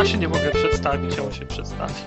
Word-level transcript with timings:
Ja 0.00 0.06
się 0.06 0.18
nie 0.18 0.28
mogę 0.28 0.50
przedstawić, 0.50 1.18
a 1.18 1.22
on 1.22 1.32
się 1.32 1.46
przedstawi. 1.46 1.94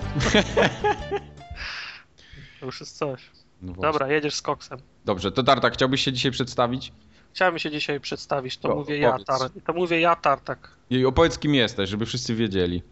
to 2.60 2.66
już 2.66 2.80
jest 2.80 2.98
coś. 2.98 3.30
No. 3.62 3.72
Dobra, 3.72 4.12
jedziesz 4.12 4.34
z 4.34 4.42
koksem. 4.42 4.78
Dobrze, 5.04 5.32
to 5.32 5.42
Tarta, 5.42 5.70
chciałbyś 5.70 6.04
się 6.04 6.12
dzisiaj 6.12 6.32
przedstawić? 6.32 6.92
Chciałem 7.34 7.58
się 7.58 7.70
dzisiaj 7.70 8.00
przedstawić, 8.00 8.58
to 8.58 8.74
mówię 8.74 8.98
ja, 8.98 9.16
tar, 9.26 9.50
to 9.66 9.72
mówię 9.72 10.00
ja, 10.00 10.16
tartak. 10.16 10.70
I 10.90 11.04
opowiedz 11.04 11.38
kim 11.38 11.54
jesteś, 11.54 11.90
żeby 11.90 12.06
wszyscy 12.06 12.34
wiedzieli. 12.34 12.82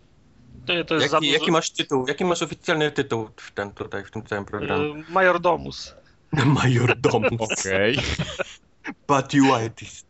To, 0.66 0.84
to 0.84 0.94
jest 0.94 1.10
za 1.10 1.16
Jaki, 1.16 1.26
dużo... 1.26 1.38
jaki 1.38 1.50
masz 1.50 1.70
tytuł? 1.70 2.06
Jaki 2.08 2.24
masz 2.24 2.42
oficjalny 2.42 2.90
tytuł 2.90 3.28
w 3.36 3.52
ten 3.52 3.70
tutaj, 3.70 4.04
w 4.04 4.10
tym 4.10 4.22
całym 4.22 4.44
programie? 4.44 4.84
y, 4.84 5.12
Majordomus. 5.12 5.94
Major 6.62 6.98
domu. 6.98 7.28
Okej. 7.38 7.96
Patiuitis. 9.06 10.04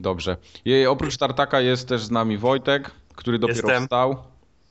Dobrze. 0.00 0.36
I 0.64 0.86
oprócz 0.86 1.16
Tartaka 1.16 1.60
jest 1.60 1.88
też 1.88 2.02
z 2.02 2.10
nami 2.10 2.38
Wojtek, 2.38 2.90
który 3.16 3.38
dopiero 3.38 3.58
Jestem. 3.68 3.82
wstał, 3.82 4.16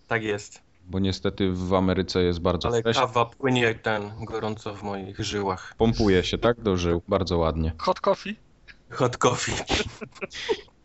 Tak 0.08 0.24
jest. 0.24 0.62
bo 0.88 1.00
niestety 1.00 1.52
w 1.52 1.74
Ameryce 1.74 2.24
jest 2.24 2.40
bardzo 2.40 2.68
Ale 2.68 2.82
fresh. 2.82 2.98
kawa 2.98 3.26
płynie 3.26 3.76
ten 3.76 4.12
gorąco 4.26 4.76
w 4.76 4.84
moich 4.84 5.20
żyłach. 5.20 5.74
Pompuje 5.78 6.24
się, 6.24 6.38
tak? 6.38 6.62
Dożył. 6.62 7.02
Bardzo 7.08 7.38
ładnie. 7.38 7.72
Hot 7.78 8.00
coffee. 8.02 8.36
Hot 8.90 9.18
coffee. 9.18 9.52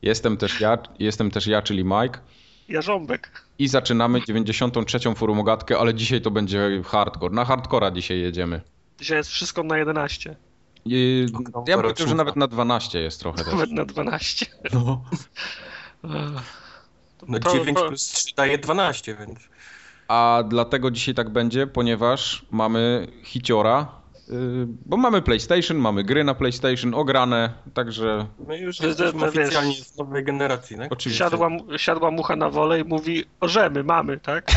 Jestem 0.03 0.37
też 0.37 0.61
ja, 0.61 0.79
jestem 0.99 1.31
też 1.31 1.47
ja, 1.47 1.63
czyli 1.63 1.85
Mike. 1.85 2.19
Jarząbek. 2.69 3.47
I 3.59 3.69
zaczynamy 3.69 4.21
93. 4.27 5.15
forumogatkę, 5.15 5.79
ale 5.79 5.95
dzisiaj 5.95 6.21
to 6.21 6.31
będzie 6.31 6.83
hardcore. 6.85 7.35
Na 7.35 7.45
hardcora 7.45 7.91
dzisiaj 7.91 8.21
jedziemy. 8.21 8.61
Dzisiaj 8.99 9.17
jest 9.19 9.31
wszystko 9.31 9.63
na 9.63 9.79
11. 9.79 10.37
I 10.85 11.27
ja 11.67 11.77
bym 11.77 11.83
powiedział, 11.83 12.09
że 12.09 12.15
nawet 12.15 12.37
na 12.37 12.47
12 12.47 13.01
jest 13.01 13.21
trochę 13.21 13.45
też. 13.45 13.53
Nawet 13.53 13.71
na 13.71 13.85
12. 13.85 14.47
No. 14.73 15.03
No 17.29 17.39
To- 17.39 17.53
9 17.53 17.79
to- 17.79 17.89
plus 17.89 18.07
3 18.07 18.35
daje 18.35 18.59
12, 18.59 19.15
więc... 19.15 19.39
A 20.09 20.45
dlatego 20.49 20.91
dzisiaj 20.91 21.15
tak 21.15 21.31
będzie, 21.31 21.67
ponieważ 21.67 22.47
mamy 22.51 23.07
hiciora, 23.25 23.89
bo 24.87 24.97
mamy 24.97 25.23
PlayStation, 25.23 25.77
mamy 25.77 26.05
gry 26.05 26.25
na 26.25 26.35
PlayStation 26.35 26.95
ograne, 26.95 27.53
także 27.75 28.27
My 28.49 28.59
już 28.59 28.77
To- 28.77 28.83
to- 28.83 28.89
jesteśmy 28.89 29.21
wiesz- 29.21 29.29
oficjalnie 29.39 29.75
z 29.75 29.97
nowej 29.97 30.25
generacji, 30.25 30.77
tak? 30.77 30.93
oczywiście. 30.93 31.25
Siadła, 31.25 31.49
siadła 31.77 32.11
mucha 32.11 32.37
na 32.37 32.51
wolę 32.51 32.81
i 32.81 32.85
mówi, 32.85 33.25
orzemy, 33.41 33.85
mamy, 33.85 34.21
tak? 34.21 34.47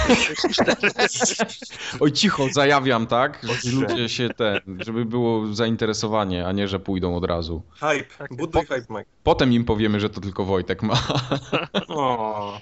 Oj 1.99 2.11
cicho, 2.11 2.47
zajawiam, 2.51 3.07
tak? 3.07 3.45
Żeby 3.63 3.81
ludzie 3.87 4.09
się 4.09 4.29
ten, 4.29 4.59
żeby 4.79 5.05
było 5.05 5.53
zainteresowanie, 5.53 6.47
a 6.47 6.51
nie, 6.51 6.67
że 6.67 6.79
pójdą 6.79 7.15
od 7.15 7.25
razu. 7.25 7.61
Hype, 7.73 8.05
Tak. 8.17 8.35
buduj 8.35 8.61
hype, 8.61 8.85
Mike. 8.89 9.05
Potem 9.23 9.53
im 9.53 9.65
powiemy, 9.65 9.99
że 9.99 10.09
to 10.09 10.21
tylko 10.21 10.45
Wojtek 10.45 10.83
ma. 10.83 10.93
O, 11.87 12.57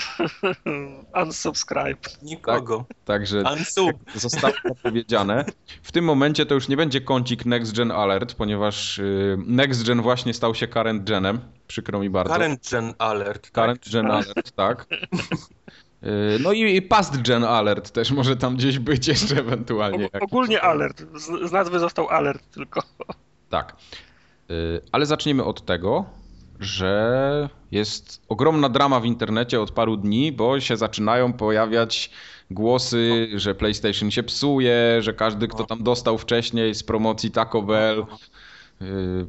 Unsubscribe. 1.22 2.00
nikogo. 2.22 2.84
Także 3.04 3.42
Unsub. 3.52 3.92
zostało 4.14 4.54
powiedziane. 4.82 5.44
W 5.82 5.92
tym 5.92 6.04
momencie 6.04 6.46
to 6.46 6.54
już 6.54 6.68
nie 6.68 6.76
będzie 6.76 7.00
kącik 7.00 7.46
Next 7.46 7.76
Gen 7.76 7.90
Alert, 7.90 8.34
ponieważ 8.34 8.98
yy, 8.98 9.38
Next 9.46 9.86
Gen 9.86 10.02
właśnie 10.02 10.34
stał 10.34 10.54
się 10.54 10.68
Current 10.68 11.04
Genem. 11.04 11.40
Przykro 11.66 11.98
mi 11.98 12.10
bardzo. 12.10 12.34
Current 12.34 12.70
Gen 12.70 12.94
Alert. 12.98 13.50
Current 13.50 13.84
tak? 13.84 13.92
Gen 13.92 14.10
Alert, 14.10 14.52
tak. 14.56 14.86
Yy, 16.02 16.38
No 16.40 16.52
i 16.52 16.82
Past 16.82 17.22
Gen 17.22 17.44
Alert 17.44 17.90
też 17.90 18.10
może 18.10 18.36
tam 18.36 18.56
gdzieś 18.56 18.78
być 18.78 19.08
jeszcze 19.08 19.36
ewentualnie. 19.36 20.06
Og- 20.06 20.22
ogólnie 20.24 20.62
alert. 20.62 21.02
Z, 21.14 21.48
z 21.48 21.52
nazwy 21.52 21.78
został 21.78 22.08
alert 22.08 22.50
tylko. 22.54 22.82
Tak. 23.48 23.76
Yy, 24.48 24.80
Ale 24.92 25.06
zaczniemy 25.06 25.44
od 25.44 25.64
tego, 25.64 26.04
że 26.64 27.48
jest 27.70 28.22
ogromna 28.28 28.68
drama 28.68 29.00
w 29.00 29.04
internecie 29.04 29.60
od 29.60 29.70
paru 29.70 29.96
dni, 29.96 30.32
bo 30.32 30.60
się 30.60 30.76
zaczynają 30.76 31.32
pojawiać 31.32 32.10
głosy, 32.50 33.28
że 33.34 33.54
PlayStation 33.54 34.10
się 34.10 34.22
psuje, 34.22 34.96
że 35.00 35.12
każdy, 35.14 35.48
kto 35.48 35.64
tam 35.64 35.82
dostał 35.82 36.18
wcześniej 36.18 36.74
z 36.74 36.82
promocji 36.82 37.30
Taco 37.30 37.62
Bell, 37.62 38.06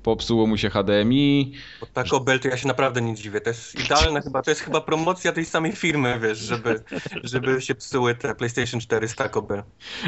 popsuło 0.04 0.48
mu 0.48 0.58
się 0.58 0.70
HDMI. 0.70 1.54
Bo 1.80 1.86
Taco 1.86 2.20
Bell 2.20 2.40
to 2.40 2.48
ja 2.48 2.58
się 2.58 2.68
naprawdę 2.68 3.02
nie 3.02 3.16
dziwię. 3.16 3.42
To 3.42 3.50
jest 3.50 3.76
idealne 3.80 4.22
chyba, 4.22 4.42
to 4.42 4.52
jest 4.52 4.62
chyba 4.62 4.82
promocja 4.82 5.32
tej 5.32 5.46
samej 5.46 5.72
firmy, 5.72 6.20
wiesz, 6.20 6.38
żeby, 6.38 6.84
żeby 7.24 7.62
się 7.62 7.76
psuły 7.76 8.16
te 8.16 8.36
PlayStation 8.36 8.80
4 8.80 9.08
z 9.08 9.16
Taco 9.16 9.42
Bell. 9.42 9.64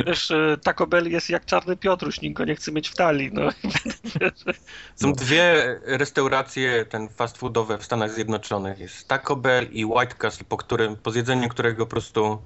Wiesz, 0.08 0.32
y, 0.32 0.58
Taco 0.64 0.88
Bell 0.88 1.12
jest 1.12 1.30
jak 1.30 1.46
czarny 1.46 1.78
Piotruś, 1.78 2.22
nikt 2.22 2.38
go 2.38 2.46
nie 2.46 2.56
chce 2.56 2.72
mieć 2.72 2.90
w 2.90 2.96
talii. 2.96 3.30
No. 3.34 3.52
Są 4.96 5.08
No. 5.08 5.14
dwie 5.16 5.80
restauracje 5.86 6.86
ten 6.86 7.10
fast 7.10 7.38
foodowe 7.38 7.78
w 7.78 7.84
Stanach 7.86 8.12
Zjednoczonych. 8.12 8.80
Jest 8.80 9.08
Taco 9.08 9.36
Bell 9.36 9.68
i 9.72 9.86
White 9.86 10.16
Castle, 10.18 10.46
po, 10.50 10.58
którym, 10.58 10.96
po 10.96 11.12
zjedzeniu 11.12 11.50
którego 11.50 11.86
po 11.86 11.90
prostu 11.90 12.38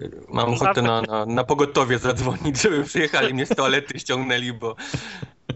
y, 0.00 0.10
mam 0.28 0.52
ochotę 0.54 0.82
na, 0.82 1.02
na, 1.02 1.26
na 1.26 1.44
pogotowie 1.44 1.98
zadzwonić, 1.98 2.62
żeby 2.62 2.84
przyjechali 2.84 3.34
mnie 3.34 3.46
z 3.46 3.48
toalety 3.48 3.98
ściągnęli, 3.98 4.52
bo 4.52 4.76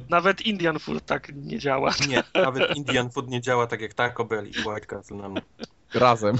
Nawet 0.08 0.40
Indian 0.40 0.78
food 0.78 1.06
tak 1.06 1.32
nie 1.34 1.58
działa. 1.58 1.90
nie, 2.08 2.22
nawet 2.34 2.76
Indian 2.76 3.10
food 3.10 3.30
nie 3.30 3.40
działa 3.40 3.66
tak 3.66 3.80
jak 3.80 3.94
Taco 3.94 4.24
Bell 4.24 4.46
i 4.46 4.68
White 4.68 4.86
Castle 4.86 5.16
na 5.16 5.28
mnie. 5.28 5.42
Razem. 5.94 6.36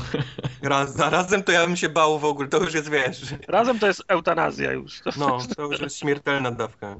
Raz, 0.62 0.98
razem 0.98 1.42
to 1.42 1.52
ja 1.52 1.66
bym 1.66 1.76
się 1.76 1.88
bał 1.88 2.18
w 2.18 2.24
ogóle, 2.24 2.48
to 2.48 2.58
już 2.58 2.74
jest, 2.74 2.90
wiesz, 2.90 3.34
Razem 3.48 3.78
to 3.78 3.86
jest 3.86 4.02
eutanazja 4.08 4.72
już. 4.72 5.00
To, 5.00 5.10
no, 5.16 5.38
to 5.56 5.62
już 5.62 5.80
jest 5.80 5.98
śmiertelna 5.98 6.50
dawka. 6.50 6.96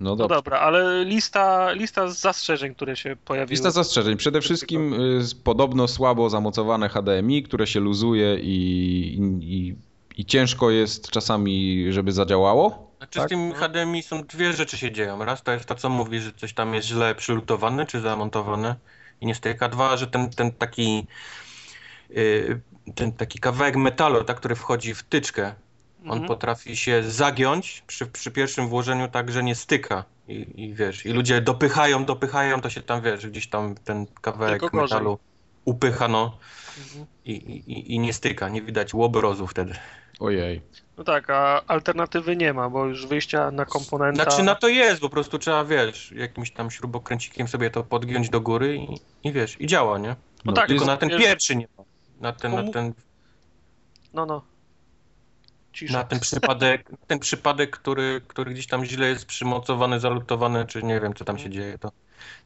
No 0.00 0.16
no 0.16 0.26
dobra, 0.28 0.58
ale 0.58 1.04
lista, 1.04 1.72
lista 1.72 2.08
zastrzeżeń, 2.08 2.74
które 2.74 2.96
się 2.96 3.16
pojawiły. 3.24 3.50
Lista 3.50 3.70
zastrzeżeń. 3.70 4.16
Przede 4.16 4.40
wszystkim 4.40 4.92
y, 4.92 5.20
podobno 5.44 5.88
słabo 5.88 6.30
zamocowane 6.30 6.88
HDMI, 6.88 7.42
które 7.42 7.66
się 7.66 7.80
luzuje 7.80 8.38
i, 8.40 9.18
i, 9.18 9.56
i, 9.56 9.74
i 10.16 10.24
ciężko 10.24 10.70
jest 10.70 11.10
czasami, 11.10 11.86
żeby 11.92 12.12
zadziałało. 12.12 12.90
Znaczy 12.98 13.18
Tak? 13.18 13.28
z 13.28 13.30
tym 13.30 13.52
HDMI 13.52 14.02
są 14.02 14.22
dwie 14.22 14.52
rzeczy 14.52 14.76
się 14.78 14.92
dzieją. 14.92 15.24
Raz 15.24 15.42
to 15.42 15.52
jest 15.52 15.64
to, 15.66 15.74
co 15.74 15.88
mówi, 15.88 16.20
że 16.20 16.32
coś 16.32 16.54
tam 16.54 16.74
jest 16.74 16.88
źle 16.88 17.14
przylutowane 17.14 17.86
czy 17.86 18.00
zamontowane 18.00 18.76
i 19.20 19.26
nie 19.26 19.34
styka. 19.34 19.68
Dwa, 19.68 19.96
że 19.96 20.06
ten, 20.06 20.30
ten 20.30 20.52
taki 20.52 21.06
yy, 22.10 22.60
ten 22.94 23.12
taki 23.12 23.38
kawałek 23.38 23.76
metalu, 23.76 24.24
tak, 24.24 24.36
który 24.36 24.54
wchodzi 24.54 24.94
w 24.94 25.02
tyczkę, 25.02 25.54
on 26.04 26.10
Mhm. 26.10 26.26
potrafi 26.28 26.76
się 26.76 27.02
zagiąć 27.02 27.82
przy, 27.86 28.06
przy 28.06 28.30
pierwszym 28.30 28.68
włożeniu 28.68 29.08
tak, 29.08 29.32
że 29.32 29.42
nie 29.42 29.54
styka. 29.54 30.04
I, 30.28 30.46
I 30.64 30.74
wiesz, 30.74 31.06
i 31.06 31.08
ludzie 31.12 31.40
dopychają, 31.40 32.04
dopychają, 32.04 32.60
to 32.60 32.70
się 32.70 32.82
tam 32.82 33.02
wiesz, 33.02 33.26
gdzieś 33.26 33.46
tam 33.48 33.74
ten 33.84 34.06
kawałek 34.20 34.60
Tylko 34.60 34.76
gorzej. 34.76 34.96
metalu 34.98 35.18
upycha, 35.64 36.08
no 36.08 36.38
Mhm. 36.78 37.06
i, 37.24 37.32
i, 37.32 37.94
i 37.94 37.98
nie 37.98 38.12
styka, 38.12 38.48
nie 38.48 38.62
widać 38.62 38.94
łobrozu 38.94 39.46
wtedy. 39.46 39.74
Ojej. 40.20 40.62
No 40.98 41.04
tak, 41.04 41.30
a 41.30 41.62
alternatywy 41.66 42.36
nie 42.36 42.52
ma, 42.52 42.70
bo 42.70 42.86
już 42.86 43.06
wyjścia 43.06 43.50
na 43.50 43.64
komponenta... 43.64 44.22
Znaczy 44.22 44.42
na 44.42 44.54
to 44.54 44.68
jest, 44.68 45.00
po 45.00 45.08
prostu 45.08 45.38
trzeba, 45.38 45.64
wiesz, 45.64 46.12
jakimś 46.12 46.50
tam 46.50 46.70
śrubokręcikiem 46.70 47.48
sobie 47.48 47.70
to 47.70 47.84
podgiąć 47.84 48.30
do 48.30 48.40
góry 48.40 48.76
i, 48.76 49.00
i 49.28 49.32
wiesz, 49.32 49.60
i 49.60 49.66
działa, 49.66 49.98
nie? 49.98 50.16
No 50.44 50.52
tak, 50.52 50.66
Tylko 50.66 50.84
jest- 50.84 50.86
na 50.86 50.96
ten 50.96 51.08
pierwszy 51.08 51.56
nie 51.56 51.68
ma. 51.78 51.84
Na 52.20 52.32
ten, 52.32 52.54
na 52.54 52.72
ten, 52.72 52.94
No, 54.14 54.26
no. 54.26 54.42
Cisza. 55.72 55.98
na 55.98 56.04
ten 56.04 56.20
przypadek, 56.20 56.90
ten 57.06 57.18
przypadek, 57.18 57.70
który, 57.70 58.20
który 58.28 58.52
gdzieś 58.52 58.66
tam 58.66 58.84
źle 58.84 59.08
jest 59.08 59.26
przymocowany, 59.26 60.00
zalutowany, 60.00 60.66
czy 60.66 60.82
nie 60.82 61.00
wiem, 61.00 61.14
co 61.14 61.24
tam 61.24 61.38
się 61.38 61.50
dzieje, 61.50 61.78
to, 61.78 61.92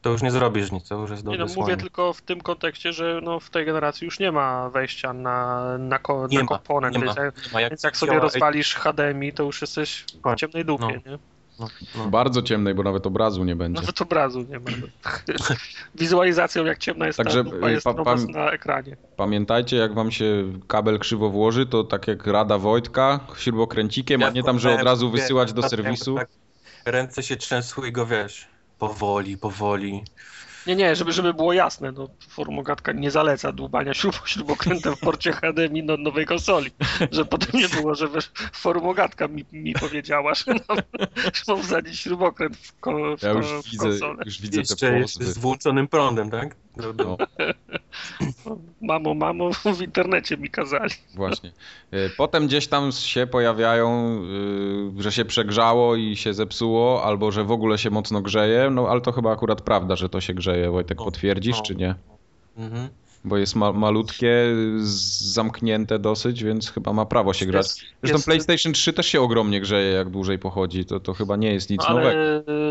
to 0.01 0.09
już 0.09 0.21
nie 0.21 0.31
zrobisz 0.31 0.71
nic, 0.71 0.87
to 0.87 0.95
już 0.95 1.11
jest 1.11 1.23
do 1.23 1.31
Nie 1.31 1.37
no, 1.37 1.45
mówię 1.55 1.77
tylko 1.77 2.13
w 2.13 2.21
tym 2.21 2.41
kontekście, 2.41 2.93
że 2.93 3.19
no, 3.23 3.39
w 3.39 3.49
tej 3.49 3.65
generacji 3.65 4.05
już 4.05 4.19
nie 4.19 4.31
ma 4.31 4.69
wejścia 4.69 5.13
na, 5.13 5.63
na, 5.77 5.99
ko, 5.99 6.27
Nie 6.31 6.37
na 6.37 6.43
ma, 6.43 6.47
komponent, 6.47 6.95
nie 6.97 7.05
ma, 7.05 7.05
więc, 7.05 7.17
jak, 7.17 7.45
nie 7.45 7.53
ma. 7.53 7.61
Jak 7.61 7.71
więc 7.71 7.83
jak 7.83 7.97
sobie 7.97 8.11
działa- 8.11 8.23
rozwalisz 8.23 8.75
HDMI, 8.75 9.33
to 9.33 9.43
już 9.43 9.61
jesteś 9.61 10.05
w 10.19 10.21
Tak. 10.23 10.37
ciemnej 10.37 10.65
dupie, 10.65 11.01
No. 11.05 11.11
nie? 11.11 11.17
No, 11.59 11.67
no. 11.97 12.07
Bardzo 12.07 12.41
ciemnej, 12.41 12.73
bo 12.73 12.83
nawet 12.83 13.07
obrazu 13.07 13.43
nie 13.43 13.55
będzie. 13.55 13.81
Nawet 13.81 14.01
obrazu 14.01 14.41
nie 14.49 14.59
ma. 14.59 14.65
Wizualizacją 15.95 16.65
jak 16.65 16.77
ciemna 16.77 17.05
jest 17.07 17.17
Także, 17.17 17.43
ta 17.43 17.67
y, 17.67 17.71
jest 17.71 17.83
pa- 17.83 18.15
na 18.33 18.51
ekranie. 18.51 18.97
Pamiętajcie, 19.17 19.77
jak 19.77 19.93
wam 19.93 20.11
się 20.11 20.53
kabel 20.67 20.99
krzywo 20.99 21.29
włoży, 21.29 21.65
to 21.65 21.83
tak 21.83 22.07
jak 22.07 22.27
Rada 22.27 22.57
Wojtka, 22.57 23.19
śrubokręcikiem, 23.37 24.23
a 24.23 24.25
Ja 24.25 24.31
nie 24.31 24.43
tam, 24.43 24.59
że 24.59 24.75
od 24.75 24.81
razu 24.83 25.11
wiem, 25.11 25.21
wysyłać 25.21 25.53
do 25.53 25.61
tak, 25.61 25.69
serwisu. 25.71 26.15
tak. 26.15 26.29
Ręce 26.85 27.23
się 27.23 27.35
trzęsły 27.35 27.87
i 27.87 27.91
go, 27.91 28.05
wiesz, 28.05 28.47
powoli, 28.79 29.37
powoli. 29.37 30.03
Nie, 30.67 30.75
nie, 30.75 30.95
żeby, 30.95 31.11
żeby 31.11 31.33
było 31.33 31.53
jasne, 31.53 31.91
no 31.91 32.09
formogatka 32.29 32.91
nie 32.91 33.11
zaleca 33.11 33.51
dłubania 33.51 33.93
śrub, 33.93 34.21
śrubokrętem 34.25 34.95
w 34.95 34.99
porcie 34.99 35.31
HDMI 35.31 35.85
do 35.85 35.97
nowej 35.97 36.25
konsoli. 36.25 36.71
Że 37.11 37.25
potem 37.25 37.61
nie 37.61 37.69
było, 37.69 37.95
że 37.95 38.07
wiesz, 38.07 38.31
formogatka 38.53 39.27
mi, 39.27 39.45
mi 39.51 39.73
powiedziała, 39.73 40.33
że 40.33 40.43
mam, 40.67 40.77
że 41.33 41.43
mam 41.47 41.63
wsadzić 41.63 41.99
śrubokręt 41.99 42.57
w, 42.57 42.79
ko, 42.79 43.17
w, 43.17 43.21
Ja 43.23 43.29
już 43.31 43.45
w 43.47 43.71
widzę, 43.71 43.89
konsolę. 43.89 44.23
już 44.25 44.41
widzę 44.41 44.75
te 44.75 44.99
Jeszcze, 44.99 45.23
z 45.25 45.37
włączonym 45.37 45.87
prądem, 45.87 46.29
tak? 46.29 46.55
No. 46.97 47.17
Mamo, 48.81 49.13
mamo, 49.13 49.49
w 49.75 49.81
internecie 49.81 50.37
mi 50.37 50.49
kazali. 50.49 50.91
Właśnie. 51.15 51.51
Y, 51.93 52.09
Potem 52.17 52.47
gdzieś 52.47 52.67
tam 52.67 52.91
się 52.91 53.27
pojawiają, 53.27 54.19
y, 54.99 55.01
że 55.03 55.11
się 55.11 55.25
przegrzało 55.25 55.95
i 55.95 56.15
się 56.15 56.33
zepsuło, 56.33 57.03
albo 57.03 57.31
że 57.31 57.43
w 57.43 57.51
ogóle 57.51 57.77
się 57.77 57.89
mocno 57.89 58.21
grzeje, 58.21 58.69
no 58.69 58.87
ale 58.89 59.01
to 59.01 59.11
chyba 59.11 59.31
akurat 59.31 59.61
prawda, 59.61 59.95
że 59.95 60.09
to 60.09 60.21
się 60.21 60.33
grzeje. 60.33 60.71
Wojtek, 60.71 60.97
No, 60.97 61.05
potwierdzisz 61.05 61.57
no. 61.57 61.61
czy 61.63 61.75
nie? 61.75 61.95
Mhm. 62.57 62.89
Bo 63.23 63.37
jest 63.37 63.55
ma 63.55 63.71
malutkie, 63.73 64.45
zamknięte 65.23 65.99
dosyć, 65.99 66.43
więc 66.43 66.71
chyba 66.71 66.93
ma 66.93 67.05
prawo 67.05 67.33
się 67.33 67.45
grać. 67.45 67.65
Jest- 67.65 67.79
Zresztą 67.79 68.15
jest- 68.17 68.25
PlayStation 68.25 68.73
3 68.73 68.93
też 68.93 69.07
się 69.07 69.21
ogromnie 69.21 69.61
grzeje, 69.61 69.91
jak 69.91 70.09
dłużej 70.09 70.39
pochodzi. 70.39 70.85
To, 70.85 70.99
to 70.99 71.13
chyba 71.13 71.35
nie 71.35 71.53
jest 71.53 71.69
nic 71.69 71.81
Ale 71.85 71.95
nowego. 71.99 72.19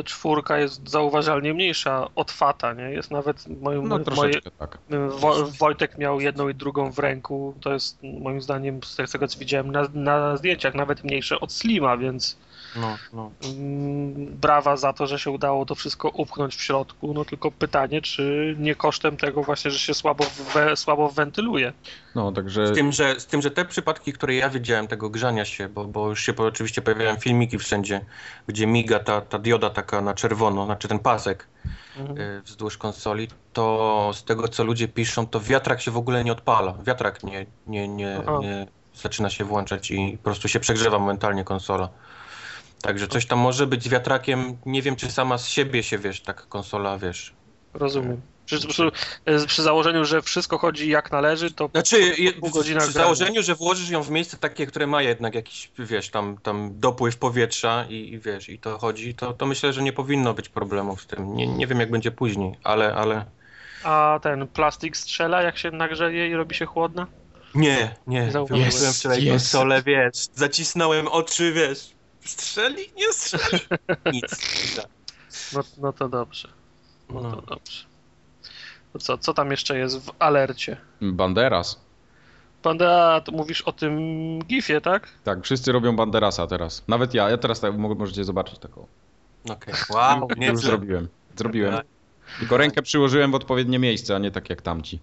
czwórka 0.04 0.58
jest 0.58 0.88
zauważalnie 0.90 1.54
mniejsza 1.54 2.08
od 2.14 2.30
Fata, 2.32 2.72
nie? 2.74 2.82
Jest 2.90 3.10
nawet 3.10 3.60
moim, 3.60 3.88
No 3.88 4.00
moje, 4.16 4.40
tak. 4.58 4.78
Wo, 5.18 5.46
Wojtek 5.58 5.98
miał 5.98 6.20
jedną 6.20 6.48
i 6.48 6.54
drugą 6.54 6.92
w 6.92 6.98
ręku. 6.98 7.54
To 7.60 7.72
jest 7.72 7.98
moim 8.02 8.40
zdaniem, 8.42 8.80
z 9.06 9.12
tego 9.12 9.28
co 9.28 9.38
widziałem 9.38 9.72
na, 9.72 9.88
na 9.94 10.36
zdjęciach, 10.36 10.74
nawet 10.74 11.04
mniejsze 11.04 11.40
od 11.40 11.52
Slima, 11.52 11.96
więc 11.96 12.36
No, 12.80 12.96
no. 13.12 13.30
mm, 13.44 14.26
brawa 14.36 14.76
za 14.76 14.92
to, 14.92 15.06
że 15.06 15.18
się 15.18 15.30
udało 15.30 15.66
to 15.66 15.74
wszystko 15.74 16.08
upchnąć 16.08 16.56
w 16.56 16.62
środku. 16.62 17.14
No 17.14 17.24
tylko 17.24 17.50
pytanie, 17.50 18.02
czy 18.02 18.56
nie 18.58 18.74
kosztem 18.74 19.16
tego 19.16 19.42
właśnie, 19.42 19.70
że 19.70 19.78
się 19.78 19.94
słabo, 19.94 20.24
we, 20.54 20.76
słabo 20.76 21.08
wentyluje. 21.08 21.72
No, 22.14 22.32
także 22.32 22.66
Z 22.66 22.74
tym, 22.74 22.92
że, 22.92 23.20
z 23.20 23.26
tym, 23.26 23.42
że 23.42 23.50
te 23.50 23.64
przypadki, 23.64 24.12
które 24.12 24.34
ja 24.34 24.50
widziałem, 24.50 24.88
tego 24.88 25.10
grzania 25.10 25.44
się, 25.44 25.68
bo, 25.68 25.84
bo 25.84 26.08
już 26.08 26.26
się 26.26 26.36
oczywiście 26.36 26.82
pojawiają 26.82 27.16
filmiki 27.16 27.58
wszędzie, 27.58 28.04
gdzie 28.46 28.66
miga 28.66 28.98
ta, 28.98 29.20
ta 29.20 29.38
dioda 29.38 29.70
taka 29.70 30.00
na 30.00 30.14
czerwono, 30.14 30.64
znaczy 30.64 30.88
ten 30.88 30.98
pasek 30.98 31.48
Mhm. 31.96 32.18
y, 32.18 32.42
wzdłuż 32.42 32.78
konsoli, 32.78 33.28
to 33.52 34.10
z 34.14 34.24
tego, 34.24 34.48
co 34.48 34.64
ludzie 34.64 34.88
piszą, 34.88 35.26
to 35.26 35.40
wiatrak 35.40 35.80
się 35.80 35.90
w 35.90 35.96
ogóle 35.96 36.24
nie 36.24 36.32
odpala. 36.32 36.74
Wiatrak 36.86 37.22
nie, 37.22 37.46
nie, 37.66 37.88
nie, 37.88 38.20
nie 38.40 38.66
zaczyna 38.94 39.30
się 39.30 39.44
włączać 39.44 39.90
i 39.90 40.18
po 40.18 40.24
prostu 40.24 40.48
się 40.48 40.60
przegrzewa 40.60 40.98
momentalnie 40.98 41.44
konsola. 41.44 41.88
Także 42.82 43.08
coś 43.08 43.26
tam 43.26 43.38
może 43.38 43.66
być 43.66 43.84
z 43.84 43.88
wiatrakiem. 43.88 44.56
Nie 44.66 44.82
wiem, 44.82 44.96
czy 44.96 45.10
sama 45.10 45.38
z 45.38 45.48
siebie 45.48 45.82
się, 45.82 45.98
wiesz, 45.98 46.20
tak 46.20 46.48
konsola, 46.48 46.98
wiesz, 46.98 47.34
Rozumiem. 47.74 48.20
Przy, 48.46 48.68
przy, 48.68 48.90
przy 49.46 49.62
założeniu, 49.62 50.04
że 50.04 50.22
wszystko 50.22 50.58
chodzi 50.58 50.88
jak 50.88 51.12
należy, 51.12 51.50
to 51.50 51.68
Znaczy, 51.68 52.14
pół 52.40 52.50
godzina 52.50 52.80
przy 52.80 52.92
założeniu, 52.92 53.42
że 53.42 53.54
włożysz 53.54 53.90
ją 53.90 54.02
w 54.02 54.10
miejsce 54.10 54.36
takie, 54.36 54.66
które 54.66 54.86
ma 54.86 55.02
jednak 55.02 55.34
jakiś, 55.34 55.70
wiesz, 55.78 56.10
tam, 56.10 56.38
tam 56.42 56.70
dopływ 56.80 57.16
powietrza 57.16 57.84
i, 57.88 58.12
i 58.12 58.18
wiesz, 58.18 58.48
i 58.48 58.58
to 58.58 58.78
chodzi, 58.78 59.14
to, 59.14 59.32
to 59.32 59.46
myślę, 59.46 59.72
że 59.72 59.82
nie 59.82 59.92
powinno 59.92 60.34
być 60.34 60.48
problemów 60.48 61.02
z 61.02 61.06
tym. 61.06 61.34
Nie, 61.34 61.46
nie 61.46 61.66
wiem, 61.66 61.80
jak 61.80 61.90
będzie 61.90 62.10
później, 62.10 62.58
ale, 62.64 62.94
ale... 62.94 63.24
a 63.84 64.20
ten 64.22 64.46
plastik 64.46 64.96
strzela, 64.96 65.42
jak 65.42 65.58
się 65.58 65.70
nagrzeje 65.70 66.28
i 66.28 66.34
robi 66.34 66.54
się 66.54 66.66
chłodna? 66.66 67.06
Nie, 67.54 67.94
nie. 68.06 68.30
Zauważyłem. 68.32 68.70
Wyłączyłem 68.70 68.92
wczoraj 68.92 69.24
Jest. 69.24 69.30
konsolę, 69.30 69.82
wiesz, 69.82 70.26
zacisnąłem 70.34 71.08
oczy, 71.08 71.52
wiesz, 71.52 71.97
strzeli, 72.28 72.82
nie 72.96 73.12
strzeli, 73.12 73.62
nic. 74.12 74.24
No, 75.54 75.60
no 75.78 75.92
to 75.92 76.08
dobrze. 76.08 76.48
No 77.10 77.20
to 77.20 77.28
No. 77.36 77.42
dobrze. 77.42 77.84
To 78.92 78.98
co, 78.98 79.18
co 79.18 79.34
tam 79.34 79.50
jeszcze 79.50 79.78
jest 79.78 79.98
w 79.98 80.10
alercie? 80.18 80.76
Banderas. 81.02 81.80
Panda, 82.62 83.20
to 83.20 83.32
mówisz 83.32 83.62
o 83.62 83.72
tym 83.72 83.98
gifie, 84.38 84.80
tak? 84.80 85.08
Tak, 85.24 85.44
wszyscy 85.44 85.72
robią 85.72 85.96
Banderasa 85.96 86.46
teraz. 86.46 86.84
Nawet 86.88 87.14
ja, 87.14 87.30
ja 87.30 87.38
teraz 87.38 87.60
tak, 87.60 87.78
mo- 87.78 87.94
możecie 87.94 88.24
zobaczyć 88.24 88.58
taką. 88.58 88.86
Okej, 89.50 89.74
wow, 89.90 90.26
Już 90.30 90.38
nieźle. 90.38 90.56
zrobiłem. 90.56 91.08
Zrobiłem. 91.36 91.74
Tylko 92.38 92.56
rękę 92.56 92.82
przyłożyłem 92.82 93.30
w 93.30 93.34
odpowiednie 93.34 93.78
miejsce, 93.78 94.14
a 94.16 94.18
nie 94.18 94.30
tak 94.30 94.50
jak 94.50 94.62
tamci. 94.62 94.98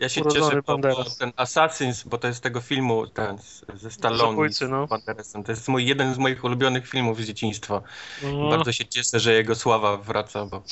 Ja 0.00 0.08
się 0.08 0.20
Urodzony 0.20 0.46
cieszę, 0.46 0.62
bo, 0.66 0.78
bo 0.78 1.04
ten 1.18 1.32
Assassins, 1.36 2.04
bo 2.04 2.18
to 2.18 2.26
jest 2.26 2.38
z 2.38 2.40
tego 2.40 2.60
filmu 2.60 3.06
ten 3.06 3.38
ze 3.74 3.90
Stallone 3.90 4.30
Zabójcy, 4.30 4.66
z 4.66 4.70
no. 4.70 4.86
Banderasem. 4.86 5.44
To 5.44 5.52
jest 5.52 5.68
mój, 5.68 5.86
jeden 5.86 6.14
z 6.14 6.18
moich 6.18 6.44
ulubionych 6.44 6.88
filmów 6.88 7.20
z 7.20 7.26
dzieciństwa. 7.26 7.82
No, 8.22 8.48
Bardzo 8.48 8.72
się 8.72 8.86
cieszę, 8.86 9.20
że 9.20 9.32
jego 9.34 9.54
sława 9.54 9.96
wraca, 9.96 10.46
bo 10.46 10.62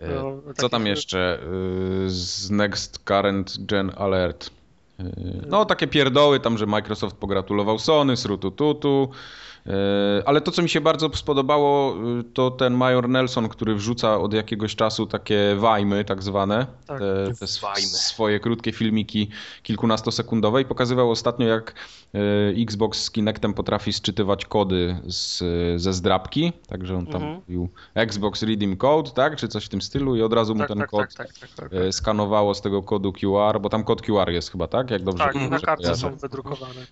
E, 0.00 0.08
No, 0.08 0.42
Co 0.46 0.52
takie 0.54 0.68
tam 0.68 0.86
jeszcze 0.86 1.38
y, 2.06 2.10
z 2.10 2.50
Next 2.50 2.98
Current 2.98 3.56
Gen 3.58 3.92
Alert? 3.96 4.50
Y, 5.00 5.04
No, 5.46 5.64
takie 5.64 5.86
pierdoły 5.86 6.40
tam, 6.40 6.58
że 6.58 6.66
Microsoft 6.66 7.16
pogratulował 7.16 7.78
Sony, 7.78 8.16
srutututu. 8.16 9.10
Y, 9.12 9.45
Ale 10.24 10.40
to, 10.40 10.50
co 10.50 10.62
mi 10.62 10.68
się 10.68 10.80
bardzo 10.80 11.10
spodobało, 11.14 11.94
y, 12.20 12.24
to 12.24 12.50
ten 12.50 12.74
Major 12.74 13.08
Nelson, 13.08 13.48
który 13.48 13.74
wrzuca 13.74 14.18
od 14.20 14.32
jakiegoś 14.32 14.76
czasu 14.76 15.06
takie 15.06 15.54
wajmy, 15.58 16.04
tak 16.04 16.22
zwane, 16.22 16.66
Tak, 16.86 16.98
te, 16.98 17.32
te 17.40 17.46
swoje 17.46 18.40
krótkie 18.40 18.72
filmiki 18.72 19.28
kilkunastosekundowe 19.62 20.62
i 20.62 20.64
pokazywał 20.64 21.10
ostatnio, 21.10 21.46
jak 21.46 21.74
y, 22.14 22.62
Xbox 22.62 23.02
z 23.02 23.10
Kinectem 23.10 23.54
potrafi 23.54 23.92
sczytywać 23.92 24.44
kody 24.46 24.96
z, 25.06 25.42
ze 25.82 25.92
zdrabki, 25.92 26.52
także 26.68 26.96
on 26.96 27.06
tam 27.06 27.16
Mhm. 27.22 27.34
mówił 27.34 27.68
Xbox 27.94 28.42
Redeem 28.42 28.76
Code, 28.76 29.10
tak, 29.10 29.36
czy 29.36 29.48
coś 29.48 29.64
w 29.64 29.68
tym 29.68 29.82
stylu 29.82 30.16
i 30.16 30.22
od 30.22 30.32
razu 30.32 30.54
mu 30.54 30.58
tak, 30.60 30.68
ten 30.68 30.78
tak, 30.78 30.90
kod 30.90 31.14
tak, 31.14 31.32
tak, 31.32 31.50
tak, 31.50 31.72
e, 31.74 31.92
skanowało 31.92 32.54
z 32.54 32.60
tego 32.60 32.82
kodu 32.82 33.12
QR, 33.12 33.60
bo 33.60 33.68
tam 33.68 33.84
kod 33.84 34.02
QR 34.02 34.30
jest 34.30 34.50
chyba, 34.52 34.66
tak? 34.66 34.90
Jak 34.90 35.02
dobrze, 35.02 35.24
tak. 35.24 35.50
na 35.50 35.58
kartce 35.60 35.96
są 35.96 36.16
wydrukowane. 36.16 36.86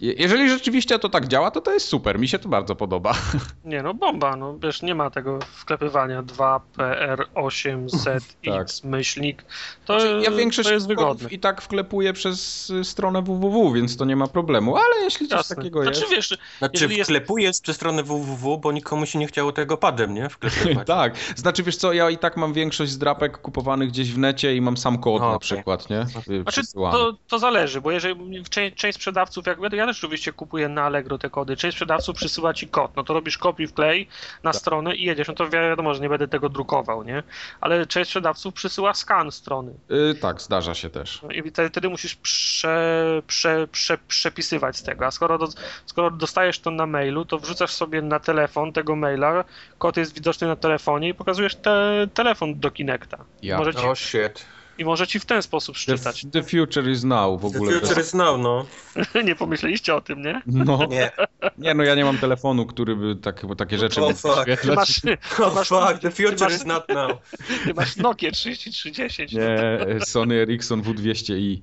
Je- 0.00 0.12
Jeżeli 0.12 0.50
rzeczywiście 0.50 0.98
to 0.98 1.08
tak 1.08 1.28
działa, 1.28 1.50
to 1.50 1.60
to 1.60 1.72
jest 1.74 1.88
super. 1.88 2.18
Mi 2.18 2.28
się 2.28 2.38
to 2.38 2.48
bardzo 2.48 2.76
podoba. 2.76 3.14
Nie 3.64 3.82
no, 3.82 3.94
bomba, 3.94 4.36
no 4.36 4.58
wiesz, 4.58 4.82
nie 4.82 4.94
ma 4.94 5.10
tego 5.10 5.38
wklepywania 5.54 6.22
2PR8ZX 6.22 8.84
myślnik. 8.86 9.44
To, 9.84 10.00
Znaczy, 10.00 10.20
ja 10.24 10.30
większość 10.30 10.68
to 10.68 10.74
jest 10.74 10.88
wygodne. 10.88 11.28
i 11.30 11.38
tak 11.38 11.62
wklepuję 11.62 12.12
przez 12.12 12.72
stronę 12.82 13.22
www, 13.22 13.72
więc 13.72 13.96
to 13.96 14.04
nie 14.04 14.16
ma 14.16 14.26
problemu, 14.26 14.76
ale 14.76 14.96
jeśli 15.04 15.28
coś 15.28 15.36
Jasne. 15.38 15.56
takiego 15.56 15.82
Znaczy 15.82 16.00
jest... 16.00 16.12
wiesz, 16.12 16.38
Znaczy 16.58 16.86
jest- 16.94 17.10
wklepujesz 17.10 17.60
przez 17.60 17.76
stronę 17.76 18.02
www, 18.02 18.58
bo 18.58 18.72
nikomu 18.72 19.06
się 19.06 19.18
nie 19.18 19.26
chciało 19.26 19.52
tego 19.52 19.76
padem, 19.76 20.14
nie? 20.14 20.28
Wklepywać. 20.28 20.86
Tak, 20.94 21.14
znaczy 21.36 21.62
wiesz 21.62 21.76
co, 21.76 21.92
ja 21.92 22.10
i 22.10 22.18
tak 22.18 22.36
mam 22.36 22.52
większość 22.52 22.92
zdrapek 22.92 23.38
kupowanych 23.38 23.88
gdzieś 23.88 24.12
w 24.12 24.18
necie 24.18 24.56
i 24.56 24.60
mam 24.60 24.76
sam 24.76 24.98
kod 24.98 25.22
A, 25.22 25.24
na 25.24 25.28
okej. 25.34 25.40
przykład, 25.40 25.90
nie? 25.90 26.00
Y, 26.30 26.42
Znaczy, 26.42 26.60
to, 26.74 27.16
to 27.28 27.38
zależy, 27.38 27.80
bo 27.80 27.90
jeżeli 27.90 28.44
część, 28.50 28.76
część 28.76 28.96
sprzedawców, 28.96 29.46
jak 29.46 29.58
ja 29.72 29.83
też 29.86 29.98
oczywiście 30.04 30.32
kupuję 30.32 30.68
na 30.68 30.82
Allegro 30.82 31.18
te 31.18 31.30
kody, 31.30 31.56
część 31.56 31.76
sprzedawców 31.76 32.16
przysyła 32.16 32.54
ci 32.54 32.68
kod, 32.68 32.96
no 32.96 33.04
to 33.04 33.14
robisz 33.14 33.38
kopiuj 33.38 33.66
wklej 33.66 34.08
na 34.42 34.52
Tak. 34.52 34.60
stronę 34.60 34.94
i 34.96 35.02
jedziesz, 35.04 35.28
no 35.28 35.34
to 35.34 35.48
wiadomo, 35.48 35.94
że 35.94 36.00
nie 36.00 36.08
będę 36.08 36.28
tego 36.28 36.48
drukował, 36.48 37.02
nie? 37.04 37.22
Ale 37.60 37.86
część 37.86 38.08
sprzedawców 38.10 38.54
przysyła 38.54 38.94
skan 38.94 39.30
strony 39.30 39.72
Y, 39.90 40.14
tak, 40.14 40.40
zdarza 40.42 40.74
się 40.74 40.90
też. 40.90 41.22
no 41.22 41.30
i 41.30 41.50
wtedy, 41.50 41.68
wtedy 41.68 41.88
musisz 41.88 42.14
prze, 42.14 43.22
prze, 43.26 43.68
prze, 43.68 43.98
przepisywać 44.08 44.76
z 44.76 44.82
tego, 44.82 45.06
a 45.06 45.10
skoro, 45.10 45.38
do, 45.38 45.48
skoro 45.86 46.10
dostajesz 46.10 46.58
to 46.58 46.70
na 46.70 46.86
mailu, 46.86 47.24
to 47.24 47.38
wrzucasz 47.38 47.70
sobie 47.70 48.02
na 48.02 48.20
telefon 48.20 48.72
tego 48.72 48.96
maila, 48.96 49.44
kod 49.78 49.96
jest 49.96 50.14
widoczny 50.14 50.46
na 50.48 50.56
telefonie 50.56 51.08
i 51.08 51.14
pokazujesz 51.14 51.56
te, 51.56 52.06
telefon 52.14 52.60
do 52.60 52.70
Kinecta. 52.70 53.24
Ja. 53.42 53.58
Może 53.58 53.74
ci, 53.74 53.80
Oh 53.86 53.94
shit. 53.94 54.46
I 54.78 54.84
może 54.84 55.06
ci 55.06 55.20
w 55.20 55.24
ten 55.26 55.42
sposób 55.42 55.74
The, 55.74 55.80
szczytać. 55.80 56.26
the 56.32 56.42
future 56.42 56.90
is 56.90 57.04
now 57.04 57.40
w 57.40 57.40
The 57.40 57.46
ogóle. 57.58 57.80
future 57.80 58.00
is 58.00 58.14
now, 58.14 58.40
no. 58.40 58.66
nie 59.24 59.34
pomyśleliście 59.36 59.94
o 59.94 60.00
tym, 60.00 60.22
nie? 60.22 60.42
No, 60.46 60.86
Nie. 60.90 61.10
nie, 61.58 61.74
no 61.74 61.84
ja 61.84 61.94
nie 61.94 62.04
mam 62.04 62.18
telefonu, 62.18 62.66
który 62.66 62.96
by 62.96 63.16
tak, 63.16 63.42
takie 63.58 63.78
rzeczy 63.78 64.00
Oh, 64.00 64.08
mógł 64.08 64.20
fuck. 64.20 64.60
Ty 64.62 64.72
masz, 64.74 65.00
Oh 65.40 65.54
masz- 65.54 65.68
fuck, 65.68 66.00
the 66.02 66.10
future 66.10 66.36
masz- 66.48 66.54
is 66.56 66.64
not 66.66 66.88
now. 66.88 67.10
ty 67.64 67.74
masz 67.74 67.96
Nokia 67.96 68.30
3310. 68.30 69.32
Nie, 69.32 69.78
Sony 70.06 70.34
Ericsson 70.34 70.82
W200i. 70.82 71.60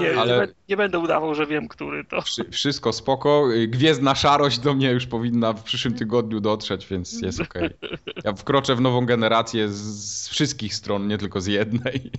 Nie, 0.00 0.18
Ale- 0.20 0.36
nie, 0.38 0.42
bę- 0.46 0.54
nie 0.68 0.76
będę 0.76 0.98
udawał, 0.98 1.34
że 1.34 1.46
wiem, 1.46 1.68
który 1.68 2.04
to. 2.04 2.20
Wszy- 2.22 2.50
Wszystko 2.50 2.92
spoko. 2.92 3.48
Gwiezdna 3.68 4.14
szarość 4.14 4.58
do 4.58 4.74
mnie 4.74 4.90
już 4.90 5.06
powinna 5.06 5.52
w 5.52 5.62
przyszłym 5.62 5.94
tygodniu 5.94 6.40
dotrzeć, 6.40 6.86
więc 6.86 7.22
jest 7.22 7.40
okej. 7.40 7.70
Ja 8.24 8.32
wkroczę 8.32 8.74
w 8.76 8.80
nową 8.80 9.06
generację 9.06 9.68
z, 9.68 10.28
wszystkich 10.28 10.74
stron, 10.74 11.08
nie 11.08 11.18
tylko 11.18 11.40
z 11.40 11.46
jednej. 11.46 12.10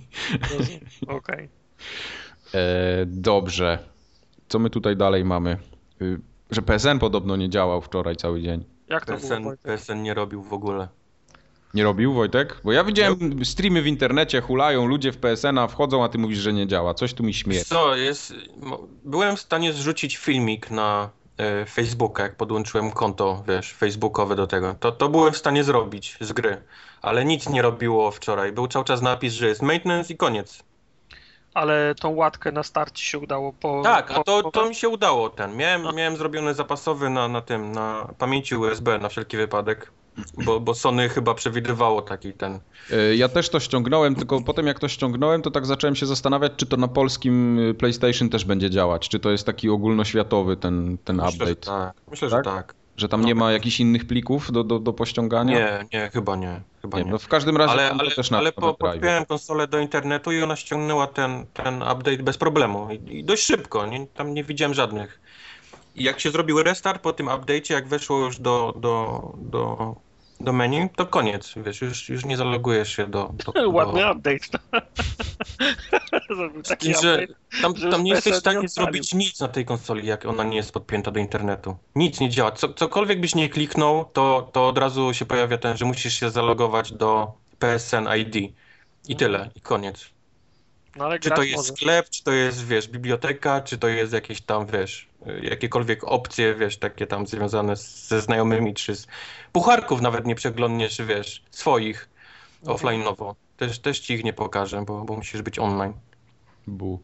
Okej. 1.08 1.48
E, 2.54 2.58
dobrze. 3.06 3.78
Co 4.48 4.58
my 4.58 4.70
tutaj 4.70 4.96
dalej 4.96 5.24
mamy? 5.24 5.56
Y, 6.02 6.20
Że 6.50 6.62
PSN 6.62 6.98
podobno 6.98 7.36
nie 7.36 7.50
działał 7.50 7.80
wczoraj 7.82 8.16
cały 8.16 8.42
dzień. 8.42 8.64
Jak 8.88 9.06
to 9.06 9.12
było, 9.16 9.28
PSN, 9.28 9.44
Wojtek? 9.44 9.64
PSN 9.66 10.02
nie 10.02 10.14
robił 10.14 10.42
w 10.42 10.52
ogóle. 10.52 10.88
Nie 11.76 11.84
robił 11.84 12.12
Wojtek? 12.12 12.60
Bo 12.64 12.72
ja 12.72 12.84
widziałem 12.84 13.44
streamy 13.44 13.82
w 13.82 13.86
internecie, 13.86 14.40
hulają 14.40 14.86
ludzie 14.86 15.12
w 15.12 15.16
PSN-a, 15.18 15.68
wchodzą, 15.68 16.04
a 16.04 16.08
ty 16.08 16.18
mówisz, 16.18 16.38
że 16.38 16.52
nie 16.52 16.66
działa. 16.66 16.94
Coś 16.94 17.14
tu 17.14 17.22
mi 17.22 17.34
śmieje. 17.34 17.64
Co, 17.64 17.96
jest... 17.96 18.34
Byłem 19.04 19.36
w 19.36 19.40
stanie 19.40 19.72
zrzucić 19.72 20.16
filmik 20.16 20.70
na 20.70 21.10
e, 21.38 21.66
Facebooka, 21.66 22.22
jak 22.22 22.36
podłączyłem 22.36 22.90
konto, 22.90 23.44
wiesz, 23.48 23.72
facebookowe 23.72 24.36
do 24.36 24.46
tego. 24.46 24.74
To, 24.80 24.92
to 24.92 25.08
byłem 25.08 25.32
w 25.32 25.36
stanie 25.36 25.64
zrobić 25.64 26.16
z 26.20 26.32
gry. 26.32 26.62
Ale 27.02 27.24
nic 27.24 27.48
nie 27.48 27.62
robiło 27.62 28.10
wczoraj. 28.10 28.52
Był 28.52 28.68
cały 28.68 28.84
czas 28.84 29.02
napis, 29.02 29.34
że 29.34 29.46
jest 29.46 29.62
maintenance 29.62 30.12
i 30.12 30.16
koniec. 30.16 30.62
Ale 31.54 31.94
tą 31.94 32.14
łatkę 32.14 32.52
na 32.52 32.62
starcie 32.62 33.04
się 33.04 33.18
udało 33.18 33.52
po. 33.52 33.82
Tak, 33.84 34.10
a 34.10 34.24
to, 34.24 34.50
to 34.50 34.68
mi 34.68 34.74
się 34.74 34.88
udało 34.88 35.30
ten. 35.30 35.56
Miałem, 35.56 35.86
A. 35.86 35.92
miałem 35.92 36.16
zrobiony 36.16 36.54
zapasowy 36.54 37.10
na, 37.10 37.28
na 37.28 37.40
tym, 37.40 37.72
na 37.72 38.08
pamięci 38.18 38.56
USB 38.56 38.98
na 38.98 39.08
wszelki 39.08 39.36
wypadek. 39.36 39.90
Bo, 40.44 40.60
bo 40.60 40.74
Sony 40.74 41.08
chyba 41.08 41.34
przewidywało 41.34 42.02
taki 42.02 42.32
ten. 42.32 42.58
E, 42.92 43.16
Ja 43.16 43.28
też 43.28 43.48
to 43.48 43.60
ściągnąłem, 43.60 44.14
tylko 44.14 44.40
potem 44.42 44.66
jak 44.66 44.80
to 44.80 44.88
ściągnąłem, 44.88 45.42
to 45.42 45.50
tak 45.50 45.66
zacząłem 45.66 45.96
się 45.96 46.06
zastanawiać, 46.06 46.52
czy 46.56 46.66
to 46.66 46.76
na 46.76 46.88
polskim 46.88 47.58
y, 47.58 47.74
PlayStation 47.74 48.28
też 48.28 48.44
będzie 48.44 48.70
działać. 48.70 49.08
Czy 49.08 49.18
to 49.20 49.30
jest 49.30 49.46
taki 49.46 49.70
ogólnoświatowy 49.70 50.56
ten, 50.56 50.98
ten 51.04 51.16
Myślę, 51.16 51.30
że 51.30 51.36
update. 51.52 51.66
tak. 51.66 51.94
Myślę, 52.10 52.30
Tak? 52.30 52.44
że 52.44 52.50
tak. 52.50 52.74
Że 52.96 53.08
tam 53.08 53.20
No. 53.20 53.26
nie 53.26 53.34
ma 53.34 53.52
jakichś 53.52 53.80
innych 53.80 54.06
plików 54.06 54.52
do, 54.52 54.64
do, 54.64 54.78
do 54.78 54.92
pościągania? 54.92 55.54
Nie, 55.58 55.84
nie, 55.98 56.10
chyba 56.12 56.36
nie. 56.36 56.60
chyba 56.82 56.98
Nie, 56.98 57.04
nie. 57.04 57.10
no 57.10 57.18
w 57.18 57.28
każdym 57.28 57.56
razie 57.56 57.72
Ale, 57.72 57.90
ale, 57.90 58.10
też 58.10 58.30
na 58.30 58.38
ale 58.38 58.52
po, 58.52 58.74
podpiąłem 58.74 59.24
konsolę 59.26 59.68
do 59.68 59.78
internetu 59.78 60.32
i 60.32 60.42
ona 60.42 60.56
ściągnęła 60.56 61.06
ten, 61.06 61.46
ten 61.52 61.74
update 61.82 62.16
bez 62.22 62.38
problemu. 62.38 62.88
I, 62.90 63.18
i 63.18 63.24
dość 63.24 63.42
szybko, 63.46 63.86
nie, 63.86 64.06
tam 64.06 64.34
nie 64.34 64.44
widziałem 64.44 64.74
żadnych. 64.74 65.20
I 65.96 66.04
jak 66.04 66.20
się 66.20 66.30
zrobił 66.30 66.62
restart 66.62 67.02
po 67.02 67.12
tym 67.12 67.26
update'cie, 67.26 67.72
jak 67.72 67.88
weszło 67.88 68.18
już 68.18 68.38
do, 68.40 68.74
do, 68.80 69.22
do, 69.38 69.94
do 70.40 70.52
menu, 70.52 70.88
to 70.96 71.06
koniec, 71.06 71.54
wiesz, 71.56 71.80
już, 71.80 72.08
już 72.08 72.24
nie 72.24 72.36
zalogujesz 72.36 72.96
się 72.96 73.06
do... 73.06 73.34
do, 73.44 73.52
do... 73.62 73.70
Ładny 73.70 74.12
update. 74.12 74.38
Taki 76.68 76.94
że 77.02 77.26
tam, 77.62 77.74
tam 77.74 78.04
nie 78.04 78.10
jesteś 78.10 78.32
w 78.32 78.36
stanie 78.36 78.68
zrobić 78.68 79.14
nic 79.14 79.40
na 79.40 79.48
tej 79.48 79.64
konsoli, 79.64 80.06
jak 80.06 80.24
ona 80.24 80.44
nie 80.44 80.56
jest 80.56 80.72
podpięta 80.72 81.10
do 81.10 81.20
internetu. 81.20 81.76
Nic 81.94 82.20
nie 82.20 82.30
działa. 82.30 82.52
Co, 82.52 82.74
cokolwiek 82.74 83.20
byś 83.20 83.34
nie 83.34 83.48
kliknął, 83.48 84.04
to, 84.04 84.50
to 84.52 84.68
od 84.68 84.78
razu 84.78 85.14
się 85.14 85.26
pojawia 85.26 85.58
ten, 85.58 85.76
że 85.76 85.84
musisz 85.84 86.20
się 86.20 86.30
zalogować 86.30 86.92
do 86.92 87.32
PSN 87.58 88.08
ID. 88.18 88.52
I 89.08 89.16
tyle, 89.16 89.50
i 89.54 89.60
koniec. 89.60 90.10
No 90.96 91.18
Czy 91.18 91.30
to 91.30 91.42
jest 91.42 91.56
może. 91.56 91.72
sklep, 91.72 92.10
czy 92.10 92.24
to 92.24 92.32
jest, 92.32 92.66
wiesz, 92.66 92.88
biblioteka, 92.88 93.60
czy 93.60 93.78
to 93.78 93.88
jest 93.88 94.12
jakieś 94.12 94.40
tam, 94.40 94.66
wiesz, 94.66 95.08
jakiekolwiek 95.42 96.04
opcje, 96.04 96.54
wiesz, 96.54 96.78
takie 96.78 97.06
tam 97.06 97.26
związane 97.26 97.76
z- 97.76 98.08
ze 98.08 98.20
znajomymi, 98.20 98.74
czy 98.74 98.96
z 98.96 99.06
pucharków 99.52 100.00
nawet 100.00 100.26
nie 100.26 100.34
przeglądniesz, 100.34 101.02
wiesz, 101.02 101.42
swoich 101.50 102.08
Mhm. 102.62 102.78
offline'owo. 102.78 103.34
Też, 103.56 103.78
też 103.78 104.00
ci 104.00 104.14
ich 104.14 104.24
nie 104.24 104.32
pokażę, 104.32 104.84
bo, 104.86 105.04
bo 105.04 105.16
musisz 105.16 105.42
być 105.42 105.58
online. 105.58 105.92
Bu. 106.66 107.00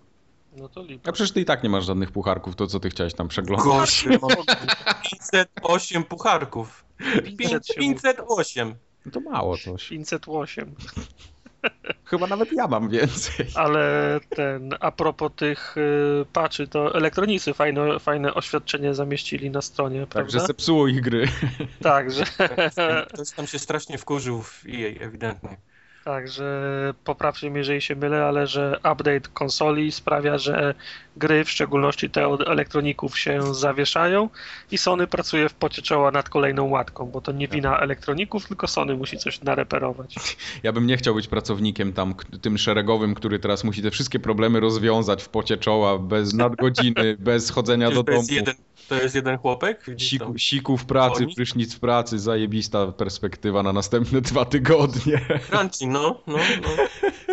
No 0.56 0.68
to 0.68 0.82
lipa. 0.82 1.08
A 1.10 1.12
przecież 1.12 1.32
ty 1.32 1.40
i 1.40 1.44
tak 1.44 1.62
nie 1.62 1.70
masz 1.70 1.84
żadnych 1.84 2.10
pucharków, 2.12 2.56
to 2.56 2.66
co 2.66 2.80
ty 2.80 2.90
chciałeś 2.90 3.14
tam 3.14 3.28
przeglądać? 3.28 3.66
Gość, 3.66 4.06
mam 4.06 4.30
508 5.22 6.04
pucharków. 6.04 6.84
500 7.38 7.66
się 7.66 7.80
mówi. 7.80 7.94
508. 7.94 8.74
No 9.06 9.12
to 9.12 9.20
mało 9.20 9.58
coś. 9.58 9.88
508. 9.88 10.74
Chyba 12.04 12.26
nawet 12.26 12.52
ja 12.52 12.66
mam 12.66 12.88
więcej. 12.88 13.46
Ale 13.54 14.20
ten, 14.28 14.74
a 14.80 14.92
propos 14.92 15.32
tych 15.36 15.76
y, 15.76 16.24
patchy, 16.32 16.68
to 16.68 16.94
elektronicy 16.94 17.54
fajne, 17.54 17.98
fajne 17.98 18.34
oświadczenie 18.34 18.94
zamieścili 18.94 19.50
na 19.50 19.62
stronie, 19.62 20.06
Także 20.06 20.32
prawda? 20.32 20.46
zepsuło 20.46 20.88
ich 20.88 21.00
gry. 21.00 21.28
Tak, 21.82 22.10
że, 22.12 22.24
Ktoś 23.12 23.30
tam 23.30 23.46
się 23.46 23.58
strasznie 23.58 23.98
wkurzył 23.98 24.42
w 24.42 24.64
EA, 24.68 25.04
ewidentnie. 25.06 25.56
Tak, 26.04 26.28
że 26.28 26.94
poprawcie 27.04 27.50
mnie, 27.50 27.58
jeżeli 27.58 27.80
się 27.80 27.96
mylę, 27.96 28.24
ale 28.24 28.46
że 28.46 28.76
update 28.78 29.28
konsoli 29.34 29.92
sprawia, 29.92 30.38
że 30.38 30.74
gry, 31.16 31.44
w 31.44 31.50
szczególności 31.50 32.10
te 32.10 32.28
od 32.28 32.48
elektroników 32.48 33.18
się 33.18 33.54
zawieszają 33.54 34.28
i 34.70 34.78
Sony 34.78 35.06
pracuje 35.06 35.48
w 35.48 35.54
pocie 35.54 35.82
czoła 35.82 36.10
nad 36.10 36.28
kolejną 36.28 36.68
łatką, 36.68 37.06
bo 37.06 37.20
to 37.20 37.32
nie 37.32 37.48
wina 37.48 37.78
elektroników, 37.78 38.48
tylko 38.48 38.66
Sony 38.66 38.96
musi 38.96 39.18
coś 39.18 39.40
nareperować. 39.42 40.36
Ja 40.62 40.72
bym 40.72 40.86
nie 40.86 40.96
chciał 40.96 41.14
być 41.14 41.28
pracownikiem 41.28 41.92
tam, 41.92 42.14
tym 42.42 42.58
szeregowym, 42.58 43.14
który 43.14 43.38
teraz 43.38 43.64
musi 43.64 43.82
te 43.82 43.90
wszystkie 43.90 44.20
problemy 44.20 44.60
rozwiązać 44.60 45.22
w 45.22 45.28
pocie 45.28 45.56
czoła, 45.56 45.98
bez 45.98 46.34
nadgodziny, 46.34 47.16
bez 47.18 47.50
chodzenia 47.50 47.90
do 47.90 47.96
to, 47.96 48.02
domu. 48.02 48.18
jest 48.18 48.32
jeden, 48.32 48.54
to 48.88 48.94
jest 48.94 49.14
jeden 49.14 49.38
chłopek? 49.38 49.86
Siku, 49.96 50.38
siku 50.38 50.76
w 50.76 50.84
pracy, 50.84 51.24
Oni? 51.24 51.34
prysznic 51.34 51.74
w 51.74 51.80
pracy, 51.80 52.18
zajebista 52.18 52.86
perspektywa 52.86 53.62
na 53.62 53.72
następne 53.72 54.20
dwa 54.20 54.44
tygodnie. 54.44 55.20
Crunchy, 55.50 55.86
no, 55.92 56.20
no, 56.26 56.38
no. 56.62 56.68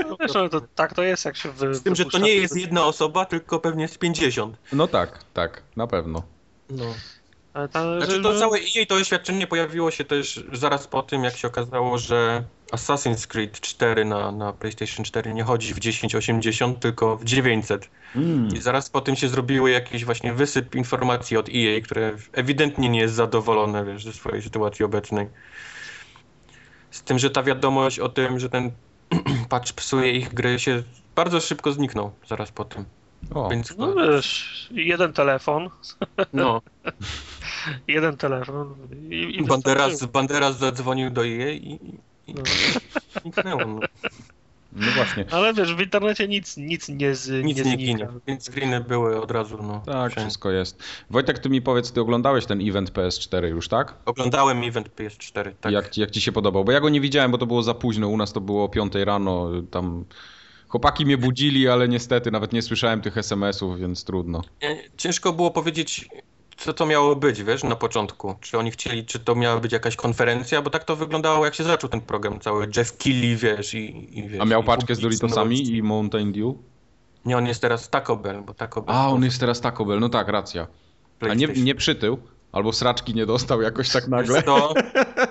No 0.09 0.17
wiesz, 0.19 0.35
ale 0.35 0.49
to, 0.49 0.61
tak 0.75 0.93
to 0.93 1.03
jest, 1.03 1.25
jak 1.25 1.37
się 1.37 1.51
wy, 1.51 1.75
Z 1.75 1.83
tym, 1.83 1.95
że 1.95 2.05
to 2.05 2.17
nie 2.17 2.33
jest 2.33 2.57
jedna 2.57 2.85
osoba, 2.85 3.25
tylko 3.25 3.59
pewnie 3.59 3.87
z 3.87 3.97
50. 3.97 4.57
No 4.73 4.87
tak, 4.87 5.23
tak, 5.33 5.63
na 5.75 5.87
pewno. 5.87 6.23
No. 6.69 6.85
Ale 7.53 7.69
tam, 7.69 7.97
Znaczy 7.97 8.15
że- 8.15 8.21
to 8.21 8.39
całe 8.39 8.57
EA 8.57 8.85
to 8.87 8.95
oświadczenie 8.95 9.47
pojawiło 9.47 9.91
się 9.91 10.05
też 10.05 10.43
zaraz 10.53 10.87
po 10.87 11.03
tym, 11.03 11.23
jak 11.23 11.37
się 11.37 11.47
okazało, 11.47 11.97
że 11.97 12.43
Assassin's 12.71 13.27
Creed 13.27 13.59
4 13.61 14.05
na, 14.05 14.31
na 14.31 14.53
PlayStation 14.53 15.05
4 15.05 15.33
nie 15.33 15.43
chodzi 15.43 15.73
w 15.73 15.79
1080, 15.79 16.79
tylko 16.79 17.17
w 17.17 17.23
900. 17.23 17.89
Mm. 18.15 18.47
I 18.55 18.61
zaraz 18.61 18.89
po 18.89 19.01
tym 19.01 19.15
się 19.15 19.29
zrobiły 19.29 19.71
jakiś 19.71 20.05
właśnie 20.05 20.33
wysyp 20.33 20.75
informacji 20.75 21.37
od 21.37 21.49
EA, 21.49 21.81
które 21.81 22.13
ewidentnie 22.33 22.89
nie 22.89 22.99
jest 22.99 23.13
zadowolone 23.13 23.85
wiesz, 23.85 24.03
ze 24.03 24.13
swojej 24.13 24.41
sytuacji 24.41 24.85
obecnej. 24.85 25.27
Z 26.91 27.01
tym, 27.03 27.19
że 27.19 27.29
ta 27.29 27.43
wiadomość 27.43 27.99
o 27.99 28.09
tym, 28.09 28.39
że 28.39 28.49
ten 28.49 28.71
patch 29.49 29.73
psuje 29.73 30.11
ich 30.11 30.33
gry 30.33 30.59
się 30.59 30.83
bardzo 31.15 31.39
szybko 31.39 31.71
zniknął 31.71 32.11
zaraz 32.27 32.51
po 32.51 32.65
tym. 32.65 32.85
O, 33.33 33.49
Więc 33.49 33.77
No 33.77 33.95
wiesz, 33.95 34.67
jeden 34.71 35.13
telefon, 35.13 35.69
no, 36.33 36.61
jeden 37.87 38.17
telefon 38.17 38.75
i, 39.11 39.37
i 39.39 39.43
Banderas. 39.43 40.05
Banderas 40.05 40.57
zadzwonił 40.57 41.09
do 41.09 41.25
EA 41.25 41.51
i, 41.51 41.79
i, 42.27 42.31
i 42.31 42.33
No. 42.33 42.43
zniknęło. 43.21 43.65
No. 43.65 43.79
No 44.73 44.87
właśnie. 44.95 45.25
Ale 45.31 45.53
wiesz, 45.53 45.75
w 45.75 45.79
internecie 45.79 46.27
nic, 46.27 46.57
nic 46.57 46.89
nie, 46.89 47.15
z, 47.15 47.45
Nic 47.45 47.57
nie 47.57 47.63
nie 47.63 47.77
ginie, 47.77 48.07
więc 48.27 48.43
screeny 48.51 48.79
były 48.81 49.21
od 49.21 49.31
razu, 49.31 49.57
no. 49.63 49.81
Tak, 49.85 50.11
wszędzie. 50.11 50.21
wszystko 50.27 50.51
jest. 50.51 50.83
Wojtek, 51.09 51.39
ty 51.39 51.49
mi 51.49 51.61
powiedz, 51.61 51.91
ty 51.91 52.01
oglądałeś 52.01 52.45
ten 52.45 52.67
event 52.69 52.91
PS4 52.91 53.43
już, 53.43 53.67
tak? 53.67 53.93
Oglądałem 54.05 54.63
event 54.63 54.89
PS4, 54.95 55.51
tak. 55.61 55.71
Jak, 55.71 55.89
ci- 55.89 56.01
jak 56.01 56.11
ci 56.11 56.21
się 56.21 56.31
podobał? 56.31 56.63
Bo 56.65 56.71
ja 56.71 56.79
go 56.79 56.89
nie 56.89 57.01
widziałem, 57.01 57.31
bo 57.31 57.37
to 57.37 57.45
było 57.45 57.63
za 57.63 57.73
późno. 57.73 58.07
U 58.07 58.17
nas 58.17 58.33
to 58.33 58.41
było 58.41 58.63
o 58.63 58.69
5 58.69 58.93
rano. 58.95 59.49
Tam 59.71 60.05
chłopaki 60.67 61.05
mnie 61.05 61.17
budzili, 61.17 61.67
ale 61.67 61.87
niestety 61.87 62.31
nawet 62.31 62.53
nie 62.53 62.61
słyszałem 62.61 63.01
tych 63.01 63.17
SMS-ów, 63.17 63.79
więc 63.79 64.03
trudno. 64.03 64.41
Ciężko 64.97 65.33
było 65.33 65.51
powiedzieć, 65.51 66.09
co 66.59 66.73
to 66.73 66.85
miało 66.85 67.15
być, 67.15 67.43
wiesz, 67.43 67.63
na 67.63 67.75
początku. 67.75 68.35
Czy 68.41 68.57
oni 68.57 68.71
chcieli, 68.71 69.05
czy 69.05 69.19
to 69.19 69.35
miała 69.35 69.59
być 69.59 69.71
jakaś 69.71 69.95
konferencja, 69.95 70.61
bo 70.61 70.69
tak 70.69 70.83
to 70.83 70.95
wyglądało, 70.95 71.45
jak 71.45 71.55
się 71.55 71.63
zaczął 71.63 71.89
ten 71.89 72.01
program 72.01 72.39
cały. 72.39 72.67
Jeff 72.77 72.97
Keighley, 72.97 73.35
wiesz, 73.35 73.73
i, 73.73 74.19
i 74.19 74.29
wiesz... 74.29 74.41
A 74.41 74.45
miał 74.45 74.61
i 74.61 74.65
paczkę 74.65 74.95
z. 74.95 74.99
Doritosami 74.99 75.75
i 75.75 75.83
Mountain 75.83 76.31
Dew? 76.31 76.55
Nie, 77.25 77.37
on 77.37 77.45
jest 77.45 77.61
teraz 77.61 77.89
Taco 77.89 78.15
Bell, 78.15 78.41
bo 78.41 78.53
Taco 78.53 78.81
Bell... 78.81 78.95
A, 78.95 79.03
to 79.03 79.09
on 79.09 79.23
jest 79.23 79.39
teraz 79.39 79.61
Taco 79.61 79.85
Bell. 79.85 79.99
No 79.99 80.09
tak, 80.09 80.27
racja. 80.27 80.67
A 81.19 81.33
nie, 81.33 81.47
nie 81.47 81.75
przytył? 81.75 82.17
Albo 82.51 82.73
sraczki 82.73 83.13
nie 83.13 83.25
dostał 83.25 83.61
jakoś 83.61 83.89
tak 83.89 84.07
nagle? 84.07 84.43
Co, 84.43 84.73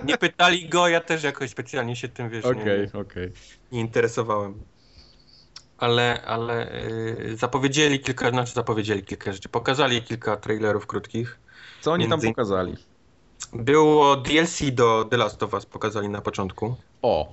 nie 0.04 0.18
pytali 0.18 0.68
go, 0.68 0.88
ja 0.88 1.00
też 1.00 1.23
jakoś 1.23 1.50
specjalnie 1.50 1.97
się 1.97 2.08
tym, 2.08 2.30
wiesz, 2.30 2.44
Okej, 2.44 2.88
nie, 2.94 3.00
okej. 3.00 3.32
nie 3.73 3.80
interesowałem. 3.80 4.54
Ale, 5.78 6.23
ale 6.26 6.80
yy, 7.28 7.37
zapowiedzieli 7.37 8.00
kilka, 8.00 8.30
znaczy 8.30 8.52
zapowiedzieli 8.52 9.02
kilka 9.02 9.32
rzeczy. 9.32 9.49
Pokazali 9.49 10.02
kilka 10.02 10.37
trailerów 10.37 10.87
krótkich. 10.87 11.38
Co 11.80 11.92
oni 11.92 12.08
tam 12.08 12.20
pokazali? 12.20 12.76
Było 13.52 14.16
DLC 14.16 14.61
do 14.73 15.04
The 15.11 15.16
Last 15.16 15.42
of 15.42 15.54
Us 15.54 15.66
pokazali 15.66 16.08
na 16.08 16.20
początku. 16.20 16.76
O, 17.02 17.32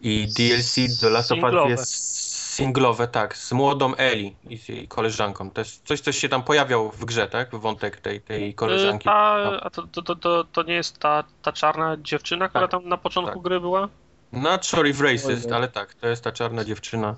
I 0.00 0.28
DLC 0.36 1.00
do 1.00 1.10
Last 1.10 1.32
of 1.32 1.38
Us 1.38 1.42
Singlowe. 1.44 1.70
jest 1.70 2.20
singlowe, 2.54 3.08
tak, 3.08 3.36
z 3.36 3.52
młodą 3.52 3.94
Eli 3.94 4.36
i 4.48 4.58
z 4.58 4.68
jej 4.68 4.88
koleżanką. 4.88 5.50
To 5.50 5.60
jest 5.60 5.86
coś, 5.86 6.00
coś 6.00 6.16
się 6.16 6.28
tam 6.28 6.42
pojawiał 6.42 6.90
w 6.90 7.04
grze, 7.04 7.28
tak? 7.28 7.54
Wątek 7.56 8.00
tej, 8.00 8.20
tej 8.20 8.54
koleżanki. 8.54 9.08
Y, 9.08 9.12
Ta, 9.12 9.60
a 9.62 9.70
to, 9.70 9.86
to, 9.86 10.02
to, 10.02 10.16
to, 10.16 10.44
to 10.44 10.62
nie 10.62 10.74
jest 10.74 10.98
ta, 10.98 11.24
ta 11.42 11.52
czarna 11.52 11.96
dziewczyna, 11.96 12.48
która 12.48 12.68
Tak, 12.68 12.70
tam 12.80 12.88
na 12.88 12.96
początku 12.96 13.34
tak. 13.34 13.42
gry 13.42 13.60
była? 13.60 13.88
Not 14.32 14.66
sure 14.66 14.88
if 14.88 15.04
racist, 15.04 15.26
Ojej. 15.46 15.52
ale 15.56 15.68
tak, 15.68 15.94
to 15.94 16.08
jest 16.08 16.24
ta 16.24 16.32
czarna 16.32 16.64
dziewczyna. 16.64 17.16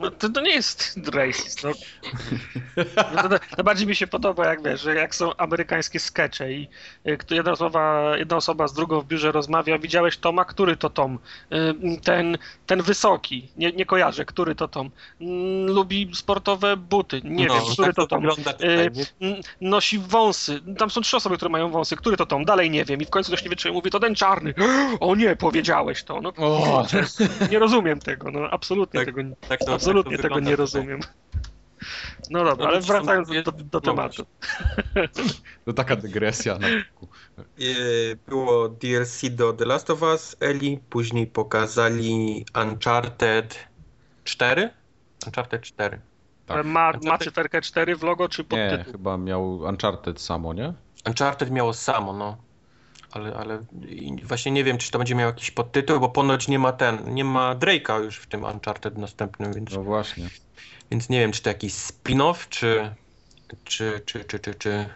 No, 0.00 0.10
to, 0.10 0.28
to 0.28 0.40
nie 0.40 0.50
jest 0.50 0.98
racist. 1.12 1.64
No. 1.64 1.70
No, 3.14 3.22
to, 3.22 3.28
to, 3.28 3.38
to 3.56 3.64
bardziej 3.64 3.86
mi 3.86 3.94
się 3.96 4.06
podoba, 4.06 4.46
jak 4.46 4.62
wiesz, 4.62 4.80
że 4.80 4.94
jak 4.94 5.14
są 5.14 5.36
amerykańskie 5.36 6.00
skecze 6.00 6.52
i 6.52 6.68
y, 7.06 7.18
jedna 7.30 7.52
osoba, 7.52 8.12
jedna 8.16 8.36
osoba 8.36 8.68
z 8.68 8.72
drugą 8.72 9.00
w 9.00 9.06
biurze 9.06 9.32
rozmawia, 9.32 9.78
widziałeś 9.78 10.16
Toma? 10.16 10.44
Który 10.44 10.76
to 10.76 10.90
Tom? 10.90 11.18
Y, 11.52 11.74
Ten, 12.04 12.38
ten 12.66 12.82
wysoki, 12.82 13.48
nie, 13.56 13.72
nie 13.72 13.86
kojarzę, 13.86 14.24
który 14.24 14.54
to 14.54 14.68
Tom? 14.68 14.90
Mm, 15.20 15.66
Lubi 15.66 16.10
sportowe 16.14 16.76
buty, 16.76 17.20
nie 17.24 17.46
no, 17.46 17.54
wiem, 17.54 17.62
który 17.72 17.86
tak 17.88 17.96
to 17.96 18.06
Tom? 18.06 18.28
tutaj, 18.28 18.54
Y, 18.86 18.90
n- 19.20 19.40
Nosi 19.60 19.98
wąsy. 19.98 20.60
Tam 20.78 20.90
są 20.90 21.00
trzy 21.00 21.16
osoby, 21.16 21.36
które 21.36 21.48
mają 21.50 21.70
wąsy. 21.70 21.96
Który 21.96 22.16
to 22.16 22.26
Tom? 22.26 22.44
Dalej 22.44 22.70
nie 22.70 22.84
wiem. 22.84 23.00
I 23.00 23.04
w 23.04 23.10
końcu 23.10 23.32
ktoś 23.32 23.42
nie 23.44 23.50
wytrzymuje. 23.50 23.78
Mówi, 23.78 23.90
to 23.90 24.00
ten 24.00 24.14
czarny. 24.14 24.54
O 25.00 25.14
nie, 25.14 25.36
powiedziałeś 25.36 26.02
to. 26.04 26.20
No, 26.20 26.32
O. 26.42 26.86
nie 27.50 27.58
rozumiem 27.58 27.98
tego. 27.98 28.30
No, 28.30 28.40
absolutnie 28.50 29.00
Tak, 29.04 29.14
tego, 29.14 29.22
Tak 29.48 29.60
to, 29.60 29.74
absolutnie 29.74 30.12
tak 30.12 30.22
to 30.22 30.22
tego 30.22 30.34
nie 30.34 30.44
tutaj. 30.44 30.56
rozumiem. 30.56 31.00
No 32.30 32.44
dobra, 32.44 32.64
No, 32.64 32.70
ale 32.70 32.80
wracając 32.80 33.28
do, 33.28 33.42
do, 33.42 33.52
do 33.52 33.64
no 33.72 33.80
tematu. 33.80 34.26
to 35.64 35.72
taka 35.72 35.96
dygresja. 35.96 36.58
Na... 36.58 36.68
Yy, 36.68 36.84
Było 38.28 38.68
DLC 38.68 39.20
do 39.30 39.52
The 39.52 39.64
Last 39.64 39.90
of 39.90 40.02
Us, 40.02 40.36
Eli, 40.40 40.80
później 40.90 41.26
pokazali 41.26 42.44
Uncharted 42.62 43.58
4? 44.24 44.70
Uncharted 45.26 45.62
4. 45.62 46.00
Tak. 46.46 46.66
Ma, 46.66 46.92
Uncharted- 46.92 47.08
ma 47.08 47.18
cyferkę 47.18 47.60
4 47.60 47.96
w 47.96 48.02
logo 48.02 48.28
czy 48.28 48.42
Nie, 48.42 48.48
podtytuł? 48.48 48.92
chyba 48.92 49.16
miał 49.18 49.56
Uncharted 49.56 50.20
samo, 50.20 50.52
nie? 50.54 50.72
Uncharted 51.06 51.50
miało 51.50 51.72
samo, 51.72 52.12
no. 52.12 52.36
Ale, 53.12 53.34
ale 53.34 53.64
właśnie 54.24 54.52
nie 54.52 54.64
wiem, 54.64 54.78
czy 54.78 54.90
to 54.90 54.98
będzie 54.98 55.14
miał 55.14 55.26
jakiś 55.26 55.50
podtytuł, 55.50 56.00
bo 56.00 56.08
ponoć 56.08 56.48
nie 56.48 56.58
ma 56.58 56.72
ten, 56.72 57.14
nie 57.14 57.24
ma 57.24 57.54
Drake'a 57.54 58.04
już 58.04 58.16
w 58.16 58.26
tym 58.26 58.44
Uncharted 58.44 58.98
następnym, 58.98 59.52
więc, 59.52 59.72
No 59.72 59.82
właśnie. 59.82 60.28
więc 60.90 61.08
nie 61.08 61.20
wiem, 61.20 61.32
czy 61.32 61.42
to 61.42 61.50
jakiś 61.50 61.72
spin-off, 61.72 62.48
czy, 62.48 62.94
czy, 63.64 64.00
czy, 64.06 64.24
czy, 64.24 64.38
czy, 64.38 64.54
czy... 64.54 64.88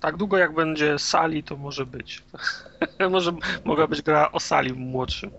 Tak 0.00 0.16
długo 0.16 0.38
jak 0.38 0.54
będzie 0.54 0.98
Sali, 0.98 1.42
to 1.42 1.56
może 1.56 1.86
być. 1.86 2.22
może 3.10 3.32
mogła 3.64 3.86
być 3.86 4.02
gra 4.02 4.32
o 4.32 4.40
Sali 4.40 4.72
młodszym. 4.72 5.30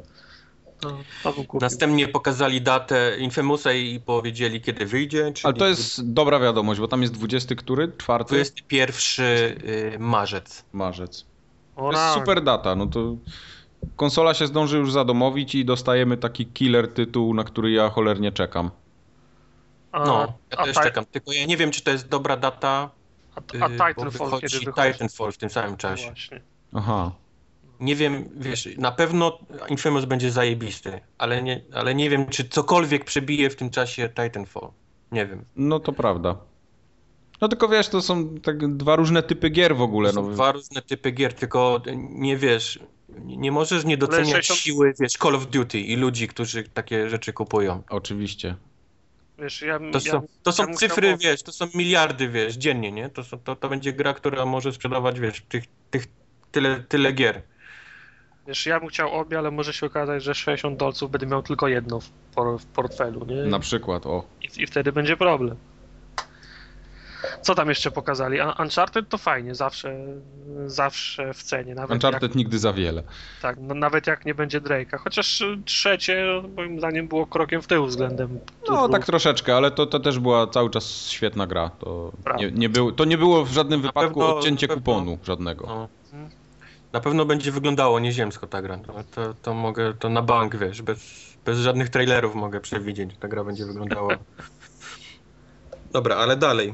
Następnie 1.61 2.07
pokazali 2.07 2.61
datę 2.61 3.17
Infamousa 3.19 3.73
i 3.73 3.99
powiedzieli, 3.99 4.61
kiedy 4.61 4.85
wyjdzie. 4.85 5.31
Czyli 5.33 5.45
Ale 5.45 5.53
to 5.53 5.67
jest 5.67 6.13
dobra 6.13 6.39
wiadomość, 6.39 6.79
bo 6.79 6.87
tam 6.87 7.01
jest 7.01 7.13
20 7.13 7.55
który? 7.55 7.91
Czwarty? 7.97 8.33
21 8.35 9.25
y, 9.25 9.97
marzec. 9.99 10.65
Marzec. 10.73 11.30
To 11.81 11.91
jest 11.91 12.03
rany. 12.03 12.19
super 12.19 12.43
data, 12.43 12.75
no 12.75 12.85
to 12.87 13.15
konsola 13.95 14.33
się 14.33 14.47
zdąży 14.47 14.77
już 14.77 14.91
zadomowić 14.91 15.55
i 15.55 15.65
dostajemy 15.65 16.17
taki 16.17 16.45
killer 16.45 16.93
tytuł, 16.93 17.33
na 17.33 17.43
który 17.43 17.71
ja 17.71 17.89
cholernie 17.89 18.31
czekam. 18.31 18.71
A, 19.91 20.05
No, 20.05 20.33
ja 20.51 20.63
też 20.65 20.75
czekam. 20.75 21.05
Tylko 21.05 21.31
ja 21.31 21.45
nie 21.45 21.57
wiem, 21.57 21.71
czy 21.71 21.83
to 21.83 21.91
jest 21.91 22.09
dobra 22.09 22.37
data. 22.37 22.89
a, 23.35 23.57
y, 23.57 23.63
a 23.63 23.69
bo 23.69 23.73
Titanfall 23.87 24.09
wychodzi 24.11 24.47
kiedy 24.47 24.65
wychodzi? 24.65 24.91
Titanfall 24.93 25.31
w 25.31 25.37
tym 25.37 25.49
samym 25.49 25.77
czasie. 25.77 26.05
Właśnie. 26.05 26.41
Aha. 26.73 27.11
Nie 27.79 27.95
wiem, 27.95 28.29
wiesz, 28.35 28.69
na 28.77 28.91
pewno 28.91 29.39
Infamous 29.69 30.05
będzie 30.05 30.31
zajebisty, 30.31 31.01
ale 31.17 31.43
nie, 31.43 31.61
ale 31.73 31.95
nie 31.95 32.09
wiem, 32.09 32.25
czy 32.27 32.49
cokolwiek 32.49 33.05
przebije 33.05 33.49
w 33.49 33.55
tym 33.55 33.69
czasie 33.69 34.09
Titanfall. 34.09 34.69
Nie 35.11 35.25
wiem. 35.25 35.45
No 35.55 35.79
to 35.79 35.93
prawda. 35.93 36.35
No 37.41 37.47
tylko 37.47 37.67
wiesz, 37.67 37.89
to 37.89 38.01
są 38.01 38.39
tak 38.39 38.75
dwa 38.77 38.95
różne 38.95 39.23
typy 39.23 39.49
gier 39.49 39.75
w 39.75 39.81
ogóle. 39.81 40.11
No. 40.13 40.21
dwa 40.23 40.51
różne 40.51 40.81
typy 40.81 41.11
gier, 41.11 41.33
tylko 41.33 41.81
nie 41.97 42.37
wiesz, 42.37 42.79
nie 43.19 43.51
możesz 43.51 43.85
nie 43.85 43.97
doceniać 43.97 44.27
60 44.29 44.59
siły, 44.59 44.93
wiesz, 44.99 45.13
Call 45.13 45.35
of 45.35 45.47
Duty 45.47 45.79
i 45.79 45.95
ludzi, 45.95 46.27
którzy 46.27 46.63
takie 46.63 47.09
rzeczy 47.09 47.33
kupują. 47.33 47.83
Oczywiście. 47.89 48.55
Wiesz, 49.39 49.61
ja, 49.61 49.79
To 49.79 49.85
ja, 50.05 50.11
są, 50.11 50.27
to 50.43 50.51
są 50.51 50.67
ja 50.67 50.73
cyfry, 50.73 51.07
chciał- 51.07 51.17
wiesz, 51.17 51.43
to 51.43 51.51
są 51.51 51.67
miliardy, 51.75 52.29
wiesz, 52.29 52.55
dziennie, 52.55 52.91
nie? 52.91 53.09
To, 53.09 53.23
są, 53.23 53.39
to, 53.39 53.55
to 53.55 53.69
będzie 53.69 53.93
gra, 53.93 54.13
która 54.13 54.45
może 54.45 54.73
sprzedawać, 54.73 55.19
wiesz, 55.19 55.41
tych, 55.49 55.63
tych 55.91 56.05
tyle, 56.51 56.79
tyle 56.79 57.13
gier. 57.13 57.41
Wiesz, 58.47 58.65
ja 58.65 58.79
bym 58.79 58.89
chciał 58.89 59.13
obie, 59.13 59.37
ale 59.37 59.51
może 59.51 59.73
się 59.73 59.85
okazać, 59.85 60.23
że 60.23 60.35
60 60.35 60.77
dolców 60.79 61.11
będę 61.11 61.27
miał 61.27 61.43
tylko 61.43 61.67
jedno 61.67 61.99
w, 61.99 62.09
por, 62.09 62.59
w 62.59 62.65
portfelu, 62.65 63.25
nie? 63.25 63.35
Na 63.43 63.59
przykład, 63.59 64.05
o. 64.05 64.23
I, 64.41 64.61
I 64.61 64.67
wtedy 64.67 64.91
będzie 64.91 65.17
problem. 65.17 65.57
Co 67.41 67.55
tam 67.55 67.69
jeszcze 67.69 67.91
pokazali? 67.91 68.41
Un- 68.41 68.53
Uncharted 68.59 69.09
to 69.09 69.17
fajnie, 69.17 69.55
zawsze, 69.55 69.95
zawsze 70.65 71.33
w 71.33 71.43
cenie. 71.43 71.75
Nawet 71.75 71.91
Uncharted 71.91 72.35
nigdy 72.35 72.59
za 72.59 72.73
wiele. 72.73 73.01
Jak, 73.01 73.41
tak, 73.41 73.57
no, 73.61 73.75
nawet 73.75 74.07
jak 74.07 74.25
nie 74.25 74.35
będzie 74.35 74.61
Drake'a. 74.61 74.97
Chociaż 74.97 75.43
trzecie, 75.65 76.25
moim 76.57 76.79
zdaniem, 76.79 77.07
było 77.07 77.25
krokiem 77.27 77.61
w 77.61 77.67
tył 77.67 77.85
względem. 77.85 78.39
No 78.69 78.89
tak 78.89 79.05
troszeczkę, 79.05 79.55
ale 79.55 79.71
to, 79.71 79.85
to 79.85 79.99
też 79.99 80.19
była 80.19 80.47
cały 80.47 80.69
czas 80.69 81.07
świetna 81.09 81.47
gra. 81.47 81.69
To 81.69 82.11
Prawda. 82.23 82.43
nie, 82.45 82.51
nie, 82.51 82.69
był, 82.69 82.91
to 82.91 83.05
nie 83.05 83.17
było 83.17 83.45
w 83.45 83.51
żadnym 83.51 83.81
Na 83.81 83.87
wypadku 83.87 84.19
pewno- 84.19 84.37
odcięcie 84.37 84.67
pewno- 84.67 84.81
kuponu 84.81 85.17
żadnego. 85.23 85.65
No. 85.67 85.87
Na 86.93 86.99
pewno 86.99 87.25
będzie 87.25 87.51
wyglądało 87.51 87.99
nieziemsko 87.99 88.47
ta 88.47 88.61
gra. 88.61 88.77
To, 88.77 88.93
to, 89.15 89.33
to 89.41 89.53
mogę, 89.53 89.93
to 89.93 90.09
na 90.09 90.21
bank, 90.21 90.55
wiesz, 90.55 90.81
bez, 90.81 90.99
bez 91.45 91.59
żadnych 91.59 91.89
trailerów 91.89 92.35
mogę 92.35 92.59
przewidzieć, 92.59 93.11
że 93.11 93.17
ta 93.17 93.27
gra 93.27 93.43
będzie 93.43 93.65
wyglądała. 93.65 94.15
Dobra, 95.93 96.15
ale 96.15 96.37
dalej. 96.37 96.73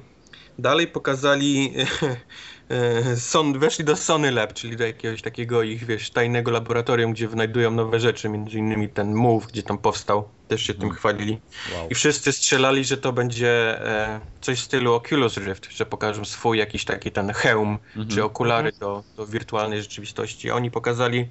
Dalej 0.59 0.87
pokazali, 0.87 1.73
e, 2.69 3.15
Son, 3.15 3.59
weszli 3.59 3.85
do 3.85 3.95
Sony 3.95 4.31
Lab, 4.31 4.53
czyli 4.53 4.77
do 4.77 4.85
jakiegoś 4.85 5.21
takiego 5.21 5.63
ich, 5.63 5.85
wiesz, 5.85 6.09
tajnego 6.09 6.51
laboratorium, 6.51 7.13
gdzie 7.13 7.27
wynajdują 7.27 7.71
nowe 7.71 7.99
rzeczy, 7.99 8.29
między 8.29 8.57
innymi 8.57 8.89
ten 8.89 9.13
Move, 9.13 9.47
gdzie 9.47 9.63
tam 9.63 9.77
powstał, 9.77 10.29
też 10.47 10.61
się 10.63 10.73
tym 10.73 10.89
chwalili. 10.91 11.39
Wow. 11.75 11.87
I 11.89 11.95
wszyscy 11.95 12.31
strzelali, 12.31 12.85
że 12.85 12.97
to 12.97 13.13
będzie 13.13 13.81
e, 13.87 14.19
coś 14.41 14.59
w 14.59 14.63
stylu 14.63 14.93
Oculus 14.93 15.37
Rift, 15.37 15.71
że 15.71 15.85
pokażą 15.85 16.25
swój 16.25 16.57
jakiś 16.57 16.85
taki 16.85 17.11
ten 17.11 17.33
hełm, 17.33 17.77
Mhm. 17.87 18.07
czy 18.07 18.23
okulary 18.23 18.71
do, 18.79 19.03
do 19.17 19.27
wirtualnej 19.27 19.81
rzeczywistości. 19.81 20.51
Oni 20.51 20.71
pokazali 20.71 21.27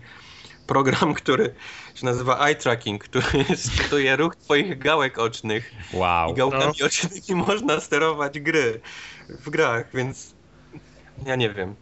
program, 0.66 1.14
który 1.20 1.54
się 1.94 2.06
nazywa 2.06 2.46
eye 2.46 2.54
tracking, 2.54 3.04
który 3.04 3.44
skutuje 3.66 4.16
ruch 4.16 4.36
twoich 4.36 4.78
gałek 4.78 5.18
ocznych 5.18 5.72
Wow. 5.92 6.30
i 6.30 6.34
gałkami 6.34 6.82
ocznymi 6.82 7.42
można 7.46 7.80
sterować 7.80 8.40
gry 8.40 8.80
w 9.28 9.50
grach, 9.50 9.86
więc 9.94 10.34
ja 11.26 11.36
nie 11.36 11.50
wiem. 11.50 11.74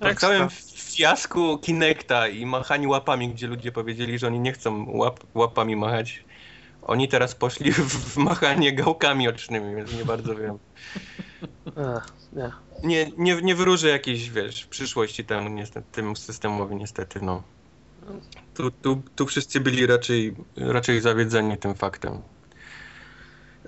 Po 0.00 0.14
całym 0.14 0.48
fiasku 0.74 1.58
Kinecta 1.58 2.28
i 2.28 2.46
machaniu 2.46 2.90
łapami, 2.90 3.28
gdzie 3.28 3.46
ludzie 3.46 3.72
powiedzieli, 3.72 4.18
że 4.18 4.26
oni 4.26 4.40
nie 4.40 4.52
chcą 4.52 4.84
łap, 4.96 5.20
łapami 5.34 5.76
machać, 5.76 6.24
oni 6.82 7.08
teraz 7.08 7.34
poszli 7.34 7.72
w, 7.72 8.14
w 8.14 8.16
machanie 8.16 8.72
gałkami 8.72 9.28
ocznymi, 9.28 9.76
więc 9.76 9.92
nie 9.92 10.04
bardzo 10.04 10.34
wiem. 10.34 10.58
Nie. 12.32 12.52
Nie, 12.82 13.10
nie, 13.16 13.42
nie 13.42 13.54
wyróżę 13.54 13.88
jakiejś, 13.88 14.30
wiesz, 14.30 14.66
przyszłości 14.66 15.24
temu, 15.24 15.48
niestety, 15.48 15.86
temu 15.92 16.16
systemowi 16.16 16.76
niestety, 16.76 17.20
no. 17.22 17.42
Tu, 18.54 18.70
tu, 18.70 19.02
tu 19.16 19.26
wszyscy 19.26 19.60
byli 19.60 19.86
raczej, 19.86 20.34
raczej 20.56 21.00
zawiedzeni 21.00 21.58
tym 21.58 21.74
faktem. 21.74 22.22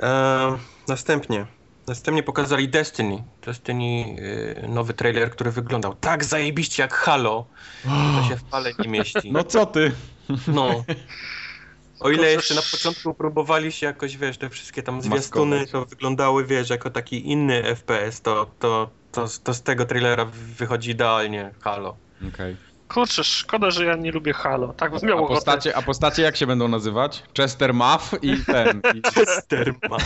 E, 0.03 0.59
następnie. 0.89 1.47
Następnie 1.87 2.23
pokazali 2.23 2.69
Destiny. 2.69 3.25
Destiny, 3.43 4.17
y, 4.65 4.69
nowy 4.69 4.95
trailer, 4.95 5.31
który 5.31 5.51
wyglądał 5.51 5.95
tak 5.95 6.25
zajebiście 6.25 6.83
jak 6.83 6.95
Halo, 6.95 7.47
że 7.85 8.23
to 8.23 8.29
się 8.29 8.37
w 8.37 8.45
pale 8.45 8.73
nie 8.79 8.89
mieści. 8.89 9.33
No 9.33 9.45
co 9.45 9.67
ty? 9.67 9.93
No. 10.49 10.85
O 12.01 12.11
ile 12.11 12.33
jeszcze 12.33 12.55
na 12.55 12.63
początku 12.73 13.15
próbowali 13.15 13.73
się 13.73 13.87
jakoś, 13.87 14.17
wiesz, 14.17 14.39
te 14.39 14.51
wszystkie 14.51 14.83
tam 14.83 15.03
zwiastuny 15.03 15.67
to 15.67 15.85
wyglądały, 15.85 16.45
wiesz, 16.45 16.71
jako 16.71 16.91
taki 16.91 17.31
inny 17.31 17.63
FPS, 17.77 18.21
to, 18.21 18.47
to, 18.59 18.91
to, 19.13 19.29
to 19.45 19.55
z 19.55 19.63
tego 19.63 19.85
trailera 19.85 20.25
wychodzi 20.35 20.91
idealnie 20.91 21.51
Halo. 21.61 21.97
Okej. 22.29 22.57
Kurczę, 22.95 23.25
szkoda, 23.25 23.71
że 23.71 23.85
ja 23.85 23.97
nie 23.97 24.13
lubię 24.13 24.33
Halo. 24.33 24.73
Tak 24.73 24.93
bym 24.93 25.01
miał 25.09 25.19
A 25.19 25.21
ochotę. 25.21 25.35
postacie, 25.35 25.77
a 25.77 25.83
postacie 25.83 26.23
jak 26.23 26.37
się 26.37 26.47
będą 26.47 26.69
nazywać? 26.69 27.23
Chester 27.37 27.75
Muff 27.75 28.15
i 28.23 28.37
ten. 28.47 28.83
I... 28.95 29.03
Chesterma. 29.15 29.97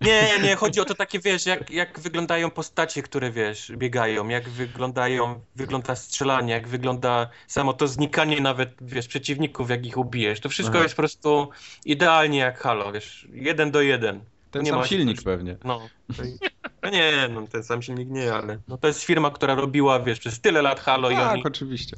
Nie, 0.00 0.38
nie, 0.42 0.56
chodzi 0.56 0.80
o 0.80 0.84
to 0.84 0.94
takie, 0.94 1.18
wiesz, 1.20 1.46
jak, 1.46 1.70
jak 1.70 2.00
wyglądają 2.00 2.50
postacie, 2.50 3.02
które, 3.02 3.30
wiesz, 3.30 3.72
biegają, 3.76 4.28
jak 4.28 4.48
wyglądają, 4.48 5.40
wygląda 5.56 5.96
strzelanie, 5.96 6.52
jak 6.52 6.68
wygląda 6.68 7.28
samo 7.46 7.72
to 7.72 7.88
znikanie 7.88 8.40
nawet, 8.40 8.70
wiesz, 8.80 9.08
przeciwników, 9.08 9.70
jak 9.70 9.86
ich 9.86 9.96
ubijesz. 9.98 10.40
To 10.40 10.48
wszystko 10.48 10.74
Aha. 10.74 10.82
jest 10.82 10.94
po 10.94 11.02
prostu 11.02 11.48
idealnie 11.84 12.38
jak 12.38 12.60
Halo, 12.60 12.92
wiesz, 12.92 13.28
jeden 13.32 13.70
do 13.70 13.80
jeden. 13.82 14.20
Ten 14.50 14.62
Nie 14.62 14.70
sam 14.70 14.78
ma- 14.78 14.86
silnik 14.86 15.22
pewnie. 15.22 15.56
No. 15.64 15.80
No 16.82 16.90
nie, 16.90 17.28
no 17.34 17.46
ten 17.46 17.62
sam 17.64 17.82
silnik 17.82 18.10
nie, 18.10 18.34
ale 18.34 18.58
no 18.68 18.78
to 18.78 18.86
jest 18.86 19.02
firma, 19.02 19.30
która 19.30 19.54
robiła, 19.54 20.00
wiesz, 20.00 20.18
przez 20.18 20.40
tyle 20.40 20.62
lat 20.62 20.80
Halo 20.80 21.10
i 21.10 21.14
Tak, 21.14 21.32
oni, 21.32 21.44
oczywiście. 21.44 21.96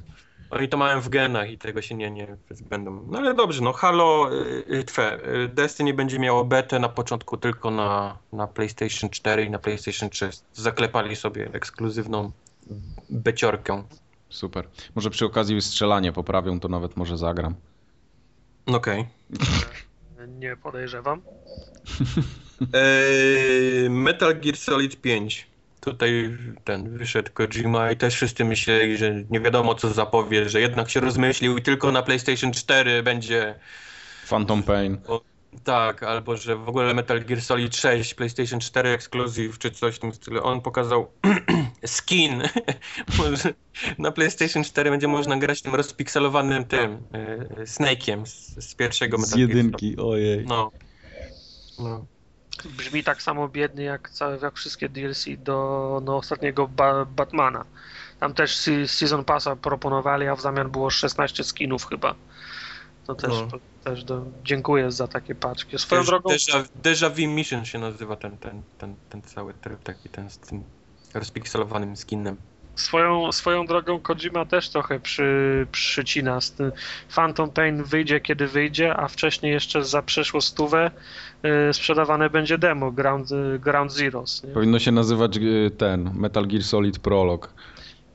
oni 0.51 0.68
to 0.68 0.77
mają 0.77 1.01
w 1.01 1.09
genach 1.09 1.51
i 1.51 1.59
tego 1.59 1.83
się 1.83 1.94
nie, 1.94 2.11
nie 2.11 2.37
będą. 2.68 3.07
No 3.11 3.18
ale 3.18 3.35
dobrze, 3.35 3.62
no 3.62 3.73
Halo, 3.73 4.31
y, 4.33 4.64
y, 4.75 4.85
twe, 4.85 5.29
y, 5.44 5.49
Destiny 5.49 5.94
będzie 5.94 6.18
miało 6.18 6.44
betę 6.44 6.79
na 6.79 6.88
początku 6.88 7.37
tylko 7.37 7.70
na, 7.70 8.18
na 8.33 8.47
PlayStation 8.47 9.11
4 9.11 9.44
i 9.44 9.51
na 9.51 9.59
PlayStation 9.59 10.11
3. 10.11 10.31
Zaklepali 10.53 11.16
sobie 11.16 11.51
ekskluzywną 11.53 12.33
beciorkę. 13.11 13.83
Super. 14.29 14.68
Może 14.94 15.11
przy 15.11 15.25
okazji 15.27 15.62
strzelanie 15.62 16.12
poprawią, 16.12 16.61
to 16.61 16.68
nawet 16.68 16.97
może 16.97 17.18
zagram. 17.18 17.55
Okej. 18.66 19.07
Nie 20.29 20.57
podejrzewam. 20.57 21.23
Eee, 22.60 23.90
Metal 23.90 24.34
Gear 24.40 24.56
Solid 24.56 25.00
5. 25.00 25.46
Tutaj 25.80 26.36
ten 26.64 26.98
wyszedł 26.98 27.30
Kojima 27.32 27.90
i 27.90 27.96
też 27.96 28.14
wszyscy 28.14 28.44
myśleli, 28.44 28.96
że 28.96 29.14
nie 29.30 29.40
wiadomo 29.40 29.74
co 29.74 29.90
zapowie, 29.90 30.48
że 30.48 30.60
jednak 30.60 30.90
się 30.90 31.00
rozmyślił 31.00 31.58
i 31.58 31.62
tylko 31.62 31.92
na 31.92 32.02
PlayStation 32.02 32.52
4 32.52 33.02
będzie 33.02 33.54
Phantom 34.28 34.62
Pain. 34.62 34.98
tak, 35.64 36.02
albo 36.02 36.36
że 36.36 36.56
w 36.56 36.68
ogóle 36.68 36.94
Metal 36.94 37.24
Gear 37.24 37.42
Solid 37.42 37.76
6, 37.76 38.14
PlayStation 38.14 38.60
4 38.60 38.88
Exclusive 38.88 39.58
czy 39.58 39.70
coś 39.70 39.96
w 39.96 39.98
tym 39.98 40.14
stylu. 40.14 40.44
On 40.44 40.60
pokazał 40.60 41.10
skin. 41.86 42.42
Na 43.98 44.12
PlayStation 44.12 44.64
4 44.64 44.90
będzie 44.90 45.08
można 45.08 45.36
grać 45.36 45.62
tym 45.62 45.74
rozpikselowanym 45.74 46.64
tym 46.64 46.98
e, 47.12 47.64
Snake'iem 47.64 48.26
z, 48.26 48.64
z 48.70 48.74
pierwszego 48.74 49.18
Z 49.18 49.20
Metal 49.20 49.38
Gear 49.38 49.50
Solid. 49.50 49.56
jedynki, 49.56 49.96
ojej. 49.96 50.46
No. 50.46 50.70
no. 51.78 52.06
Brzmi 52.64 53.04
tak 53.04 53.22
samo 53.22 53.48
biedny 53.48 53.82
jak, 53.82 54.10
całe, 54.10 54.38
jak 54.42 54.54
wszystkie 54.54 54.88
DLC 54.88 55.24
do 55.38 56.00
no, 56.04 56.16
ostatniego 56.16 56.68
ba 56.68 57.04
Batmana. 57.04 57.64
Tam 58.20 58.34
też 58.34 58.56
se- 58.56 58.88
Season 58.88 59.24
Passa 59.24 59.56
proponowali, 59.56 60.26
a 60.28 60.34
w 60.36 60.40
zamian 60.40 60.70
było 60.70 60.90
16 60.90 61.44
skinów 61.44 61.86
chyba. 61.88 62.14
To 63.06 63.14
też, 63.14 63.30
No. 63.30 63.46
to 63.46 63.58
też 63.84 64.04
do, 64.04 64.24
dziękuję 64.44 64.92
za 64.92 65.08
takie 65.08 65.34
paczki. 65.34 65.78
Swoją 65.78 66.00
Deja, 66.02 66.10
drogą, 66.10 66.30
Deja, 66.30 66.64
Deja 66.74 67.10
Vu 67.10 67.28
Mission 67.34 67.64
się 67.64 67.78
nazywa 67.78 68.16
ten, 68.16 68.36
ten, 68.38 68.62
ten, 68.78 68.94
ten 69.10 69.22
cały 69.22 69.54
tryb 69.54 69.82
taki 69.82 70.08
ten 70.08 70.30
z 70.30 70.38
tym 70.38 70.62
rozpikselowanym 71.14 71.96
skinem. 71.96 72.36
swoją, 72.76 73.32
swoją 73.32 73.66
drogą 73.66 74.00
Kojima 74.00 74.44
też 74.46 74.68
trochę 74.68 75.00
przy, 75.00 75.66
przycina. 75.72 76.38
Phantom 77.14 77.50
Pain 77.50 77.82
wyjdzie 77.84 78.20
kiedy 78.20 78.46
wyjdzie, 78.48 78.96
a 78.96 79.08
wcześniej 79.08 79.52
jeszcze 79.52 79.84
za 79.84 80.02
przeszło 80.02 80.40
stówę 80.40 80.90
sprzedawane 81.72 82.30
będzie 82.30 82.59
demo 82.59 82.92
Ground, 82.92 83.30
y, 83.33 83.59
Ground 83.59 83.92
Zeroes. 83.92 84.44
Nie? 84.44 84.50
Powinno 84.50 84.78
się 84.78 84.92
nazywać 84.92 85.37
y, 85.37 85.70
ten 85.78 86.11
Metal 86.14 86.46
Gear 86.46 86.62
Solid 86.62 86.98
Prolog. 86.98 87.48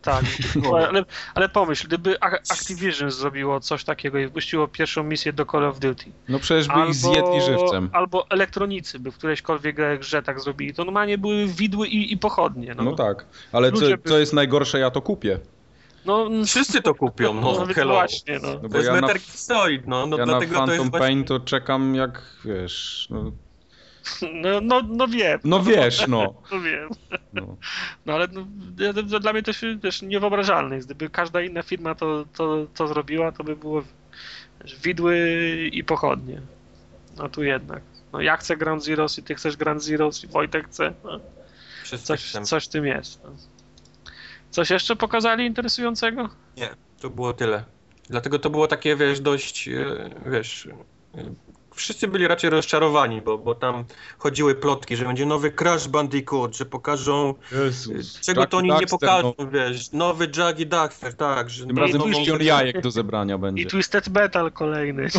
Tak, 0.01 0.25
ale, 0.89 1.05
ale 1.35 1.49
pomyśl, 1.49 1.87
gdyby 1.87 2.19
Activision 2.21 3.11
zrobiło 3.11 3.59
coś 3.59 3.83
takiego 3.83 4.19
i 4.19 4.25
wypuściło 4.25 4.67
pierwszą 4.67 5.03
misję 5.03 5.33
do 5.33 5.45
Call 5.45 5.65
of 5.65 5.79
Duty. 5.79 6.05
No 6.29 6.39
przecież 6.39 6.67
by 6.67 6.87
ich 6.87 6.93
zjedli 6.93 7.41
żywcem. 7.41 7.89
Albo 7.93 8.29
elektronicy 8.29 8.99
by 8.99 9.11
w 9.11 9.17
którejśkolwiek 9.17 9.99
grze 9.99 10.21
tak 10.23 10.39
zrobili. 10.39 10.73
To 10.73 10.85
normalnie 10.85 11.17
były 11.17 11.47
widły 11.47 11.87
i, 11.87 12.13
i 12.13 12.17
pochodnie. 12.17 12.75
No. 12.75 12.83
no 12.83 12.95
tak, 12.95 13.25
ale 13.51 13.71
co, 13.71 13.85
co 14.05 14.19
jest 14.19 14.33
najgorsze, 14.33 14.79
ja 14.79 14.91
to 14.91 15.01
kupię. 15.01 15.39
No, 16.05 16.29
wszyscy 16.45 16.81
to 16.81 16.95
kupią, 16.95 17.33
no, 17.33 17.41
no 17.41 17.73
hello. 17.73 17.93
Właśnie, 17.93 18.39
no. 18.39 18.59
no 18.63 18.69
to 18.69 18.77
jest 18.77 18.89
ja 18.89 18.93
Metal 18.93 19.19
Solid, 19.19 19.87
no, 19.87 20.05
no 20.05 20.17
ja 20.17 20.25
dlatego 20.25 20.51
na 20.51 20.57
Phantom 20.57 20.77
to 20.77 20.97
jest 20.97 21.07
Pain 21.07 21.23
to 21.23 21.39
czekam 21.39 21.95
jak, 21.95 22.21
wiesz, 22.45 23.07
no... 23.09 23.31
No, 24.33 24.61
no, 24.61 24.81
no 24.87 25.07
wiem. 25.07 25.39
No 25.43 25.63
wiesz, 25.63 26.07
no. 26.07 26.33
No 26.51 26.61
wiem. 26.61 26.89
No, 27.33 27.57
no 28.05 28.13
ale 28.13 28.27
no, 28.27 28.45
dla 29.19 29.33
mnie 29.33 29.43
to 29.43 29.53
się 29.53 29.79
też 29.79 30.01
niewyobrażalne 30.01 30.75
jest. 30.75 30.87
Gdyby 30.87 31.09
każda 31.09 31.41
inna 31.41 31.63
firma 31.63 31.95
to, 31.95 32.25
to, 32.33 32.65
to 32.75 32.87
zrobiła, 32.87 33.31
to 33.31 33.43
by 33.43 33.55
było 33.55 33.83
wiesz, 34.61 34.79
widły 34.79 35.39
i 35.71 35.83
pochodnie. 35.83 36.41
No 37.17 37.29
tu 37.29 37.43
jednak. 37.43 37.83
No 38.13 38.21
ja 38.21 38.37
chcę 38.37 38.57
Ground 38.57 38.83
Zeroes 38.83 39.17
i 39.17 39.23
ty 39.23 39.35
chcesz 39.35 39.57
Ground 39.57 39.83
Zeroes 39.83 40.23
i 40.23 40.27
Wojtek 40.27 40.67
chce. 40.67 40.93
No. 41.03 41.19
Coś, 41.97 42.31
coś 42.31 42.65
w 42.65 42.69
tym 42.69 42.85
jest. 42.85 43.23
No. 43.23 43.29
Coś 44.51 44.69
jeszcze 44.69 44.95
pokazali 44.95 45.45
interesującego? 45.45 46.29
Nie, 46.57 46.69
to 46.99 47.09
było 47.09 47.33
tyle. 47.33 47.63
Dlatego 48.09 48.39
to 48.39 48.49
było 48.49 48.67
takie, 48.67 48.95
wiesz, 48.95 49.19
dość, 49.21 49.67
e, 49.67 50.09
wiesz, 50.25 50.67
wszyscy 51.79 52.07
byli 52.07 52.27
raczej 52.27 52.49
rozczarowani, 52.49 53.21
bo, 53.21 53.37
bo 53.37 53.55
tam 53.55 53.85
chodziły 54.17 54.55
plotki, 54.55 54.95
że 54.95 55.05
będzie 55.05 55.25
nowy 55.25 55.51
Crash 55.51 55.87
Bandicoot, 55.87 56.57
że 56.57 56.65
pokażą 56.65 57.33
Jezus, 57.65 58.19
czego 58.19 58.45
to 58.45 58.57
oni 58.57 58.69
Daxter, 58.69 58.87
nie 58.87 58.99
pokażą, 58.99 59.33
no. 59.37 59.47
wiesz, 59.47 59.91
nowy 59.91 60.31
Jaggy 60.37 60.65
Daxter, 60.65 61.13
tak. 61.13 61.49
Że 61.49 61.65
Tym 61.65 61.77
razem 61.77 62.01
milion 62.01 62.41
jajek 62.41 62.81
do 62.81 62.91
zebrania 62.91 63.37
będzie. 63.37 63.63
I 63.63 63.65
Twisted 63.65 64.09
Metal 64.09 64.51
kolejny. 64.51 65.07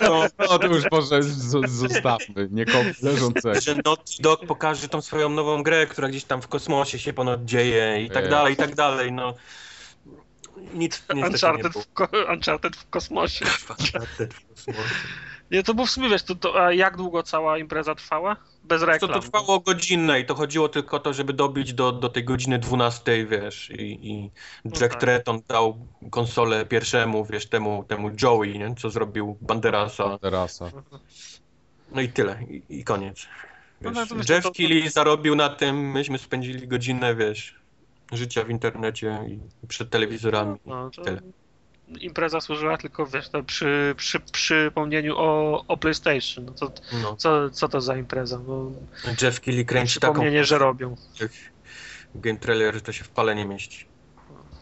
No, 0.00 0.24
no 0.38 0.58
to 0.58 0.66
już 0.66 0.84
może 0.92 1.22
zostawmy, 1.22 2.48
nie 2.50 2.64
leżącego. 3.02 3.60
Że 3.60 3.74
Naughty 3.84 4.22
Dog 4.22 4.46
pokaże 4.46 4.88
tą 4.88 5.00
swoją 5.00 5.28
nową 5.28 5.62
grę, 5.62 5.86
która 5.86 6.08
gdzieś 6.08 6.24
tam 6.24 6.42
w 6.42 6.48
kosmosie 6.48 6.98
się 6.98 7.12
ponad 7.12 7.44
dzieje 7.44 8.02
i 8.02 8.10
tak 8.10 8.28
dalej, 8.28 8.54
i 8.54 8.56
tak 8.56 8.74
dalej, 8.74 9.12
no. 9.12 9.34
Nic, 10.74 11.02
Uncharted, 11.14 11.72
w 11.72 11.92
ko 11.92 12.08
Uncharted 12.32 12.76
w 12.76 12.90
kosmosie. 12.90 13.44
Uncharted 13.78 14.34
w 14.34 14.48
kosmosie. 14.48 14.94
Nie, 15.50 15.62
to 15.62 15.74
było 15.74 15.86
w 15.86 15.90
sumie, 15.90 16.08
wiesz, 16.08 16.22
to, 16.22 16.34
to, 16.34 16.64
a 16.64 16.72
jak 16.72 16.96
długo 16.96 17.22
cała 17.22 17.58
impreza 17.58 17.94
trwała? 17.94 18.36
Bez 18.64 18.82
reklam. 18.82 19.10
To, 19.10 19.20
to 19.20 19.20
trwało 19.20 19.60
godzinę 19.60 20.20
i 20.20 20.24
to 20.24 20.34
chodziło 20.34 20.68
tylko 20.68 20.96
o 20.96 21.00
to, 21.00 21.12
żeby 21.12 21.32
dobić 21.32 21.72
do, 21.72 21.92
do 21.92 22.08
tej 22.08 22.24
godziny 22.24 22.58
12, 22.58 23.26
wiesz, 23.26 23.70
i, 23.70 24.10
i 24.10 24.30
no 24.64 24.70
Jack 24.70 24.82
no 24.82 24.88
tak. 24.88 25.00
Tretton 25.00 25.40
dał 25.48 25.78
konsolę 26.10 26.66
pierwszemu, 26.66 27.24
wiesz, 27.24 27.46
temu, 27.46 27.84
temu 27.88 28.10
Joey, 28.22 28.58
nie? 28.58 28.74
co 28.74 28.90
zrobił 28.90 29.36
Banderasa. 29.40 30.08
Banderasa. 30.08 30.70
No 31.92 32.00
i 32.00 32.08
tyle, 32.08 32.38
i, 32.50 32.62
i 32.68 32.84
koniec. 32.84 33.26
No, 33.80 33.90
no 33.90 34.00
Jeff 34.28 34.44
to... 34.44 34.50
Keighley 34.50 34.90
zarobił 34.90 35.36
na 35.36 35.48
tym, 35.48 35.90
myśmy 35.90 36.18
spędzili 36.18 36.68
godzinę, 36.68 37.14
wiesz, 37.14 37.54
życia 38.12 38.44
w 38.44 38.50
internecie 38.50 39.20
i 39.28 39.66
przed 39.66 39.90
telewizorami. 39.90 40.58
No, 40.66 40.90
to... 40.90 41.02
tyle 41.02 41.20
impreza 42.00 42.40
służyła 42.40 42.76
tylko 42.76 43.06
wiesz, 43.06 43.28
to 43.28 43.42
przy, 43.42 43.94
przy 43.96 44.20
przypomnieniu 44.20 45.14
o, 45.18 45.64
o 45.68 45.76
PlayStation. 45.76 46.44
No 46.44 46.52
to, 46.52 46.72
no. 47.02 47.16
Co, 47.16 47.50
co 47.50 47.68
to 47.68 47.80
za 47.80 47.96
impreza? 47.96 48.40
No, 48.48 48.70
Jeff 49.22 49.40
Keighley 49.40 49.64
kręci 49.64 50.00
taką... 50.00 50.12
Przypomnienie, 50.12 50.44
że 50.44 50.58
robią. 50.58 50.96
Game 52.14 52.38
trailer 52.38 52.82
to 52.82 52.92
się 52.92 53.04
w 53.04 53.08
pale 53.08 53.34
nie 53.34 53.44
mieści. 53.44 53.86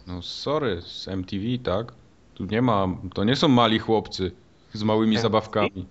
No 0.07 0.23
sorry, 0.23 0.83
z 0.83 1.09
MTV, 1.09 1.45
tak? 1.65 1.93
Tu 2.35 2.45
nie 2.45 2.63
ma, 2.63 2.89
to 3.15 3.25
nie 3.25 3.37
są 3.37 3.49
mali 3.49 3.79
chłopcy 3.79 4.33
z 4.73 4.83
małymi 4.83 5.13
MTV? 5.13 5.23
zabawkami. 5.23 5.87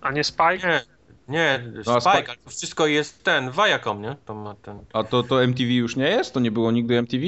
A 0.00 0.12
nie 0.12 0.24
Spike? 0.24 0.68
Nie, 0.68 0.84
nie 1.28 1.62
no, 1.74 1.82
Spike, 1.82 2.00
Spike, 2.00 2.28
ale 2.28 2.38
to 2.44 2.50
wszystko 2.50 2.86
jest 2.86 3.24
ten, 3.24 3.50
Viacom, 3.50 4.02
nie? 4.02 4.16
To 4.24 4.34
ma 4.34 4.54
ten... 4.54 4.78
A 4.92 5.04
to, 5.04 5.22
to 5.22 5.44
MTV 5.44 5.72
już 5.72 5.96
nie 5.96 6.08
jest? 6.08 6.34
To 6.34 6.40
nie 6.40 6.50
było 6.50 6.72
nigdy 6.72 6.98
MTV? 6.98 7.26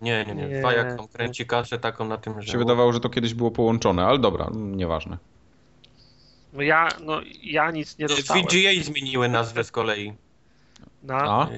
Nie, 0.00 0.24
nie, 0.24 0.34
nie. 0.34 0.58
Dwa 0.58 0.72
jak 0.72 0.96
tam 0.96 1.08
kręci 1.08 1.46
kasę 1.46 1.78
taką 1.78 2.04
na 2.04 2.18
tym, 2.18 2.42
że... 2.42 2.52
się 2.52 2.58
wydawało, 2.58 2.92
że 2.92 3.00
to 3.00 3.10
kiedyś 3.10 3.34
było 3.34 3.50
połączone, 3.50 4.06
ale 4.06 4.18
dobra, 4.18 4.50
nieważne. 4.54 5.18
No 6.52 6.62
ja, 6.62 6.88
no 7.00 7.20
ja 7.42 7.70
nic 7.70 7.98
nie 7.98 8.06
dostałem. 8.06 8.44
VGA 8.44 8.82
zmieniły 8.84 9.28
nazwę 9.28 9.64
z 9.64 9.70
kolei. 9.70 10.12
Na? 11.02 11.48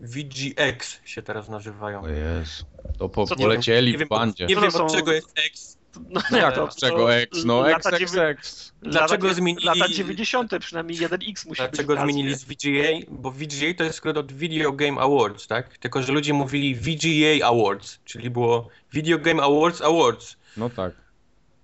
VGX 0.00 1.00
się 1.04 1.22
teraz 1.22 1.48
nazywają. 1.48 2.02
O 2.02 2.08
jest. 2.08 2.64
To 2.98 3.08
po, 3.08 3.26
polecieli 3.26 3.98
w 3.98 4.08
bandzie. 4.08 4.46
Nie 4.46 4.56
wiem, 4.56 4.74
od 4.74 4.92
czego 4.92 5.12
jest 5.12 5.38
X. 5.46 5.77
No, 6.10 6.20
no 6.30 6.38
jak 6.38 6.54
to, 6.54 6.68
czego 6.80 7.14
X? 7.14 7.44
No 7.44 7.70
X, 7.70 7.86
X, 7.86 8.16
X. 8.16 8.72
Dlaczego 8.82 9.34
zmienili... 9.34 9.66
Lata 9.66 9.88
90. 9.88 10.52
przynajmniej 10.60 10.98
1X 10.98 11.48
musi 11.48 11.62
Dlaczego 11.62 11.94
być 11.94 12.02
zmienili 12.02 12.34
z 12.34 12.44
VGA? 12.44 13.06
Bo 13.08 13.30
VGA 13.30 13.74
to 13.76 13.84
jest 13.84 13.96
skrót 13.96 14.16
od 14.16 14.32
Video 14.32 14.72
Game 14.72 15.00
Awards, 15.00 15.46
tak? 15.46 15.78
Tylko, 15.78 16.02
że 16.02 16.12
ludzie 16.12 16.34
mówili 16.34 16.74
VGA 16.74 17.46
Awards, 17.46 17.98
czyli 18.04 18.30
było 18.30 18.68
Video 18.92 19.18
Game 19.18 19.42
Awards 19.42 19.82
Awards. 19.82 20.36
No 20.56 20.70
tak. 20.70 20.92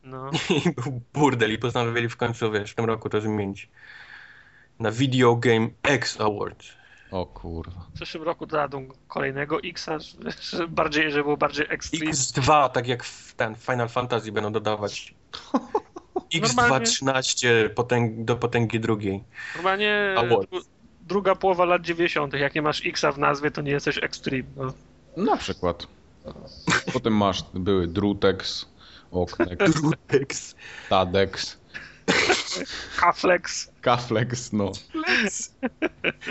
No. 0.04 0.30
I 0.66 0.70
był 0.70 1.00
burdel 1.14 1.52
i 1.52 1.58
postanowili 1.58 2.08
w 2.08 2.16
końcu, 2.16 2.52
wiesz, 2.52 2.70
w 2.70 2.74
tym 2.74 2.84
roku 2.84 3.08
to 3.08 3.20
zmienić. 3.20 3.68
Na 4.78 4.90
Video 4.90 5.36
Game 5.36 5.68
X 5.82 6.20
Awards. 6.20 6.83
O 7.14 7.26
kurwa. 7.26 7.86
W 7.90 7.94
przyszłym 7.94 8.22
roku 8.22 8.46
dodadzą 8.46 8.88
kolejnego 9.08 9.62
X-a, 9.62 9.98
bardziej, 10.68 11.10
żeby 11.10 11.24
było 11.24 11.36
bardziej 11.36 11.66
extreme. 11.68 12.12
X2, 12.12 12.70
tak 12.70 12.88
jak 12.88 13.04
w 13.04 13.34
ten 13.34 13.54
Final 13.54 13.88
Fantasy 13.88 14.32
będą 14.32 14.52
dodawać. 14.52 15.14
X2.13 16.34 17.70
potęg, 17.70 18.24
do 18.24 18.36
potęgi 18.36 18.80
drugiej. 18.80 19.24
Normalnie 19.54 20.14
druga 21.00 21.34
połowa 21.34 21.64
lat 21.64 21.82
90. 21.82 22.32
Jak 22.32 22.54
nie 22.54 22.62
masz 22.62 22.86
X-a 22.86 23.12
w 23.12 23.18
nazwie, 23.18 23.50
to 23.50 23.62
nie 23.62 23.70
jesteś 23.70 23.98
extreme. 24.02 24.48
No. 24.56 24.72
Na 25.16 25.36
przykład. 25.36 25.86
Potem 26.92 27.16
masz, 27.16 27.44
były 27.54 27.86
Drutex, 27.86 28.68
Oknex, 29.10 29.74
Drutex, 29.80 30.54
Tadex. 30.88 31.63
Kaflex. 32.96 33.70
Kaflex, 33.80 34.52
no. 34.52 34.72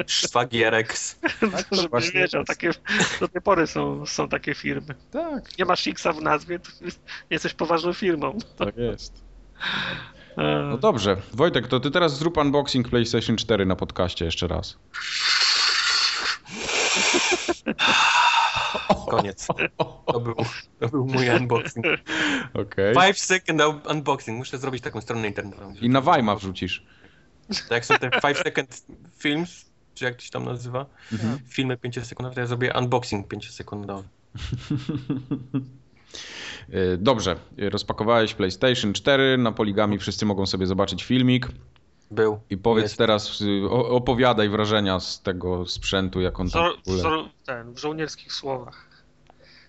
Szwagierex. 0.07 1.19
Tak, 1.51 1.65
Żebyś 1.71 2.11
wiedział, 2.11 2.43
takie, 2.43 2.71
do 3.19 3.27
tej 3.27 3.41
pory 3.41 3.67
są, 3.67 4.05
są 4.05 4.29
takie 4.29 4.55
firmy. 4.55 4.95
Tak. 5.11 5.57
Nie 5.59 5.65
masz 5.65 5.87
Xa 5.87 6.13
w 6.13 6.21
nazwie, 6.21 6.59
to 6.59 6.69
jesteś 7.29 7.53
poważną 7.53 7.93
firmą. 7.93 8.37
Tak 8.57 8.77
jest. 8.77 9.23
E. 10.37 10.67
No 10.69 10.77
dobrze. 10.77 11.17
Wojtek, 11.33 11.67
to 11.67 11.79
ty 11.79 11.91
teraz 11.91 12.17
zrób 12.17 12.37
unboxing 12.37 12.89
PlayStation 12.89 13.37
4 13.37 13.65
na 13.65 13.75
podcaście 13.75 14.25
jeszcze 14.25 14.47
raz. 14.47 14.77
Koniec. 19.11 19.47
To 20.05 20.19
był, 20.19 20.35
to 20.79 20.89
był 20.89 21.05
mój 21.05 21.29
unboxing. 21.29 21.85
Okay. 22.53 22.93
Five 22.93 23.19
second 23.19 23.61
unboxing. 23.91 24.37
Muszę 24.37 24.57
zrobić 24.57 24.83
taką 24.83 25.01
stronę 25.01 25.27
internetową. 25.27 25.73
I 25.81 25.89
na 25.89 26.01
Weima 26.01 26.35
wrzucisz. 26.35 26.85
Tak 27.47 27.71
jak 27.71 27.85
są 27.85 27.97
te 27.97 28.09
five 28.21 28.37
second 28.37 28.85
films, 29.17 29.65
czy 29.93 30.05
jak 30.05 30.15
to 30.15 30.21
się 30.21 30.29
tam 30.29 30.45
nazywa, 30.45 30.85
mhm. 31.11 31.39
filmy 31.47 31.77
5 31.77 32.07
sekundowe, 32.07 32.35
to 32.35 32.41
ja 32.41 32.47
zrobię 32.47 32.73
unboxing 32.79 33.27
5 33.27 33.51
sekundowy. 33.51 34.07
E, 36.69 36.97
dobrze, 36.97 37.35
rozpakowałeś 37.57 38.33
PlayStation 38.33 38.93
4, 38.93 39.37
na 39.37 39.51
Poligami 39.51 39.99
wszyscy 39.99 40.25
mogą 40.25 40.45
sobie 40.45 40.67
zobaczyć 40.67 41.03
filmik. 41.03 41.47
Był. 42.13 42.39
I 42.49 42.57
powiedz 42.57 42.83
jest. 42.83 42.97
teraz, 42.97 43.41
y, 43.41 43.69
opowiadaj 43.69 44.49
wrażenia 44.49 44.99
z 44.99 45.21
tego 45.21 45.65
sprzętu, 45.65 46.21
jak 46.21 46.39
on 46.39 46.49
tam 46.49 46.71
w, 46.85 47.45
ten, 47.45 47.73
w 47.73 47.77
żołnierskich 47.77 48.33
słowach. 48.33 48.87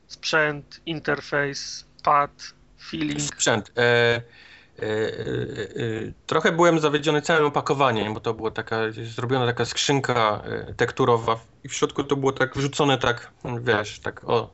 Sprzęt, 0.07 0.81
interfejs, 0.87 1.87
pad, 2.03 2.55
feeling. 2.91 3.23
Sprzęt. 3.23 3.73
E, 3.77 3.83
e, 3.83 4.23
e, 4.79 4.87
e 4.87 6.13
trochę 6.27 6.53
byłem 6.53 6.81
zawiedziony 6.81 7.23
całym 7.23 7.45
opakowaniem, 7.45 8.15
bo 8.15 8.21
to 8.21 8.35
była 8.35 8.51
taka, 8.51 8.77
zrobiona 9.15 9.47
taka 9.47 9.65
skrzynka 9.65 10.43
tekturowa 10.77 11.41
i 11.65 11.69
w 11.69 11.75
środku 11.75 12.05
to 12.05 12.17
było 12.17 12.33
tak 12.33 12.57
wrzucone 12.57 12.99
tak, 12.99 13.33
wiesz, 13.61 14.01
tak 14.01 14.25
o, 14.25 14.51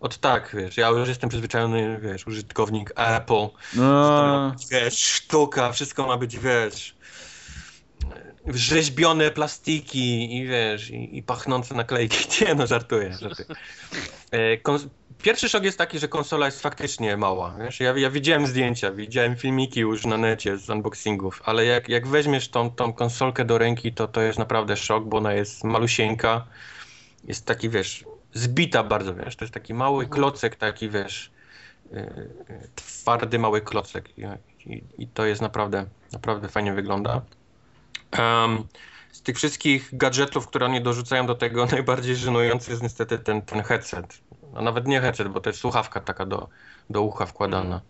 od 0.00 0.18
tak, 0.18 0.50
wiesz, 0.54 0.76
ja 0.76 0.88
już 0.88 1.08
jestem 1.08 1.28
przyzwyczajony, 1.28 1.98
wiesz, 2.02 2.26
użytkownik 2.26 2.92
Apple, 2.96 3.48
no. 3.74 4.54
wiesz, 4.70 4.98
sztuka, 4.98 5.72
wszystko 5.72 6.06
ma 6.06 6.16
być, 6.16 6.38
wiesz, 6.38 6.96
rzeźbione 8.46 9.30
plastiki 9.30 10.36
i 10.36 10.46
wiesz, 10.46 10.90
i, 10.90 11.18
i 11.18 11.22
pachnące 11.22 11.74
naklejki. 11.74 12.26
Nie 12.44 12.54
no, 12.54 12.66
żartuję. 12.66 13.12
żartuję. 13.20 13.48
E, 14.32 14.56
pierwszy 15.22 15.48
szok 15.48 15.64
jest 15.64 15.78
taki, 15.78 15.98
że 15.98 16.08
konsola 16.08 16.46
jest 16.46 16.62
faktycznie 16.62 17.16
mała. 17.16 17.56
Wiesz? 17.60 17.80
Ja, 17.80 17.98
ja 17.98 18.10
widziałem 18.10 18.46
zdjęcia, 18.46 18.92
widziałem 18.92 19.36
filmiki 19.36 19.80
już 19.80 20.06
na 20.06 20.16
necie 20.16 20.56
z 20.58 20.70
unboxingów, 20.70 21.42
ale 21.44 21.64
jak, 21.64 21.88
jak 21.88 22.06
weźmiesz 22.06 22.48
tą, 22.48 22.70
tą 22.70 22.92
konsolkę 22.92 23.44
do 23.44 23.58
ręki, 23.58 23.92
to 23.92 24.08
to 24.08 24.20
jest 24.20 24.38
naprawdę 24.38 24.76
szok, 24.76 25.04
bo 25.04 25.16
ona 25.16 25.32
jest 25.32 25.64
malusieńka. 25.64 26.46
Jest 27.24 27.46
taki, 27.46 27.68
wiesz, 27.68 28.04
zbita 28.34 28.82
bardzo, 28.84 29.14
wiesz, 29.14 29.36
to 29.36 29.44
jest 29.44 29.54
taki 29.54 29.74
mały 29.74 30.04
Mhm. 30.04 30.10
klocek, 30.20 30.56
taki, 30.56 30.88
wiesz, 30.90 31.30
y, 31.92 31.96
y, 32.50 32.68
twardy, 32.74 33.38
mały 33.38 33.60
klocek 33.60 34.18
i, 34.18 34.22
i, 34.66 34.82
i 34.98 35.06
to 35.08 35.26
jest 35.26 35.42
naprawdę, 35.42 35.86
naprawdę 36.12 36.48
fajnie 36.48 36.72
wygląda. 36.72 37.22
Em, 38.12 38.64
z 39.12 39.22
tych 39.22 39.36
wszystkich 39.36 39.88
gadżetów, 39.92 40.46
które 40.46 40.66
oni 40.66 40.82
dorzucają 40.82 41.26
do 41.26 41.34
tego, 41.34 41.66
najbardziej 41.72 42.16
żenujący 42.16 42.70
jest 42.70 42.82
niestety 42.82 43.18
ten, 43.18 43.42
ten 43.42 43.62
headset. 43.62 44.20
A 44.54 44.62
nawet 44.62 44.86
nie 44.86 45.00
headset, 45.00 45.28
bo 45.28 45.40
to 45.40 45.50
jest 45.50 45.60
słuchawka 45.60 46.00
taka 46.00 46.26
do, 46.26 46.48
do 46.90 47.02
ucha 47.02 47.26
wkładana. 47.26 47.80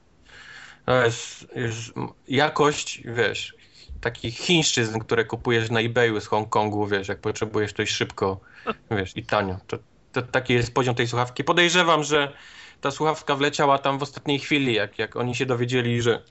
To 0.87 1.05
jest, 1.05 1.47
jest 1.57 1.93
jakość, 2.29 3.03
wiesz, 3.05 3.55
takich 4.01 4.39
chińszczyzn, 4.39 4.99
które 4.99 5.25
kupujesz 5.25 5.71
na 5.71 5.81
eBayu 5.81 6.21
z 6.21 6.27
Hongkongu, 6.27 6.87
wiesz, 6.87 7.09
jak 7.09 7.21
potrzebujesz 7.21 7.73
coś 7.73 7.91
szybko, 7.91 8.41
wiesz, 8.91 9.17
i 9.17 9.25
tanio. 9.25 9.57
To, 9.67 9.79
to 10.13 10.23
taki 10.23 10.53
jest 10.55 10.75
poziom 10.75 10.95
tej 10.95 11.09
słuchawki. 11.09 11.45
Podejrzewam, 11.45 12.05
że 12.05 12.33
ta 12.81 12.91
słuchawka 12.91 13.37
wleciała 13.37 13.79
tam 13.79 13.99
w 13.99 14.03
ostatniej 14.03 14.39
chwili, 14.39 14.75
jak, 14.75 14.99
jak 14.99 15.17
oni 15.17 15.35
się 15.35 15.47
dowiedzieli, 15.47 16.03
że 16.03 16.23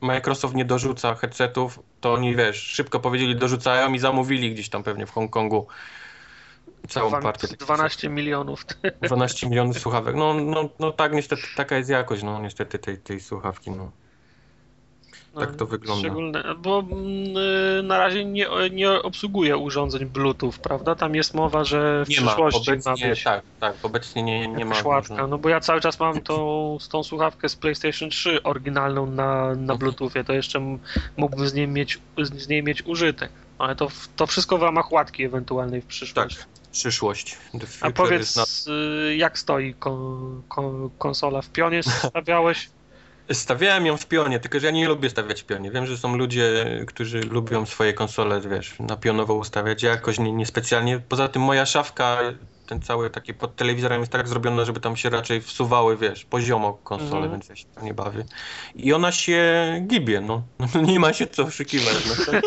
Microsoft 0.00 0.54
nie 0.54 0.64
dorzuca 0.64 1.14
headsetów, 1.14 1.80
to 2.00 2.12
oni, 2.12 2.36
wiesz, 2.36 2.56
szybko 2.56 3.00
powiedzieli, 3.00 3.36
dorzucają 3.36 3.92
i 3.92 3.98
zamówili 3.98 4.54
gdzieś 4.54 4.68
tam 4.68 4.82
pewnie 4.82 5.06
w 5.06 5.10
Hongkongu 5.10 5.66
całą 6.88 7.10
partię. 7.22 7.48
tych 7.48 7.58
12 7.58 8.08
milionów. 8.08 8.64
12 9.02 9.48
milionów 9.48 9.78
słuchawek. 9.84 10.16
No, 10.16 10.34
no, 10.34 10.68
no 10.78 10.92
tak, 10.92 11.12
niestety, 11.12 11.42
taka 11.56 11.76
jest 11.76 11.90
jakość, 11.90 12.22
no 12.22 12.40
niestety 12.40 12.78
tej, 12.78 12.98
tej 12.98 13.20
słuchawki, 13.20 13.70
no. 13.70 13.90
Tak 15.34 15.56
to 15.56 15.66
wygląda. 15.66 16.00
Szczególne, 16.00 16.44
bo 16.58 16.78
mm, 16.80 17.36
y, 17.78 17.82
na 17.82 17.98
razie 17.98 18.24
nie, 18.24 18.46
nie 18.70 18.90
obsługuje 18.90 19.56
urządzeń 19.56 20.06
Bluetooth, 20.06 20.52
prawda? 20.62 20.94
Tam 20.94 21.14
jest 21.14 21.34
mowa, 21.34 21.64
że 21.64 22.04
w 22.04 22.08
Nie 22.08 22.20
ma, 22.20 22.26
przyszłości 22.26 22.70
ma 22.70 22.74
obecnie, 22.92 23.08
być 23.08 23.22
tak, 23.24 23.42
tak, 23.60 23.74
obecnie 23.82 24.22
nie, 24.22 24.48
nie 24.48 24.64
ma. 24.64 24.74
łatka. 24.84 25.26
No 25.26 25.38
bo 25.38 25.48
ja 25.48 25.60
cały 25.60 25.80
czas 25.80 26.00
mam 26.00 26.20
tą, 26.20 26.78
tą 26.90 27.02
słuchawkę 27.02 27.48
z 27.48 27.56
PlayStation 27.56 28.10
3 28.10 28.42
oryginalną 28.42 29.06
na, 29.06 29.44
na 29.44 29.50
Mhm. 29.50 29.78
Bluetoothie, 29.78 30.24
to 30.24 30.32
jeszcze 30.32 30.78
mógłbym 31.16 31.48
z 31.48 31.54
niej 31.54 31.68
mieć, 31.68 31.98
z 32.18 32.48
niej 32.48 32.62
mieć 32.62 32.82
użytek. 32.86 33.30
Ale 33.58 33.76
to, 33.76 33.88
to 34.16 34.26
wszystko 34.26 34.58
w 34.58 34.62
ramach 34.62 34.92
łatki 34.92 35.24
ewentualnej 35.24 35.80
w 35.80 35.84
Tak, 35.84 35.88
przyszłości. 35.90 36.38
przyszłość. 36.72 37.36
The 37.52 37.66
A 37.86 37.90
powiedz, 37.90 38.36
not- 38.36 38.64
y, 39.10 39.16
jak 39.16 39.38
stoi 39.38 39.74
kon, 39.74 40.42
kon, 40.48 40.90
konsola? 40.98 41.42
W 41.42 41.50
pionie 41.50 41.80
stawiałeś? 42.08 42.68
Stawiałem 43.32 43.86
ją 43.86 43.96
w 43.96 44.06
pionie, 44.06 44.40
tylko 44.40 44.60
że 44.60 44.66
ja 44.66 44.72
nie 44.72 44.88
lubię 44.88 45.10
stawiać 45.10 45.42
w 45.42 45.44
pionie. 45.44 45.70
Wiem, 45.70 45.86
że 45.86 45.98
są 45.98 46.16
ludzie, 46.16 46.64
którzy 46.86 47.20
lubią 47.20 47.66
swoje 47.66 47.92
konsole, 47.92 48.40
wiesz, 48.40 48.78
na 48.78 48.96
pionowo 48.96 49.34
ustawiać. 49.34 49.82
Ja 49.82 49.90
jakoś 49.90 50.18
nie, 50.18 50.32
niespecjalnie. 50.32 51.00
Poza 51.08 51.28
tym 51.28 51.42
moja 51.42 51.66
szafka, 51.66 52.18
ten 52.66 52.82
cały 52.82 53.10
taki 53.10 53.34
pod 53.34 53.56
telewizorem 53.56 54.00
jest 54.00 54.12
tak 54.12 54.28
zrobiona, 54.28 54.64
żeby 54.64 54.80
tam 54.80 54.96
się 54.96 55.10
raczej 55.10 55.40
wsuwały, 55.40 55.96
wiesz, 55.96 56.24
poziomo 56.24 56.72
konsole, 56.72 57.22
Mhm. 57.22 57.32
więc 57.32 57.48
ja 57.48 57.56
się 57.56 57.64
tam 57.74 57.84
nie 57.84 57.94
bawię. 57.94 58.24
I 58.74 58.92
ona 58.92 59.12
się 59.12 59.42
gibie, 59.86 60.20
no. 60.20 60.42
no 60.74 60.80
nie 60.80 61.00
ma 61.00 61.12
się 61.12 61.26
co 61.26 61.42
oszukiwać. 61.42 61.96
No. 62.08 62.40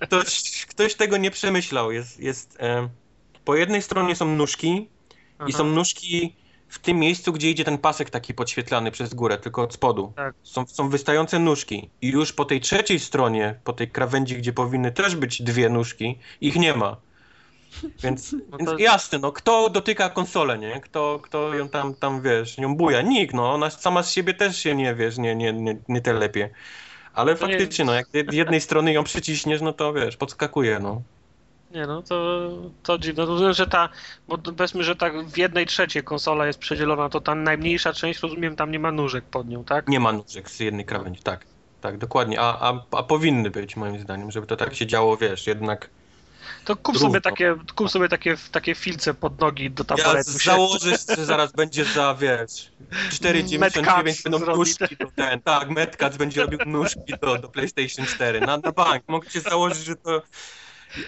Ktoś, 0.00 0.66
ktoś, 0.66 0.94
tego 0.94 1.16
nie 1.16 1.30
przemyślał. 1.30 1.92
Jest, 1.92 2.20
jest, 2.20 2.56
e, 2.60 2.88
po 3.44 3.56
jednej 3.56 3.82
stronie 3.82 4.16
są 4.16 4.36
nóżki, 4.36 4.68
i 4.68 4.88
Aha. 5.38 5.58
są 5.58 5.64
nóżki 5.64 6.36
w 6.68 6.78
tym 6.78 6.98
miejscu, 6.98 7.32
gdzie 7.32 7.50
idzie 7.50 7.64
ten 7.64 7.78
pasek 7.78 8.10
taki 8.10 8.34
podświetlany 8.34 8.90
przez 8.90 9.14
górę, 9.14 9.38
tylko 9.38 9.62
od 9.62 9.74
spodu. 9.74 10.12
Tak. 10.16 10.34
Są, 10.42 10.66
są 10.66 10.88
wystające 10.88 11.38
nóżki. 11.38 11.90
I 12.02 12.08
już 12.08 12.32
po 12.32 12.44
tej 12.44 12.60
trzeciej 12.60 12.98
stronie, 13.00 13.54
po 13.64 13.72
tej 13.72 13.88
krawędzi, 13.90 14.36
gdzie 14.36 14.52
powinny 14.52 14.92
też 14.92 15.16
być 15.16 15.42
dwie 15.42 15.68
nóżki, 15.68 16.18
ich 16.40 16.56
nie 16.56 16.74
ma. 16.74 16.96
Więc, 18.02 18.34
No 18.50 18.58
więc 18.58 18.80
jasne, 18.80 19.18
no 19.18 19.32
kto 19.32 19.70
dotyka 19.70 20.10
konsolę, 20.10 20.58
nie? 20.58 20.80
Kto, 20.80 21.20
kto 21.22 21.54
ją 21.54 21.68
tam, 21.68 21.94
tam, 21.94 22.22
wiesz, 22.22 22.58
nią 22.58 22.76
buja? 22.76 23.02
Nikt, 23.02 23.34
no. 23.34 23.54
Ona 23.54 23.70
sama 23.70 24.02
z 24.02 24.12
siebie 24.12 24.34
też 24.34 24.58
się 24.58 24.74
nie, 24.74 24.94
wiesz, 24.94 25.18
nie, 25.18 25.36
nie, 25.36 25.52
nie, 25.52 25.76
nie 25.88 26.00
telepie. 26.00 26.50
Ale 27.14 27.34
To 27.36 27.46
nie- 27.46 27.52
faktycznie, 27.52 27.84
no, 27.84 27.94
jak 27.94 28.06
z 28.30 28.34
jednej 28.34 28.60
strony 28.60 28.92
ją 28.92 29.04
przyciśniesz, 29.04 29.60
no 29.60 29.72
to 29.72 29.92
wiesz, 29.92 30.16
podskakuje, 30.16 30.78
no. 30.78 31.02
Nie 31.70 31.86
no, 31.86 32.02
to, 32.02 32.48
to 32.82 32.98
dziwne. 32.98 33.26
Rozumiem, 33.26 33.52
że 33.52 33.66
ta, 33.66 33.88
bo 34.28 34.38
powiedzmy, 34.38 34.84
że 34.84 34.96
tak 34.96 35.26
w 35.28 35.38
jednej 35.38 35.66
trzeciej 35.66 36.02
konsola 36.02 36.46
jest 36.46 36.58
przedzielona, 36.58 37.08
to 37.08 37.20
ta 37.20 37.34
najmniejsza 37.34 37.92
część, 37.92 38.20
rozumiem, 38.20 38.56
tam 38.56 38.70
nie 38.70 38.78
ma 38.78 38.92
nóżek 38.92 39.24
pod 39.24 39.48
nią, 39.48 39.64
tak? 39.64 39.88
Nie 39.88 40.00
ma 40.00 40.12
nóżek 40.12 40.50
z 40.50 40.60
jednej 40.60 40.84
krawędzi, 40.84 41.22
tak. 41.22 41.44
Tak, 41.80 41.98
dokładnie. 41.98 42.40
A, 42.40 42.70
a, 42.70 42.80
a 42.96 43.02
powinny 43.02 43.50
być, 43.50 43.76
moim 43.76 43.98
zdaniem, 44.00 44.30
żeby 44.30 44.46
to 44.46 44.56
tak 44.56 44.74
się 44.74 44.86
działo, 44.86 45.16
wiesz, 45.16 45.46
jednak. 45.46 45.90
To 46.64 46.76
kup 46.76 46.94
Równo. 46.94 47.08
sobie 47.08 47.20
takie, 47.20 47.54
kup 47.74 47.90
sobie 47.90 48.08
takie, 48.08 48.36
takie 48.52 48.74
filce 48.74 49.14
pod 49.14 49.40
nogi 49.40 49.70
do 49.70 49.84
Ja 49.90 49.96
taboretu. 49.96 50.32
się- 50.32 50.38
założę, 50.38 50.96
że 51.16 51.24
zaraz 51.26 51.52
będzie 51.52 51.84
za, 51.84 52.14
wiesz, 52.20 52.72
4,99 53.10 53.58
Metcats 53.58 54.22
będą 54.22 54.38
zrobi 54.38 54.58
nóżki 54.58 54.96
do 54.96 55.06
ten, 55.16 55.40
tak, 55.40 55.70
Metcats 55.70 56.16
będzie 56.16 56.40
robił 56.42 56.58
nóżki 56.66 57.14
do, 57.22 57.38
do 57.38 57.48
PlayStation 57.48 58.06
4, 58.06 58.40
na, 58.40 58.56
na 58.56 58.72
bank. 58.72 59.02
Mogę 59.08 59.30
cię 59.30 59.40
założyć, 59.40 59.84
że 59.84 59.96
to, 59.96 60.22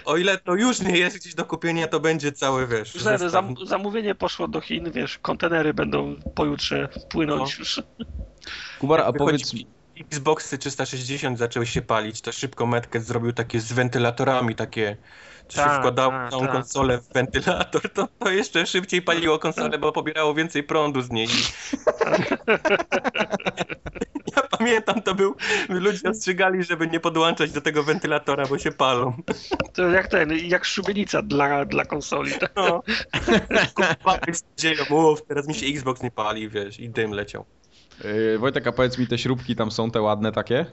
o 0.04 0.16
ile 0.16 0.38
to 0.38 0.54
już 0.54 0.80
nie 0.80 0.98
jest 0.98 1.16
gdzieś 1.16 1.34
do 1.34 1.44
kupienia, 1.44 1.88
to 1.88 2.00
będzie 2.00 2.32
cały, 2.32 2.66
wiesz, 2.66 2.92
zestaw. 2.94 3.30
zam, 3.30 3.54
zamówienie 3.66 4.14
poszło 4.14 4.48
do 4.48 4.60
Chin, 4.60 4.90
wiesz, 4.90 5.18
kontenery 5.18 5.74
będą 5.74 6.16
pojutrze 6.34 6.88
płynąć 7.10 7.52
No. 7.52 7.58
już. 7.58 7.80
Kubar, 8.78 9.00
a 9.00 9.12
powiedz 9.12 9.42
wychodzi- 9.52 9.66
Xboxy 10.00 10.58
360 10.58 11.38
zaczęły 11.38 11.66
się 11.66 11.82
palić, 11.82 12.20
to 12.20 12.32
szybko 12.32 12.66
Metcat 12.66 13.02
zrobił 13.02 13.32
takie 13.32 13.60
z 13.60 13.72
wentylatorami, 13.72 14.54
takie, 14.54 14.96
że 15.48 15.56
się 15.56 15.62
Tak, 15.68 15.78
wkładało 15.78 16.12
tak, 16.12 16.30
całą 16.30 16.42
tak. 16.42 16.52
konsolę 16.52 16.98
w 16.98 17.12
wentylator, 17.12 17.82
to, 17.94 18.08
to 18.18 18.30
jeszcze 18.30 18.66
szybciej 18.66 19.02
paliło 19.02 19.38
konsolę, 19.38 19.78
bo 19.78 19.92
pobierało 19.92 20.34
więcej 20.34 20.62
prądu 20.62 21.02
z 21.02 21.10
niej. 21.10 21.26
ja 24.36 24.42
pamiętam, 24.58 25.02
to 25.02 25.14
był, 25.14 25.36
ludzie 25.68 26.10
ostrzegali, 26.10 26.64
żeby 26.64 26.86
nie 26.86 27.00
podłączać 27.00 27.52
do 27.52 27.60
tego 27.60 27.82
wentylatora, 27.82 28.46
bo 28.46 28.58
się 28.58 28.72
palą. 28.72 29.22
To 29.72 29.90
jak 29.90 30.08
ten, 30.08 30.32
jak 30.32 30.64
szubienica 30.64 31.22
dla, 31.22 31.64
dla 31.64 31.84
konsoli. 31.84 32.32
tak? 32.40 32.52
No. 32.56 32.82
Kupowałeś 33.74 34.36
z 34.36 34.44
nadzieją, 34.50 35.14
teraz 35.28 35.48
mi 35.48 35.54
się 35.54 35.66
Xbox 35.66 36.02
nie 36.02 36.10
pali, 36.10 36.48
wiesz, 36.48 36.80
i 36.80 36.90
dym 36.90 37.12
leciał. 37.12 37.44
Yy, 38.04 38.38
Wojtek, 38.38 38.66
a 38.66 38.72
powiedz 38.72 38.98
mi, 38.98 39.06
te 39.06 39.18
śrubki 39.18 39.56
tam 39.56 39.70
są 39.70 39.90
te 39.90 40.00
ładne 40.00 40.32
takie? 40.32 40.66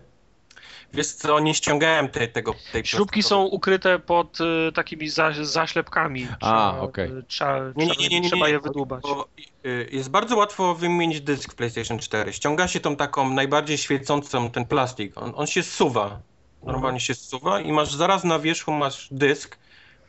Wiesz 0.93 1.07
co, 1.07 1.39
nie 1.39 1.53
ściągałem 1.53 2.09
tej, 2.09 2.31
tego, 2.31 2.55
tej 2.71 2.85
Śrubki 2.85 3.23
są 3.23 3.43
ukryte 3.43 3.99
pod 3.99 4.37
y, 4.41 4.71
takimi 4.71 5.09
za, 5.09 5.31
zaślepkami. 5.41 6.27
A, 6.41 6.79
okej. 6.79 7.11
y, 7.11 7.23
Trzeba, 7.27 7.59
Nie, 7.75 7.85
nie, 7.85 7.91
trzeba, 7.91 8.03
nie, 8.03 8.09
nie, 8.09 8.21
nie, 8.21 8.29
trzeba 8.29 8.49
je 8.49 8.59
wydłubać. 8.59 9.01
Bo, 9.01 9.27
y, 9.65 9.89
jest 9.91 10.09
bardzo 10.09 10.37
łatwo 10.37 10.75
wymienić 10.75 11.21
dysk 11.21 11.53
w 11.53 11.55
PlayStation 11.55 11.99
4. 11.99 12.33
Ściąga 12.33 12.67
się 12.67 12.79
tą 12.79 12.95
taką 12.95 13.29
najbardziej 13.29 13.77
świecącą, 13.77 14.51
ten 14.51 14.65
plastik. 14.65 15.17
On, 15.17 15.33
on 15.35 15.47
się 15.47 15.63
zsuwa. 15.63 16.19
Normalnie 16.63 16.99
się 16.99 17.13
zsuwa 17.15 17.61
i 17.61 17.71
masz 17.71 17.93
zaraz 17.93 18.23
na 18.23 18.39
wierzchu 18.39 18.71
masz 18.71 19.07
dysk, 19.11 19.57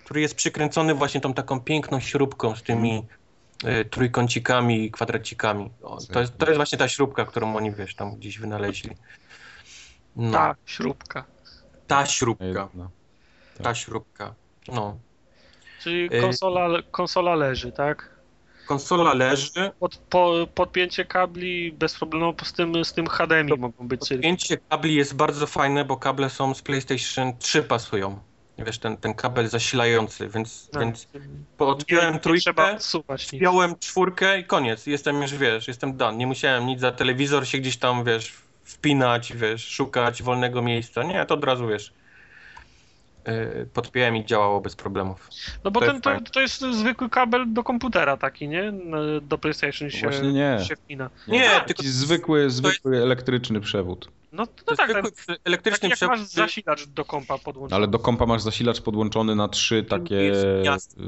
który 0.05 0.21
jest 0.21 0.35
przykręcony 0.35 0.95
właśnie 0.95 1.21
tą 1.21 1.35
taką 1.35 1.61
piękną 1.61 2.01
śrubką 2.01 2.57
z 2.57 2.63
tymi 2.63 3.03
trójkącikami 3.91 4.85
i 4.85 4.91
kwadracikami. 4.91 5.71
O, 5.83 5.99
to, 6.13 6.21
jest, 6.21 6.39
to 6.39 6.47
jest 6.47 6.57
właśnie 6.57 6.79
ta 6.79 6.89
śrubka, 6.89 7.25
którą 7.25 7.57
oni, 7.57 7.71
wiesz, 7.73 7.95
tam 7.95 8.17
gdzieś 8.17 8.39
wynaleźli. 8.39 8.91
No, 10.17 10.33
Ta 10.33 10.55
śrubka. 10.67 11.25
ta 11.87 12.07
śrubka. 12.07 12.45
Jedna. 12.45 12.91
Ta 13.63 13.75
śrubka. 13.75 14.35
No. 14.69 14.99
Czyli 15.83 16.05
Y- 16.17 16.21
konsola, 16.21 16.83
konsola 16.91 17.35
leży, 17.35 17.73
tak? 17.73 18.19
Konsola 18.67 19.15
leży, 19.15 19.71
Pod, 19.81 19.97
po, 19.97 20.35
podpięcie 20.55 21.05
kabli 21.05 21.73
bez 21.73 21.95
problemu 21.95 22.35
z 22.45 22.53
tym, 22.53 22.85
z 22.85 22.93
tym 22.93 23.07
HDMI 23.07 23.59
mogą 23.59 23.89
być. 23.89 24.01
Podpięcie 24.09 24.59
kabli 24.69 24.95
jest 24.95 25.15
bardzo 25.17 25.47
fajne, 25.47 25.85
bo 25.85 25.97
kable 25.97 26.31
są 26.31 26.55
z 26.55 26.63
PlayStation 26.63 27.39
3 27.39 27.63
pasują. 27.63 28.19
Wiesz, 28.67 28.79
ten, 28.79 28.97
ten 28.97 29.15
kabel 29.15 29.49
zasilający, 29.49 30.29
więc, 30.29 30.69
No, 30.73 30.81
więc 30.81 31.09
odpiąłem 31.59 32.15
nie 32.15 32.21
trójkę, 32.21 32.53
wpiąłem 33.19 33.79
czwórkę 33.79 34.39
i 34.39 34.45
koniec. 34.45 34.87
Jestem 34.87 35.23
już, 35.23 35.35
wiesz, 35.35 35.69
jestem 35.69 35.97
done. 35.97 36.19
Nie 36.19 36.27
musiałem 36.27 36.67
nic 36.67 36.81
za 36.81 36.93
telewizor 36.93 37.47
się 37.47 37.59
gdzieś 37.59 37.77
tam, 37.77 38.05
wiesz, 38.05 38.35
wpinać, 38.65 39.33
wiesz, 39.33 39.69
szukać 39.69 40.23
wolnego 40.23 40.63
miejsca. 40.63 41.03
Nie, 41.03 41.27
to 41.27 41.35
od 41.35 41.45
razu, 41.45 41.69
wiesz, 41.69 41.93
yy, 43.27 43.69
podpiąłem 43.75 44.17
i 44.17 44.25
działało 44.25 44.61
bez 44.61 44.77
problemów. 44.77 45.29
No 45.65 45.71
bo 45.71 45.81
to 45.81 45.87
ten, 45.87 45.95
jest 45.95 46.27
to, 46.27 46.33
to 46.33 46.41
jest 46.41 46.61
zwykły 46.61 47.11
kabel 47.11 47.53
do 47.53 47.65
komputera 47.65 48.17
taki, 48.17 48.49
nie? 48.49 48.73
No, 48.73 49.21
Do 49.21 49.39
PlayStation 49.39 49.91
się, 49.91 50.07
Właśnie 50.09 50.33
nie. 50.33 50.65
się 50.69 50.77
wpina. 50.77 51.11
Nie, 51.29 51.45
tak, 51.45 51.67
tylko 51.67 51.83
Taki 51.83 51.89
zwykły, 51.89 52.51
zwykły 52.51 53.03
elektryczny 53.03 53.61
przewód. 53.61 54.09
No, 54.33 54.47
to 54.47 54.53
no 54.67 54.73
jest 54.73 54.77
tak, 54.77 54.91
zwykły 54.91 55.11
tak 55.27 55.39
elektryczny 55.45 55.89
jak 55.89 56.03
masz 56.03 56.21
zasilacz 56.21 56.87
do 56.87 57.05
kompa 57.05 57.39
podłączony. 57.39 57.77
Ale 57.77 57.89
do 57.89 57.99
kompa 57.99 58.27
masz 58.27 58.43
zasilacz 58.43 58.81
podłączony 58.81 59.35
na 59.35 59.49
trzy 59.49 59.85
takie... 59.85 60.15
jest 60.15 60.47
gniazdko. 60.63 61.03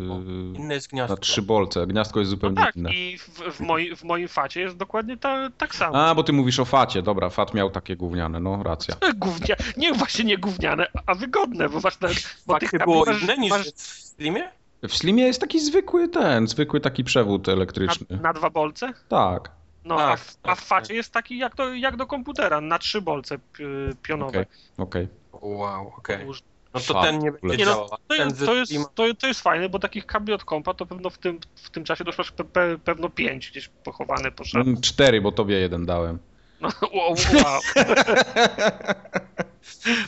Inne 0.54 0.74
jest 0.74 0.88
gniazdko. 0.88 1.14
na 1.14 1.20
trzy 1.20 1.42
bolce. 1.42 1.86
Gniazdko 1.86 2.20
jest 2.20 2.30
No 2.30 2.36
zupełnie 2.36 2.56
tak, 2.56 2.76
inne. 2.76 2.94
i 2.94 3.18
w, 3.18 3.28
w, 3.28 3.60
moi, 3.60 3.96
w 3.96 4.04
moim 4.04 4.28
facie 4.28 4.60
jest 4.60 4.76
dokładnie 4.76 5.16
ta, 5.16 5.50
tak 5.58 5.74
samo. 5.74 5.96
A, 5.96 6.14
bo 6.14 6.22
ty 6.22 6.32
mówisz 6.32 6.60
o 6.60 6.64
facie. 6.64 7.02
Dobra, 7.02 7.30
fat 7.30 7.54
miał 7.54 7.70
takie 7.70 7.96
gówniane, 7.96 8.40
no 8.40 8.62
racja. 8.62 8.94
Gównia, 9.16 9.56
nie 9.76 9.92
właśnie 9.92 10.24
nie 10.24 10.38
gówniane, 10.38 10.86
a 11.06 11.14
wygodne, 11.14 11.68
bo 11.68 11.80
masz 11.80 11.96
ten, 11.96 12.10
bo 12.46 12.54
kabli 12.54 12.78
było 12.78 13.04
masz, 13.04 13.22
inne 13.22 13.36
niż 13.36 13.50
masz, 13.50 13.66
w 13.66 13.80
Slimie? 13.80 14.50
W 14.88 14.94
Slimie 14.94 15.24
jest 15.24 15.40
taki 15.40 15.60
zwykły 15.60 16.08
ten, 16.08 16.48
zwykły 16.48 16.80
taki 16.80 17.04
przewód 17.04 17.48
elektryczny. 17.48 18.06
Na, 18.10 18.16
na 18.16 18.32
dwa 18.32 18.50
bolce? 18.50 18.92
Tak. 19.08 19.59
No, 19.90 19.96
Tak, 19.96 20.10
a, 20.12 20.16
w, 20.16 20.36
a 20.42 20.48
tak, 20.48 20.58
w 20.58 20.64
facie 20.64 20.94
jest 20.94 21.12
taki 21.12 21.38
jak 21.38 21.54
do, 21.54 21.74
jak 21.74 21.96
do 21.96 22.06
komputera, 22.06 22.60
na 22.60 22.78
trzy 22.78 23.00
bolce 23.02 23.38
pi- 23.38 23.64
pionowe. 24.02 24.30
Okej. 24.40 24.44
Okej. 24.78 25.08
Wow, 25.32 25.92
okej. 25.98 26.26
Uż- 26.26 26.42
No 26.74 26.80
to 26.80 27.02
ten 27.02 27.18
nie 27.18 27.32
będzie 27.32 27.56
Nie 27.56 27.64
no, 27.66 27.74
to, 27.88 27.98
to, 28.46 28.54
jest, 28.54 28.72
to, 28.94 29.04
to 29.14 29.26
jest 29.26 29.40
fajne, 29.40 29.68
bo 29.68 29.78
takich 29.78 30.06
kabli 30.06 30.34
od 30.34 30.44
kompa 30.44 30.74
to 30.74 30.86
pewno 30.86 31.10
w 31.10 31.18
tym, 31.18 31.40
w 31.54 31.70
tym 31.70 31.84
czasie 31.84 32.04
doszło 32.04 32.24
pe, 32.36 32.44
pe, 32.44 32.78
pewno 32.78 33.08
pięć 33.10 33.50
gdzieś 33.50 33.68
pochowane 33.68 34.30
po. 34.32 34.44
Mm, 34.54 34.80
Cztery, 34.80 35.20
bo 35.20 35.32
tobie 35.32 35.56
jeden 35.60 35.86
dałem. 35.86 36.18
No, 36.60 36.68
wow. 36.94 37.14
Wow. 37.34 37.60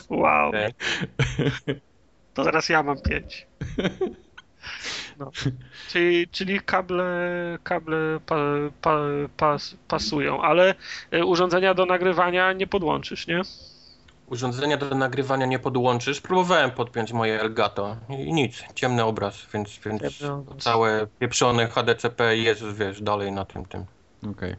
wow. 0.21 0.51
To 2.33 2.43
zaraz 2.43 2.69
ja 2.69 2.83
mam 2.83 3.01
pięć. 3.01 3.47
No. 5.19 5.31
Czyli, 5.89 6.27
czyli 6.27 6.61
kable, 6.61 7.13
kable 7.63 8.19
pa, 8.25 8.35
pa, 8.81 8.97
pas, 9.37 9.75
pasują, 9.87 10.41
ale 10.41 10.75
y, 11.13 11.25
urządzenia 11.25 11.73
do 11.73 11.85
nagrywania 11.85 12.53
nie 12.53 12.67
podłączysz, 12.67 13.27
nie? 13.27 13.41
Urządzenia 14.27 14.77
do 14.77 14.95
nagrywania 14.95 15.45
nie 15.45 15.59
podłączysz. 15.59 16.21
Próbowałem 16.21 16.71
podpiąć 16.71 17.13
moje 17.13 17.41
Elgato 17.41 17.97
i 18.09 18.33
nic, 18.33 18.63
ciemny 18.75 19.03
obraz, 19.03 19.47
więc, 19.53 19.79
więc 19.85 20.21
obraz. 20.23 20.63
całe 20.63 21.07
pieprzone 21.19 21.67
HDCP 21.67 22.37
jest, 22.37 22.63
wiesz, 22.73 23.01
dalej 23.01 23.31
na 23.31 23.45
tym 23.45 23.65
tym. 23.65 23.85
Okej. 24.31 24.55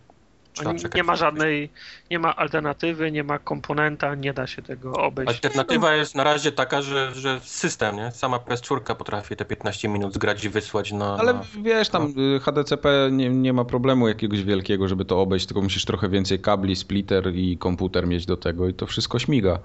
Trzeba 0.55 0.73
Nie, 0.73 0.79
czekać 0.79 0.97
nie 0.97 1.05
ma 1.05 1.17
żadnej, 1.17 1.71
nie 2.11 2.19
ma 2.19 2.37
alternatywy, 2.37 3.13
nie 3.13 3.25
ma 3.25 3.39
komponenta, 3.39 4.15
nie 4.15 4.33
da 4.33 4.47
się 4.47 4.63
tego 4.63 4.93
obejść. 4.93 5.33
Alternatywa 5.33 5.95
jest 5.95 6.15
na 6.15 6.25
razie 6.25 6.53
taka, 6.53 6.83
że, 6.83 7.15
że 7.15 7.41
system, 7.41 7.97
nie? 7.97 8.11
Sama 8.11 8.37
PS4 8.37 8.95
potrafi 8.95 9.37
te 9.37 9.45
15 9.45 9.89
minut 9.89 10.15
zgrać 10.15 10.45
i 10.45 10.49
wysłać 10.49 10.93
na... 10.93 11.17
Ale 11.17 11.35
na... 11.35 11.45
wiesz, 11.63 11.89
tam 11.89 12.15
y, 12.37 12.41
HDCP 12.41 13.09
nie, 13.13 13.31
nie 13.31 13.53
ma 13.53 13.65
problemu 13.65 14.09
jakiegoś 14.09 14.43
wielkiego, 14.43 14.89
żeby 14.89 15.05
to 15.05 15.21
obejść, 15.21 15.47
tylko 15.47 15.63
musisz 15.63 15.85
trochę 15.85 16.09
więcej 16.09 16.39
kabli, 16.39 16.77
splitter 16.77 17.35
i 17.35 17.59
komputer 17.59 18.07
mieć 18.07 18.27
do 18.27 18.37
tego 18.37 18.69
i 18.69 18.75
to 18.75 18.87
wszystko 18.87 19.19
śmiga. 19.19 19.59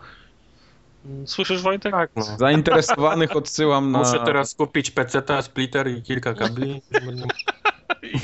Słyszysz 1.25 1.61
Wojtek? 1.61 1.91
Tak, 1.91 2.11
no. 2.15 2.23
Zainteresowanych 2.23 3.35
odsyłam 3.35 3.91
na... 3.91 3.99
Muszę 3.99 4.19
teraz 4.25 4.55
kupić 4.55 4.91
PC, 4.91 5.23
splitter 5.41 5.87
i 5.87 6.01
kilka 6.01 6.33
kabli. 6.33 6.81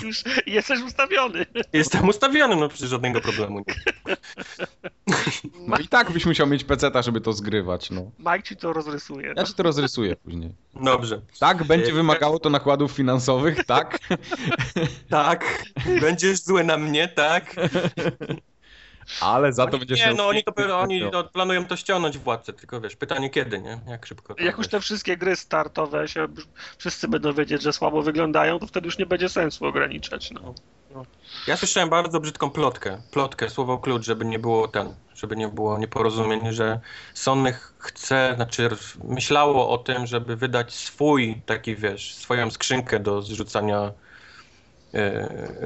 Już 0.04 0.24
jesteś 0.46 0.82
ustawiony. 0.82 1.46
Jestem 1.74 2.10
ustawiony, 2.10 2.56
no 2.56 2.70
przecież 2.70 2.90
żadnego 2.90 3.22
problemu 3.22 3.60
nie. 3.60 4.16
No 5.68 5.78
i 5.78 5.88
tak 5.88 6.12
byś 6.12 6.26
musiał 6.26 6.48
mieć 6.48 6.64
peceta, 6.64 7.02
żeby 7.02 7.22
to 7.22 7.34
zgrywać, 7.34 7.92
no. 7.92 8.12
Mike 8.20 8.44
ci 8.44 8.56
to 8.56 8.74
rozrysuje. 8.74 9.34
Ja 9.38 9.44
ci 9.44 9.54
to 9.54 9.64
rozrysuję 9.64 10.16
później. 10.16 10.52
Dobrze. 10.82 11.22
Tak, 11.40 11.64
będzie 11.64 11.92
Y, 11.92 11.94
wymagało 11.94 12.40
to 12.40 12.50
nakładów 12.50 12.92
finansowych, 12.92 13.66
tak? 13.66 14.00
Tak, 15.10 15.64
będziesz 16.02 16.42
zły 16.42 16.64
na 16.64 16.78
mnie, 16.78 17.08
tak? 17.08 17.56
Ale 19.22 19.54
za 19.54 19.66
to 19.66 19.70
Oni, 19.70 19.80
będziesz 19.80 20.00
nie, 20.00 20.06
miał 20.06 20.16
no 20.16 20.28
oni, 20.28 20.44
to, 20.44 20.80
oni 20.80 21.02
no, 21.12 21.24
planują 21.24 21.66
to 21.66 21.76
ściągnąć 21.76 22.18
władcę, 22.18 22.54
tylko 22.54 22.82
wiesz, 22.82 22.96
pytanie 22.96 23.30
kiedy, 23.30 23.62
nie? 23.62 23.80
Jak 23.88 24.06
szybko 24.06 24.36
to 24.36 24.44
Jak 24.44 24.58
już 24.58 24.68
te 24.68 24.80
wszystkie 24.80 25.18
gry 25.18 25.36
startowe 25.36 26.08
się 26.08 26.28
wszyscy 26.78 27.08
będą 27.08 27.34
wiedzieć, 27.34 27.62
że 27.62 27.74
słabo 27.74 28.02
wyglądają, 28.02 28.60
to 28.60 28.68
wtedy 28.68 28.86
już 28.86 28.98
nie 28.98 29.06
będzie 29.06 29.30
sensu 29.30 29.66
ograniczać. 29.66 30.32
No. 30.32 30.54
Ja 31.48 31.58
słyszałem 31.58 31.90
bardzo 31.90 32.20
brzydką 32.20 32.50
plotkę, 32.50 33.02
plotkę, 33.12 33.50
słowo 33.50 33.78
klucz, 33.78 34.06
żeby 34.06 34.26
nie 34.26 34.40
było 34.40 34.68
ten, 34.68 34.96
żeby 35.16 35.36
nie 35.36 35.48
było 35.48 35.78
nieporozumień, 35.78 36.54
że 36.54 36.80
Sony 37.14 37.54
chce, 37.78 38.34
znaczy 38.36 38.70
myślało 39.04 39.70
o 39.70 39.78
tym, 39.78 40.08
żeby 40.08 40.36
wydać 40.36 40.74
swój 40.74 41.42
taki, 41.46 41.76
wiesz, 41.76 42.14
swoją 42.14 42.52
skrzynkę 42.52 43.00
do 43.00 43.22
zrzucania 43.22 43.92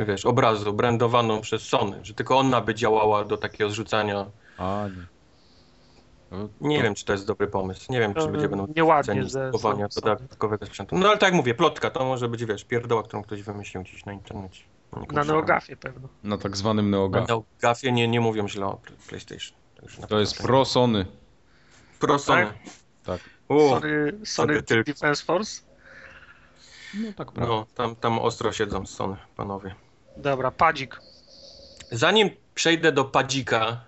wiesz, 0.07 0.25
obrazu 0.25 0.73
brandowaną 0.73 1.41
przez 1.41 1.61
Sony, 1.61 1.99
że 2.03 2.13
tylko 2.13 2.37
ona 2.37 2.61
by 2.61 2.75
działała 2.75 3.25
do 3.25 3.37
takiego 3.37 3.69
zrzucania. 3.69 4.25
A, 4.57 4.85
nie. 6.31 6.47
Nie 6.61 6.77
to- 6.77 6.83
wiem, 6.83 6.95
czy 6.95 7.05
to 7.05 7.13
jest 7.13 7.27
dobry 7.27 7.47
pomysł. 7.47 7.91
Nie 7.91 7.99
wiem, 7.99 8.13
czy 8.13 8.27
ludzie 8.27 8.49
będą 8.49 8.67
cenić 9.03 9.33
kupowania 9.51 9.87
dodatkowego 9.95 10.65
sprzętu. 10.65 10.97
No 10.97 11.07
ale 11.07 11.17
tak 11.17 11.27
jak 11.27 11.33
mówię, 11.33 11.53
plotka 11.53 11.89
to 11.89 12.05
może 12.05 12.29
być, 12.29 12.45
wiesz, 12.45 12.65
pierdoła, 12.65 13.03
którą 13.03 13.23
ktoś 13.23 13.43
wymyślił 13.43 13.83
gdzieś 13.83 14.05
na 14.05 14.13
internecie. 14.13 14.63
Na 15.11 15.23
Neogafie 15.23 15.77
pewno. 15.77 16.07
Na 16.23 16.37
tak 16.37 16.57
zwanym 16.57 16.89
Na 16.89 16.97
Neoga. 16.97 17.25
Neogafie 17.27 17.91
nie, 17.91 18.07
nie 18.07 18.21
mówią 18.21 18.47
źle 18.47 18.65
o 18.65 18.77
Pl- 18.77 18.95
PlayStation. 19.07 19.57
Na 20.01 20.07
To 20.07 20.19
jest 20.19 20.37
pro 20.41 20.65
Sony. 20.65 21.05
Pro 21.99 22.19
Sony. 22.19 22.45
Tak? 22.45 22.55
Tak. 23.03 23.19
O, 23.49 23.69
Sony, 23.69 24.13
Sony. 24.25 24.61
Defense 24.85 25.25
Force. 25.25 25.61
No 26.93 27.13
tak, 27.13 27.31
prawda. 27.31 27.53
no, 27.53 27.65
tam, 27.75 27.95
tam 27.95 28.19
ostro 28.19 28.53
siedzą 28.53 28.85
Sony, 28.85 29.15
panowie. 29.35 29.75
Dobra, 30.17 30.51
padzik. 30.51 31.01
Zanim 31.91 32.29
przejdę 32.55 32.91
do 32.91 33.05
Padzika, 33.05 33.81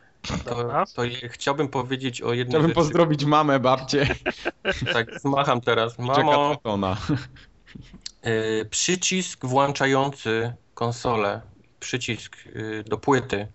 to, 0.46 0.86
to 0.96 1.02
chciałbym 1.30 1.68
powiedzieć 1.68 2.22
o 2.22 2.34
jednej 2.34 2.52
Chciałbym 2.52 2.70
rzeczy. 2.70 2.76
pozdrowić 2.76 3.26
mamę, 3.26 3.60
babcię. 3.60 4.08
Tak, 4.94 5.20
zmacham 5.20 5.62
teraz. 5.62 6.00
Mamo, 6.00 6.58
Ona. 6.64 6.98
y, 8.26 8.66
przycisk 8.70 9.46
włączający 9.46 10.54
konsolę, 10.74 11.42
przycisk 11.80 12.38
y, 12.48 12.84
do 12.88 12.98
płyty 12.98 13.48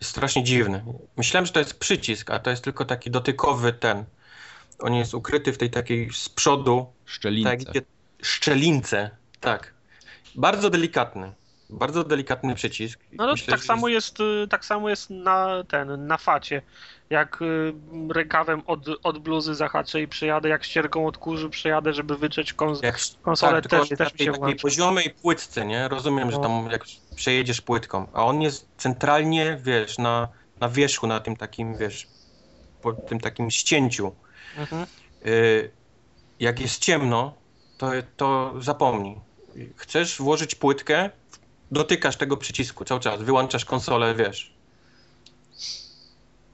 jest 0.00 0.10
strasznie 0.10 0.44
dziwny. 0.44 0.84
Myślałem, 1.16 1.46
że 1.46 1.52
to 1.52 1.58
jest 1.60 1.78
przycisk, 1.78 2.30
a 2.30 2.38
to 2.38 2.50
jest 2.50 2.64
tylko 2.64 2.84
taki 2.84 3.10
dotykowy 3.10 3.72
ten. 3.72 4.04
On 4.78 4.94
jest 4.94 5.14
ukryty 5.14 5.52
w 5.52 5.58
tej 5.58 5.70
takiej 5.70 6.10
z 6.12 6.28
przodu 6.28 6.86
Szczelince. 7.04 7.56
Tak, 7.56 7.84
szczelince, 8.24 9.10
tak. 9.40 9.74
Bardzo 10.34 10.70
delikatny. 10.70 11.32
Bardzo 11.70 12.04
delikatny 12.04 12.54
przycisk. 12.54 13.00
No 13.12 13.26
to 13.26 13.32
Myślę, 13.32 13.50
tak 13.50 13.60
że 13.60 13.66
samo 13.66 13.88
jest, 13.88 14.20
y, 14.20 14.48
tak 14.50 14.64
samo 14.64 14.88
jest 14.90 15.10
na 15.10 15.64
ten, 15.68 16.06
na 16.06 16.16
facie. 16.18 16.62
Jak 17.10 17.42
y, 17.42 17.72
rękawem 18.14 18.62
od, 18.66 18.80
od 19.02 19.18
bluzy 19.18 19.54
zahaczę 19.54 20.00
i 20.02 20.08
przyjadę, 20.08 20.48
jak 20.48 20.64
ścierką 20.64 21.06
od 21.06 21.18
kurzy 21.18 21.50
przyjadę, 21.50 21.92
żeby 21.92 22.16
wyczeć 22.16 22.54
kons- 22.54 22.82
Jak, 22.84 22.98
konsolę 23.22 23.62
tak, 23.62 23.70
też, 23.70 23.88
też 23.98 24.12
mi 24.12 24.18
się 24.18 24.32
włącza. 24.32 24.62
poziomej 24.62 25.10
płytce, 25.22 25.66
nie? 25.66 25.88
Rozumiem, 25.88 26.30
że 26.30 26.36
No. 26.36 26.42
tam 26.42 26.68
jak 26.70 26.84
przejedziesz 27.16 27.60
płytką, 27.60 28.06
a 28.12 28.24
on 28.24 28.42
jest 28.42 28.68
centralnie, 28.78 29.58
wiesz, 29.62 29.98
na, 29.98 30.28
na 30.60 30.68
wierzchu, 30.68 31.06
na 31.06 31.20
tym 31.20 31.36
takim, 31.36 31.76
wiesz, 31.76 32.06
po 32.82 32.92
tym 32.92 33.20
takim 33.20 33.50
ścięciu. 33.50 34.14
Mhm. 34.58 34.86
Y, 35.26 35.70
jak 36.40 36.60
jest 36.60 36.78
ciemno, 36.82 37.34
to, 37.78 37.90
to 38.16 38.54
zapomnij. 38.60 39.16
Chcesz 39.76 40.18
włożyć 40.18 40.54
płytkę, 40.54 41.10
dotykasz 41.70 42.16
tego 42.16 42.36
przycisku 42.36 42.84
cały 42.84 43.00
czas, 43.00 43.22
wyłączasz 43.22 43.64
konsolę, 43.64 44.14
wiesz. 44.14 44.54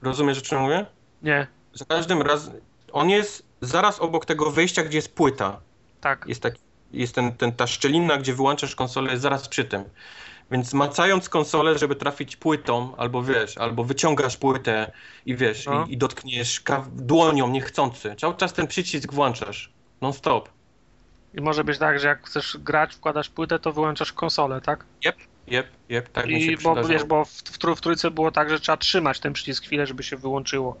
Rozumiesz, 0.01 0.37
o 0.37 0.41
czym 0.41 0.59
mówię? 0.61 0.85
Nie, 1.23 1.47
Za 1.73 1.85
każdym 1.85 2.21
razem. 2.21 2.53
On 2.91 3.09
jest 3.09 3.43
zaraz 3.61 3.99
obok 3.99 4.25
tego 4.25 4.51
wejścia, 4.51 4.83
gdzie 4.83 4.97
jest 4.97 5.15
płyta. 5.15 5.59
tak. 6.01 6.25
Jest, 6.27 6.41
tak, 6.41 6.55
jest 6.91 7.15
ten, 7.15 7.35
ten, 7.35 7.51
ta 7.51 7.67
szczelina, 7.67 8.17
gdzie 8.17 8.33
wyłączasz 8.33 8.75
konsolę, 8.75 9.11
jest 9.11 9.21
zaraz 9.21 9.47
przy 9.47 9.65
tym. 9.65 9.83
Więc 10.51 10.73
macając 10.73 11.29
konsolę, 11.29 11.77
żeby 11.77 11.95
trafić 11.95 12.35
płytą, 12.35 12.95
albo 12.95 13.23
wiesz, 13.23 13.57
albo 13.57 13.83
wyciągasz 13.83 14.37
płytę 14.37 14.91
i 15.25 15.35
wiesz, 15.35 15.65
No. 15.65 15.85
i, 15.85 15.93
i 15.93 15.97
dotkniesz 15.97 16.61
dłonią 16.91 17.47
niechcący. 17.47 18.15
Cały 18.19 18.35
czas 18.35 18.53
ten 18.53 18.67
przycisk 18.67 19.13
włączasz. 19.13 19.71
Non 20.01 20.13
stop. 20.13 20.49
I 21.33 21.41
może 21.41 21.63
być 21.63 21.77
tak, 21.77 21.99
że 21.99 22.07
jak 22.07 22.27
chcesz 22.27 22.57
grać, 22.57 22.95
wkładasz 22.95 23.29
płytę, 23.29 23.59
to 23.59 23.73
wyłączasz 23.73 24.13
konsolę, 24.13 24.61
tak? 24.61 24.85
Jep, 25.47 25.67
jep, 25.89 26.09
tak 26.09 26.27
mi 26.27 26.41
się 26.41 26.51
I 26.51 26.57
bo 26.57 26.83
wiesz, 26.83 27.03
bo 27.03 27.25
w, 27.25 27.29
w, 27.29 27.75
w 27.75 27.81
trójce 27.81 28.11
było 28.11 28.31
tak, 28.31 28.49
że 28.49 28.59
trzeba 28.59 28.77
trzymać 28.77 29.19
ten 29.19 29.33
przycisk 29.33 29.63
chwilę, 29.63 29.87
żeby 29.87 30.03
się 30.03 30.17
wyłączyło. 30.17 30.77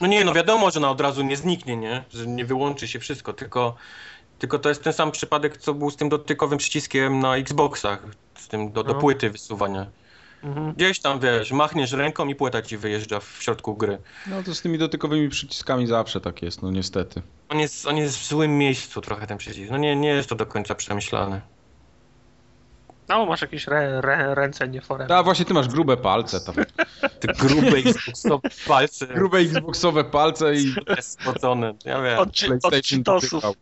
No 0.00 0.06
nie, 0.06 0.24
no 0.24 0.34
wiadomo, 0.34 0.70
że 0.70 0.80
na 0.80 0.90
od 0.90 1.00
razu 1.00 1.22
nie 1.22 1.36
zniknie, 1.36 1.76
nie? 1.76 2.04
Że 2.12 2.26
nie 2.26 2.44
wyłączy 2.44 2.88
się 2.88 3.00
wszystko, 3.00 3.32
tylko, 3.32 3.74
tylko 4.38 4.58
to 4.58 4.68
jest 4.68 4.84
ten 4.84 4.92
sam 4.92 5.10
przypadek, 5.10 5.56
co 5.56 5.74
był 5.74 5.90
z 5.90 5.96
tym 5.96 6.08
dotykowym 6.08 6.58
przyciskiem 6.58 7.20
na 7.20 7.36
Xboxach, 7.36 8.02
z 8.38 8.48
tym 8.48 8.72
do, 8.72 8.84
do 8.84 8.92
No. 8.92 9.00
płyty 9.00 9.30
wysuwania. 9.30 9.86
Mhm. 10.44 10.72
Gdzieś 10.72 11.00
tam, 11.00 11.20
wiesz, 11.20 11.52
machniesz 11.52 11.92
ręką 11.92 12.26
i 12.28 12.34
płyta 12.34 12.62
ci 12.62 12.76
wyjeżdża 12.76 13.20
w 13.20 13.36
środku 13.40 13.76
gry. 13.76 13.98
No 14.26 14.42
to 14.42 14.54
z 14.54 14.62
tymi 14.62 14.78
dotykowymi 14.78 15.28
przyciskami 15.28 15.86
zawsze 15.86 16.20
tak 16.20 16.42
jest, 16.42 16.62
no 16.62 16.70
niestety. 16.70 17.22
On 17.48 17.58
jest, 17.58 17.86
on 17.86 17.96
jest 17.96 18.18
w 18.18 18.28
złym 18.28 18.58
miejscu 18.58 19.00
trochę 19.00 19.26
ten 19.26 19.38
przycisk. 19.38 19.70
No 19.70 19.78
nie, 19.78 19.96
nie 19.96 20.08
jest 20.08 20.28
to 20.28 20.34
do 20.34 20.46
końca 20.46 20.74
przemyślane. 20.74 21.40
No, 23.08 23.26
masz 23.26 23.42
jakieś 23.42 23.68
re, 23.68 24.00
re, 24.04 24.34
ręce 24.34 24.68
nieforemne. 24.68 25.16
A 25.16 25.22
właśnie 25.22 25.44
ty 25.44 25.54
masz 25.54 25.68
grube 25.68 25.96
palce 25.96 26.40
tam. 26.40 26.54
Te 27.20 27.32
grube 27.32 27.76
Xboxowe 27.76 28.48
palce 28.66 29.06
Grube 29.06 29.38
Xboxowe 29.38 30.04
palce 30.04 30.54
i 30.54 30.74
spocone. 31.00 31.74
Ja 31.84 32.02
wiem. 32.02 32.18
Od, 32.18 32.28
od 32.28 32.60
PlayStation 32.60 33.02
dotykał. 33.02 33.54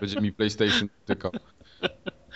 Będzie 0.00 0.20
mi 0.20 0.32
PlayStation 0.32 0.88
dotykał. 1.06 1.32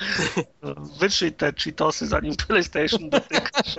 Wytrzyj 1.00 1.32
te 1.32 1.52
cheatosy, 1.52 2.06
zanim 2.06 2.36
PlayStation 2.36 3.10
dotykasz. 3.10 3.76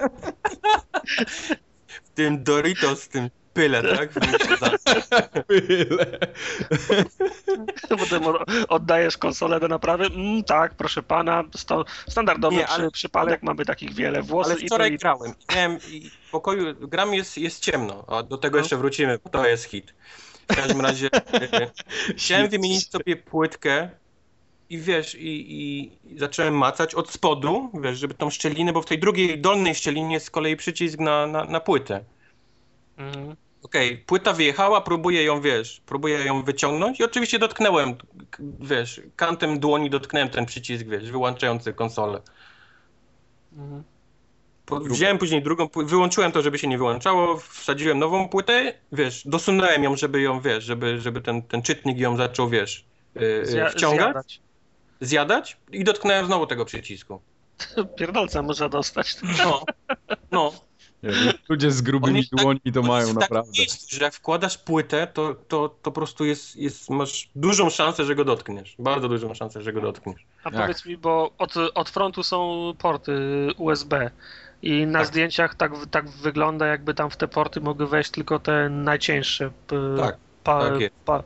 W 2.03 2.09
tym 2.15 2.43
Doritos, 2.43 3.03
w 3.03 3.07
tym 3.07 3.29
pyle, 3.53 3.95
tak? 3.97 4.09
Pyle. 5.47 6.19
Potem 7.99 8.23
oddajesz 8.69 9.17
konsolę 9.17 9.59
do 9.59 9.67
naprawy. 9.67 10.05
Mm, 10.05 10.43
tak, 10.43 10.75
proszę 10.75 11.03
pana, 11.03 11.43
sto, 11.55 11.85
standardowy 12.09 12.55
Nie, 12.55 12.67
ale- 12.67 12.83
przy, 12.83 12.91
przypadek, 12.91 13.33
ale- 13.33 13.39
mamy 13.53 13.65
takich 13.65 13.93
wiele. 13.93 14.21
Włosy 14.21 14.51
Ale 14.51 14.59
i 14.59 14.61
to 14.63 14.67
wczoraj 14.75 14.93
i 14.93 14.97
grałem. 14.97 15.31
i 15.51 15.55
Miałem 15.55 15.77
i 15.89 16.09
w 16.09 16.31
pokoju, 16.31 16.87
gram 16.87 17.13
jest, 17.13 17.37
jest 17.37 17.59
ciemno, 17.63 18.05
a 18.07 18.23
do 18.23 18.37
tego 18.37 18.57
No. 18.57 18.61
jeszcze 18.63 18.77
wrócimy, 18.77 19.19
bo 19.23 19.29
to 19.29 19.47
jest 19.47 19.63
hit. 19.65 19.93
W 20.51 20.55
każdym 20.55 20.81
razie 20.81 21.09
e, 21.13 21.71
chciałem 22.17 22.49
wymienić 22.49 22.89
sobie 22.91 23.15
płytkę 23.17 23.89
i 24.71 24.77
wiesz, 24.77 25.15
i, 25.15 25.91
i 26.11 26.17
zacząłem 26.17 26.57
macać 26.57 26.95
od 26.95 27.11
spodu, 27.11 27.71
wiesz, 27.81 27.99
żeby 27.99 28.13
tą 28.13 28.29
szczelinę, 28.29 28.73
bo 28.73 28.81
w 28.81 28.85
tej 28.85 28.99
drugiej 28.99 29.41
dolnej 29.41 29.75
szczelinie 29.75 30.13
jest 30.13 30.25
z 30.25 30.29
kolei 30.29 30.55
przycisk 30.55 30.99
na, 30.99 31.27
na, 31.27 31.43
na 31.43 31.59
płytę. 31.59 32.05
Mhm. 32.97 33.35
Okej, 33.63 33.97
płyta 33.97 34.33
wyjechała, 34.33 34.81
próbuję 34.81 35.23
ją, 35.23 35.41
wiesz, 35.41 35.81
próbuję 35.85 36.17
ją 36.25 36.43
wyciągnąć 36.43 36.99
i 36.99 37.03
oczywiście 37.03 37.39
dotknęłem, 37.39 37.95
k- 38.29 38.43
wiesz, 38.59 39.01
kantem 39.15 39.59
dłoni 39.59 39.89
dotknąłem 39.89 40.29
ten 40.29 40.45
przycisk, 40.45 40.85
wiesz, 40.85 41.11
wyłączający 41.11 41.73
konsolę. 41.73 42.21
Mhm. 43.53 43.83
Wziąłem 44.89 45.17
później 45.17 45.43
drugą, 45.43 45.67
wyłączyłem 45.75 46.31
to, 46.31 46.41
żeby 46.41 46.59
się 46.59 46.67
nie 46.67 46.77
wyłączało, 46.77 47.37
wsadziłem 47.37 47.99
nową 47.99 48.29
płytę, 48.29 48.73
wiesz, 48.91 49.27
dosunąłem 49.27 49.83
ją, 49.83 49.95
żeby 49.95 50.21
ją, 50.21 50.41
wiesz, 50.41 50.63
żeby, 50.63 50.99
żeby 50.99 51.21
ten, 51.21 51.41
ten 51.41 51.61
czytnik 51.61 51.97
ją 51.97 52.17
zaczął, 52.17 52.49
wiesz, 52.49 52.85
yy, 53.15 53.69
wciągać, 53.69 53.99
zjadać. 53.99 54.41
Zjadać 55.01 55.57
i 55.71 55.83
dotknąłem 55.83 56.25
znowu 56.25 56.47
tego 56.47 56.65
przycisku. 56.65 57.21
Pierdolca 57.97 58.41
można 58.41 58.69
dostać. 58.69 59.17
No, 59.45 59.63
no. 60.31 60.51
Ludzie 61.49 61.71
z 61.71 61.81
grubymi 61.81 62.17
jest 62.17 62.29
tak- 62.31 62.41
dłońmi 62.41 62.71
to 62.73 62.79
on 62.79 62.87
mają 62.87 63.07
jest 63.07 63.19
naprawdę. 63.19 63.51
miejscu, 63.57 63.95
że 63.95 64.03
jak 64.03 64.13
wkładasz 64.13 64.57
płytę, 64.57 65.07
to, 65.13 65.35
to, 65.47 65.69
to 65.69 65.75
po 65.81 65.91
prostu 65.91 66.25
jest, 66.25 66.55
jest, 66.55 66.89
masz 66.89 67.29
dużą 67.35 67.69
szansę, 67.69 68.05
że 68.05 68.15
go 68.15 68.25
dotkniesz. 68.25 68.75
Bardzo 68.79 69.09
dużą 69.09 69.33
szansę, 69.33 69.61
że 69.61 69.73
go 69.73 69.81
dotkniesz. 69.81 70.25
A 70.43 70.49
Jak? 70.49 70.61
powiedz 70.61 70.85
mi, 70.85 70.97
bo 70.97 71.31
od, 71.37 71.53
od 71.57 71.89
frontu 71.89 72.23
są 72.23 72.71
porty 72.77 73.13
USB 73.57 74.11
i 74.61 74.85
na 74.87 74.99
Tak. 74.99 75.07
zdjęciach 75.07 75.55
tak, 75.55 75.71
tak 75.91 76.09
wygląda, 76.09 76.67
jakby 76.67 76.93
tam 76.93 77.09
w 77.09 77.17
te 77.17 77.27
porty 77.27 77.61
mogły 77.61 77.87
wejść 77.87 78.11
tylko 78.11 78.39
te 78.39 78.69
najcieńsze 78.69 79.51
p, 79.67 79.75
Tak, 79.97 80.17
pa, 80.43 80.69
tak 80.69 80.79
jest. 80.81 80.93
pa, 81.05 81.23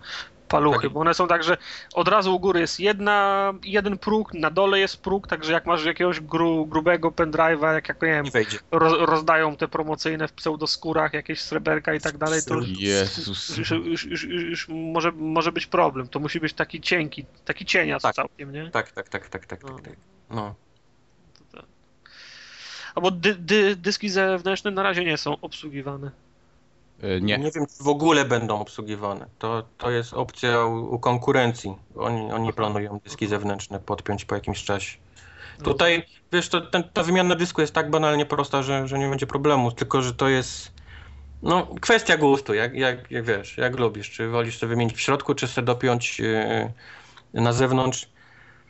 paluchy, 0.59 0.81
Tak. 0.81 0.91
bo 0.93 0.99
one 0.99 1.13
są 1.13 1.27
tak, 1.27 1.43
że 1.43 1.57
od 1.93 2.07
razu 2.07 2.35
u 2.35 2.39
góry 2.39 2.59
jest 2.59 2.79
jedna, 2.79 3.53
jeden 3.63 3.97
próg, 3.97 4.33
na 4.33 4.51
dole 4.51 4.79
jest 4.79 5.01
próg, 5.01 5.27
także 5.27 5.53
jak 5.53 5.65
masz 5.65 5.85
jakiegoś 5.85 6.19
gru, 6.21 6.65
grubego 6.65 7.09
pendrive'a, 7.11 7.73
jak, 7.73 7.87
jak 7.89 8.01
nie 8.01 8.07
wiem, 8.07 8.25
roz, 8.71 8.93
rozdają 8.99 9.55
te 9.55 9.67
promocyjne 9.67 10.27
w 10.27 10.33
pseudoskórach, 10.33 11.13
jakieś 11.13 11.41
sreberka 11.41 11.93
i 11.93 11.99
tak 11.99 12.17
dalej, 12.17 12.39
to 12.47 12.55
Jezus. 12.79 13.57
już, 13.57 13.71
już, 13.71 14.05
już, 14.05 14.23
już 14.23 14.67
może, 14.69 15.11
może 15.11 15.51
być 15.51 15.65
problem. 15.67 16.07
To 16.07 16.19
musi 16.19 16.39
być 16.39 16.53
taki 16.53 16.81
cienki, 16.81 17.25
taki 17.45 17.65
cieniac 17.65 18.01
Tak. 18.01 18.15
całkiem, 18.15 18.51
nie? 18.51 18.71
Tak, 18.71 18.91
tak, 18.91 19.09
tak, 19.09 19.29
tak, 19.29 19.45
tak, 19.45 19.63
No. 19.63 19.69
tak, 19.69 19.83
tak. 19.83 19.93
No. 20.29 20.55
Albo 22.95 23.11
dy, 23.11 23.35
dy, 23.35 23.75
dyski 23.75 24.09
zewnętrzne 24.09 24.71
na 24.71 24.83
razie 24.83 25.05
nie 25.05 25.17
są 25.17 25.37
obsługiwane. 25.41 26.11
E, 27.05 27.21
Nie. 27.21 27.37
Nie 27.37 27.51
wiem, 27.51 27.65
czy 27.65 27.83
w 27.83 27.87
ogóle 27.87 28.25
będą 28.25 28.59
obsługiwane. 28.59 29.25
To, 29.39 29.63
to 29.77 29.91
jest 29.91 30.13
opcja 30.13 30.65
u, 30.65 30.95
u 30.95 30.99
konkurencji. 30.99 31.75
Oni, 31.95 32.31
oni 32.31 32.53
planują 32.53 32.99
dyski 33.03 33.27
zewnętrzne 33.27 33.79
podpiąć 33.79 34.25
po 34.25 34.35
jakimś 34.35 34.63
czasie. 34.63 34.97
Tutaj, 35.63 36.05
wiesz, 36.31 36.49
to, 36.49 36.61
ten, 36.61 36.83
ta 36.93 37.03
wymiana 37.03 37.35
dysku 37.35 37.61
jest 37.61 37.73
tak 37.73 37.89
banalnie 37.89 38.25
prosta, 38.25 38.63
że, 38.63 38.87
że 38.87 38.99
nie 38.99 39.09
będzie 39.09 39.27
problemu, 39.27 39.71
tylko 39.71 40.01
że 40.01 40.13
to 40.13 40.29
jest 40.29 40.71
no, 41.43 41.67
kwestia 41.81 42.17
gustu, 42.17 42.53
jak, 42.53 42.75
jak, 42.75 43.11
jak 43.11 43.25
wiesz, 43.25 43.57
jak 43.57 43.79
lubisz. 43.79 44.11
Czy 44.11 44.27
wolisz 44.27 44.59
to 44.59 44.67
wymienić 44.67 44.95
w 44.95 45.01
środku, 45.01 45.35
czy 45.35 45.47
sobie 45.47 45.65
dopiąć 45.65 46.19
yy, 46.19 46.71
na 47.33 47.53
zewnątrz. 47.53 48.09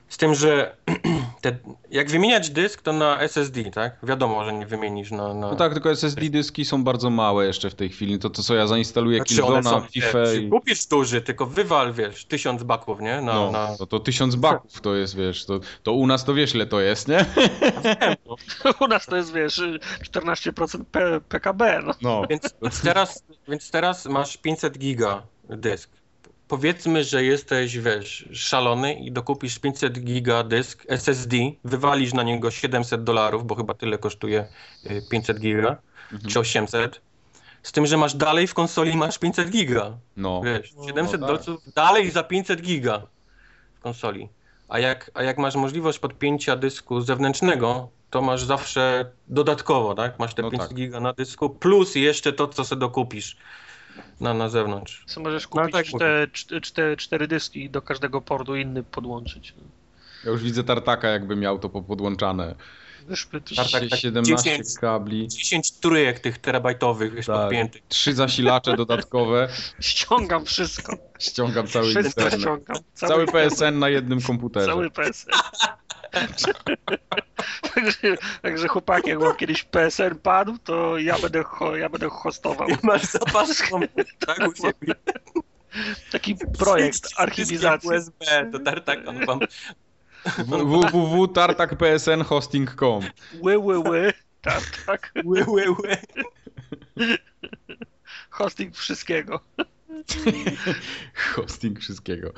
Z 0.09 0.17
tym, 0.17 0.35
że 0.35 0.75
te, 1.41 1.57
jak 1.91 2.09
wymieniać 2.09 2.49
dysk, 2.49 2.81
to 2.81 2.93
na 2.93 3.19
SSD, 3.19 3.63
tak? 3.63 3.97
Wiadomo, 4.03 4.45
że 4.45 4.53
nie 4.53 4.65
wymienisz 4.65 5.11
na... 5.11 5.33
na... 5.33 5.49
No 5.49 5.55
tak, 5.55 5.73
tylko 5.73 5.91
SSD 5.91 6.29
dyski 6.29 6.65
są 6.65 6.83
bardzo 6.83 7.09
małe 7.09 7.45
jeszcze 7.45 7.69
w 7.69 7.75
tej 7.75 7.89
chwili. 7.89 8.19
To, 8.19 8.29
to 8.29 8.43
co 8.43 8.55
ja 8.55 8.67
zainstaluję 8.67 9.17
Znaczy 9.17 9.45
one 9.45 9.61
Killzone'a, 9.61 9.87
FIFA 9.89 10.33
i... 10.33 10.49
kupisz 10.49 10.85
duży, 10.85 11.21
tylko 11.21 11.45
wywal, 11.45 11.93
wiesz, 11.93 12.25
tysiąc 12.25 12.63
baków, 12.63 12.99
nie? 12.99 13.21
Na, 13.21 13.33
No, 13.33 13.51
na... 13.51 13.77
to, 13.77 13.85
to 13.85 13.99
tysiąc 13.99 14.35
baków 14.35 14.81
to 14.81 14.95
jest, 14.95 15.15
wiesz, 15.15 15.45
to, 15.45 15.59
to 15.83 15.93
u 15.93 16.07
nas 16.07 16.25
to 16.25 16.33
wiesz 16.33 16.55
ile 16.55 16.65
to 16.65 16.81
jest, 16.81 17.07
nie? 17.07 17.25
U 18.79 18.87
nas 18.87 19.05
to 19.05 19.15
jest, 19.15 19.33
wiesz, 19.33 19.61
14% 20.03 20.83
P, 20.91 21.21
PKB. 21.29 21.81
No. 21.85 21.93
No. 22.01 22.27
Więc, 22.29 22.55
więc, 22.61 22.81
teraz, 22.81 23.23
więc 23.47 23.71
teraz 23.71 24.05
masz 24.05 24.37
500 24.37 24.77
giga 24.77 25.21
dysk. 25.49 25.89
Powiedzmy, 26.47 27.03
że 27.03 27.23
jesteś, 27.23 27.77
wiesz, 27.77 28.29
szalony 28.33 28.93
i 28.93 29.11
dokupisz 29.11 29.59
500 29.59 29.99
giga 29.99 30.43
dysk 30.43 30.83
SSD, 30.87 31.35
wywalisz 31.63 32.13
na 32.13 32.23
niego 32.23 32.51
700 32.51 33.03
dolarów, 33.03 33.45
bo 33.45 33.55
chyba 33.55 33.73
tyle 33.73 33.97
kosztuje 33.97 34.45
y, 34.85 35.01
500 35.11 35.39
giga, 35.39 35.77
Mhm. 36.11 36.31
czy 36.31 36.39
800. 36.39 37.01
Z 37.63 37.71
tym, 37.71 37.85
że 37.85 37.97
masz 37.97 38.15
dalej 38.15 38.47
w 38.47 38.53
konsoli 38.53 38.97
masz 38.97 39.17
500 39.19 39.49
giga. 39.49 39.97
No. 40.17 40.41
Wiesz, 40.45 40.73
700 40.87 41.21
no 41.21 41.27
tak. 41.27 41.35
dolców 41.35 41.73
dalej 41.75 42.11
za 42.11 42.23
500 42.23 42.61
giga 42.61 43.01
w 43.75 43.79
konsoli. 43.79 44.29
A 44.67 44.79
jak, 44.79 45.11
a 45.13 45.23
jak 45.23 45.37
masz 45.37 45.55
możliwość 45.55 45.99
podpięcia 45.99 46.55
dysku 46.55 47.01
zewnętrznego, 47.01 47.89
to 48.09 48.21
masz 48.21 48.43
zawsze 48.43 49.11
dodatkowo, 49.27 49.95
tak? 49.95 50.19
Masz 50.19 50.33
te 50.33 50.41
No 50.41 50.51
500 50.51 50.67
tak. 50.69 50.77
giga 50.77 50.99
na 50.99 51.13
dysku, 51.13 51.49
plus 51.49 51.95
jeszcze 51.95 52.33
to, 52.33 52.47
co 52.47 52.65
sobie 52.65 52.79
dokupisz 52.79 53.37
na, 54.19 54.33
na 54.33 54.49
zewnątrz. 54.49 55.03
Co 55.07 55.21
możesz 55.21 55.43
No, 55.43 55.49
kupić 55.49 55.71
tak 55.73 55.85
czte, 55.85 56.27
czte, 56.31 56.61
czte, 56.61 56.97
cztery 56.97 57.27
dyski 57.27 57.63
i 57.63 57.69
do 57.69 57.81
każdego 57.81 58.21
portu 58.21 58.55
inny 58.55 58.83
podłączyć. 58.83 59.53
No. 59.57 59.63
Ja 60.25 60.31
już 60.31 60.43
widzę 60.43 60.63
tartaka 60.63 61.07
jakby 61.07 61.35
miał 61.35 61.59
to 61.59 61.69
podłączane. 61.69 62.55
To- 63.05 63.55
Tak, 63.55 63.67
tak, 63.71 63.89
tak. 63.89 63.99
17 63.99 64.43
10. 64.43 64.79
kabli, 64.81 65.27
10 65.27 65.71
trójek 65.71 66.19
tych 66.19 66.37
terabajtowych, 66.37 67.13
wiesz, 67.13 67.25
Tak. 67.25 67.35
podpiętych. 67.35 67.81
trzy 67.87 68.13
zasilacze 68.13 68.75
dodatkowe, 68.77 69.49
Ściągam 69.79 70.45
wszystko. 70.45 70.97
ściągam 71.19 71.67
cały 71.67 71.85
Wszystko 71.89 72.21
internet. 72.21 72.41
ściągam. 72.41 72.77
Cały 72.93 73.25
PSN 73.25 73.79
na 73.79 73.89
jednym 73.89 74.21
komputerze. 74.21 74.65
Cały 74.67 74.91
PSN. 74.91 75.29
także, 77.75 78.17
także 78.41 78.67
chłopaki, 78.67 79.09
jak 79.09 79.19
wam 79.19 79.35
kiedyś 79.35 79.63
PSN 79.63 80.15
padł, 80.23 80.57
to 80.63 80.97
ja 80.97 81.19
będę, 81.19 81.43
ho, 81.43 81.75
ja 81.75 81.89
będę 81.89 82.09
hostował. 82.09 82.67
Masz 82.83 83.03
zapas 83.03 83.61
tak, 84.27 84.39
u 84.47 84.55
siebie. 84.55 84.95
Taki 86.11 86.35
projekt 86.59 87.09
archiwizacji. 87.17 87.89
USB, 87.89 88.49
to 88.51 88.59
tartak, 88.59 88.99
on 89.07 89.25
wam 89.25 89.39
www.tartakpsnhosting.com 90.37 93.03
Ły, 93.41 93.57
ły, 93.57 93.79
ły. 93.79 94.13
Ły. 95.25 95.45
Hosting 98.29 98.75
wszystkiego. 98.75 99.39
Hosting 101.35 101.79
wszystkiego. 101.79 102.33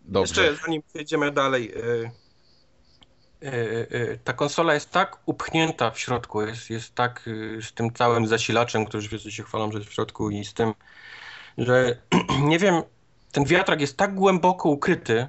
Dobrze. 0.00 0.42
Jeszcze 0.42 0.64
zanim 0.64 0.82
przejdziemy 0.82 1.32
dalej. 1.32 1.72
y, 1.76 2.10
y, 3.42 3.46
y, 3.92 4.18
Ta 4.24 4.32
konsola 4.32 4.74
jest 4.74 4.90
tak 4.90 5.18
upchnięta 5.26 5.90
w 5.90 5.98
środku, 5.98 6.42
jest, 6.42 6.70
jest 6.70 6.94
tak 6.94 7.28
z 7.62 7.72
tym 7.72 7.92
całym 7.92 8.26
zasilaczem, 8.26 8.84
który 8.84 9.02
wszyscy 9.02 9.32
się 9.32 9.42
chwalą, 9.42 9.72
że 9.72 9.78
jest 9.78 9.90
w 9.90 9.94
środku 9.94 10.30
i 10.30 10.44
z 10.44 10.54
tym, 10.54 10.74
że 11.58 12.02
nie 12.50 12.58
wiem, 12.58 12.82
ten 13.32 13.44
wiatrak 13.44 13.80
jest 13.80 13.96
tak 13.96 14.14
głęboko 14.14 14.68
ukryty, 14.68 15.26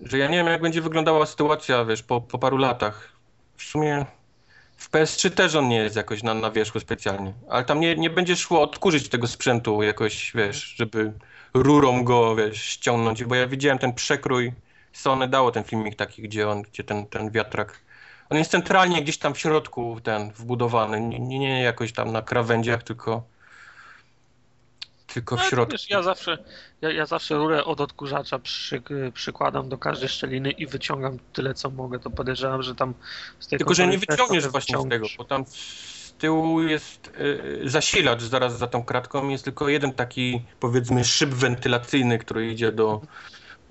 że 0.00 0.18
ja 0.18 0.28
nie 0.28 0.36
wiem, 0.36 0.46
jak 0.46 0.62
będzie 0.62 0.82
wyglądała 0.82 1.26
sytuacja, 1.26 1.84
wiesz, 1.84 2.02
po, 2.02 2.20
po 2.20 2.38
paru 2.38 2.56
latach. 2.56 3.12
W 3.56 3.62
sumie 3.62 4.06
w 4.76 4.90
PS3 4.90 5.30
też 5.30 5.54
on 5.54 5.68
nie 5.68 5.76
jest 5.76 5.96
jakoś 5.96 6.22
na, 6.22 6.34
na 6.34 6.50
wierzchu 6.50 6.80
specjalnie, 6.80 7.34
ale 7.48 7.64
tam 7.64 7.80
nie, 7.80 7.96
nie 7.96 8.10
będzie 8.10 8.36
szło 8.36 8.62
odkurzyć 8.62 9.08
tego 9.08 9.26
sprzętu 9.26 9.82
jakoś, 9.82 10.32
wiesz, 10.34 10.74
żeby 10.76 11.12
rurą 11.54 12.04
go, 12.04 12.36
wiesz, 12.36 12.62
ściągnąć, 12.62 13.24
bo 13.24 13.34
ja 13.34 13.46
widziałem 13.46 13.78
ten 13.78 13.94
przekrój, 13.94 14.52
Sony 14.92 15.28
dało 15.28 15.50
ten 15.50 15.64
filmik 15.64 15.96
taki, 15.96 16.22
gdzie 16.22 16.48
on, 16.48 16.62
gdzie 16.62 16.84
ten, 16.84 17.06
ten 17.06 17.30
wiatrak, 17.30 17.80
on 18.30 18.38
jest 18.38 18.50
centralnie 18.50 19.02
gdzieś 19.02 19.18
tam 19.18 19.34
w 19.34 19.38
środku 19.38 20.00
ten 20.02 20.30
wbudowany, 20.30 21.00
nie, 21.00 21.18
nie, 21.18 21.38
nie 21.38 21.62
jakoś 21.62 21.92
tam 21.92 22.12
na 22.12 22.22
krawędziach, 22.22 22.82
tylko 22.82 23.22
tylko 25.14 25.36
w 25.36 25.38
No, 25.38 25.44
środku. 25.44 25.72
Wiesz, 25.72 25.90
ja 25.90 26.02
zawsze, 26.02 26.38
ja, 26.80 26.92
ja 26.92 27.06
zawsze 27.06 27.34
rurę 27.34 27.64
od 27.64 27.80
odkurzacza 27.80 28.38
przy, 28.38 28.82
przykładam 29.14 29.68
do 29.68 29.78
każdej 29.78 30.08
szczeliny 30.08 30.50
i 30.50 30.66
wyciągam 30.66 31.18
tyle, 31.32 31.54
co 31.54 31.70
mogę. 31.70 31.98
To 31.98 32.10
podejrzewam, 32.10 32.62
że 32.62 32.74
tam 32.74 32.94
z 33.38 33.48
tej 33.48 33.58
Tylko, 33.58 33.74
że 33.74 33.86
nie 33.86 33.98
wyciągniesz 33.98 34.48
właśnie 34.48 34.78
z 34.78 34.88
tego, 34.88 35.06
bo 35.18 35.24
tam 35.24 35.44
z 35.46 36.14
tyłu 36.18 36.62
jest 36.62 37.12
y, 37.20 37.60
zasilacz 37.64 38.22
zaraz 38.22 38.58
za 38.58 38.66
tą 38.66 38.84
kratką. 38.84 39.28
Jest 39.28 39.44
tylko 39.44 39.68
jeden 39.68 39.92
taki, 39.92 40.42
powiedzmy, 40.60 41.04
szyb 41.04 41.30
wentylacyjny, 41.30 42.18
który 42.18 42.50
idzie 42.52 42.72
do, 42.72 43.00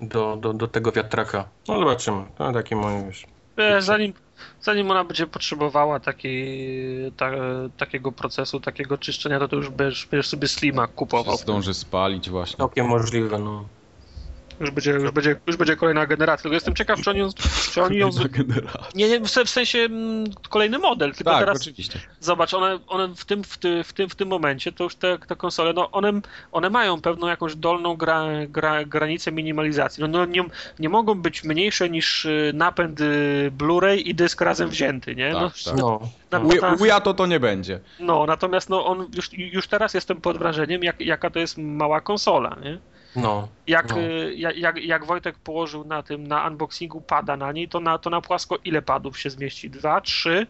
do, 0.00 0.36
do, 0.36 0.52
do 0.52 0.68
tego 0.68 0.92
wiatraka. 0.92 1.48
No 1.68 1.78
zobaczymy. 1.78 2.24
To 2.38 2.52
takie 2.52 2.76
moje, 2.76 3.06
wiesz. 3.06 3.26
Wiesz, 3.58 3.84
zanim, 3.84 4.12
zanim 4.60 4.90
ona 4.90 5.04
będzie 5.04 5.26
potrzebowała 5.26 6.00
takiej, 6.00 7.12
ta, 7.16 7.30
takiego 7.76 8.12
procesu, 8.12 8.60
takiego 8.60 8.98
czyszczenia, 8.98 9.38
to, 9.38 9.48
to 9.48 9.56
już 9.56 9.70
będziesz, 9.70 10.06
będziesz 10.06 10.28
sobie 10.28 10.48
Slima 10.48 10.86
kupował. 10.86 11.36
Zdąży 11.36 11.74
spalić 11.74 12.30
właśnie. 12.30 12.56
Całkiem 12.56 12.86
możliwe, 12.86 13.38
no. 13.38 13.64
Już 14.60 14.70
będzie, 14.70 14.90
już, 14.90 15.10
będzie, 15.10 15.36
już 15.46 15.56
będzie 15.56 15.76
kolejna 15.76 16.06
generacja. 16.06 16.42
Tylko 16.42 16.54
jestem 16.54 16.74
ciekaw, 16.74 17.00
czy 17.00 17.10
oni 17.10 17.18
ją. 17.18 17.28
Czy 17.72 17.82
oni 17.82 17.96
ją 17.98 18.10
nie, 18.94 19.08
nie, 19.08 19.20
w 19.20 19.30
se- 19.30 19.44
w 19.44 19.50
sensie 19.50 19.78
mm, 19.78 20.24
kolejny 20.48 20.78
model, 20.78 21.12
tylko 21.14 21.30
Tak, 21.30 21.40
teraz 21.40 21.60
oczywiście. 21.60 22.00
zobacz, 22.20 22.54
one, 22.54 22.78
one 22.86 23.14
w, 23.14 23.24
tym, 23.24 23.44
w, 23.44 23.58
ty, 23.58 23.84
w, 23.84 23.92
tym, 23.92 24.08
w 24.08 24.14
tym 24.14 24.28
momencie 24.28 24.72
to 24.72 24.84
już 24.84 24.94
te, 24.94 25.18
te 25.18 25.36
konsole, 25.36 25.72
no 25.72 25.90
one, 25.90 26.12
one 26.52 26.70
mają 26.70 27.00
pewną 27.00 27.26
jakąś 27.26 27.56
dolną 27.56 27.96
gra, 27.96 28.24
gra, 28.48 28.84
granicę 28.84 29.32
minimalizacji. 29.32 30.00
No, 30.00 30.08
no 30.08 30.24
nie, 30.24 30.44
nie 30.78 30.88
mogą 30.88 31.14
być 31.14 31.44
mniejsze 31.44 31.90
niż 31.90 32.24
y, 32.24 32.50
napęd 32.54 33.00
y, 33.00 33.52
Blu-ray 33.58 34.02
i 34.04 34.14
dysk 34.14 34.40
razem 34.40 34.68
wzięty, 34.68 35.14
nie? 35.16 35.32
No, 35.32 35.40
Tak, 35.50 35.52
tak. 35.64 35.76
No. 35.76 36.00
Uja 36.80 37.00
to 37.00 37.14
to 37.14 37.26
nie 37.26 37.40
będzie. 37.40 37.80
no, 38.00 38.26
natomiast 38.26 38.70
no, 38.70 38.86
on 38.86 39.06
już, 39.16 39.30
już 39.32 39.68
teraz 39.68 39.94
jestem 39.94 40.20
pod 40.20 40.38
wrażeniem, 40.38 40.82
jak, 40.84 41.00
jaka 41.00 41.30
to 41.30 41.38
jest 41.38 41.58
mała 41.58 42.00
konsola, 42.00 42.56
nie? 42.64 42.78
No. 43.22 43.48
Jak, 43.66 43.90
No. 43.90 43.98
y, 43.98 44.34
jak, 44.36 44.56
jak, 44.56 44.76
jak 44.84 45.04
Wojtek 45.04 45.38
położył 45.38 45.84
na 45.84 46.02
tym, 46.02 46.26
na 46.26 46.46
unboxingu 46.48 47.00
pada 47.00 47.36
na 47.36 47.52
niej, 47.52 47.68
to 47.68 47.80
na, 47.80 47.98
to 47.98 48.10
na 48.10 48.20
płasko 48.20 48.56
ile 48.64 48.82
padów 48.82 49.18
się 49.18 49.30
zmieści? 49.30 49.70
Dwa, 49.70 50.00
trzy? 50.00 50.46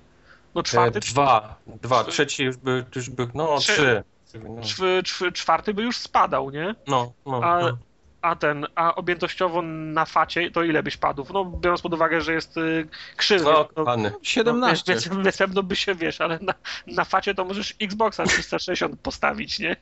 No 0.54 0.60
E, 0.60 0.64
czwarty, 0.64 1.00
dwa. 1.00 1.54
Dwa. 1.66 2.04
Trzeci 2.04 2.44
już 2.44 2.56
by, 2.56 2.84
już 2.96 3.10
by 3.10 3.28
no 3.34 3.58
Trzy. 3.58 3.72
trzy. 3.72 4.02
No, 4.48 4.62
czw, 4.62 4.82
czw, 5.04 5.24
czwarty 5.32 5.74
by 5.74 5.82
już 5.82 5.96
spadał, 5.96 6.50
nie? 6.50 6.74
no. 6.86 7.12
no, 7.26 7.40
A, 7.44 7.60
no. 7.60 7.78
a 8.22 8.36
ten, 8.36 8.66
a 8.74 8.94
objętościowo 8.94 9.62
na 9.62 10.04
facie 10.04 10.50
to 10.50 10.62
ile 10.62 10.82
byś 10.82 10.96
padów? 10.96 11.30
No 11.32 11.44
biorąc 11.44 11.82
pod 11.82 11.94
uwagę, 11.94 12.20
że 12.20 12.32
jest 12.32 12.56
y, 12.56 12.88
krzywy. 13.16 13.44
No, 13.44 13.52
no, 13.52 13.64
kochany. 13.64 14.12
17. 14.22 14.92
Więc, 14.92 15.08
więc 15.08 15.36
pewno 15.36 15.62
by 15.62 15.76
się 15.76 15.94
wiesz, 15.94 16.20
ale 16.20 16.38
na, 16.42 16.54
na 16.86 17.04
facie 17.04 17.34
to 17.34 17.44
możesz 17.44 17.74
Xboxa 17.82 18.24
360 18.24 19.00
postawić, 19.00 19.58
nie? 19.58 19.76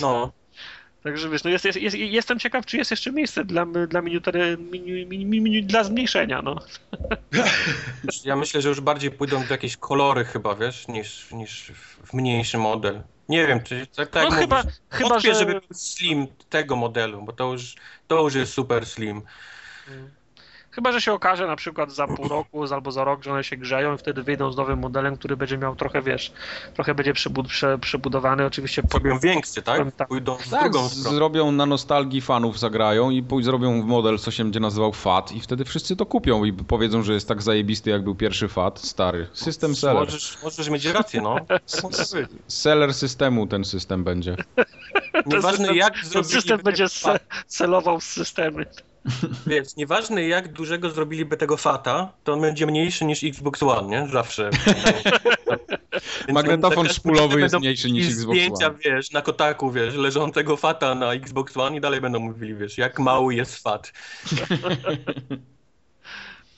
No. 0.00 0.32
Także 1.02 1.28
wiesz, 1.28 1.44
no 1.44 1.50
jest, 1.50 1.64
jest, 1.64 1.78
jest, 1.78 1.96
jestem 1.96 2.38
ciekaw, 2.38 2.66
czy 2.66 2.76
jest 2.76 2.90
jeszcze 2.90 3.12
miejsce 3.12 3.44
dla, 3.44 3.66
dla, 3.66 4.02
miniutery, 4.02 4.56
mini, 4.58 5.06
mini, 5.06 5.40
mini, 5.40 5.62
dla 5.62 5.84
zmniejszenia, 5.84 6.42
no. 6.42 6.56
Ja 8.24 8.36
myślę, 8.36 8.62
że 8.62 8.68
już 8.68 8.80
bardziej 8.80 9.10
pójdą 9.10 9.42
w 9.42 9.50
jakieś 9.50 9.76
kolory 9.76 10.24
chyba, 10.24 10.54
wiesz, 10.54 10.88
niż, 10.88 11.30
niż 11.32 11.72
w 12.04 12.14
mniejszy 12.14 12.58
model. 12.58 13.02
Nie 13.28 13.46
wiem, 13.46 13.62
czy 13.62 13.86
tak, 13.86 14.10
tak 14.10 14.30
no 14.30 14.36
chyba, 14.36 14.62
chyba 14.90 15.18
że... 15.18 15.34
żeby 15.34 15.52
był 15.52 15.62
slim 15.72 16.26
tego 16.48 16.76
modelu, 16.76 17.22
bo 17.22 17.32
to 17.32 17.52
już, 17.52 17.74
to 18.08 18.22
już 18.22 18.34
jest 18.34 18.52
super 18.52 18.86
slim. 18.86 19.22
Chyba, 20.72 20.92
że 20.92 21.00
się 21.00 21.12
okaże 21.12 21.46
na 21.46 21.56
przykład 21.56 21.92
za 21.92 22.06
pół 22.06 22.28
roku 22.28 22.64
albo 22.74 22.92
za 22.92 23.04
rok, 23.04 23.24
że 23.24 23.32
one 23.32 23.44
się 23.44 23.56
grzeją 23.56 23.94
i 23.94 23.98
wtedy 23.98 24.22
wyjdą 24.22 24.52
z 24.52 24.56
nowym 24.56 24.78
modelem, 24.78 25.16
który 25.16 25.36
będzie 25.36 25.58
miał 25.58 25.76
trochę, 25.76 26.02
wiesz, 26.02 26.32
trochę 26.74 26.94
będzie 26.94 27.12
przebud 27.12 27.48
prze, 27.48 27.78
przebudowany, 27.78 28.46
oczywiście 28.46 28.82
po, 28.82 28.88
Zrobią 28.88 29.18
większy, 29.18 29.62
tak? 29.62 29.80
Tak. 29.96 30.08
Pójdą 30.08 30.36
w 30.36 30.48
Tak, 30.48 30.60
drugą 30.72 30.88
stronę. 30.88 31.16
zrobią 31.16 31.52
na 31.52 31.66
nostalgii 31.66 32.20
fanów, 32.20 32.58
zagrają 32.58 33.10
i 33.10 33.22
pój- 33.22 33.42
zrobią 33.42 33.82
model, 33.82 34.18
co 34.18 34.30
się 34.30 34.44
będzie 34.44 34.60
nazywał 34.60 34.92
FAT 34.92 35.32
i 35.32 35.40
wtedy 35.40 35.64
wszyscy 35.64 35.96
to 35.96 36.06
kupią 36.06 36.44
i 36.44 36.52
powiedzą, 36.52 37.02
że 37.02 37.12
jest 37.14 37.28
tak 37.28 37.42
zajebisty, 37.42 37.90
jak 37.90 38.04
był 38.04 38.14
pierwszy 38.14 38.48
FAT, 38.48 38.78
stary. 38.78 39.26
System 39.32 39.74
seller. 39.76 40.04
Możesz, 40.04 40.38
możesz 40.42 40.68
mieć 40.68 40.84
rację, 40.84 41.20
no. 41.22 41.36
Seller 42.48 42.94
systemu 42.94 43.46
ten 43.46 43.64
system 43.64 44.04
będzie. 44.04 44.36
Nieważne 45.26 45.74
jak 45.74 45.94
Ten 45.94 46.04
zrobiliby 46.04 46.40
system 46.40 46.60
będzie 46.64 46.88
se, 46.88 47.18
celował 47.46 48.00
z 48.00 48.04
systemy. 48.04 48.66
Wiesz, 49.46 49.76
nieważne 49.76 50.28
jak 50.28 50.52
dużego 50.52 50.90
zrobiliby 50.90 51.36
tego 51.36 51.56
fata, 51.56 52.12
to 52.24 52.32
on 52.32 52.40
będzie 52.40 52.66
mniejszy 52.66 53.04
niż 53.04 53.24
Xbox 53.24 53.62
One, 53.62 53.88
nie? 53.88 54.08
Zawsze. 54.12 54.50
Magnetofon 56.28 56.86
tak- 56.86 56.96
szpulowy 56.96 57.40
jest 57.40 57.58
mniejszy 57.58 57.90
niż 57.90 58.06
Xbox 58.06 58.38
zdjęcia, 58.38 58.66
One. 58.66 58.78
wiesz, 58.84 59.10
na 59.10 59.22
kotaku, 59.22 59.70
wiesz, 59.70 59.94
leżącego 59.94 60.56
fata 60.56 60.94
na 60.94 61.12
Xbox 61.12 61.56
One 61.56 61.76
i 61.76 61.80
dalej 61.80 62.00
będą 62.00 62.18
mówili, 62.18 62.54
wiesz, 62.54 62.78
jak 62.78 62.98
mały 62.98 63.34
jest 63.34 63.62
fat. 63.62 63.92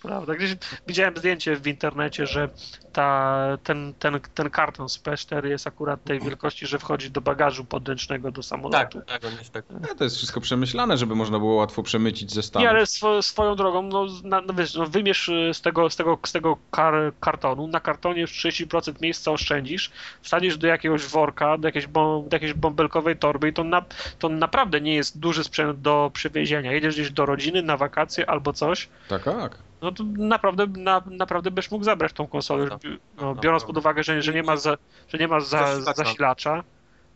Prawda. 0.03 0.35
Gdzieś 0.35 0.57
widziałem 0.87 1.17
zdjęcie 1.17 1.57
w 1.57 1.67
internecie, 1.67 2.27
że 2.27 2.49
ta, 2.93 3.39
ten, 3.65 3.95
ten, 3.99 4.21
ten 4.35 4.51
karton 4.51 4.89
z 4.89 4.99
P4 4.99 5.47
jest 5.47 5.67
akurat 5.67 6.05
tej 6.05 6.21
wielkości, 6.21 6.67
że 6.67 6.79
wchodzi 6.79 7.11
do 7.11 7.21
bagażu 7.21 7.65
podręcznego 7.65 8.31
do 8.31 8.43
Tak, 8.43 8.45
samolotu. 8.49 9.01
tak, 9.07 9.25
on 9.25 9.33
jest 9.33 9.53
tak. 9.53 9.65
Nie, 9.71 9.95
to 9.95 10.05
jest 10.05 10.17
wszystko 10.17 10.41
przemyślane, 10.41 10.97
żeby 10.99 11.15
można 11.15 11.39
było 11.39 11.55
łatwo 11.55 11.83
przemycić 11.83 12.33
ze 12.33 12.43
Stanów. 12.43 12.65
Nie, 12.65 12.71
ale 12.71 12.87
swo, 12.87 13.23
swoją 13.23 13.57
drogą, 13.57 13.83
no, 13.83 14.07
na, 14.25 14.41
no 14.41 14.55
wiesz, 14.55 14.75
no 14.75 14.87
wymierz 14.87 15.29
y, 15.29 15.51
z 15.53 15.61
tego, 15.61 15.91
z 15.91 15.97
tego, 15.97 16.19
z 16.27 16.33
tego 16.33 16.57
kar, 16.71 16.95
kartonu, 17.21 17.67
na 17.69 17.81
kartonie 17.81 18.21
już 18.21 18.45
30% 18.45 19.03
miejsca 19.03 19.31
oszczędzisz, 19.31 19.91
wsadzisz 20.23 20.57
do 20.59 20.67
jakiegoś 20.67 21.07
worka, 21.07 21.59
do 21.59 21.69
jakiejś, 21.69 21.87
bom, 21.87 22.29
do 22.29 22.37
jakiejś 22.37 22.55
bąbelkowej 22.55 23.17
torby 23.17 23.49
i 23.49 23.53
to, 23.53 23.65
na, 23.65 23.83
to 24.19 24.29
naprawdę 24.29 24.81
nie 24.81 24.95
jest 24.95 25.19
duży 25.19 25.45
sprzęt 25.45 25.81
do 25.81 26.11
przywiezienia. 26.15 26.73
Jedziesz 26.73 26.95
gdzieś 26.95 27.11
do 27.11 27.27
rodziny, 27.27 27.63
na 27.63 27.77
wakacje 27.77 28.31
albo 28.31 28.53
coś, 28.53 28.89
Tak, 29.09 29.23
tak. 29.25 29.59
No 29.83 29.93
to 29.93 30.05
naprawdę, 30.05 30.67
na, 30.67 31.03
naprawdę 31.07 31.51
byś 31.51 31.71
mógł 31.71 31.85
zabrać 31.85 32.13
tą 32.13 32.27
konsolę, 32.27 32.67
Prawda. 32.67 32.89
no, 33.21 33.35
biorąc 33.35 33.65
pod 33.65 33.77
uwagę, 33.79 34.03
że, 34.03 34.23
że 34.23 34.33
nie 34.35 34.43
ma, 34.43 34.57
za, 34.57 34.77
że 35.09 35.19
nie 35.19 35.29
ma 35.29 35.41
za, 35.41 35.47
Zasilacza. 35.81 35.95
zasilacza. 36.05 36.65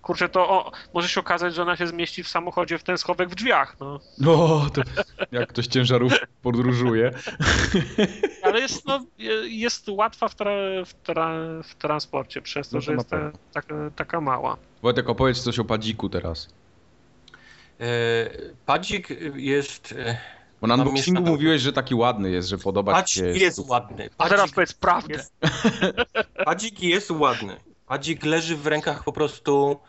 Kurczę, 0.02 0.28
to 0.28 0.48
o, 0.50 0.72
może 0.94 1.08
się 1.08 1.20
okazać, 1.20 1.54
że 1.54 1.62
ona 1.62 1.76
się 1.76 1.86
zmieści 1.86 2.22
w 2.22 2.28
samochodzie 2.28 2.78
w 2.78 2.82
ten 2.82 2.98
schowek 2.98 3.28
w 3.28 3.34
drzwiach, 3.34 3.76
no. 3.80 4.00
No, 4.18 4.66
to 4.74 4.82
jak 5.32 5.48
ktoś 5.48 5.66
ciężarów 5.66 6.12
podróżuje. 6.42 7.10
Ale 8.42 8.60
jest, 8.60 8.86
no, 8.86 9.00
je- 9.18 9.48
jest 9.58 9.88
łatwa 9.88 10.28
w, 10.28 10.34
tra, 10.34 10.50
w, 10.86 10.94
tra, 10.94 11.30
w 11.64 11.74
transporcie, 11.74 12.42
przez 12.42 12.68
to, 12.68 12.76
No 12.76 12.80
to 12.80 12.86
że 12.86 12.92
jest 12.92 13.10
ta, 13.10 13.30
taka, 13.52 13.74
taka 13.96 14.20
mała. 14.20 14.56
Wojtek, 14.82 15.08
opowiedz 15.08 15.40
coś 15.42 15.58
o 15.58 15.64
padziku 15.64 16.08
teraz. 16.08 16.48
E, 17.80 17.86
Padzik 18.66 19.08
jest... 19.34 19.94
Bo 20.60 20.66
na 20.66 20.74
unboxingu 20.74 21.20
mieszane- 21.20 21.30
mówiłeś, 21.30 21.62
że 21.62 21.72
taki 21.72 21.94
ładny 21.94 22.30
jest, 22.30 22.48
że 22.48 22.58
podoba 22.58 22.92
ci 23.02 23.20
Padzik 23.20 23.36
się. 23.38 23.44
jest 23.44 23.58
ładny. 23.68 24.10
A 24.18 24.28
teraz 24.28 24.40
Padzik 24.40 24.54
powiedz 24.54 24.72
prawdę. 24.74 25.14
jest, 25.14 25.32
padzik 26.44 26.82
jest 26.82 27.10
ładny. 27.10 27.56
Padzik 27.86 28.24
leży 28.24 28.56
w 28.56 28.66
rękach 28.66 29.04
po 29.04 29.12
prostu 29.12 29.80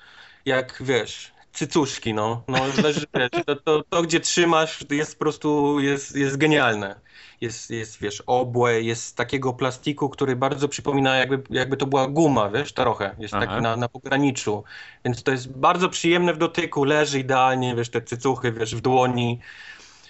jak, 0.45 0.77
wiesz, 0.85 1.31
cycuszki, 1.53 2.13
no. 2.13 2.43
No 2.47 2.57
leży, 2.83 3.05
wiesz, 3.13 3.29
to, 3.45 3.55
to, 3.55 3.83
to 3.89 4.01
gdzie 4.01 4.19
trzymasz 4.19 4.85
jest 4.89 5.13
po 5.13 5.19
prostu, 5.19 5.79
jest, 5.79 6.15
jest 6.15 6.37
genialne. 6.37 6.99
Jest, 7.41 7.69
jest, 7.69 7.99
wiesz, 8.01 8.23
obłe, 8.27 8.81
jest 8.81 9.03
z 9.03 9.13
takiego 9.13 9.53
plastiku, 9.53 10.09
który 10.09 10.35
bardzo 10.35 10.67
przypomina 10.67 11.15
jakby, 11.17 11.41
jakby 11.49 11.77
to 11.77 11.85
była 11.85 12.07
guma, 12.07 12.49
wiesz, 12.49 12.73
trochę. 12.73 13.15
Jest 13.19 13.33
Aha. 13.33 13.45
taki 13.45 13.61
na, 13.61 13.75
na 13.75 13.89
pograniczu. 13.89 14.63
Więc 15.05 15.23
to 15.23 15.31
jest 15.31 15.51
bardzo 15.51 15.89
przyjemne 15.89 16.33
w 16.33 16.37
dotyku, 16.37 16.83
leży 16.83 17.19
idealnie, 17.19 17.75
wiesz, 17.75 17.89
te 17.89 18.01
cycuchy, 18.01 18.51
wiesz, 18.51 18.75
w 18.75 18.81
dłoni. 18.81 19.39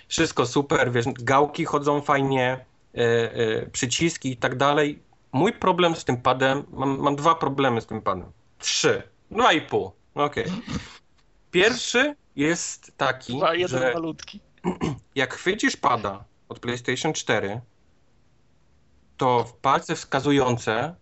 Wszystko 0.07 0.45
super, 0.45 0.91
wiesz, 0.91 1.05
gałki 1.13 1.65
chodzą 1.65 2.01
fajnie, 2.01 2.65
e, 2.97 2.99
e, 3.33 3.65
przyciski 3.65 4.31
i 4.31 4.37
tak 4.37 4.57
dalej. 4.57 5.03
Mój 5.31 5.53
problem 5.53 5.95
z 5.95 6.05
tym 6.05 6.17
padem, 6.17 6.63
mam, 6.69 6.99
mam 6.99 7.15
dwa 7.15 7.35
problemy 7.35 7.81
z 7.81 7.85
tym 7.85 8.01
padem. 8.01 8.31
Trzy. 8.59 9.03
Dwa 9.31 9.53
i 9.53 9.61
pół. 9.61 9.91
Okej. 10.15 10.45
Pierwszy 11.51 12.15
jest 12.35 12.91
taki, 12.97 13.37
Dwa, 13.37 13.55
jeden 13.55 13.79
że 13.79 13.93
malutki. 13.93 14.39
jak 15.15 15.33
chwycisz 15.33 15.77
pada 15.77 16.23
od 16.49 16.59
PlayStation 16.59 17.13
4, 17.13 17.61
to 19.17 19.43
w 19.43 19.53
palce 19.53 19.95
wskazujące 19.95 20.95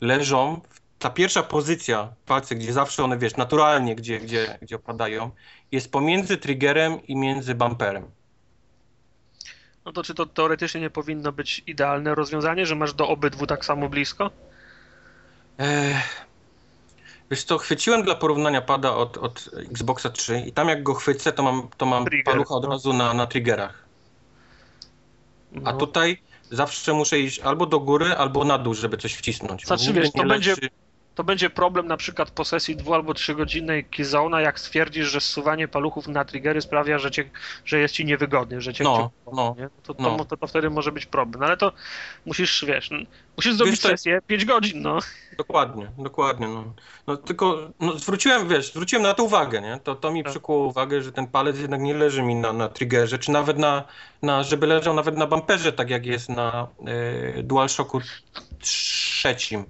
leżą, 0.00 0.60
ta 0.98 1.10
pierwsza 1.10 1.42
pozycja 1.42 2.12
palce, 2.26 2.54
gdzie 2.54 2.72
zawsze 2.72 3.04
one, 3.04 3.18
wiesz, 3.18 3.36
naturalnie, 3.36 3.96
gdzie, 3.96 4.20
gdzie, 4.20 4.58
gdzie 4.62 4.76
opadają, 4.76 5.30
jest 5.72 5.92
pomiędzy 5.92 6.36
triggerem 6.36 7.06
i 7.06 7.16
między 7.16 7.54
bumperem. 7.54 8.10
No 9.88 9.92
to 9.92 10.02
czy 10.02 10.14
to 10.14 10.26
teoretycznie 10.26 10.80
nie 10.80 10.90
powinno 10.90 11.32
być 11.32 11.62
idealne 11.66 12.14
rozwiązanie, 12.14 12.66
że 12.66 12.74
masz 12.74 12.94
do 12.94 13.08
obydwu 13.08 13.46
tak 13.46 13.64
samo 13.64 13.88
blisko? 13.88 14.30
Ech. 15.58 16.26
Wiesz 17.30 17.44
co, 17.44 17.58
chwyciłem 17.58 18.02
dla 18.02 18.14
porównania 18.14 18.60
pada 18.60 18.94
od, 18.94 19.16
od 19.16 19.50
Xboxa 19.70 20.10
3 20.10 20.40
i 20.46 20.52
tam 20.52 20.68
jak 20.68 20.82
go 20.82 20.94
chwycę, 20.94 21.32
to 21.32 21.42
mam, 21.42 21.68
to 21.76 21.86
mam 21.86 22.04
Trigger, 22.04 22.24
palucha 22.34 22.54
od 22.54 22.62
no. 22.64 22.70
razu 22.70 22.92
na, 22.92 23.14
na 23.14 23.26
triggerach. 23.26 23.84
A 25.64 25.72
No. 25.72 25.78
tutaj 25.78 26.22
zawsze 26.50 26.92
muszę 26.92 27.18
iść 27.18 27.38
albo 27.40 27.66
do 27.66 27.80
góry, 27.80 28.16
albo 28.16 28.44
na 28.44 28.58
dół, 28.58 28.74
żeby 28.74 28.96
coś 28.96 29.14
wcisnąć. 29.14 29.66
Znaczy, 29.66 29.92
wiesz, 29.92 30.12
to 30.12 30.24
będzie- 30.24 30.54
to 31.18 31.24
będzie 31.24 31.50
problem 31.50 31.86
na 31.86 31.96
przykład 31.96 32.30
po 32.30 32.44
sesji 32.44 32.76
dwu 32.76 32.94
albo 32.94 33.14
trzygodzinnej 33.14 33.86
Keyzone'a, 33.86 34.38
jak 34.38 34.60
stwierdzisz, 34.60 35.06
że 35.08 35.20
zsuwanie 35.20 35.68
paluchów 35.68 36.08
na 36.08 36.24
triggery 36.24 36.60
sprawia, 36.60 36.98
że, 36.98 37.10
cię, 37.10 37.30
że 37.64 37.78
jest 37.78 37.94
ci 37.94 38.04
niewygodnie, 38.04 38.60
że 38.60 38.74
cię 38.74 38.84
No, 38.84 38.96
cię- 39.26 39.32
no, 39.32 39.54
nie? 39.58 39.68
To, 39.82 39.94
to, 39.94 40.02
no. 40.02 40.24
to, 40.24 40.36
to 40.36 40.46
wtedy 40.46 40.70
może 40.70 40.92
być 40.92 41.06
problem. 41.06 41.40
No 41.40 41.46
ale 41.46 41.56
to 41.56 41.72
musisz, 42.26 42.64
wiesz, 42.68 42.90
musisz 43.36 43.54
zrobić 43.54 43.72
jest- 43.72 43.82
sesję 43.82 44.18
5 44.26 44.44
godzin, 44.44 44.82
no. 44.82 44.98
Dokładnie, 45.38 45.90
dokładnie. 45.98 46.48
No, 46.48 46.64
no 47.06 47.16
tylko 47.16 47.70
no, 47.80 47.92
zwróciłem, 47.98 48.48
wiesz, 48.48 48.70
zwróciłem 48.72 49.02
na 49.02 49.14
to 49.14 49.24
uwagę, 49.24 49.60
nie? 49.60 49.80
To, 49.84 49.94
to 49.94 50.12
mi 50.12 50.22
Tak. 50.22 50.30
przykuło 50.32 50.66
uwagę, 50.66 51.02
że 51.02 51.12
ten 51.12 51.26
palec 51.26 51.58
jednak 51.58 51.80
nie 51.80 51.94
leży 51.94 52.22
mi 52.22 52.34
na, 52.34 52.52
na 52.52 52.68
triggerze, 52.68 53.18
czy 53.18 53.30
nawet 53.30 53.58
na, 53.58 53.84
na, 54.22 54.42
żeby 54.42 54.66
leżał 54.66 54.94
nawet 54.94 55.16
na 55.16 55.26
bumperze, 55.26 55.72
tak 55.72 55.90
jak 55.90 56.06
jest 56.06 56.28
na 56.28 56.68
y, 57.38 57.42
DualShocku 57.42 58.00
trzecim. 58.60 59.64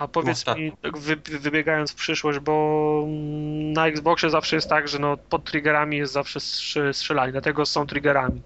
A 0.00 0.08
powiedz 0.08 0.38
Ostatnio. 0.38 0.64
mi, 0.64 0.72
tak 0.82 0.98
wy, 0.98 1.16
wybiegając 1.16 1.92
w 1.92 1.94
przyszłość, 1.94 2.38
bo 2.38 3.04
na 3.72 3.86
Xboxie 3.86 4.30
zawsze 4.30 4.56
jest 4.56 4.68
tak, 4.68 4.88
że 4.88 4.98
no, 4.98 5.16
pod 5.16 5.44
triggerami 5.44 5.96
jest 5.96 6.12
zawsze 6.12 6.40
strzelanie, 6.92 7.32
dlatego 7.32 7.66
są 7.66 7.86
triggerami. 7.86 8.42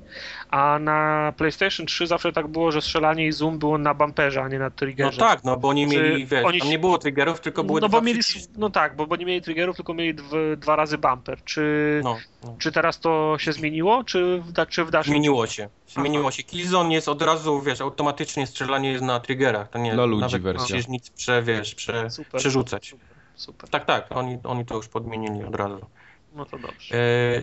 A 0.54 0.78
na 0.78 1.32
PlayStation 1.36 1.86
3 1.86 2.06
zawsze 2.06 2.32
tak 2.32 2.46
było, 2.48 2.72
że 2.72 2.82
strzelanie 2.82 3.26
i 3.26 3.32
zoom 3.32 3.58
było 3.58 3.78
na 3.78 3.94
bumperze, 3.94 4.42
a 4.42 4.48
nie 4.48 4.58
na 4.58 4.64
No 4.64 4.70
triggerze. 4.70 5.18
tak, 5.18 5.44
no 5.44 5.56
bo 5.56 5.68
oni 5.68 5.88
Czy 5.88 5.96
mieli, 5.96 6.26
wiesz, 6.26 6.44
oni 6.44 6.60
tam 6.60 6.68
nie 6.68 6.78
było 6.78 6.98
triggerów, 6.98 7.40
tylko 7.40 7.64
były 7.64 7.80
no 7.80 7.88
dwa 7.88 7.98
bo 8.00 8.04
mieli, 8.06 8.20
no 8.56 8.70
tak, 8.70 8.96
bo, 8.96 9.06
bo 9.06 9.16
nie 9.16 9.26
mieli 9.26 9.42
triggerów, 9.42 9.76
tylko 9.76 9.94
mieli 9.94 10.14
dwa, 10.14 10.36
dwa 10.56 10.76
razy 10.76 10.98
bumper. 10.98 11.44
Czy, 11.44 12.00
No, 12.04 12.16
no. 12.44 12.56
czy 12.58 12.72
teraz 12.72 13.00
to 13.00 13.36
się 13.38 13.52
zmieniło, 13.52 14.04
czy 14.04 14.38
w, 14.40 14.52
da- 14.52 14.66
czy 14.66 14.84
w 14.84 14.90
dalszym 14.90 15.10
Zmieniło 15.12 15.46
się. 15.46 15.68
Zmieniło 15.88 16.30
się. 16.30 16.42
Killzone 16.42 16.94
jest 16.94 17.08
od 17.08 17.22
razu, 17.22 17.60
wiesz, 17.60 17.80
automatycznie 17.80 18.46
strzelanie 18.46 18.92
jest 18.92 19.04
na 19.04 19.20
triggerach. 19.20 19.68
To 19.70 19.78
nie 19.78 19.92
Dla 19.92 20.04
ludzi 20.04 20.22
nawet 20.22 20.42
wersja. 20.42 20.76
musisz 20.76 20.88
nic 20.88 21.10
prze, 21.10 21.42
wiesz, 21.42 21.74
prze, 21.74 22.10
Super. 22.10 22.40
przerzucać. 22.40 22.88
Super, 22.88 23.06
super. 23.34 23.70
Tak, 23.70 23.84
tak, 23.84 24.06
oni, 24.16 24.38
oni 24.44 24.64
to 24.64 24.74
już 24.74 24.88
podmienili 24.88 25.44
od 25.44 25.54
razu. 25.54 25.86
No 26.34 26.44
to 26.44 26.58
dobrze. 26.58 26.94
E, 26.94 27.36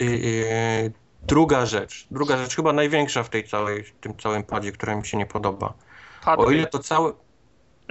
e, 0.00 0.04
e, 0.06 0.90
druga 1.22 1.66
rzecz, 1.66 2.06
druga 2.10 2.38
rzecz, 2.38 2.56
chyba 2.56 2.72
największa 2.72 3.22
w 3.22 3.28
tej 3.28 3.44
całej, 3.44 3.84
tym 4.00 4.16
całym 4.16 4.42
padzie, 4.42 4.72
która 4.72 4.96
mi 4.96 5.06
się 5.06 5.16
nie 5.16 5.26
podoba. 5.26 5.74
O 6.26 6.50
ile 6.50 6.66
to 6.66 6.78
całe, 6.78 7.12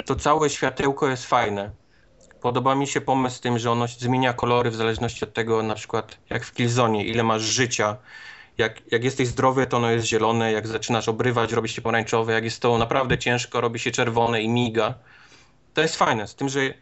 to 0.05 0.15
całe 0.15 0.49
światełko 0.49 1.07
jest 1.07 1.25
fajne, 1.25 1.71
podoba 2.41 2.75
mi 2.75 2.87
się 2.87 3.01
pomysł 3.01 3.35
z 3.35 3.39
tym, 3.39 3.59
że 3.59 3.71
ono 3.71 3.87
zmienia 3.87 4.33
kolory 4.33 4.71
w 4.71 4.75
zależności 4.75 5.23
od 5.23 5.33
tego, 5.33 5.63
na 5.63 5.75
przykład 5.75 6.17
jak 6.29 6.45
w 6.45 6.53
Killzone, 6.53 7.03
ile 7.03 7.23
masz 7.23 7.41
życia. 7.41 7.97
Jak, 8.57 8.91
jak 8.91 9.03
jesteś 9.03 9.27
zdrowy, 9.27 9.67
to 9.67 9.77
ono 9.77 9.91
jest 9.91 10.05
zielone, 10.05 10.51
jak 10.51 10.67
zaczynasz 10.67 11.09
obrywać, 11.09 11.51
robi 11.51 11.69
się 11.69 11.81
pomarańczowe, 11.81 12.33
jak 12.33 12.43
jest 12.43 12.61
to 12.61 12.77
naprawdę 12.77 13.17
ciężko, 13.17 13.61
robi 13.61 13.79
się 13.79 13.91
czerwone 13.91 14.41
i 14.41 14.49
miga. 14.49 14.93
To 15.73 15.81
jest 15.81 15.95
fajne, 15.95 16.27
z 16.27 16.35
tym, 16.35 16.49
że 16.49 16.73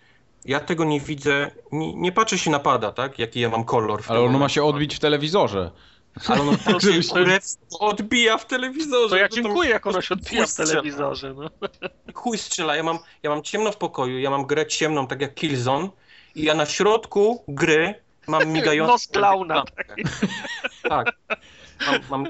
ja 0.45 0.59
tego 0.59 0.85
nie 0.85 0.99
widzę, 0.99 1.51
nie, 1.71 1.93
nie 1.93 2.11
patrzę 2.11 2.37
się 2.37 2.51
na 2.51 2.59
pada, 2.59 2.91
tak? 2.91 3.19
Jaki 3.19 3.39
ja 3.39 3.49
mam 3.49 3.63
kolor. 3.63 4.03
w 4.03 4.11
Ale 4.11 4.19
ono 4.19 4.39
ma 4.39 4.49
się 4.49 4.63
odbić 4.63 4.95
w 4.95 4.99
telewizorze. 4.99 5.71
Ale 6.27 6.41
ono 6.41 6.51
tak 6.65 6.75
kurewsko 7.09 7.79
odbija 7.79 8.37
w 8.37 8.45
telewizorze. 8.45 9.09
To 9.09 9.17
ja 9.17 9.29
to 9.29 9.35
dziękuję, 9.35 9.69
jak 9.69 9.87
ono 9.87 10.01
się 10.01 10.13
odbija 10.13 10.45
w 10.45 10.55
telewizorze. 10.55 11.33
No. 11.33 11.49
Chuj 12.13 12.37
strzela, 12.37 12.75
ja 12.75 12.83
mam, 12.83 12.99
ja 13.23 13.29
mam 13.29 13.43
ciemno 13.43 13.71
w 13.71 13.77
pokoju, 13.77 14.19
ja 14.19 14.29
mam 14.29 14.45
grę 14.45 14.67
ciemną, 14.67 15.07
tak 15.07 15.21
jak 15.21 15.33
Killzone 15.33 15.89
i 16.35 16.43
ja 16.43 16.53
na 16.53 16.65
środku 16.65 17.43
gry 17.47 17.95
mam 18.27 18.47
migającą... 18.53 18.93
Nos 18.93 19.07
klauna. 19.07 19.55
lampkę. 19.55 19.95
Tak. 20.89 21.15
Mam, 21.87 21.99
mam. 22.09 22.27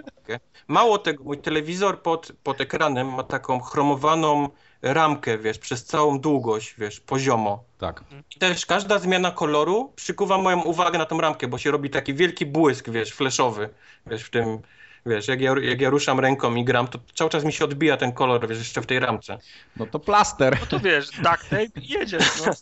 Mało 0.67 0.97
tego, 0.97 1.23
mój 1.23 1.37
telewizor 1.37 2.01
pod, 2.01 2.31
pod 2.43 2.61
ekranem 2.61 3.13
ma 3.13 3.23
taką 3.23 3.59
chromowaną 3.59 4.49
ramkę, 4.81 5.37
wiesz, 5.37 5.57
przez 5.57 5.85
całą 5.85 6.19
długość, 6.19 6.75
wiesz, 6.77 6.99
poziomo. 6.99 7.63
Tak. 7.77 8.03
I 8.35 8.39
też 8.39 8.65
każda 8.65 8.99
zmiana 8.99 9.31
koloru 9.31 9.93
przykuwa 9.95 10.37
moją 10.37 10.61
uwagę 10.61 10.97
na 10.97 11.05
tą 11.05 11.21
ramkę, 11.21 11.47
bo 11.47 11.57
się 11.57 11.71
robi 11.71 11.89
taki 11.89 12.13
wielki 12.13 12.45
błysk, 12.45 12.89
wiesz, 12.89 13.11
fleszowy, 13.11 13.69
wiesz, 14.07 14.23
w 14.23 14.29
tym, 14.29 14.59
wiesz, 15.05 15.27
jak 15.27 15.41
ja, 15.41 15.55
jak 15.61 15.81
ja 15.81 15.89
ruszam 15.89 16.19
ręką 16.19 16.55
i 16.55 16.63
gram, 16.63 16.87
to 16.87 16.99
cały 17.15 17.29
czas 17.29 17.43
mi 17.43 17.53
się 17.53 17.65
odbija 17.65 17.97
ten 17.97 18.11
kolor, 18.11 18.47
wiesz, 18.47 18.57
jeszcze 18.57 18.81
w 18.81 18.85
tej 18.85 18.99
ramce. 18.99 19.37
No 19.77 19.85
to 19.85 19.99
plaster. 19.99 20.57
no 20.59 20.65
to 20.65 20.79
wiesz, 20.79 21.09
duct 21.09 21.49
tape 21.49 21.81
i 21.81 21.87
jedziesz. 21.87 22.41
No. 22.45 22.53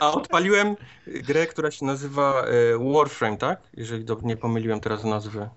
A 0.00 0.12
odpaliłem 0.12 0.76
grę, 1.06 1.46
która 1.46 1.70
się 1.70 1.86
nazywa 1.86 2.44
e, 2.44 2.92
Warframe, 2.92 3.36
tak? 3.36 3.60
Jeżeli 3.76 4.04
nie 4.22 4.36
pomyliłem 4.36 4.80
teraz 4.80 5.04
nazwy. 5.04 5.48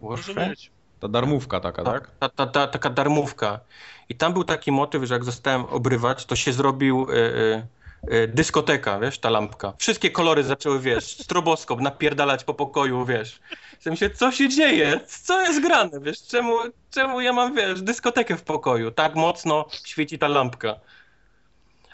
Może 0.00 0.22
Warframe? 0.22 0.50
być. 0.50 0.70
Ta 1.02 1.08
darmówka 1.08 1.60
taka, 1.60 1.82
tak? 1.82 2.10
Ta, 2.18 2.28
ta, 2.28 2.46
ta, 2.46 2.66
taka 2.66 2.90
darmówka. 2.90 3.60
I 4.08 4.14
tam 4.14 4.32
był 4.32 4.44
taki 4.44 4.72
motyw, 4.72 5.04
że 5.04 5.14
jak 5.14 5.24
zostałem 5.24 5.64
obrywać, 5.64 6.24
to 6.24 6.36
się 6.36 6.52
zrobił 6.52 7.06
e, 7.10 7.14
e, 7.14 7.66
e, 8.08 8.28
dyskoteka, 8.28 8.98
wiesz, 8.98 9.18
ta 9.18 9.30
lampka. 9.30 9.72
Wszystkie 9.78 10.10
kolory 10.10 10.44
zaczęły, 10.44 10.80
wiesz, 10.80 11.04
stroboskop 11.04 11.80
napierdalać 11.80 12.44
po 12.44 12.54
pokoju, 12.54 13.04
wiesz. 13.04 13.40
W 13.78 13.82
sensie, 13.82 14.10
co 14.10 14.32
się 14.32 14.48
dzieje? 14.48 15.00
Co 15.06 15.42
jest 15.42 15.62
grane, 15.62 16.00
wiesz? 16.00 16.22
Czemu, 16.22 16.58
czemu 16.90 17.20
ja 17.20 17.32
mam, 17.32 17.54
wiesz, 17.54 17.82
dyskotekę 17.82 18.36
w 18.36 18.42
pokoju? 18.42 18.90
Tak 18.90 19.14
mocno 19.14 19.66
świeci 19.84 20.18
ta 20.18 20.28
lampka. 20.28 20.74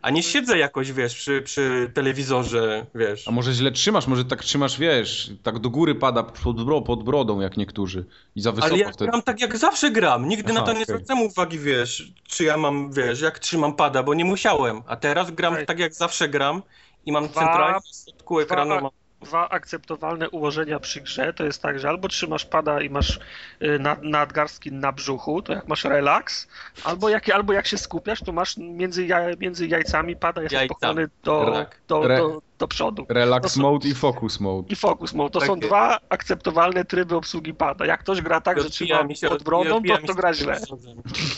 A 0.03 0.11
nie 0.11 0.23
siedzę 0.23 0.59
jakoś, 0.59 0.93
wiesz, 0.93 1.15
przy, 1.15 1.43
przy 1.43 1.91
telewizorze, 1.95 2.87
wiesz. 2.95 3.29
A 3.29 3.31
może 3.31 3.53
źle 3.53 3.73
trzymasz, 3.73 4.07
może 4.07 4.25
tak 4.25 4.45
trzymasz, 4.45 4.79
wiesz, 4.79 5.31
tak 5.43 5.59
do 5.59 5.71
góry 5.71 5.95
pada 5.95 6.23
pod, 6.23 6.65
bro, 6.65 6.83
pod 6.83 7.03
brodą, 7.05 7.41
jak 7.41 7.57
niektórzy. 7.57 8.05
I 8.37 8.41
za 8.41 8.53
wysoko 8.53 8.75
Ale 8.75 8.79
ja 8.83 8.89
wtedy. 8.93 9.11
gram 9.11 9.23
tak 9.23 9.41
jak 9.41 9.57
zawsze 9.57 9.91
gram. 9.91 10.29
Nigdy 10.29 10.53
na 10.53 10.61
Aha, 10.61 10.67
to 10.67 10.73
nie 10.73 10.83
okej. 10.83 10.95
zwracam 10.97 11.23
uwagi, 11.23 11.59
wiesz, 11.59 12.13
czy 12.29 12.45
ja 12.45 12.57
mam, 12.57 12.93
wiesz, 12.93 13.21
jak 13.21 13.39
trzymam 13.39 13.75
pada, 13.77 14.03
bo 14.03 14.15
nie 14.15 14.25
musiałem. 14.25 14.83
A 14.87 14.97
teraz 14.97 15.31
gram 15.31 15.57
tak 15.67 15.79
jak 15.79 15.95
zawsze 15.95 16.29
gram 16.29 16.63
i 17.07 17.13
mam 17.13 17.25
Dwa- 17.29 17.35
centralnie 17.41 17.81
w 17.81 18.05
środku 18.05 18.41
ekranu. 18.41 18.71
dwa- 18.75 18.81
Mam... 18.83 18.91
Dwa 19.23 19.49
akceptowalne 19.49 20.31
ułożenia 20.31 20.81
przy 20.81 21.01
grze 21.01 21.33
to 21.33 21.45
jest 21.45 21.63
tak, 21.63 21.79
że 21.81 21.89
albo 21.89 22.09
trzymasz 22.09 22.45
pada 22.45 22.81
i 22.81 22.91
masz 22.91 23.19
y, 23.63 23.79
nad, 23.79 24.03
nadgarstki 24.03 24.73
na 24.73 24.93
brzuchu, 24.93 25.43
to 25.43 25.53
jak 25.53 25.69
masz 25.69 25.85
relaks, 25.85 26.49
albo 26.85 27.09
jak, 27.09 27.29
albo 27.29 27.53
jak 27.53 27.67
się 27.67 27.79
skupiasz, 27.79 28.21
to 28.21 28.33
masz 28.33 28.57
między, 28.57 29.07
jaj, 29.07 29.37
między 29.39 29.67
jajcami 29.67 30.17
pada 30.17 30.43
jesteś 30.43 30.59
Jajcami, 30.59 30.79
pochylony 30.81 31.09
do, 31.25 31.51
tak. 31.55 31.81
do, 31.89 32.09
do, 32.09 32.43
do 32.59 32.69
przodu. 32.69 33.07
Relax 33.09 33.53
są- 33.53 33.63
mode 33.63 33.89
i 33.89 33.95
focus 33.95 34.41
mode. 34.41 34.69
I 34.73 34.77
focus 34.77 35.13
mode. 35.13 35.31
To 35.31 35.39
Tak 35.39 35.47
są 35.47 35.57
jest. 35.57 35.69
dwa 35.69 35.99
akceptowalne 36.09 36.85
tryby 36.85 37.17
obsługi 37.17 37.55
pada. 37.55 37.87
Jak 37.87 38.01
ktoś 38.01 38.21
gra 38.23 38.41
tak, 38.41 38.63
że 38.63 38.71
trzyma 38.71 39.03
mi 39.03 39.17
się- 39.17 39.29
pod 39.29 39.43
brodą, 39.43 39.83
to, 39.83 39.99
to 40.07 40.15
gra 40.15 40.35
źle. 40.35 40.61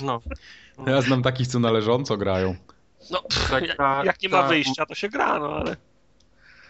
No. 0.03 0.21
Ja 0.87 1.01
znam 1.01 1.23
takich, 1.23 1.47
co 1.47 1.59
należąco 1.59 2.17
grają. 2.17 2.57
No, 3.11 3.23
Tak, 3.51 3.67
jak, 3.67 3.77
ta- 3.77 4.05
jak 4.05 4.23
nie 4.23 4.29
ma 4.29 4.43
ta- 4.43 4.49
wyjścia, 4.49 4.87
to 4.87 4.95
się 4.95 5.09
gra, 5.09 5.39
no 5.39 5.49
ale... 5.57 5.77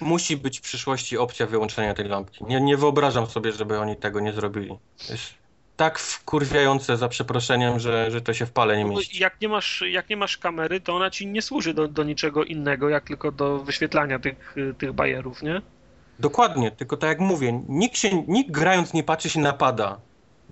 Musi 0.00 0.36
być 0.36 0.58
w 0.58 0.62
przyszłości 0.62 1.18
opcja 1.18 1.46
wyłączenia 1.46 1.94
tej 1.94 2.08
lampki. 2.08 2.44
Nie, 2.44 2.60
nie 2.60 2.76
wyobrażam 2.76 3.26
sobie, 3.26 3.52
żeby 3.52 3.78
oni 3.78 3.96
tego 3.96 4.20
nie 4.20 4.32
zrobili. 4.32 4.78
Jest 5.10 5.40
tak 5.76 5.98
wkurwiające 5.98 6.96
za 6.96 7.08
przeproszeniem, 7.08 7.78
że, 7.78 8.10
że 8.10 8.20
to 8.20 8.34
się 8.34 8.46
w 8.46 8.52
pale 8.52 8.76
nie 8.76 8.84
No, 8.84 8.90
mieści. 8.90 9.22
jak, 9.22 9.40
nie 9.40 9.48
masz, 9.48 9.84
jak 9.90 10.08
nie 10.10 10.16
masz 10.16 10.38
kamery, 10.38 10.80
to 10.80 10.96
ona 10.96 11.10
ci 11.10 11.26
nie 11.26 11.42
służy 11.42 11.74
do, 11.74 11.88
do 11.88 12.04
niczego 12.04 12.44
innego, 12.44 12.88
jak 12.88 13.04
tylko 13.04 13.32
do 13.32 13.58
wyświetlania 13.58 14.18
tych, 14.18 14.54
tych 14.78 14.92
bajerów, 14.92 15.42
nie? 15.42 15.62
Dokładnie, 16.18 16.70
tylko 16.70 16.96
tak 16.96 17.08
jak 17.08 17.20
mówię, 17.20 17.62
nikt, 17.68 17.98
się, 17.98 18.22
nikt 18.28 18.50
grając 18.50 18.92
nie 18.92 19.02
patrzy 19.02 19.30
się 19.30 19.40
na 19.40 19.52
pada. 19.52 20.00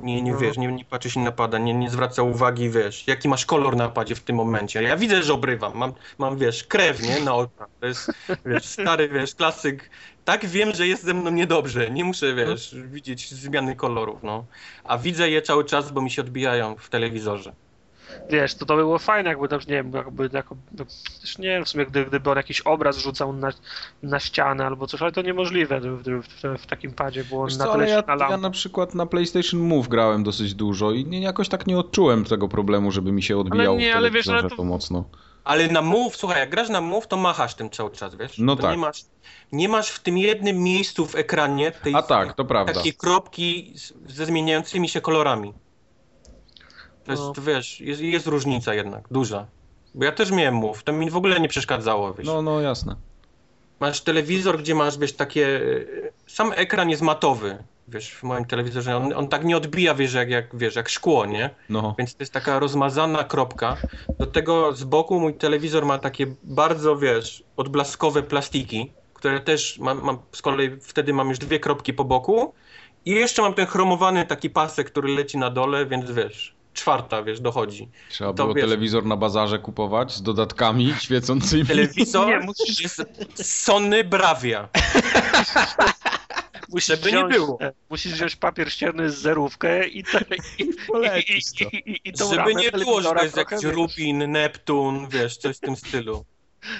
Nie, 0.00 0.22
nie 0.22 0.32
No. 0.32 0.38
wiesz, 0.38 0.56
nie, 0.58 0.66
nie 0.72 0.84
patrzy 0.84 1.10
się 1.10 1.20
na 1.20 1.32
pada, 1.32 1.58
nie, 1.58 1.74
nie 1.74 1.90
zwraca 1.90 2.22
uwagi, 2.22 2.70
wiesz, 2.70 3.06
jaki 3.06 3.28
masz 3.28 3.46
kolor 3.46 3.76
na 3.76 3.88
padzie 3.88 4.14
w 4.14 4.20
tym 4.20 4.36
momencie. 4.36 4.82
Ja 4.82 4.96
widzę, 4.96 5.22
że 5.22 5.34
obrywam, 5.34 5.72
mam, 5.78 5.92
mam 6.18 6.38
wiesz, 6.38 6.64
krew, 6.64 7.02
nie, 7.02 7.20
na 7.20 7.34
oczach. 7.34 7.68
To 7.80 7.86
jest, 7.86 8.10
wiesz, 8.46 8.64
stary, 8.64 9.08
wiesz, 9.08 9.34
klasyk. 9.34 9.90
Tak 10.24 10.46
wiem, 10.46 10.74
że 10.74 10.86
jest 10.86 11.04
ze 11.04 11.14
mną 11.14 11.30
niedobrze, 11.30 11.90
nie 11.90 12.04
muszę, 12.04 12.34
wiesz, 12.34 12.74
widzieć 12.84 13.30
zmiany 13.34 13.76
kolorów, 13.76 14.22
no. 14.22 14.46
A 14.84 14.98
widzę 14.98 15.30
je 15.30 15.42
cały 15.42 15.64
czas, 15.64 15.92
bo 15.92 16.00
mi 16.00 16.10
się 16.10 16.22
odbijają 16.22 16.76
w 16.76 16.88
telewizorze. 16.88 17.54
Wiesz, 18.30 18.54
to 18.54 18.66
to 18.66 18.76
by 18.76 18.82
było 18.82 18.98
fajne, 18.98 19.30
jakby, 19.30 19.48
tam, 19.48 19.60
nie 19.60 19.66
wiem, 19.66 19.92
jakby, 19.92 20.30
jako, 20.32 20.56
no, 20.78 20.84
też 21.20 21.38
nie 21.38 21.48
wiem, 21.48 21.64
w 21.64 21.68
sumie, 21.68 21.86
gdy, 21.86 22.04
gdyby 22.04 22.30
on 22.30 22.36
jakiś 22.36 22.60
obraz 22.60 22.98
rzucał 22.98 23.32
na, 23.32 23.50
na 24.02 24.20
ścianę 24.20 24.66
albo 24.66 24.86
coś, 24.86 25.02
ale 25.02 25.12
to 25.12 25.22
niemożliwe 25.22 25.80
w, 25.80 26.02
w, 26.02 26.28
w, 26.28 26.62
w 26.62 26.66
takim 26.66 26.92
padzie, 26.92 27.24
bo 27.24 27.42
on 27.42 27.48
Wiesz 27.48 27.58
na 27.58 27.64
co, 27.64 27.72
tyle 27.72 27.84
ale 27.84 27.92
ja, 27.92 28.02
silna 28.08 28.30
ja 28.30 28.36
na 28.36 28.50
przykład 28.50 28.94
na 28.94 29.06
PlayStation 29.06 29.60
Move 29.60 29.88
grałem 29.88 30.22
dosyć 30.22 30.54
dużo 30.54 30.92
i 30.92 31.04
nie, 31.04 31.20
jakoś 31.20 31.48
tak 31.48 31.66
nie 31.66 31.78
odczułem 31.78 32.24
tego 32.24 32.48
problemu, 32.48 32.90
żeby 32.92 33.12
mi 33.12 33.22
się 33.22 33.38
odbijało 33.38 33.78
nie, 33.78 33.92
w 33.92 33.96
ale 33.96 34.10
wiesz, 34.10 34.28
ale 34.28 34.42
to- 34.42 34.56
to 34.56 34.64
mocno. 34.64 35.04
Ale 35.44 35.68
na 35.68 35.82
move, 35.82 36.16
słuchaj, 36.16 36.40
jak 36.40 36.50
grasz 36.50 36.68
na 36.68 36.80
move, 36.80 37.06
to 37.06 37.16
machasz 37.16 37.54
tym 37.54 37.70
cały 37.70 37.90
czas, 37.90 38.14
wiesz? 38.14 38.38
No 38.38 38.56
to 38.56 38.62
tak. 38.62 38.70
Nie 38.70 38.78
masz, 38.78 39.04
nie 39.52 39.68
masz 39.68 39.90
w 39.90 40.00
tym 40.00 40.18
jednym 40.18 40.62
miejscu 40.62 41.06
w 41.06 41.14
ekranie 41.14 41.70
tej, 41.72 41.94
A 41.94 42.02
tak, 42.02 42.32
to 42.32 42.44
prawda. 42.44 42.72
takie 42.72 42.92
kropki 42.92 43.72
ze 44.06 44.26
zmieniającymi 44.26 44.88
się 44.88 45.00
kolorami. 45.00 45.52
To 47.08 47.12
jest, 47.12 47.36
No. 47.36 47.42
wiesz, 47.42 47.80
jest, 47.80 48.00
jest 48.00 48.26
różnica 48.26 48.74
jednak, 48.74 49.04
duża. 49.10 49.46
Bo 49.94 50.04
ja 50.04 50.12
też 50.12 50.30
miałem 50.30 50.54
move, 50.54 50.82
to 50.82 50.92
mi 50.92 51.10
w 51.10 51.16
ogóle 51.16 51.40
nie 51.40 51.48
przeszkadzało, 51.48 52.14
wiesz. 52.14 52.26
No, 52.26 52.42
no 52.42 52.60
jasne. 52.60 52.96
Masz 53.80 54.00
telewizor, 54.00 54.58
gdzie 54.58 54.74
masz, 54.74 54.98
wiesz, 54.98 55.12
takie... 55.12 55.60
e, 56.06 56.10
Sam 56.26 56.52
ekran 56.56 56.90
jest 56.90 57.02
matowy. 57.02 57.58
wiesz, 57.88 58.10
w 58.14 58.22
moim 58.22 58.44
telewizorze, 58.44 58.96
on, 58.96 59.12
on 59.12 59.28
tak 59.28 59.44
nie 59.44 59.56
odbija, 59.56 59.94
wiesz, 59.94 60.14
jak, 60.14 60.30
jak, 60.30 60.56
wiesz, 60.56 60.76
jak 60.76 60.88
szkło, 60.88 61.26
nie? 61.26 61.50
No. 61.68 61.94
Więc 61.98 62.14
to 62.14 62.22
jest 62.22 62.32
taka 62.32 62.58
rozmazana 62.58 63.24
kropka. 63.24 63.76
Do 64.18 64.26
tego 64.26 64.72
z 64.72 64.84
boku 64.84 65.20
mój 65.20 65.34
telewizor 65.34 65.86
ma 65.86 65.98
takie 65.98 66.26
bardzo, 66.44 66.96
wiesz, 66.96 67.44
odblaskowe 67.56 68.22
plastiki, 68.22 68.92
które 69.14 69.40
też 69.40 69.78
mam, 69.78 70.02
mam 70.04 70.18
z 70.32 70.42
kolei 70.42 70.70
wtedy 70.80 71.12
mam 71.12 71.28
już 71.28 71.38
dwie 71.38 71.60
kropki 71.60 71.92
po 71.94 72.04
boku 72.04 72.52
i 73.04 73.10
jeszcze 73.10 73.42
mam 73.42 73.54
ten 73.54 73.66
chromowany 73.66 74.26
taki 74.26 74.50
pasek, 74.50 74.86
który 74.90 75.08
leci 75.14 75.38
na 75.38 75.50
dole, 75.50 75.86
więc 75.86 76.10
wiesz, 76.10 76.54
czwarta, 76.78 77.22
wiesz, 77.22 77.40
dochodzi. 77.40 77.88
Trzeba 78.10 78.30
To 78.32 78.42
było 78.42 78.54
wiesz- 78.54 78.64
telewizor 78.64 79.04
na 79.06 79.16
bazarze 79.16 79.58
kupować 79.58 80.12
z 80.14 80.22
dodatkami 80.22 80.94
świecącymi. 81.00 81.66
Telewizor 81.66 82.26
Nie, 82.28 82.38
musisz- 82.40 82.80
jest 82.82 83.02
Sony 83.64 84.04
Bravia. 84.04 84.68
Musisz 86.72 86.86
Żeby 86.88 87.12
nie 87.12 87.18
wziąć, 87.18 87.34
było. 87.34 87.58
e, 87.60 87.72
Musisz 87.90 88.12
wziąć 88.12 88.36
papier 88.36 88.72
ścierny 88.72 89.10
z 89.10 89.18
zerówkę 89.18 89.86
i, 89.88 90.04
te, 90.04 90.20
i, 90.58 90.62
i, 90.62 90.68
i, 91.32 91.90
i, 91.92 92.00
i 92.04 92.12
tą 92.12 92.24
Żeby 92.24 92.36
ramę 92.36 92.54
nie 92.54 92.70
było, 92.72 93.02
że 93.02 93.10
jest 93.22 93.36
jakiś 93.36 93.62
Rubin, 93.62 94.30
Neptun, 94.32 95.08
wiesz, 95.08 95.36
coś 95.36 95.56
w 95.56 95.60
tym 95.60 95.76
stylu. 95.76 96.24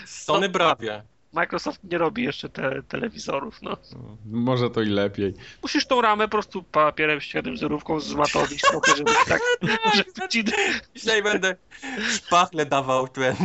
Sony 0.06 0.48
Bravia. 0.48 1.02
Microsoft 1.32 1.80
nie 1.84 1.98
robi 1.98 2.22
jeszcze 2.22 2.48
te, 2.48 2.82
telewizorów, 2.82 3.62
no. 3.62 3.76
Może 4.26 4.70
to 4.70 4.82
i 4.82 4.88
lepiej. 4.88 5.34
Musisz 5.62 5.86
tą 5.86 6.00
ramę 6.00 6.24
po 6.24 6.30
prostu 6.30 6.62
papierem 6.62 7.20
z 7.20 7.60
zerówką 7.60 8.00
zmatowić 8.00 8.60
trochę, 8.60 8.96
żeby 8.96 9.12
tak, 9.28 9.40
żeby 9.94 10.28
ci, 10.28 10.44
Dzisiaj 10.94 11.22
będę 11.22 11.56
szpachle 12.10 12.66
dawał 12.66 13.08
ten. 13.08 13.36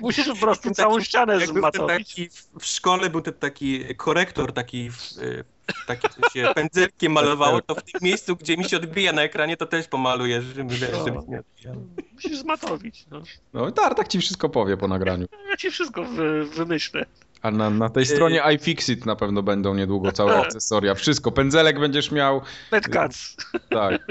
Musisz 0.00 0.28
po 0.28 0.36
prostu 0.36 0.70
całą 0.70 1.00
ścianę 1.00 1.38
taki, 1.86 2.28
w 2.60 2.66
szkole 2.66 3.10
był 3.10 3.20
ten 3.20 3.34
taki 3.34 3.94
korektor, 3.94 4.52
taki, 4.52 4.90
y, 5.22 5.44
taki 5.86 6.08
co 6.08 6.30
się 6.30 6.52
pędzelkiem 6.54 7.12
malowało, 7.12 7.60
to 7.62 7.74
w 7.74 7.82
tym 7.82 8.00
miejscu, 8.02 8.36
gdzie 8.36 8.56
mi 8.56 8.64
się 8.64 8.76
odbija 8.76 9.12
na 9.12 9.22
ekranie, 9.22 9.56
to 9.56 9.66
też 9.66 9.88
pomaluję, 9.88 10.42
żeby, 10.42 10.74
wiesz, 10.74 10.80
żeby 10.80 10.96
się 10.96 11.04
nie 11.28 11.40
odbijało. 11.40 11.82
Musisz 12.14 12.38
zmatowić, 12.38 13.06
no. 13.10 13.22
No 13.52 13.70
Tartak 13.70 14.08
ci 14.08 14.18
wszystko 14.18 14.48
powie 14.48 14.76
po 14.76 14.88
nagraniu. 14.88 15.26
Ja 15.50 15.56
ci 15.56 15.70
wszystko 15.70 16.04
wy, 16.04 16.44
wymyślę. 16.44 17.06
A 17.42 17.50
na, 17.50 17.70
na 17.70 17.88
tej 17.88 18.06
stronie 18.06 18.42
iFixit 18.54 19.06
na 19.06 19.16
pewno 19.16 19.42
będą 19.42 19.74
niedługo 19.74 20.12
całe 20.12 20.36
akcesoria. 20.42 20.94
Wszystko. 20.94 21.32
Pędzelek 21.32 21.80
będziesz 21.80 22.10
miał. 22.10 22.40
Petcats. 22.70 23.36
Tak. 23.70 24.06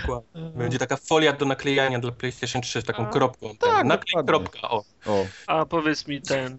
Dokładnie. 0.00 0.50
Będzie 0.54 0.78
taka 0.78 0.96
folia 0.96 1.32
do 1.32 1.46
naklejania 1.46 1.98
dla 1.98 2.12
PlayStation 2.12 2.62
3 2.62 2.80
z 2.80 2.84
taką 2.84 3.06
A, 3.06 3.10
kropką. 3.10 3.56
tak, 3.58 3.86
Naklej 3.86 4.24
kropka, 4.26 4.70
o. 4.70 4.84
O. 5.06 5.26
A 5.46 5.66
powiedz 5.66 6.08
mi 6.08 6.22
ten 6.22 6.58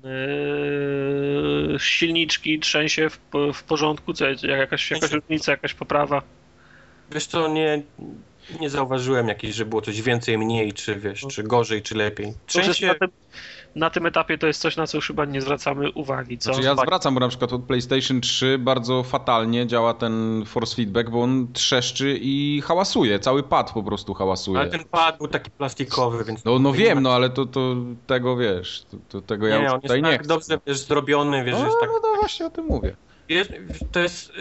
yy, 1.72 1.80
silniczki 1.80 2.60
trzęsie 2.60 3.10
w, 3.10 3.20
w 3.54 3.64
porządku? 3.64 4.14
Co, 4.14 4.26
jakaś, 4.48 4.92
jakaś 4.92 5.12
różnica, 5.12 5.52
jakaś 5.52 5.74
poprawa? 5.74 6.22
Wiesz 7.12 7.26
co, 7.26 7.48
nie, 7.48 7.82
nie 8.60 8.70
zauważyłem 8.70 9.28
jakiejś, 9.28 9.56
że 9.56 9.66
było 9.66 9.82
coś 9.82 10.02
więcej, 10.02 10.38
mniej, 10.38 10.74
czy 10.74 10.96
wiesz, 10.96 11.26
czy 11.32 11.44
gorzej, 11.44 11.82
czy 11.82 11.96
lepiej. 11.96 12.34
Przecież 12.46 12.78
Trzęsie, 12.78 12.88
na 12.88 12.96
tym, 12.96 13.10
na 13.76 13.90
tym 13.90 14.06
etapie 14.06 14.38
to 14.38 14.48
jest 14.48 14.62
coś, 14.62 14.78
na 14.78 14.88
co 14.88 14.98
już 14.98 15.08
chyba 15.08 15.26
nie 15.26 15.42
zwracamy 15.42 15.92
uwagi. 15.92 16.38
Co? 16.38 16.54
Znaczy 16.54 16.68
ja 16.68 16.76
zwracam, 16.76 17.14
bo 17.14 17.20
na 17.20 17.28
przykład 17.28 17.54
od 17.54 17.64
PlayStation 17.64 18.22
3 18.22 18.58
bardzo 18.58 19.04
fatalnie 19.04 19.68
działa 19.68 19.94
ten 19.94 20.44
force 20.46 20.76
feedback, 20.76 21.10
bo 21.10 21.22
on 21.22 21.48
trzeszczy 21.54 22.18
i 22.22 22.62
hałasuje. 22.66 23.20
Cały 23.20 23.44
pad 23.44 23.72
po 23.72 23.84
prostu 23.84 24.14
hałasuje. 24.14 24.60
ale 24.60 24.70
ten 24.70 24.84
pad 24.84 25.18
był 25.18 25.28
taki 25.28 25.52
plastikowy, 25.52 26.24
więc... 26.24 26.46
No, 26.46 26.60
no 26.60 26.74
wiem, 26.74 27.00
no 27.00 27.14
ale 27.14 27.30
to, 27.30 27.46
to 27.46 27.76
tego 28.08 28.38
wiesz, 28.38 28.86
to, 28.92 28.98
to 29.10 29.22
tego 29.22 29.48
ja 29.48 29.58
nie, 29.58 29.64
już 29.64 29.74
on 29.74 29.82
tutaj 29.82 29.98
jest 29.98 30.06
nie 30.06 30.12
tak 30.12 30.22
chcę. 30.22 30.28
dobrze 30.28 30.60
wiesz, 30.68 30.78
zrobiony, 30.80 31.44
wiesz, 31.44 31.56
no, 31.56 31.66
jest 31.66 31.78
tak... 31.82 31.90
no, 31.90 32.00
no 32.04 32.20
właśnie 32.20 32.46
o 32.46 32.50
tym 32.50 32.66
mówię. 32.66 32.96
Jest, 33.30 33.52
to 33.92 34.00
jest... 34.00 34.32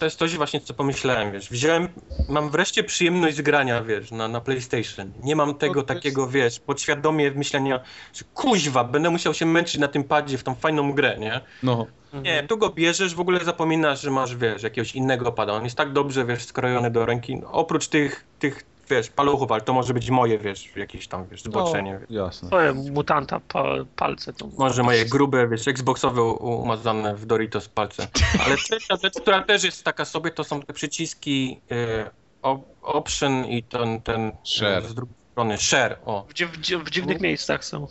To 0.00 0.04
jest 0.04 0.18
coś 0.18 0.36
właśnie, 0.36 0.60
co 0.60 0.74
pomyślałem, 0.74 1.32
wiesz, 1.32 1.50
wziąłem, 1.50 1.88
mam 2.28 2.50
wreszcie 2.50 2.84
przyjemność 2.84 3.36
z 3.36 3.40
grania, 3.40 3.82
wiesz, 3.82 4.10
na, 4.10 4.28
na 4.28 4.40
PlayStation. 4.40 5.12
Nie 5.22 5.36
mam 5.36 5.54
tego 5.54 5.82
takiego, 5.82 6.28
wiesz, 6.28 6.60
podświadomie 6.60 7.30
myślenia, 7.30 7.80
że 8.12 8.24
kuźwa, 8.34 8.84
będę 8.84 9.10
musiał 9.10 9.34
się 9.34 9.46
męczyć 9.46 9.80
na 9.80 9.88
tym 9.88 10.04
padzie 10.04 10.38
w 10.38 10.42
tą 10.42 10.54
fajną 10.54 10.92
grę, 10.92 11.16
nie? 11.18 11.40
No, 11.62 11.86
Nie, 12.22 12.42
tu 12.42 12.58
go 12.58 12.70
bierzesz, 12.70 13.14
w 13.14 13.20
ogóle 13.20 13.44
zapominasz, 13.44 14.00
że 14.00 14.10
masz, 14.10 14.36
wiesz, 14.36 14.62
jakiegoś 14.62 14.94
innego 14.94 15.32
pada. 15.32 15.52
On 15.52 15.64
jest 15.64 15.76
tak 15.76 15.92
dobrze, 15.92 16.24
wiesz, 16.24 16.44
skrojony 16.44 16.90
do 16.90 17.06
ręki. 17.06 17.36
No, 17.36 17.52
oprócz 17.52 17.88
tych, 17.88 18.24
tych, 18.38 18.64
wiesz, 18.90 19.10
paluchów, 19.10 19.52
ale 19.52 19.60
to 19.60 19.72
może 19.72 19.94
być 19.94 20.10
moje, 20.10 20.38
wiesz, 20.38 20.76
jakieś 20.76 21.08
tam, 21.08 21.26
wiesz, 21.26 21.42
zboczenie. 21.42 22.00
no 22.10 22.22
jasne. 22.24 22.48
Twoje 22.48 22.72
mutanta 22.72 23.40
pa, 23.48 23.64
palce 23.96 24.32
to. 24.32 24.48
Może 24.58 24.82
moje 24.82 25.04
grube, 25.04 25.48
wiesz, 25.48 25.68
Xboxowe 25.68 26.22
umazane 26.22 27.14
w 27.16 27.26
Doritos 27.26 27.68
palce. 27.68 28.08
Ale 28.46 28.56
trzecia 28.66 28.96
rzecz, 28.96 29.14
która 29.20 29.42
też 29.42 29.64
jest 29.64 29.84
taka 29.84 30.04
sobie, 30.04 30.30
to 30.30 30.44
są 30.44 30.62
te 30.62 30.72
przyciski 30.72 31.60
y, 31.72 32.10
op- 32.42 32.62
Option 32.82 33.44
i 33.46 33.62
ten, 33.62 34.00
ten 34.02 34.32
Share. 34.44 34.84
y, 34.84 34.88
z 34.88 34.94
drugiej 34.94 35.16
strony 35.32 35.58
Share, 35.58 35.98
o. 36.04 36.26
W, 36.28 36.32
w, 36.34 36.84
w 36.84 36.90
dziwnych 36.90 37.20
miejscach 37.20 37.64
są. 37.64 37.86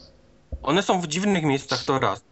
One 0.63 0.83
są 0.83 1.01
w 1.01 1.07
dziwnych 1.07 1.43
miejscach, 1.43 1.83
to 1.83 1.99
raz. 1.99 2.23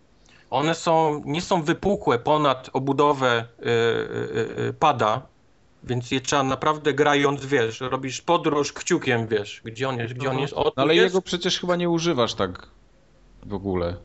One 0.49 0.75
są, 0.75 1.21
nie 1.25 1.41
są 1.41 1.61
wypukłe 1.63 2.19
ponad 2.19 2.69
obudowę 2.73 3.45
y, 3.59 3.65
y, 3.65 4.63
y, 4.69 4.73
pada, 4.73 5.21
więc 5.87 6.11
je 6.11 6.21
trzeba 6.21 6.43
naprawdę 6.43 6.93
grając, 6.93 7.45
wiesz, 7.45 7.79
robisz 7.81 8.21
podróż 8.21 8.73
kciukiem, 8.73 9.27
wiesz, 9.27 9.61
gdzie 9.65 9.89
on 9.89 9.97
jest, 9.99 10.13
gdzie 10.13 10.29
on 10.29 10.39
jest, 10.39 10.53
o, 10.53 10.63
No 10.77 10.83
ale 10.83 10.95
jest. 10.95 11.03
jego 11.05 11.21
przecież 11.21 11.59
chyba 11.59 11.75
nie 11.75 11.89
używasz 11.89 12.33
tak 12.33 12.67
w 13.45 13.53
ogóle. 13.53 13.95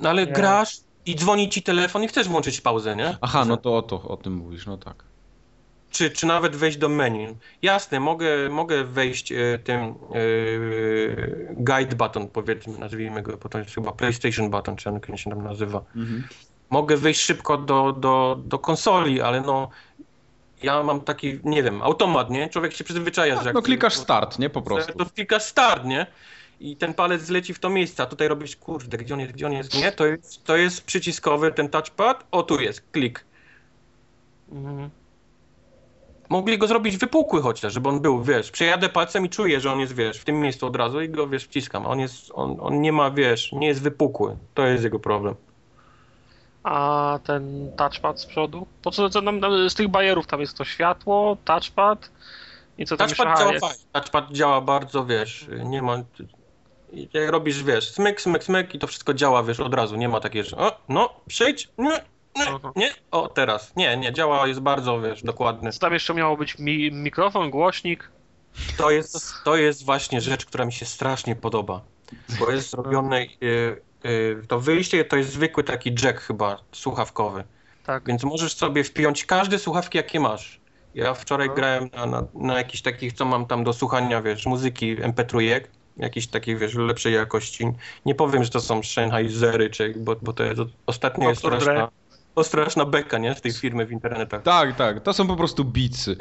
No 0.00 0.08
ale 0.08 0.26
Nie. 0.26 0.32
grasz 0.32 0.76
i 1.06 1.16
dzwoni 1.16 1.48
ci 1.48 1.62
telefon 1.62 2.02
i 2.02 2.08
chcesz 2.08 2.28
włączyć 2.28 2.60
pauzę, 2.60 2.96
nie? 2.96 3.16
Aha, 3.20 3.44
no 3.44 3.56
to 3.56 3.76
o 3.76 3.82
to 3.82 4.02
o 4.02 4.16
tym 4.16 4.32
mówisz, 4.32 4.66
no 4.66 4.78
tak. 4.78 5.04
Czy, 5.90 6.10
czy 6.10 6.26
nawet 6.26 6.56
wejść 6.56 6.78
do 6.78 6.88
menu. 6.88 7.26
Jasne, 7.62 8.00
mogę, 8.00 8.48
mogę 8.48 8.84
wejść 8.84 9.32
e, 9.32 9.36
tym 9.64 9.80
e, 9.80 9.94
guide 11.54 11.96
button, 11.96 12.28
powiedzmy, 12.28 12.78
nazwijmy 12.78 13.22
go, 13.22 13.36
bo 13.36 13.48
to 13.48 13.58
jest 13.58 13.74
chyba 13.74 13.92
PlayStation 13.92 14.50
button, 14.50 14.76
czy 14.76 14.90
jak 14.90 15.10
on 15.10 15.16
się 15.16 15.30
tam 15.30 15.44
nazywa. 15.44 15.84
Mogę 16.70 16.96
wejść 16.96 17.20
szybko 17.20 17.58
do, 17.58 17.92
do, 17.92 18.38
do 18.44 18.58
konsoli, 18.58 19.20
ale 19.20 19.40
no 19.40 19.68
ja 20.62 20.82
mam 20.82 21.00
taki, 21.00 21.40
nie 21.44 21.62
wiem, 21.62 21.82
automat, 21.82 22.30
nie? 22.30 22.48
Człowiek 22.48 22.72
się 22.72 22.84
przyzwyczaja, 22.84 23.32
że 23.34 23.38
Tak, 23.38 23.46
jak 23.46 23.54
no 23.54 23.62
klikasz 23.62 23.94
start, 23.94 24.38
nie? 24.38 24.50
Po 24.50 24.62
prostu. 24.62 24.92
to 24.92 25.06
klikasz 25.06 25.42
start, 25.42 25.84
nie? 25.84 26.06
I 26.60 26.76
ten 26.76 26.94
palec 26.94 27.22
zleci 27.22 27.54
w 27.54 27.58
to 27.58 27.70
miejsce, 27.70 28.02
a 28.02 28.06
tutaj 28.06 28.28
robisz, 28.28 28.56
kurde, 28.56 28.98
gdzie 28.98 29.14
on 29.14 29.20
jest, 29.20 29.32
gdzie 29.32 29.46
on 29.46 29.52
jest, 29.52 29.74
nie? 29.74 29.92
To 29.92 30.06
jest, 30.06 30.44
to 30.44 30.56
jest 30.56 30.84
przyciskowy 30.84 31.52
ten 31.52 31.68
touchpad, 31.68 32.24
o 32.30 32.42
tu 32.42 32.60
jest, 32.60 32.82
klik. 32.92 33.24
Mhm. 34.52 34.90
Mogli 36.28 36.58
go 36.58 36.66
zrobić 36.66 36.96
wypukły 36.96 37.42
chociaż, 37.42 37.72
żeby 37.72 37.88
on 37.88 38.00
był, 38.00 38.22
wiesz, 38.22 38.50
przejadę 38.50 38.88
palcem 38.88 39.26
i 39.26 39.28
czuję, 39.28 39.60
że 39.60 39.72
on 39.72 39.80
jest, 39.80 39.94
wiesz, 39.94 40.18
w 40.18 40.24
tym 40.24 40.40
miejscu 40.40 40.66
od 40.66 40.76
razu 40.76 41.00
i 41.00 41.08
go, 41.08 41.28
wiesz, 41.28 41.44
wciskam. 41.44 41.86
On 41.86 42.00
jest, 42.00 42.30
on, 42.34 42.56
on 42.60 42.80
nie 42.80 42.92
ma, 42.92 43.10
wiesz, 43.10 43.52
nie 43.52 43.66
jest 43.66 43.82
wypukły. 43.82 44.36
To 44.54 44.66
jest 44.66 44.84
jego 44.84 44.98
problem. 44.98 45.34
A 46.66 47.18
ten 47.24 47.72
touchpad 47.76 48.20
z 48.20 48.26
przodu? 48.26 48.66
Po 48.82 48.90
co 48.90 49.10
co 49.10 49.20
nam 49.20 49.40
z 49.68 49.74
tych 49.74 49.88
bajerów 49.88 50.26
tam 50.26 50.40
jest 50.40 50.56
to 50.58 50.64
światło, 50.64 51.36
touchpad 51.44 52.10
i 52.78 52.86
co 52.86 52.96
tam 52.96 53.08
Touchpad 53.08 53.28
jeszcze? 53.28 53.40
działa 53.40 53.52
jest- 53.52 53.66
fajnie. 53.66 53.82
Touchpad 53.92 54.32
działa 54.32 54.60
bardzo, 54.60 55.04
wiesz, 55.04 55.46
nie 55.64 55.82
ma... 55.82 56.02
Jak 56.92 57.30
robisz, 57.30 57.62
wiesz, 57.62 57.90
smyk, 57.90 58.20
smyk, 58.20 58.44
smyk 58.44 58.74
i 58.74 58.78
to 58.78 58.86
wszystko 58.86 59.14
działa, 59.14 59.42
wiesz, 59.42 59.60
od 59.60 59.74
razu. 59.74 59.96
Nie 59.96 60.08
ma 60.08 60.20
takiej, 60.20 60.44
że 60.44 60.56
o, 60.56 60.78
no, 60.88 61.20
przyjdź, 61.26 61.68
nie, 61.78 62.00
nie, 62.36 62.44
nie, 62.76 62.90
o, 63.10 63.28
teraz. 63.28 63.76
Nie, 63.76 63.96
nie, 63.96 64.12
działa, 64.12 64.46
jest 64.46 64.60
bardzo, 64.60 65.00
wiesz, 65.00 65.22
dokładny. 65.22 65.72
Co 65.72 65.78
tam 65.78 65.92
jeszcze 65.92 66.14
miało 66.14 66.36
być? 66.36 66.58
Mi, 66.58 66.92
mikrofon, 66.92 67.50
głośnik? 67.50 68.10
To 68.78 68.90
jest, 68.90 69.34
to 69.44 69.56
jest 69.56 69.84
właśnie 69.84 70.20
rzecz, 70.20 70.46
która 70.46 70.64
mi 70.64 70.72
się 70.72 70.86
strasznie 70.86 71.36
podoba. 71.36 71.80
Bo 72.40 72.50
jest 72.50 72.70
zrobione. 72.70 73.20
y, 73.22 73.28
y, 73.42 73.85
to 74.48 74.60
wyjście 74.60 75.04
to 75.04 75.16
jest 75.16 75.32
zwykły 75.32 75.64
taki 75.64 75.94
jack 76.02 76.20
chyba 76.20 76.60
słuchawkowy. 76.72 77.44
Tak. 77.86 78.06
Więc 78.06 78.24
możesz 78.24 78.54
sobie 78.54 78.84
wpiąć 78.84 79.24
każde 79.24 79.58
słuchawki, 79.58 79.98
jakie 79.98 80.20
masz. 80.20 80.60
Ja 80.94 81.14
wczoraj 81.14 81.48
No. 81.48 81.54
grałem 81.54 81.88
na, 81.96 82.06
na, 82.06 82.24
na 82.34 82.58
jakichś 82.58 82.82
takich, 82.82 83.12
co 83.12 83.24
mam 83.24 83.46
tam 83.46 83.64
do 83.64 83.72
słuchania, 83.72 84.22
wiesz, 84.22 84.46
muzyki 84.46 84.96
MP3, 84.96 85.60
jakiejś 85.96 86.26
takiej, 86.26 86.56
wiesz, 86.56 86.74
lepszej 86.74 87.14
jakości. 87.14 87.66
Nie 88.06 88.14
powiem, 88.14 88.44
że 88.44 88.50
to 88.50 88.60
są 88.60 88.82
Sennheisery, 88.82 89.70
czy, 89.70 89.94
bo, 89.96 90.16
bo 90.22 90.32
to 90.32 90.44
jest, 90.44 90.60
ostatnio 90.86 91.24
No, 91.24 91.30
jest 91.30 91.40
straszna, 91.40 91.88
to 92.34 92.44
straszna 92.44 92.84
beka, 92.84 93.18
nie, 93.18 93.34
z 93.34 93.40
tej 93.40 93.52
firmy 93.52 93.86
w 93.86 93.92
internetach. 93.92 94.42
Tak, 94.42 94.76
tak. 94.76 95.02
To 95.02 95.12
są 95.12 95.26
po 95.26 95.36
prostu 95.36 95.64
bicy. 95.64 96.16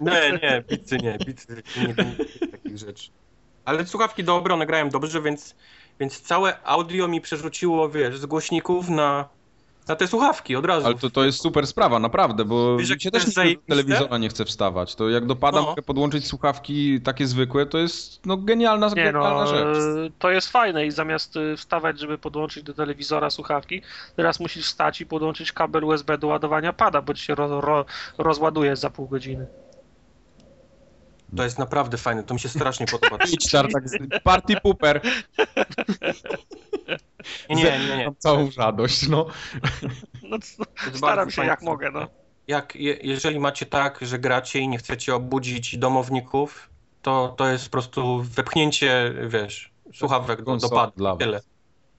Nie, 0.00 0.38
nie, 0.42 0.62
pizzy 0.68 0.98
nie, 0.98 1.18
pizzy 1.18 1.62
nie, 1.76 1.82
nie, 1.82 1.94
nie 2.40 2.48
takich 2.48 2.78
rzeczy. 2.78 3.10
Ale 3.64 3.86
słuchawki 3.86 4.24
dobre, 4.24 4.54
one 4.54 4.66
grają 4.66 4.88
dobrze, 4.88 5.22
więc, 5.22 5.54
więc 6.00 6.20
całe 6.20 6.62
audio 6.64 7.08
mi 7.08 7.20
przerzuciło, 7.20 7.88
wiesz, 7.88 8.18
z 8.18 8.26
głośników 8.26 8.88
na, 8.88 9.28
na 9.88 9.96
te 9.96 10.06
słuchawki 10.06 10.56
od 10.56 10.66
razu. 10.66 10.86
Ale 10.86 10.94
to, 10.94 11.10
to 11.10 11.24
jest 11.24 11.40
super 11.42 11.66
sprawa, 11.66 11.98
naprawdę, 11.98 12.44
bo 12.44 12.76
Wiesz, 12.76 12.88
się 12.98 13.10
też 13.10 13.34
do 13.34 13.42
telewizora 13.68 14.18
nie 14.18 14.28
chce 14.28 14.44
wstawać. 14.44 14.94
To 14.94 15.08
jak 15.08 15.26
dopadam, 15.26 15.64
No. 15.64 15.82
podłączyć 15.82 16.26
słuchawki 16.26 17.00
takie 17.00 17.26
zwykłe, 17.26 17.66
to 17.66 17.78
jest 17.78 18.26
no 18.26 18.36
genialna, 18.36 18.88
Nie 18.88 18.94
genialna 18.94 19.30
no, 19.30 19.46
rzecz. 19.46 19.78
to 20.18 20.30
jest 20.30 20.48
fajne 20.50 20.86
i 20.86 20.90
zamiast 20.90 21.36
e, 21.36 21.56
wstawać, 21.56 22.00
żeby 22.00 22.18
podłączyć 22.18 22.62
do 22.62 22.74
telewizora 22.74 23.30
słuchawki, 23.30 23.82
teraz 24.16 24.40
musisz 24.40 24.66
wstać 24.66 25.00
i 25.00 25.06
podłączyć 25.06 25.52
kabel 25.52 25.84
USB 25.84 26.18
do 26.18 26.26
ładowania 26.26 26.72
pada, 26.72 27.02
bo 27.02 27.14
ci 27.14 27.24
się 27.24 27.34
ro, 27.34 27.60
ro, 27.60 27.84
rozładuje 28.18 28.76
za 28.76 28.90
pół 28.90 29.08
godziny. 29.08 29.46
To 31.36 31.44
jest 31.44 31.58
naprawdę 31.58 31.96
fajne, 31.96 32.22
to 32.22 32.34
mi 32.34 32.40
się 32.40 32.48
strasznie 32.48 32.86
podoba. 32.86 33.24
Idź 33.32 33.50
tartak, 33.50 33.84
party 34.22 34.54
pooper, 34.62 35.00
Nie, 37.48 37.56
nie, 37.56 37.78
nie. 37.78 37.96
nie. 37.96 38.04
mam 38.04 38.16
całą 38.18 38.48
radość, 38.56 39.08
no. 39.08 39.26
No, 40.22 40.36
staram 40.94 41.30
się 41.30 41.44
jak 41.44 41.62
mogę, 41.62 41.90
no. 41.90 42.06
Jak, 42.48 42.76
je, 42.76 42.98
jeżeli 43.02 43.40
macie 43.40 43.66
tak, 43.66 43.98
że 44.02 44.18
gracie 44.18 44.58
i 44.58 44.68
nie 44.68 44.78
chcecie 44.78 45.14
obudzić 45.14 45.78
domowników, 45.78 46.70
to, 47.02 47.34
to 47.36 47.48
jest 47.48 47.64
po 47.64 47.70
prostu 47.70 48.22
wepchnięcie, 48.22 49.14
wiesz, 49.28 49.72
słuchawek 49.94 50.42
do, 50.42 50.56
do 50.56 50.68
padu. 50.68 51.16
Tyle. 51.16 51.40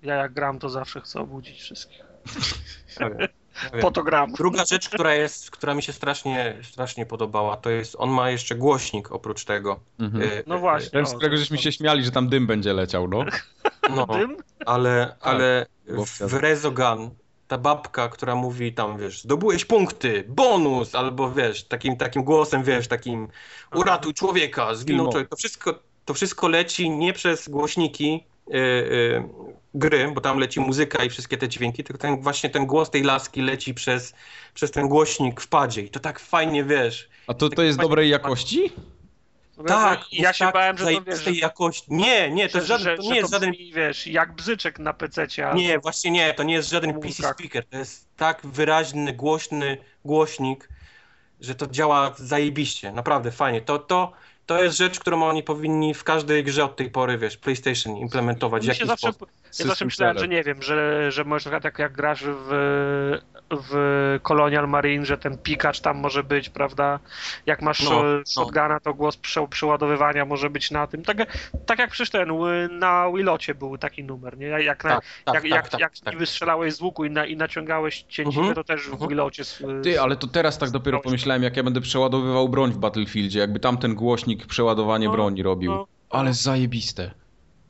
Ja 0.02 0.16
jak 0.16 0.34
gram, 0.34 0.60
to 0.60 0.70
zawsze 0.70 1.02
chcę 1.02 1.20
obudzić 1.20 1.60
wszystkich. 1.60 2.04
Ja 3.64 3.70
wiem, 3.70 3.72
ja 3.74 3.78
wiem. 3.78 3.82
Po 3.82 3.92
to 3.92 4.04
gram. 4.04 4.32
Druga 4.32 4.66
rzecz, 4.66 4.90
która 4.90 5.14
jest, 5.14 5.52
która 5.52 5.74
mi 5.74 5.84
się 5.84 5.94
strasznie, 5.94 6.58
strasznie 6.64 7.06
podobała, 7.06 7.58
to 7.58 7.70
jest, 7.70 7.96
on 8.00 8.10
ma 8.10 8.30
jeszcze 8.30 8.56
głośnik 8.56 9.12
oprócz 9.12 9.46
tego. 9.46 9.80
Mhm. 10.00 10.24
Y, 10.24 10.44
No 10.48 10.58
właśnie. 10.60 10.90
Ten, 10.90 11.06
z 11.06 11.14
którego 11.14 11.38
żeśmy 11.38 11.58
się 11.58 11.72
śmiali, 11.72 12.04
że 12.04 12.12
tam 12.12 12.30
dym 12.30 12.48
będzie 12.48 12.74
leciał, 12.74 13.08
no. 13.08 13.26
No, 13.96 14.06
Dym? 14.06 14.38
ale, 14.66 15.16
ale 15.22 15.66
bo 15.96 16.06
w, 16.06 16.34
Rezogun 16.34 17.10
ta 17.48 17.58
babka, 17.58 18.10
która 18.10 18.36
mówi 18.36 18.74
tam, 18.74 18.98
wiesz, 18.98 19.22
zdobyłeś 19.22 19.66
punkty, 19.66 20.24
bonus, 20.28 20.96
albo 20.96 21.32
wiesz, 21.32 21.64
takim, 21.64 21.98
takim 21.98 22.24
głosem, 22.24 22.64
wiesz, 22.64 22.88
takim 22.88 23.28
uratuj 23.76 24.14
człowieka, 24.14 24.76
zginął 24.76 25.12
człowiek. 25.12 25.30
To 25.30 25.36
wszystko, 25.36 25.80
to 26.06 26.14
wszystko 26.14 26.48
leci 26.48 26.90
nie 26.90 27.14
przez 27.14 27.50
głośniki 27.50 28.24
gry, 29.74 30.12
bo 30.16 30.22
tam 30.22 30.38
leci 30.40 30.60
muzyka 30.60 31.04
i 31.04 31.10
wszystkie 31.10 31.38
te 31.38 31.50
dźwięki, 31.50 31.84
tylko 31.84 32.02
ten, 32.02 32.22
właśnie 32.22 32.50
ten 32.50 32.66
głos 32.66 32.90
tej 32.90 33.04
laski 33.04 33.42
leci 33.42 33.74
przez, 33.74 34.14
przez 34.54 34.72
ten 34.72 34.88
głośnik 34.88 35.42
w 35.42 35.48
padzie 35.48 35.82
i 35.82 35.90
to 35.90 36.00
tak 36.00 36.20
fajnie, 36.20 36.64
wiesz. 36.64 37.10
A 37.28 37.34
to, 37.34 37.50
to 37.50 37.64
jest 37.64 37.80
dobrej 37.80 38.10
jakości? 38.10 38.74
Tak, 39.68 40.14
ja 40.14 40.34
się 40.34 40.46
tak 40.46 40.54
bałem, 40.54 40.78
że 40.78 40.86
to 40.86 41.02
wiesz, 41.02 41.28
jakości. 41.28 41.86
Nie, 41.90 42.32
nie, 42.32 42.50
to 42.50 42.52
że, 42.52 42.58
jest 42.58 42.68
żaden, 42.68 42.84
że, 42.84 42.98
to 42.98 43.04
że 43.04 43.10
nie 43.10 43.16
jest 43.16 43.30
to 43.32 43.36
żaden 43.36 43.52
brzmi, 43.52 43.74
wiesz, 43.74 44.08
jak 44.08 44.34
bzyczek 44.36 44.80
na 44.80 44.94
pececie. 44.94 45.50
a- 45.50 45.54
Nie, 45.54 45.80
właśnie 45.80 46.12
nie, 46.12 46.34
to 46.34 46.44
nie 46.44 46.54
jest 46.54 46.70
żaden 46.70 47.00
PC 47.00 47.34
speaker, 47.34 47.66
to 47.66 47.78
jest 47.78 48.08
tak 48.18 48.42
wyraźny, 48.44 49.14
głośny 49.14 49.78
głośnik, 50.06 50.70
że 51.40 51.56
to 51.56 51.68
działa 51.68 52.14
zajebiście, 52.18 52.92
naprawdę 52.92 53.32
fajnie. 53.32 53.62
To, 53.62 53.80
to, 53.80 54.12
to 54.58 54.64
jest 54.64 54.78
rzecz, 54.78 55.00
którą 55.00 55.24
oni 55.24 55.44
powinni 55.44 55.94
w 55.94 56.04
każdej 56.04 56.44
grze 56.44 56.66
od 56.66 56.76
tej 56.76 56.90
pory, 56.90 57.18
wiesz, 57.18 57.38
PlayStation 57.38 57.98
implementować 57.98 58.62
Mi 58.62 58.66
się 58.66 58.72
jakiś 58.72 58.88
zawsze, 58.88 59.12
sposób. 59.14 59.30
ja 59.60 59.66
zawsze 59.66 59.86
myślałem, 59.86 60.18
że 60.20 60.28
nie 60.28 60.44
wiem, 60.44 60.62
że, 60.62 61.12
że 61.12 61.24
może 61.24 61.52
na 61.52 61.60
przykład 61.60 61.80
jak, 61.80 61.94
grasz 61.94 62.24
w, 62.26 62.50
w 63.52 64.20
Colonial 64.24 64.68
Marine, 64.70 65.06
że 65.06 65.18
ten 65.18 65.38
pikacz 65.38 65.80
tam 65.80 65.98
może 65.98 66.24
być, 66.24 66.50
prawda? 66.50 67.00
Jak 67.46 67.62
masz 67.62 67.84
No, 67.84 68.04
no. 68.04 68.26
shotguna, 68.28 68.80
to 68.80 68.94
głos 68.94 69.18
prze, 69.18 69.48
przeładowywania 69.48 70.26
może 70.26 70.50
być 70.50 70.72
na 70.72 70.88
tym. 70.88 71.04
Tak, 71.04 71.18
tak 71.66 71.80
jak 71.80 71.92
przecież 71.92 72.10
ten 72.10 72.32
y, 72.32 72.70
na 72.72 73.12
Willocie 73.16 73.56
był 73.56 73.78
taki 73.78 74.04
numer, 74.04 74.38
nie? 74.38 74.46
Jak, 74.48 74.84
na, 74.84 74.90
Tak, 74.90 75.04
tak, 75.26 75.34
jak, 75.34 75.44
tak, 75.44 75.52
jak, 75.52 75.70
tak, 75.70 75.80
jak 75.80 76.00
tak. 76.00 76.14
niby 76.14 76.26
strzelałeś 76.26 76.74
z 76.74 76.82
łuku 76.82 77.06
i, 77.06 77.10
na, 77.10 77.26
i 77.26 77.38
naciągałeś 77.38 78.02
cięciwę, 78.10 78.40
Mhm, 78.42 78.56
to 78.56 78.64
też 78.64 78.82
w 78.90 78.92
mhm. 78.94 79.10
Willocie. 79.10 79.42
s- 79.42 79.64
Ty, 79.84 80.02
ale 80.02 80.16
to 80.16 80.28
teraz 80.28 80.58
tak 80.58 80.70
dopiero 80.70 81.00
pomyślałem, 81.00 81.44
jak 81.44 81.58
ja 81.58 81.64
będę 81.64 81.82
przeładowywał 81.82 82.50
broń 82.50 82.72
w 82.72 82.78
Battlefieldzie, 82.78 83.40
jakby 83.40 83.60
tam 83.60 83.78
ten 83.78 83.96
przeładowanie 84.48 85.06
No, 85.06 85.12
broni 85.12 85.44
robił. 85.44 85.72
no. 85.72 85.88
Ale 86.10 86.34
zajebiste. 86.34 87.12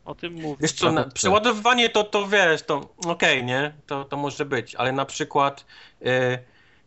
O 0.06 0.16
tym 0.16 0.34
mówię. 0.34 0.56
Wiesz 0.60 0.72
co, 0.72 0.86
na, 0.86 0.92
Naprawdę. 0.92 1.16
przeładowywanie 1.16 1.90
to, 1.90 2.04
to 2.04 2.28
wiesz, 2.28 2.64
to 2.64 2.90
okej, 3.06 3.44
nie? 3.44 3.74
To, 3.88 4.06
to 4.06 4.18
może 4.18 4.46
być, 4.46 4.76
ale 4.76 4.92
na 4.92 5.06
przykład 5.06 5.66
e, 6.06 6.40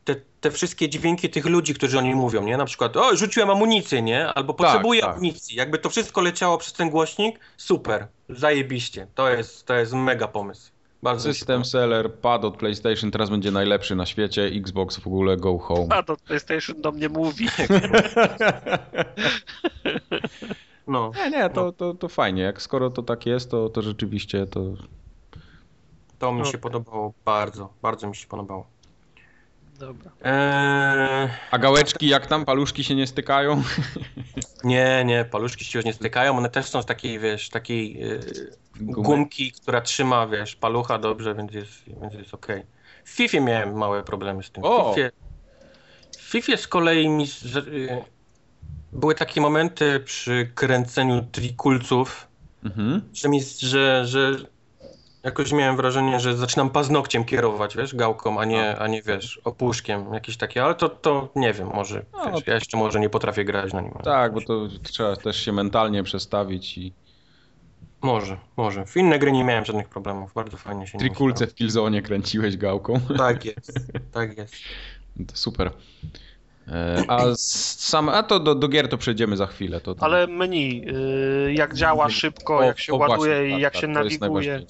te, 0.04 0.16
te 0.40 0.50
wszystkie 0.50 0.88
dźwięki 0.88 1.30
tych 1.30 1.46
ludzi, 1.46 1.74
którzy 1.74 1.98
o 1.98 2.02
niej 2.02 2.14
mówią, 2.14 2.42
nie? 2.42 2.56
Na 2.56 2.64
przykład, 2.64 2.96
o, 2.96 3.16
rzuciłem 3.16 3.50
amunicję, 3.50 4.02
nie? 4.02 4.26
Albo 4.26 4.54
potrzebuję 4.54 5.00
tak. 5.00 5.10
amunicji. 5.10 5.56
Jakby 5.56 5.78
to 5.78 5.90
wszystko 5.90 6.20
leciało 6.20 6.58
przez 6.58 6.72
ten 6.72 6.90
głośnik, 6.90 7.40
super, 7.56 8.06
zajebiście. 8.28 9.06
To 9.14 9.30
jest, 9.30 9.66
to 9.66 9.74
jest 9.74 9.92
mega 9.92 10.28
pomysł. 10.28 10.73
Bardzo 11.04 11.34
System 11.34 11.64
seller, 11.64 12.12
pad 12.12 12.44
od 12.44 12.56
PlayStation 12.56 13.10
teraz 13.10 13.30
będzie 13.30 13.50
najlepszy 13.50 13.94
na 13.94 14.06
świecie, 14.06 14.42
Xbox 14.42 14.96
w 14.96 15.06
ogóle 15.06 15.36
go 15.36 15.58
home. 15.58 15.86
A 15.90 16.02
to 16.02 16.16
PlayStation 16.16 16.80
do 16.80 16.92
mnie 16.92 17.08
mówi. 17.08 17.48
No. 20.86 21.10
Nie, 21.16 21.30
nie, 21.30 21.50
to, 21.50 21.72
to, 21.72 21.94
to 21.94 22.08
fajnie. 22.08 22.42
Jak 22.42 22.62
skoro 22.62 22.90
to 22.90 23.02
tak 23.02 23.26
jest, 23.26 23.50
to, 23.50 23.68
to 23.68 23.82
rzeczywiście 23.82 24.46
to. 24.46 24.60
To 26.18 26.32
mi 26.32 26.42
się 26.42 26.48
Okej. 26.48 26.60
podobało 26.60 27.12
bardzo, 27.24 27.72
bardzo 27.82 28.08
mi 28.08 28.16
się 28.16 28.26
podobało. 28.26 28.66
Dobra. 29.78 30.10
Eee, 30.22 31.28
A 31.50 31.58
gałeczki 31.58 32.08
jak 32.08 32.26
tam? 32.26 32.44
Paluszki 32.44 32.84
się 32.84 32.94
nie 32.94 33.06
stykają? 33.06 33.62
nie, 34.64 35.02
nie, 35.04 35.24
paluszki 35.24 35.64
się 35.64 35.78
już 35.78 35.86
nie 35.86 35.92
stykają, 35.92 36.36
one 36.38 36.50
też 36.50 36.66
są 36.66 36.82
z 36.82 36.86
takiej, 36.86 37.18
wiesz, 37.18 37.48
takiej 37.48 38.00
Gumy. 38.80 39.02
gumki, 39.08 39.52
która 39.52 39.80
trzyma, 39.80 40.26
wiesz, 40.26 40.56
palucha 40.56 40.98
dobrze, 40.98 41.34
więc 41.34 41.52
jest, 41.52 41.72
więc 42.00 42.14
jest 42.14 42.34
okej. 42.34 42.62
W 43.04 43.10
FIFA 43.10 43.40
miałem 43.40 43.76
małe 43.76 44.02
problemy 44.02 44.42
z 44.42 44.50
tym. 44.50 44.64
O! 44.64 44.94
W 46.16 46.20
FIFA, 46.20 46.56
z 46.56 46.68
kolei 46.68 47.08
mi 47.08 47.26
z, 47.26 47.42
że, 47.42 47.60
y, 47.60 48.04
były 48.92 49.14
takie 49.14 49.40
momenty 49.40 50.00
przy 50.00 50.50
kręceniu 50.54 51.22
trikulców, 51.32 52.28
Mhm. 52.64 53.02
że 53.14 53.28
mi, 53.28 53.42
że, 53.58 54.06
że 54.06 54.36
jakoś 55.24 55.52
miałem 55.52 55.76
wrażenie, 55.76 56.20
że 56.20 56.36
zaczynam 56.36 56.70
paznokciem 56.70 57.24
kierować, 57.24 57.76
wiesz, 57.76 57.94
gałką, 57.94 58.40
a 58.40 58.44
nie, 58.44 58.78
a 58.78 58.86
nie 58.86 59.02
wiesz, 59.02 59.40
opuszkiem, 59.44 60.14
jakieś 60.14 60.36
takie, 60.36 60.64
ale 60.64 60.74
to, 60.74 60.88
to 60.88 61.28
nie 61.36 61.52
wiem, 61.52 61.68
może, 61.74 62.04
No, 62.12 62.32
wiesz, 62.32 62.46
ja 62.46 62.54
jeszcze 62.54 62.76
może 62.76 63.00
nie 63.00 63.10
potrafię 63.10 63.44
grać 63.44 63.72
na 63.72 63.80
nim. 63.80 63.92
Tak, 64.04 64.34
bo 64.34 64.40
to 64.40 64.68
trzeba 64.82 65.16
też 65.16 65.44
się 65.44 65.52
mentalnie 65.52 66.02
przestawić 66.02 66.78
i 66.78 66.92
Może, 68.02 68.36
może. 68.56 68.86
W 68.86 68.96
inne 68.96 69.18
gry 69.18 69.32
nie 69.32 69.44
miałem 69.44 69.64
żadnych 69.64 69.88
problemów, 69.88 70.34
bardzo 70.34 70.56
fajnie 70.56 70.86
się 70.86 70.98
trikulce 70.98 71.46
w 71.46 71.54
Killzone 71.54 72.02
kręciłeś 72.02 72.56
gałką. 72.56 73.00
Tak 73.18 73.44
jest, 73.44 73.80
tak 74.12 74.38
jest. 74.38 74.54
To 75.28 75.36
super. 75.36 75.70
E, 76.68 77.04
A 77.08 77.34
z- 77.34 77.78
sam, 77.80 78.08
a 78.08 78.22
to 78.22 78.40
do, 78.40 78.54
do 78.54 78.68
gier 78.68 78.88
to 78.88 78.98
przejdziemy 78.98 79.36
za 79.36 79.46
chwilę. 79.46 79.80
To. 79.80 79.94
Ale 80.00 80.26
menu, 80.26 80.84
y, 81.48 81.54
jak 81.54 81.74
działa 81.74 82.10
szybko, 82.10 82.62
jak 82.62 82.80
się 82.80 82.92
o, 82.92 82.96
ładuje 82.96 83.16
właśnie, 83.16 83.48
i 83.48 83.52
tak, 83.52 83.60
jak 83.60 83.72
tak, 83.72 83.82
się 83.82 83.94
to 83.94 84.04
jest 84.04 84.20
nawiguje. 84.20 84.60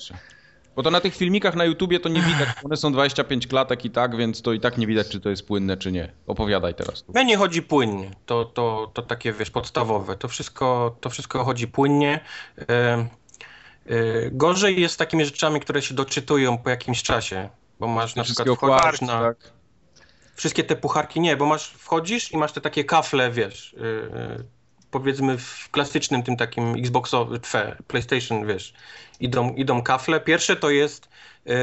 Bo 0.77 0.83
to 0.83 0.91
na 0.91 1.01
tych 1.01 1.17
filmikach 1.17 1.55
na 1.55 1.65
YouTubie 1.65 2.01
to 2.01 2.09
nie 2.09 2.21
widać, 2.23 2.49
one 2.65 2.77
są 2.77 2.93
25 2.93 3.47
klatek 3.47 3.85
i 3.85 3.91
tak, 3.91 4.17
więc 4.17 4.43
to 4.43 4.53
i 4.53 4.61
tak 4.61 4.79
nie 4.79 4.87
widać, 4.87 5.09
czy 5.09 5.21
to 5.21 5.31
jest 5.31 5.47
płynne, 5.47 5.77
czy 5.77 5.93
nie. 5.93 6.13
Opowiadaj 6.27 6.75
teraz. 6.75 7.03
Tu. 7.03 7.13
Mnie 7.13 7.25
nie 7.25 7.37
chodzi 7.37 7.63
płynnie, 7.63 8.11
to, 8.27 8.45
to, 8.45 8.91
to 8.95 9.03
takie, 9.03 9.33
wiesz, 9.33 9.51
podstawowe, 9.51 10.17
to 10.17 10.29
wszystko, 10.29 10.97
to 11.01 11.11
wszystko 11.11 11.45
chodzi 11.45 11.69
płynnie. 11.69 12.21
E, 12.69 13.09
gorzej 14.31 14.81
jest 14.81 14.95
z 14.95 14.97
takimi 14.97 15.25
rzeczami, 15.25 15.61
które 15.61 15.83
się 15.83 15.95
doczytują 15.95 16.59
po 16.59 16.71
jakimś 16.71 17.03
czasie, 17.03 17.49
bo 17.81 17.87
masz 17.87 18.15
na 18.15 18.25
przykład 18.25 18.49
Wszystkie 18.49 18.67
wchodzisz 18.67 19.01
na... 19.01 19.21
tak? 19.21 19.37
Wszystkie 20.35 20.65
te 20.65 20.77
pucharki 20.77 21.21
nie, 21.21 21.37
bo 21.37 21.47
masz, 21.47 21.71
wchodzisz 21.71 22.33
i 22.33 22.37
masz 22.37 22.53
te 22.53 22.61
takie 22.61 22.85
kafle, 22.85 23.31
wiesz, 23.31 23.75
yy, 23.79 24.11
yy, 24.39 24.45
powiedzmy 24.91 25.39
w 25.39 25.71
klasycznym 25.71 26.23
tym 26.23 26.37
takim 26.37 26.75
Xboxowym, 26.75 27.41
PlayStation, 27.87 28.47
wiesz, 28.47 28.75
idą, 29.21 29.55
idą 29.55 29.83
kafle. 29.83 30.21
Pierwsze 30.21 30.57
to 30.57 30.71
jest 30.71 31.09
yy, 31.45 31.55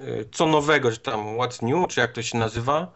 yy, 0.00 0.28
co 0.32 0.46
nowego, 0.46 0.90
że 0.90 0.96
tam 0.96 1.20
what's 1.20 1.62
new, 1.62 1.88
czy 1.88 2.00
jak 2.00 2.12
to 2.12 2.22
się 2.22 2.38
nazywa. 2.38 2.92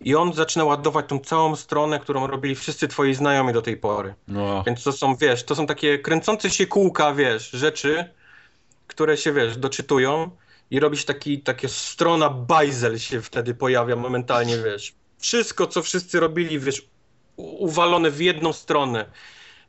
I 0.00 0.14
on 0.14 0.32
zaczyna 0.32 0.64
ładować 0.64 1.06
tą 1.08 1.18
całą 1.18 1.56
stronę, 1.56 2.00
którą 2.00 2.26
robili 2.26 2.54
wszyscy 2.54 2.88
twoi 2.88 3.14
znajomi 3.14 3.52
do 3.52 3.62
tej 3.62 3.76
pory. 3.76 4.14
No. 4.28 4.62
Więc 4.66 4.82
to 4.82 4.92
są, 4.92 5.16
wiesz, 5.16 5.44
to 5.44 5.54
są 5.54 5.66
takie 5.66 5.98
kręcące 5.98 6.50
się 6.50 6.66
kółka, 6.66 7.14
wiesz, 7.14 7.50
rzeczy, 7.50 8.04
które 8.86 9.16
się, 9.16 9.32
wiesz, 9.32 9.56
doczytują 9.56 10.30
i 10.70 10.80
robisz 10.80 11.04
taki, 11.04 11.40
takie 11.40 11.68
strona 11.68 12.30
bajzel 12.30 12.98
się 12.98 13.22
wtedy 13.22 13.54
pojawia 13.54 13.96
momentalnie, 13.96 14.58
wiesz. 14.58 14.94
Wszystko, 15.18 15.66
co 15.66 15.82
wszyscy 15.82 16.20
robili, 16.20 16.58
wiesz, 16.58 16.82
uwalone 17.36 18.10
w 18.10 18.20
jedną 18.20 18.52
stronę. 18.52 19.06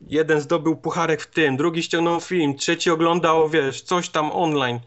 Jeden 0.01 0.41
zdobył 0.41 0.75
pucharek 0.75 1.21
w 1.21 1.27
tym, 1.27 1.57
drugi 1.57 1.83
ściągnął 1.83 2.19
film, 2.19 2.55
trzeci 2.55 2.89
oglądał, 2.89 3.49
wiesz, 3.49 3.81
coś 3.81 4.09
tam 4.09 4.31
online. 4.31 4.79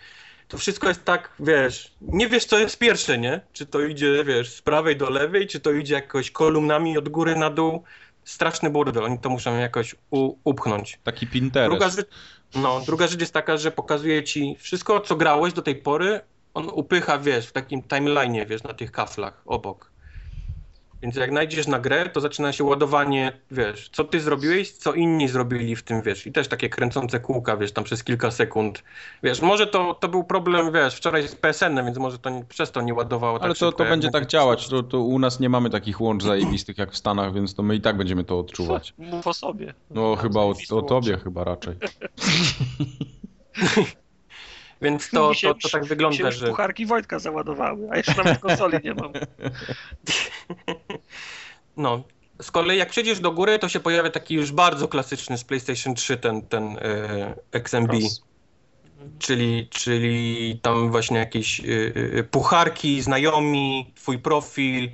To 0.49 0.59
wszystko 0.59 0.89
jest 0.89 1.05
tak, 1.05 1.31
wiesz, 1.41 1.93
nie 2.01 2.29
wiesz, 2.29 2.45
co 2.45 2.59
jest 2.59 2.79
pierwsze, 2.79 3.19
nie? 3.19 3.41
Czy 3.53 3.67
to 3.67 3.81
idzie, 3.81 4.25
wiesz, 4.25 4.55
z 4.55 4.63
prawej 4.63 4.97
do 4.97 5.11
lewej, 5.11 5.47
czy 5.47 5.61
to 5.61 5.73
idzie 5.73 5.95
jakoś 5.95 6.31
kolumnami 6.31 6.99
od 6.99 7.09
góry 7.09 7.37
na 7.37 7.51
dół. 7.51 7.83
Straszny 8.25 8.71
burdel, 8.71 9.05
oni 9.05 9.19
to 9.19 9.31
muszą 9.31 9.59
jakoś 9.59 9.95
u, 10.11 10.35
upchnąć. 10.45 10.99
Taki 11.05 11.27
Pinterest. 11.27 11.71
Druga 11.71 11.89
rzecz, 11.89 12.09
no, 12.55 12.81
druga 12.87 13.07
rzecz 13.07 13.21
jest 13.21 13.33
taka, 13.33 13.57
że 13.57 13.71
pokazuje 13.71 14.25
ci 14.25 14.57
wszystko, 14.59 15.01
co 15.01 15.17
grałeś 15.17 15.53
do 15.53 15.63
tej 15.63 15.77
pory, 15.77 16.21
on 16.55 16.69
upycha, 16.75 17.19
wiesz, 17.19 17.47
w 17.47 17.53
takim 17.53 17.83
timeline'ie, 17.83 18.47
wiesz, 18.47 18.63
na 18.63 18.75
tych 18.75 18.93
kaflach 18.93 19.43
obok. 19.47 19.89
Więc 21.03 21.17
jak 21.17 21.31
najdziesz 21.31 21.67
na 21.67 21.79
grę, 21.79 22.09
to 22.09 22.21
zaczyna 22.21 22.53
się 22.53 22.65
ładowanie, 22.65 23.33
wiesz, 23.51 23.89
co 23.93 24.05
ty 24.05 24.21
zrobiłeś, 24.21 24.73
co 24.73 24.93
inni 24.93 25.29
zrobili 25.29 25.77
w 25.77 25.83
tym, 25.83 26.03
wiesz, 26.03 26.27
i 26.27 26.33
też 26.33 26.49
takie 26.49 26.69
kręcące 26.69 27.21
kółka, 27.21 27.57
wiesz, 27.57 27.73
tam 27.73 27.85
przez 27.85 28.05
kilka 28.05 28.31
sekund. 28.31 28.85
Wiesz, 29.23 29.43
może 29.43 29.67
to, 29.67 29.95
to 29.95 30.09
był 30.09 30.25
problem, 30.25 30.73
wiesz, 30.73 30.95
wczoraj 30.95 31.29
z 31.29 31.35
PSN-em, 31.35 31.87
więc 31.87 31.99
może 31.99 32.19
to 32.19 32.31
nie, 32.31 32.45
przez 32.45 32.71
to 32.71 32.81
nie 32.81 32.95
ładowało 32.95 33.39
tak 33.39 33.45
Ale 33.45 33.55
to, 33.55 33.59
szybko, 33.59 33.73
to 33.73 33.85
jak 33.85 33.93
będzie 33.93 34.11
tak 34.11 34.27
działać. 34.27 34.69
To, 34.69 34.83
to 34.83 35.01
u 35.01 35.19
nas 35.19 35.41
nie 35.41 35.49
mamy 35.49 35.71
takich 35.71 36.01
łącz 36.01 36.23
zajebistych 36.23 36.79
jak 36.79 36.93
w 36.93 36.97
Stanach, 36.97 37.35
więc 37.35 37.55
to 37.55 37.63
my 37.63 37.75
i 37.75 37.81
tak 37.81 37.97
będziemy 37.97 38.25
to 38.25 38.39
odczuwać. 38.39 38.95
Mów 38.99 39.27
o 39.27 39.35
sobie. 39.35 39.75
No 39.91 40.17
chyba 40.17 40.41
o, 40.41 40.55
o 40.71 40.83
tobie 40.83 41.19
chyba 41.19 41.45
raczej. 41.45 41.77
Więc 44.83 45.11
to, 45.11 45.35
się- 45.35 45.49
to, 45.49 45.55
to 45.55 45.68
tak 45.68 45.83
się 45.83 45.89
wygląda, 45.89 46.26
już 46.26 46.35
że... 46.35 46.47
pucharki 46.47 46.87
Wojtka 46.87 47.18
załadowały, 47.18 47.89
a 47.91 47.97
jeszcze 47.97 48.14
nawet 48.14 48.39
konsoli 48.39 48.78
nie 48.85 48.95
mam. 48.95 49.12
No. 51.76 52.05
Z 52.43 52.51
kolei 52.51 52.78
jak 52.78 52.91
przejdziesz 52.91 53.20
do 53.20 53.33
góry, 53.33 53.59
to 53.59 53.68
się 53.68 53.81
pojawia 53.81 54.11
taki 54.11 54.35
już 54.35 54.53
bardzo 54.53 54.89
klasyczny 54.89 55.39
z 55.39 55.45
PlayStation 55.45 55.95
3 55.95 56.16
ten, 56.16 56.43
ten 56.43 56.78
e, 56.78 57.35
XMB. 57.53 57.91
Cross. 57.91 58.22
Czyli, 59.18 59.68
czyli 59.70 60.59
tam 60.62 60.91
właśnie 60.91 61.18
jakieś 61.18 61.61
y, 61.61 61.64
y, 62.18 62.28
pucharki, 62.31 63.03
znajomi, 63.03 63.93
twój 63.95 64.18
profil 64.18 64.85
y, 64.85 64.91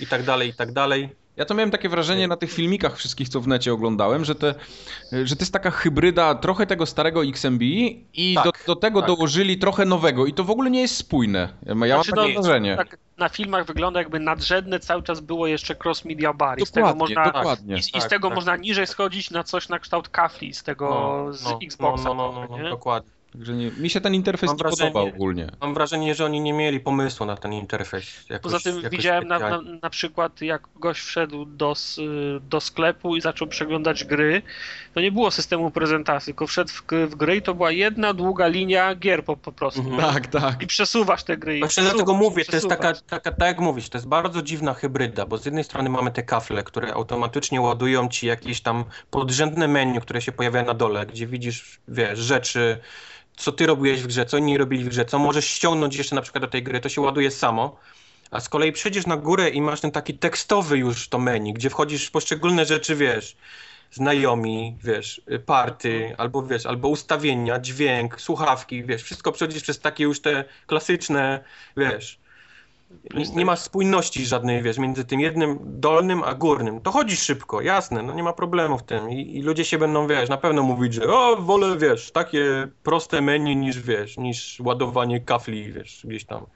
i 0.00 0.06
tak 0.06 0.22
dalej, 0.24 0.48
i 0.48 0.54
tak 0.54 0.72
dalej. 0.72 1.08
Ja 1.36 1.44
to 1.44 1.54
miałem 1.54 1.70
takie 1.70 1.88
wrażenie 1.88 2.28
na 2.28 2.36
tych 2.36 2.52
filmikach 2.52 2.96
wszystkich, 2.96 3.28
co 3.28 3.40
w 3.40 3.46
necie 3.48 3.72
oglądałem, 3.72 4.24
że, 4.24 4.34
te, 4.34 4.54
że 5.24 5.36
to 5.36 5.42
jest 5.42 5.52
taka 5.52 5.70
hybryda 5.70 6.34
trochę 6.34 6.66
tego 6.66 6.86
starego 6.86 7.24
XMB 7.24 7.62
i 8.14 8.34
Tak, 8.34 8.44
do, 8.44 8.52
do 8.74 8.76
tego 8.80 9.00
tak. 9.00 9.08
dołożyli 9.08 9.58
trochę 9.58 9.84
nowego 9.84 10.26
i 10.26 10.32
to 10.34 10.44
w 10.44 10.50
ogóle 10.50 10.70
nie 10.70 10.80
jest 10.80 10.96
spójne. 10.96 11.48
Ja 11.66 11.74
mam 11.74 11.88
Znaczy, 11.88 12.10
takie 12.12 12.34
no, 12.34 12.42
wrażenie. 12.42 12.76
Tak, 12.76 12.98
na 13.18 13.28
filmach 13.28 13.66
wygląda 13.66 14.00
jakby 14.00 14.20
nadrzędne 14.20 14.80
cały 14.80 15.02
czas 15.02 15.20
było 15.20 15.46
jeszcze 15.46 15.76
cross 15.84 16.04
media 16.04 16.32
bar 16.32 16.58
i 16.60 16.66
z 16.66 16.70
tego 16.70 16.94
można 16.94 17.24
dokładnie. 17.32 17.76
i, 17.76 17.82
z- 17.82 17.86
i 17.94 17.98
z 17.98 18.02
Tak, 18.02 18.10
tego 18.10 18.28
tak. 18.28 18.34
można 18.36 18.56
niżej 18.56 18.86
schodzić 18.86 19.30
na 19.30 19.44
coś 19.44 19.68
na 19.68 19.78
kształt 19.78 20.08
kafli 20.08 20.54
z 20.54 20.62
tego 20.62 21.26
z 21.30 21.46
Xboxa. 21.64 22.08
no, 22.08 22.14
no, 22.14 22.32
no, 22.32 22.46
no, 22.50 22.62
nie? 22.62 22.70
dokładnie. 22.70 23.10
Także 23.34 23.52
nie, 23.54 23.70
mi 23.70 23.90
się 23.90 24.00
ten 24.00 24.14
interfejs 24.14 24.48
Mam 24.50 24.56
nie 24.56 24.62
wrażenie- 24.62 24.92
podoba 24.92 25.14
ogólnie. 25.14 25.46
Mam 25.60 25.74
wrażenie, 25.74 26.14
że 26.14 26.24
oni 26.24 26.40
nie 26.40 26.52
mieli 26.52 26.80
pomysłu 26.80 27.26
na 27.26 27.36
ten 27.36 27.52
interfejs. 27.52 28.28
Jakoś, 28.30 28.52
Poza 28.52 28.70
tym 28.70 28.90
widziałem 28.90 29.28
na, 29.28 29.38
na, 29.38 29.60
na 29.82 29.90
przykład 29.90 30.40
jak 30.42 30.62
gość 30.76 31.00
wszedł 31.00 31.44
do, 31.44 31.74
do 32.40 32.60
sklepu 32.60 33.16
i 33.16 33.20
zaczął 33.20 33.48
przeglądać 33.48 34.04
gry, 34.04 34.42
to 34.94 35.00
nie 35.00 35.12
było 35.12 35.30
systemu 35.30 35.70
prezentacji, 35.70 36.24
tylko 36.32 36.46
wszedł 36.46 36.70
w, 36.70 36.82
w 37.10 37.14
gry 37.14 37.36
i 37.36 37.42
to 37.42 37.54
była 37.54 37.70
jedna 37.70 38.14
długa 38.14 38.46
linia 38.46 38.94
gier 38.94 39.24
po, 39.24 39.36
po 39.36 39.52
prostu. 39.52 39.80
Mhm. 39.80 40.12
Tak, 40.14 40.26
tak. 40.26 40.62
I 40.62 40.66
przesuwasz 40.66 41.24
te 41.24 41.36
gry. 41.36 41.56
i 41.56 41.60
Właśnie 41.60 41.82
dlatego 41.82 42.14
mówię, 42.14 42.44
to 42.44 42.56
jest 42.56 42.68
taka, 42.68 42.92
taka, 42.94 43.30
tak 43.32 43.48
jak 43.48 43.58
mówisz, 43.60 43.88
to 43.88 43.98
jest 43.98 44.08
bardzo 44.08 44.42
dziwna 44.42 44.74
hybryda, 44.74 45.26
bo 45.26 45.38
z 45.38 45.44
jednej 45.44 45.64
strony 45.64 45.90
mamy 45.90 46.10
te 46.10 46.22
kafle, 46.22 46.62
które 46.62 46.94
automatycznie 46.94 47.60
ładują 47.60 48.08
ci 48.08 48.26
jakieś 48.26 48.60
tam 48.60 48.84
podrzędne 49.10 49.68
menu, 49.68 50.00
które 50.00 50.22
się 50.22 50.32
pojawia 50.32 50.62
na 50.62 50.74
dole, 50.74 51.06
gdzie 51.06 51.26
widzisz, 51.26 51.80
wiesz, 51.88 52.18
rzeczy, 52.18 52.78
co 53.36 53.52
ty 53.52 53.66
robiłeś 53.66 54.02
w 54.02 54.06
grze, 54.06 54.26
co 54.26 54.38
inni 54.38 54.58
robili 54.58 54.84
w 54.84 54.88
grze, 54.88 55.04
co 55.04 55.18
możesz 55.18 55.46
ściągnąć 55.46 55.96
jeszcze 55.96 56.14
na 56.14 56.22
przykład 56.22 56.44
do 56.44 56.48
tej 56.48 56.62
gry, 56.62 56.80
to 56.80 56.88
się 56.88 57.00
ładuje 57.00 57.30
samo. 57.30 57.76
A 58.30 58.40
z 58.40 58.48
kolei 58.48 58.72
przejdziesz 58.72 59.06
na 59.06 59.16
górę 59.16 59.50
i 59.50 59.60
masz 59.60 59.80
ten 59.80 59.90
taki 59.90 60.18
tekstowy 60.18 60.78
już 60.78 61.08
to 61.08 61.18
menu, 61.18 61.52
gdzie 61.52 61.70
wchodzisz 61.70 62.06
w 62.06 62.10
poszczególne 62.10 62.64
rzeczy, 62.64 62.96
wiesz, 62.96 63.36
znajomi, 63.90 64.76
wiesz, 64.84 65.20
party, 65.46 66.14
albo 66.18 66.42
wiesz, 66.42 66.66
albo 66.66 66.88
ustawienia, 66.88 67.60
dźwięk, 67.60 68.20
słuchawki, 68.20 68.84
wiesz, 68.84 69.02
wszystko 69.02 69.32
przechodzisz 69.32 69.62
przez 69.62 69.80
takie 69.80 70.04
już 70.04 70.20
te 70.20 70.44
klasyczne, 70.66 71.44
wiesz, 71.76 72.18
nie, 73.14 73.24
nie 73.24 73.44
ma 73.44 73.56
spójności 73.56 74.26
żadnej, 74.26 74.62
wiesz, 74.62 74.78
między 74.78 75.04
tym 75.04 75.20
jednym 75.20 75.58
dolnym 75.62 76.22
a 76.22 76.34
górnym. 76.34 76.80
To 76.80 76.92
chodzi 76.92 77.16
szybko, 77.16 77.60
jasne, 77.60 78.02
no 78.02 78.14
nie 78.14 78.22
ma 78.22 78.32
problemu 78.32 78.78
w 78.78 78.82
tym 78.82 79.10
I, 79.10 79.36
i 79.36 79.42
ludzie 79.42 79.64
się 79.64 79.78
będą, 79.78 80.06
wiesz, 80.06 80.28
na 80.28 80.36
pewno 80.36 80.62
mówić, 80.62 80.94
że 80.94 81.12
o, 81.12 81.36
wolę, 81.36 81.76
wiesz, 81.78 82.10
takie 82.10 82.68
proste 82.82 83.20
menu 83.20 83.56
niż, 83.56 83.80
wiesz, 83.80 84.16
niż 84.16 84.60
ładowanie 84.60 85.20
kafli, 85.20 85.72
wiesz, 85.72 86.00
gdzieś 86.04 86.24
tam. 86.24 86.46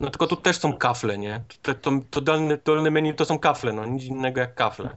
No 0.00 0.10
tylko 0.10 0.26
tu 0.26 0.36
też 0.36 0.58
są 0.58 0.72
kafle, 0.72 1.18
nie? 1.18 1.40
To, 1.62 1.74
to, 1.74 1.90
to 2.10 2.20
dolne, 2.20 2.58
dolne 2.64 2.90
menu 2.90 3.14
to 3.14 3.24
są 3.24 3.38
kafle, 3.38 3.72
no 3.72 3.84
nic 3.84 4.04
innego 4.04 4.40
jak 4.40 4.54
kafle. 4.54 4.96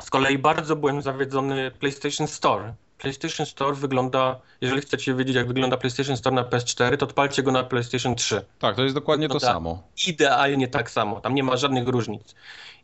Z 0.00 0.10
kolei 0.10 0.38
bardzo 0.38 0.76
byłem 0.76 1.02
zawiedzony 1.02 1.70
PlayStation 1.70 2.26
Store. 2.26 2.74
PlayStation 3.00 3.46
Store 3.46 3.74
wygląda, 3.74 4.40
jeżeli 4.60 4.80
chcecie 4.80 5.14
wiedzieć 5.14 5.36
jak 5.36 5.46
wygląda 5.46 5.76
PlayStation 5.76 6.16
Store 6.16 6.36
na 6.36 6.42
PS4, 6.42 6.96
to 6.96 7.06
odpalcie 7.06 7.42
go 7.42 7.52
na 7.52 7.64
PlayStation 7.64 8.14
3. 8.14 8.44
Tak, 8.58 8.76
to 8.76 8.82
jest 8.82 8.94
dokładnie 8.94 9.28
to 9.28 9.34
No 9.34 9.40
samo. 9.40 9.82
Idealnie 10.06 10.68
tak 10.68 10.90
samo, 10.90 11.20
tam 11.20 11.34
nie 11.34 11.42
ma 11.42 11.56
żadnych 11.56 11.88
różnic. 11.88 12.34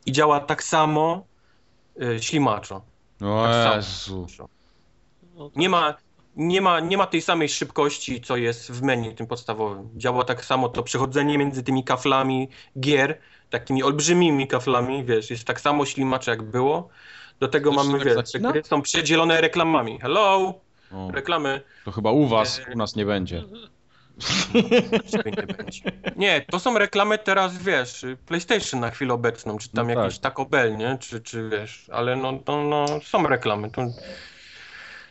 I 0.06 0.12
działa 0.12 0.40
tak 0.40 0.62
samo 0.62 1.24
y, 2.02 2.22
ślimaczo. 2.22 2.82
O 3.20 3.44
Tak 3.44 3.54
samo. 3.54 3.76
Jezu. 3.76 4.26
No, 5.36 5.50
Nie 5.56 5.68
ma, 5.68 5.94
nie, 6.36 6.60
ma, 6.60 6.80
nie 6.80 6.96
ma 6.96 7.06
tej 7.06 7.22
samej 7.22 7.48
szybkości, 7.48 8.20
co 8.20 8.36
jest 8.36 8.70
w 8.72 8.82
menu 8.82 9.14
tym 9.14 9.26
podstawowym. 9.26 9.90
Działa 9.96 10.24
tak 10.24 10.44
samo 10.44 10.68
to 10.68 10.82
przechodzenie 10.82 11.38
między 11.38 11.62
tymi 11.62 11.84
kaflami 11.84 12.48
gier, 12.80 13.18
takimi 13.50 13.82
olbrzymimi 13.82 14.48
kaflami, 14.48 15.04
wiesz, 15.04 15.30
jest 15.30 15.44
tak 15.44 15.60
samo 15.60 15.86
ślimacze 15.86 16.30
jak 16.30 16.42
było. 16.42 16.88
Do 17.41 17.49
tego 17.49 17.72
mamy, 17.72 17.99
tak 17.99 18.05
wiesz, 18.16 18.32
te 18.32 18.41
gry 18.41 18.62
są 18.64 18.82
przedzielone 18.82 19.41
reklamami. 19.41 19.99
Hello, 20.01 20.55
O, 20.93 21.11
reklamy. 21.12 21.61
to 21.84 21.93
chyba 21.93 22.11
u 22.11 22.26
was, 22.26 22.61
u 22.74 22.78
nas 22.78 22.97
nie 22.97 23.05
będzie. 23.07 23.43
Nie 25.26 25.32
będzie. 25.47 25.82
Nie, 26.16 26.41
to 26.51 26.61
są 26.61 26.78
reklamy 26.78 27.18
teraz, 27.18 27.59
wiesz, 27.59 28.05
PlayStation 28.26 28.80
na 28.80 28.91
chwilę 28.91 29.14
obecną, 29.14 29.59
czy 29.59 29.68
tam 29.68 29.87
No 29.89 29.95
tak. 29.95 30.05
jakieś 30.05 30.18
Taco 30.18 30.45
Bell, 30.45 30.76
nie? 30.76 30.99
Czy, 31.01 31.20
czy 31.20 31.49
wiesz, 31.49 31.87
ale 31.93 32.16
no, 32.16 32.32
no, 32.47 32.64
no 32.64 32.87
są 33.05 33.26
reklamy. 33.26 33.70
To... 33.70 33.82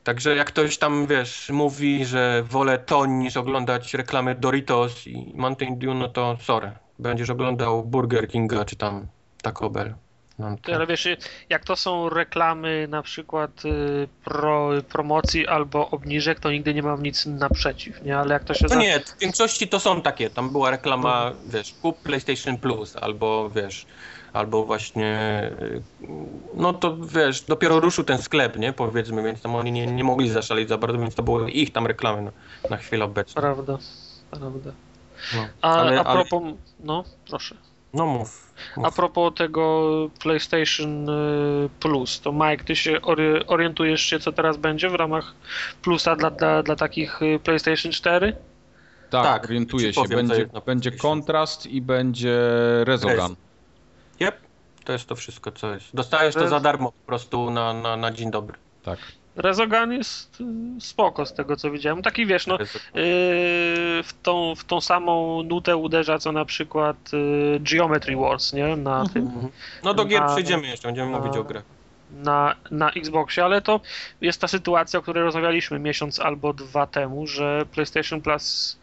Także 0.03 0.35
jak 0.35 0.47
ktoś 0.47 0.77
tam, 0.77 1.07
wiesz, 1.07 1.49
mówi, 1.49 2.05
że 2.05 2.43
wolę 2.49 2.79
to 2.79 3.05
niż 3.05 3.37
oglądać 3.37 3.93
reklamy 3.93 4.35
Doritos 4.35 5.07
i 5.07 5.31
Mountain 5.35 5.79
Dew, 5.79 5.95
no 5.95 6.07
to 6.09 6.37
sorry. 6.41 6.71
Będziesz 6.99 7.29
oglądał 7.29 7.83
Burger 7.83 8.27
Kinga, 8.27 8.65
czy 8.65 8.75
tam 8.75 9.07
Taco 9.41 9.69
Bell. 9.69 9.93
No, 10.39 10.55
Ty, 10.63 10.75
Ale 10.75 10.87
wiesz, 10.87 11.07
jak 11.49 11.63
to 11.65 11.75
są 11.75 12.09
reklamy 12.09 12.87
na 12.89 13.01
przykład 13.01 13.65
y, 13.65 14.07
pro, 14.23 14.69
promocji 14.89 15.47
albo 15.47 15.89
obniżek, 15.89 16.39
to 16.39 16.51
nigdy 16.51 16.73
nie 16.73 16.83
mam 16.83 17.03
nic 17.03 17.25
naprzeciw, 17.25 18.03
nie? 18.03 18.17
Ale 18.17 18.33
jak 18.33 18.43
to 18.43 18.53
się 18.53 18.63
No 18.63 18.69
za... 18.69 18.75
nie, 18.75 18.99
w 18.99 19.19
większości 19.19 19.67
to 19.67 19.79
są 19.79 20.01
takie. 20.01 20.29
Tam 20.29 20.49
była 20.49 20.69
reklama, 20.71 21.31
wiesz, 21.47 21.73
kup 21.81 22.01
PlayStation 22.01 22.57
Plus, 22.57 22.95
albo 22.95 23.49
wiesz, 23.49 23.85
albo 24.33 24.65
właśnie, 24.65 25.41
y, 25.61 25.81
no 26.53 26.73
to 26.73 26.97
wiesz, 26.97 27.41
dopiero 27.41 27.79
ruszył 27.79 28.03
ten 28.03 28.17
sklep, 28.21 28.57
nie, 28.57 28.73
powiedzmy, 28.73 29.23
więc 29.23 29.41
tam 29.41 29.55
oni 29.55 29.71
nie, 29.71 29.87
nie 29.87 30.03
mogli 30.03 30.29
zaszaleć 30.29 30.69
za 30.69 30.77
bardzo, 30.77 30.97
więc 30.99 31.15
to 31.15 31.23
były 31.23 31.51
ich 31.51 31.71
tam 31.71 31.87
reklamy 31.87 32.21
na, 32.21 32.31
na 32.69 32.77
chwilę 32.77 33.05
obecną. 33.05 33.41
Prawda, 33.41 33.77
prawda. 34.31 34.71
No, 35.35 35.47
A, 35.61 35.75
ale, 35.75 35.99
a 35.99 36.03
ale, 36.03 36.25
propos, 36.25 36.53
no 36.79 37.03
proszę. 37.29 37.55
no 37.93 38.05
mów. 38.05 38.44
A 38.83 38.91
propos 38.91 39.33
tego 39.35 40.09
PlayStation 40.19 41.09
y, 41.09 41.69
Plus, 41.79 42.21
to 42.21 42.31
Mike, 42.31 42.63
ty 42.63 42.75
się 42.75 43.01
orientujesz 43.47 44.01
się, 44.01 44.19
co 44.19 44.31
teraz 44.31 44.57
będzie 44.57 44.89
w 44.89 44.95
ramach 44.95 45.33
Plusa 45.81 46.15
dla, 46.15 46.31
dla, 46.31 46.63
dla 46.63 46.75
takich 46.75 47.21
y, 47.21 47.39
PlayStation 47.43 47.91
4? 47.91 48.35
Tak, 49.09 49.23
Tak, 49.23 49.45
orientuję 49.45 49.93
się. 49.93 50.01
Będzie, 50.09 50.47
będzie 50.65 50.91
kontrast 50.91 51.65
i 51.65 51.81
będzie 51.81 52.39
Rezogun. 52.83 53.35
Yep, 54.21 54.35
to 54.83 54.93
jest 54.93 55.07
to 55.07 55.15
wszystko, 55.15 55.51
co 55.51 55.73
jest. 55.73 55.87
Dostajesz 55.93 56.35
to 56.35 56.47
za 56.47 56.59
darmo 56.59 56.91
po 56.91 57.05
prostu 57.05 57.51
na, 57.51 57.73
na, 57.73 57.97
na 57.97 58.11
dzień 58.11 58.31
dobry. 58.31 58.57
Tak. 58.83 58.99
Rezogun 59.35 59.91
jest 59.93 60.41
y, 60.41 60.81
spoko 60.81 61.25
z 61.25 61.33
tego, 61.33 61.55
co 61.55 61.71
widziałem. 61.71 62.01
Taki 62.01 62.25
wiesz, 62.25 62.47
no, 62.47 62.55
y, 62.55 62.65
w, 64.03 64.09
tą, 64.23 64.55
w 64.55 64.63
tą 64.63 64.81
samą 64.81 65.43
nutę 65.43 65.77
uderza, 65.77 66.17
co 66.19 66.31
na 66.31 66.45
przykład 66.45 66.97
y, 67.13 67.59
Geometry 67.59 68.15
Wars, 68.17 68.53
nie? 68.53 68.75
Na 68.75 69.05
tym 69.13 69.23
Mhm. 69.25 69.47
No 69.83 69.93
do 69.93 70.05
gier 70.05 70.21
Na- 70.21 70.27
przejdziemy 70.27 70.67
jeszcze, 70.67 70.87
będziemy 70.87 71.11
na- 71.11 71.19
mówić 71.19 71.37
o 71.37 71.43
grach. 71.43 71.63
na, 72.11 72.55
na 72.71 72.91
Xboxie, 72.91 73.43
ale 73.45 73.61
to 73.61 73.79
jest 74.21 74.41
ta 74.41 74.47
sytuacja, 74.47 74.99
o 74.99 75.01
której 75.01 75.23
rozmawialiśmy 75.23 75.79
miesiąc 75.79 76.19
albo 76.19 76.53
dwa 76.53 76.87
temu, 76.87 77.27
że 77.27 77.65
PlayStation 77.71 78.21
Plus 78.21 78.77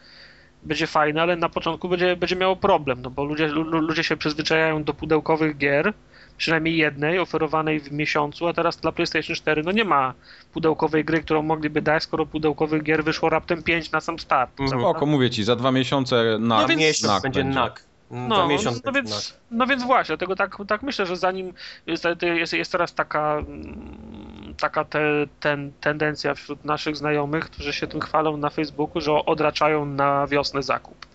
będzie 0.63 0.87
fajne, 0.87 1.23
ale 1.23 1.37
na 1.37 1.49
początku 1.49 1.89
będzie, 1.89 2.17
będzie 2.17 2.37
miało 2.37 2.57
problem, 2.57 3.03
no 3.03 3.11
bo 3.11 3.25
ludzie, 3.25 3.47
lu, 3.49 3.63
ludzie 3.81 4.05
się 4.05 4.17
przyzwyczajają 4.17 4.85
do 4.85 4.95
pudełkowych 4.95 5.57
gier, 5.59 5.93
przynajmniej 6.37 6.77
jednej 6.77 7.19
oferowanej 7.19 7.81
w 7.81 7.93
miesiącu, 7.93 8.47
a 8.49 8.53
teraz 8.53 8.77
dla 8.77 8.93
PlayStation 8.93 9.37
4 9.37 9.63
no 9.63 9.73
nie 9.73 9.85
ma 9.85 10.15
pudełkowej 10.53 11.05
gry, 11.05 11.23
którą 11.23 11.43
mogliby 11.43 11.83
dać, 11.83 12.03
skoro 12.03 12.27
pudełkowych 12.27 12.83
gier 12.83 13.05
wyszło 13.05 13.29
raptem 13.29 13.63
5 13.63 13.91
na 13.91 14.01
sam 14.01 14.19
start. 14.19 14.61
Mhm. 14.61 14.81
Spoko, 14.81 15.07
mówię 15.07 15.31
ci, 15.31 15.45
za 15.45 15.57
dwa 15.57 15.73
miesiące 15.73 16.37
na 16.41 16.57
Na 16.61 16.69
więc- 16.69 16.81
miesiąc 16.81 17.13
NAK 17.13 17.23
będzie. 17.23 17.45
NAK. 17.45 17.85
No, 18.11 18.49
miesiąc 18.49 18.85
no, 18.85 18.93
NAK. 18.93 18.95
więc, 18.95 19.39
no 19.51 19.67
więc 19.67 19.83
właśnie, 19.85 20.17
dlatego 20.17 20.37
tak, 20.37 20.57
tak 20.69 20.83
myślę, 20.83 21.07
że 21.07 21.17
zanim 21.17 21.53
jest, 21.87 22.05
jest, 22.23 22.53
jest 22.53 22.73
teraz 22.73 22.95
taka 22.95 23.35
mm, 23.39 24.55
taka 24.61 24.85
te, 24.85 25.01
ten, 25.41 25.73
tendencja 25.81 26.35
wśród 26.35 26.65
naszych 26.65 26.97
znajomych, 26.97 27.45
którzy 27.45 27.73
się 27.73 27.87
tym 27.87 28.01
chwalą 28.01 28.37
na 28.37 28.51
Facebooku, 28.51 29.01
że 29.01 29.13
odraczają 29.13 29.87
na 29.87 30.27
wiosnę 30.27 30.63
zakup. 30.63 31.07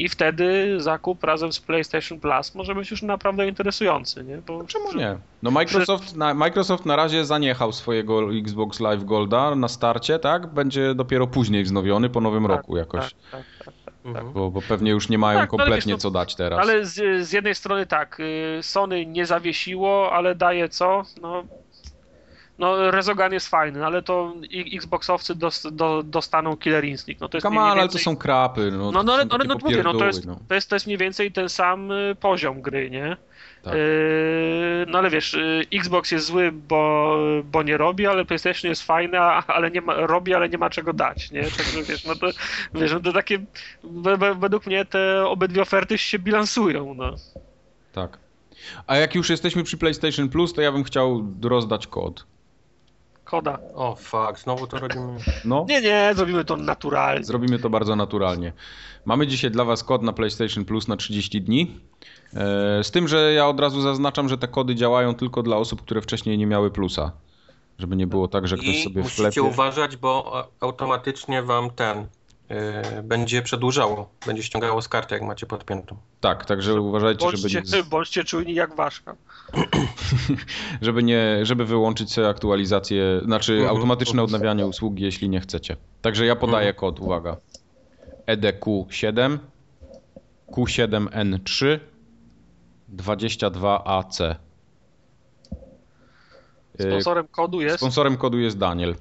I 0.00 0.08
wtedy 0.08 0.76
zakup 0.80 1.24
razem 1.24 1.52
z 1.52 1.60
PlayStation 1.60 2.20
Plus 2.20 2.54
może 2.54 2.74
być 2.74 2.90
już 2.90 3.02
naprawdę 3.02 3.48
interesujący, 3.48 4.24
nie? 4.24 4.36
Bo, 4.36 4.64
Czemu 4.64 4.92
nie? 4.92 5.16
No 5.42 5.50
Microsoft 5.50 6.16
na, 6.16 6.34
Microsoft 6.34 6.86
na 6.86 6.96
razie 6.96 7.24
zaniechał 7.24 7.72
swojego 7.72 8.34
Xbox 8.34 8.80
Live 8.80 9.04
Golda 9.04 9.54
na 9.54 9.68
starcie, 9.68 10.18
tak? 10.18 10.46
Będzie 10.46 10.94
dopiero 10.94 11.26
później 11.26 11.64
wznowiony 11.64 12.10
po 12.10 12.20
nowym 12.20 12.42
Tak, 12.42 12.50
roku 12.50 12.76
jakoś. 12.76 13.14
Tak, 13.30 13.44
tak, 13.64 13.74
tak. 13.84 13.94
Mhm. 14.04 14.32
Bo, 14.32 14.50
bo 14.50 14.62
pewnie 14.62 14.90
już 14.90 15.08
nie 15.08 15.18
mają 15.18 15.40
Tak, 15.40 15.52
no 15.52 15.58
kompletnie 15.58 15.92
no, 15.92 15.98
co 15.98 16.10
dać 16.10 16.34
teraz. 16.34 16.58
Ale 16.60 16.86
z, 16.86 17.26
z 17.28 17.32
jednej 17.32 17.54
strony 17.54 17.86
tak, 17.86 18.20
y, 18.20 18.58
Sony 18.62 19.06
nie 19.06 19.26
zawiesiło, 19.26 20.12
ale 20.12 20.34
daje 20.34 20.68
co? 20.68 21.02
No, 21.22 21.44
no 22.60 22.90
Rezogan 22.90 23.32
jest 23.32 23.48
fajny, 23.48 23.86
ale 23.86 24.02
to 24.02 24.34
Xboxowcy 24.74 25.34
dos, 25.34 25.66
do, 25.72 26.02
dostaną 26.02 26.56
Killer 26.56 26.84
Instinct. 26.84 27.20
No 27.20 27.28
to 27.28 27.36
jest 27.36 27.46
mniej 27.48 27.58
on, 27.60 27.64
ale 27.66 27.74
to 27.74 27.80
więcej- 27.82 28.02
są 28.02 28.16
krapy. 28.16 28.70
No, 28.70 28.92
No, 28.92 29.02
no, 29.02 29.12
ale, 29.14 29.26
ale 29.30 29.44
no 29.44 29.56
mówię, 29.62 29.82
no 29.82 29.94
to 29.94 30.06
jest, 30.06 30.26
no. 30.26 30.38
to, 30.48 30.54
jest, 30.54 30.68
to 30.70 30.76
jest 30.76 30.86
mniej 30.86 30.98
więcej 30.98 31.32
ten 31.32 31.48
sam 31.48 31.90
y, 31.90 32.16
poziom 32.20 32.62
gry, 32.62 32.90
nie? 32.90 33.16
Tak. 33.62 33.74
Yy, 33.74 33.80
no 34.88 34.98
ale 34.98 35.10
wiesz, 35.10 35.34
y, 35.34 35.62
Xbox 35.74 36.10
jest 36.10 36.26
zły, 36.26 36.52
bo, 36.52 37.16
bo 37.44 37.62
nie 37.62 37.76
robi, 37.76 38.06
ale 38.06 38.24
PlayStation 38.24 38.68
jest 38.68 38.82
fajny, 38.82 39.20
ale 39.20 39.70
nie 39.70 39.80
ma, 39.80 39.94
robi, 39.94 40.34
ale 40.34 40.48
nie 40.48 40.58
ma 40.58 40.70
czego 40.70 40.92
dać, 40.92 41.30
nie? 41.30 41.42
Także 41.42 41.82
wiesz, 41.82 42.04
no 42.04 42.14
to, 42.14 42.26
wiesz, 42.74 42.92
no 42.92 43.00
to 43.00 43.12
takie, 43.12 43.38
we- 43.84 44.16
we- 44.16 44.34
według 44.34 44.66
mnie 44.66 44.84
te 44.84 45.26
obydwie 45.26 45.62
oferty 45.62 45.98
się 45.98 46.18
bilansują, 46.18 46.94
no. 46.94 47.14
Tak. 47.92 48.18
A 48.86 48.96
jak 48.96 49.14
już 49.14 49.30
jesteśmy 49.30 49.64
przy 49.64 49.78
PlayStation 49.78 50.28
Plus, 50.28 50.52
to 50.52 50.60
ja 50.62 50.72
bym 50.72 50.84
chciał 50.84 51.24
rozdać 51.42 51.86
kod. 51.86 52.26
Koda. 53.30 53.58
O, 53.74 53.94
fuck, 53.96 54.38
znowu 54.38 54.66
to 54.66 54.78
robimy. 54.78 55.16
No, 55.44 55.66
Nie, 55.68 55.80
nie, 55.80 56.12
zrobimy 56.14 56.44
to 56.44 56.56
naturalnie. 56.56 57.24
zrobimy 57.24 57.58
to 57.58 57.70
bardzo 57.70 57.96
naturalnie. 57.96 58.52
Mamy 59.04 59.26
dzisiaj 59.26 59.50
dla 59.50 59.64
Was 59.64 59.84
kod 59.84 60.02
na 60.02 60.12
PlayStation 60.12 60.64
Plus 60.64 60.88
na 60.88 60.96
30 60.96 61.42
dni. 61.42 61.80
E, 62.34 62.84
Z 62.84 62.90
tym, 62.90 63.08
że 63.08 63.32
ja 63.32 63.48
od 63.48 63.60
razu 63.60 63.80
zaznaczam, 63.80 64.28
że 64.28 64.38
te 64.38 64.48
kody 64.48 64.74
działają 64.74 65.14
tylko 65.14 65.42
dla 65.42 65.56
osób, 65.56 65.82
które 65.82 66.00
wcześniej 66.00 66.38
nie 66.38 66.46
miały 66.46 66.70
plusa. 66.70 67.12
Żeby 67.78 67.96
nie 67.96 68.06
było 68.06 68.28
tak, 68.28 68.48
że 68.48 68.56
ktoś 68.56 68.68
I 68.68 68.82
sobie 68.82 69.02
musicie 69.02 69.22
wklepie. 69.22 69.42
uważać, 69.42 69.96
bo 69.96 70.32
a- 70.34 70.64
automatycznie 70.66 71.42
wam 71.42 71.70
ten 71.70 72.06
będzie 73.02 73.42
przedłużało, 73.42 74.08
będzie 74.26 74.42
ściągało 74.42 74.82
z 74.82 74.88
karty, 74.88 75.14
jak 75.14 75.22
macie 75.24 75.46
podpiętą. 75.46 75.96
Tak, 76.20 76.44
także 76.44 76.80
uważajcie, 76.80 77.26
żeby 77.30 77.42
Bądźcie, 77.42 77.76
nie, 77.78 77.82
bądźcie 77.90 78.24
czujni 78.24 78.54
jak 78.54 78.76
ważka. 78.76 79.16
żeby 80.82 81.02
nie, 81.02 81.38
żeby 81.42 81.64
wyłączyć 81.64 82.12
sobie 82.12 82.28
aktualizację, 82.28 83.20
znaczy 83.24 83.52
Mhm. 83.52 83.70
automatyczne 83.76 84.22
odnawianie 84.22 84.66
usługi, 84.66 85.04
jeśli 85.04 85.28
nie 85.28 85.40
chcecie. 85.40 85.76
Także 86.02 86.26
ja 86.26 86.36
podaję 86.36 86.68
Mhm. 86.68 86.76
kod, 86.80 87.00
uwaga. 87.00 87.36
E 88.26 88.36
EDQ7 88.36 89.38
Q7N3 90.50 91.78
22AC. 92.96 94.36
Y, 96.80 96.82
Sponsorem 96.82 97.28
kodu 97.28 97.60
jest 97.60 97.76
Sponsorem 97.76 98.16
kodu 98.16 98.38
jest 98.38 98.58
Daniel. 98.58 98.94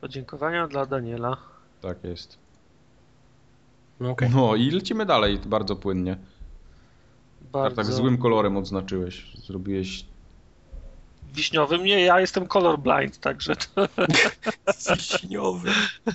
podziękowania 0.00 0.66
dla 0.66 0.86
Daniela. 0.86 1.36
Tak 1.80 2.04
jest. 2.04 2.38
No, 4.00 4.10
okej. 4.10 4.30
No 4.30 4.54
i 4.56 4.70
lecimy 4.70 5.06
dalej 5.06 5.38
bardzo 5.46 5.76
płynnie. 5.76 6.16
Bardzo 7.52 7.76
Tak 7.76 7.86
złym 7.86 8.18
kolorem 8.18 8.56
odznaczyłeś. 8.56 9.36
Zrobiłeś. 9.46 10.04
wiśniowym. 11.34 11.84
Nie, 11.84 12.00
ja 12.00 12.20
jestem 12.20 12.46
colorblind, 12.48 13.18
także 13.20 13.56
to 13.56 13.88
Wiśniowy. 14.96 15.70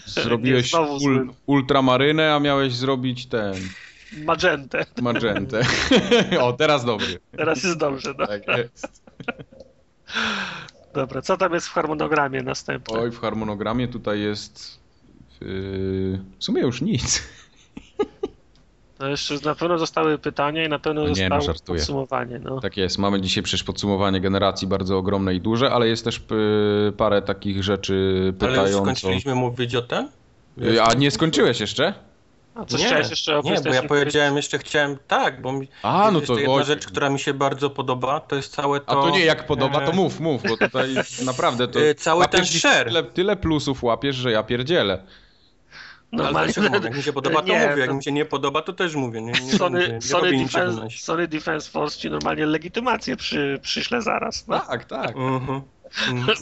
Zrobiłeś 0.05 0.73
ul, 0.73 1.33
ultramarynę, 1.45 2.33
a 2.35 2.39
miałeś 2.39 2.73
zrobić 2.75 3.25
ten. 3.25 3.55
magentę. 4.25 4.85
Magentę. 5.01 5.61
o, 6.41 6.53
teraz 6.53 6.85
dobry. 6.85 7.19
Teraz 7.37 7.63
jest 7.63 7.77
dobrze, 7.77 8.13
no. 8.17 8.27
Tak 8.27 8.47
jest. 8.47 9.03
Dobra, 10.93 11.21
co 11.21 11.37
tam 11.37 11.53
jest 11.53 11.67
w 11.67 11.71
harmonogramie 11.73 12.41
następne? 12.43 12.99
Oj, 12.99 13.11
w 13.11 13.19
harmonogramie 13.19 13.87
tutaj 13.87 14.19
jest. 14.19 14.82
Yy, 15.41 15.47
w 16.39 16.43
sumie 16.43 16.61
już 16.61 16.81
nic. 16.81 17.23
No 18.99 19.07
jeszcze 19.09 19.35
na 19.45 19.55
pewno 19.55 19.79
zostały 19.79 20.17
pytania 20.17 20.65
i 20.65 20.69
na 20.69 20.79
pewno 20.79 21.01
No 21.03 21.07
nie, 21.07 21.29
no, 21.29 21.35
zostało 21.35 21.41
żartuję. 21.41 21.79
podsumowanie. 21.79 22.39
No. 22.39 22.59
Tak 22.61 22.77
jest. 22.77 22.97
Mamy 22.97 23.21
dzisiaj 23.21 23.43
przecież 23.43 23.63
podsumowanie 23.63 24.21
generacji 24.21 24.67
bardzo 24.67 24.97
ogromne 24.97 25.35
i 25.35 25.41
duże, 25.41 25.71
ale 25.71 25.87
jest 25.87 26.03
też 26.03 26.21
yy, 26.85 26.93
parę 26.97 27.21
takich 27.21 27.63
rzeczy 27.63 27.93
Ale 28.21 28.25
już 28.25 28.37
pytająco. 28.37 28.81
skończyliśmy 28.81 29.35
mówić 29.35 29.75
o 29.75 29.81
tym? 29.81 30.09
Yy, 30.57 30.83
A 30.83 30.93
nie 30.93 31.11
skończyłeś 31.11 31.59
jeszcze? 31.59 31.93
A 32.55 32.65
coś 32.65 32.79
nie, 32.79 32.85
chciałeś 32.85 33.09
jeszcze 33.09 33.39
o 33.39 33.41
Nie, 33.41 33.61
bo 33.61 33.73
ja 33.73 33.83
powiedziałem, 33.83 34.35
jeszcze 34.35 34.57
chciałem, 34.57 34.97
tak, 35.07 35.41
bo 35.41 35.51
mi, 35.53 35.67
A, 35.83 36.09
no 36.11 36.19
jest 36.19 36.27
to 36.27 36.37
jedna 36.39 36.53
oj. 36.53 36.65
rzecz, 36.65 36.87
która 36.87 37.09
mi 37.09 37.19
się 37.19 37.33
bardzo 37.33 37.69
podoba, 37.69 38.19
to 38.19 38.35
jest 38.35 38.55
całe 38.55 38.79
to... 38.79 38.89
A 38.89 38.93
to 38.93 39.09
nie, 39.09 39.25
jak 39.25 39.45
podoba, 39.47 39.81
to 39.81 39.91
e, 39.91 39.95
mów, 39.95 40.19
mów, 40.19 40.43
bo 40.43 40.57
tutaj 40.57 40.95
naprawdę 41.25 41.67
to. 41.67 41.79
Yy, 41.79 41.95
cały 41.95 42.27
ten 42.27 42.45
share. 42.45 42.87
Tyle, 42.87 43.03
tyle 43.03 43.35
plusów 43.35 43.83
łapiesz, 43.83 44.15
że 44.15 44.31
ja 44.31 44.43
pierdzielę. 44.43 45.03
Ale 46.13 46.23
Normalnie. 46.23 46.53
mówię? 46.57 46.79
Jak 46.83 46.97
mi 46.97 47.03
się 47.03 47.13
podoba, 47.13 47.41
to 47.41 47.47
Nie, 47.47 47.53
mówię, 47.67 47.79
jak 47.81 47.89
to- 47.89 47.95
mi 47.95 48.03
się 48.03 48.11
nie 48.11 48.25
podoba, 48.25 48.61
to 48.61 48.73
też 48.73 48.95
mówię. 48.95 49.21
Nie, 49.21 49.31
nie, 49.31 49.51
Sony, 49.57 49.89
nie 49.93 50.01
Sony, 50.01 50.31
Defense. 50.43 50.87
Sony 50.97 51.27
Defense 51.27 51.71
Force 51.71 51.99
ci 51.99 52.09
normalnie 52.09 52.45
legitymację 52.45 53.15
przy, 53.17 53.59
przyśle 53.61 54.01
zaraz. 54.01 54.47
No. 54.47 54.59
Tak, 54.59 54.85
tak. 54.85 55.15
Mhm. 55.15 55.61
Mhm. 56.09 56.37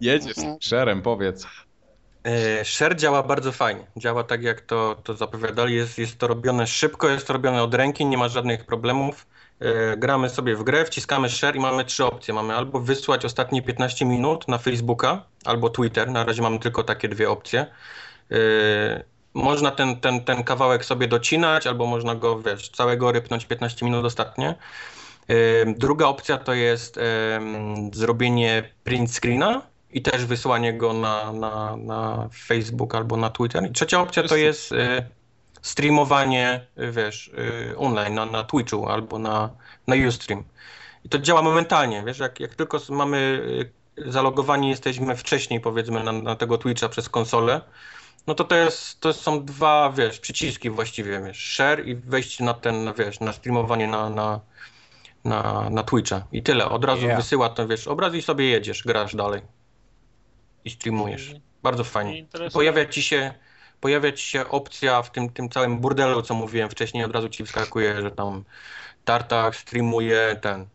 Jedziesz 0.00 0.38
Mhm. 0.38 0.56
z 0.60 0.64
szerem, 0.64 1.02
powiedz. 1.02 1.46
E, 2.24 2.64
Share 2.64 2.96
działa 2.96 3.22
bardzo 3.22 3.52
fajnie. 3.52 3.86
Działa 3.96 4.24
tak, 4.24 4.42
jak 4.42 4.60
to, 4.60 4.96
to 5.04 5.14
zapowiadali. 5.14 5.74
Jest, 5.74 5.98
jest 5.98 6.18
to 6.18 6.26
robione 6.26 6.66
szybko, 6.66 7.08
jest 7.08 7.26
to 7.26 7.32
robione 7.32 7.62
od 7.62 7.74
ręki, 7.74 8.06
nie 8.06 8.18
ma 8.18 8.28
żadnych 8.28 8.64
problemów. 8.66 9.26
E, 9.60 9.96
Gramy 9.96 10.28
sobie 10.30 10.56
w 10.56 10.62
grę, 10.64 10.84
wciskamy 10.84 11.28
share 11.30 11.56
i 11.56 11.60
mamy 11.60 11.84
trzy 11.84 12.04
opcje. 12.04 12.34
Mamy 12.34 12.54
albo 12.54 12.80
wysłać 12.80 13.24
ostatnie 13.24 13.62
15 13.62 14.04
minut 14.04 14.48
na 14.48 14.58
Facebooka, 14.58 15.24
albo 15.44 15.70
Twitter. 15.70 16.10
Na 16.10 16.24
razie 16.24 16.42
mamy 16.42 16.58
tylko 16.58 16.84
takie 16.84 17.08
dwie 17.08 17.30
opcje. 17.30 17.66
E, 18.30 18.36
Można 19.34 19.70
ten, 19.70 20.00
ten, 20.00 20.24
ten 20.24 20.44
kawałek 20.44 20.84
sobie 20.84 21.08
docinać, 21.08 21.66
albo 21.66 21.86
można 21.86 22.14
go, 22.14 22.42
wiesz, 22.42 22.68
całego 22.68 23.12
rypnąć 23.12 23.46
15 23.46 23.86
minut 23.86 24.04
ostatnie. 24.04 24.54
E, 25.28 25.34
Druga 25.66 26.06
opcja 26.06 26.38
to 26.38 26.54
jest 26.54 26.98
zrobienie 27.92 28.70
print 28.84 29.10
screena 29.16 29.62
i 29.90 30.02
też 30.02 30.24
wysłanie 30.26 30.72
go 30.78 30.92
na, 30.92 31.32
na, 31.32 31.76
na 31.76 32.28
Facebook 32.46 32.94
albo 32.94 33.16
na 33.16 33.30
Twitter. 33.30 33.66
I 33.66 33.72
trzecia 33.72 34.00
opcja 34.00 34.22
to 34.22 34.36
jest 34.36 34.74
streamowanie, 35.64 36.66
e, 36.76 36.90
wiesz, 36.92 37.30
e, 37.72 37.76
online 37.76 38.14
na, 38.14 38.26
na 38.26 38.44
Twitchu 38.44 38.88
albo 38.88 39.18
na, 39.18 39.50
na 39.86 39.96
Ustream. 40.08 40.44
I 41.04 41.08
to 41.08 41.18
działa 41.18 41.42
momentalnie, 41.42 42.02
wiesz, 42.06 42.18
jak, 42.18 42.40
jak 42.40 42.54
tylko 42.54 42.80
mamy 42.88 43.42
e, 43.98 44.10
zalogowani 44.10 44.70
jesteśmy 44.70 45.16
wcześniej 45.16 45.60
powiedzmy 45.60 46.04
na, 46.04 46.12
na 46.12 46.36
tego 46.36 46.58
Twitcha 46.58 46.88
przez 46.88 47.08
konsolę, 47.08 47.60
no 48.26 48.34
to 48.34 48.44
to, 48.44 48.54
jest, 48.54 49.00
to 49.00 49.12
są 49.12 49.44
dwa, 49.44 49.92
wiesz, 49.96 50.20
przyciski 50.20 50.70
właściwie, 50.70 51.22
wiesz, 51.26 51.52
share 51.52 51.88
i 51.88 51.94
wejście 51.94 52.44
na 52.44 52.54
ten, 52.54 52.92
wiesz, 52.98 53.20
na 53.20 53.32
streamowanie 53.32 53.86
na, 53.88 54.10
na, 54.10 54.40
na, 55.24 55.70
na 55.70 55.82
Twitcha 55.82 56.26
i 56.32 56.42
tyle. 56.42 56.68
Od 56.68 56.84
razu 56.84 57.02
Yeah. 57.02 57.16
wysyła 57.16 57.48
to, 57.48 57.68
wiesz, 57.68 57.88
obraz 57.88 58.14
i 58.14 58.22
sobie 58.22 58.44
jedziesz, 58.44 58.82
grasz 58.82 59.16
dalej 59.16 59.42
i 60.64 60.70
streamujesz. 60.70 61.34
Bardzo 61.62 61.84
fajnie. 61.84 62.26
Pojawia 62.52 62.86
ci 62.86 63.02
się, 63.02 63.34
pojawia 63.84 64.12
ci 64.12 64.24
się 64.24 64.48
opcja 64.48 65.02
w 65.02 65.10
tym, 65.10 65.30
tym 65.30 65.48
całym 65.48 65.78
burdelu, 65.78 66.22
co 66.22 66.34
mówiłem 66.34 66.70
wcześniej, 66.70 67.04
od 67.04 67.12
razu 67.12 67.28
ci 67.28 67.44
wskakuje, 67.44 68.02
że 68.02 68.10
tam 68.10 68.44
Tartak 69.04 69.56
streamuje 69.56 70.36
ten 70.40 70.66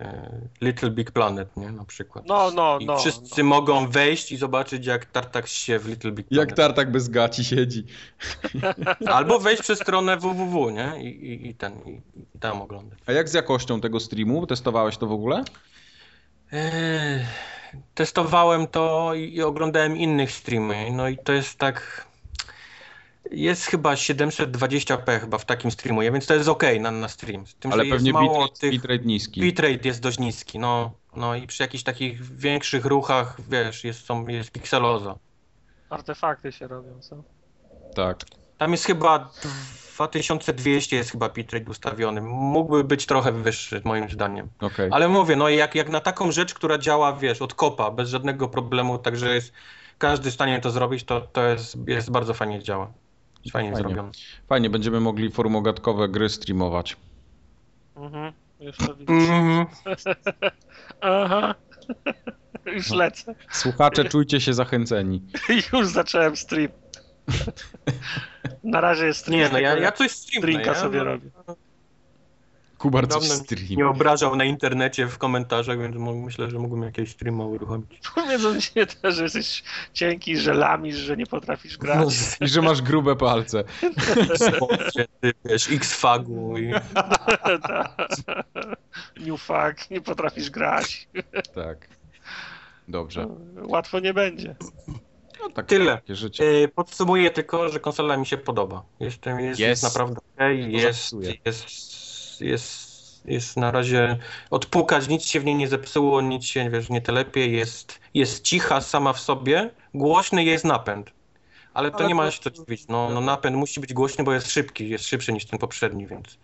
e, 0.00 0.30
Little 0.60 0.90
Big 0.90 1.10
Planet, 1.10 1.56
nie, 1.56 1.72
na 1.72 1.84
przykład. 1.84 2.26
No, 2.26 2.50
no, 2.50 2.78
I 2.78 2.86
no. 2.86 2.98
wszyscy 2.98 3.44
mogą 3.44 3.88
wejść 3.88 4.32
i 4.32 4.36
zobaczyć, 4.36 4.86
jak 4.86 5.04
Tartak 5.04 5.46
się 5.46 5.78
w 5.78 5.88
Little 5.88 6.12
Big 6.12 6.28
Planet. 6.28 6.48
Jak 6.48 6.56
tartak 6.56 6.92
bez 6.92 7.08
gaci 7.08 7.44
siedzi. 7.44 7.86
Albo 9.16 9.38
wejść 9.38 9.62
przez 9.62 9.78
stronę 9.78 10.16
www, 10.16 10.70
nie? 10.70 10.92
I, 11.02 11.32
i, 11.32 11.48
i 11.48 11.54
ten, 11.54 11.72
i, 11.86 11.90
i 12.36 12.38
tam 12.40 12.62
oglądać. 12.62 12.98
A 13.06 13.12
jak 13.12 13.28
z 13.28 13.34
jakością 13.34 13.80
tego 13.80 14.00
streamu? 14.00 14.46
Testowałeś 14.46 14.96
to 14.96 15.06
w 15.06 15.12
ogóle? 15.12 15.44
Eee, 16.52 17.24
testowałem 17.94 18.66
to 18.66 19.14
i, 19.14 19.34
i 19.34 19.42
oglądałem 19.42 19.96
innych 19.96 20.32
streamy, 20.32 20.90
no 20.92 21.08
i 21.08 21.18
to 21.18 21.32
jest 21.32 21.58
tak... 21.58 22.06
Jest 23.30 23.66
chyba 23.66 23.94
720p 23.94 25.20
chyba 25.20 25.38
w 25.38 25.44
takim 25.44 25.70
streamuje, 25.70 26.12
więc 26.12 26.26
to 26.26 26.34
jest 26.34 26.48
ok 26.48 26.62
na, 26.80 26.90
na 26.90 27.08
stream. 27.08 27.46
Z 27.46 27.54
tym, 27.54 27.72
Ale 27.72 27.84
że 27.84 27.90
pewnie 27.90 28.12
bitrate, 28.12 28.60
tych... 28.60 28.70
bitrate 28.70 29.04
niski. 29.04 29.40
Bitrate 29.40 29.88
jest 29.88 30.00
dość 30.00 30.18
niski, 30.18 30.58
no, 30.58 30.92
no 31.16 31.34
i 31.34 31.46
przy 31.46 31.62
jakichś 31.62 31.84
takich 31.84 32.36
większych 32.36 32.84
ruchach, 32.84 33.36
wiesz, 33.48 33.84
jest, 33.84 34.06
są, 34.06 34.26
jest 34.26 34.50
pikseloza. 34.50 35.18
Artefakty 35.90 36.52
się 36.52 36.68
robią, 36.68 37.00
co? 37.00 37.22
Tak. 37.94 38.24
Tam 38.58 38.72
jest 38.72 38.84
chyba 38.84 39.30
2200 40.08 40.96
jest 40.96 41.10
chyba 41.10 41.28
bitrate 41.28 41.70
ustawiony. 41.70 42.20
Mógłby 42.22 42.84
być 42.84 43.06
trochę 43.06 43.32
wyższy, 43.32 43.82
moim 43.84 44.10
zdaniem. 44.10 44.48
Okej. 44.60 44.88
Ale 44.92 45.08
mówię, 45.08 45.36
no 45.36 45.48
jak, 45.48 45.74
jak 45.74 45.88
na 45.88 46.00
taką 46.00 46.32
rzecz, 46.32 46.54
która 46.54 46.78
działa, 46.78 47.12
wiesz, 47.12 47.42
od 47.42 47.54
kopa, 47.54 47.90
bez 47.90 48.08
żadnego 48.08 48.48
problemu, 48.48 48.98
także 48.98 49.34
jest 49.34 49.52
każdy 49.98 50.30
w 50.30 50.34
stanie 50.34 50.60
to 50.60 50.70
zrobić, 50.70 51.04
to, 51.04 51.20
to 51.20 51.42
jest, 51.44 51.76
jest 51.86 52.10
bardzo 52.10 52.34
fajnie 52.34 52.62
działa. 52.62 52.92
Jest 53.44 53.52
fajnie, 53.52 53.72
Fajnie. 53.72 53.88
zrobione. 53.88 54.10
Fajnie, 54.48 54.70
będziemy 54.70 55.00
mogli 55.00 55.30
forumogatkowe 55.30 56.08
gry 56.08 56.28
streamować. 56.28 56.96
Mhm. 57.96 58.32
Już 58.60 58.76
to 58.76 58.94
widzisz. 58.94 59.28
Mhm. 59.28 59.66
Aha. 61.00 61.54
Już 62.66 62.90
lecę. 62.90 63.34
Słuchacze, 63.50 64.04
czujcie 64.04 64.40
się 64.40 64.54
zachęceni. 64.54 65.22
Już 65.72 65.88
zacząłem 65.88 66.36
stream. 66.36 66.68
Na 68.70 68.80
razie 68.80 69.06
jest 69.06 69.20
stream. 69.20 69.40
Nie, 69.40 69.48
no 69.48 69.58
ja, 69.58 69.76
ja 69.76 69.92
coś 69.92 70.10
streamnę. 70.10 70.46
drinka 70.46 70.70
Ja 70.70 70.74
sobie 70.74 70.98
no, 70.98 71.04
robię. 71.04 71.30
Kubar 72.78 73.08
coś 73.08 73.24
stream. 73.24 73.66
nie 73.70 73.86
obrażał 73.88 74.36
na 74.36 74.44
internecie 74.44 75.06
w 75.06 75.18
komentarzach, 75.18 75.78
więc 75.78 75.96
myślę, 75.96 76.50
że 76.50 76.58
mógłbym 76.58 76.82
jakieś 76.82 77.10
streama 77.10 77.44
uruchomić. 77.44 78.00
Powiedzą 78.14 78.60
się 78.60 78.86
też, 78.86 79.14
że 79.14 79.22
jesteś 79.22 79.62
cienki, 79.92 80.36
że 80.36 80.54
lamisz, 80.54 80.96
że 80.96 81.16
nie 81.16 81.26
potrafisz 81.26 81.72
No, 81.72 81.78
grać. 81.78 82.14
I 82.40 82.48
że 82.48 82.62
masz 82.62 82.82
grube 82.82 83.16
palce. 83.16 83.64
Xboxie, 84.16 85.06
ty, 85.20 85.32
wiesz, 85.44 85.70
X-Fagu 85.72 86.58
i... 86.58 86.72
New 89.26 89.40
fuck, 89.42 89.90
nie 89.90 90.00
potrafisz 90.00 90.50
grać. 90.50 91.08
Tak. 91.54 91.88
Dobrze. 92.88 93.26
Łatwo 93.56 94.00
nie 94.00 94.14
będzie. 94.14 94.54
No, 95.42 95.50
tak, 95.50 95.66
Tyle. 95.66 95.94
Takie 95.96 96.14
życie. 96.16 96.44
E, 96.64 96.68
Podsumuję 96.68 97.30
tylko, 97.30 97.68
że 97.68 97.80
konsola 97.80 98.16
mi 98.16 98.26
się 98.26 98.36
podoba. 98.38 98.82
Jest, 99.00 99.26
jest, 99.26 99.38
jest, 99.40 99.60
Jest. 99.60 99.82
naprawdę 99.82 100.20
okej, 100.36 100.62
To 100.72 100.78
jest, 100.78 101.12
jest, 101.44 102.40
jest, 102.40 102.90
jest 103.24 103.56
na 103.56 103.70
razie 103.70 104.18
odpukać, 104.50 105.08
nic 105.08 105.24
się 105.24 105.40
w 105.40 105.44
niej 105.44 105.54
nie 105.54 105.68
zepsuło, 105.68 106.20
nic 106.20 106.44
się 106.44 106.70
wiesz, 106.70 106.88
nie 106.90 107.00
telepie, 107.00 107.46
jest, 107.46 108.00
jest 108.14 108.44
cicha 108.44 108.80
sama 108.80 109.12
w 109.12 109.20
sobie, 109.20 109.70
głośny 109.94 110.44
jest 110.44 110.64
napęd. 110.64 111.10
Ale 111.74 111.90
to 111.90 111.98
Ale 111.98 112.08
nie 112.08 112.14
ma 112.14 112.24
to- 112.24 112.30
się 112.30 112.40
co 112.40 112.50
dziwić. 112.50 112.88
No, 112.88 113.10
no 113.10 113.20
napęd 113.20 113.56
musi 113.56 113.80
być 113.80 113.92
głośny, 113.92 114.24
bo 114.24 114.32
jest 114.32 114.50
szybki, 114.52 114.88
jest 114.88 115.06
szybszy 115.06 115.32
niż 115.32 115.44
ten 115.46 115.58
poprzedni, 115.58 116.06
więc. 116.06 116.38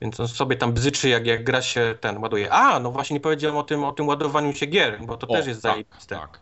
Więc 0.00 0.20
on 0.20 0.28
sobie 0.28 0.56
tam 0.56 0.72
bzyczy, 0.72 1.08
jak, 1.08 1.26
jak 1.26 1.44
gra 1.44 1.62
się 1.62 1.94
ten 2.00 2.18
ładuje. 2.22 2.52
A, 2.52 2.80
no 2.80 2.90
właśnie 2.92 3.14
nie 3.14 3.20
powiedziałem 3.20 3.56
o 3.56 3.62
tym, 3.62 3.84
o 3.84 3.92
tym 3.92 4.08
ładowaniu 4.08 4.52
się 4.54 4.66
gier, 4.66 5.00
bo 5.06 5.16
to 5.16 5.26
O, 5.28 5.32
też 5.32 5.46
jest 5.46 5.62
tak, 5.62 5.72
zajebiste. 5.72 6.16
Tak. 6.16 6.40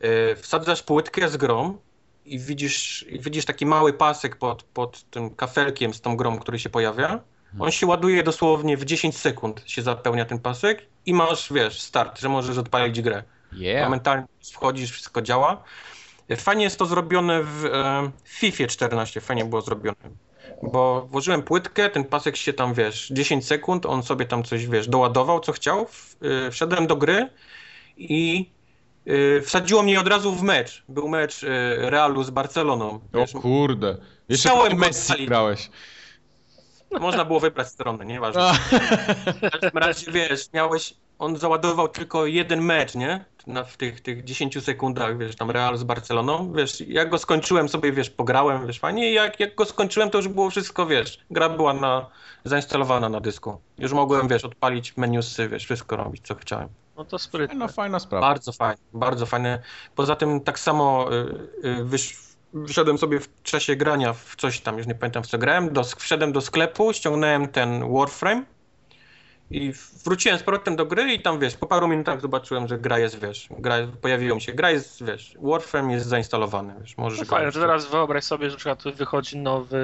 E, 0.00 0.36
wsadzasz 0.36 0.82
płytkę 0.82 1.28
z 1.28 1.36
grą 1.36 1.78
i 2.24 2.38
widzisz, 2.38 3.06
widzisz 3.12 3.44
taki 3.44 3.66
mały 3.66 3.92
pasek 3.92 4.36
pod, 4.36 4.62
pod 4.62 5.10
tym 5.10 5.30
kafelkiem 5.30 5.94
z 5.94 6.00
tą 6.00 6.16
grą, 6.16 6.38
który 6.38 6.58
się 6.58 6.70
pojawia. 6.70 7.20
On 7.58 7.70
się 7.70 7.86
ładuje 7.86 8.22
dosłownie 8.22 8.76
w 8.76 8.84
10 8.84 9.16
sekund 9.16 9.62
się 9.66 9.82
zapełnia 9.82 10.24
ten 10.24 10.38
pasek 10.38 10.86
i 11.06 11.14
masz, 11.14 11.52
wiesz, 11.52 11.80
start, 11.80 12.20
że 12.20 12.28
możesz 12.28 12.58
odpalić 12.58 13.02
grę. 13.02 13.22
Yeah. 13.52 13.84
Momentalnie 13.84 14.26
wchodzisz, 14.52 14.90
wszystko 14.90 15.22
działa. 15.22 15.64
Fajnie 16.36 16.64
jest 16.64 16.78
to 16.78 16.86
zrobione 16.86 17.42
w 17.42 17.64
e, 17.64 18.10
FIFA 18.24 18.66
14, 18.66 19.20
fajnie 19.20 19.44
było 19.44 19.60
zrobione. 19.62 19.96
Bo 20.62 21.06
włożyłem 21.10 21.42
płytkę, 21.42 21.90
ten 21.90 22.04
pasek 22.04 22.36
się 22.36 22.52
tam, 22.52 22.74
wiesz, 22.74 23.08
10 23.08 23.46
sekund, 23.46 23.86
on 23.86 24.02
sobie 24.02 24.26
tam 24.26 24.42
coś, 24.42 24.66
wiesz, 24.66 24.88
doładował, 24.88 25.40
co 25.40 25.52
chciał. 25.52 25.86
W, 25.86 26.16
e, 26.46 26.50
wszedłem 26.50 26.86
do 26.86 26.96
gry 26.96 27.28
i 27.96 28.50
wsadziło 29.44 29.82
mnie 29.82 30.00
od 30.00 30.08
razu 30.08 30.32
w 30.32 30.42
mecz. 30.42 30.84
Był 30.88 31.08
mecz 31.08 31.44
e, 31.44 31.46
Realu 31.90 32.22
z 32.24 32.30
Barceloną. 32.30 33.00
O 33.12 33.40
kurde. 33.40 33.96
Jeszcze 34.28 34.74
Messi 34.74 35.26
grałeś. 35.26 35.70
można 37.00 37.24
było 37.24 37.40
wybrać 37.40 37.68
stronę, 37.68 38.04
nieważne. 38.04 38.42
A, 38.42 38.52
W 39.32 39.50
każdym 39.50 39.78
razie, 39.78 40.12
wiesz, 40.12 40.52
miałeś, 40.52 40.94
on 41.18 41.36
załadował 41.36 41.88
tylko 41.88 42.26
jeden 42.26 42.60
mecz, 42.60 42.94
nie? 42.94 43.24
Na, 43.46 43.64
w 43.64 43.76
tych, 43.76 44.00
tych 44.00 44.24
10 44.24 44.64
sekundach, 44.64 45.18
wiesz, 45.18 45.36
tam 45.36 45.50
Real 45.50 45.76
z 45.76 45.84
Barceloną, 45.84 46.52
wiesz, 46.52 46.80
jak 46.80 47.10
go 47.10 47.18
skończyłem 47.18 47.68
sobie, 47.68 47.92
wiesz, 47.92 48.10
pograłem, 48.10 48.66
wiesz, 48.66 48.78
fajnie, 48.78 49.12
jak, 49.12 49.40
jak 49.40 49.54
go 49.54 49.64
skończyłem, 49.64 50.10
to 50.10 50.18
już 50.18 50.28
było 50.28 50.50
wszystko, 50.50 50.86
wiesz, 50.86 51.18
gra 51.30 51.48
była 51.48 51.72
na, 51.74 52.06
zainstalowana 52.44 53.08
na 53.08 53.20
dysku. 53.20 53.60
Już 53.78 53.92
mogłem, 53.92 54.28
wiesz, 54.28 54.44
odpalić 54.44 54.96
menusy, 54.96 55.48
wiesz, 55.48 55.64
wszystko 55.64 55.96
robić, 55.96 56.26
co 56.26 56.34
chciałem. 56.34 56.68
No 56.96 57.04
to 57.04 57.18
sprytne. 57.18 57.54
Fajna, 57.54 57.68
fajna 57.68 57.98
sprawa. 57.98 58.26
Bardzo 58.26 58.52
fajnie, 58.52 58.82
bardzo 58.92 59.26
fajne. 59.26 59.62
Poza 59.94 60.16
tym 60.16 60.40
tak 60.40 60.58
samo 60.58 61.08
y, 61.12 61.68
y, 61.68 61.84
wysz, 61.84 62.16
wyszedłem 62.52 62.98
sobie 62.98 63.20
w 63.20 63.42
czasie 63.42 63.76
grania 63.76 64.12
w 64.12 64.36
coś 64.36 64.60
tam, 64.60 64.78
już 64.78 64.86
nie 64.86 64.94
pamiętam 64.94 65.22
w 65.22 65.26
co 65.26 65.38
grałem, 65.38 65.72
do, 65.72 65.84
wszedłem 65.84 66.32
do 66.32 66.40
sklepu, 66.40 66.92
ściągnąłem 66.92 67.48
ten 67.48 67.92
Warframe 67.92 68.44
i 69.50 69.72
wróciłem 70.04 70.38
z 70.38 70.42
powrotem 70.42 70.76
do 70.76 70.86
gry 70.86 71.12
i 71.12 71.22
tam, 71.22 71.38
wiesz, 71.38 71.56
po 71.56 71.66
paru 71.66 71.88
minutach 71.88 72.20
zobaczyłem, 72.20 72.68
że 72.68 72.78
gra 72.78 72.98
jest, 72.98 73.20
wiesz, 73.20 73.48
gra, 73.58 73.76
pojawiło 74.00 74.34
mi 74.34 74.42
się, 74.42 74.52
gra 74.52 74.70
jest, 74.70 75.04
wiesz, 75.04 75.34
Warframe 75.42 75.92
jest 75.92 76.06
zainstalowany, 76.06 76.74
wiesz, 76.80 76.96
możesz 76.98 77.18
No 77.18 77.24
fajnie, 77.24 77.52
teraz 77.52 77.86
wyobraź 77.86 78.24
sobie, 78.24 78.50
że 78.50 78.56
na 78.56 78.76
przykład 78.76 78.96
wychodzi 78.96 79.38
nowy 79.38 79.78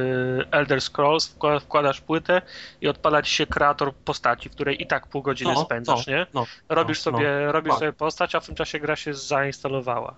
Elder 0.50 0.80
Scrolls, 0.80 1.36
wkła- 1.36 1.60
wkładasz 1.60 2.00
płytę 2.00 2.42
i 2.80 2.88
odpala 2.88 3.22
ci 3.22 3.34
się 3.34 3.46
kreator 3.46 3.94
postaci, 3.94 4.48
w 4.48 4.52
której 4.52 4.82
i 4.82 4.86
tak 4.86 5.06
pół 5.06 5.22
godziny 5.22 5.52
No, 5.54 5.64
spędzasz, 5.64 6.06
no, 6.06 6.12
nie? 6.12 6.26
no, 6.34 6.46
Robisz 6.68 7.04
no, 7.04 7.12
sobie, 7.12 7.52
robisz 7.52 7.70
tak. 7.70 7.78
sobie 7.78 7.92
postać, 7.92 8.34
a 8.34 8.40
w 8.40 8.46
tym 8.46 8.54
czasie 8.54 8.80
gra 8.80 8.96
się 8.96 9.14
zainstalowała. 9.14 10.14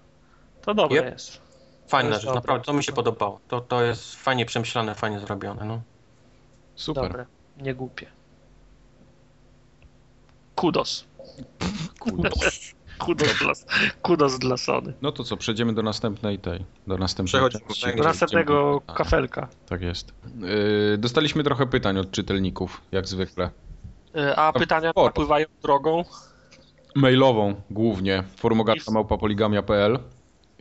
To 0.62 0.74
dobre 0.74 0.98
Yep. 1.00 1.12
jest. 1.12 1.40
Fajna 1.88 2.08
jest 2.10 2.20
rzecz, 2.20 2.26
dobre. 2.26 2.38
naprawdę, 2.38 2.64
to 2.64 2.72
mi 2.72 2.84
się 2.84 2.92
podobało. 2.92 3.40
To, 3.48 3.60
to 3.60 3.82
jest 3.82 4.16
fajnie 4.16 4.46
przemyślane, 4.46 4.94
fajnie 4.94 5.20
zrobione, 5.20 5.64
no. 5.64 5.80
Super. 6.74 7.02
Dobre, 7.04 7.26
nie 7.56 7.74
głupie. 7.74 8.06
Kudos. 10.54 11.04
Kudos. 12.00 12.74
Kudos 12.98 13.38
dla, 13.38 13.52
kudos 14.02 14.38
dla 14.38 14.56
Sony. 14.56 14.92
No 15.02 15.12
to 15.12 15.24
co, 15.24 15.36
przejdziemy 15.36 15.72
do 15.74 15.82
następnej 15.82 16.38
tej, 16.38 16.64
do 16.86 16.96
następnej 16.98 17.42
części. 17.50 17.96
do 17.96 18.02
następnego 18.02 18.82
A, 18.86 18.92
kafelka. 18.92 19.48
Tak 19.66 19.82
jest. 19.82 20.14
Yy, 20.40 20.98
dostaliśmy 20.98 21.44
trochę 21.44 21.66
pytań 21.66 21.98
od 21.98 22.10
czytelników, 22.10 22.80
jak 22.92 23.08
zwykle. 23.08 23.50
Y, 24.16 24.36
A 24.36 24.52
pytania 24.52 24.92
napływają 24.96 25.46
drogą, 25.62 26.04
Mailową 26.94 27.54
głównie, 27.70 28.24
forumogatka 28.36 28.92
małpapoligamia.pl 28.92 29.98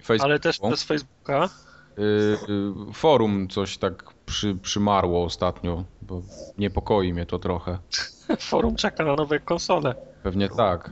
Facebook. 0.03 0.25
ale 0.25 0.39
też 0.39 0.59
przez 0.59 0.83
Facebooka. 0.83 1.49
Yy, 1.97 2.93
forum 2.93 3.47
coś 3.47 3.77
tak 3.77 4.03
przy, 4.31 4.55
przymarło 4.55 5.23
ostatnio, 5.23 5.83
bo 6.01 6.21
niepokoi 6.57 7.13
mnie 7.13 7.25
to 7.25 7.39
trochę. 7.39 7.77
Forum 8.39 8.75
czeka 8.75 9.05
na 9.05 9.15
nowe 9.15 9.39
konsole. 9.39 9.95
Pewnie 10.23 10.49
tak. 10.49 10.91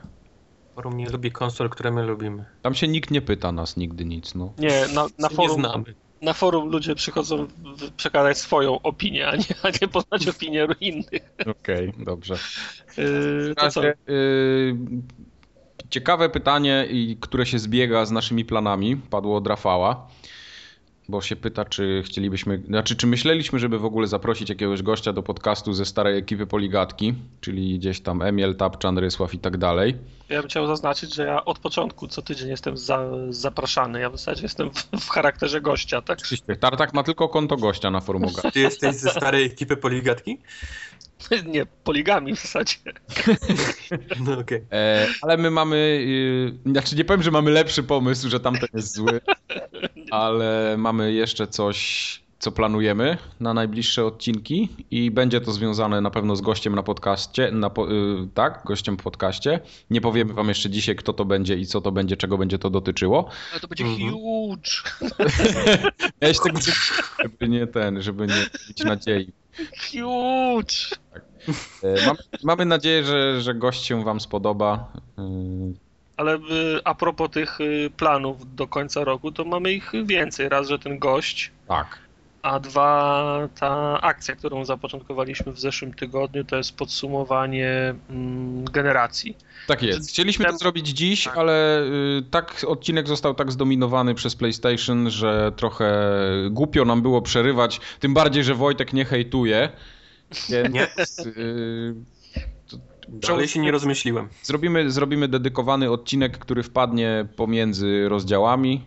Forum 0.74 0.96
nie 0.96 1.08
lubi 1.10 1.30
konsol, 1.32 1.70
które 1.70 1.90
my 1.90 2.02
lubimy. 2.02 2.44
Tam 2.62 2.74
się 2.74 2.88
nikt 2.88 3.10
nie 3.10 3.22
pyta 3.22 3.52
nas 3.52 3.76
nigdy 3.76 4.04
nic, 4.04 4.34
no. 4.34 4.52
Nie, 4.58 4.84
na, 4.94 5.06
na, 5.18 5.28
Nie 5.28 5.36
forum, 5.36 5.54
znamy. 5.60 5.84
na 6.22 6.32
forum 6.32 6.68
ludzie 6.68 6.94
przychodzą 6.94 7.46
przekazać 7.96 8.38
swoją 8.38 8.82
opinię, 8.82 9.28
a 9.28 9.36
nie, 9.36 9.44
a 9.62 9.68
nie 9.82 9.88
poznać 9.88 10.28
opinię 10.28 10.66
innych. 10.80 11.32
Okej, 11.60 11.92
dobrze. 11.98 12.34
Yy, 12.34 12.40
W 12.96 13.54
to 13.56 13.70
co? 13.70 13.82
razie, 13.82 13.94
y, 14.08 14.76
ciekawe 15.90 16.28
pytanie, 16.28 16.86
i 16.90 17.16
które 17.20 17.46
się 17.46 17.58
zbiega 17.58 18.04
z 18.06 18.10
naszymi 18.10 18.44
planami, 18.44 18.96
padło 18.96 19.36
od 19.36 19.46
Rafała, 19.46 20.08
bo 21.10 21.20
się 21.20 21.36
pyta, 21.36 21.64
czy 21.64 22.02
chcielibyśmy, 22.06 22.62
znaczy, 22.66 22.96
czy 22.96 23.06
myśleliśmy, 23.06 23.58
żeby 23.58 23.78
w 23.78 23.84
ogóle 23.84 24.06
zaprosić 24.06 24.48
jakiegoś 24.48 24.82
gościa 24.82 25.12
do 25.12 25.22
podcastu 25.22 25.72
ze 25.72 25.84
starej 25.84 26.18
ekipy 26.18 26.46
Poligatki, 26.46 27.14
czyli 27.40 27.78
gdzieś 27.78 28.00
tam 28.00 28.22
Emil, 28.22 28.56
Tapczan, 28.56 28.98
Rysław 28.98 29.34
i 29.34 29.38
tak 29.38 29.56
dalej. 29.56 29.96
Ja 30.28 30.40
bym 30.40 30.48
chciał 30.48 30.66
zaznaczyć, 30.66 31.14
że 31.14 31.26
ja 31.26 31.44
od 31.44 31.58
początku 31.58 32.08
co 32.08 32.22
tydzień 32.22 32.48
jestem 32.48 32.76
za, 32.76 33.10
zapraszany. 33.28 34.00
Ja 34.00 34.10
w 34.10 34.16
zasadzie 34.16 34.42
jestem 34.42 34.70
w, 34.70 35.00
w 35.00 35.08
charakterze 35.08 35.60
gościa, 35.60 36.02
tak? 36.02 36.18
Oczywiście, 36.18 36.56
Tartak 36.56 36.94
ma 36.94 37.02
tylko 37.02 37.28
konto 37.28 37.56
gościa 37.56 37.90
na 37.90 38.00
forumoga. 38.00 38.50
Ty 38.50 38.60
jesteś 38.60 38.96
ze 38.96 39.10
starej 39.10 39.44
ekipy 39.44 39.76
Poligatki? 39.76 40.38
Nie, 41.46 41.66
poligami 41.66 42.36
w 42.36 42.40
zasadzie. 42.40 42.76
No 44.20 44.38
okej. 44.38 44.64
E, 44.72 45.06
ale 45.22 45.36
my 45.36 45.50
mamy, 45.50 45.76
y, 46.66 46.70
znaczy 46.70 46.96
nie 46.96 47.04
powiem, 47.04 47.22
że 47.22 47.30
mamy 47.30 47.50
lepszy 47.50 47.82
pomysł, 47.82 48.28
że 48.28 48.40
tamten 48.40 48.68
jest 48.74 48.94
zły, 48.94 49.20
ale 50.10 50.74
mamy 50.78 51.12
jeszcze 51.12 51.46
coś, 51.46 52.22
co 52.40 52.52
planujemy 52.52 53.16
na 53.40 53.54
najbliższe 53.54 54.04
odcinki 54.04 54.68
i 54.90 55.10
będzie 55.10 55.40
to 55.40 55.52
związane 55.52 56.00
na 56.00 56.10
pewno 56.10 56.36
z 56.36 56.40
gościem 56.40 56.74
na 56.74 56.82
podcaście, 56.82 57.50
na, 57.52 57.70
po- 57.70 57.92
y, 57.92 58.28
tak, 58.34 58.62
gościem 58.66 58.96
w 58.96 59.02
podcaście. 59.02 59.60
Nie 59.90 60.00
powiemy 60.00 60.32
wam 60.34 60.48
jeszcze 60.48 60.70
dzisiaj, 60.70 60.96
kto 60.96 61.12
to 61.12 61.24
będzie 61.24 61.56
i 61.56 61.66
co 61.66 61.80
to 61.80 61.92
będzie, 61.92 62.16
czego 62.16 62.38
będzie 62.38 62.58
to 62.58 62.70
dotyczyło. 62.70 63.28
Ale 63.52 63.60
to 63.60 63.68
będzie 63.68 63.84
Mhm. 63.84 64.10
huge. 64.12 64.70
Ja 66.20 66.34
się 66.34 66.40
tego, 66.40 66.58
żeby 67.22 67.48
nie 67.48 67.66
ten, 67.66 68.02
żeby 68.02 68.26
nie 68.26 68.34
mieć 68.68 68.84
nadziei. 68.84 69.32
Huge. 69.92 70.96
E, 71.82 72.06
Mam, 72.06 72.16
mamy 72.44 72.64
nadzieję, 72.64 73.04
że, 73.04 73.40
że 73.40 73.54
gość 73.54 73.84
się 73.84 74.04
wam 74.04 74.20
spodoba. 74.20 74.92
Y, 75.18 75.22
Ale 76.16 76.34
y, 76.36 76.40
a 76.84 76.94
propos 76.94 77.30
tych 77.30 77.60
y, 77.60 77.90
planów 77.96 78.54
do 78.54 78.68
końca 78.68 79.04
roku, 79.04 79.32
to 79.32 79.44
mamy 79.44 79.72
ich 79.72 79.92
więcej. 80.04 80.48
Raz, 80.48 80.68
że 80.68 80.78
ten 80.78 80.98
gość, 80.98 81.50
Tak. 81.68 81.98
A 82.42 82.60
dwa, 82.60 83.48
ta 83.60 84.00
akcja, 84.00 84.36
którą 84.36 84.64
zapoczątkowaliśmy 84.64 85.52
w 85.52 85.60
zeszłym 85.60 85.94
tygodniu, 85.94 86.44
to 86.44 86.56
jest 86.56 86.76
podsumowanie 86.76 87.94
mm, 88.10 88.64
generacji. 88.64 89.36
Tak 89.66 89.82
jest. 89.82 90.10
Chcieliśmy 90.10 90.44
to 90.44 90.58
zrobić 90.58 90.88
dziś, 90.88 91.24
tak. 91.24 91.36
ale 91.36 91.82
y, 91.82 92.22
tak 92.30 92.64
odcinek 92.66 93.08
został 93.08 93.34
tak 93.34 93.52
zdominowany 93.52 94.14
przez 94.14 94.36
PlayStation, 94.36 95.10
że 95.10 95.52
trochę 95.56 96.12
głupio 96.50 96.84
nam 96.84 97.02
było 97.02 97.22
przerywać. 97.22 97.80
Tym 98.00 98.14
bardziej, 98.14 98.44
że 98.44 98.54
Wojtek 98.54 98.92
nie 98.92 99.04
hejtuje. 99.04 99.68
Więc, 100.48 100.74
Nie. 100.74 100.84
y, 101.26 101.94
Dalej 103.08 103.48
się 103.48 103.60
nie 103.60 103.70
rozmyśliłem. 103.70 104.28
Zrobimy, 104.42 104.90
zrobimy 104.90 105.28
dedykowany 105.28 105.90
odcinek, 105.90 106.38
który 106.38 106.62
wpadnie 106.62 107.26
pomiędzy 107.36 108.08
rozdziałami, 108.08 108.86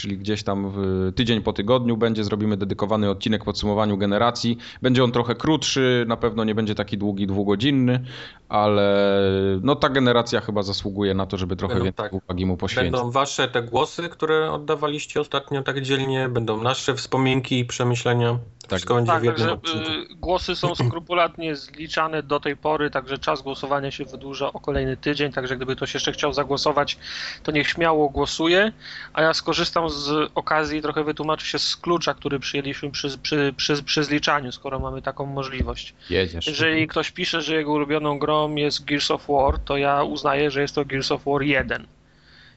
czyli 0.00 0.18
gdzieś 0.18 0.42
tam 0.42 0.72
w 0.74 1.12
tydzień 1.16 1.42
po 1.42 1.52
tygodniu 1.52 1.96
będzie, 1.96 2.24
zrobimy 2.24 2.56
dedykowany 2.56 3.10
odcinek 3.10 3.44
podsumowaniu 3.44 3.96
generacji. 3.98 4.58
Będzie 4.82 5.04
on 5.04 5.12
trochę 5.12 5.34
krótszy, 5.34 6.04
na 6.08 6.16
pewno 6.16 6.44
nie 6.44 6.54
będzie 6.54 6.74
taki 6.74 6.98
długi, 6.98 7.26
dwugodzinny, 7.26 8.04
ale 8.48 9.20
no 9.62 9.76
ta 9.76 9.88
generacja 9.88 10.40
chyba 10.40 10.62
zasługuje 10.62 11.14
na 11.14 11.26
to, 11.26 11.36
żeby 11.36 11.56
trochę 11.56 11.74
Będą, 11.74 11.84
więcej 11.84 12.04
tak. 12.04 12.12
uwagi 12.12 12.46
mu 12.46 12.56
poświęcić. 12.56 12.92
Będą 12.92 13.10
wasze 13.10 13.48
te 13.48 13.62
głosy, 13.62 14.08
które 14.08 14.52
oddawaliście 14.52 15.20
ostatnio 15.20 15.62
tak 15.62 15.80
dzielnie, 15.80 16.28
będą 16.28 16.62
nasze 16.62 16.94
wspominki 16.94 17.58
i 17.58 17.64
przemyślenia. 17.64 18.38
Tak, 18.70 18.80
jednym 18.80 19.06
także 19.06 19.52
y, 19.52 20.14
głosy 20.14 20.56
są 20.56 20.74
skrupulatnie 20.74 21.56
zliczane 21.56 22.22
do 22.22 22.40
tej 22.40 22.56
pory, 22.56 22.90
także 22.90 23.18
czas 23.18 23.42
głosowania 23.42 23.90
się 23.90 24.04
wydłuża 24.04 24.52
o 24.52 24.60
kolejny 24.60 24.96
tydzień, 24.96 25.32
także 25.32 25.56
gdyby 25.56 25.76
ktoś 25.76 25.94
jeszcze 25.94 26.12
chciał 26.12 26.32
zagłosować, 26.32 26.98
to 27.42 27.52
niech 27.52 27.68
śmiało 27.68 28.08
głosuje, 28.08 28.72
a 29.12 29.22
ja 29.22 29.34
skorzystam 29.34 29.90
z 29.90 30.30
okazji 30.34 30.78
i 30.78 30.82
trochę 30.82 31.04
wytłumaczę 31.04 31.46
się 31.46 31.58
z 31.58 31.76
klucza, 31.76 32.14
który 32.14 32.40
przyjęliśmy 32.40 32.90
przy, 32.90 33.18
przy, 33.18 33.54
przy, 33.56 33.82
przy 33.82 34.04
zliczaniu, 34.04 34.52
skoro 34.52 34.78
mamy 34.78 35.02
taką 35.02 35.26
możliwość. 35.26 35.94
Jedziesz. 36.10 36.46
Jeżeli 36.46 36.88
ktoś 36.88 37.10
pisze, 37.10 37.42
że 37.42 37.54
jego 37.54 37.72
ulubioną 37.72 38.18
grą 38.18 38.54
jest 38.54 38.84
Gears 38.84 39.10
of 39.10 39.26
War, 39.28 39.58
to 39.58 39.76
ja 39.76 40.02
uznaję, 40.02 40.50
że 40.50 40.60
jest 40.60 40.74
to 40.74 40.84
Gears 40.84 41.12
of 41.12 41.24
War 41.24 41.42
1. 41.42 41.86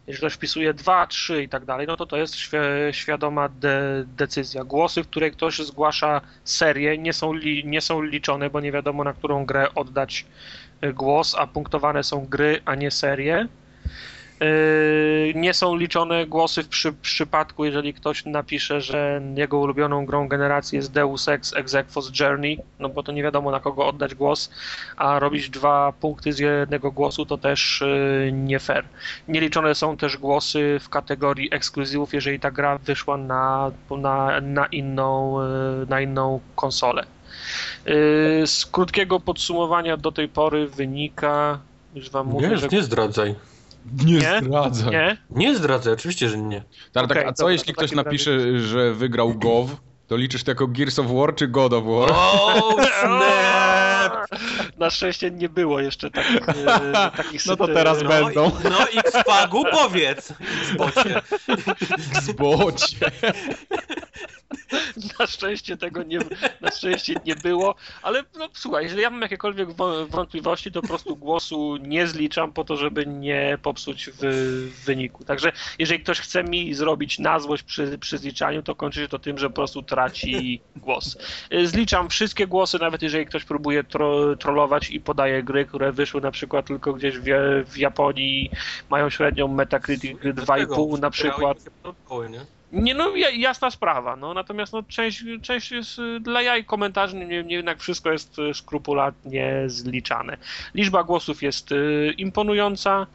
Jeżeli 0.08 0.18
ktoś 0.20 0.34
wpisuje 0.34 0.74
2, 0.74 1.08
3 1.08 1.44
i 1.44 1.50
tak 1.50 1.66
dalej, 1.66 1.88
no 1.88 1.98
to 1.98 2.06
to 2.06 2.18
jest 2.18 2.36
świ 2.36 2.58
świadoma 2.92 3.50
de 3.50 4.06
decyzja. 4.08 4.64
Głosy, 4.64 5.04
w 5.04 5.08
której 5.08 5.32
ktoś 5.32 5.60
zgłasza 5.60 6.22
serię, 6.44 6.98
nie 6.98 7.14
są, 7.14 7.34
nie 7.66 7.82
są 7.82 8.02
liczone, 8.02 8.50
bo 8.50 8.60
nie 8.60 8.72
wiadomo 8.72 9.04
na 9.04 9.14
którą 9.14 9.46
grę 9.46 9.74
oddać 9.76 10.26
y, 10.84 10.94
głos, 10.94 11.36
a 11.36 11.48
punktowane 11.48 12.04
są 12.04 12.26
gry, 12.26 12.62
a 12.66 12.76
nie 12.76 12.92
serie. 12.92 13.48
Yy, 14.44 15.34
Nie 15.36 15.54
są 15.54 15.76
liczone 15.76 16.26
głosy 16.26 16.64
w 16.64 16.68
przy, 16.68 16.94
przypadku, 16.94 17.66
jeżeli 17.66 17.94
ktoś 17.94 18.26
napisze, 18.26 18.82
że 18.82 19.22
jego 19.36 19.60
ulubioną 19.60 20.06
grą 20.06 20.28
generacji 20.28 20.76
jest 20.76 20.92
Deus 20.92 21.28
Ex 21.28 21.54
Exequos 21.56 22.20
Journey, 22.20 22.60
no 22.80 22.90
bo 22.90 23.04
to 23.04 23.12
nie 23.12 23.24
wiadomo 23.24 23.52
na 23.52 23.60
kogo 23.60 23.88
oddać 23.88 24.16
głos, 24.16 24.50
a 24.98 25.20
robić 25.20 25.50
dwa 25.50 25.94
punkty 26.02 26.34
z 26.34 26.40
jednego 26.40 26.92
głosu 26.92 27.26
to 27.26 27.38
też 27.38 27.84
yy, 28.26 28.32
nie 28.32 28.60
fair. 28.60 28.86
Nie 29.28 29.42
liczone 29.42 29.76
są 29.76 29.98
też 29.98 30.18
głosy 30.18 30.80
w 30.82 30.90
kategorii 30.90 31.50
ekskluzywów, 31.52 32.14
jeżeli 32.14 32.40
ta 32.40 32.52
gra 32.52 32.78
wyszła 32.78 33.18
na, 33.18 33.72
na, 33.92 34.42
na, 34.42 34.66
inną, 34.66 35.42
yy, 35.80 35.86
na 35.90 36.02
inną 36.02 36.40
konsolę. 36.56 37.06
Z 38.46 38.66
krótkiego 38.66 39.20
podsumowania 39.20 39.98
do 39.98 40.12
tej 40.12 40.28
pory 40.28 40.68
wynika, 40.68 41.60
już 41.96 42.10
wam 42.10 42.28
mówię, 42.28 42.48
Nie, 42.48 42.58
że 42.58 42.68
nie 42.68 42.84
zdradzaj. 42.84 43.36
Nie, 44.06 44.14
Nie? 44.20 44.40
zdradzaj. 44.44 44.92
nie, 44.92 45.18
Nie 45.30 45.56
zdradzaj, 45.56 45.94
oczywiście, 45.94 46.30
że 46.30 46.38
nie. 46.38 46.64
Tartak, 46.92 47.18
Okej, 47.18 47.30
a 47.30 47.34
co 47.34 47.44
dobra, 47.44 47.54
jeśli 47.54 47.74
ktoś 47.74 47.92
napisze, 47.92 48.60
że 48.60 48.94
wygrał 48.94 49.34
GOW? 49.34 49.70
To 50.08 50.18
liczysz 50.18 50.44
to 50.44 50.52
jako 50.52 50.68
Gears 50.68 51.00
of 51.00 51.08
War 51.12 51.36
czy 51.36 51.48
God 51.48 51.74
of 51.74 51.84
War? 51.86 52.12
O, 52.12 52.76
snap! 53.02 54.28
Na 54.78 54.90
szczęście 54.90 55.32
nie 55.32 55.50
było 55.50 55.80
jeszcze 55.80 56.12
takich, 56.12 56.50
e, 56.50 57.12
takich 57.18 57.46
No 57.46 57.56
to 57.58 57.68
teraz 57.68 58.02
No, 58.04 58.10
będą. 58.10 58.50
i- 58.50 58.70
no 58.70 58.90
X-Fagu 59.00 59.64
powiedz! 59.72 60.34
Xbocie. 60.62 61.22
Zbocie. 62.22 62.98
Na 65.20 65.28
szczęście 65.28 65.78
tego 65.78 66.04
nie, 66.04 66.20
na 66.62 66.72
szczęście 66.72 67.14
nie 67.26 67.36
było, 67.36 67.76
ale 68.02 68.24
no, 68.40 68.50
słuchaj, 68.54 68.84
jeżeli 68.84 69.02
ja 69.02 69.10
mam 69.10 69.22
jakiekolwiek 69.22 69.72
wo- 69.72 70.08
wątpliwości, 70.08 70.72
to 70.72 70.82
po 70.82 70.88
prostu 70.88 71.16
głosu 71.16 71.78
nie 71.78 72.08
zliczam 72.08 72.54
po 72.54 72.64
to, 72.64 72.78
żeby 72.78 73.06
nie 73.06 73.58
popsuć 73.62 74.10
w, 74.10 74.20
w 74.76 74.86
wyniku. 74.86 75.24
Także 75.24 75.52
jeżeli 75.80 76.04
ktoś 76.04 76.20
chce 76.20 76.44
mi 76.44 76.74
zrobić 76.74 77.20
na 77.20 77.40
złość 77.40 77.64
przy, 77.64 77.98
przy 77.98 78.18
zliczaniu, 78.18 78.64
to 78.64 78.76
kończy 78.76 79.02
się 79.02 79.08
to 79.08 79.20
tym, 79.20 79.38
że 79.38 79.50
po 79.50 79.56
prostu 79.56 79.82
traci 79.84 80.62
głos. 80.76 81.18
Zliczam 81.64 82.10
wszystkie 82.10 82.48
głosy, 82.48 82.80
nawet 82.80 83.02
jeżeli 83.02 83.26
ktoś 83.26 83.46
próbuje 83.46 83.84
tro, 83.84 84.36
trollować 84.36 84.90
i 84.90 85.00
podaje 85.02 85.44
gry, 85.44 85.66
które 85.66 85.92
wyszły 85.92 86.22
na 86.22 86.32
przykład 86.32 86.66
tylko 86.66 86.94
gdzieś 86.94 87.18
w, 87.18 87.24
w 87.68 87.78
Japonii, 87.78 88.52
mają 88.90 89.10
średnią 89.10 89.48
Metacritic 89.48 90.20
2,5 90.20 91.00
na 91.00 91.10
przykład. 91.10 91.58
Nie? 92.74 92.94
No 92.94 93.16
ja- 93.16 93.30
jasna 93.30 93.72
sprawa, 93.72 94.16
no 94.16 94.34
natomiast 94.34 94.74
no, 94.74 94.84
część, 94.84 95.24
część 95.42 95.72
jest 95.72 96.00
y, 96.00 96.20
dla 96.20 96.42
jaj 96.42 96.66
komentarzy, 96.66 97.16
nie, 97.16 97.44
nie, 97.44 97.56
jednak 97.56 97.80
wszystko 97.80 98.12
jest 98.12 98.40
y, 98.40 98.54
skrupulatnie 98.54 99.64
zliczane. 99.68 100.38
Liczba 100.76 101.04
głosów 101.04 101.44
jest 101.44 101.72
y, 101.72 102.14
imponująca. 102.18 103.08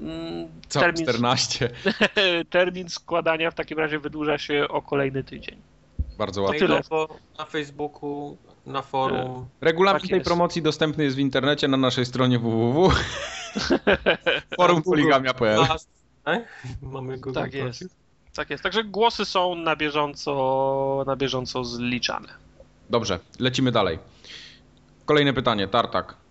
Mm, 0.00 0.48
Co, 0.68 0.80
Termin, 0.80 1.02
14. 1.06 1.70
termin 2.50 2.88
składania 2.88 3.50
w 3.50 3.54
takim 3.54 3.78
razie 3.78 3.98
wydłuża 3.98 4.38
się 4.38 4.68
o 4.68 4.82
kolejny 4.82 5.24
tydzień. 5.24 5.56
Bardzo 6.18 6.40
To 6.40 6.44
ładnie. 6.44 6.58
tyle. 6.58 6.74
Mailowo, 6.74 7.16
na 7.38 7.44
Facebooku, 7.44 8.36
na 8.66 8.82
forum. 8.82 9.46
Regulamin 9.60 10.00
Tak 10.00 10.08
tej 10.08 10.18
jest. 10.18 10.26
promocji 10.26 10.62
dostępny 10.62 11.04
jest 11.04 11.16
w 11.16 11.20
internecie 11.20 11.68
na 11.68 11.76
naszej 11.76 12.06
stronie 12.06 12.38
www. 12.38 12.90
Forum 14.56 14.82
poligamia.pl 14.82 15.60
e? 16.26 16.44
Mamy 16.82 17.18
go 17.18 17.32
Tak 17.32 17.54
jest. 17.54 18.03
Tak 18.34 18.50
jest. 18.50 18.62
Także 18.62 18.84
głosy 18.84 19.24
są 19.24 19.54
na 19.54 19.76
bieżąco, 19.76 21.04
na 21.06 21.16
bieżąco 21.16 21.64
zliczane. 21.64 22.28
Dobrze, 22.90 23.20
lecimy 23.40 23.72
dalej. 23.72 23.98
Kolejne 25.04 25.32
pytanie, 25.32 25.68
Tartak. 25.68 26.23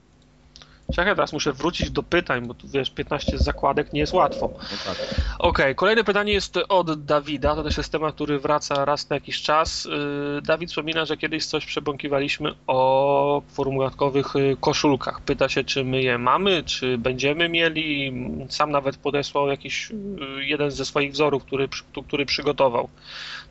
Czekaj, 0.92 1.16
teraz 1.16 1.34
muszę 1.34 1.54
wrócić 1.54 1.92
do 1.92 2.04
pytań, 2.04 2.48
bo 2.48 2.54
tu 2.54 2.68
wiesz, 2.68 2.90
15 2.90 3.38
zakładek 3.38 3.94
nie 3.94 4.00
jest 4.00 4.14
łatwo. 4.14 4.50
No 4.54 4.78
tak. 4.86 4.98
Okej, 5.40 5.76
kolejne 5.76 6.04
pytanie 6.04 6.34
jest 6.34 6.60
od 6.70 7.06
Dawida. 7.06 7.56
To 7.56 7.64
też 7.64 7.78
jest 7.78 7.92
temat, 7.92 8.16
który 8.16 8.40
wraca 8.40 8.86
raz 8.86 9.10
na 9.10 9.16
jakiś 9.16 9.42
czas. 9.42 9.86
Yy, 9.86 10.42
Dawid 10.42 10.70
wspomina, 10.70 11.06
że 11.06 11.18
kiedyś 11.18 11.46
coś 11.46 11.66
przebąkiwaliśmy 11.66 12.54
o 12.68 13.42
formułatkowych 13.48 14.36
y, 14.36 14.58
koszulkach. 14.60 15.22
Pyta 15.22 15.50
się, 15.50 15.64
czy 15.64 15.84
my 15.84 16.02
je 16.02 16.18
mamy, 16.18 16.64
czy 16.64 16.98
będziemy 16.98 17.50
mieli. 17.50 18.14
Sam 18.50 18.72
nawet 18.72 18.98
podesłał 18.98 19.48
jakiś 19.48 19.92
y, 19.92 20.46
jeden 20.46 20.72
ze 20.72 20.86
swoich 20.86 21.12
wzorów, 21.12 21.44
który, 21.46 21.68
który 22.08 22.26
przygotował. 22.26 22.90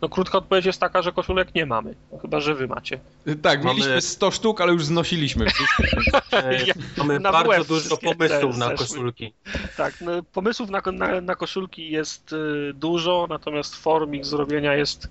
No 0.02 0.08
krótka 0.08 0.38
odpowiedź 0.38 0.64
jest 0.66 0.80
taka, 0.80 1.02
że 1.02 1.12
koszulek 1.12 1.54
nie 1.54 1.66
mamy. 1.66 1.94
Chyba, 2.22 2.40
że 2.40 2.54
wy 2.54 2.68
macie. 2.68 3.00
Tak, 3.42 3.64
Mamy- 3.64 3.74
mieliśmy 3.74 4.00
100 4.00 4.30
sztuk, 4.30 4.60
ale 4.60 4.72
już 4.72 4.84
znosiliśmy 4.84 5.46
wszystkie. 5.50 5.86
E, 6.32 6.64
Ja- 6.66 6.74
Mamy 6.96 7.20
na 7.20 7.32
bardzo 7.32 7.52
WF 7.62 7.68
dużo 7.68 7.96
pomysłów 7.96 8.56
na 8.56 8.70
koszulki. 8.70 9.32
Tak, 9.76 9.94
no, 10.00 10.12
pomysłów 10.32 10.70
na, 10.70 10.82
na, 10.92 11.20
na 11.20 11.34
koszulki 11.34 11.90
jest 11.90 12.32
y, 12.32 12.72
dużo, 12.74 13.26
natomiast 13.30 13.76
form 13.76 14.14
ich 14.14 14.26
zrobienia 14.26 14.74
jest 14.74 15.08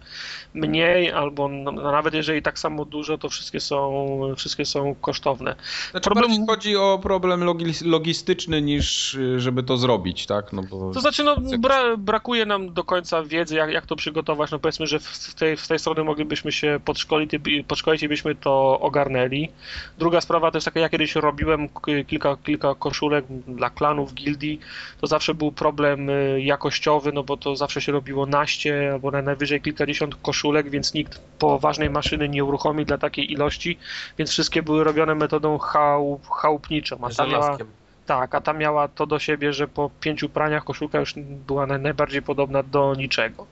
mniej, 0.54 1.12
albo 1.12 1.48
no, 1.48 1.72
nawet 1.72 2.14
jeżeli 2.14 2.42
tak 2.42 2.60
samo 2.60 2.86
dużo, 2.86 3.18
to 3.18 3.30
wszystkie 3.30 3.60
są, 3.60 4.20
wszystkie 4.38 4.66
są 4.66 4.96
kosztowne. 4.96 5.56
Znaczy 5.92 6.10
Problem- 6.10 6.46
bardziej 6.46 6.48
chodzi 6.48 6.76
o 6.76 7.00
problem 7.04 7.40
logi- 7.42 7.86
logistyczny 7.86 8.62
niż 8.62 9.14
y, 9.14 9.40
żeby 9.40 9.64
to 9.64 9.78
zrobić, 9.78 10.26
tak? 10.26 10.54
No 10.54 10.64
bo... 10.64 10.92
To 10.94 11.02
znaczy, 11.02 11.24
no, 11.24 11.36
bra, 11.60 11.98
brakuje 11.98 12.46
nam 12.46 12.74
do 12.74 12.84
końca 12.84 13.24
wiedzy, 13.24 13.56
jak, 13.56 13.72
jak 13.72 13.86
to 13.86 13.96
przygotować. 13.96 14.52
No 14.52 14.60
powiedzmy, 14.60 14.81
że 14.88 15.00
w 15.00 15.34
tej, 15.36 15.58
w 15.58 15.68
tej 15.68 15.80
strony 15.80 16.04
moglibyśmy 16.04 16.52
się 16.52 16.80
podszkolić, 16.86 17.32
i- 17.48 17.64
podszkolić 17.64 18.04
i 18.04 18.08
byśmy 18.08 18.36
to 18.36 18.80
ogarnęli. 18.80 19.50
Druga 19.98 20.22
sprawa 20.22 20.52
to 20.52 20.58
jest 20.58 20.66
taka, 20.66 20.80
ja 20.80 20.90
kiedyś 20.90 21.16
robiłem 21.16 21.70
kilka, 22.08 22.38
kilka 22.44 22.76
koszulek 22.76 23.26
dla 23.48 23.70
klanów, 23.70 24.14
gildii, 24.14 24.60
to 25.02 25.08
zawsze 25.08 25.34
był 25.34 25.52
problem 25.52 26.10
y, 26.10 26.42
jakościowy, 26.42 27.12
no 27.12 27.24
bo 27.24 27.38
to 27.38 27.56
zawsze 27.56 27.82
się 27.82 27.92
robiło 27.92 28.26
naście 28.26 28.90
albo 28.94 29.12
na 29.12 29.22
najwyżej 29.22 29.62
kilkadziesiąt 29.62 30.16
koszulek, 30.16 30.70
więc 30.70 30.94
nikt 30.94 31.20
poważnej 31.40 31.90
maszyny 31.90 32.30
nie 32.30 32.44
uruchomi 32.44 32.86
dla 32.86 32.98
takiej 32.98 33.32
ilości, 33.32 33.78
więc 34.18 34.30
wszystkie 34.32 34.64
były 34.64 34.84
robione 34.84 35.16
metodą 35.16 35.58
chałup, 35.58 36.30
chałupniczą. 36.30 36.96
A 36.96 37.00
ta 37.18 37.24
miała. 37.32 37.58
Tak, 38.06 38.36
a 38.36 38.42
ta 38.42 38.54
miała 38.54 38.88
to 38.88 39.06
do 39.06 39.20
siebie, 39.20 39.54
że 39.54 39.68
po 39.68 39.90
pięciu 40.00 40.30
praniach 40.30 40.64
koszulka 40.64 41.00
już 41.00 41.14
była 41.18 41.68
naj- 41.68 41.82
najbardziej 41.82 42.22
podobna 42.22 42.64
do 42.64 42.96
niczego. 42.96 43.48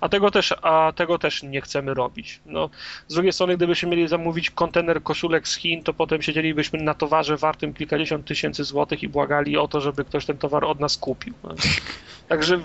A 0.00 0.08
tego 0.08 0.30
też, 0.30 0.54
a 0.62 0.92
tego 0.96 1.18
też 1.18 1.42
nie 1.42 1.60
chcemy 1.60 1.94
robić. 1.94 2.40
No, 2.46 2.70
z 3.08 3.14
drugiej 3.14 3.32
strony, 3.32 3.56
gdybyśmy 3.56 3.88
mieli 3.88 4.08
zamówić 4.08 4.50
kontener 4.50 5.02
koszulek 5.02 5.48
z 5.48 5.56
Chin, 5.56 5.82
to 5.82 5.94
potem 5.94 6.22
siedzielibyśmy 6.22 6.82
na 6.82 6.94
towarze 6.94 7.36
wartym 7.36 7.74
kilkadziesiąt 7.74 8.26
tysięcy 8.26 8.64
złotych 8.64 9.02
i 9.02 9.08
błagali 9.08 9.56
o 9.56 9.68
to, 9.68 9.80
żeby 9.80 10.04
ktoś 10.04 10.26
ten 10.26 10.38
towar 10.38 10.64
od 10.64 10.80
nas 10.80 10.96
kupił. 10.96 11.34
No. 11.44 11.54
Także 12.28 12.60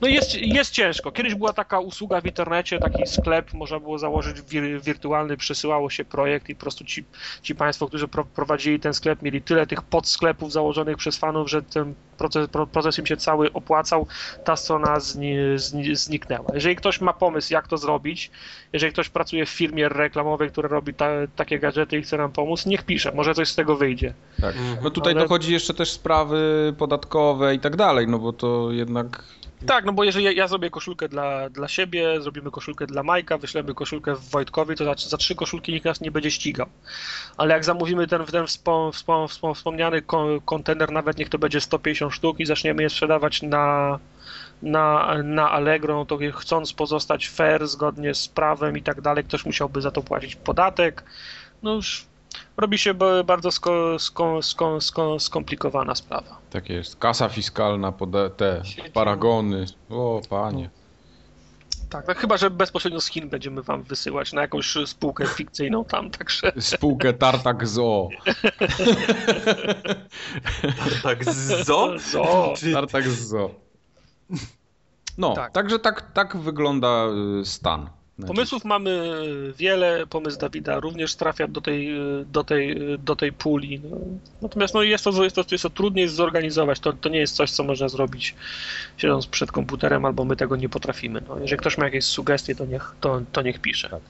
No 0.00 0.08
jest, 0.08 0.34
jest 0.34 0.70
ciężko. 0.70 1.12
Kiedyś 1.12 1.34
była 1.34 1.52
taka 1.52 1.80
usługa 1.80 2.20
w 2.20 2.26
internecie, 2.26 2.78
taki 2.78 3.06
sklep, 3.06 3.54
można 3.54 3.80
było 3.80 3.98
założyć 3.98 4.42
wir, 4.42 4.82
wirtualny, 4.82 5.36
przesyłało 5.36 5.90
się 5.90 6.04
projekt 6.04 6.48
i 6.48 6.54
po 6.54 6.60
prostu 6.60 6.84
ci, 6.84 7.04
ci 7.42 7.54
państwo, 7.54 7.88
którzy 7.88 8.08
pro, 8.08 8.24
prowadzili 8.24 8.80
ten 8.80 8.94
sklep, 8.94 9.22
mieli 9.22 9.42
tyle 9.42 9.66
tych 9.66 9.82
podsklepów 9.82 10.52
założonych 10.52 10.96
przez 10.96 11.16
fanów, 11.16 11.50
że 11.50 11.62
ten 11.62 11.94
proces, 12.14 12.48
proces 12.72 12.98
im 12.98 13.06
się 13.06 13.16
cały 13.16 13.52
opłacał, 13.52 14.06
ta 14.44 14.56
strona 14.56 15.00
zni, 15.00 15.36
zni, 15.56 15.96
zniknęła. 15.96 16.50
Jeżeli 16.54 16.76
ktoś 16.76 17.00
ma 17.00 17.12
pomysł, 17.12 17.52
jak 17.52 17.68
to 17.68 17.76
zrobić, 17.76 18.30
jeżeli 18.72 18.92
ktoś 18.92 19.08
pracuje 19.08 19.46
w 19.46 19.50
firmie 19.50 19.88
reklamowej, 19.88 20.50
która 20.50 20.68
robi 20.68 20.94
ta, 20.94 21.08
takie 21.36 21.58
gadżety 21.58 21.98
i 21.98 22.02
chce 22.02 22.16
nam 22.16 22.32
pomóc, 22.32 22.66
niech 22.66 22.82
pisze, 22.82 23.12
może 23.12 23.34
coś 23.34 23.48
z 23.48 23.54
tego 23.54 23.76
wyjdzie. 23.76 24.14
Tak. 24.40 24.54
No 24.82 24.90
tutaj 24.90 25.12
Ale- 25.12 25.22
dochodzi 25.22 25.52
jeszcze 25.52 25.74
też 25.74 25.90
sprawy 25.92 26.74
podatkowe 26.78 27.54
i 27.54 27.60
tak 27.60 27.76
dalej, 27.76 28.08
no 28.08 28.18
bo 28.18 28.32
to 28.32 28.72
jednak 28.72 29.24
Tak, 29.66 29.84
no 29.84 29.92
bo 29.92 30.04
jeżeli 30.04 30.36
ja, 30.36 30.48
zrobię 30.48 30.70
koszulkę 30.70 31.08
dla, 31.08 31.50
dla 31.50 31.68
siebie, 31.68 32.20
zrobimy 32.20 32.50
koszulkę 32.50 32.86
dla 32.86 33.02
Majka, 33.02 33.38
wyślemy 33.38 33.74
koszulkę 33.74 34.14
Wojtkowi, 34.32 34.74
to 34.76 34.84
za, 34.84 34.94
za 35.08 35.16
trzy 35.16 35.34
koszulki 35.34 35.72
nikt 35.72 35.84
nas 35.84 36.00
nie 36.00 36.10
będzie 36.10 36.30
ścigał. 36.30 36.66
Ale 37.36 37.54
jak 37.54 37.64
zamówimy 37.64 38.06
ten, 38.06 38.24
ten 38.24 38.46
wspom, 38.46 38.92
wspom, 38.92 39.28
wspom, 39.28 39.54
wspomniany 39.54 40.02
kon- 40.02 40.40
kontener, 40.44 40.90
nawet 40.92 41.18
niech 41.18 41.28
to 41.28 41.38
będzie 41.38 41.60
150 41.60 42.03
sztuk 42.10 42.40
i 42.40 42.46
zaczniemy 42.46 42.82
je 42.82 42.90
sprzedawać 42.90 43.42
na, 43.42 43.98
na, 44.62 45.14
na 45.24 45.50
Allegro, 45.50 45.94
no 45.94 46.04
to 46.06 46.18
chcąc 46.32 46.72
pozostać 46.72 47.28
fair, 47.28 47.66
zgodnie 47.68 48.14
z 48.14 48.28
prawem 48.28 48.76
i 48.76 48.82
tak 48.82 49.00
dalej, 49.00 49.24
ktoś 49.24 49.46
musiałby 49.46 49.80
za 49.82 49.90
to 49.90 50.02
płacić 50.02 50.36
podatek. 50.36 51.04
No 51.62 51.74
już 51.74 52.06
robi 52.56 52.78
się 52.78 52.94
ba- 52.94 53.24
bardzo 53.24 53.50
sko, 53.50 53.98
sko, 53.98 54.42
sko, 54.42 54.80
sko, 54.80 55.20
skomplikowana 55.20 55.94
sprawa. 55.94 56.38
tak 56.50 56.70
jest. 56.70 56.96
Kasa 56.96 57.28
fiskalna, 57.28 57.92
te 58.36 58.62
paragony. 58.94 59.66
O, 59.90 60.20
panie. 60.30 60.70
Tak, 61.94 62.08
no 62.08 62.14
chyba, 62.14 62.36
że 62.36 62.50
bezpośrednio 62.50 63.00
z 63.00 63.06
Chin 63.06 63.28
będziemy 63.28 63.62
wam 63.62 63.82
wysyłać 63.82 64.32
na 64.32 64.40
jakąś 64.40 64.74
spółkę 64.86 65.26
fikcyjną 65.26 65.84
tam, 65.84 66.10
także 66.10 66.52
Spółkę 66.58 67.12
Tartak 67.12 67.66
Zoo. 67.68 68.08
Tak, 71.02 71.24
zo? 71.64 71.98
Zo. 71.98 72.52
Czy- 72.56 72.72
Tartak 72.72 73.08
Zoo. 73.08 73.50
No, 75.18 75.34
Tak. 75.34 75.52
także 75.52 75.78
tak, 75.78 76.12
tak 76.12 76.36
wygląda 76.36 77.06
y, 77.40 77.44
stan. 77.44 77.90
Pomysłów 78.22 78.64
mamy 78.64 79.22
wiele, 79.56 80.06
pomysł 80.06 80.38
Dawida 80.38 80.80
również 80.80 81.14
trafia 81.14 81.48
do 81.48 81.60
tej, 81.60 81.88
do 82.26 82.44
tej, 82.44 82.76
do 82.98 83.16
tej 83.16 83.32
puli. 83.32 83.80
No. 83.90 83.96
Natomiast 84.42 84.74
no, 84.74 84.82
jest, 84.82 85.04
to, 85.04 85.24
jest, 85.24 85.36
to, 85.36 85.44
jest 85.50 85.62
to 85.62 85.70
trudniej 85.70 86.08
zorganizować, 86.08 86.80
to, 86.80 86.92
to 86.92 87.08
nie 87.08 87.18
jest 87.18 87.36
coś, 87.36 87.50
co 87.50 87.64
można 87.64 87.88
zrobić 87.88 88.34
siedząc 88.96 89.26
przed 89.26 89.52
komputerem, 89.52 90.04
albo 90.04 90.24
my 90.24 90.36
tego 90.36 90.56
nie 90.56 90.68
potrafimy. 90.68 91.22
No. 91.28 91.38
Jeżeli 91.38 91.58
ktoś 91.58 91.78
ma 91.78 91.84
jakieś 91.84 92.04
sugestie, 92.04 92.54
to 92.54 92.64
niech, 92.64 92.94
to, 93.00 93.20
to 93.32 93.42
niech 93.42 93.60
pisze. 93.60 93.88
Tak. 93.88 94.00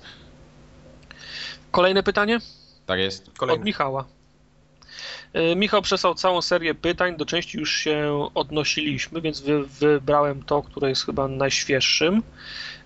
Kolejne 1.71 2.03
pytanie? 2.03 2.41
Tak 2.87 2.99
jest. 2.99 3.29
Od 3.29 3.39
Kolejny. 3.39 3.65
Michała. 3.65 4.05
E, 5.33 5.57
Michał 5.57 5.83
przesłał 5.83 6.15
całą 6.15 6.43
serię 6.43 6.75
pytań, 6.75 7.17
do 7.17 7.27
części 7.27 7.59
już 7.59 7.77
się 7.77 8.29
odnosiliśmy, 8.35 9.21
więc 9.21 9.41
wy, 9.41 9.67
wybrałem 9.67 10.43
to, 10.43 10.63
które 10.63 10.89
jest 10.89 11.07
chyba 11.07 11.29
najświeższym. 11.29 12.23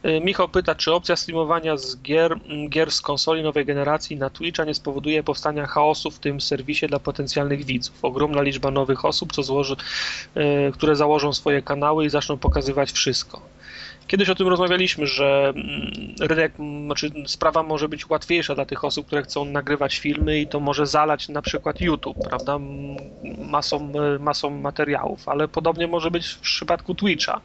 E, 0.02 0.20
Michał 0.20 0.48
pyta, 0.48 0.74
czy 0.74 0.92
opcja 0.92 1.16
streamowania 1.16 1.76
z 1.76 2.02
gier, 2.02 2.32
m, 2.32 2.68
gier 2.68 2.90
z 2.90 3.00
konsoli 3.00 3.42
nowej 3.42 3.64
generacji 3.64 4.16
na 4.16 4.30
Twitcha 4.30 4.64
nie 4.64 4.74
spowoduje 4.74 5.22
powstania 5.22 5.66
chaosu 5.66 6.10
w 6.10 6.18
tym 6.18 6.40
serwisie 6.40 6.86
dla 6.86 6.98
potencjalnych 6.98 7.64
widzów. 7.64 8.04
Ogromna 8.04 8.42
liczba 8.42 8.70
nowych 8.70 9.04
osób, 9.04 9.32
co 9.32 9.42
złoży, 9.42 9.76
e, 10.34 10.72
które 10.72 10.96
założą 10.96 11.32
swoje 11.32 11.62
kanały 11.62 12.04
i 12.04 12.10
zaczną 12.10 12.38
pokazywać 12.38 12.92
wszystko. 12.92 13.42
Kiedyś 14.06 14.28
o 14.28 14.34
tym 14.34 14.48
rozmawialiśmy, 14.48 15.06
że 15.06 15.52
mm, 15.56 16.14
rynek, 16.20 16.52
mm, 16.58 16.84
znaczy 16.86 17.10
sprawa 17.26 17.62
może 17.62 17.88
być 17.88 18.10
łatwiejsza 18.10 18.54
dla 18.54 18.64
tych 18.64 18.84
osób, 18.84 19.06
które 19.06 19.22
chcą 19.22 19.44
nagrywać 19.44 19.98
filmy 19.98 20.40
i 20.40 20.46
to 20.46 20.60
może 20.60 20.86
zalać 20.86 21.28
na 21.28 21.42
przykład 21.42 21.80
YouTube, 21.80 22.16
prawda, 22.28 22.58
masą, 23.38 23.92
e, 24.16 24.18
masą 24.18 24.50
materiałów, 24.50 25.28
ale 25.28 25.48
podobnie 25.48 25.86
może 25.86 26.10
być 26.10 26.26
w 26.26 26.38
przypadku 26.38 26.94
Twitcha. 26.94 27.40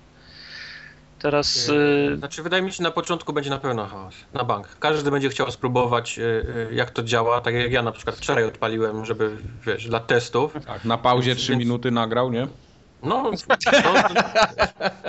Teraz 1.24 1.70
e, 2.14 2.18
Znaczy, 2.18 2.44
wydaje 2.44 2.64
mi 2.64 2.72
się, 2.72 2.84
na 2.84 2.92
początku 2.92 3.34
będzie 3.34 3.50
na 3.50 3.58
pewno 3.60 3.86
chaos. 3.86 4.16
Na 4.34 4.44
bank. 4.44 4.68
Każdy 4.80 5.12
będzie 5.12 5.30
chciał 5.30 5.52
spróbować, 5.52 6.20
y, 6.20 6.22
y, 6.72 6.74
jak 6.74 6.92
to 6.92 7.04
działa. 7.04 7.42
Tak 7.42 7.54
jak 7.54 7.72
ja 7.72 7.82
na 7.82 7.92
przykład 7.92 8.16
wczoraj 8.16 8.44
odpaliłem, 8.46 9.06
żeby, 9.06 9.38
wiesz, 9.66 9.88
dla 9.88 10.00
testów. 10.00 10.54
Tak, 10.68 10.86
na 10.86 10.98
pauzie 10.98 11.36
3 11.36 11.52
Więc- 11.52 11.60
minuty 11.60 11.92
nagrał, 11.92 12.32
nie? 12.32 12.48
No, 13.04 13.32
no 13.50 13.58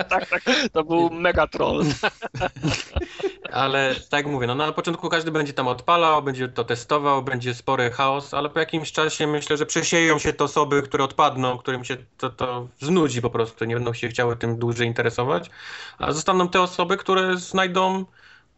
tak, 0.09 0.29
tak, 0.29 0.43
to 0.73 0.83
był 0.83 1.09
mega 1.09 1.47
troll. 1.47 1.83
ale 3.51 3.95
tak 3.95 4.17
jak 4.25 4.25
mówię, 4.33 4.47
no 4.47 4.55
na 4.55 4.71
początku 4.71 5.09
każdy 5.09 5.31
będzie 5.31 5.53
tam 5.53 5.67
odpalał, 5.67 6.23
będzie 6.23 6.47
to 6.49 6.63
testował, 6.63 7.23
będzie 7.23 7.53
spory 7.53 7.91
chaos, 7.91 8.33
ale 8.33 8.49
po 8.49 8.59
jakimś 8.59 8.91
czasie 8.91 9.27
myślę, 9.27 9.57
że 9.57 9.65
przesieją 9.65 10.19
się 10.19 10.33
te 10.33 10.43
osoby, 10.43 10.81
które 10.81 11.03
odpadną, 11.03 11.57
którym 11.57 11.83
się 11.83 11.97
to, 12.17 12.29
to 12.29 12.67
znudzi 12.81 13.21
po 13.21 13.29
prostu, 13.29 13.65
nie 13.65 13.75
będą 13.75 13.93
się 13.93 14.07
chciały 14.07 14.35
tym 14.35 14.57
dłużej 14.59 14.87
interesować, 14.87 15.49
a 15.97 16.11
zostaną 16.11 16.49
te 16.49 16.61
osoby, 16.61 16.97
które 16.97 17.37
znajdą 17.37 18.05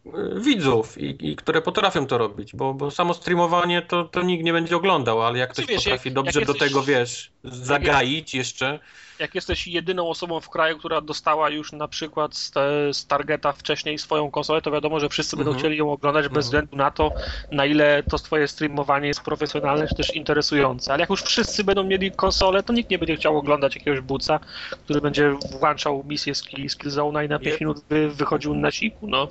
y, 0.06 0.10
widzów 0.40 0.98
i, 0.98 1.32
i 1.32 1.36
które 1.36 1.62
potrafią 1.62 2.08
to 2.08 2.18
robić, 2.18 2.56
bo, 2.56 2.74
bo 2.74 2.92
samo 2.92 3.14
streamowanie 3.14 3.82
to, 3.82 4.04
to 4.04 4.22
nikt 4.22 4.44
nie 4.44 4.54
będzie 4.54 4.76
oglądał, 4.76 5.22
ale 5.26 5.40
jak 5.40 5.52
ktoś 5.54 5.66
wiesz, 5.66 5.84
potrafi 5.84 6.10
jak- 6.10 6.16
dobrze 6.16 6.40
jak 6.40 6.48
do 6.48 6.54
jesteś- 6.54 6.68
tego, 6.70 6.84
wiesz, 6.84 7.32
zagaić 7.44 8.36
jeszcze, 8.36 8.80
Jak 9.20 9.36
jesteś 9.36 9.68
jedyną 9.68 10.10
osobą 10.10 10.40
w 10.40 10.50
kraju, 10.50 10.78
która 10.78 11.02
dostała 11.02 11.50
już 11.50 11.72
na 11.72 11.88
przykład 11.88 12.36
z, 12.36 12.52
z 12.98 13.06
Targeta 13.08 13.52
wcześniej 13.54 13.98
swoją 13.98 14.32
konsolę, 14.32 14.62
to 14.62 14.72
wiadomo, 14.72 15.00
że 15.00 15.10
wszyscy 15.10 15.36
będą 15.36 15.52
Mhm. 15.52 15.60
chcieli 15.60 15.78
ją 15.78 15.92
oglądać 15.92 16.24
bez 16.24 16.30
Mhm. 16.30 16.44
względu 16.44 16.76
na 16.76 16.92
to, 16.92 17.12
na 17.52 17.66
ile 17.66 18.04
to 18.10 18.18
twoje 18.18 18.48
streamowanie 18.48 19.08
jest 19.08 19.22
profesjonalne 19.22 19.88
czy 19.88 19.96
też 19.96 20.16
interesujące. 20.16 20.94
Ale 20.94 21.02
jak 21.02 21.10
już 21.10 21.24
wszyscy 21.24 21.64
będą 21.64 21.84
mieli 21.84 22.12
konsolę, 22.12 22.64
to 22.64 22.74
nikt 22.74 22.90
nie 22.90 22.98
będzie 22.98 23.16
chciał 23.16 23.38
oglądać 23.38 23.76
jakiegoś 23.76 24.00
buca, 24.00 24.40
który 24.84 25.02
będzie 25.02 25.36
włączał 25.60 26.04
misję 26.08 26.36
z 26.36 26.44
Kill- 26.44 26.70
z 26.70 26.76
Killzona 26.76 27.24
i 27.24 27.30
na 27.30 27.40
5 27.40 27.54
Yep. 27.54 27.60
minut 27.62 27.78
wy, 27.90 28.10
wychodził 28.10 28.56
na 28.56 28.72
siku. 28.72 29.08
No, 29.08 29.28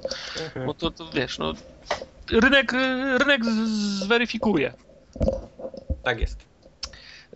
no 0.66 0.74
to, 0.74 0.90
to 0.90 1.10
wiesz, 1.14 1.38
no, 1.38 1.52
rynek, 2.32 2.72
rynek 3.18 3.44
z- 3.44 3.48
zweryfikuje. 4.04 4.72
tak 6.04 6.20
jest. 6.20 6.55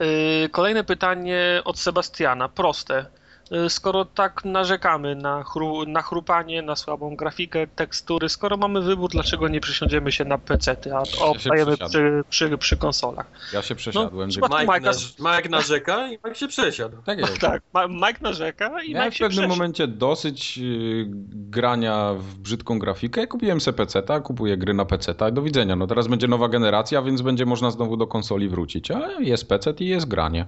Yy, 0.01 0.49
Kolejne 0.49 0.85
pytanie 0.85 1.63
od 1.65 1.79
Sebastiana, 1.79 2.49
proste. 2.49 3.07
Yy, 3.51 3.71
Skoro 3.71 4.05
tak 4.05 4.45
narzekamy 4.45 5.17
na, 5.17 5.43
chru, 5.45 5.85
na 5.87 6.03
chrupanie, 6.03 6.63
na 6.63 6.77
słabą 6.77 7.17
grafikę, 7.17 7.67
tekstury, 7.67 8.29
skoro 8.29 8.57
mamy 8.57 8.81
wybór, 8.81 9.11
dlaczego 9.11 9.49
nie 9.49 9.61
przysiądziemy 9.61 10.13
się 10.13 10.25
na 10.25 10.39
PC-ty, 10.39 10.95
a 10.95 10.99
obstajemy 11.25 11.77
przesiadłem. 11.77 12.23
przy, 12.31 12.49
przy, 12.49 12.59
przy 12.59 12.77
konsolach? 12.77 13.27
Ja 13.53 13.63
się 13.63 13.75
przesiadłem. 13.75 14.27
No, 14.29 14.33
dziękuję. 14.33 14.49
przypadku 14.59 14.73
Mike, 14.73 14.81
Mike'a- 14.81 14.85
naż, 14.85 15.37
Mike 15.37 15.49
narzeka 15.49 16.07
i 16.09 16.11
Mike 16.11 16.35
się 16.35 16.49
przesiadł. 16.49 16.97
tak 17.07 17.19
jest. 17.21 17.39
Tak, 17.39 17.63
Mike 17.89 18.19
narzeka 18.21 18.83
i 18.83 18.95
Miałem 18.95 19.07
Mike 19.09 19.11
w 19.11 19.19
pewnym 19.19 19.31
przesiadł. 19.31 19.49
momencie 19.49 19.87
dosyć 19.89 20.59
y, 20.59 21.05
grania 21.51 22.15
w 22.19 22.35
brzydką 22.39 22.79
grafikę. 22.79 23.27
Kupiłem 23.27 23.61
sobie 23.61 23.77
PC-ta, 23.77 24.21
kupuję 24.21 24.57
gry 24.57 24.75
na 24.75 24.85
PC-ta 24.85 25.29
i 25.29 25.33
do 25.33 25.43
widzenia. 25.43 25.77
No 25.77 25.87
teraz 25.87 26.07
będzie 26.09 26.29
nowa 26.29 26.49
generacja, 26.49 27.03
więc 27.03 27.23
będzie 27.23 27.47
można 27.47 27.71
znowu 27.71 27.97
do 27.97 28.07
konsoli 28.07 28.49
wrócić. 28.49 28.91
A 28.91 29.01
jest 29.21 29.49
PC 29.49 29.75
i 29.81 29.87
jest 29.87 30.09
granie. 30.09 30.47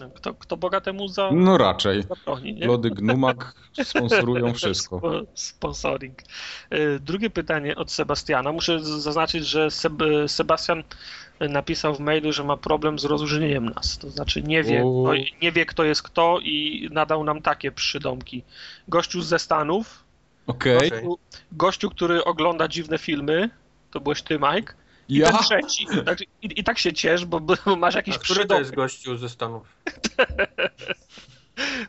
No, 0.00 0.10
Kto, 0.10 0.34
kto 0.34 0.56
bogatemu 0.56 1.08
za, 1.08 1.30
No 1.32 1.58
raczej. 1.58 2.02
zabroni? 2.02 2.60
Lody 2.60 2.90
Gnumak 2.90 3.54
sponsorują 3.84 4.52
wszystko. 4.54 4.96
Spo- 4.96 5.26
Sponsoring. 5.34 6.18
Y, 6.74 7.00
Drugie 7.00 7.30
pytanie 7.30 7.76
od 7.76 7.92
Sebastiana. 7.92 8.52
Muszę 8.52 8.80
zaznaczyć, 8.80 9.46
że 9.46 9.70
Seb 9.70 9.92
Sebastian 10.26 10.82
napisał 11.40 11.94
w 11.94 12.00
mailu, 12.00 12.32
że 12.32 12.44
ma 12.44 12.56
problem 12.56 12.98
z 12.98 13.04
rozróżnieniem 13.04 13.64
nas. 13.68 13.98
To 13.98 14.10
znaczy 14.10 14.42
nie 14.42 14.62
wie, 14.62 14.76
kto, 14.80 15.12
nie 15.42 15.52
wie 15.52 15.66
kto 15.66 15.84
jest 15.84 16.02
kto 16.02 16.38
i 16.42 16.88
nadał 16.92 17.24
nam 17.24 17.42
takie 17.42 17.72
przydomki. 17.72 18.42
Gościu 18.88 19.22
ze 19.22 19.38
Stanów, 19.38 20.04
Okej. 20.46 20.76
Okej. 20.76 20.90
gościu, 20.90 21.18
gościu, 21.52 21.90
który 21.90 22.24
ogląda 22.24 22.68
dziwne 22.68 22.98
filmy, 22.98 23.50
to 23.90 24.00
byłeś 24.00 24.22
ty, 24.22 24.38
Mike. 24.54 24.74
I 25.12 25.18
Ja? 25.18 25.30
ten 25.32 25.38
trzeci. 25.38 25.86
Tak, 26.06 26.20
i, 26.20 26.26
I 26.42 26.64
tak 26.64 26.78
się 26.78 26.92
ciesz, 26.92 27.24
bo, 27.24 27.40
bo 27.40 27.76
masz 27.76 27.94
jakiś 27.94 28.18
który 28.18 28.28
to 28.28 28.34
przydomek. 28.34 28.62
jest 28.64 28.74
gościu 28.74 29.16
ze 29.16 29.28
Stanów? 29.28 29.68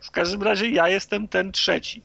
W 0.02 0.10
każdym 0.10 0.42
razie 0.42 0.70
ja 0.70 0.88
jestem 0.88 1.28
ten 1.28 1.52
trzeci. 1.52 2.02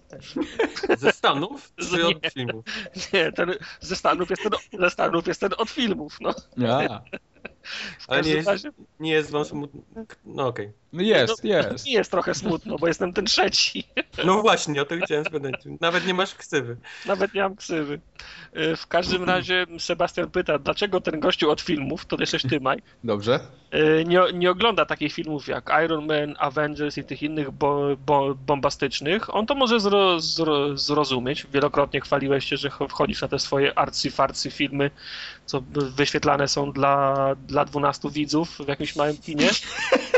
Ze 0.98 1.12
Stanów? 1.12 1.72
Czy 1.90 1.98
Nie. 1.98 2.06
od 2.08 2.34
filmów? 2.34 2.66
Nie, 3.14 3.32
ten 3.32 3.54
ze 3.80 3.96
Stanów 3.96 4.30
jest 4.30 4.44
ten, 4.44 4.52
ze 4.80 4.90
Stanów 4.90 5.28
jest 5.28 5.40
ten 5.40 5.50
od 5.58 5.70
filmów. 5.70 6.18
No. 6.22 6.34
Ja. 6.58 6.88
W 8.00 8.10
Ale 8.10 8.22
nie 8.22 8.24
każdym 8.24 8.36
jest, 8.36 8.48
razie 8.48 8.72
nie 9.00 9.12
jest 9.12 9.32
wam 9.32 9.46
smutno. 9.46 9.82
No 10.26 10.48
okej. 10.48 10.72
No 10.94 11.02
jest, 11.02 11.44
no, 11.44 11.50
jest. 11.50 11.86
Mi 11.86 11.92
jest 11.92 12.12
trochę 12.12 12.34
smutno, 12.34 12.78
bo 12.78 12.88
jestem 12.88 13.14
ten 13.14 13.26
trzeci. 13.26 13.84
No 14.26 14.42
właśnie, 14.42 14.82
o 14.82 14.86
to 14.86 14.96
chciałem 15.06 15.26
spytać. 15.26 15.56
Nawet 15.82 16.08
nie 16.08 16.14
masz 16.14 16.36
ksywy. 16.36 16.78
Nawet 17.06 17.34
nie 17.34 17.42
mam 17.42 17.56
ksywy. 17.56 18.00
Y, 18.58 18.76
w 18.76 18.88
każdym 18.88 19.24
razie 19.24 19.66
Sebastian 19.80 20.32
pyta, 20.32 20.60
dlaczego 20.60 21.02
ten 21.02 21.20
gościu 21.20 21.52
od 21.52 21.62
filmów, 21.62 22.06
to 22.06 22.18
jesteś 22.20 22.42
ty, 22.42 22.60
Mike, 22.60 22.82
Dobrze. 23.04 23.40
y, 23.74 24.04
nie, 24.08 24.20
nie 24.34 24.52
ogląda 24.52 24.86
takich 24.86 25.14
filmów 25.14 25.48
jak 25.48 25.72
Iron 25.86 26.06
Man, 26.06 26.36
Avengers 26.40 26.98
i 26.98 27.04
tych 27.04 27.24
innych 27.24 27.52
bo, 27.52 27.96
bo, 28.06 28.36
bombastycznych. 28.36 29.36
On 29.36 29.46
to 29.46 29.56
może 29.56 29.80
zro, 29.80 30.20
zro, 30.20 30.78
zrozumieć. 30.78 31.48
Wielokrotnie 31.54 32.02
chwaliłeś 32.02 32.46
się, 32.46 32.58
że 32.58 32.70
wchodzisz 32.90 33.22
na 33.22 33.28
te 33.28 33.40
swoje 33.40 33.74
arcy-farcy 33.74 34.52
filmy, 34.52 34.92
co 35.46 35.64
wyświetlane 35.76 36.48
są 36.48 36.72
dla, 36.72 37.16
dla 37.48 37.59
12 37.66 38.10
widzów 38.10 38.50
w 38.50 38.68
jakimś 38.68 38.96
małym 38.96 39.18
kinie. 39.18 39.50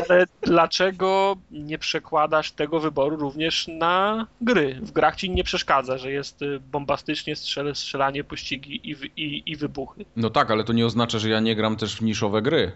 Ale 0.08 0.24
dlaczego 0.42 1.36
nie 1.50 1.78
przekładasz 1.78 2.52
tego 2.52 2.80
wyboru 2.80 3.16
również 3.16 3.68
na 3.68 4.26
gry? 4.40 4.78
W 4.82 4.90
grach 4.92 5.16
ci 5.16 5.30
nie 5.30 5.44
przeszkadza, 5.44 5.98
że 5.98 6.12
jest 6.12 6.42
y, 6.42 6.60
bombastycznie 6.60 7.36
strzel, 7.36 7.74
strzelanie, 7.76 8.24
pościgi 8.24 8.90
i, 8.90 8.96
i, 9.22 9.42
i 9.52 9.56
wybuchy. 9.56 10.04
No 10.16 10.30
tak, 10.30 10.50
ale 10.50 10.64
to 10.64 10.72
nie 10.72 10.86
oznacza, 10.86 11.18
że 11.18 11.28
ja 11.28 11.40
nie 11.40 11.56
gram 11.56 11.76
też 11.76 11.96
w 11.96 12.02
niszowe 12.02 12.42
gry. 12.42 12.72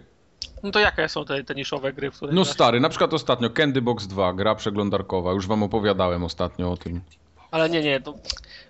No 0.63 0.71
to 0.71 0.79
jakie 0.79 1.09
są 1.09 1.25
te, 1.25 1.43
te 1.43 1.55
niszowe 1.55 1.93
gry, 1.93 2.11
w 2.11 2.15
które 2.17 2.33
No 2.33 2.41
grasz? 2.41 2.53
stary, 2.53 2.79
na 2.79 2.89
przykład 2.89 3.13
ostatnio 3.13 3.49
Candy 3.49 3.81
Box 3.81 4.07
2, 4.07 4.33
gra 4.33 4.55
przeglądarkowa, 4.55 5.31
już 5.31 5.47
wam 5.47 5.63
opowiadałem 5.63 6.23
ostatnio 6.23 6.71
o 6.71 6.77
tym. 6.77 7.01
Ale 7.51 7.69
nie, 7.69 7.81
nie, 7.83 8.01
to 8.01 8.13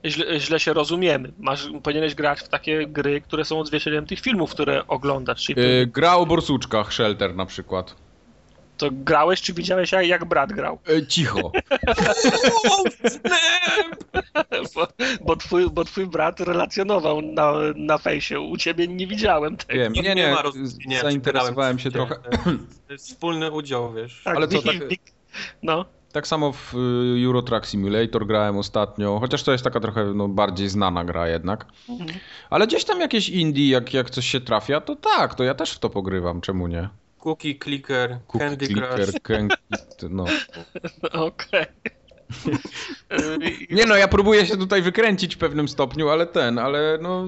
źle, 0.06 0.40
źle 0.40 0.60
się 0.60 0.74
rozumiemy. 0.74 1.32
Masz, 1.40 1.70
powinieneś 1.84 2.16
grać 2.16 2.40
w 2.40 2.48
takie 2.49 2.88
gry, 2.88 3.22
które 3.22 3.45
są 3.45 3.60
odzwierciedleniem 3.60 4.06
tych 4.06 4.20
filmów, 4.20 4.52
które 4.52 4.88
oglądasz. 4.88 5.44
Czyli 5.45 5.62
Yy, 5.62 5.88
gra 5.88 6.16
o 6.16 6.26
borsuczkach, 6.26 6.94
Shelter 6.94 7.36
na 7.36 7.45
przykład. 7.45 7.95
to 8.78 8.88
grałeś, 8.91 9.41
czy 9.41 9.54
widziałeś, 9.54 9.91
jak, 9.91 10.08
jak 10.08 10.26
brat 10.26 10.54
grał? 10.54 10.80
Yy, 10.88 11.08
cicho. 11.08 11.52
Bo, 14.76 14.88
bo, 15.22 15.36
twój, 15.36 15.70
bo 15.70 15.84
twój 15.86 16.08
brat 16.08 16.40
relacjonował 16.40 17.22
na, 17.22 17.54
na 17.76 17.98
fejsie. 17.98 18.40
U 18.40 18.58
ciebie 18.58 18.88
nie 18.88 19.08
widziałem 19.08 19.58
tego. 19.58 19.80
Wiem, 19.80 19.94
nie, 19.94 20.16
nie, 20.16 20.32
ma 20.32 20.41
rozróżnienia, 20.41 20.95
czy 20.98 21.02
zainteresowałem 21.06 21.80
się 21.80 21.91
trochę. 21.91 22.16
nie. 22.90 22.98
Wspólny 22.98 23.52
udział, 23.52 23.94
wiesz. 23.94 24.22
Tak, 24.24 24.36
ale 24.38 24.48
co, 24.48 24.62
tak- 24.62 24.76
No, 25.64 25.86
Tak 26.18 26.27
samo 26.27 26.52
w 26.52 26.76
y, 26.76 27.26
Euro 27.26 27.41
Truck 27.41 27.65
Simulator 27.65 28.27
grałem 28.27 28.57
ostatnio, 28.57 29.19
chociaż 29.19 29.44
to 29.44 29.52
jest 29.52 29.64
taka 29.64 29.80
trochę 29.80 30.06
no, 30.06 30.27
bardziej 30.27 30.69
znana 30.69 31.06
gra 31.06 31.27
jednak. 31.27 31.65
Mhm. 31.89 32.10
Ale 32.49 32.68
gdzieś 32.68 32.85
tam 32.85 32.99
jakieś 32.99 33.30
indie, 33.30 33.69
jak, 33.69 33.94
jak 33.94 34.10
coś 34.10 34.26
się 34.27 34.41
trafia, 34.41 34.81
to 34.81 34.95
tak, 34.95 35.35
to 35.35 35.44
ja 35.44 35.53
też 35.53 35.72
w 35.72 35.80
to 35.80 35.89
pogrywam, 35.89 36.41
czemu 36.41 36.68
nie? 36.68 36.89
Cookie 37.19 37.60
Clicker, 37.64 38.18
Cookie 38.27 38.45
Candy 38.45 38.68
Clicker, 38.68 39.06
Crush. 39.06 39.22
Candy, 39.22 39.56
no. 40.10 40.26
okej. 41.27 41.65
Nie 43.69 43.85
no, 43.85 43.95
ja 43.95 44.07
próbuję 44.07 44.45
się 44.45 44.57
tutaj 44.57 44.81
wykręcić 44.81 45.35
w 45.35 45.39
pewnym 45.39 45.68
stopniu, 45.68 46.10
ale 46.10 46.26
ten, 46.26 46.60
ale 46.60 46.99
no... 47.02 47.27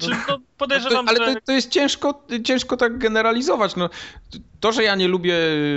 Znaczy, 0.00 0.10
no, 0.10 0.16
to, 0.26 0.42
podejrzewam, 0.58 1.08
ale 1.08 1.18
że... 1.18 1.34
to, 1.34 1.40
to 1.40 1.52
jest 1.52 1.70
ciężko, 1.70 2.22
ciężko 2.44 2.76
tak 2.76 2.98
generalizować. 2.98 3.76
No, 3.76 3.90
to, 4.60 4.72
że 4.72 4.82
ja 4.82 4.94
nie 4.94 5.08
lubię 5.08 5.34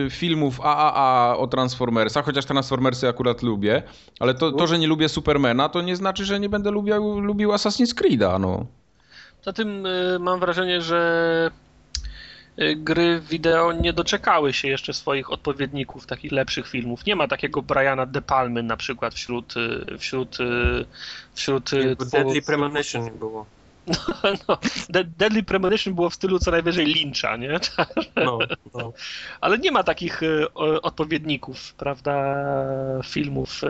filmów 0.09 0.61
AAA 0.61 1.37
o 1.37 1.47
Transformersach, 1.47 2.25
chociaż 2.25 2.45
Transformersy 2.45 3.07
akurat 3.07 3.41
lubię, 3.41 3.83
ale 4.19 4.33
to, 4.33 4.51
to 4.51 4.67
że 4.67 4.79
nie 4.79 4.87
lubię 4.87 5.09
Supermana, 5.09 5.69
to 5.69 5.81
nie 5.81 5.95
znaczy, 5.95 6.25
że 6.25 6.39
nie 6.39 6.49
będę 6.49 6.71
lubił, 6.71 7.19
lubił 7.19 7.51
Assassin's 7.51 7.93
Creed'a, 7.93 8.39
no. 8.39 8.65
Poza 9.39 9.53
tym 9.53 9.85
y, 9.85 10.17
mam 10.19 10.39
wrażenie, 10.39 10.81
że 10.81 11.51
y, 12.61 12.75
gry 12.75 13.21
wideo 13.29 13.71
nie 13.73 13.93
doczekały 13.93 14.53
się 14.53 14.67
jeszcze 14.67 14.93
swoich 14.93 15.31
odpowiedników, 15.31 16.05
takich 16.05 16.31
lepszych 16.31 16.67
filmów. 16.67 17.05
Nie 17.05 17.15
ma 17.15 17.27
takiego 17.27 17.61
Briana 17.61 18.05
De 18.05 18.21
Palmy 18.21 18.63
na 18.63 18.77
przykład 18.77 19.13
wśród 19.13 19.57
y, 19.57 19.97
wśród 19.97 20.37
wśród 21.33 21.65
twórców- 21.65 22.09
Deadly 22.11 22.41
Premonition 22.41 23.03
nie 23.03 23.11
było. 23.11 23.45
No, 24.47 24.57
De- 24.89 25.03
Deadly 25.03 25.43
Premonition 25.43 25.93
było 25.95 26.09
w 26.09 26.13
stylu 26.15 26.39
co 26.39 26.51
najwyżej 26.51 26.85
Lyncha, 26.85 27.37
nie? 27.37 27.59
No, 28.25 28.39
no. 28.73 28.93
Ale 29.41 29.57
nie 29.57 29.71
ma 29.71 29.83
takich 29.83 30.21
o- 30.55 30.81
odpowiedników, 30.81 31.73
prawda, 31.73 32.35
filmów 33.05 33.63
y, 33.63 33.67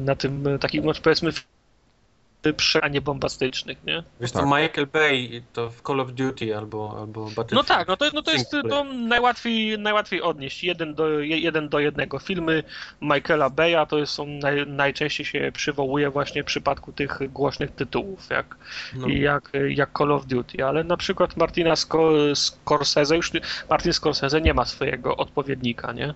na 0.00 0.16
tym, 0.16 0.44
takich, 0.60 0.82
no, 0.84 0.92
powiedzmy, 1.02 1.30
przanie 2.54 3.00
bombastycznych, 3.00 3.84
nie? 3.84 4.02
Wiesz 4.20 4.32
Tak. 4.32 4.42
to 4.42 4.46
Michael 4.56 4.86
Bay 4.86 5.42
to 5.52 5.70
w 5.70 5.82
Call 5.82 6.00
of 6.00 6.12
Duty 6.12 6.56
albo, 6.56 6.96
albo 7.00 7.24
Battlefield. 7.24 7.52
No 7.52 7.64
tak, 7.64 7.88
no 7.88 7.96
to, 7.96 8.04
no 8.14 8.22
to 8.22 8.32
jest 8.32 8.50
to 8.70 8.84
najłatwiej, 8.84 9.78
najłatwiej 9.78 10.22
odnieść. 10.22 10.64
Jeden 10.64 10.94
do, 10.94 11.08
je- 11.20 11.38
jeden 11.38 11.68
do 11.68 11.78
jednego. 11.78 12.18
Filmy 12.18 12.62
Michaela 13.00 13.50
Baya 13.50 13.86
to 13.88 14.06
są 14.06 14.26
naj, 14.26 14.66
najczęściej 14.66 15.26
się 15.26 15.50
przywołuje 15.54 16.10
właśnie 16.10 16.42
w 16.42 16.46
przypadku 16.46 16.92
tych 16.92 17.18
głośnych 17.32 17.70
tytułów, 17.70 18.26
jak, 18.30 18.56
No. 18.94 19.08
jak, 19.08 19.52
jak 19.68 19.90
Call 19.98 20.12
of 20.12 20.26
Duty, 20.26 20.64
ale 20.64 20.84
na 20.84 20.96
przykład 20.96 21.36
Martina 21.36 21.74
Sco- 21.74 22.34
Scorsese, 22.34 23.16
już 23.16 23.32
nie- 23.32 23.40
Martin 23.70 23.92
Scorsese 23.92 24.40
nie 24.40 24.54
ma 24.54 24.64
swojego 24.64 25.16
odpowiednika, 25.16 25.92
nie? 25.92 26.14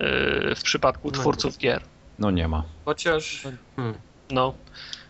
Yy, 0.00 0.54
W 0.54 0.62
przypadku 0.62 1.08
No 1.08 1.12
twórców 1.20 1.58
gier. 1.58 1.82
No 2.18 2.30
nie 2.30 2.48
ma. 2.48 2.62
Chociaż 2.84 3.42
hmm. 3.76 3.94
No. 4.30 4.54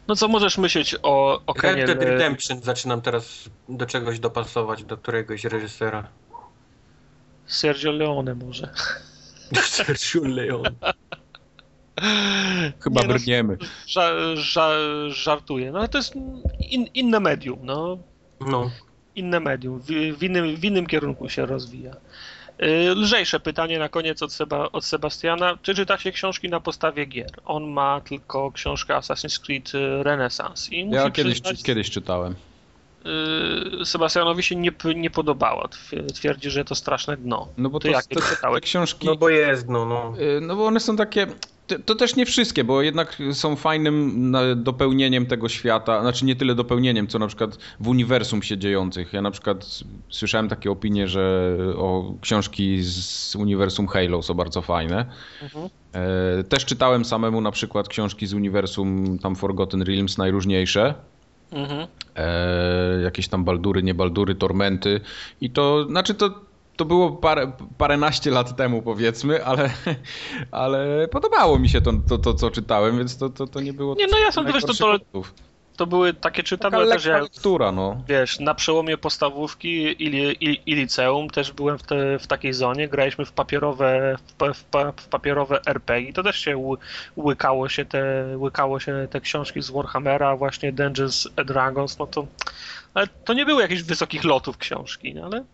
No 0.09 0.17
co 0.17 0.29
możesz 0.29 0.59
myśleć 0.59 0.97
o, 1.03 1.41
o 1.47 1.53
Red 1.53 1.77
Dead 1.87 1.99
Le- 1.99 2.05
Redemption 2.05 2.61
zaczynam 2.63 3.01
teraz 3.01 3.51
do 3.69 3.87
czegoś 3.87 4.19
dopasować, 4.19 4.85
do 4.85 4.97
któregoś 4.97 5.45
reżysera. 5.45 6.09
Sergio 7.47 7.93
Leone 7.93 8.35
może. 8.35 8.71
Sergio 9.63 10.21
Leone. 10.25 10.71
Chyba 12.81 13.01
Nie, 13.03 13.09
no, 13.09 13.15
brniemy. 13.15 13.57
ża, 13.87 14.11
ża, 14.35 14.69
żartuję. 15.09 15.73
No 15.73 15.79
ale 15.79 15.89
to 15.89 15.99
jest 15.99 16.15
in, 16.71 16.87
inne 16.95 17.21
medium, 17.21 17.59
no. 17.63 17.99
No. 18.41 18.71
Inne 19.15 19.41
medium. 19.41 19.81
W, 19.81 19.87
w, 20.19 20.23
innym, 20.23 20.57
w 20.57 20.65
innym 20.65 20.87
kierunku 20.87 21.29
się 21.29 21.47
rozwija. 21.47 21.97
Y, 22.63 22.95
Lżejsze 22.95 23.41
pytanie 23.41 23.79
na 23.79 23.89
koniec 23.89 24.23
od, 24.23 24.33
Seba, 24.33 24.69
od 24.73 24.85
Sebastiana. 24.85 25.59
Czy 25.63 25.75
czyta 25.75 25.99
się 25.99 26.13
książki 26.13 26.49
na 26.49 26.61
podstawie 26.61 27.07
gier? 27.07 27.31
On 27.45 27.65
ma 27.65 28.01
tylko 28.01 28.53
książkę 28.53 28.95
Assassin's 28.95 29.41
Creed 29.41 29.73
Renaissance. 30.03 30.75
I 30.75 30.91
Ja 30.91 31.11
kiedyś, 31.11 31.41
przyznać, 31.41 31.63
kiedyś 31.63 31.91
czytałem. 31.91 32.35
Y, 33.83 33.85
Sebastianowi 33.85 34.43
się 34.43 34.57
nie, 34.57 34.71
nie 34.97 35.11
podobała. 35.11 35.69
Tw- 35.69 36.13
Twierdzi, 36.13 36.51
że 36.51 36.65
to 36.65 36.75
straszne 36.75 37.17
dno. 37.17 37.49
No 37.59 37.71
bo 37.71 37.81
to, 37.81 37.89
jakie 37.89 38.17
te, 38.17 38.61
książki... 38.61 39.07
no 39.07 39.17
bo 39.17 39.29
jest, 39.29 39.69
no, 39.69 39.87
no. 39.87 40.15
Y, 40.21 40.41
No 40.41 40.57
bo 40.57 40.67
one 40.67 40.81
są 40.81 40.97
takie. 40.97 41.27
To, 41.85 41.95
też 41.95 42.17
nie 42.17 42.27
wszystkie, 42.27 42.65
bo 42.65 42.83
jednak 42.83 43.19
są 43.33 43.57
fajnym 43.57 44.33
dopełnieniem 44.57 45.27
tego 45.27 45.49
świata. 45.49 46.01
Znaczy 46.01 46.25
nie 46.25 46.37
tyle 46.37 46.55
dopełnieniem, 46.55 47.07
co 47.07 47.19
na 47.19 47.27
przykład 47.27 47.59
w 47.81 47.89
uniwersum 47.89 48.43
się 48.43 48.59
dziejących. 48.59 49.13
Ja 49.13 49.23
na 49.23 49.31
przykład 49.31 49.67
słyszałem 50.09 50.49
takie 50.49 50.71
opinie, 50.71 51.09
że 51.09 51.57
o 51.77 52.15
książki 52.21 52.79
z 52.83 53.37
uniwersum 53.37 53.87
Halo 53.87 54.23
są 54.23 54.35
bardzo 54.35 54.63
fajne. 54.63 55.07
Mhm. 55.43 55.69
E, 55.93 56.45
Też 56.45 56.65
czytałem 56.65 57.05
samemu 57.05 57.41
na 57.41 57.51
przykład 57.51 57.89
książki 57.89 58.27
z 58.27 58.35
uniwersum 58.35 59.19
tam 59.19 59.37
Forgotten 59.37 59.83
Realms 59.83 60.19
najróżniejsze. 60.19 60.95
Mhm. 61.53 61.87
E, 62.17 63.01
jakieś 63.03 63.29
tam 63.29 63.45
baldury, 63.45 63.83
nie 63.83 63.95
baldury, 63.95 64.35
tormenty. 64.35 65.01
I 65.41 65.51
to, 65.51 65.87
znaczy 65.89 66.15
to, 66.15 66.41
to 66.77 66.85
było 66.85 67.13
parę, 67.13 67.53
paręnaście 67.79 68.31
lat 68.31 68.57
temu 68.57 68.83
powiedzmy, 68.83 69.45
ale, 69.45 69.71
ale 70.51 71.09
podobało 71.09 71.59
mi 71.59 71.69
się 71.69 71.81
to, 71.81 71.93
to, 71.93 72.19
to 72.19 72.35
co 72.35 72.51
czytałem, 72.51 72.99
więc 72.99 73.19
to, 73.19 73.31
to, 73.31 73.47
to 73.47 73.61
nie 73.61 73.73
było... 73.73 73.95
Nie, 73.95 74.07
no 74.07 74.19
ja 74.19 74.33
sądzę, 74.33 74.53
że 74.53 74.61
to, 74.61 74.75
to, 74.75 75.23
to 75.77 75.87
były 75.87 76.15
takie 76.15 76.43
Taka 76.43 76.49
czytane 76.49 76.87
też 76.87 77.05
jak 77.05 77.23
lektura, 77.23 77.73
no. 77.73 78.03
Wiesz, 78.09 78.41
na 78.41 78.55
przełomie 78.55 78.99
podstawówki 78.99 79.69
i, 79.69 80.17
i, 80.45 80.61
i 80.67 80.75
liceum 80.75 81.31
też 81.31 81.53
byłem 81.53 81.79
w, 81.79 81.83
te, 81.83 82.19
w 82.19 82.27
takiej 82.27 82.53
zonie, 82.53 82.89
graliśmy 82.89 83.25
w 83.25 83.33
papierowe, 83.33 84.17
w, 84.39 84.55
w, 84.55 84.65
w 85.03 85.09
papierowe 85.09 85.61
RPG, 85.67 86.13
to 86.13 86.23
też 86.23 86.41
się 86.41 86.57
ły, 86.57 86.77
łykało, 87.17 87.69
się 87.69 87.85
te, 87.85 88.25
łykało 88.37 88.81
się 88.81 89.09
te 89.11 89.21
książki 89.21 89.63
z 89.63 89.71
Warhammera, 89.71 90.37
właśnie 90.37 90.73
Dungeons 90.73 91.29
and 91.37 91.49
Dragons, 91.49 91.99
no 91.99 92.07
to, 92.07 92.27
ale 92.95 93.07
to 93.07 93.35
nie 93.35 93.47
były 93.47 93.63
jakichś 93.63 93.83
wysokich 93.83 94.25
lotów 94.25 94.59
książki, 94.59 95.15
no 95.15 95.25
ale 95.25 95.45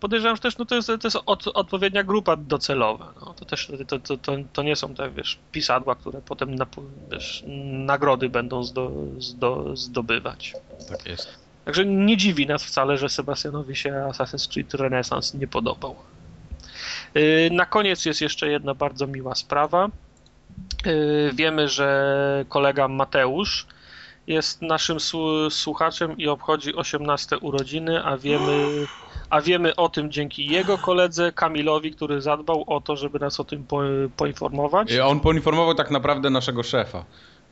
podejrzewam, 0.00 0.36
że 0.36 0.42
też 0.42 0.58
no 0.58 0.64
to 0.64 0.74
jest, 0.74 0.86
to 0.86 0.98
jest 1.04 1.18
od, 1.26 1.46
odpowiednia 1.46 2.02
grupa 2.04 2.36
docelowa, 2.36 3.12
no 3.20 3.34
to 3.34 3.44
też 3.44 3.70
to, 3.88 3.98
to, 3.98 4.16
to, 4.16 4.32
to 4.52 4.62
nie 4.62 4.76
są 4.76 4.94
te, 4.94 5.10
wiesz, 5.10 5.38
pisadła, 5.52 5.94
które 5.94 6.20
potem 6.22 6.54
na, 6.54 6.66
wiesz, 7.10 7.44
nagrody 7.72 8.28
będą 8.28 8.64
zdo, 8.64 8.90
zdo, 9.18 9.76
zdobywać. 9.76 10.52
Tak 10.90 11.06
jest. 11.06 11.28
Także 11.64 11.84
nie 11.86 12.16
dziwi 12.16 12.46
nas 12.46 12.64
wcale, 12.64 12.98
że 12.98 13.08
Sebastianowi 13.08 13.76
się 13.76 13.90
Assassin's 13.90 14.52
Creed 14.52 14.74
Renaissance 14.74 15.38
nie 15.38 15.46
podobał. 15.48 15.96
Yy, 17.14 17.50
Na 17.52 17.66
koniec 17.66 18.04
jest 18.04 18.20
jeszcze 18.20 18.48
jedna 18.48 18.74
bardzo 18.74 19.06
miła 19.06 19.34
sprawa. 19.34 19.88
Yy, 20.86 21.30
Wiemy, 21.34 21.68
że 21.68 22.44
kolega 22.48 22.88
Mateusz 22.88 23.66
jest 24.26 24.62
naszym 24.62 24.96
słu- 25.00 25.50
słuchaczem 25.50 26.16
i 26.18 26.28
obchodzi 26.28 26.74
18 26.74 27.38
urodziny, 27.38 28.04
a 28.04 28.16
wiemy, 28.16 28.66
a 29.30 29.40
wiemy 29.40 29.76
o 29.76 29.88
tym 29.88 30.10
dzięki 30.10 30.46
jego 30.46 30.78
koledze 30.78 31.32
Kamilowi, 31.32 31.90
który 31.90 32.20
zadbał 32.20 32.64
o 32.66 32.80
to, 32.80 32.96
żeby 32.96 33.18
nas 33.18 33.40
o 33.40 33.44
tym 33.44 33.64
po, 33.64 33.80
poinformować. 34.16 34.92
I 34.92 35.00
on 35.00 35.20
poinformował 35.20 35.74
tak 35.74 35.90
naprawdę 35.90 36.30
naszego 36.30 36.62
szefa. 36.62 37.04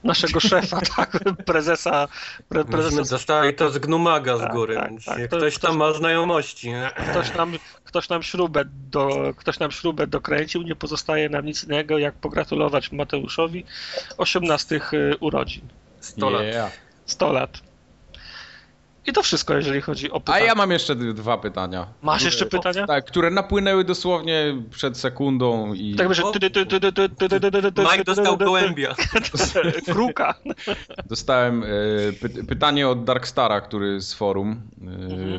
Naszego 0.05 0.41
szefa, 0.41 0.81
tak, 0.97 1.19
prezesa. 1.47 2.09
Pre, 2.49 2.65
prezesa. 2.65 3.03
Dostali 3.11 3.55
to 3.55 3.71
z 3.71 3.79
Gnumaga 3.79 4.37
z 4.37 4.41
Tak, 4.41 4.53
góry, 4.53 4.75
tak, 4.75 4.91
więc 4.91 5.05
tak. 5.05 5.19
To- 5.31 5.37
ktoś 5.37 5.59
tam 5.59 5.77
ma 5.77 5.93
znajomości. 5.93 6.73
Ktoś 7.11 7.35
nam, 7.35 7.53
ktoś, 7.85 8.09
nam 8.09 8.23
śrubę 8.23 8.65
do, 8.91 9.33
ktoś 9.37 9.59
nam 9.59 9.71
śrubę 9.71 10.07
dokręcił, 10.07 10.63
nie 10.63 10.77
pozostaje 10.77 11.29
nam 11.29 11.47
nic 11.47 11.65
innego, 11.65 11.99
jak 11.99 12.15
pogratulować 12.15 12.93
Mateuszowi 12.93 13.65
18 14.19 14.81
urodzin. 15.21 15.63
100 16.01 16.31
lat. 16.31 16.43
Yeah. 16.43 16.73
100 17.07 17.33
lat. 17.33 17.51
I 19.07 19.13
to 19.13 19.23
wszystko, 19.23 19.55
jeżeli 19.55 19.81
chodzi 19.81 20.11
o 20.11 20.21
pytania. 20.21 20.45
A 20.45 20.47
ja 20.47 20.55
mam 20.55 20.71
jeszcze 20.71 20.97
dwa 20.97 21.39
pytania. 21.39 21.87
Masz 22.03 22.17
które, 22.17 22.29
jeszcze 22.29 22.47
pytania? 22.47 22.87
Tak, 22.87 23.05
które 23.05 23.31
napłynęły 23.31 23.85
dosłownie 23.85 24.63
przed 24.71 24.99
sekundą 24.99 25.75
i... 25.75 25.95
Tak, 25.95 26.15
że... 26.15 26.23
Mike 27.93 28.05
dostał 28.05 28.37
gołębia. 28.37 28.95
Kruka. 29.93 30.35
Dostałem 31.07 31.65
py 32.21 32.45
pytanie 32.49 32.89
od 32.89 33.05
Darkstara, 33.05 33.61
który 33.61 34.01
z 34.01 34.15
forum. 34.15 34.61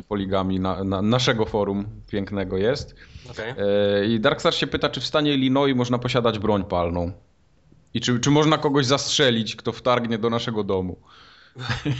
Poligami, 0.08 0.60
na, 0.60 0.84
na, 0.84 1.02
naszego 1.02 1.44
forum 1.46 1.86
pięknego 2.10 2.56
jest. 2.56 2.94
Okay. 3.30 3.54
I 4.06 4.20
Darkstar 4.20 4.54
się 4.54 4.66
pyta, 4.66 4.88
czy 4.88 5.00
w 5.00 5.06
stanie 5.06 5.34
Illinois 5.34 5.76
można 5.76 5.98
posiadać 5.98 6.38
broń 6.38 6.64
palną? 6.64 7.12
I 7.94 8.00
czy, 8.00 8.20
czy 8.20 8.30
można 8.30 8.58
kogoś 8.58 8.86
zastrzelić, 8.86 9.56
kto 9.56 9.72
wtargnie 9.72 10.18
do 10.18 10.30
naszego 10.30 10.64
domu? 10.64 10.96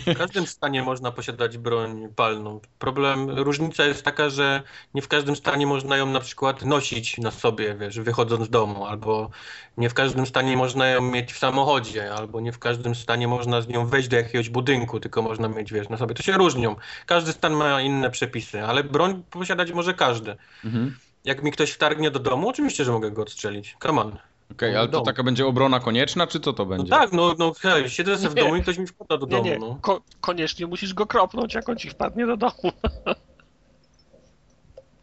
W 0.06 0.18
każdym 0.18 0.46
stanie 0.46 0.82
można 0.82 1.12
posiadać 1.12 1.58
broń 1.58 2.08
palną. 2.16 2.60
Problem, 2.78 3.30
różnica 3.30 3.84
jest 3.84 4.02
taka, 4.02 4.30
że 4.30 4.62
nie 4.94 5.02
w 5.02 5.08
każdym 5.08 5.36
stanie 5.36 5.66
można 5.66 5.96
ją 5.96 6.06
na 6.06 6.20
przykład 6.20 6.64
nosić 6.64 7.18
na 7.18 7.30
sobie, 7.30 7.74
wiesz, 7.74 8.00
wychodząc 8.00 8.46
z 8.46 8.50
domu, 8.50 8.86
albo 8.86 9.30
nie 9.76 9.90
w 9.90 9.94
każdym 9.94 10.26
stanie 10.26 10.56
można 10.56 10.88
ją 10.88 11.00
mieć 11.00 11.32
w 11.32 11.38
samochodzie, 11.38 12.14
albo 12.14 12.40
nie 12.40 12.52
w 12.52 12.58
każdym 12.58 12.94
stanie 12.94 13.28
można 13.28 13.60
z 13.60 13.68
nią 13.68 13.86
wejść 13.86 14.08
do 14.08 14.16
jakiegoś 14.16 14.48
budynku, 14.48 15.00
tylko 15.00 15.22
można 15.22 15.48
mieć, 15.48 15.72
wiesz, 15.72 15.88
na 15.88 15.96
sobie. 15.96 16.14
To 16.14 16.22
się 16.22 16.32
różnią. 16.32 16.76
Każdy 17.06 17.32
stan 17.32 17.52
ma 17.52 17.82
inne 17.82 18.10
przepisy, 18.10 18.64
ale 18.64 18.84
broń 18.84 19.22
posiadać 19.30 19.72
może 19.72 19.94
każdy. 19.94 20.36
Mhm. 20.64 20.96
Jak 21.24 21.42
mi 21.42 21.52
ktoś 21.52 21.70
wtargnie 21.70 22.10
do 22.10 22.18
domu, 22.18 22.48
oczywiście, 22.48 22.84
że 22.84 22.92
mogę 22.92 23.10
go 23.10 23.22
odstrzelić. 23.22 23.76
Come 23.82 24.02
on. 24.02 24.16
Okej, 24.52 24.76
ale 24.76 24.88
to 24.88 25.00
taka 25.00 25.22
będzie 25.22 25.46
obrona 25.46 25.80
konieczna, 25.80 26.26
czy 26.26 26.40
co 26.40 26.52
to 26.52 26.62
No 26.64 26.68
będzie? 26.68 26.90
tak, 26.90 27.12
no, 27.12 27.34
no 27.38 27.52
hej, 27.60 27.90
siedzę 27.90 28.16
sobie 28.18 28.28
w 28.30 28.34
domu 28.34 28.56
i 28.56 28.62
ktoś 28.62 28.78
mi 28.78 28.86
wpada 28.86 29.16
do 29.18 29.26
Nie, 29.26 29.32
domu, 29.32 29.44
nie, 29.44 29.58
no. 29.58 29.78
ko 29.82 30.00
koniecznie 30.20 30.66
musisz 30.66 30.94
go 30.94 31.06
kropnąć, 31.06 31.54
jak 31.54 31.68
on 31.68 31.76
ci 31.76 31.90
wpadnie 31.90 32.26
do 32.26 32.36
domu. 32.36 32.52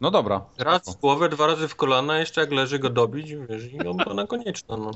No 0.00 0.10
dobra. 0.10 0.44
Raz 0.58 0.96
w 0.96 1.00
głowę, 1.00 1.28
dwa 1.28 1.46
razy 1.46 1.68
w 1.68 1.76
kolana, 1.76 2.18
jeszcze 2.18 2.40
jak 2.40 2.52
leży 2.52 2.78
go 2.78 2.90
dobić, 2.90 3.34
wiesz, 3.48 3.72
i 3.72 3.78
obrona 3.80 4.26
konieczna, 4.26 4.76
no. 4.76 4.90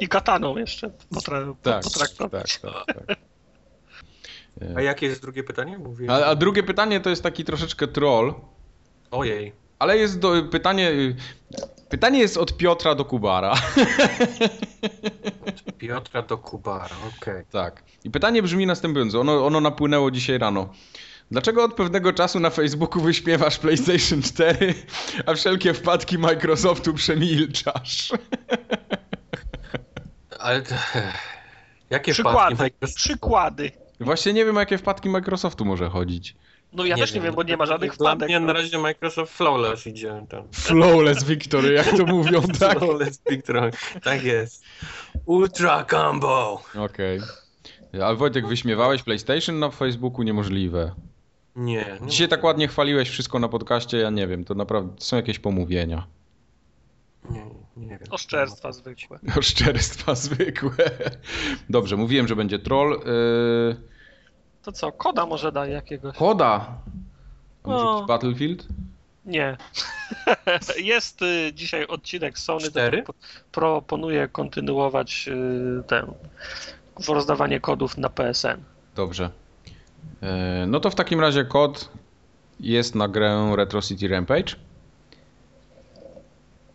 I 0.00 0.08
kataną 0.08 0.56
jeszcze 0.56 0.90
potra 1.14 1.40
Tak, 1.62 1.82
potraktować. 1.84 2.58
tak, 2.58 2.72
tak, 2.86 3.06
tak. 3.06 3.18
A 4.76 4.80
jakie 4.82 5.06
jest 5.06 5.22
drugie 5.22 5.44
pytanie? 5.44 5.78
Mówię. 5.78 6.10
A, 6.10 6.26
a 6.26 6.34
drugie 6.34 6.62
pytanie 6.62 7.00
to 7.00 7.10
jest 7.10 7.22
taki 7.22 7.44
troszeczkę 7.44 7.88
troll, 7.88 8.34
Ojej. 9.10 9.52
Ale 9.78 9.98
jest 9.98 10.18
do, 10.18 10.42
pytanie. 10.50 10.92
Pytanie 11.88 12.18
jest 12.18 12.36
od 12.36 12.56
Piotra 12.56 12.94
do 12.94 13.04
Kubara. 13.04 13.54
Piotra 15.78 16.22
do 16.22 16.38
Kubara, 16.38 16.96
okej. 17.18 17.44
tak. 17.50 17.82
I 18.04 18.10
pytanie 18.10 18.42
brzmi 18.42 18.66
następująco. 18.66 19.20
Ono, 19.20 19.46
ono 19.46 19.60
napłynęło 19.60 20.10
dzisiaj 20.10 20.38
rano. 20.38 20.68
Dlaczego 21.30 21.64
od 21.64 21.74
pewnego 21.74 22.12
czasu 22.12 22.40
na 22.40 22.50
Facebooku 22.50 23.02
wyśpiewasz 23.02 23.58
PlayStation 23.58 24.22
4, 24.22 24.74
a 25.26 25.34
wszelkie 25.34 25.74
wpadki 25.74 26.18
Microsoftu 26.18 26.94
przemilczasz? 26.94 28.12
Ale 30.38 30.62
to, 30.62 30.74
jakie 31.90 32.12
Przykłady, 32.12 32.56
wpadki 32.56 32.94
przykłady. 32.94 33.72
Właśnie 34.00 34.32
nie 34.32 34.44
wiem, 34.44 34.56
o 34.56 34.60
jakie 34.60 34.78
wpadki 34.78 35.08
Microsoftu 35.08 35.64
może 35.64 35.88
chodzić. 35.88 36.36
No 36.72 36.84
ja 36.84 36.96
też 36.96 37.14
nie 37.14 37.20
wiem, 37.20 37.34
bo 37.34 37.42
nie 37.42 37.56
ma 37.56 37.66
żadnych 37.66 37.94
wpadek. 37.94 38.28
mnie 38.28 38.40
no. 38.40 38.46
na 38.46 38.52
razie 38.52 38.78
Microsoft 38.78 39.36
Flawless 39.36 39.86
idzie 39.86 40.26
tam. 40.28 40.44
Flawless 40.52 41.24
Victory, 41.24 41.72
jak 41.72 41.96
to 41.96 42.06
mówią, 42.06 42.42
tak? 42.60 42.78
Flawless 42.78 43.20
Victory, 43.30 43.70
tak 44.02 44.24
jest. 44.24 44.64
Ultra 45.26 45.84
Combo. 45.84 46.62
Okej. 46.78 47.20
Ale 47.92 48.16
Wojtek, 48.16 48.46
wyśmiewałeś 48.46 49.02
PlayStation 49.02 49.58
na 49.58 49.70
Facebooku? 49.70 50.22
Niemożliwe. 50.22 50.94
Nie, 51.56 51.98
nie. 52.00 52.08
Dzisiaj 52.08 52.28
tak 52.28 52.44
ładnie 52.44 52.68
chwaliłeś 52.68 53.10
wszystko 53.10 53.38
na 53.38 53.48
podcaście, 53.48 53.98
ja 53.98 54.10
nie 54.10 54.26
wiem, 54.26 54.44
to 54.44 54.54
naprawdę 54.54 54.92
są 54.98 55.16
jakieś 55.16 55.38
pomówienia. 55.38 56.06
Nie, 57.30 57.44
nie 57.76 57.98
wiem. 57.98 58.08
Oszczerstwa 58.10 58.72
zwykłe. 58.72 59.18
Oszczerstwa 59.38 60.14
zwykłe. 60.14 60.90
Dobrze, 61.70 61.96
mówiłem, 61.96 62.28
że 62.28 62.36
będzie 62.36 62.58
troll. 62.58 62.90
Yy... 62.90 63.97
To 64.68 64.72
co, 64.72 64.92
koda 64.92 65.26
może 65.26 65.52
daje 65.52 65.72
jakiegoś? 65.72 66.16
Koda. 66.16 66.66
A 67.64 67.68
może 67.68 67.84
No. 67.84 67.98
być 67.98 68.08
Battlefield? 68.08 68.66
Nie. 69.24 69.56
Jest 70.92 71.22
y, 71.22 71.52
dzisiaj 71.54 71.86
odcinek 71.86 72.38
Sony, 72.38 72.70
Cztery? 72.70 73.02
pro- 73.02 73.14
proponuję 73.52 74.28
kontynuować 74.28 75.28
y, 75.28 75.82
ten 75.86 76.06
rozdawanie 77.08 77.60
kodów 77.60 77.98
na 77.98 78.08
PSN. 78.08 78.60
Dobrze. 78.94 79.30
Yy, 80.22 80.28
No 80.66 80.80
to 80.80 80.90
w 80.90 80.94
takim 80.94 81.20
razie 81.20 81.44
kod 81.44 81.88
jest 82.60 82.94
na 82.94 83.08
grę 83.08 83.52
Retro 83.56 83.82
City 83.82 84.08
Rampage. 84.08 84.56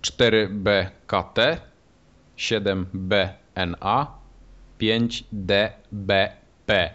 4BKT 0.02 1.58
7BNA 2.38 4.06
5DBP 4.80 6.90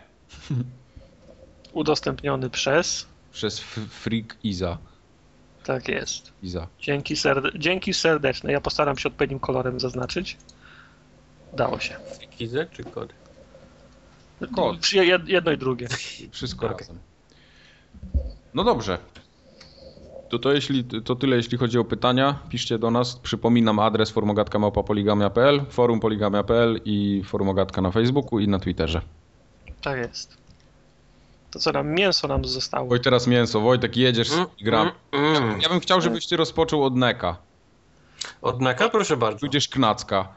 Udostępniony 1.78 2.50
przez. 2.50 3.06
przez 3.32 3.60
Freak 3.90 4.36
Iza. 4.44 4.78
Tak 5.64 5.88
jest. 5.88 6.32
Iza. 6.42 6.66
Dzięki, 6.80 7.16
serde 7.16 7.50
dzięki 7.58 7.94
serdeczne. 7.94 8.52
Ja 8.52 8.60
postaram 8.60 8.98
się 8.98 9.08
odpowiednim 9.08 9.40
kolorem 9.40 9.80
zaznaczyć. 9.80 10.36
Dało 11.56 11.78
się. 11.80 11.96
Kizę 12.38 12.66
czy 12.72 12.84
kod? 12.84 13.12
Kod. 14.56 14.80
Jed- 14.80 15.28
Jedno 15.28 15.52
i 15.52 15.58
drugie. 15.58 15.88
Wszystko 16.30 16.66
Okej. 16.66 16.78
razem. 16.78 16.98
No 18.54 18.64
dobrze. 18.64 18.98
To, 20.30 20.38
to, 20.38 20.52
jeśli, 20.52 20.84
to 20.84 21.16
tyle, 21.16 21.36
jeśli 21.36 21.58
chodzi 21.58 21.78
o 21.78 21.84
pytania. 21.84 22.38
Piszcie 22.48 22.78
do 22.78 22.90
nas. 22.90 23.16
Przypominam 23.16 23.78
adres 23.78 24.10
forumogatka.poligamia.pl, 24.10 25.64
forum 25.70 26.00
poligamia.pl 26.00 26.80
i 26.84 27.22
forumogatka 27.24 27.82
na 27.82 27.90
Facebooku 27.90 28.38
i 28.40 28.48
na 28.48 28.58
Twitterze. 28.58 29.00
Tak 29.82 29.98
jest. 29.98 30.47
To 31.50 31.58
co 31.58 31.72
nam 31.72 31.88
mięso 31.94 32.28
nam 32.28 32.44
zostało. 32.44 32.88
Oj, 32.92 33.00
teraz 33.00 33.26
mięso. 33.26 33.60
Wojtek, 33.60 33.96
jedziesz 33.96 34.32
Mm, 34.32 34.46
z 34.60 34.64
gram. 34.64 34.90
mm, 35.12 35.36
mm. 35.36 35.60
Ja 35.60 35.68
bym 35.68 35.80
chciał, 35.80 36.00
żebyś 36.00 36.26
ty 36.26 36.36
rozpoczął 36.36 36.84
od 36.84 36.96
Neka. 36.96 37.36
Od 38.42 38.60
Naka? 38.60 38.88
Proszę 38.88 39.16
bardzo. 39.16 39.40
Tudzież 39.40 39.68
Knacka. 39.68 40.28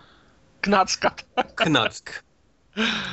Knacka. 0.61 1.11
Knack. 1.55 2.23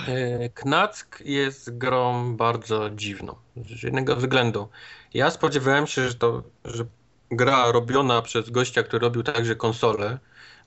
E, 0.09 0.49
Knack 0.49 1.21
jest 1.25 1.79
grą 1.79 2.37
bardzo 2.37 2.91
dziwną. 2.91 3.35
Z 3.79 3.83
jednego 3.83 4.17
względu. 4.17 4.69
Ja 5.15 5.31
spodziewałem 5.31 5.87
się, 5.87 6.09
że 6.09 6.15
to, 6.15 6.43
że 6.65 6.85
gra 7.31 7.73
robiona 7.73 8.23
przez 8.23 8.51
gościa, 8.51 8.83
który 8.83 8.99
robił 9.01 9.23
także 9.23 9.57
konsole, 9.57 10.19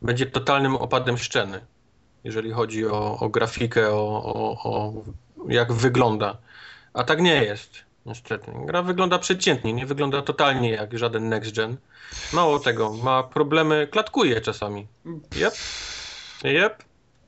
będzie 0.02 0.26
totalnym 0.26 0.76
opadem 0.76 1.18
szczeny, 1.18 1.66
jeżeli 2.24 2.52
chodzi 2.52 2.88
o, 2.88 3.20
o 3.20 3.30
grafikę, 3.30 3.90
o, 3.90 4.24
o, 4.24 4.64
o 4.64 4.94
jak 5.48 5.74
wygląda. 5.74 6.38
A 6.94 7.04
tak 7.04 7.22
nie 7.22 7.44
jest, 7.44 7.72
niestety. 8.06 8.52
Gra 8.66 8.82
wygląda 8.82 9.20
przeciętnie, 9.20 9.74
nie 9.74 9.86
wygląda 9.86 10.22
totalnie 10.22 10.72
jak 10.72 10.98
żaden 10.98 11.30
next 11.30 11.56
gen. 11.56 11.78
Mało 12.34 12.60
tego, 12.60 12.94
ma 12.94 13.24
problemy, 13.24 13.88
klatkuje 13.92 14.42
czasami. 14.42 14.88
Jep, 15.36 15.54
jep, 16.44 16.84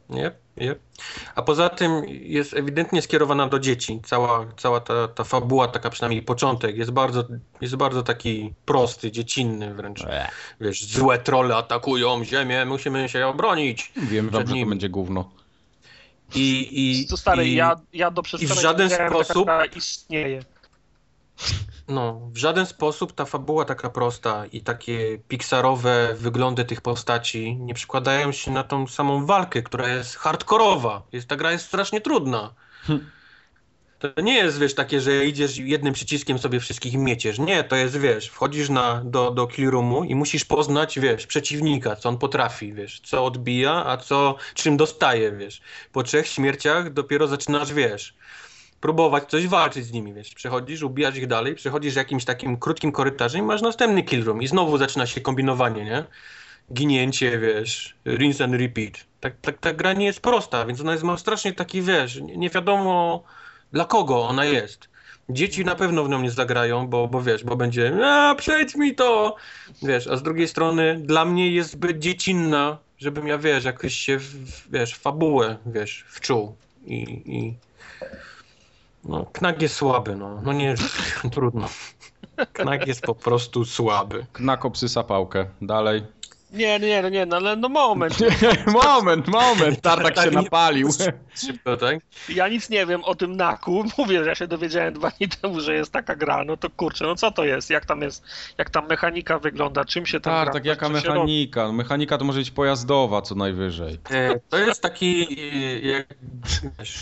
jep, 0.09 0.35
jep. 0.57 0.79
A 1.35 1.41
poza 1.41 1.69
tym 1.69 2.03
jest 2.07 2.53
ewidentnie 2.53 3.01
skierowana 3.01 3.47
do 3.47 3.59
dzieci. 3.59 4.01
Cała, 4.05 4.45
cała 4.57 4.79
ta, 4.79 5.07
ta 5.07 5.23
fabuła, 5.23 5.67
taka 5.67 5.89
przynajmniej 5.89 6.21
początek, 6.21 6.77
jest 6.77 6.91
bardzo, 6.91 7.23
jest 7.61 7.75
bardzo 7.75 8.03
taki 8.03 8.53
prosty, 8.65 9.11
dziecinny 9.11 9.73
wręcz. 9.73 10.03
Wiesz, 10.61 10.85
złe 10.85 11.19
trolle 11.19 11.55
atakują 11.55 12.23
ziemię, 12.23 12.65
musimy 12.65 13.09
się 13.09 13.27
obronić. 13.27 13.91
Wiem 13.95 14.29
wam, 14.29 14.47
że 14.47 14.53
to 14.53 14.65
będzie 14.65 14.89
gówno. 14.89 15.29
I, 16.35 16.69
i, 17.01 17.07
To 17.07 17.17
stary, 17.17 17.47
i, 17.47 17.55
ja, 17.55 17.75
ja 17.93 18.11
do 18.11 18.21
żaden 18.23 18.89
wiedziałem, 18.89 18.89
że 18.89 18.97
taka 18.97 19.23
sposób- 19.23 19.75
istnieje. 19.75 20.43
No, 21.87 22.19
w 22.31 22.37
żaden 22.37 22.65
sposób 22.65 23.13
ta 23.13 23.25
fabuła 23.25 23.65
taka 23.65 23.89
prosta 23.89 24.45
i 24.45 24.61
takie 24.61 25.17
pixarowe 25.27 26.15
wyglądy 26.17 26.65
tych 26.65 26.81
postaci 26.81 27.55
nie 27.55 27.73
przykładają 27.73 28.31
się 28.31 28.51
na 28.51 28.63
tą 28.63 28.87
samą 28.87 29.25
walkę, 29.25 29.61
która 29.61 29.87
jest 29.87 30.15
hardkorowa. 30.15 31.01
Jest, 31.11 31.27
ta 31.27 31.35
gra 31.35 31.51
jest 31.51 31.65
strasznie 31.65 32.01
trudna. 32.01 32.53
To 34.03 34.21
nie 34.21 34.33
jest, 34.33 34.59
wiesz, 34.59 34.75
takie, 34.75 35.01
że 35.01 35.25
idziesz 35.25 35.57
jednym 35.57 35.93
przyciskiem 35.93 36.39
sobie 36.39 36.59
wszystkich 36.59 36.93
mieciesz. 36.97 37.39
Nie, 37.39 37.63
to 37.63 37.75
jest, 37.75 37.97
wiesz, 37.97 38.27
wchodzisz 38.29 38.69
na, 38.69 39.01
do, 39.05 39.31
do 39.31 39.47
kill 39.47 39.69
roomu 39.69 40.03
i 40.03 40.15
musisz 40.15 40.45
poznać, 40.45 40.99
wiesz, 40.99 41.27
przeciwnika, 41.27 41.95
co 41.95 42.09
on 42.09 42.17
potrafi, 42.17 42.73
wiesz, 42.73 42.99
co 42.99 43.25
odbija, 43.25 43.85
a 43.85 43.97
co, 43.97 44.35
czym 44.53 44.77
dostaje, 44.77 45.31
wiesz. 45.31 45.61
Po 45.91 46.03
trzech 46.03 46.27
śmierciach 46.27 46.93
dopiero 46.93 47.27
zaczynasz, 47.27 47.73
wiesz, 47.73 48.15
próbować 48.79 49.29
coś 49.29 49.47
walczyć 49.47 49.85
z 49.85 49.91
nimi, 49.91 50.13
wiesz. 50.13 50.33
Przechodzisz, 50.33 50.81
ubijasz 50.83 51.15
ich 51.17 51.27
dalej, 51.27 51.55
przechodzisz 51.55 51.95
jakimś 51.95 52.25
takim 52.25 52.57
krótkim 52.57 52.91
korytarzem 52.91 53.41
i 53.41 53.43
masz 53.43 53.61
następny 53.61 54.03
kill 54.03 54.23
room 54.23 54.41
i 54.41 54.47
znowu 54.47 54.77
zaczyna 54.77 55.05
się 55.07 55.21
kombinowanie, 55.21 55.85
nie? 55.85 56.05
Ginięcie, 56.73 57.39
wiesz, 57.39 57.95
rinse 58.05 58.43
and 58.43 58.53
repeat. 58.53 58.93
Tak, 59.19 59.33
tak, 59.41 59.57
ta 59.59 59.73
gra 59.73 59.93
nie 59.93 60.05
jest 60.05 60.21
prosta, 60.21 60.65
więc 60.65 60.81
ona 60.81 60.91
jest 60.91 61.03
ma 61.03 61.17
strasznie 61.17 61.53
taki, 61.53 61.81
wiesz, 61.81 62.21
nie 62.21 62.37
nie 62.37 62.49
wiadomo 62.49 63.23
dla 63.73 63.85
kogo 63.85 64.27
ona 64.27 64.45
jest. 64.45 64.89
Dzieci 65.29 65.65
na 65.65 65.75
pewno 65.75 66.03
w 66.03 66.09
nią 66.09 66.21
nie 66.21 66.31
zagrają, 66.31 66.87
bo, 66.87 67.07
bo 67.07 67.21
wiesz, 67.21 67.43
bo 67.43 67.55
będzie, 67.55 68.05
a 68.05 68.35
przejdź 68.35 68.75
mi 68.75 68.95
to, 68.95 69.35
wiesz, 69.81 70.07
a 70.07 70.17
z 70.17 70.23
drugiej 70.23 70.47
strony 70.47 70.99
dla 71.03 71.25
mnie 71.25 71.51
jest 71.51 71.71
zbyt 71.71 71.99
dziecinna, 71.99 72.77
żebym 72.97 73.27
ja, 73.27 73.37
wiesz, 73.37 73.63
jakoś 73.63 73.93
się, 73.93 74.17
w, 74.19 74.71
wiesz, 74.71 74.95
fabułę, 74.95 75.57
wiesz, 75.65 76.05
wczuł 76.07 76.55
i, 76.85 77.21
i 77.25 77.53
no, 79.05 79.25
Knak 79.33 79.61
jest 79.61 79.75
słaby, 79.75 80.15
no, 80.15 80.41
no 80.43 80.53
nie, 80.53 80.75
trudno. 81.33 81.69
Knak 82.53 82.87
jest 82.87 83.01
po 83.01 83.15
prostu 83.15 83.65
słaby. 83.65 84.25
Knak 84.33 84.65
obsysa 84.65 85.03
pałkę. 85.03 85.45
Dalej. 85.61 86.03
Nie, 86.53 86.79
nie, 86.79 87.01
no 87.01 87.09
nie, 87.09 87.25
no 87.25 87.35
ale 87.35 87.55
no 87.55 87.69
moment. 87.69 88.13
moment, 88.83 89.27
moment. 89.27 89.81
Tartak 89.81 90.15
się 90.15 90.23
Tak, 90.23 90.31
napalił. 90.31 90.89
Szybko, 91.45 91.77
tak? 91.77 91.99
Ja 92.29 92.47
nic 92.47 92.69
nie 92.69 92.85
wiem 92.85 93.03
o 93.03 93.15
tym 93.15 93.35
naku. 93.37 93.83
Mówię, 93.97 94.23
że 94.23 94.29
ja 94.29 94.35
się 94.35 94.47
dowiedziałem 94.47 94.93
dwa 94.93 95.09
dni 95.09 95.29
temu, 95.29 95.59
że 95.59 95.75
jest 95.75 95.91
taka 95.91 96.15
gra. 96.15 96.43
No 96.43 96.57
to 96.57 96.69
kurczę, 96.69 97.05
no 97.05 97.15
co 97.15 97.31
to 97.31 97.45
jest? 97.45 97.69
Jak 97.69 97.85
tam 97.85 98.01
jest, 98.01 98.23
jak 98.57 98.69
tam 98.69 98.87
mechanika 98.87 99.39
wygląda? 99.39 99.85
Czym 99.85 100.05
się 100.05 100.19
tam 100.19 100.33
gra? 100.33 100.45
Tartak, 100.45 100.65
jaka 100.65 100.87
się 100.87 100.93
robi? 100.93 101.09
mechanika? 101.09 101.71
Mechanika 101.71 102.17
to 102.17 102.25
może 102.25 102.39
być 102.39 102.51
pojazdowa 102.51 103.21
co 103.21 103.35
najwyżej. 103.35 103.99
E, 104.09 104.39
To 104.49 104.57
jest 104.57 104.81
taki 104.81 105.27
e, 105.39 105.79
jak 105.79 106.07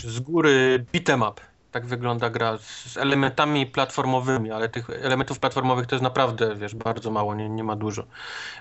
z 0.04 0.20
góry 0.20 0.84
beat'em 0.94 1.30
up. 1.30 1.51
Tak 1.72 1.86
wygląda 1.86 2.30
gra 2.30 2.58
z 2.58 2.96
elementami 2.96 3.66
platformowymi, 3.66 4.50
ale 4.50 4.68
tych 4.68 4.90
elementów 4.90 5.38
platformowych 5.38 5.86
to 5.86 5.94
jest 5.94 6.02
naprawdę, 6.02 6.56
wiesz, 6.56 6.74
bardzo 6.74 7.10
mało, 7.10 7.34
nie, 7.34 7.48
nie 7.48 7.64
ma 7.64 7.76
dużo. 7.76 8.02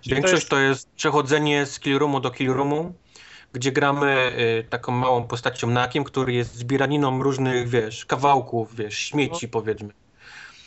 Czyli 0.02 0.10
to 0.10 0.16
Większość 0.16 0.34
jest- 0.42 0.50
to 0.50 0.60
jest 0.60 0.90
przechodzenie 0.96 1.66
z 1.66 1.80
kill 1.80 1.98
roomu 2.00 2.20
do 2.20 2.32
kill 2.32 2.54
roomu, 2.54 2.94
gdzie 3.54 3.72
gramy 3.72 4.32
y, 4.60 4.64
taką 4.70 4.92
małą 4.92 5.24
postacią 5.28 5.68
Nakiem, 5.68 6.04
który 6.04 6.34
jest 6.34 6.56
zbieraniną 6.56 7.24
różnych, 7.24 7.70
wiesz, 7.70 8.06
kawałków, 8.06 8.76
wiesz, 8.76 8.98
śmieci 8.98 9.48
powiedzmy. 9.48 9.90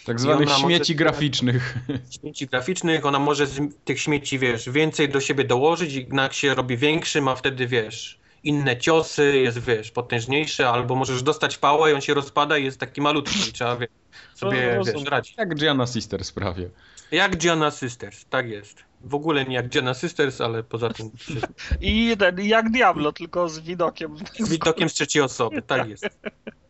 Tak 0.07 0.21
zwanych 0.21 0.49
ona 0.49 0.59
może- 0.59 0.65
śmieci 0.75 0.97
graficznych. 0.97 1.79
Śmieci 2.21 2.47
graficznych, 2.47 3.07
ona 3.07 3.19
może 3.19 3.47
z 3.47 3.61
tych 3.85 4.01
śmieci, 4.01 4.39
wiesz, 4.39 4.71
więcej 4.71 5.09
do 5.09 5.21
siebie 5.21 5.45
dołożyć 5.45 5.95
i 5.95 6.07
Nak 6.11 6.33
się 6.33 6.55
robi 6.55 6.77
większy, 6.77 7.21
ma 7.23 7.35
wtedy, 7.37 7.67
wiesz, 7.67 8.19
inne 8.45 8.77
ciosy, 8.77 9.39
jest, 9.39 9.59
wiesz, 9.59 9.91
potężniejszy, 9.91 10.67
albo 10.67 10.95
możesz 10.95 11.23
dostać 11.23 11.59
pałę 11.59 11.91
i 11.91 11.95
on 11.95 12.01
się 12.01 12.15
rozpada 12.15 12.59
i 12.59 12.65
jest 12.65 12.81
taki 12.81 13.01
malutki 13.01 13.49
i 13.49 13.53
trzeba, 13.53 13.77
wiesz, 13.77 13.91
sobie, 14.35 14.77
No, 14.79 14.85
wiesz, 14.85 15.05
radzić. 15.05 15.35
Jak 15.39 15.55
Gianna 15.55 15.87
Sisters 15.87 16.33
prawie. 16.33 16.71
Jak 17.11 17.37
Gianna 17.37 17.71
Sisters, 17.71 18.25
tak 18.31 18.49
jest. 18.49 18.85
W 19.01 19.15
ogóle 19.15 19.45
nie 19.45 19.55
jak 19.55 19.69
Gianna 19.69 19.95
Sisters, 19.95 20.41
ale 20.41 20.63
poza 20.63 20.89
tym. 20.91 21.11
I 21.81 22.17
ten, 22.19 22.41
jak 22.41 22.71
Diablo, 22.71 23.13
tylko 23.13 23.49
z 23.49 23.61
widokiem. 23.61 24.17
widokiem 24.49 24.89
z 24.89 24.95
trzeciej 24.95 25.23
osoby, 25.23 25.63
tak 25.63 25.89
jest. 25.89 26.09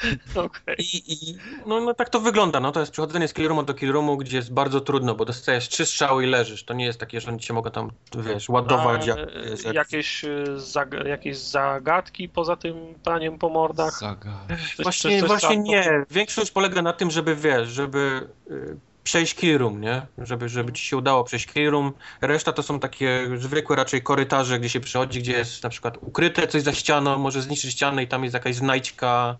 Okej. 0.34 0.76
I, 0.78 1.12
i 1.12 1.36
no, 1.66 1.80
no 1.80 1.94
tak 1.94 2.08
to 2.08 2.20
wygląda, 2.20 2.60
no 2.60 2.72
to 2.72 2.80
jest 2.80 2.92
przechodzenie 2.92 3.28
z 3.28 3.32
killroomu 3.34 3.62
do 3.62 3.74
killroomu, 3.74 4.16
gdzie 4.16 4.36
jest 4.36 4.52
bardzo 4.52 4.80
trudno, 4.80 5.14
bo 5.14 5.24
dostajesz 5.24 5.68
trzy 5.68 5.86
strzały 5.86 6.24
i 6.24 6.26
leżysz. 6.26 6.64
To 6.64 6.74
nie 6.74 6.84
jest 6.84 7.00
takie, 7.00 7.20
że 7.20 7.30
oni 7.30 7.40
cię 7.40 7.54
mogą 7.54 7.70
tam, 7.70 7.90
wiesz, 8.18 8.48
ładować. 8.48 9.08
A, 9.08 9.10
Jak, 9.10 9.18
e, 9.18 9.50
wiesz, 9.50 9.64
jak... 9.64 9.74
jakieś, 9.74 10.24
e, 10.24 10.28
zag- 10.56 11.06
jakieś 11.06 11.38
zagadki 11.38 12.28
poza 12.28 12.56
tym 12.56 12.94
praniem 13.04 13.38
po 13.38 13.48
mordach? 13.48 13.98
Coś- 13.98 14.76
Właśnie, 14.82 15.10
coś- 15.10 15.20
coś 15.20 15.28
właśnie 15.28 15.48
tam- 15.56 15.64
nie. 15.64 16.04
Większość 16.10 16.50
polega 16.50 16.82
na 16.82 16.92
tym, 16.92 17.10
żeby 17.10 17.36
wiesz, 17.36 17.68
żeby 17.68 18.28
y, 18.50 18.76
przejść 19.04 19.34
killroom, 19.34 19.80
nie? 19.80 20.02
Żeby, 20.18 20.48
żeby 20.48 20.72
ci 20.72 20.84
się 20.84 20.96
udało 20.96 21.24
przejść 21.24 21.46
killroom. 21.46 21.92
Reszta 22.20 22.52
to 22.52 22.62
są 22.62 22.80
takie 22.80 23.28
zwykłe 23.38 23.76
raczej 23.76 24.02
korytarze, 24.02 24.58
gdzie 24.58 24.68
się 24.68 24.80
przychodzi, 24.80 25.20
gdzie 25.20 25.32
jest 25.32 25.62
na 25.62 25.68
przykład 25.70 25.98
ukryte 26.00 26.46
coś 26.48 26.62
za 26.62 26.72
ścianą, 26.72 27.18
może 27.18 27.42
zniszczyć 27.42 27.72
ścianę 27.72 28.02
i 28.02 28.08
tam 28.08 28.22
jest 28.24 28.34
jakaś 28.34 28.54
znajdźka 28.54 29.36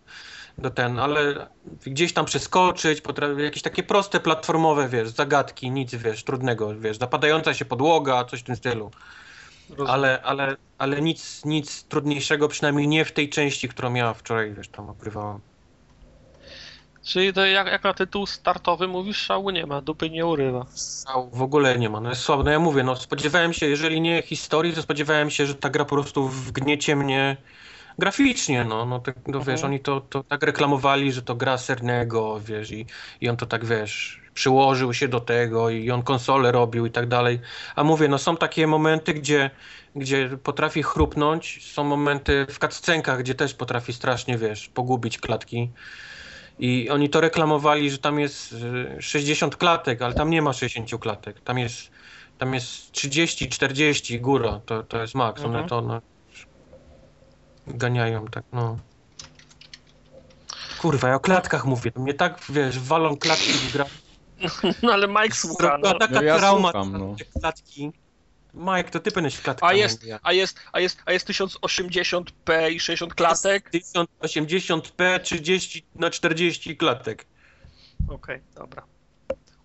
do 0.61 0.71
ten, 0.71 0.99
ale 0.99 1.47
gdzieś 1.87 2.13
tam 2.13 2.25
przeskoczyć, 2.25 3.03
jakieś 3.39 3.63
takie 3.63 3.83
proste 3.83 4.21
platformowe, 4.21 4.89
wiesz, 4.89 5.09
zagadki, 5.09 5.71
nic, 5.71 5.95
wiesz, 5.95 6.25
trudnego, 6.25 6.81
wiesz, 6.81 6.99
zapadająca 6.99 7.55
się 7.55 7.65
podłoga, 7.65 8.25
coś 8.25 8.41
w 8.41 8.45
tym 8.45 8.57
stylu. 8.57 8.91
Rozumiem. 9.71 9.91
Ale, 9.91 10.23
ale, 10.23 10.57
ale 10.79 11.03
nic, 11.03 11.45
nic 11.45 11.85
trudniejszego, 11.85 12.49
przynajmniej 12.49 12.89
nie 12.89 13.05
w 13.05 13.13
tej 13.13 13.29
części, 13.29 13.69
którą 13.69 13.95
ja 13.95 14.15
wczoraj, 14.15 14.55
wiesz, 14.55 14.69
tam 14.69 14.91
okrywałem. 14.91 15.41
Czyli 17.05 17.33
to 17.33 17.47
jak, 17.47 17.67
jak 17.67 17.85
na 17.85 17.95
tytuł 17.95 18.27
startowy 18.27 18.89
mówisz, 18.89 19.17
szału 19.17 19.51
nie 19.51 19.67
ma, 19.67 19.81
dupy 19.81 20.11
nie 20.11 20.27
urywa. 20.27 20.67
Strzał 20.71 21.31
w 21.31 21.43
ogóle 21.43 21.79
nie 21.79 21.91
ma, 21.91 22.01
no 22.01 22.09
jest 22.09 22.23
słabo. 22.23 22.43
No 22.43 22.51
ja 22.51 22.59
mówię, 22.59 22.83
no 22.83 22.97
spodziewałem 22.97 23.53
się, 23.53 23.67
jeżeli 23.67 24.01
nie 24.01 24.23
historii, 24.23 24.73
to 24.73 24.83
spodziewałem 24.83 25.31
się, 25.31 25.47
że 25.47 25.55
ta 25.55 25.71
gra 25.71 25.85
po 25.85 25.95
prostu 25.95 26.29
wgniecie 26.29 26.97
mnie 26.97 27.37
graficznie, 28.01 28.65
no, 28.65 28.87
no, 28.87 28.99
tak, 29.01 29.17
no 29.29 29.39
wiesz, 29.39 29.49
Mhm. 29.49 29.67
oni 29.73 29.81
to, 29.81 30.01
to 30.01 30.25
tak 30.25 30.43
reklamowali, 30.43 31.13
że 31.13 31.23
to 31.23 31.35
gra 31.35 31.59
sernego, 31.59 32.41
wiesz, 32.41 32.71
i, 32.71 32.87
i 33.21 33.29
on 33.29 33.37
to 33.37 33.47
tak, 33.47 33.65
wiesz, 33.65 34.21
przyłożył 34.35 34.95
się 34.95 35.09
do 35.09 35.21
tego 35.21 35.71
i 35.71 35.91
on 35.91 36.03
konsolę 36.03 36.53
robił 36.53 36.87
i 36.87 36.91
tak 36.91 37.07
dalej, 37.09 37.41
a 37.77 37.85
mówię, 37.85 38.09
no 38.09 38.19
są 38.19 38.37
takie 38.37 38.67
momenty, 38.67 39.15
gdzie, 39.15 39.51
gdzie 39.97 40.31
potrafi 40.43 40.83
chrupnąć, 40.83 41.73
są 41.73 41.85
momenty 41.85 42.47
w 42.51 42.59
cutscenkach, 42.59 43.19
gdzie 43.21 43.35
też 43.35 43.55
potrafi 43.55 43.93
strasznie, 43.93 44.39
wiesz, 44.39 44.69
pogubić 44.69 45.19
klatki. 45.19 45.71
I 46.59 46.91
oni 46.91 47.09
to 47.11 47.21
reklamowali, 47.21 47.91
że 47.91 47.99
tam 47.99 48.21
jest 48.21 48.53
y, 48.53 49.03
60 49.03 49.57
klatek, 49.57 50.03
ale 50.03 50.15
tam 50.15 50.31
nie 50.31 50.43
ma 50.43 50.53
60 50.53 51.03
klatek. 51.03 51.41
Tam 51.41 51.59
jest, 51.59 51.91
tam 52.39 52.55
jest 52.55 52.93
30, 52.93 53.49
40 53.49 54.21
góra, 54.21 54.61
to, 54.67 54.83
to 54.83 55.01
jest 55.03 55.15
maks. 55.15 55.41
One 55.45 55.59
Mhm. 55.59 55.69
to 55.69 55.79
one 55.79 56.01
ganiają 57.75 58.27
tak, 58.27 58.45
no. 58.53 58.79
Kurwa, 60.81 61.09
ja 61.09 61.15
o 61.15 61.21
klatkach 61.21 61.65
mówię. 61.65 61.93
Mnie 61.97 62.15
tak, 62.15 62.41
wiesz, 62.49 62.79
walą 62.79 63.17
klatki 63.17 63.53
w 63.53 63.73
gra. 63.73 63.85
No 64.83 64.93
ale 64.93 65.09
Mike 65.09 65.35
słucha, 65.35 65.79
no. 65.79 65.99
taka 65.99 66.15
No 66.15 66.23
ja 66.23 66.39
trauma 66.39 66.73
słucham, 66.73 66.93
no. 66.93 67.17
klatki. 67.41 67.93
Mike, 68.55 68.91
to 68.91 69.01
ty 69.01 69.11
powinieneś 69.11 69.41
klatkami. 69.41 69.73
A 69.73 69.75
jest, 69.75 70.05
a 70.23 70.33
jest, 70.33 70.61
a 70.73 70.81
jest, 70.81 71.03
a 71.07 71.13
jest 71.13 71.29
1080p 71.29 72.71
i 72.73 72.81
60 72.81 73.15
klatek? 73.15 73.71
1080p 74.23 75.21
30 75.21 75.87
na 75.95 76.11
40 76.11 76.77
klatek. 76.77 77.27
Okej, 78.09 78.41
dobra. 78.55 78.83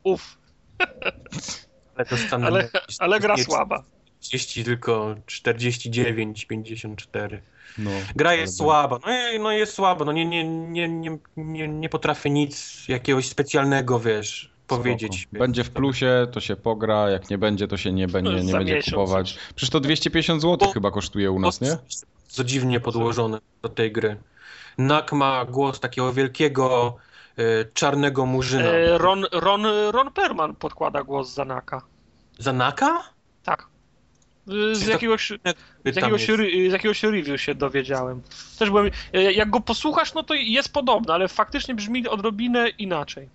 Uf, 0.03 0.37
Ale 2.31 2.45
ale, 2.45 2.69
ale 2.99 3.19
gra 3.19 3.37
słaba. 3.37 3.83
30, 4.29 4.63
tylko 4.63 5.15
49, 5.25 6.45
54. 6.45 7.41
No, 7.77 7.91
Gra 8.15 8.29
ale 8.29 8.39
jest 8.39 8.53
by- 8.53 8.57
słaba, 8.57 8.99
no, 9.05 9.11
i- 9.33 9.39
no 9.39 9.51
jest 9.51 9.73
słaba, 9.73 10.05
no 10.05 10.11
nie, 10.11 10.25
nie, 10.25 10.43
nie, 10.43 10.87
nie, 10.89 11.17
nie, 11.37 11.67
nie 11.67 11.89
potrafię 11.89 12.29
nic 12.29 12.83
jakiegoś 12.87 13.27
specjalnego, 13.27 13.99
wiesz, 13.99 14.51
powiedzieć. 14.67 15.21
Spoko. 15.21 15.39
Będzie 15.39 15.63
w 15.63 15.69
plusie, 15.71 16.27
to 16.31 16.39
się 16.41 16.55
pogra, 16.55 17.09
jak 17.09 17.29
nie 17.29 17.37
będzie, 17.37 17.67
to 17.67 17.77
się 17.77 17.91
nie 17.91 18.07
będzie, 18.07 18.31
nie 18.43 18.51
Za 18.51 18.57
będzie 18.57 18.75
miesiąc. 18.75 18.95
kupować. 18.95 19.37
Przecież 19.55 19.69
to 19.69 19.79
250 19.79 20.41
zł 20.41 20.57
Bo- 20.67 20.73
chyba 20.73 20.91
kosztuje 20.91 21.31
u 21.31 21.39
nas, 21.39 21.61
nie? 21.61 21.77
Co 22.27 22.43
dziwnie 22.43 22.79
podłożone 22.79 23.39
do 23.61 23.69
tej 23.69 23.91
gry. 23.91 24.17
Nak 24.77 25.13
ma 25.13 25.45
głos 25.45 25.79
takiego 25.79 26.13
wielkiego, 26.13 26.95
y, 27.39 27.43
czarnego 27.73 28.25
murzyna. 28.25 28.65
E, 28.69 28.97
Ron, 28.97 29.25
Ron, 29.31 29.65
Ron 29.91 30.11
Perman 30.11 30.55
podkłada 30.55 31.03
głos 31.03 31.33
za 31.33 31.45
Naka. 31.45 31.81
Za 32.39 32.53
Naka? 32.53 33.03
Tak. 33.43 33.67
Z 34.47 34.83
Czy 34.83 34.91
jakiegoś, 34.91 35.31
z, 35.85 35.95
jakiegoś, 35.95 36.27
z 36.69 36.71
jakiegoś 36.71 37.03
review 37.03 37.41
się 37.41 37.55
dowiedziałem. 37.55 38.21
Też 38.59 38.69
byłem, 38.69 38.91
e, 39.13 39.33
jak 39.33 39.49
go 39.49 39.59
posłuchasz, 39.59 40.13
no 40.13 40.23
to 40.23 40.33
jest 40.33 40.73
podobny, 40.73 41.13
ale 41.13 41.27
faktycznie 41.27 41.75
brzmi 41.75 42.07
odrobinę 42.07 42.69
inaczej. 42.69 43.29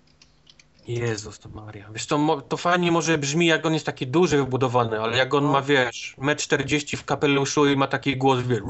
Jezus 0.87 1.39
to 1.39 1.49
Maria. 1.49 1.87
Wiesz, 1.93 2.05
to, 2.05 2.41
to 2.49 2.57
fajnie 2.57 2.91
może 2.91 3.17
brzmi, 3.17 3.45
jak 3.45 3.65
on 3.65 3.73
jest 3.73 3.85
taki 3.85 4.07
duży, 4.07 4.37
wybudowany, 4.37 5.01
ale 5.01 5.17
jak 5.17 5.33
on 5.33 5.45
ma, 5.45 5.61
wiesz, 5.61 6.15
1,40 6.17 6.93
m 6.93 6.99
w 6.99 7.05
kapeluszu 7.05 7.67
i 7.67 7.75
ma 7.75 7.87
taki 7.87 8.17
głos, 8.17 8.39
wiesz, 8.41 8.61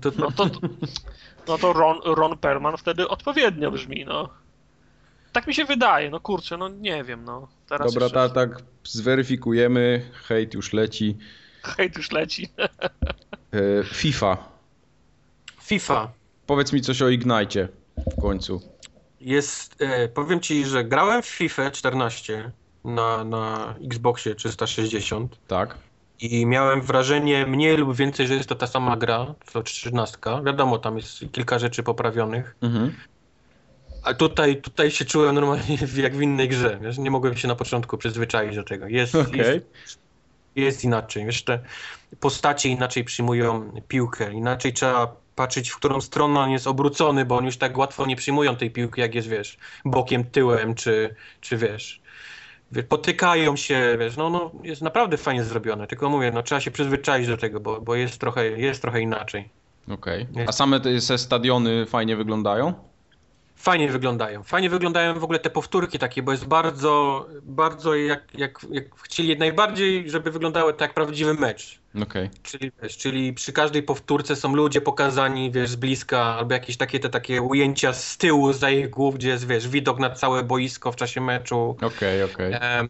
to, 0.00 0.10
No 0.18 0.30
to, 0.30 0.50
no 1.48 1.58
to 1.58 1.72
Ron, 1.72 2.00
Ron 2.04 2.38
Perman 2.38 2.76
wtedy 2.76 3.08
odpowiednio 3.08 3.70
brzmi, 3.70 4.04
no. 4.04 4.28
Tak 5.36 5.46
mi 5.46 5.54
się 5.54 5.64
wydaje, 5.64 6.10
no 6.10 6.20
kurczę, 6.20 6.56
no 6.56 6.68
nie 6.68 7.04
wiem, 7.04 7.24
no. 7.24 7.48
Teraz 7.68 7.92
Dobra, 7.94 8.04
jeszcze 8.06 8.28
ta, 8.28 8.28
tak 8.28 8.62
zweryfikujemy, 8.84 10.10
hejt 10.28 10.54
już 10.54 10.72
leci. 10.72 11.16
hejt 11.62 11.96
już 11.96 12.10
leci. 12.10 12.48
E, 13.52 13.84
FIFA. 13.84 14.36
FIFA. 15.62 16.10
powiedz 16.46 16.72
mi 16.72 16.80
coś 16.80 17.02
o 17.02 17.08
Ignite 17.08 17.68
w 18.18 18.20
końcu. 18.20 18.60
Jest, 19.20 19.76
e, 19.82 20.08
powiem 20.08 20.40
ci, 20.40 20.64
że 20.64 20.84
grałem 20.84 21.22
w 21.22 21.26
FIFA 21.26 21.70
14 21.70 22.50
na, 22.84 23.24
na 23.24 23.74
Xboxie 23.84 24.34
360 24.34 25.38
Tak. 25.48 25.78
i 26.20 26.46
miałem 26.46 26.82
wrażenie 26.82 27.46
mniej 27.46 27.76
lub 27.76 27.96
więcej, 27.96 28.26
że 28.26 28.34
jest 28.34 28.48
to 28.48 28.54
ta 28.54 28.66
sama 28.66 28.96
gra, 28.96 29.34
co 29.46 29.62
13. 29.62 30.18
Wiadomo, 30.44 30.78
tam 30.78 30.96
jest 30.96 31.24
kilka 31.32 31.58
rzeczy 31.58 31.82
poprawionych, 31.82 32.56
Mhm. 32.62 32.92
A 34.06 34.14
tutaj, 34.14 34.56
tutaj 34.56 34.90
się 34.90 35.04
czułem 35.04 35.34
normalnie 35.34 35.78
jak 35.96 36.16
w 36.16 36.22
innej 36.22 36.48
grze, 36.48 36.78
wiesz? 36.82 36.98
nie 36.98 37.10
mogłem 37.10 37.36
się 37.36 37.48
na 37.48 37.54
początku 37.54 37.98
przyzwyczaić 37.98 38.56
do 38.56 38.64
tego. 38.64 38.86
Jest, 38.88 39.14
Okej. 39.14 39.38
jest, 39.38 39.98
jest 40.56 40.84
inaczej, 40.84 41.26
wiesz, 41.26 41.42
te 41.42 41.58
postacie 42.20 42.68
inaczej 42.68 43.04
przyjmują 43.04 43.72
piłkę, 43.88 44.32
inaczej 44.32 44.72
trzeba 44.72 45.16
patrzeć, 45.34 45.70
w 45.70 45.76
którą 45.76 46.00
stronę 46.00 46.40
on 46.40 46.50
jest 46.50 46.66
obrócony, 46.66 47.24
bo 47.24 47.36
oni 47.36 47.46
już 47.46 47.56
tak 47.56 47.78
łatwo 47.78 48.06
nie 48.06 48.16
przyjmują 48.16 48.56
tej 48.56 48.70
piłki, 48.70 49.00
jak 49.00 49.14
jest, 49.14 49.28
wiesz, 49.28 49.58
bokiem, 49.84 50.24
tyłem, 50.24 50.74
czy, 50.74 51.14
czy 51.40 51.56
wiesz, 51.56 52.00
wie- 52.72 52.82
potykają 52.82 53.56
się, 53.56 53.96
wiesz, 54.00 54.16
no, 54.16 54.30
no 54.30 54.50
jest 54.62 54.82
naprawdę 54.82 55.16
fajnie 55.16 55.44
zrobione, 55.44 55.86
tylko 55.86 56.10
mówię, 56.10 56.30
no 56.34 56.42
trzeba 56.42 56.60
się 56.60 56.70
przyzwyczaić 56.70 57.26
do 57.26 57.36
tego, 57.36 57.60
bo, 57.60 57.80
bo 57.80 57.94
jest 57.94 58.18
trochę, 58.18 58.50
jest 58.50 58.82
trochę 58.82 59.00
inaczej. 59.00 59.48
Okej. 59.88 60.26
Jest. 60.34 60.48
A 60.48 60.52
same 60.52 60.80
te 60.80 61.18
stadiony 61.18 61.86
fajnie 61.86 62.16
wyglądają? 62.16 62.74
Fajnie 63.66 63.88
wyglądają. 63.88 64.42
Fajnie 64.42 64.70
wyglądają 64.70 65.14
w 65.14 65.24
ogóle 65.24 65.38
te 65.38 65.50
powtórki 65.50 65.98
takie, 65.98 66.22
bo 66.22 66.32
jest 66.32 66.46
bardzo, 66.46 67.26
bardzo 67.42 67.94
jak, 67.94 68.22
jak, 68.34 68.66
jak 68.70 68.84
chcieli 69.02 69.38
najbardziej, 69.38 70.10
żeby 70.10 70.30
wyglądały 70.30 70.72
tak 70.72 70.80
jak 70.80 70.94
prawdziwy 70.94 71.34
mecz. 71.34 71.78
Okej. 72.02 72.30
Czyli, 72.42 72.72
wiesz, 72.82 72.96
czyli 72.96 73.32
przy 73.32 73.52
każdej 73.52 73.82
powtórce 73.82 74.36
są 74.36 74.54
ludzie 74.54 74.80
pokazani, 74.80 75.50
wiesz, 75.50 75.70
z 75.70 75.76
bliska, 75.76 76.18
albo 76.22 76.54
jakieś 76.54 76.76
takie 76.76 77.00
te 77.00 77.08
takie 77.08 77.42
ujęcia 77.42 77.92
z 77.92 78.16
tyłu, 78.16 78.52
za 78.52 78.70
ich 78.70 78.90
głów, 78.90 79.14
gdzie 79.14 79.28
jest, 79.28 79.46
wiesz, 79.46 79.68
widok 79.68 79.98
na 79.98 80.10
całe 80.10 80.42
boisko 80.42 80.92
w 80.92 80.96
czasie 80.96 81.20
meczu. 81.20 81.76
Okej, 81.82 82.22
okej. 82.22 82.52
Em, 82.60 82.88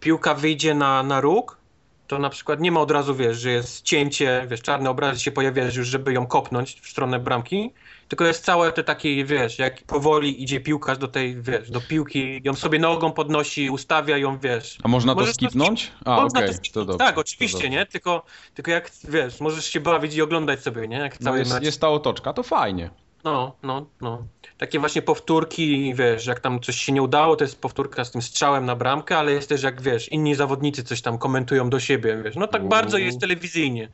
piłka 0.00 0.34
wyjdzie 0.34 0.74
na, 0.74 1.02
na 1.02 1.20
róg, 1.20 1.58
to 2.08 2.18
na 2.18 2.30
przykład 2.30 2.60
nie 2.60 2.72
ma 2.72 2.80
od 2.80 2.90
razu, 2.90 3.14
wiesz, 3.14 3.38
że 3.38 3.50
jest 3.50 3.82
cięcie, 3.82 4.46
wiesz, 4.50 4.62
czarne 4.62 4.90
obrazy 4.90 5.20
się 5.20 5.32
pojawiają 5.32 5.70
już, 5.76 5.88
żeby 5.88 6.12
ją 6.12 6.26
kopnąć 6.26 6.80
w 6.80 6.88
stronę 6.88 7.18
bramki, 7.18 7.72
tylko 8.08 8.26
jest 8.26 8.44
całe 8.44 8.72
te 8.72 8.84
takie, 8.84 9.24
wiesz, 9.24 9.58
jak 9.58 9.82
powoli 9.82 10.42
idzie 10.42 10.60
piłkarz 10.60 10.98
do 10.98 11.08
tej, 11.08 11.42
wiesz, 11.42 11.70
do 11.70 11.80
piłki, 11.80 12.40
ją 12.44 12.54
sobie 12.54 12.78
nogą 12.78 13.12
podnosi, 13.12 13.70
ustawia 13.70 14.16
ją, 14.16 14.38
wiesz. 14.38 14.78
A 14.82 14.88
można 14.88 15.14
to 15.14 15.20
Możesz 15.20 15.36
to 15.36 15.46
skipnąć? 15.46 15.92
A, 16.04 16.24
okej, 16.24 16.48
to 16.48 16.72
to 16.72 16.84
dobrze. 16.84 16.98
Tak, 16.98 17.18
oczywiście, 17.18 17.58
dobrze. 17.58 17.70
nie? 17.70 17.86
Tylko, 17.86 18.24
tylko 18.54 18.70
jak, 18.70 18.90
wiesz, 19.08 19.40
możesz 19.40 19.64
się 19.64 19.80
bawić 19.80 20.14
i 20.14 20.22
oglądać 20.22 20.60
sobie, 20.60 20.88
nie? 20.88 20.96
Jak 20.96 21.20
No 21.20 21.24
cały 21.24 21.38
jest, 21.38 21.62
jest 21.62 21.80
ta 21.80 21.88
otoczka, 21.88 22.32
to 22.32 22.42
fajnie. 22.42 22.90
No, 23.24 23.56
no, 23.62 23.86
no. 24.00 24.26
Takie 24.58 24.78
właśnie 24.78 25.02
powtórki, 25.02 25.94
wiesz, 25.94 26.26
jak 26.26 26.40
tam 26.40 26.60
coś 26.60 26.76
się 26.76 26.92
nie 26.92 27.02
udało, 27.02 27.36
to 27.36 27.44
jest 27.44 27.60
powtórka 27.60 28.04
z 28.04 28.10
tym 28.10 28.22
strzałem 28.22 28.64
na 28.66 28.76
bramkę, 28.76 29.18
ale 29.18 29.32
jest 29.32 29.48
też 29.48 29.62
jak, 29.62 29.82
wiesz, 29.82 30.08
inni 30.08 30.34
zawodnicy 30.34 30.84
coś 30.84 31.02
tam 31.02 31.18
komentują 31.18 31.70
do 31.70 31.80
siebie, 31.80 32.22
wiesz. 32.24 32.36
No 32.36 32.46
tak 32.46 32.62
Uuu. 32.62 32.70
bardzo 32.70 32.98
jest 32.98 33.20
telewizyjnie. 33.20 33.88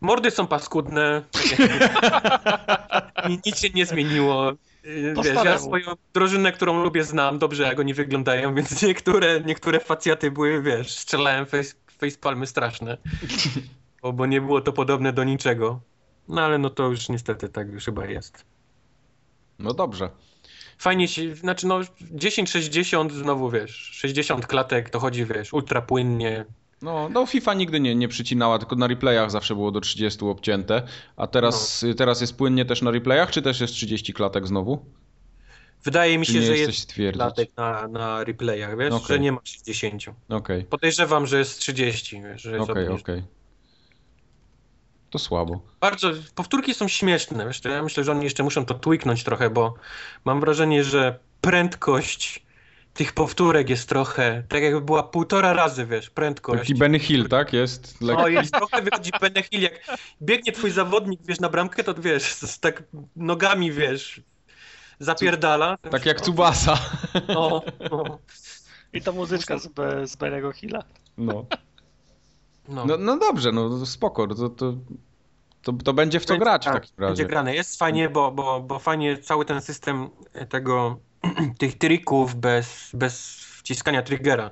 Mordy 0.00 0.30
są 0.30 0.46
paskudne. 0.46 1.22
Ni- 3.28 3.40
Nic 3.46 3.58
się 3.58 3.70
nie 3.70 3.86
zmieniło. 3.86 4.52
Po 5.14 5.22
Wiesz, 5.22 5.44
ja 5.44 5.58
swoją 5.58 5.86
drużynę, 6.14 6.52
którą 6.52 6.82
lubię, 6.82 7.04
znam 7.04 7.38
dobrze, 7.38 7.62
jak 7.62 7.80
oni 7.80 7.94
wyglądają, 7.94 8.54
więc 8.54 8.82
niektóre, 8.82 9.40
niektóre 9.40 9.80
facjaty 9.80 10.30
były, 10.30 10.62
wiesz, 10.62 10.98
strzelałem 10.98 11.46
face, 11.46 11.74
facepalmy 11.98 12.46
straszne, 12.46 12.96
bo, 14.02 14.12
bo 14.12 14.26
nie 14.26 14.40
było 14.40 14.60
to 14.60 14.72
podobne 14.72 15.12
do 15.12 15.24
niczego. 15.24 15.80
No 16.28 16.42
ale 16.42 16.58
no 16.58 16.70
to 16.70 16.88
już 16.88 17.08
niestety 17.08 17.48
tak 17.48 17.72
już 17.72 17.84
chyba 17.84 18.06
jest. 18.06 18.44
No 19.58 19.74
dobrze. 19.74 20.10
Fajnie 20.78 21.08
się, 21.08 21.34
znaczy 21.34 21.66
no 21.66 21.80
10-60 22.14 23.10
znowu 23.10 23.50
wiesz, 23.50 23.70
60 23.92 24.46
klatek 24.46 24.90
to 24.90 25.00
chodzi 25.00 25.24
wiesz, 25.24 25.52
ultra 25.52 25.82
płynnie. 25.82 26.44
No, 26.82 27.08
no 27.08 27.26
FIFA 27.26 27.54
nigdy 27.54 27.80
nie, 27.80 27.94
nie 27.94 28.08
przycinała, 28.08 28.58
tylko 28.58 28.76
na 28.76 28.86
replayach 28.86 29.30
zawsze 29.30 29.54
było 29.54 29.70
do 29.70 29.80
30 29.80 30.24
obcięte. 30.24 30.82
A 31.16 31.26
teraz, 31.26 31.82
No. 31.88 31.94
teraz 31.94 32.20
jest 32.20 32.36
płynnie 32.36 32.64
też 32.64 32.82
na 32.82 32.90
replayach, 32.90 33.30
czy 33.30 33.42
też 33.42 33.60
jest 33.60 33.74
30 33.74 34.12
klatek 34.12 34.46
znowu? 34.46 34.84
Wydaje 35.84 36.18
mi 36.18 36.26
się, 36.26 36.42
że 36.42 36.56
jest 36.58 36.94
klatek 37.12 37.50
na, 37.56 37.88
na 37.88 38.24
replayach, 38.24 38.78
wiesz, 38.78 38.92
Okej. 38.94 39.06
że 39.08 39.18
nie 39.20 39.32
ma 39.32 39.40
60. 39.44 40.02
Okej, 40.28 40.64
Podejrzewam, 40.64 41.26
że 41.26 41.38
jest 41.38 41.58
30, 41.58 42.22
wiesz, 42.22 42.42
że 42.42 42.56
jest 42.56 42.70
okej, 42.70 42.88
obniżone. 42.88 43.00
okej. 43.00 43.22
To 45.10 45.18
słabo. 45.18 45.60
Bardzo, 45.80 46.10
powtórki 46.34 46.74
są 46.74 46.88
śmieszne, 46.88 47.46
wiesz, 47.46 47.60
to 47.60 47.68
ja 47.68 47.82
myślę, 47.82 48.04
że 48.04 48.12
oni 48.12 48.24
jeszcze 48.24 48.42
muszą 48.42 48.64
to 48.64 48.74
tweaknąć 48.74 49.24
trochę, 49.24 49.50
bo 49.50 49.74
mam 50.24 50.40
wrażenie, 50.40 50.84
że 50.84 51.18
prędkość 51.40 52.46
tych 52.94 53.12
powtórek 53.12 53.70
jest 53.70 53.88
trochę, 53.88 54.42
tak 54.48 54.62
jakby 54.62 54.80
była 54.80 55.02
półtora 55.02 55.52
razy, 55.52 55.86
wiesz, 55.86 56.10
prędkość. 56.10 56.60
Taki 56.60 56.74
Benny 56.74 56.98
Hill, 56.98 57.28
tak? 57.28 57.52
Jest 57.52 58.00
lekko. 58.00 58.22
No 58.22 58.28
i 58.28 58.48
trochę 58.48 58.82
wychodzi 58.82 59.10
Benny 59.20 59.42
Hill, 59.42 59.62
jak 59.62 59.98
biegnie 60.22 60.52
twój 60.52 60.70
zawodnik, 60.70 61.20
wiesz, 61.24 61.40
na 61.40 61.48
bramkę, 61.48 61.84
to 61.84 61.94
wiesz, 61.94 62.22
z, 62.22 62.60
tak 62.60 62.82
nogami, 63.16 63.72
wiesz, 63.72 64.20
zapierdala. 64.98 65.78
Tak 65.90 66.06
jak 66.06 66.20
Tsubasa. 66.20 66.78
No, 67.28 67.62
no, 67.90 68.18
I 68.92 69.02
ta 69.02 69.12
muzyczka 69.12 69.58
z, 69.58 69.66
Be, 69.66 70.06
z 70.06 70.16
Benego 70.16 70.52
Hilla. 70.52 70.82
No. 71.18 71.46
No. 72.68 72.86
No, 72.86 72.96
no 72.96 73.18
dobrze, 73.18 73.52
no 73.52 73.86
spoko. 73.86 74.26
To, 74.26 74.48
to, 74.48 74.74
to, 75.62 75.72
to 75.72 75.92
będzie 75.92 76.20
w 76.20 76.24
co 76.24 76.38
grać 76.38 76.62
w 76.62 76.64
tak, 76.64 76.74
takim 76.74 76.90
Będzie 76.96 77.22
razie. 77.22 77.26
grane. 77.26 77.54
Jest 77.54 77.78
fajnie, 77.78 78.08
bo, 78.08 78.30
bo, 78.32 78.60
bo 78.60 78.78
fajnie 78.78 79.18
cały 79.18 79.44
ten 79.44 79.60
system 79.62 80.08
tego, 80.48 80.98
tych 81.58 81.78
trików 81.78 82.34
bez, 82.34 82.90
bez 82.94 83.28
wciskania 83.58 84.02
triggera. 84.02 84.50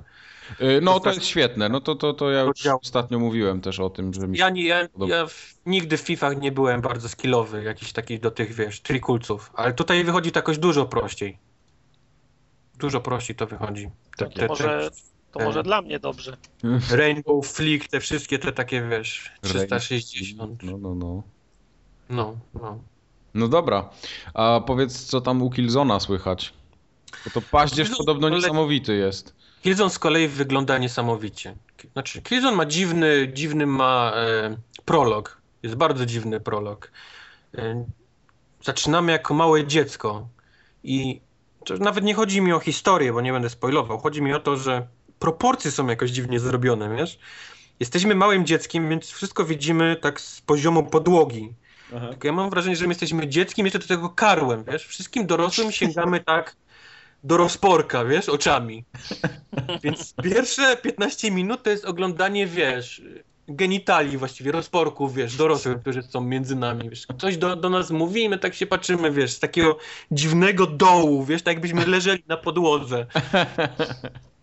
Y, 0.61 0.79
No 0.81 0.93
to 0.93 0.99
Postaci- 0.99 1.15
jest 1.15 1.25
świetne. 1.27 1.69
No 1.69 1.81
to, 1.81 1.95
to, 1.95 2.13
to 2.13 2.31
ja 2.31 2.41
już 2.41 2.65
ostatnio 2.81 3.19
mówiłem 3.19 3.61
też 3.61 3.79
o 3.79 3.89
tym, 3.89 4.13
że 4.13 4.27
mi 4.27 4.37
się 4.37 4.43
Ja, 4.43 4.49
nie, 4.49 4.65
ja, 4.65 4.87
ja 5.07 5.27
w, 5.27 5.53
nigdy 5.65 5.97
w 5.97 6.01
Fifach 6.01 6.37
nie 6.41 6.51
byłem 6.51 6.81
bardzo 6.81 7.09
skillowy, 7.09 7.63
jakiś 7.63 7.93
taki 7.93 8.19
do 8.19 8.31
tych, 8.31 8.53
wiesz, 8.53 8.81
trikulców, 8.81 9.51
ale 9.53 9.73
tutaj 9.73 10.03
wychodzi 10.03 10.31
to 10.31 10.39
jakoś 10.39 10.57
dużo 10.57 10.85
prościej. 10.85 11.37
Dużo 12.77 13.01
prościej 13.01 13.35
to 13.35 13.47
wychodzi. 13.47 13.89
Te, 14.17 14.25
Tak 14.25 14.33
te, 14.33 14.47
Może, 14.47 14.89
to 15.35 15.41
E. 15.41 15.45
może 15.45 15.63
dla 15.63 15.81
mnie 15.81 15.99
dobrze. 15.99 16.37
Rainbow 16.91 17.47
Flick, 17.47 17.87
te 17.87 17.99
wszystkie 17.99 18.39
te 18.39 18.51
takie, 18.51 18.87
wiesz, 18.89 19.31
360. 19.41 20.63
No, 20.63 20.77
no, 20.77 20.95
no. 20.95 21.23
No, 22.09 22.35
no. 22.53 22.79
No 23.33 23.47
dobra, 23.47 23.89
a 24.33 24.61
powiedz 24.67 25.05
co 25.05 25.21
tam 25.21 25.41
u 25.41 25.49
Killzona 25.49 25.99
słychać? 25.99 26.53
Bo 27.25 27.31
to 27.31 27.41
paździerz 27.51 27.87
Killzone 27.87 28.05
podobno 28.05 28.27
kolej- 28.27 28.35
niesamowity 28.35 28.95
jest. 28.95 29.35
Killzone 29.63 29.89
z 29.89 29.99
kolei 29.99 30.27
wygląda 30.27 30.77
niesamowicie. 30.77 31.55
Znaczy, 31.93 32.21
Killzone 32.21 32.57
ma 32.57 32.65
dziwny, 32.65 33.31
dziwny 33.33 33.65
ma 33.67 34.11
e, 34.15 34.57
prolog. 34.85 35.41
Jest 35.63 35.75
bardzo 35.75 36.05
dziwny 36.05 36.39
prolog. 36.39 36.91
E, 37.57 37.85
zaczynamy 38.63 39.11
jako 39.11 39.33
małe 39.33 39.67
dziecko 39.67 40.27
i 40.83 41.21
to 41.65 41.77
nawet 41.77 42.03
nie 42.03 42.13
chodzi 42.13 42.41
mi 42.41 42.53
o 42.53 42.59
historię, 42.59 43.13
bo 43.13 43.21
nie 43.21 43.31
będę 43.33 43.49
spoilował. 43.49 43.99
Chodzi 43.99 44.21
mi 44.21 44.33
o 44.33 44.39
to, 44.39 44.57
że 44.57 44.87
proporcje 45.19 45.71
są 45.71 45.87
jakoś 45.87 46.11
dziwnie 46.11 46.39
zrobione, 46.39 46.95
wiesz? 46.95 47.19
Jesteśmy 47.79 48.15
małym 48.15 48.45
dzieckiem, 48.45 48.89
więc 48.89 49.11
wszystko 49.11 49.45
widzimy 49.45 49.95
tak 49.95 50.21
z 50.21 50.41
poziomu 50.41 50.83
podłogi. 50.83 51.53
Tylko 52.09 52.27
ja 52.27 52.33
mam 52.33 52.49
wrażenie, 52.49 52.75
że 52.75 52.85
my 52.85 52.91
jesteśmy 52.91 53.27
dzieckiem, 53.27 53.65
jeszcze 53.65 53.79
do 53.79 53.87
tego 53.87 54.09
karłem, 54.09 54.63
wiesz? 54.63 54.87
Wszystkim 54.87 55.27
dorosłym 55.27 55.71
sięgamy 55.71 56.19
tak 56.19 56.55
do 57.23 57.37
rozporka, 57.37 58.05
wiesz, 58.05 58.29
oczami. 58.29 58.83
Więc 59.83 60.13
pierwsze 60.23 60.77
15 60.77 61.31
minut 61.31 61.63
to 61.63 61.69
jest 61.69 61.85
oglądanie, 61.85 62.47
wiesz, 62.47 63.01
genitali 63.47 64.17
właściwie, 64.17 64.51
rozporków, 64.51 65.13
wiesz, 65.13 65.35
dorosłych, 65.35 65.81
którzy 65.81 66.03
są 66.03 66.21
między 66.21 66.55
nami, 66.55 66.89
wiesz. 66.89 67.07
Ktoś 67.07 67.37
do, 67.37 67.55
do 67.55 67.69
nas 67.69 67.91
mówi 67.91 68.23
i 68.23 68.29
my 68.29 68.37
tak 68.37 68.53
się 68.53 68.67
patrzymy, 68.67 69.11
wiesz, 69.11 69.31
z 69.31 69.39
takiego 69.39 69.77
dziwnego 70.11 70.67
dołu, 70.67 71.23
wiesz, 71.23 71.41
tak 71.41 71.53
jakbyśmy 71.53 71.85
leżeli 71.85 72.23
na 72.27 72.37
podłodze. 72.37 73.05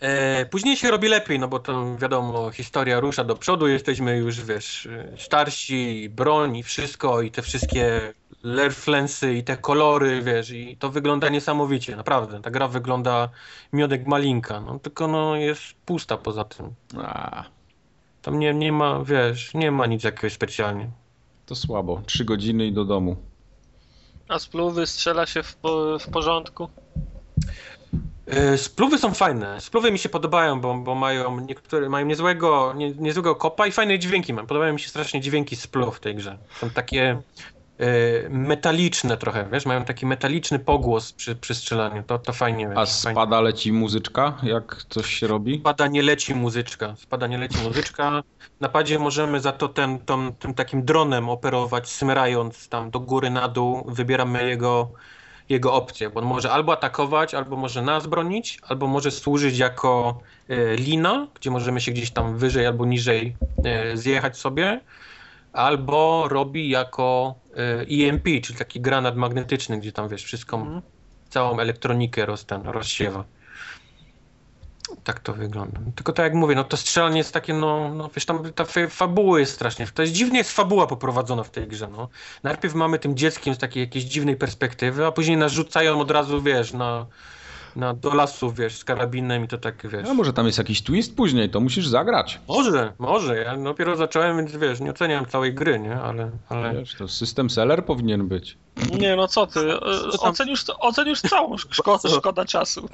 E, 0.00 0.46
później 0.46 0.76
się 0.76 0.90
robi 0.90 1.08
lepiej, 1.08 1.38
no 1.38 1.48
bo 1.48 1.58
to 1.58 1.96
wiadomo, 1.96 2.50
historia 2.50 3.00
rusza 3.00 3.24
do 3.24 3.36
przodu, 3.36 3.68
jesteśmy 3.68 4.16
już, 4.16 4.40
wiesz, 4.44 4.88
starsi, 5.18 6.08
broń 6.10 6.56
i 6.56 6.62
wszystko 6.62 7.22
i 7.22 7.30
te 7.30 7.42
wszystkie 7.42 8.12
lerflensy 8.42 9.34
i 9.34 9.44
te 9.44 9.56
kolory, 9.56 10.22
wiesz, 10.22 10.50
i 10.50 10.76
to 10.76 10.90
wygląda 10.90 11.28
niesamowicie, 11.28 11.96
naprawdę. 11.96 12.42
Ta 12.42 12.50
gra 12.50 12.68
wygląda 12.68 13.28
miodek 13.72 14.06
malinka, 14.06 14.60
no 14.60 14.78
tylko 14.78 15.08
no 15.08 15.36
jest 15.36 15.62
pusta 15.84 16.16
poza 16.16 16.44
tym. 16.44 16.74
A, 16.98 17.44
Tam 18.22 18.38
nie, 18.38 18.54
nie 18.54 18.72
ma, 18.72 19.04
wiesz, 19.04 19.54
nie 19.54 19.70
ma 19.70 19.86
nic 19.86 20.04
jakiegoś 20.04 20.32
specjalnie. 20.32 20.90
to 21.46 21.54
słabo. 21.54 22.02
Trzy 22.06 22.24
godziny 22.24 22.66
i 22.66 22.72
do 22.72 22.84
domu. 22.84 23.16
A 24.28 24.38
spluwy 24.38 24.86
strzela 24.86 25.26
się 25.26 25.42
w, 25.42 25.56
po, 25.56 25.98
w 25.98 26.08
porządku. 26.10 26.68
E, 28.26 28.58
Spluwy 28.58 28.98
są 28.98 29.14
fajne. 29.14 29.60
Spluwy 29.60 29.92
mi 29.92 29.98
się 29.98 30.08
podobają, 30.08 30.60
bo, 30.60 30.74
bo 30.74 30.94
mają 30.94 31.40
niektóre 31.40 31.88
mają 31.88 32.06
niezłego, 32.06 32.72
nie, 32.76 32.90
niezłego 32.90 33.36
kopa 33.36 33.66
i 33.66 33.72
fajne 33.72 33.98
dźwięki 33.98 34.32
mają. 34.34 34.46
Podobają 34.46 34.72
mi 34.72 34.80
się 34.80 34.88
strasznie 34.88 35.20
dźwięki 35.20 35.56
spluw 35.56 35.96
w 35.96 36.00
tej 36.00 36.14
grze. 36.14 36.38
Są 36.60 36.70
takie 36.70 37.22
e, 37.78 38.28
metaliczne 38.28 39.16
trochę, 39.16 39.48
wiesz, 39.52 39.66
mają 39.66 39.84
taki 39.84 40.06
metaliczny 40.06 40.58
pogłos 40.58 41.12
przy, 41.12 41.36
przy 41.36 41.54
strzelaniu, 41.54 42.02
to, 42.02 42.18
to 42.18 42.32
fajnie. 42.32 42.70
A 42.74 42.80
wiesz, 42.80 42.88
spada 42.88 43.36
fajnie. 43.36 43.44
leci 43.44 43.72
muzyczka, 43.72 44.38
jak 44.42 44.84
coś 44.88 45.14
się 45.14 45.26
robi? 45.26 45.58
Spada, 45.58 45.86
nie 45.86 46.02
leci 46.02 46.34
muzyczka, 46.34 46.94
spada, 46.96 47.26
nie 47.26 47.38
leci 47.38 47.58
muzyczka. 47.64 48.22
Na 48.60 48.68
padzie 48.68 48.98
możemy 48.98 49.40
za 49.40 49.52
to 49.52 49.68
ten, 49.68 49.98
tą, 49.98 50.32
tym 50.32 50.54
takim 50.54 50.84
dronem 50.84 51.28
operować, 51.28 51.88
smyrając 51.88 52.68
tam 52.68 52.90
do 52.90 53.00
góry, 53.00 53.30
na 53.30 53.48
dół, 53.48 53.84
wybieramy 53.88 54.48
jego, 54.48 54.90
jego 55.48 55.74
opcję, 55.74 56.10
bo 56.10 56.20
on 56.20 56.26
może 56.26 56.50
albo 56.50 56.72
atakować, 56.72 57.34
albo 57.34 57.56
może 57.56 57.82
nas 57.82 58.06
bronić, 58.06 58.58
albo 58.62 58.86
może 58.86 59.10
służyć 59.10 59.58
jako 59.58 60.20
e, 60.48 60.76
lina, 60.76 61.28
gdzie 61.34 61.50
możemy 61.50 61.80
się 61.80 61.92
gdzieś 61.92 62.10
tam 62.10 62.36
wyżej 62.38 62.66
albo 62.66 62.86
niżej 62.86 63.36
e, 63.64 63.96
zjechać 63.96 64.38
sobie, 64.38 64.80
albo 65.52 66.28
robi 66.28 66.68
jako 66.68 67.34
e, 67.56 68.08
EMP, 68.08 68.24
czyli 68.42 68.58
taki 68.58 68.80
granat 68.80 69.16
magnetyczny, 69.16 69.78
gdzie 69.78 69.92
tam 69.92 70.08
wiesz, 70.08 70.24
wszystko, 70.24 70.56
Mhm. 70.56 70.82
całą 71.28 71.58
elektronikę 71.58 72.26
roz, 72.26 72.44
ten, 72.46 72.62
rozsiewa. 72.62 73.24
Tak 75.04 75.20
to 75.20 75.32
wygląda. 75.32 75.80
Tylko 75.94 76.12
tak 76.12 76.24
jak 76.24 76.34
mówię, 76.34 76.54
no 76.54 76.64
to 76.64 76.76
strzelanie 76.76 77.18
jest 77.18 77.32
takie, 77.32 77.54
no, 77.54 77.94
no 77.94 78.10
wiesz, 78.14 78.26
tam 78.26 78.52
ta 78.52 78.64
fa- 78.64 78.88
fabuła 78.88 79.40
jest 79.40 79.52
strasznie, 79.54 79.86
to 79.86 80.02
jest 80.02 80.14
dziwnie 80.14 80.38
jest 80.38 80.52
fabuła 80.52 80.86
poprowadzona 80.86 81.42
w 81.44 81.50
tej 81.50 81.66
grze, 81.68 81.88
no. 81.88 82.08
Najpierw 82.42 82.74
mamy 82.74 82.98
tym 82.98 83.16
dzieckiem 83.16 83.54
z 83.54 83.58
takiej 83.58 83.80
jakiejś 83.80 84.04
dziwnej 84.04 84.36
perspektywy, 84.36 85.06
a 85.06 85.12
później 85.12 85.36
nas 85.36 85.52
rzucają 85.52 86.00
od 86.00 86.10
razu, 86.10 86.42
wiesz, 86.42 86.72
na, 86.72 87.06
na 87.76 87.94
do 87.94 88.14
lasu, 88.14 88.52
wiesz, 88.52 88.76
z 88.76 88.84
karabinem 88.84 89.44
i 89.44 89.48
to 89.48 89.58
tak, 89.58 89.86
wiesz. 89.88 90.08
A 90.08 90.14
może 90.14 90.32
tam 90.32 90.46
jest 90.46 90.58
jakiś 90.58 90.82
twist 90.82 91.16
później, 91.16 91.50
to 91.50 91.60
musisz 91.60 91.88
zagrać. 91.88 92.40
Może, 92.48 92.92
może, 92.98 93.36
ja 93.36 93.56
dopiero 93.56 93.96
zacząłem, 93.96 94.36
więc 94.36 94.56
wiesz, 94.56 94.80
nie 94.80 94.90
oceniam 94.90 95.26
całej 95.26 95.54
gry, 95.54 95.78
nie, 95.78 96.00
ale, 96.00 96.30
ale... 96.48 96.74
Wiesz, 96.74 96.94
to 96.94 97.08
system 97.08 97.50
seller 97.50 97.84
powinien 97.84 98.28
być. 98.28 98.58
Nie, 98.98 99.16
no 99.16 99.28
co 99.28 99.46
ty, 99.46 99.80
ocenisz, 100.20 100.64
ocenisz 100.78 101.20
całą, 101.20 101.56
szkoda, 101.70 102.08
szkoda 102.08 102.44
czasu. 102.44 102.88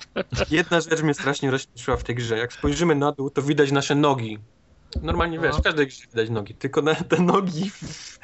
Jedna 0.51 0.81
rzecz 0.81 1.03
mnie 1.03 1.15
strasznie 1.15 1.51
rozśmieszyła 1.51 1.97
w 1.97 2.05
tej 2.05 2.15
grze. 2.15 2.39
Jak 2.39 2.53
spojrzymy 2.53 2.95
na 2.95 3.13
dół, 3.13 3.31
to 3.31 3.43
widać 3.43 3.73
nasze 3.73 3.95
nogi. 3.95 4.39
Normalnie 5.03 5.39
wiesz, 5.39 5.53
No. 5.53 5.59
w 5.59 5.63
każdej 5.63 5.87
grze 5.87 6.03
widać 6.07 6.31
nogi, 6.31 6.55
tylko 6.55 6.83
na, 6.83 6.95
te 6.95 7.23
nogi 7.23 7.71
w, 7.71 8.19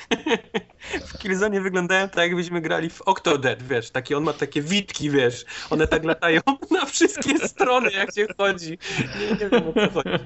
w 1.09 1.19
Killzone 1.19 1.61
wyglądają 1.61 2.09
tak, 2.09 2.19
jakbyśmy 2.19 2.61
grali 2.61 2.91
w 2.91 3.03
Octodad, 3.03 3.63
wiesz, 3.63 3.91
takie, 3.91 4.17
on 4.17 4.25
ma 4.25 4.33
takie 4.33 4.63
witki, 4.63 5.11
wiesz, 5.11 5.45
one 5.71 5.87
tak 5.89 6.05
latają 6.05 6.41
na 6.71 6.87
wszystkie 6.87 7.49
strony, 7.49 7.91
jak 7.91 8.15
się 8.15 8.27
chodzi. 8.39 8.79
Nie, 9.21 9.27
nie 9.31 9.51
wiem, 9.51 9.63
o 9.69 9.73
co 9.73 9.91
chodzi. 9.91 10.25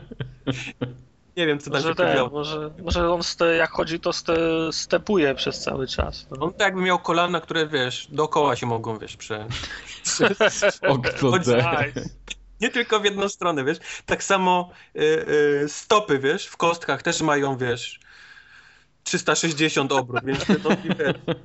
Nie 1.37 1.47
wiem, 1.47 1.59
co 1.59 1.71
tam 1.71 1.81
Może, 1.81 1.89
się 1.89 1.95
ten, 1.95 2.31
może, 2.33 2.71
może 2.83 3.11
on 3.13 3.23
ste, 3.23 3.45
jak 3.57 3.71
chodzi, 3.71 4.01
to 4.01 4.13
ste, 4.13 4.37
stepuje 4.73 5.35
przez 5.35 5.61
cały 5.61 5.87
czas. 5.87 6.27
No. 6.31 6.45
On 6.45 6.53
tak 6.53 6.61
jakby 6.61 6.81
miał 6.83 6.99
kolana, 6.99 7.41
które, 7.41 7.67
wiesz, 7.67 8.09
dookoła 8.11 8.57
się 8.57 8.67
mogą, 8.67 8.99
wiesz, 8.99 9.17
prze... 9.17 9.47
Octodad. 10.89 11.87
Nie 12.63 12.71
tylko 12.71 13.01
w 13.01 13.05
jedną 13.05 13.29
stronę, 13.29 13.65
wiesz. 13.65 13.79
Tak 14.07 14.25
samo 14.25 14.71
y, 14.97 15.01
y, 15.65 15.69
stopy, 15.69 16.19
wiesz, 16.19 16.47
w 16.47 16.57
kostkach 16.57 17.03
też 17.03 17.21
mają, 17.21 17.57
wiesz, 17.57 18.01
360 19.05 19.93
obrót, 19.93 20.25
więc 20.25 20.47
te 20.47 20.53
nogi, 20.59 20.89
wiesz. 20.99 21.37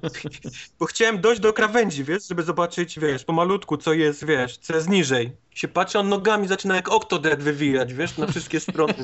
Bo 0.79 0.85
chciałem 0.85 1.21
dojść 1.21 1.41
do 1.41 1.53
krawędzi, 1.53 2.03
wiesz, 2.03 2.27
żeby 2.27 2.43
zobaczyć, 2.43 2.99
wiesz, 2.99 3.23
pomalutku, 3.23 3.77
co 3.77 3.93
jest, 3.93 4.25
wiesz, 4.25 4.57
co 4.57 4.75
jest 4.75 4.89
niżej. 4.89 5.31
Się 5.51 5.67
patrzę, 5.67 5.99
on 5.99 6.09
nogami 6.09 6.47
zaczyna 6.47 6.75
jak 6.75 6.89
Octodad 6.89 7.43
wywijać, 7.43 7.93
wiesz, 7.93 8.17
na 8.17 8.27
wszystkie 8.27 8.59
strony. 8.59 8.93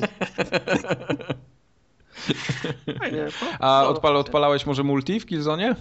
A 3.60 3.86
odpal, 3.86 4.16
odpalałeś 4.16 4.66
może 4.66 4.82
multi 4.82 5.20
w 5.20 5.26
Killzone? 5.26 5.74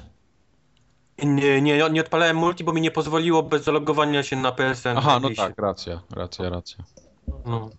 Nie, 1.23 1.61
nie, 1.61 1.90
nie 1.91 2.02
odpalałem 2.02 2.38
multi, 2.38 2.64
bo 2.64 2.73
mi 2.73 2.81
nie 2.81 2.91
pozwoliło 2.91 3.44
bez 3.44 3.64
zalogowania 3.64 4.23
się 4.23 4.35
na 4.35 4.52
PSN. 4.52 4.98
Aha, 4.98 5.19
no 5.22 5.30
tak, 5.38 5.53
racja, 5.57 6.02
racja, 6.15 6.49
racja. 6.49 6.84
No. 7.45 7.69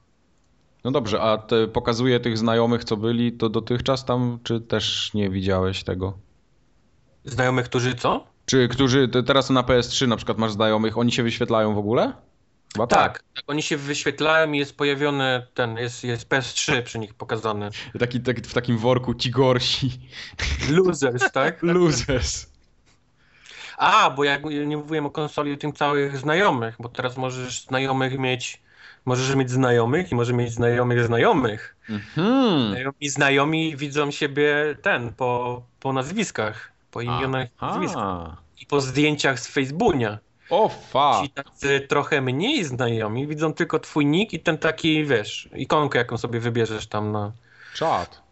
No 0.85 0.91
dobrze, 0.91 1.21
a 1.21 1.39
te 1.39 1.69
pokazuje 1.69 2.21
tych 2.21 2.39
znajomych, 2.39 2.85
co 2.85 2.97
byli, 2.97 3.33
to 3.33 3.49
dotychczas 3.49 4.05
tam, 4.05 4.39
czy 4.43 4.61
też 4.61 5.11
nie 5.15 5.31
widziałeś 5.31 5.85
tego? 5.85 6.19
Znajomych, 7.25 7.65
którzy 7.67 7.95
co? 7.95 8.27
Czy 8.47 8.69
którzy 8.69 9.09
te- 9.09 9.23
teraz 9.23 9.51
na 9.51 9.63
PS3 9.63 10.09
na 10.09 10.17
przykład 10.17 10.39
masz 10.39 10.53
znajomych, 10.53 10.99
oni 10.99 11.13
się 11.13 11.23
wyświetlają 11.23 11.75
w 11.75 11.79
ogóle? 11.79 12.13
Chyba 12.73 12.87
Tak, 12.87 13.25
tak, 13.35 13.45
oni 13.47 13.63
się 13.63 13.77
wyświetlają 13.77 14.53
i 14.53 14.59
jest 14.59 14.77
pojawiony 14.77 15.47
ten, 15.55 15.77
jest, 15.77 16.05
jest 16.05 16.29
PS3 16.29 16.83
przy 16.83 16.99
nich 16.99 17.15
pokazany. 17.15 17.71
Taki, 17.99 18.21
tak, 18.21 18.41
w 18.47 18.55
takim 18.55 18.79
worku 18.79 19.15
ci 19.15 19.31
gorsi. 19.31 19.91
Losers, 20.71 21.33
tak? 21.33 21.63
Losers. 21.75 22.54
A, 23.79 24.11
bo 24.11 24.25
ja 24.25 24.39
nie 24.67 24.77
mówiłem 24.77 25.07
o 25.07 25.11
konsoli 25.11 25.59
tym 25.59 25.73
całych 25.73 26.19
znajomych, 26.19 26.77
bo 26.79 26.89
teraz 26.89 27.17
możesz 27.17 27.67
znajomych 27.67 28.19
mieć, 28.19 28.63
możesz 29.05 29.37
mieć 29.37 29.51
znajomych 29.51 30.13
i 30.13 30.15
możesz 30.15 30.35
mieć 30.35 30.53
znajomych 30.53 31.05
znajomych. 31.05 31.77
Mhm. 31.91 32.69
Znajomi 32.71 33.09
znajomi 33.09 33.77
widzą 33.77 34.11
siebie 34.11 34.77
ten, 34.83 35.13
po, 35.13 35.63
po 35.81 35.93
nazwiskach, 35.93 36.73
po 36.91 37.01
imionach 37.01 37.49
i 37.49 37.65
nazwiskach 37.65 38.03
Aha. 38.03 38.37
i 38.61 38.67
po 38.67 38.81
zdjęciach 38.81 39.41
z 39.41 39.47
Facebooka. 39.47 40.19
O 40.51 40.69
fa. 40.69 41.21
Ci 41.23 41.31
tacy 41.31 41.81
trochę 41.81 42.21
mniej 42.21 42.65
znajomi 42.65 43.27
widzą 43.27 43.53
tylko 43.53 43.79
twój 43.79 44.07
nick 44.07 44.33
i 44.33 44.41
ten 44.41 44.59
taki, 44.59 45.05
wiesz, 45.05 45.49
ikonkę, 45.57 45.99
jaką 45.99 46.19
sobie 46.19 46.41
wybierzesz 46.41 46.87
tam 46.87 47.13
na, 47.13 47.33
Czad. 47.75 48.23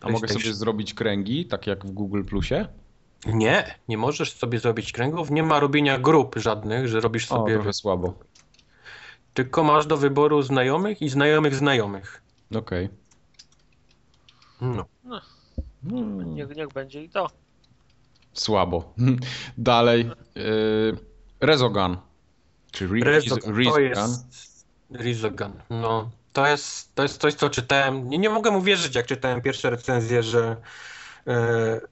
A 0.00 0.08
mogę 0.10 0.28
sobie 0.28 0.54
zrobić 0.54 0.94
kręgi, 0.94 1.46
tak 1.46 1.66
jak 1.66 1.86
w 1.86 1.90
Google 1.90 2.24
Plusie? 2.24 2.68
Nie, 3.26 3.74
nie 3.88 3.98
możesz 3.98 4.32
sobie 4.32 4.58
zrobić 4.58 4.92
kręgów, 4.92 5.30
nie 5.30 5.42
ma 5.42 5.60
robienia 5.60 5.98
grup 5.98 6.34
żadnych, 6.36 6.88
że 6.88 7.00
robisz 7.00 7.32
O, 7.32 7.36
sobie, 7.36 7.54
trochę 7.54 7.72
słabo. 7.72 8.14
tylko 9.34 9.64
masz 9.64 9.86
do 9.86 9.96
wyboru 9.96 10.42
znajomych 10.42 11.02
i 11.02 11.08
znajomych 11.08 11.54
znajomych. 11.54 12.22
Okej. 12.54 12.88
No. 14.60 14.84
Hmm. 15.90 16.34
Niech, 16.34 16.56
niech 16.56 16.68
będzie 16.68 17.02
i 17.04 17.08
to. 17.08 17.30
Słabo. 18.32 18.94
Dalej. 19.58 20.10
Yy, 20.34 20.96
Rezogun. 21.40 21.96
Czy 22.72 22.84
Re- 22.84 23.04
Rezogun, 23.04 23.40
to 23.54 23.58
Rezogun. 23.58 23.82
jest... 23.82 24.66
Rezogun, 24.90 25.52
no. 25.70 26.10
To 26.32 26.46
jest, 26.46 26.94
to 26.94 27.02
jest 27.02 27.20
coś, 27.20 27.34
co 27.34 27.50
czytałem. 27.50 28.08
Nie, 28.08 28.18
nie 28.18 28.30
mogę 28.30 28.50
uwierzyć, 28.50 28.94
jak 28.94 29.06
czytałem 29.06 29.40
pierwsze 29.40 29.70
recenzje, 29.70 30.22
że 30.22 30.56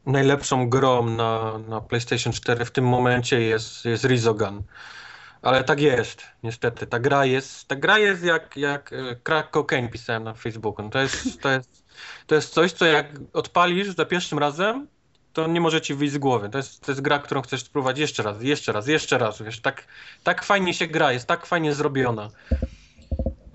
najlepszą 0.07 0.69
grą 0.69 1.07
na, 1.11 1.59
na 1.59 1.81
PlayStation 1.81 2.33
4 2.33 2.65
w 2.65 2.71
tym 2.71 2.85
momencie 2.85 3.41
jest, 3.41 3.85
jest 3.85 4.05
Rezogun. 4.05 4.63
Ale 5.43 5.65
tak 5.65 5.81
jest, 5.81 6.23
niestety. 6.43 6.87
Ta 6.87 6.99
gra 6.99 7.25
jest, 7.25 7.69
ta 7.69 7.77
gra 7.77 7.99
jest 7.99 8.25
jak, 8.25 8.57
jak 8.57 8.93
e, 8.93 9.17
crack 9.17 9.51
cocaine 9.51 9.89
pisałem 9.89 10.25
na 10.25 10.35
Facebooku. 10.35 10.85
No 10.85 10.91
to, 10.91 10.99
jest, 10.99 11.41
to, 11.43 11.51
jest, 11.51 11.85
to 12.27 12.35
jest 12.35 12.53
coś, 12.53 12.73
co 12.73 12.87
jak 12.87 13.07
odpalisz 13.33 13.89
za 13.89 14.05
pierwszym 14.05 14.39
razem, 14.39 14.87
to 15.33 15.47
nie 15.47 15.61
może 15.61 15.81
ci 15.81 15.95
wyjść 15.95 16.15
z 16.15 16.19
głowy. 16.19 16.49
To 16.49 16.59
jest, 16.59 16.81
to 16.81 16.93
jest 16.93 17.01
gra, 17.01 17.19
którą 17.19 17.43
chcesz 17.43 17.63
spróbować 17.63 17.99
jeszcze 17.99 18.23
raz, 18.23 18.43
jeszcze 18.43 18.73
raz, 18.73 18.87
jeszcze 18.87 19.19
raz. 19.19 19.43
Wiesz, 19.43 19.61
tak, 19.61 19.85
tak 20.25 20.45
fajnie 20.45 20.75
się 20.75 20.87
gra, 20.87 21.13
jest 21.13 21.27
tak 21.27 21.47
fajnie 21.47 21.75
zrobiona. 21.75 22.31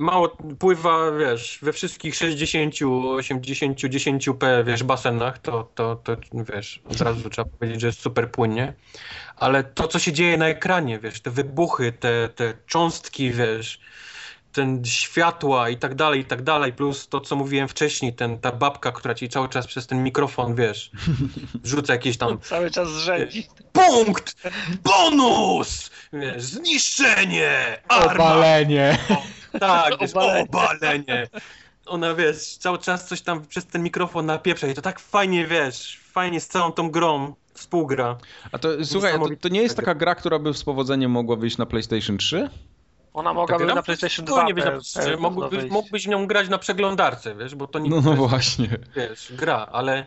Mało 0.03 0.37
pływa, 0.59 1.11
wiesz, 1.11 1.59
we 1.61 1.73
wszystkich 1.73 2.15
60, 2.15 2.75
80, 3.17 3.79
10p, 3.79 4.65
wiesz, 4.65 4.83
basenach, 4.83 5.39
to, 5.39 5.69
to, 5.75 5.95
to 5.95 6.15
wiesz, 6.53 6.81
od 6.89 7.01
razu 7.01 7.29
trzeba 7.29 7.49
powiedzieć, 7.49 7.81
że 7.81 7.87
jest 7.87 8.01
super 8.01 8.31
płynnie. 8.31 8.73
Ale 9.35 9.63
to, 9.63 9.87
co 9.87 9.99
się 9.99 10.13
dzieje 10.13 10.37
na 10.37 10.47
ekranie, 10.47 10.99
wiesz, 10.99 11.21
te 11.21 11.31
wybuchy, 11.31 11.91
te, 11.91 12.29
te 12.29 12.53
cząstki, 12.67 13.31
wiesz, 13.31 13.79
ten 14.51 14.85
światła 14.85 15.69
i 15.69 15.77
tak 15.77 15.95
dalej, 15.95 16.19
i 16.19 16.25
tak 16.25 16.41
dalej, 16.41 16.73
plus 16.73 17.07
to, 17.07 17.21
co 17.21 17.35
mówiłem 17.35 17.67
wcześniej, 17.67 18.13
ten, 18.13 18.39
ta 18.39 18.51
babka, 18.51 18.91
która 18.91 19.13
ci 19.15 19.29
cały 19.29 19.49
czas 19.49 19.67
przez 19.67 19.87
ten 19.87 20.03
mikrofon, 20.03 20.55
wiesz, 20.55 20.91
rzuca 21.63 21.93
jakieś 21.93 22.17
tam 22.17 22.39
Cały 22.39 22.71
czas 22.71 22.89
zrzędzi. 22.89 23.47
punkt, 23.73 24.35
bonus, 24.83 25.91
wiesz, 26.13 26.43
zniszczenie, 26.43 27.79
arma, 27.87 28.25
Obalenie. 28.25 28.97
Tak, 29.59 29.93
wiesz, 30.01 30.11
Obalenie. 30.11 30.43
obalenie. 30.49 31.27
Ona, 31.85 32.15
wiesz, 32.15 32.57
cały 32.57 32.77
czas 32.77 33.07
coś 33.07 33.21
tam 33.21 33.45
przez 33.45 33.65
ten 33.65 33.83
mikrofon 33.83 34.25
napieprza 34.25 34.67
i 34.67 34.73
to 34.73 34.81
tak 34.81 34.99
fajnie, 34.99 35.47
wiesz, 35.47 35.99
fajnie 36.11 36.41
z 36.41 36.47
całą 36.47 36.71
tą 36.71 36.91
grą 36.91 37.33
współgra. 37.53 38.17
A 38.51 38.57
to 38.57 38.69
słuchaj, 38.85 39.13
to, 39.19 39.25
to 39.41 39.49
nie 39.49 39.61
jest 39.61 39.75
taka 39.75 39.95
gra, 39.95 40.15
która 40.15 40.39
by 40.39 40.53
z 40.53 40.63
powodzeniem 40.63 41.11
mogła 41.11 41.35
wyjść 41.35 41.57
na 41.57 41.65
PlayStation 41.65 42.17
3? 42.17 42.49
Ona 43.13 43.33
mogłaby 43.33 43.65
na 43.65 43.83
PlayStation 43.83 44.25
spokojnie 44.27 44.53
2 44.53 44.55
być 44.55 44.65
na 44.65 44.71
pe- 44.71 44.73
PlayStation, 44.73 45.13
pe- 45.13 45.19
mógłbyś, 45.21 45.71
mógłbyś 45.71 46.07
nią 46.07 46.27
grać 46.27 46.49
na 46.49 46.57
przeglądarce, 46.57 47.35
wiesz, 47.35 47.55
bo 47.55 47.67
to 47.67 47.79
nie 47.79 47.89
No, 47.89 48.01
no 48.01 48.09
jest, 48.11 48.19
właśnie. 48.29 48.69
wiesz, 48.95 49.33
gra, 49.35 49.67
ale 49.71 50.05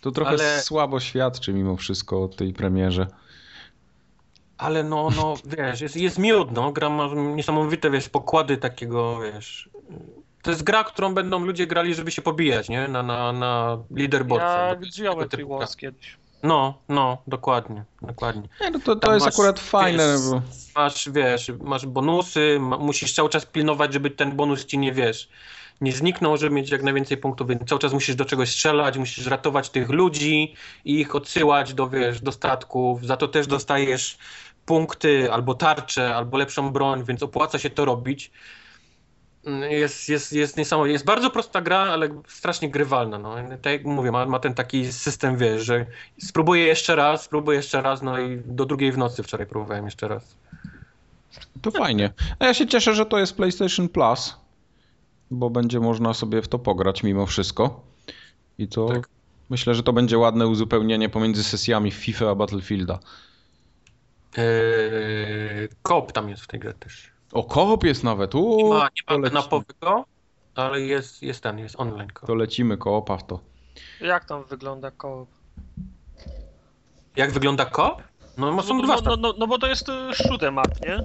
To 0.00 0.10
trochę 0.10 0.30
Ale- 0.30 0.60
słabo 0.62 1.00
świadczy 1.00 1.52
mimo 1.52 1.76
wszystko 1.76 2.22
o 2.24 2.28
tej 2.28 2.52
premierze. 2.52 3.06
Ale 4.62 4.82
no, 4.82 5.08
no, 5.16 5.34
wiesz, 5.44 5.80
jest, 5.80 5.96
jest 5.96 6.18
miód, 6.18 6.52
no, 6.52 6.72
gra 6.72 6.88
ma 6.88 7.08
niesamowite, 7.14 7.90
wiesz, 7.90 8.08
pokłady 8.08 8.56
takiego, 8.56 9.20
wiesz, 9.20 9.70
to 10.42 10.50
jest 10.50 10.62
gra, 10.62 10.84
którą 10.84 11.14
będą 11.14 11.44
ludzie 11.44 11.66
grali, 11.66 11.94
żeby 11.94 12.10
się 12.10 12.22
pobijać, 12.22 12.68
nie, 12.68 12.88
na, 12.88 13.02
na, 13.02 13.32
na 13.32 13.78
leaderboardce. 13.90 14.76
Ja 14.98 15.14
gra. 15.14 15.46
Wars 15.46 15.76
kiedyś. 15.76 16.16
No, 16.42 16.78
no, 16.88 17.18
dokładnie, 17.26 17.84
dokładnie. 18.02 18.48
Nie, 18.60 18.70
no 18.70 18.78
to, 18.78 18.84
to 18.84 18.96
Tam 18.96 19.14
jest 19.14 19.26
masz, 19.26 19.34
akurat 19.34 19.60
fajne, 19.60 20.12
wiesz, 20.12 20.30
bo... 20.30 20.42
Masz, 20.80 21.10
wiesz, 21.10 21.52
masz 21.60 21.86
bonusy, 21.86 22.58
ma, 22.60 22.78
musisz 22.78 23.12
cały 23.12 23.28
czas 23.28 23.46
pilnować, 23.46 23.92
żeby 23.92 24.10
ten 24.10 24.36
bonus 24.36 24.66
ci 24.66 24.78
nie, 24.78 24.92
wiesz, 24.92 25.28
nie 25.80 25.92
zniknął, 25.92 26.36
żeby 26.36 26.54
mieć 26.54 26.70
jak 26.70 26.82
najwięcej 26.82 27.16
punktów, 27.16 27.48
więc 27.48 27.68
cały 27.68 27.78
czas 27.78 27.92
musisz 27.92 28.14
do 28.14 28.24
czegoś 28.24 28.50
strzelać, 28.50 28.98
musisz 28.98 29.26
ratować 29.26 29.70
tych 29.70 29.90
ludzi 29.90 30.54
i 30.84 31.00
ich 31.00 31.14
odsyłać 31.14 31.74
do, 31.74 31.88
wiesz, 31.88 32.20
do 32.20 32.32
statków, 32.32 33.06
za 33.06 33.16
to 33.16 33.28
też 33.28 33.46
dostajesz 33.46 34.18
punkty, 34.66 35.32
albo 35.32 35.54
tarczę, 35.54 36.14
albo 36.16 36.38
lepszą 36.38 36.70
broń, 36.72 37.04
więc 37.04 37.22
opłaca 37.22 37.58
się 37.58 37.70
to 37.70 37.84
robić. 37.84 38.30
Mm, 39.46 39.70
Jest, 39.70 40.08
jest, 40.08 40.32
jest 40.32 40.56
niesamowite. 40.56 40.92
Jest 40.92 41.04
bardzo 41.04 41.30
prosta 41.30 41.60
gra, 41.60 41.78
ale 41.78 42.08
strasznie 42.28 42.70
grywalna. 42.70 43.18
No. 43.18 43.34
Tak 43.62 43.72
jak 43.72 43.84
mówię, 43.84 44.12
ma, 44.12 44.26
ma 44.26 44.38
ten 44.38 44.54
taki 44.54 44.92
system, 44.92 45.36
wiesz, 45.36 45.62
że 45.62 45.86
spróbuję 46.20 46.64
jeszcze 46.64 46.94
raz, 46.96 47.22
spróbuję 47.22 47.56
jeszcze 47.56 47.82
raz, 47.82 48.02
no 48.02 48.20
i 48.20 48.42
do 48.44 48.64
drugiej 48.66 48.92
w 48.92 48.98
nocy 48.98 49.22
wczoraj 49.22 49.46
próbowałem 49.46 49.84
jeszcze 49.84 50.08
raz. 50.08 50.36
To 51.62 51.70
fajnie. 51.70 52.12
A 52.38 52.46
ja 52.46 52.54
się 52.54 52.66
cieszę, 52.66 52.94
że 52.94 53.06
to 53.06 53.18
jest 53.18 53.36
PlayStation 53.36 53.88
Plus, 53.88 54.36
bo 55.30 55.50
będzie 55.50 55.80
można 55.80 56.14
sobie 56.14 56.42
w 56.42 56.48
to 56.48 56.58
pograć 56.58 57.02
mimo 57.02 57.26
wszystko. 57.26 57.80
I 58.58 58.68
to 58.68 58.86
Tak. 58.86 59.08
myślę, 59.50 59.74
że 59.74 59.82
to 59.82 59.92
będzie 59.92 60.18
ładne 60.18 60.46
uzupełnienie 60.46 61.08
pomiędzy 61.08 61.44
sesjami 61.44 61.90
FIFA 61.90 62.30
a 62.30 62.34
Battlefielda. 62.34 62.98
Eee, 64.36 65.68
Koop 65.82 66.12
tam 66.12 66.28
jest 66.28 66.42
w 66.42 66.46
tej 66.46 66.60
grze 66.60 66.74
też. 66.74 67.12
O, 67.32 67.44
koop 67.44 67.84
jest 67.84 68.04
nawet. 68.04 68.34
Nie 68.34 68.40
Uuu, 68.40 68.68
ma, 68.74 68.78
nie 68.84 69.14
ma 69.16 69.16
lecimy, 69.22 69.30
kanapowego, 69.30 70.04
ale 70.54 70.80
jest, 70.80 71.22
jest 71.22 71.42
ten, 71.42 71.58
jest 71.58 71.74
online 71.80 72.10
koop. 72.10 72.26
to 72.26 72.34
lecimy 72.34 72.76
koopa 72.76 73.16
w 73.16 73.26
to. 73.26 73.40
Jak 74.00 74.24
tam 74.24 74.44
wygląda 74.44 74.90
koło? 74.90 75.26
Jak 77.16 77.32
wygląda 77.32 77.64
koop? 77.64 78.02
No, 78.36 78.52
no 78.52 78.62
są 78.62 78.74
No, 78.76 78.82
dwa 78.82 78.94
no, 78.96 79.02
no, 79.04 79.16
no, 79.16 79.34
no 79.38 79.46
bo 79.46 79.58
to 79.58 79.66
jest 79.66 79.88
y, 79.88 79.92
shoot'em 79.92 80.58
up, 80.60 80.88
nie? 80.88 81.02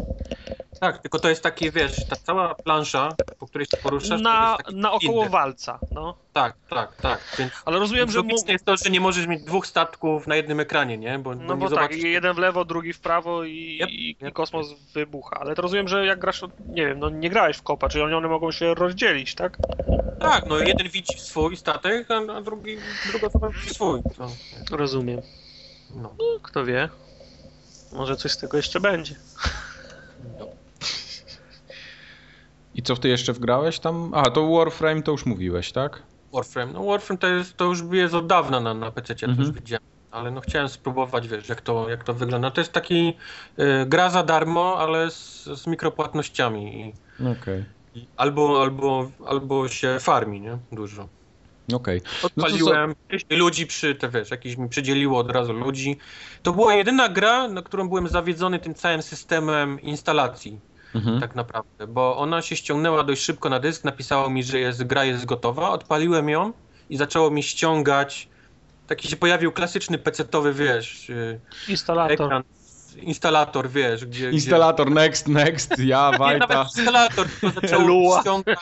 Tak, 0.80 0.98
tylko 1.02 1.20
to 1.20 1.30
jest 1.30 1.44
takie, 1.44 1.72
wiesz, 1.72 2.08
ta 2.10 2.16
cała 2.16 2.56
plansza, 2.56 3.10
po 3.40 3.48
której 3.48 3.68
się 3.72 3.78
poruszasz, 3.78 4.10
to 4.10 4.30
Na, 4.30 4.50
jest 4.58 4.66
taki 4.66 4.76
na 4.76 4.92
około 4.92 5.22
inny. 5.22 5.30
walca, 5.30 5.80
no. 5.92 6.18
Tak, 6.34 6.56
tak, 6.70 6.96
tak. 6.96 7.20
Więc 7.40 7.52
Ale 7.66 7.80
rozumiem, 7.80 8.12
że... 8.12 8.22
Mu... 8.22 8.28
logiczne 8.30 8.54
jest 8.54 8.66
to, 8.66 8.78
że 8.78 8.90
nie 8.90 9.00
możesz 9.02 9.28
mieć 9.28 9.44
dwóch 9.44 9.68
statków 9.68 10.28
na 10.28 10.36
jednym 10.36 10.60
ekranie, 10.60 10.98
nie? 10.98 11.20
Bo, 11.20 11.36
No 11.36 11.42
nie 11.54 11.60
bo 11.60 11.66
tak, 11.66 11.70
zobaczysz... 11.70 12.04
jeden 12.04 12.34
w 12.34 12.38
lewo, 12.38 12.66
drugi 12.66 12.94
w 12.94 13.00
prawo 13.00 13.44
i, 13.44 13.80
Yep, 13.82 13.90
i, 13.90 14.10
i 14.10 14.18
yep. 14.26 14.34
kosmos 14.34 14.74
wybucha. 14.94 15.40
Ale 15.40 15.56
to 15.56 15.62
rozumiem, 15.62 15.88
że 15.88 16.06
jak 16.06 16.20
grasz, 16.20 16.42
nie 16.70 16.86
wiem, 16.86 17.00
no 17.00 17.10
nie 17.10 17.30
grałeś 17.30 17.58
w 17.58 17.64
kopa, 17.64 17.90
czyli 17.90 18.04
one 18.04 18.28
mogą 18.28 18.52
się 18.52 18.74
rozdzielić, 18.74 19.36
tak? 19.36 19.58
Tak, 20.20 20.46
no 20.46 20.60
jeden 20.60 20.90
widzi 20.90 21.20
swój 21.20 21.58
statek, 21.58 22.08
a, 22.12 22.34
a 22.34 22.42
drugi, 22.42 22.78
druga 23.12 23.28
osoba 23.28 23.50
widzi 23.50 23.70
swój. 23.74 24.02
No, 24.20 24.28
Rozumiem. 24.72 25.22
no. 25.96 26.16
No, 26.20 26.40
kto 26.44 26.66
wie. 26.66 26.90
Może 27.94 28.16
coś 28.18 28.32
z 28.32 28.38
tego 28.38 28.58
jeszcze 28.58 28.80
będzie. 28.80 29.16
no. 30.40 30.46
I 32.76 32.82
co 32.84 32.96
ty 32.96 33.10
jeszcze 33.10 33.34
wgrałeś 33.34 33.80
tam? 33.80 34.12
A, 34.14 34.24
to 34.30 34.50
Warframe 34.52 35.02
to 35.04 35.12
już 35.12 35.26
mówiłeś, 35.26 35.72
tak? 35.72 36.04
Warframe. 36.34 36.74
No 36.74 36.84
Warframe 36.86 37.18
to, 37.18 37.28
jest, 37.28 37.58
to 37.58 37.66
już 37.66 37.80
jest 37.92 38.14
od 38.14 38.28
dawna 38.28 38.60
na, 38.60 38.74
na 38.74 38.92
PC, 38.92 39.14
ja 39.14 39.20
to 39.20 39.26
Mhm. 39.26 39.48
już 39.48 39.56
widziałem. 39.56 39.84
Ale 40.12 40.32
no 40.32 40.42
chciałem 40.42 40.70
spróbować, 40.70 41.28
wiesz, 41.28 41.50
jak 41.50 41.62
to, 41.62 41.90
jak 41.90 42.04
to 42.04 42.14
wygląda. 42.14 42.52
To 42.52 42.62
jest 42.62 42.72
taki 42.74 43.14
y, 43.60 43.86
gra 43.86 44.10
za 44.10 44.24
darmo, 44.24 44.76
ale 44.80 45.12
z, 45.12 45.44
z 45.44 45.68
mikropłatnościami. 45.68 46.94
Okej. 47.42 47.66
i 47.96 48.08
albo, 48.18 48.62
albo, 48.62 49.12
albo 49.28 49.68
się 49.70 49.98
farmi, 50.00 50.42
nie? 50.42 50.58
Dużo. 50.72 51.08
Okej. 51.74 52.02
Odpaliłem 52.24 52.96
ludzi 53.30 53.68
przy, 53.68 53.96
te 53.96 54.10
wiesz, 54.10 54.32
jakieś 54.32 54.58
mi 54.58 54.70
przydzieliło 54.70 55.20
od 55.20 55.32
razu 55.32 55.54
ludzi. 55.54 55.98
To 56.44 56.54
była 56.54 56.76
jedyna 56.76 57.10
gra, 57.10 57.48
na 57.48 57.62
którą 57.62 57.90
byłem 57.90 58.08
zawiedzony 58.08 58.60
tym 58.60 58.74
całym 58.74 59.02
systemem 59.02 59.82
instalacji, 59.82 60.60
Mhm. 60.96 61.20
tak 61.22 61.36
naprawdę, 61.36 61.88
bo 61.88 62.18
ona 62.18 62.42
się 62.42 62.56
ściągnęła 62.56 63.04
dość 63.04 63.22
szybko 63.22 63.50
na 63.50 63.60
dysk, 63.60 63.84
napisało 63.84 64.30
mi, 64.30 64.44
że 64.44 64.60
jest, 64.60 64.84
gra 64.84 65.06
jest 65.06 65.26
gotowa, 65.26 65.70
odpaliłem 65.70 66.30
ją 66.30 66.54
i 66.90 66.98
zaczęło 66.98 67.32
mi 67.32 67.44
ściągać, 67.44 68.28
taki 68.88 69.08
się 69.08 69.16
pojawił 69.18 69.52
klasyczny 69.52 69.98
pecetowy, 69.98 70.54
wiesz, 70.54 71.10
yy, 71.10 71.40
Instalator. 71.68 72.12
ekran, 72.26 72.44
instalator, 73.02 73.70
wiesz, 73.70 74.06
gdzie... 74.06 74.30
Instalator, 74.32 74.92
next, 74.92 75.28
next, 75.28 75.80
ja, 75.80 76.10
gdzie, 76.10 76.12
nie, 76.12 76.18
Wajta. 76.20 76.48
nawet 76.48 76.78
instalator, 76.78 77.28
tylko 77.42 77.62
zaczęło 77.62 77.88
Lua. 77.88 78.22
ściągać... 78.22 78.60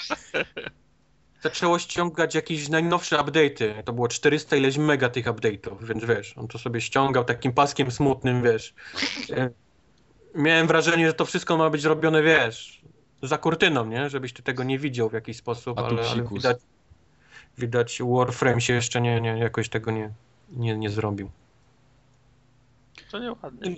Zaczęło 1.46 1.80
ściągać 1.80 2.36
jakieś 2.36 2.70
najnowsze 2.70 3.18
update'y. 3.18 3.84
To 3.84 3.94
było 3.94 4.08
400 4.08 4.56
ileś 4.56 4.78
mega 4.78 5.10
tych 5.10 5.26
update'ów, 5.26 5.84
więc 5.84 6.06
wiesz, 6.06 6.38
on 6.38 6.48
to 6.48 6.58
sobie 6.58 6.82
ściągał 6.82 7.24
takim 7.24 7.54
paskiem 7.54 7.92
smutnym, 7.92 8.44
wiesz. 8.44 8.74
E, 9.30 9.50
Miałem 10.36 10.68
wrażenie, 10.68 11.08
że 11.08 11.14
to 11.14 11.26
wszystko 11.26 11.58
ma 11.58 11.70
być 11.70 11.84
robione, 11.84 12.24
wiesz, 12.24 12.82
za 13.24 13.38
kurtyną, 13.38 13.86
nie? 13.86 14.10
Żebyś 14.10 14.34
ty 14.34 14.44
tego 14.44 14.64
nie 14.64 14.80
widział 14.80 15.10
w 15.10 15.14
jakiś 15.14 15.38
sposób, 15.38 15.80
A 15.80 15.82
tu 15.82 15.88
ale, 15.88 16.10
ale 16.10 16.24
widać, 16.24 16.58
widać 17.58 18.00
Warframe 18.02 18.62
się 18.62 18.74
jeszcze 18.74 19.02
nie, 19.02 19.22
nie 19.22 19.38
jakoś 19.38 19.70
tego 19.70 19.92
nie, 19.92 20.12
nie, 20.50 20.78
nie 20.78 20.90
zrobił. 20.90 21.30
To 23.12 23.20
nieładnie. 23.20 23.76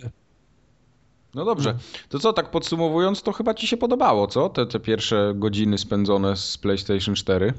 No 1.35 1.45
dobrze. 1.45 1.69
Mhm. 1.69 1.87
To 2.09 2.19
co, 2.19 2.33
tak 2.33 2.51
podsumowując, 2.51 3.21
to 3.23 3.31
chyba 3.31 3.53
ci 3.53 3.67
się 3.67 3.77
podobało, 3.77 4.27
co? 4.27 4.49
Te, 4.49 4.65
te 4.65 4.79
pierwsze 4.79 5.31
godziny 5.35 5.77
spędzone 5.77 6.35
z 6.37 6.57
PlayStation 6.57 7.15
4. 7.15 7.53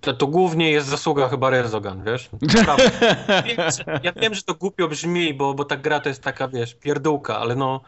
To, 0.00 0.14
to 0.14 0.26
głównie 0.26 0.70
jest 0.70 0.88
zasługa 0.88 1.28
chyba 1.28 1.50
Rezogan, 1.50 2.04
wiesz? 2.04 2.28
Naprawdę. 2.56 2.90
Wiem, 3.46 3.56
że- 3.56 4.00
ja 4.02 4.12
wiem, 4.12 4.34
że 4.34 4.42
to 4.42 4.54
głupio 4.54 4.88
brzmi, 4.88 5.34
bo, 5.34 5.54
bo 5.54 5.64
ta 5.64 5.76
gra 5.76 6.00
to 6.00 6.08
jest 6.08 6.22
taka, 6.22 6.48
wiesz, 6.48 6.74
pierdółka, 6.74 7.38
ale 7.38 7.56
no, 7.56 7.80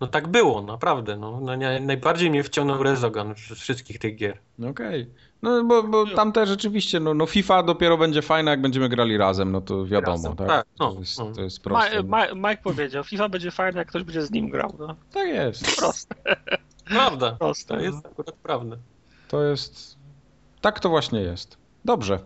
no 0.00 0.06
tak 0.06 0.28
było, 0.28 0.62
naprawdę. 0.62 1.16
No, 1.16 1.40
no, 1.40 1.52
najbardziej 1.80 2.30
mnie 2.30 2.42
wciągnął 2.42 2.82
Rezogan 2.82 3.34
z 3.36 3.58
wszystkich 3.58 3.98
tych 3.98 4.16
gier. 4.16 4.38
Okej. 4.70 5.10
No 5.42 5.64
bo, 5.64 5.82
bo 5.82 6.06
tam 6.06 6.32
też 6.32 6.48
rzeczywiście, 6.48 7.00
no, 7.00 7.14
no 7.14 7.26
FIFA 7.26 7.62
dopiero 7.62 7.98
będzie 7.98 8.22
fajna, 8.22 8.50
jak 8.50 8.60
będziemy 8.60 8.88
grali 8.88 9.16
razem, 9.16 9.52
no 9.52 9.60
to 9.60 9.86
wiadomo, 9.86 10.16
Razem, 10.16 10.36
tak? 10.36 10.48
tak, 10.48 10.66
no, 10.78 10.92
to, 10.92 11.00
jest, 11.00 11.18
no. 11.18 11.32
to 11.32 11.42
jest 11.42 11.58
Ma, 11.58 11.62
proste. 11.62 12.02
Ma, 12.02 12.26
Mike 12.34 12.62
powiedział, 12.62 13.04
FIFA 13.04 13.28
będzie 13.28 13.50
fajna, 13.50 13.78
jak 13.78 13.88
ktoś 13.88 14.02
będzie 14.02 14.22
z 14.22 14.30
nim 14.30 14.50
grał. 14.50 14.74
No. 14.78 14.94
Tak 15.12 15.28
jest. 15.28 15.76
Proste, 15.76 16.14
Prawda, 16.84 17.32
proste. 17.32 17.74
to 17.74 17.76
no. 17.76 17.82
jest 17.82 18.06
akurat 18.06 18.34
prawda. 18.42 18.76
To 19.28 19.42
jest. 19.42 19.98
Tak 20.60 20.80
to 20.80 20.88
właśnie 20.88 21.20
jest. 21.20 21.58
Dobrze. 21.84 22.18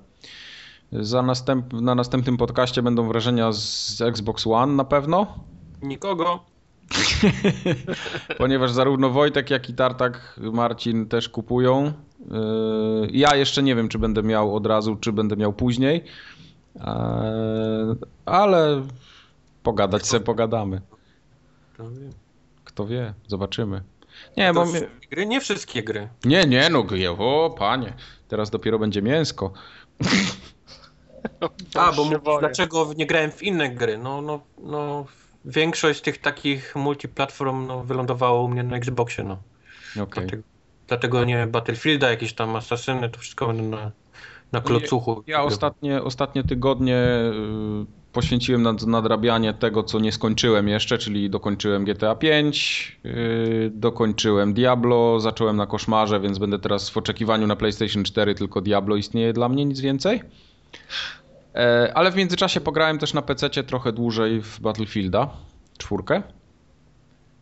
Za 0.93 1.23
następ... 1.23 1.73
Na 1.73 1.95
następnym 1.95 2.37
podcaście 2.37 2.83
będą 2.83 3.09
wrażenia 3.09 3.53
z 3.53 4.01
Xbox 4.01 4.47
One 4.47 4.73
na 4.73 4.85
pewno, 4.85 5.35
Nikogo. 5.83 6.45
ponieważ 8.39 8.71
zarówno 8.73 9.11
Wojtek, 9.11 9.51
jak 9.51 9.69
i 9.71 9.75
Tartak 9.75 10.37
Marcin 10.53 11.07
też 11.09 11.29
kupują. 11.29 11.93
Yy, 12.31 13.09
Ja 13.13 13.37
jeszcze 13.37 13.63
nie 13.63 13.75
wiem, 13.77 13.89
czy 13.89 13.99
będę 13.99 14.23
miał 14.23 14.57
od 14.57 14.67
razu, 14.67 14.97
czy 14.97 15.13
będę 15.13 15.37
miał 15.37 15.53
później, 15.53 16.05
Eee, 16.77 16.85
ale 18.27 18.87
pogadać 19.63 20.07
sobie 20.07 20.25
pogadamy. 20.25 20.81
To 21.77 21.91
wiem. 21.91 22.11
Kto 22.65 22.87
wie, 22.87 23.15
zobaczymy. 23.27 23.83
Nie, 24.37 24.53
bo 24.53 24.67
gry, 25.11 25.27
nie 25.27 25.41
wszystkie 25.41 25.83
gry. 25.83 26.09
Nie, 26.25 26.45
nie, 26.45 26.71
no 26.71 26.87
je- 26.91 27.11
o 27.19 27.55
panie, 27.59 27.93
teraz 28.29 28.51
dopiero 28.51 28.79
będzie 28.79 29.03
mięsko. 29.03 29.53
A, 31.75 31.93
bo 31.93 32.39
dlaczego 32.41 32.93
nie 32.97 33.07
grałem 33.07 33.31
w 33.31 33.43
inne 33.43 33.71
gry? 33.71 33.99
No, 33.99 34.23
no, 34.23 34.41
no, 34.63 35.07
większość 35.45 36.01
tych 36.01 36.19
takich 36.19 36.77
multiplatform 36.77 37.67
no, 37.67 37.85
wylądowało 37.85 38.43
u 38.43 38.49
mnie 38.49 38.63
na 38.63 38.77
Xboxie, 38.77 39.25
no. 39.25 39.39
Okej. 40.03 40.07
Dlatego, 40.07 40.43
dlatego 40.89 41.25
nie 41.25 41.47
Battlefielda, 41.47 42.11
jakieś 42.11 42.33
tam 42.33 42.57
Assassiny, 42.57 43.11
to 43.11 43.19
wszystko 43.19 43.47
będę 43.47 43.63
na, 43.63 43.91
na 44.53 44.61
klocuchu. 44.61 45.23
Ja 45.27 45.43
ostatnie, 45.43 46.03
ostatnie 46.03 46.45
tygodnie 46.45 46.97
y, 46.97 48.13
poświęciłem 48.13 48.63
na 48.63 48.73
nadrabianie 48.87 49.55
tego, 49.55 49.83
co 49.83 49.99
nie 49.99 50.13
skończyłem 50.13 50.69
jeszcze, 50.69 50.99
czyli 50.99 51.31
dokończyłem 51.31 51.85
GTA 51.85 52.15
5, 52.15 52.99
y, 53.05 53.71
dokończyłem 53.75 54.55
Diablo, 54.55 55.21
zacząłem 55.21 55.57
na 55.57 55.67
koszmarze, 55.67 56.21
więc 56.21 56.39
będę 56.39 56.59
teraz 56.59 56.91
w 56.91 56.97
oczekiwaniu 56.97 57.47
na 57.47 57.57
PlayStation 57.57 58.05
4, 58.05 58.35
tylko 58.35 58.61
Diablo 58.61 58.97
istnieje 58.97 59.33
dla 59.33 59.49
mnie, 59.49 59.65
nic 59.65 59.81
więcej. 59.81 60.23
E, 61.55 61.93
Ale 61.95 62.11
w 62.13 62.17
międzyczasie 62.17 62.61
pograłem 62.61 62.99
też 62.99 63.15
na 63.15 63.23
PC 63.23 63.51
trochę 63.51 63.93
dłużej 63.93 64.41
w 64.43 64.61
Battlefielda, 64.61 65.31
czwórkę. 65.79 66.23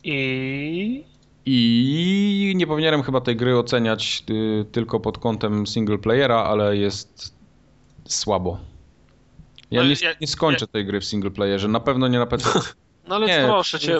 I 0.05 1.05
I 1.47 2.53
nie 2.57 2.67
powinienem 2.67 3.03
chyba 3.03 3.21
tej 3.21 3.37
gry 3.37 3.59
oceniać 3.59 4.25
y, 4.31 4.65
tylko 4.73 5.01
pod 5.01 5.19
kątem 5.19 5.67
single 5.67 5.99
playera, 5.99 6.37
ale 6.37 6.77
jest 6.77 7.35
słabo. 8.09 8.59
Ja 9.71 9.83
No, 9.83 9.89
nie, 9.89 9.95
ja- 10.03 10.15
nie 10.21 10.27
skończę 10.27 10.67
tej 10.67 10.87
gry 10.87 11.01
w 11.01 11.05
single 11.05 11.31
playerze, 11.31 11.69
na 11.69 11.81
pewno 11.81 12.09
nie 12.09 12.19
na 12.19 12.27
PC. 12.27 12.49
No 13.09 13.17
ale 13.17 13.27
Nie, 13.27 13.45
proszę 13.47 13.81
cię, 13.81 13.99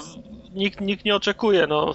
nikt, 0.55 0.81
nikt 0.81 1.05
nie 1.05 1.15
oczekuje, 1.17 1.67
no. 1.67 1.95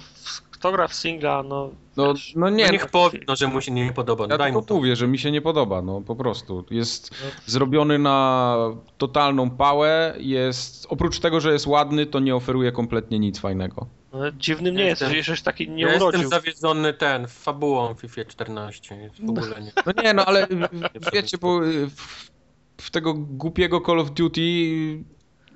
W- 0.56 0.58
kto 0.58 0.72
gra 0.72 0.88
w 0.88 0.94
singla, 0.94 1.42
no... 1.42 1.70
No, 1.96 2.14
no 2.36 2.50
nie, 2.50 2.64
No 2.64 2.66
no, 2.66 2.72
niech 2.72 2.86
powie, 2.86 3.20
no, 3.28 3.36
że 3.36 3.48
mu 3.48 3.60
się 3.60 3.72
nie 3.72 3.92
podoba. 3.92 4.26
ja 4.30 4.38
Daj 4.38 4.52
mu 4.52 4.62
to. 4.62 4.74
mówię, 4.74 4.96
że 4.96 5.06
mi 5.08 5.18
się 5.18 5.30
nie 5.30 5.40
podoba, 5.40 5.82
no 5.82 6.00
po 6.00 6.16
prostu. 6.16 6.64
Jest 6.70 7.10
No. 7.10 7.30
zrobiony 7.46 7.98
na 7.98 8.56
totalną 8.98 9.50
pałę, 9.50 10.14
jest, 10.18 10.86
oprócz 10.90 11.18
tego, 11.20 11.40
że 11.40 11.52
jest 11.52 11.66
ładny, 11.66 12.06
to 12.06 12.20
nie 12.20 12.36
oferuje 12.36 12.72
kompletnie 12.72 13.18
nic 13.18 13.38
fajnego. 13.38 13.86
no 14.12 14.30
dziwnym 14.32 14.74
nie 14.74 14.82
Ja 14.82 14.88
jest, 14.88 15.02
jestem- 15.02 15.36
że 15.36 15.42
taki 15.42 15.68
nie 15.70 15.82
Ja 15.82 15.88
jestem 15.88 16.08
urodził. 16.08 16.28
zawiedzony 16.30 16.92
ten, 16.94 17.28
fabułą 17.28 17.94
w 17.94 18.00
FIFA 18.00 18.24
14. 18.24 19.10
W 19.20 19.30
ogóle 19.30 19.60
nie. 19.62 19.72
No 19.86 20.02
nie, 20.02 20.14
no 20.14 20.24
ale 20.24 20.46
wiecie, 21.12 21.38
bo 21.38 21.60
w, 21.96 22.30
w 22.76 22.90
tego 22.90 23.14
głupiego 23.14 23.80
Call 23.86 24.00
of 24.00 24.10
Duty 24.10 24.40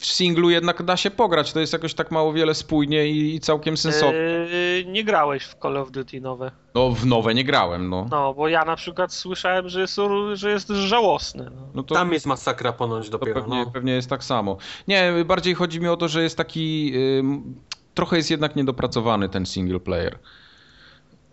w 0.01 0.07
singlu 0.07 0.51
jednak 0.51 0.83
da 0.83 0.97
się 0.97 1.11
pograć. 1.11 1.53
To 1.53 1.61
jest 1.61 1.73
jakoś 1.73 1.95
tak 1.95 2.11
mało 2.11 2.33
wiele 2.33 2.55
spójnie 2.55 3.07
i, 3.07 3.35
i 3.35 3.41
całkiem 3.41 3.77
sensowne. 3.77 4.19
Eee, 4.19 4.87
nie 4.87 5.05
grałeś 5.05 5.43
w 5.45 5.55
Call 5.63 5.77
of 5.77 5.91
Duty 5.91 6.21
nowe. 6.21 6.51
No 6.75 6.91
w 6.91 7.07
nowe 7.07 7.35
nie 7.35 7.45
grałem, 7.45 7.89
no. 7.89 8.07
No, 8.11 8.35
bo 8.35 8.49
ja 8.49 8.65
na 8.65 8.77
przykład 8.77 9.13
słyszałem, 9.15 9.69
że 9.69 9.81
jest, 9.81 9.97
że 10.33 10.51
jest 10.51 10.69
żałosny. 10.69 11.45
No. 11.55 11.63
no 11.75 11.83
to, 11.83 11.95
Tam 11.95 12.13
jest 12.13 12.27
masakra 12.27 12.73
ponoć 12.73 13.11
dopiero. 13.11 13.41
pewnie, 13.41 13.65
No. 13.65 13.71
pewnie 13.71 13.93
jest 13.93 14.11
tak 14.11 14.25
samo. 14.25 14.57
Nie, 14.89 15.13
bardziej 15.27 15.55
chodzi 15.55 15.81
mi 15.81 15.89
o 15.89 15.97
to, 15.97 16.09
że 16.09 16.23
jest 16.23 16.37
taki... 16.37 16.93
ym, 17.19 17.55
trochę 17.95 18.17
jest 18.17 18.31
jednak 18.31 18.57
niedopracowany 18.57 19.29
ten 19.29 19.47
single 19.47 19.81
player. 19.81 20.19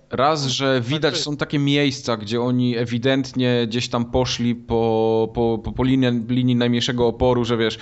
Raz, 0.10 0.45
że 0.45 0.81
widać, 0.81 1.14
jest. 1.14 1.23
są 1.26 1.38
takie 1.38 1.60
miejsca, 1.60 2.18
gdzie 2.18 2.41
oni 2.41 2.77
ewidentnie 2.77 3.65
gdzieś 3.68 3.89
tam 3.89 4.06
poszli 4.06 4.56
po, 4.56 5.30
po, 5.34 5.60
po, 5.64 5.72
po 5.72 5.84
linii, 5.84 6.26
linii 6.30 6.56
najmniejszego 6.56 7.07
oporu, 7.07 7.45
że 7.45 7.57
wiesz, 7.57 7.77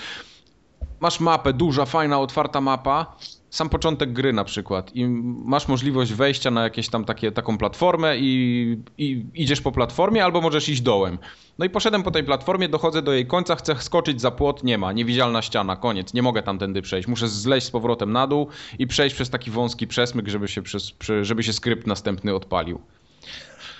masz 1.00 1.20
mapę, 1.20 1.54
duża, 1.54 1.86
fajna, 1.86 2.20
otwarta 2.20 2.62
mapa, 2.62 3.16
sam 3.50 3.70
początek 3.70 4.14
gry 4.14 4.34
na 4.34 4.44
przykład 4.44 4.96
i 4.96 5.06
masz 5.46 5.68
możliwość 5.68 6.14
wejścia 6.14 6.52
na 6.52 6.64
jakieś 6.64 6.90
tam 6.90 7.06
takie, 7.06 7.32
taką 7.32 7.58
platformę 7.58 8.18
i, 8.18 8.78
i 8.98 9.26
idziesz 9.34 9.62
po 9.62 9.72
platformie 9.72 10.24
albo 10.24 10.42
możesz 10.42 10.70
iść 10.70 10.82
dołem. 10.82 11.18
No 11.60 11.66
i 11.66 11.70
poszedłem 11.70 12.04
po 12.04 12.12
tej 12.12 12.24
platformie, 12.24 12.70
dochodzę 12.70 13.02
do 13.02 13.14
jej 13.14 13.28
końca, 13.28 13.56
chcę 13.56 13.76
skoczyć 13.76 14.22
za 14.22 14.32
płot, 14.32 14.64
nie 14.64 14.78
ma, 14.78 14.92
niewidzialna 14.92 15.42
ściana, 15.42 15.76
koniec, 15.76 16.14
nie 16.14 16.22
mogę 16.22 16.44
tamtędy 16.44 16.82
przejść. 16.82 17.08
Muszę 17.08 17.28
zleźć 17.28 17.68
z 17.68 17.72
powrotem 17.72 18.12
na 18.12 18.28
dół 18.28 18.48
i 18.80 18.88
przejść 18.88 19.16
przez 19.16 19.30
taki 19.30 19.52
wąski 19.52 19.88
przesmyk, 19.88 20.28
żeby 20.28 20.48
się, 20.48 20.62
przez, 20.62 20.92
żeby 21.22 21.44
się 21.44 21.54
skrypt 21.54 21.88
następny 21.88 22.36
odpalił. 22.36 22.82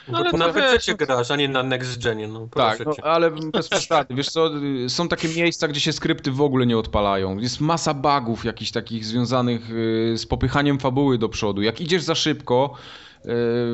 No, 0.07 0.18
ale 0.18 0.32
to 0.32 0.38
na 0.38 0.48
to 0.48 0.53
wiesz, 0.53 0.86
grasz, 0.98 1.32
a 1.32 1.36
nie 1.36 1.48
na 1.48 1.64
Next 1.64 2.03
Genie, 2.03 2.27
no 2.27 2.48
proszę 2.52 2.77
Tak, 2.77 2.88
no, 2.88 3.03
ale 3.03 3.32
bez 3.32 3.69
przesady. 3.69 4.15
Wiesz 4.15 4.30
co, 4.30 4.52
są 4.88 5.07
takie 5.07 5.27
miejsca, 5.27 5.68
gdzie 5.68 5.80
się 5.80 5.94
skrypty 5.94 6.32
w 6.32 6.41
ogóle 6.41 6.65
nie 6.65 6.77
odpalają. 6.77 7.38
Jest 7.38 7.61
masa 7.61 7.94
bugów 7.94 8.45
jakichś 8.45 8.72
takich 8.72 9.06
związanych 9.06 9.72
y, 9.72 10.18
z 10.18 10.26
popychaniem 10.26 10.80
fabuły 10.80 11.18
do 11.18 11.30
przodu. 11.30 11.61
Jak 11.61 11.82
idziesz 11.82 12.03
za 12.03 12.15
szybko 12.15 12.73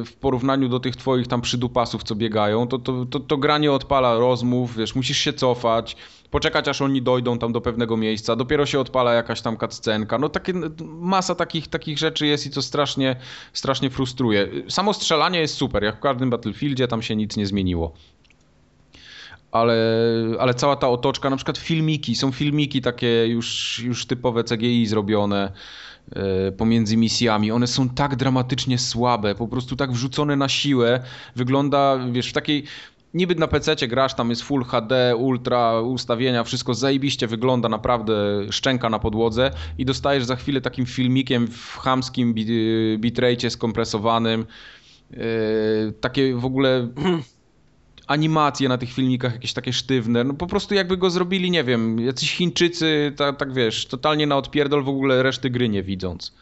w 0.05 0.13
porównaniu 0.19 0.69
do 0.69 0.79
tych 0.79 0.95
twoich 0.95 1.27
tam 1.27 1.41
przydupasów, 1.41 2.03
co 2.03 2.15
biegają, 2.15 2.67
to, 2.67 2.79
to, 2.79 3.05
to, 3.05 3.19
to 3.19 3.37
gra 3.37 3.57
nie 3.57 3.71
odpala 3.71 4.17
rozmów, 4.17 4.77
wiesz, 4.77 4.95
musisz 4.95 5.17
się 5.17 5.33
cofać, 5.33 5.95
poczekać 6.31 6.67
aż 6.67 6.81
oni 6.81 7.01
dojdą 7.01 7.37
tam 7.37 7.51
do 7.51 7.61
pewnego 7.61 7.97
miejsca, 7.97 8.35
dopiero 8.35 8.65
się 8.65 8.79
odpala 8.79 9.13
jakaś 9.13 9.41
tam 9.41 9.57
cutscenka. 9.57 10.17
No 10.17 10.29
takie, 10.29 10.53
masa 10.99 11.35
takich, 11.35 11.67
takich 11.67 11.97
rzeczy 11.97 12.27
jest 12.27 12.45
i 12.45 12.49
to 12.49 12.61
strasznie, 12.61 13.15
strasznie 13.53 13.89
frustruje. 13.89 14.47
Samo 14.69 14.93
strzelanie 14.93 15.39
jest 15.39 15.55
super, 15.55 15.83
jak 15.83 15.97
w 15.97 15.99
każdym 15.99 16.29
Battlefieldzie, 16.29 16.87
tam 16.87 17.01
się 17.01 17.15
nic 17.15 17.37
nie 17.37 17.45
zmieniło 17.45 17.93
ale, 19.51 19.75
ale 20.39 20.53
cała 20.53 20.75
ta 20.75 20.89
otoczka, 20.89 21.29
na 21.29 21.35
przykład 21.35 21.57
filmiki, 21.57 22.15
są 22.15 22.31
filmiki 22.31 22.81
takie 22.81 23.27
już, 23.27 23.79
już 23.79 24.05
typowe 24.05 24.43
CGI 24.43 24.85
zrobione 24.85 25.45
e, 25.45 25.51
pomiędzy 26.57 26.97
misjami. 26.97 27.51
One 27.51 27.67
są 27.67 27.89
tak 27.89 28.15
dramatycznie 28.15 28.77
słabe, 28.77 29.35
po 29.35 29.47
prostu 29.47 29.75
tak 29.75 29.91
wrzucone 29.91 30.35
na 30.35 30.49
siłę. 30.49 30.99
Wygląda, 31.35 31.99
wiesz, 32.11 32.29
w 32.29 32.33
takiej 32.33 32.63
niby 33.13 33.35
na 33.35 33.47
PC 33.47 33.75
grasz, 33.87 34.13
tam 34.13 34.29
jest 34.29 34.41
Full 34.41 34.63
HD, 34.63 35.15
ultra 35.15 35.79
ustawienia, 35.81 36.43
wszystko 36.43 36.73
zajebiście 36.73 37.27
wygląda, 37.27 37.69
naprawdę 37.69 38.13
szczęka 38.51 38.89
na 38.89 38.99
podłodze 38.99 39.51
i 39.77 39.85
dostajesz 39.85 40.23
za 40.25 40.35
chwilę 40.35 40.61
takim 40.61 40.85
filmikiem 40.85 41.47
w 41.47 41.77
chamskim 41.77 42.33
bit- 42.33 42.97
bitrate 42.97 43.49
skompresowanym. 43.49 44.45
E, 45.13 45.17
takie 46.01 46.35
w 46.35 46.45
ogóle 46.45 46.87
animacje 48.07 48.69
na 48.69 48.77
tych 48.77 48.93
filmikach 48.93 49.33
jakieś 49.33 49.53
takie 49.53 49.73
sztywne, 49.73 50.23
no 50.23 50.33
po 50.33 50.47
prostu 50.47 50.73
jakby 50.73 50.97
go 50.97 51.09
zrobili, 51.09 51.51
nie 51.51 51.63
wiem, 51.63 51.99
jacyś 51.99 52.35
Chińczycy, 52.35 53.13
tak, 53.15 53.37
tak 53.37 53.53
wiesz, 53.53 53.85
totalnie 53.85 54.27
na 54.27 54.37
odpierdol 54.37 54.83
w 54.83 54.89
ogóle 54.89 55.23
reszty 55.23 55.49
gry 55.49 55.69
nie 55.69 55.83
widząc. 55.83 56.33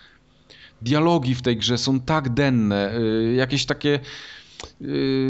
Dialogi 0.82 1.36
w 1.36 1.42
tej 1.42 1.58
grze 1.58 1.78
są 1.78 2.00
tak 2.00 2.30
denne, 2.30 2.98
y, 3.00 3.34
jakieś 3.34 3.66
takie... 3.66 4.00
y, 4.82 5.28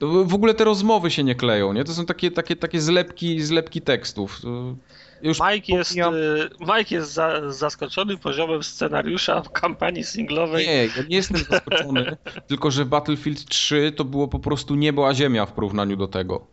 no 0.00 0.24
w 0.24 0.34
ogóle 0.34 0.54
te 0.54 0.64
rozmowy 0.64 1.10
się 1.10 1.24
nie 1.24 1.34
kleją, 1.34 1.72
nie? 1.72 1.84
To 1.84 1.94
są 1.94 2.06
takie, 2.06 2.30
takie, 2.30 2.56
takie 2.56 2.80
zlepki, 2.80 3.42
zlepki 3.42 3.80
tekstów. 3.80 4.40
Już 5.24 5.38
Mike 5.40 5.76
jest, 5.76 5.90
pomijam- 5.90 6.14
y, 6.14 6.48
Mike 6.60 6.94
jest 6.94 7.12
za, 7.12 7.52
zaskoczony 7.52 8.16
poziomem 8.16 8.62
scenariusza 8.62 9.40
w 9.42 9.50
kampanii 9.52 10.04
singlowej. 10.04 10.66
Nie, 10.66 10.84
ja 10.84 11.02
nie 11.08 11.16
jestem 11.16 11.36
zaskoczony, 11.50 12.16
tylko 12.48 12.70
że 12.70 12.84
Battlefield 12.84 13.44
3 13.44 13.92
to 13.96 14.04
było 14.04 14.28
po 14.28 14.38
prostu 14.38 14.74
niebo 14.74 15.08
a 15.08 15.14
ziemia 15.14 15.46
w 15.46 15.52
porównaniu 15.52 15.96
do 15.96 16.08
tego. 16.08 16.46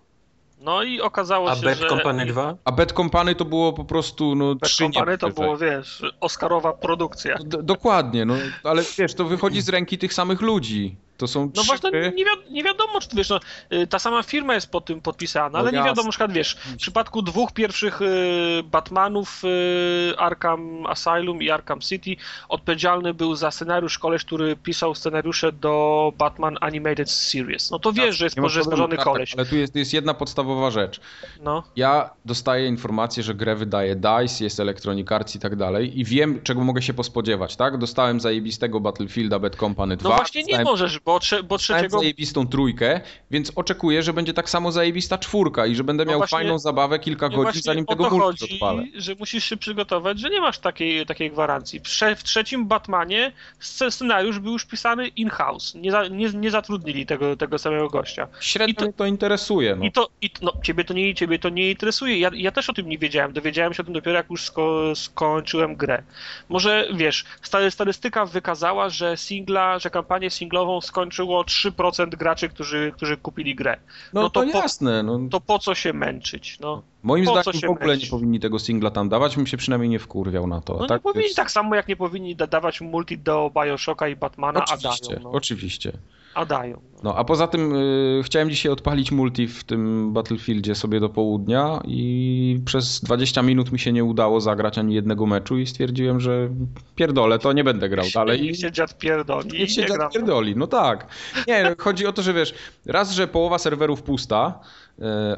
No 0.61 0.83
i 0.83 1.01
okazało 1.01 1.51
A 1.51 1.55
się, 1.55 1.61
Bad 1.65 1.77
że... 1.77 1.87
Company 1.87 2.25
2? 2.25 2.55
A 2.65 2.71
Bad 2.71 2.91
Company 2.91 3.35
to 3.35 3.45
było 3.45 3.73
po 3.73 3.85
prostu 3.85 4.35
no 4.35 4.55
Bad 4.55 4.69
trzy 4.69 4.83
Company 4.83 5.17
to 5.17 5.29
było, 5.29 5.57
wiesz, 5.57 6.03
Oscarowa 6.19 6.73
produkcja. 6.73 7.37
D- 7.45 7.63
dokładnie, 7.63 8.25
no 8.25 8.35
ale 8.63 8.81
wiesz, 8.97 9.13
to 9.13 9.25
wychodzi 9.25 9.61
z 9.61 9.69
ręki 9.69 9.97
tych 9.97 10.13
samych 10.13 10.41
ludzi. 10.41 10.95
To 11.21 11.27
są 11.27 11.51
No 11.55 11.61
trzy 11.61 11.67
właśnie, 11.67 11.91
nie, 11.91 12.11
wi- 12.25 12.51
nie 12.51 12.63
wiadomo, 12.63 12.99
czy 13.01 13.07
wiesz, 13.15 13.29
no, 13.29 13.39
y, 13.73 13.87
ta 13.87 13.99
sama 13.99 14.23
firma 14.23 14.53
jest 14.53 14.71
pod 14.71 14.85
tym 14.85 15.01
podpisana, 15.01 15.49
No 15.49 15.59
ale 15.59 15.71
nie 15.71 15.77
jasne. 15.77 15.89
wiadomo, 15.89 16.05
na 16.05 16.09
przykład, 16.11 16.31
wiesz, 16.31 16.57
w 16.65 16.75
przypadku 16.75 17.21
dwóch 17.21 17.51
pierwszych 17.51 18.01
y, 18.01 18.63
Batmanów, 18.63 19.41
y, 19.43 20.13
Arkham 20.17 20.85
Asylum 20.85 21.41
i 21.41 21.49
Arkham 21.49 21.81
City, 21.81 22.15
odpowiedzialny 22.49 23.13
był 23.13 23.35
za 23.35 23.51
scenariusz 23.51 23.99
koleś, 23.99 24.25
który 24.25 24.55
pisał 24.55 24.95
scenariusze 24.95 25.51
do 25.51 26.13
Batman 26.17 26.57
Animated 26.61 27.11
Series. 27.11 27.71
No 27.71 27.79
to 27.79 27.93
wiesz, 27.93 28.17
że 28.17 28.25
jest 28.25 28.37
Nie 28.37 28.43
porządny 28.43 28.71
tak, 28.87 28.89
tak, 28.95 29.03
koleś. 29.05 29.33
Ale 29.35 29.45
tu 29.45 29.55
jest, 29.55 29.73
tu 29.73 29.79
jest 29.79 29.93
jedna 29.93 30.13
podstawowa 30.13 30.71
rzecz. 30.71 30.99
No. 31.41 31.63
Ja 31.75 32.09
dostaję 32.25 32.67
informację, 32.67 33.23
że 33.23 33.35
grę 33.35 33.55
wydaje 33.55 33.95
DICE, 33.95 34.43
jest 34.43 34.59
Electronic 34.59 35.11
Arts 35.11 35.35
i 35.35 35.39
tak 35.39 35.55
dalej 35.55 35.99
i 35.99 36.05
wiem, 36.05 36.41
czego 36.43 36.61
mogę 36.63 36.81
się 36.81 36.93
pospodziewać, 36.93 37.55
tak? 37.55 37.77
Dostałem 37.77 38.19
zajebistego 38.19 38.79
Battlefielda 38.79 39.39
Bad 39.39 39.55
Company 39.55 39.97
2. 39.97 40.09
No 40.09 40.15
właśnie 40.15 40.41
nie 40.41 40.47
dostałem, 40.47 40.67
możesz, 40.67 40.99
bo, 40.99 41.10
trze, 41.19 41.43
bo 41.43 41.57
trzeciego... 41.57 41.99
zajebistą 41.99 42.47
trójkę, 42.47 43.01
więc 43.31 43.51
oczekuję, 43.55 44.03
że 44.03 44.13
będzie 44.13 44.33
tak 44.33 44.49
samo 44.49 44.71
zajebista 44.71 45.17
czwórka 45.17 45.65
i 45.65 45.75
że 45.75 45.83
będę 45.83 46.05
No 46.05 46.11
miał 46.11 46.19
właśnie- 46.19 46.37
fajną 46.37 46.59
zabawę 46.59 46.99
kilka 46.99 47.27
Nie, 47.27 47.35
godzin, 47.35 47.61
zanim 47.61 47.85
tego 47.85 48.09
multi 48.09 48.53
odpalę. 48.53 48.83
że 48.95 49.15
musisz 49.15 49.43
się 49.45 49.57
przygotować, 49.57 50.19
że 50.19 50.29
nie 50.29 50.41
masz 50.41 50.59
takiej, 50.59 51.05
takiej 51.05 51.31
gwarancji. 51.31 51.79
W, 51.79 51.83
trze- 51.83 52.15
w 52.15 52.23
trzecim 52.23 52.67
Batmanie 52.67 53.31
sce- 53.59 53.91
scenariusz 53.91 54.39
był 54.39 54.51
już 54.53 54.65
pisany 54.65 55.07
in-house. 55.07 55.75
Nie, 55.75 55.91
za, 55.91 56.07
nie, 56.07 56.29
nie 56.29 56.51
zatrudnili 56.51 57.05
tego, 57.05 57.35
tego 57.37 57.57
samego 57.57 57.89
gościa. 57.89 58.27
Średnio 58.39 58.71
I 58.71 58.75
to- 58.75 58.83
mnie 58.83 58.93
to 58.93 59.05
interesuje. 59.05 59.75
No. 59.75 59.85
I 59.85 59.91
to, 59.91 60.09
i, 60.21 60.29
no, 60.41 60.53
ciebie 60.63 60.83
to 60.83 60.93
nie, 60.93 61.15
ciebie 61.15 61.39
to 61.39 61.49
nie 61.49 61.71
interesuje. 61.71 62.19
Ja, 62.19 62.29
ja 62.33 62.51
też 62.51 62.69
o 62.69 62.73
tym 62.73 62.89
nie 62.89 62.97
wiedziałem. 62.97 63.33
Dowiedziałem 63.33 63.73
się 63.73 63.81
o 63.81 63.85
tym 63.85 63.93
dopiero 63.93 64.17
jak 64.17 64.29
już 64.29 64.43
sko, 64.43 64.95
skończyłem 64.95 65.75
grę. 65.75 66.03
Może 66.49 66.87
wiesz, 66.95 67.25
sta- 67.41 67.71
statystyka 67.71 68.25
wykazała, 68.25 68.89
że 68.89 69.17
singla, 69.17 69.79
że 69.79 69.89
kampanię 69.89 70.29
singlową 70.29 70.81
skończyło 71.01 71.43
3% 71.43 72.09
graczy, 72.09 72.49
którzy, 72.49 72.91
którzy 72.95 73.17
kupili 73.17 73.55
grę. 73.55 73.77
No, 74.13 74.21
no 74.21 74.29
to, 74.29 74.39
to 74.41 74.45
jasne. 74.45 75.03
No. 75.03 75.19
To 75.31 75.41
po 75.41 75.59
co 75.59 75.75
się 75.75 75.93
męczyć? 75.93 76.57
No. 76.59 76.81
Moim 77.03 77.25
po 77.25 77.41
zdaniem 77.41 77.61
w 77.61 77.63
ogóle 77.71 77.87
męczyć? 77.87 78.03
nie 78.03 78.09
powinni 78.11 78.39
tego 78.39 78.59
singla 78.59 78.91
tam 78.91 79.09
dawać, 79.09 79.35
bym 79.35 79.47
się 79.47 79.57
przynajmniej 79.57 79.89
nie 79.89 79.99
wkurwiał 79.99 80.47
na 80.47 80.61
to. 80.61 80.77
No 80.77 80.87
tak 80.87 80.99
nie 81.01 81.03
powinni, 81.03 81.23
jest- 81.23 81.35
tak 81.35 81.51
samo 81.51 81.75
jak 81.75 81.87
nie 81.87 81.95
powinni 81.95 82.35
da- 82.35 82.47
dawać 82.47 82.81
multi 82.81 83.17
do 83.17 83.51
Bioshocka 83.55 84.07
i 84.07 84.15
Batmana, 84.15 84.59
a 84.59 84.63
Oczywiście, 84.63 85.15
dają. 85.15 85.23
No. 85.23 85.31
oczywiście. 85.31 85.91
A 86.33 86.45
dają. 86.45 86.81
No. 86.93 87.01
No, 87.03 87.15
a 87.17 87.23
poza 87.23 87.47
tym 87.47 87.75
y, 87.75 88.21
chciałem 88.23 88.49
dzisiaj 88.49 88.71
odpalić 88.71 89.11
multi 89.11 89.47
w 89.47 89.63
tym 89.63 90.13
Battlefieldzie 90.13 90.75
sobie 90.75 90.99
do 90.99 91.09
południa 91.09 91.81
i 91.85 92.59
przez 92.65 93.01
20 93.01 93.41
minut 93.41 93.71
mi 93.71 93.79
się 93.79 93.93
nie 93.93 94.03
udało 94.03 94.41
zagrać 94.41 94.77
ani 94.77 94.95
jednego 94.95 95.25
meczu 95.25 95.57
i 95.59 95.67
stwierdziłem, 95.67 96.19
że 96.19 96.49
pierdolę, 96.95 97.39
to 97.39 97.53
nie 97.53 97.63
będę 97.63 97.89
grał 97.89 98.05
dalej. 98.13 98.41
Niech 98.41 98.57
się 98.57 98.71
dziad 98.71 98.97
pierdoli. 98.97 99.59
Niech 99.59 99.71
się 99.71 99.81
nie 99.81 99.87
gram. 99.87 100.11
pierdoli, 100.11 100.55
no 100.55 100.67
tak. 100.67 101.07
Nie, 101.47 101.75
chodzi 101.77 102.07
o 102.07 102.13
to, 102.13 102.21
że 102.21 102.33
wiesz, 102.33 102.53
raz, 102.85 103.11
że 103.11 103.27
połowa 103.27 103.57
serwerów 103.57 104.03
pusta, 104.03 104.59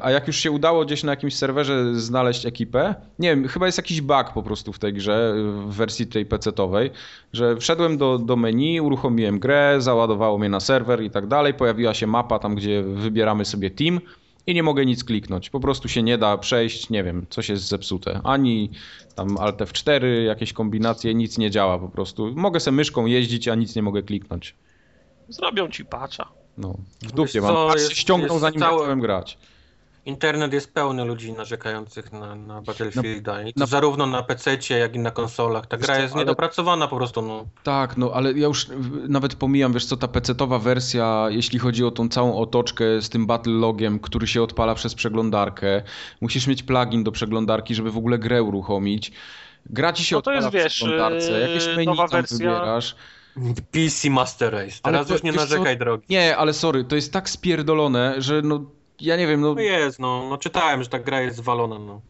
a 0.01 0.11
jak 0.11 0.27
już 0.27 0.37
się 0.37 0.51
udało 0.51 0.85
gdzieś 0.85 1.03
na 1.03 1.11
jakimś 1.11 1.35
serwerze 1.35 1.95
znaleźć 1.95 2.45
ekipę, 2.45 2.95
nie 3.19 3.29
wiem, 3.29 3.47
chyba 3.47 3.65
jest 3.65 3.77
jakiś 3.77 4.01
bug 4.01 4.33
po 4.33 4.43
prostu 4.43 4.73
w 4.73 4.79
tej 4.79 4.93
grze, 4.93 5.33
w 5.67 5.73
wersji 5.73 6.07
tej 6.07 6.25
PC-towej, 6.25 6.89
że 7.33 7.57
wszedłem 7.57 7.97
do, 7.97 8.17
do 8.17 8.35
menu, 8.35 8.81
uruchomiłem 8.81 9.39
grę, 9.39 9.75
załadowało 9.79 10.37
mnie 10.37 10.49
na 10.49 10.59
serwer 10.59 11.03
i 11.03 11.11
tak 11.11 11.27
dalej, 11.27 11.53
pojawiła 11.53 11.93
się 11.93 12.07
mapa 12.07 12.39
tam, 12.39 12.55
gdzie 12.55 12.83
wybieramy 12.83 13.45
sobie 13.45 13.71
team 13.71 13.99
i 14.47 14.53
nie 14.53 14.63
mogę 14.63 14.85
nic 14.85 15.03
kliknąć. 15.03 15.49
Po 15.49 15.59
prostu 15.59 15.87
się 15.87 16.03
nie 16.03 16.17
da 16.17 16.37
przejść, 16.37 16.89
nie 16.89 17.03
wiem, 17.03 17.25
coś 17.29 17.49
jest 17.49 17.67
zepsute. 17.67 18.21
Ani 18.23 18.69
tam 19.15 19.37
Alt 19.37 19.57
F4, 19.57 20.05
jakieś 20.25 20.53
kombinacje, 20.53 21.13
nic 21.13 21.37
nie 21.37 21.51
działa 21.51 21.79
po 21.79 21.89
prostu. 21.89 22.31
Mogę 22.35 22.59
sobie 22.59 22.77
myszką 22.77 23.05
jeździć, 23.05 23.47
a 23.47 23.55
nic 23.55 23.75
nie 23.75 23.81
mogę 23.81 24.03
kliknąć. 24.03 24.55
Zrobią 25.29 25.69
ci 25.69 25.85
patcha. 25.85 26.42
No, 26.57 26.69
w 26.99 27.01
Wiesz 27.03 27.11
dupie 27.11 27.41
co, 27.41 27.53
mam. 27.53 27.67
Aż 27.69 27.75
jest- 27.75 27.91
ściągnął 27.91 28.29
jest 28.35 28.41
zanim 28.41 28.59
całe- 28.59 28.77
zacząłem 28.77 28.99
grać. 28.99 29.37
Internet 30.05 30.53
jest 30.53 30.73
pełny 30.73 31.05
ludzi 31.05 31.33
narzekających 31.33 32.11
na, 32.13 32.35
na 32.35 32.61
Battlefielda. 32.61 33.43
I 33.43 33.53
to 33.53 33.65
zarówno 33.65 34.05
na 34.07 34.23
PC, 34.23 34.57
jak 34.79 34.95
i 34.95 34.99
na 34.99 35.11
konsolach. 35.11 35.67
Ta 35.67 35.77
Wiesz 35.77 35.85
gra 35.85 35.95
co, 35.95 36.01
jest 36.01 36.13
ale- 36.13 36.21
niedopracowana 36.23 36.87
po 36.87 36.97
prostu. 36.97 37.21
No. 37.21 37.45
Tak, 37.63 37.97
no 37.97 38.11
ale 38.13 38.31
ja 38.33 38.47
już 38.47 38.67
nawet 39.07 39.35
pomijam, 39.35 39.73
wiesz 39.73 39.85
co, 39.85 39.97
ta 39.97 40.07
PC-towa 40.07 40.59
wersja, 40.61 41.25
jeśli 41.29 41.59
chodzi 41.59 41.85
o 41.85 41.91
tą 41.91 42.09
całą 42.09 42.37
otoczkę 42.37 43.01
z 43.01 43.09
tym 43.09 43.25
battle 43.27 43.53
logiem, 43.53 43.99
który 43.99 44.27
się 44.27 44.43
odpala 44.43 44.75
przez 44.75 44.95
przeglądarkę, 44.95 45.81
musisz 46.21 46.47
mieć 46.47 46.63
plugin 46.63 47.03
do 47.03 47.11
przeglądarki, 47.11 47.75
żeby 47.75 47.91
w 47.91 47.97
ogóle 47.97 48.19
grę 48.19 48.43
uruchomić. 48.43 49.11
Gra 49.65 49.93
ci 49.93 50.05
się 50.05 50.15
No 50.15 50.21
to 50.21 50.31
odpala 50.31 50.45
jest, 50.45 50.53
wiesz, 50.53 50.73
w 50.73 50.75
przeglądarce, 50.75 51.39
jakieś 51.39 51.65
yy, 51.65 51.75
menu 51.75 51.85
nowa 51.85 52.07
tam 52.07 52.21
wersja. 52.21 52.37
wybierasz. 52.37 52.95
PC 53.71 54.09
Master 54.09 54.53
Race. 54.53 54.79
Teraz 54.83 55.07
to- 55.07 55.13
już 55.13 55.23
nie 55.23 55.31
wiesz 55.31 55.41
co? 55.41 55.49
narzekaj, 55.49 55.77
drogi. 55.77 56.05
Nie, 56.09 56.37
ale 56.37 56.53
sorry, 56.53 56.83
to 56.83 56.95
jest 56.95 57.13
tak 57.13 57.29
spierdolone, 57.29 58.21
że 58.21 58.41
no, 58.41 58.65
ja 59.01 59.17
nie 59.17 59.27
wiem, 59.27 59.41
no 59.41 59.53
No 59.53 59.61
jest, 59.61 59.99
no, 59.99 60.29
no 60.29 60.37
czytałem, 60.37 60.83
że 60.83 60.89
ta 60.89 60.99
gra 60.99 61.21
jest 61.21 61.37
zwalona. 61.37 61.79
No. 61.79 62.01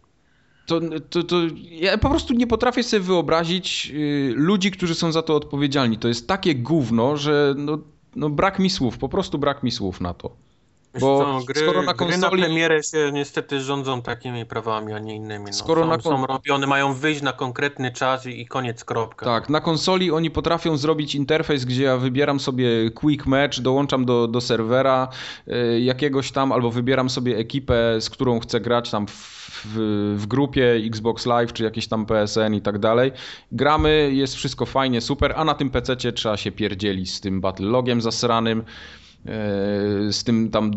to, 0.65 0.79
to, 1.09 1.23
to 1.23 1.35
ja 1.69 1.97
po 1.97 2.09
prostu 2.09 2.33
nie 2.33 2.47
potrafię 2.47 2.83
sobie 2.83 3.03
wyobrazić 3.03 3.91
y, 3.93 4.33
ludzi, 4.35 4.71
którzy 4.71 4.95
są 4.95 5.11
za 5.11 5.21
to 5.21 5.35
odpowiedzialni. 5.35 5.97
To 5.97 6.07
jest 6.07 6.27
takie 6.27 6.55
gówno, 6.55 7.17
że 7.17 7.53
no, 7.57 7.77
no 8.15 8.29
brak 8.29 8.59
mi 8.59 8.69
słów, 8.69 8.97
po 8.97 9.09
prostu 9.09 9.37
brak 9.37 9.63
mi 9.63 9.71
słów 9.71 10.01
na 10.01 10.13
to. 10.13 10.35
Bo 10.99 11.39
co, 11.39 11.45
gry, 11.45 11.61
skoro 11.61 11.81
na 11.83 11.93
gry 11.93 12.17
na 12.17 12.27
konsoli- 12.27 12.39
premierę 12.41 12.83
się 12.83 13.11
niestety 13.13 13.61
rządzą 13.61 14.01
takimi 14.01 14.45
prawami, 14.45 14.93
a 14.93 14.99
nie 14.99 15.15
innymi. 15.15 15.45
No. 15.45 15.53
Skoro 15.53 15.81
są, 15.81 15.87
na 15.87 15.97
kon- 15.97 16.03
są 16.17 16.25
robione, 16.25 16.67
mają 16.67 16.93
wyjść 16.93 17.21
na 17.21 17.33
konkretny 17.33 17.91
czas 17.91 18.25
i, 18.25 18.41
i 18.41 18.45
koniec, 18.47 18.83
kropka. 18.85 19.25
Tak, 19.25 19.49
na 19.49 19.59
konsoli 19.61 20.11
oni 20.11 20.31
potrafią 20.31 20.77
zrobić 20.77 21.15
interfejs, 21.15 21.65
gdzie 21.65 21.83
ja 21.83 21.97
wybieram 21.97 22.39
sobie 22.39 22.91
quick 22.91 23.25
match, 23.25 23.59
dołączam 23.59 24.05
do, 24.05 24.27
do 24.27 24.41
serwera 24.41 25.07
y, 25.47 25.79
jakiegoś 25.79 26.31
tam, 26.31 26.51
albo 26.51 26.71
wybieram 26.71 27.09
sobie 27.09 27.37
ekipę, 27.37 28.01
z 28.01 28.09
którą 28.09 28.39
chcę 28.39 28.59
grać 28.61 28.91
tam 28.91 29.07
w, 29.07 29.11
w, 29.65 30.15
w 30.17 30.27
grupie 30.27 30.71
Xbox 30.85 31.25
Live, 31.25 31.53
czy 31.53 31.63
jakieś 31.63 31.87
tam 31.87 32.05
PSN 32.05 32.53
i 32.53 32.61
tak 32.61 32.79
dalej. 32.79 33.11
Gramy, 33.51 34.09
jest 34.13 34.35
wszystko 34.35 34.65
fajnie, 34.65 35.01
super, 35.01 35.33
a 35.35 35.45
na 35.45 35.53
tym 35.53 35.69
PC 35.69 35.95
trzeba 35.95 36.37
się 36.37 36.51
pierdzielić 36.51 37.13
z 37.13 37.21
tym 37.21 37.41
battle 37.41 37.67
logiem 37.67 38.01
zasranym. 38.01 38.63
Y, 39.25 40.13
Z 40.13 40.23
tym 40.23 40.51
tam 40.51 40.71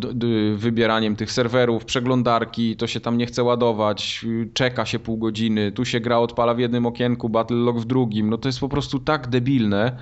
wybieraniem 0.56 1.16
tych 1.16 1.32
serwerów, 1.32 1.85
przeglądarki, 1.85 2.77
to 2.77 2.86
się 2.86 3.01
tam 3.01 3.18
nie 3.18 3.27
chce 3.27 3.43
ładować, 3.43 4.24
czeka 4.55 4.86
się 4.86 4.98
pół 4.98 5.16
godziny, 5.16 5.73
tu 5.73 5.85
się 5.85 6.01
gra 6.01 6.18
odpala 6.18 6.55
w 6.55 6.59
jednym 6.59 6.86
okienku, 6.86 7.28
battle 7.28 7.56
log 7.56 7.78
w 7.81 7.85
drugim. 7.85 8.31
No 8.31 8.39
to 8.39 8.48
jest 8.48 8.60
po 8.60 8.68
prostu 8.68 8.98
tak 8.98 9.28
debilne. 9.28 9.97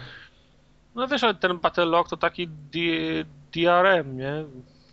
No 0.95 1.09
wiesz, 1.09 1.25
ale 1.25 1.35
ten 1.35 1.59
Battle 1.59 1.85
Log 1.85 2.09
to 2.09 2.17
taki 2.17 2.49
DRM, 3.53 4.17
nie? 4.17 4.45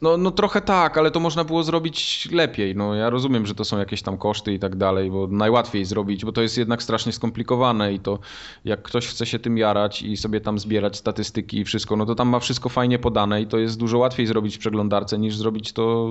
No, 0.01 0.17
no 0.17 0.31
trochę 0.31 0.61
tak, 0.61 0.97
ale 0.97 1.11
to 1.11 1.19
można 1.19 1.43
było 1.43 1.63
zrobić 1.63 2.29
lepiej. 2.31 2.75
No 2.75 2.95
ja 2.95 3.09
rozumiem, 3.09 3.45
że 3.45 3.55
to 3.55 3.65
są 3.65 3.77
jakieś 3.79 4.01
tam 4.01 4.17
koszty 4.17 4.53
i 4.53 4.59
tak 4.59 4.75
dalej, 4.75 5.11
bo 5.11 5.27
najłatwiej 5.27 5.85
zrobić, 5.85 6.25
bo 6.25 6.31
to 6.31 6.41
jest 6.41 6.57
jednak 6.57 6.83
strasznie 6.83 7.11
skomplikowane 7.11 7.93
i 7.93 7.99
to 7.99 8.19
jak 8.65 8.81
ktoś 8.81 9.07
chce 9.07 9.25
się 9.25 9.39
tym 9.39 9.57
jarać 9.57 10.01
i 10.01 10.17
sobie 10.17 10.41
tam 10.41 10.59
zbierać 10.59 10.97
statystyki 10.97 11.59
i 11.59 11.65
wszystko, 11.65 11.95
no 11.95 12.05
to 12.05 12.15
tam 12.15 12.29
ma 12.29 12.39
wszystko 12.39 12.69
fajnie 12.69 12.99
podane 12.99 13.41
i 13.41 13.47
to 13.47 13.57
jest 13.57 13.79
dużo 13.79 13.97
łatwiej 13.97 14.25
zrobić 14.27 14.55
w 14.55 14.59
przeglądarce 14.59 15.17
niż 15.19 15.35
zrobić 15.35 15.73
to 15.73 16.09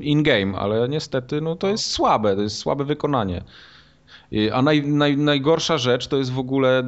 in-game, 0.00 0.58
ale 0.58 0.88
niestety 0.88 1.40
no 1.40 1.56
to 1.56 1.68
jest 1.68 1.90
słabe, 1.90 2.36
to 2.36 2.42
jest 2.42 2.58
słabe 2.58 2.84
wykonanie. 2.84 3.44
Y, 4.32 4.54
A 4.54 4.62
naj, 4.62 4.82
naj, 4.82 5.16
najgorsza 5.16 5.78
rzecz 5.78 6.08
to 6.08 6.16
jest 6.16 6.32
w 6.32 6.38
ogóle, 6.38 6.82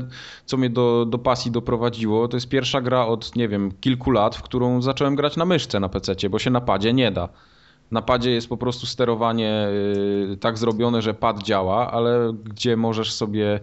co 0.44 0.56
mnie 0.56 0.70
do, 0.70 1.06
do 1.09 1.19
pasji 1.19 1.51
doprowadziło, 1.51 2.28
to 2.28 2.36
jest 2.36 2.48
pierwsza 2.48 2.81
gra 2.81 3.06
od, 3.06 3.36
nie 3.36 3.48
wiem, 3.48 3.73
kilku 3.81 4.10
lat, 4.10 4.36
w 4.36 4.43
którą 4.43 4.82
zacząłem 4.82 5.16
grać 5.16 5.36
na 5.36 5.44
myszce 5.44 5.81
na 5.81 5.89
PC, 5.89 6.15
bo 6.31 6.39
się 6.39 6.51
na 6.51 6.60
padzie 6.60 6.93
nie 6.93 7.10
da. 7.12 7.28
Na 7.90 8.02
padzie 8.02 8.31
jest 8.31 8.48
po 8.48 8.56
prostu 8.56 8.86
sterowanie 8.86 9.69
y, 10.32 10.36
tak 10.36 10.59
zrobione, 10.59 11.02
że 11.02 11.15
pad 11.15 11.43
działa, 11.43 11.90
ale 11.93 12.32
gdzie 12.44 12.77
możesz 12.77 13.12
sobie 13.12 13.60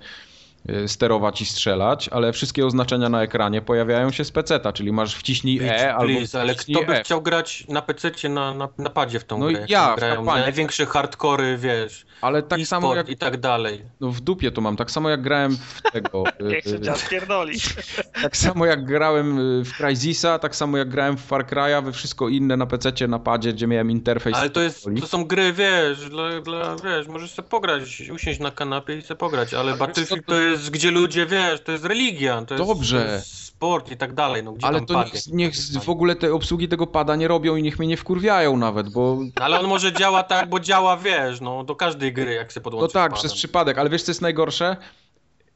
sterować 0.88 1.42
i 1.42 1.46
strzelać, 1.46 2.10
ale 2.10 2.34
wszystkie 2.34 2.66
oznaczenia 2.66 3.10
na 3.10 3.22
ekranie 3.24 3.62
pojawiają 3.62 4.12
się 4.12 4.26
z 4.26 4.32
peceta, 4.32 4.74
czyli 4.74 4.92
masz 4.92 5.16
wciśnij 5.16 5.60
E 5.64 5.96
albo 5.96 6.14
please, 6.14 6.42
ale 6.42 6.56
kto 6.56 6.84
by 6.84 6.94
F. 6.98 7.06
chciał 7.06 7.22
grać 7.22 7.68
na 7.70 7.82
PC 7.82 8.30
na, 8.30 8.54
na, 8.54 8.70
na 8.78 8.90
padzie 8.90 9.20
w 9.20 9.24
tą 9.24 9.38
No 9.40 9.48
grę? 9.48 9.66
ja, 9.70 9.94
w 9.94 9.96
grają 9.98 10.16
kampanii. 10.16 10.44
największe 10.44 10.86
hardkory, 10.86 11.58
wiesz, 11.58 12.06
Ale 12.22 12.44
tak 12.44 12.60
e-sport 12.60 12.70
samo 12.82 12.96
jak 12.96 13.10
i 13.10 13.18
tak 13.18 13.38
dalej. 13.38 13.82
no 14.02 14.12
w 14.12 14.22
dupie 14.22 14.52
to 14.52 14.62
mam, 14.62 14.76
tak 14.78 14.92
samo 14.92 15.10
jak 15.10 15.22
grałem 15.22 15.58
w 15.58 15.82
tego. 15.92 16.24
Niech 16.42 16.64
się 16.72 16.76
y, 16.76 16.80
czas 16.80 17.10
pierdoli. 17.10 17.60
Tak 18.22 18.38
samo 18.38 18.66
jak 18.66 18.86
grałem 18.86 19.40
y, 19.60 19.64
w 19.66 19.74
Crysisa, 19.78 20.40
tak 20.40 20.56
samo 20.56 20.78
jak 20.78 20.90
grałem 20.90 21.18
w 21.18 21.22
Far 21.22 21.46
Cry'a, 21.46 21.84
we 21.84 21.92
wszystko 21.92 22.30
inne 22.30 22.58
na 22.58 22.66
PC, 22.66 23.08
na 23.08 23.20
padzie, 23.20 23.54
gdzie 23.54 23.68
miałem 23.68 23.92
interfejs. 23.92 24.38
Ale 24.38 24.50
to 24.50 24.62
jest, 24.62 24.88
to 25.02 25.08
są 25.08 25.26
gry, 25.26 25.54
wiesz, 25.54 26.10
dla, 26.10 26.42
dla, 26.42 26.76
wiesz, 26.76 27.08
możesz 27.08 27.32
sobie 27.32 27.50
pograć, 27.50 28.10
usiąść 28.10 28.40
na 28.40 28.52
kanapie 28.52 28.98
i 28.98 29.02
sobie 29.02 29.18
pograć, 29.18 29.54
ale 29.54 29.72
wiesz 29.72 29.80
Battlefield 29.80 30.26
to 30.26 30.36
jest, 30.42 30.55
gdzie 30.70 30.92
ludzie, 30.92 31.26
wiesz, 31.26 31.62
to 31.62 31.72
jest 31.72 31.86
religia, 31.86 32.46
to 32.46 32.54
jest, 32.54 32.68
Dobrze. 32.68 33.06
to 33.06 33.12
jest 33.12 33.46
sport 33.46 33.92
i 33.92 33.98
tak 33.98 34.14
dalej, 34.14 34.44
no 34.44 34.52
gdzie 34.52 34.68
Ale 34.68 34.82
to 34.82 35.04
niech, 35.04 35.28
niech 35.28 35.56
w 35.84 35.90
ogóle 35.90 36.16
te 36.16 36.34
obsługi 36.34 36.68
tego 36.68 36.88
pada 36.88 37.16
nie 37.16 37.28
robią 37.28 37.56
i 37.56 37.64
niech 37.64 37.80
mnie 37.80 37.88
nie 37.88 37.98
wkurwiają 37.98 38.58
nawet, 38.58 38.90
bo 38.90 39.18
Ale 39.36 39.60
on 39.60 39.68
może 39.68 39.94
działa 39.94 40.24
tak, 40.24 40.50
bo 40.50 40.60
działa, 40.60 40.98
wiesz, 40.98 41.42
no, 41.42 41.64
do 41.64 41.76
każdej 41.76 42.14
gry, 42.14 42.34
jak 42.34 42.52
się 42.52 42.60
no 42.60 42.64
podłączy 42.64 42.94
tak, 42.94 43.12
padem. 43.12 43.20
przez 43.20 43.34
przypadek, 43.34 43.78
ale 43.78 43.90
wiesz 43.90 44.04
co 44.04 44.12
jest 44.12 44.22
najgorsze? 44.22 44.78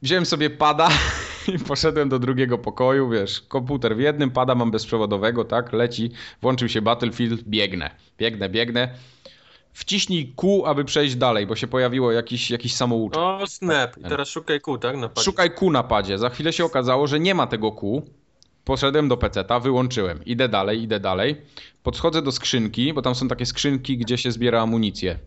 Wziąłem 0.02 0.26
sobie 0.26 0.50
pada 0.50 0.88
i 1.54 1.58
poszedłem 1.58 2.08
do 2.08 2.18
drugiego 2.18 2.58
pokoju, 2.58 3.10
wiesz, 3.10 3.40
komputer 3.40 3.96
w 3.96 4.00
jednym, 4.00 4.30
pada 4.30 4.54
mam 4.54 4.70
bezprzewodowego, 4.70 5.44
tak, 5.44 5.72
leci, 5.72 6.10
włączył 6.42 6.68
się 6.68 6.82
Battlefield, 6.82 7.42
biegnę, 7.42 7.90
biegnę, 8.18 8.48
biegnę. 8.48 8.94
Wciśnij 9.72 10.32
Q, 10.36 10.66
aby 10.66 10.84
przejść 10.84 11.14
dalej, 11.16 11.46
bo 11.46 11.56
się 11.56 11.66
pojawiło 11.66 12.12
jakiś, 12.12 12.50
jakiś 12.50 12.74
samouczek. 12.74 13.20
O, 13.22 13.46
snap. 13.46 13.98
I 13.98 14.02
teraz 14.02 14.28
szukaj 14.28 14.60
kół, 14.60 14.78
tak? 14.78 14.96
Na 14.96 15.08
padzie. 15.08 15.24
Szukaj 15.24 15.50
Q 15.54 15.70
na 15.70 15.82
padzie. 15.82 16.18
Za 16.18 16.30
chwilę 16.30 16.52
się 16.52 16.64
okazało, 16.64 17.06
że 17.06 17.20
nie 17.20 17.34
ma 17.34 17.46
tego 17.46 17.72
Q. 17.72 18.02
Poszedłem 18.64 19.08
do 19.08 19.16
peceta, 19.16 19.60
wyłączyłem. 19.60 20.24
Idę 20.24 20.48
dalej, 20.48 20.82
idę 20.82 21.00
dalej. 21.00 21.36
Podchodzę 21.82 22.22
do 22.22 22.32
skrzynki, 22.32 22.92
bo 22.92 23.02
tam 23.02 23.14
są 23.14 23.28
takie 23.28 23.46
skrzynki, 23.46 23.96
gdzie 23.98 24.18
się 24.18 24.32
zbiera 24.32 24.62
amunicję. 24.62 25.18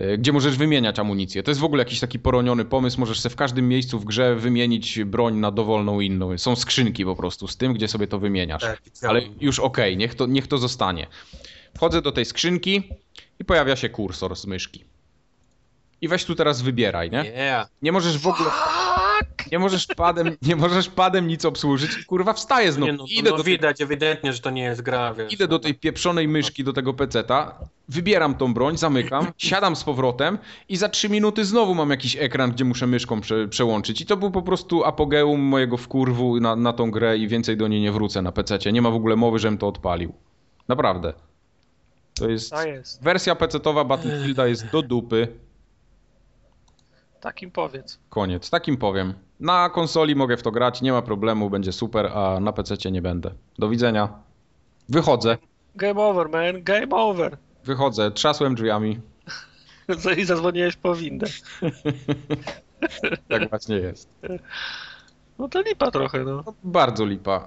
y, 0.00 0.18
Gdzie 0.18 0.32
możesz 0.32 0.56
wymieniać 0.56 0.98
amunicję. 0.98 1.42
To 1.42 1.50
jest 1.50 1.60
w 1.60 1.64
ogóle 1.64 1.80
jakiś 1.80 2.00
taki 2.00 2.18
poroniony 2.18 2.64
pomysł. 2.64 3.00
Możesz 3.00 3.20
sobie 3.20 3.32
w 3.32 3.36
każdym 3.36 3.68
miejscu 3.68 3.98
w 3.98 4.04
grze 4.04 4.36
wymienić 4.36 5.04
broń 5.04 5.36
na 5.36 5.50
dowolną 5.50 6.00
inną. 6.00 6.38
Są 6.38 6.56
skrzynki 6.56 7.04
po 7.04 7.16
prostu 7.16 7.48
z 7.48 7.56
tym, 7.56 7.72
gdzie 7.72 7.88
sobie 7.88 8.06
to 8.06 8.18
wymieniasz. 8.18 8.62
Tak. 8.62 8.82
Ale 9.08 9.22
już 9.40 9.58
okej, 9.58 9.96
niech, 9.96 10.14
to, 10.14 10.26
niech 10.26 10.46
to 10.46 10.58
zostanie. 10.58 11.06
Wchodzę 11.76 12.02
do 12.02 12.12
tej 12.12 12.24
skrzynki 12.24 12.82
i 13.40 13.44
pojawia 13.44 13.76
się 13.76 13.88
kursor 13.88 14.36
z 14.36 14.46
myszki. 14.46 14.84
I 16.00 16.08
weź 16.08 16.24
tu 16.24 16.34
teraz 16.34 16.62
wybieraj, 16.62 17.10
nie? 17.10 17.24
Yeah. 17.24 17.68
Nie 17.82 17.92
możesz 17.92 18.18
w 18.18 18.26
ogóle. 18.26 18.50
Nie 19.52 19.58
możesz 19.58 19.86
padem, 19.86 20.36
nie 20.42 20.56
możesz 20.56 20.88
padem 20.88 21.28
nic 21.28 21.44
obsłużyć. 21.44 22.04
Kurwa, 22.04 22.32
wstaję 22.32 22.72
znowu. 22.72 22.92
No, 22.92 23.04
idę, 23.10 23.30
no 23.30 23.36
do 23.36 23.42
tej, 23.42 23.52
widać 23.52 23.80
ewidentnie, 23.80 24.32
że 24.32 24.40
to 24.40 24.50
nie 24.50 24.62
jest 24.62 24.82
gra, 24.82 25.14
wiesz. 25.14 25.32
idę 25.32 25.48
do 25.48 25.58
tej 25.58 25.74
pieprzonej 25.74 26.28
myszki, 26.28 26.64
do 26.64 26.72
tego 26.72 26.94
peceta, 26.94 27.58
wybieram 27.88 28.34
tą 28.34 28.54
broń, 28.54 28.76
zamykam, 28.76 29.26
siadam 29.38 29.76
z 29.76 29.84
powrotem 29.84 30.38
i 30.68 30.76
za 30.76 30.88
trzy 30.88 31.08
minuty 31.08 31.44
znowu 31.44 31.74
mam 31.74 31.90
jakiś 31.90 32.16
ekran, 32.16 32.52
gdzie 32.52 32.64
muszę 32.64 32.86
myszką 32.86 33.20
prze, 33.20 33.48
przełączyć. 33.48 34.00
I 34.00 34.06
to 34.06 34.16
był 34.16 34.30
po 34.30 34.42
prostu 34.42 34.84
apogeum 34.84 35.40
mojego 35.40 35.76
wkurwu 35.76 36.40
na, 36.40 36.56
na 36.56 36.72
tą 36.72 36.90
grę 36.90 37.18
i 37.18 37.28
więcej 37.28 37.56
do 37.56 37.68
niej 37.68 37.80
nie 37.80 37.92
wrócę 37.92 38.22
na 38.22 38.32
pececie. 38.32 38.72
Nie 38.72 38.82
ma 38.82 38.90
w 38.90 38.94
ogóle 38.94 39.16
mowy, 39.16 39.38
żebym 39.38 39.58
to 39.58 39.68
odpalił. 39.68 40.12
Naprawdę. 40.68 41.12
To 42.18 42.28
jest... 42.28 42.50
Tak 42.50 42.66
jest. 42.66 43.02
Wersja 43.02 43.34
pecetowa 43.34 43.84
Battlefielda 43.84 44.46
jest 44.46 44.70
do 44.70 44.82
dupy. 44.82 45.28
Takim 47.20 47.50
powiedz. 47.50 47.98
Koniec. 48.08 48.50
Takim 48.50 48.76
powiem. 48.76 49.14
Na 49.40 49.70
konsoli 49.70 50.16
mogę 50.16 50.36
w 50.36 50.42
to 50.42 50.50
grać, 50.50 50.82
nie 50.82 50.92
ma 50.92 51.02
problemu, 51.02 51.50
będzie 51.50 51.72
super, 51.72 52.06
a 52.06 52.40
na 52.40 52.52
PC 52.52 52.90
nie 52.90 53.02
będę. 53.02 53.30
Do 53.58 53.68
widzenia. 53.68 54.08
Wychodzę, 54.88 55.38
Game 55.78 56.00
over, 56.00 56.28
man. 56.28 56.62
Game 56.62 56.88
over. 56.90 57.36
wychodzę, 57.64 58.10
trzasłem 58.10 58.54
drzwiami. 58.54 59.00
I 60.18 60.24
zadzwoniłeś 60.24 60.76
po 60.76 60.94
windę. 60.94 61.26
Tak 63.28 63.50
właśnie 63.50 63.76
jest. 63.76 64.08
No 65.38 65.48
to 65.48 65.62
lipa 65.62 65.90
trochę, 65.90 66.24
no. 66.24 66.42
No, 66.46 66.54
bardzo 66.64 67.04
lipa. 67.04 67.46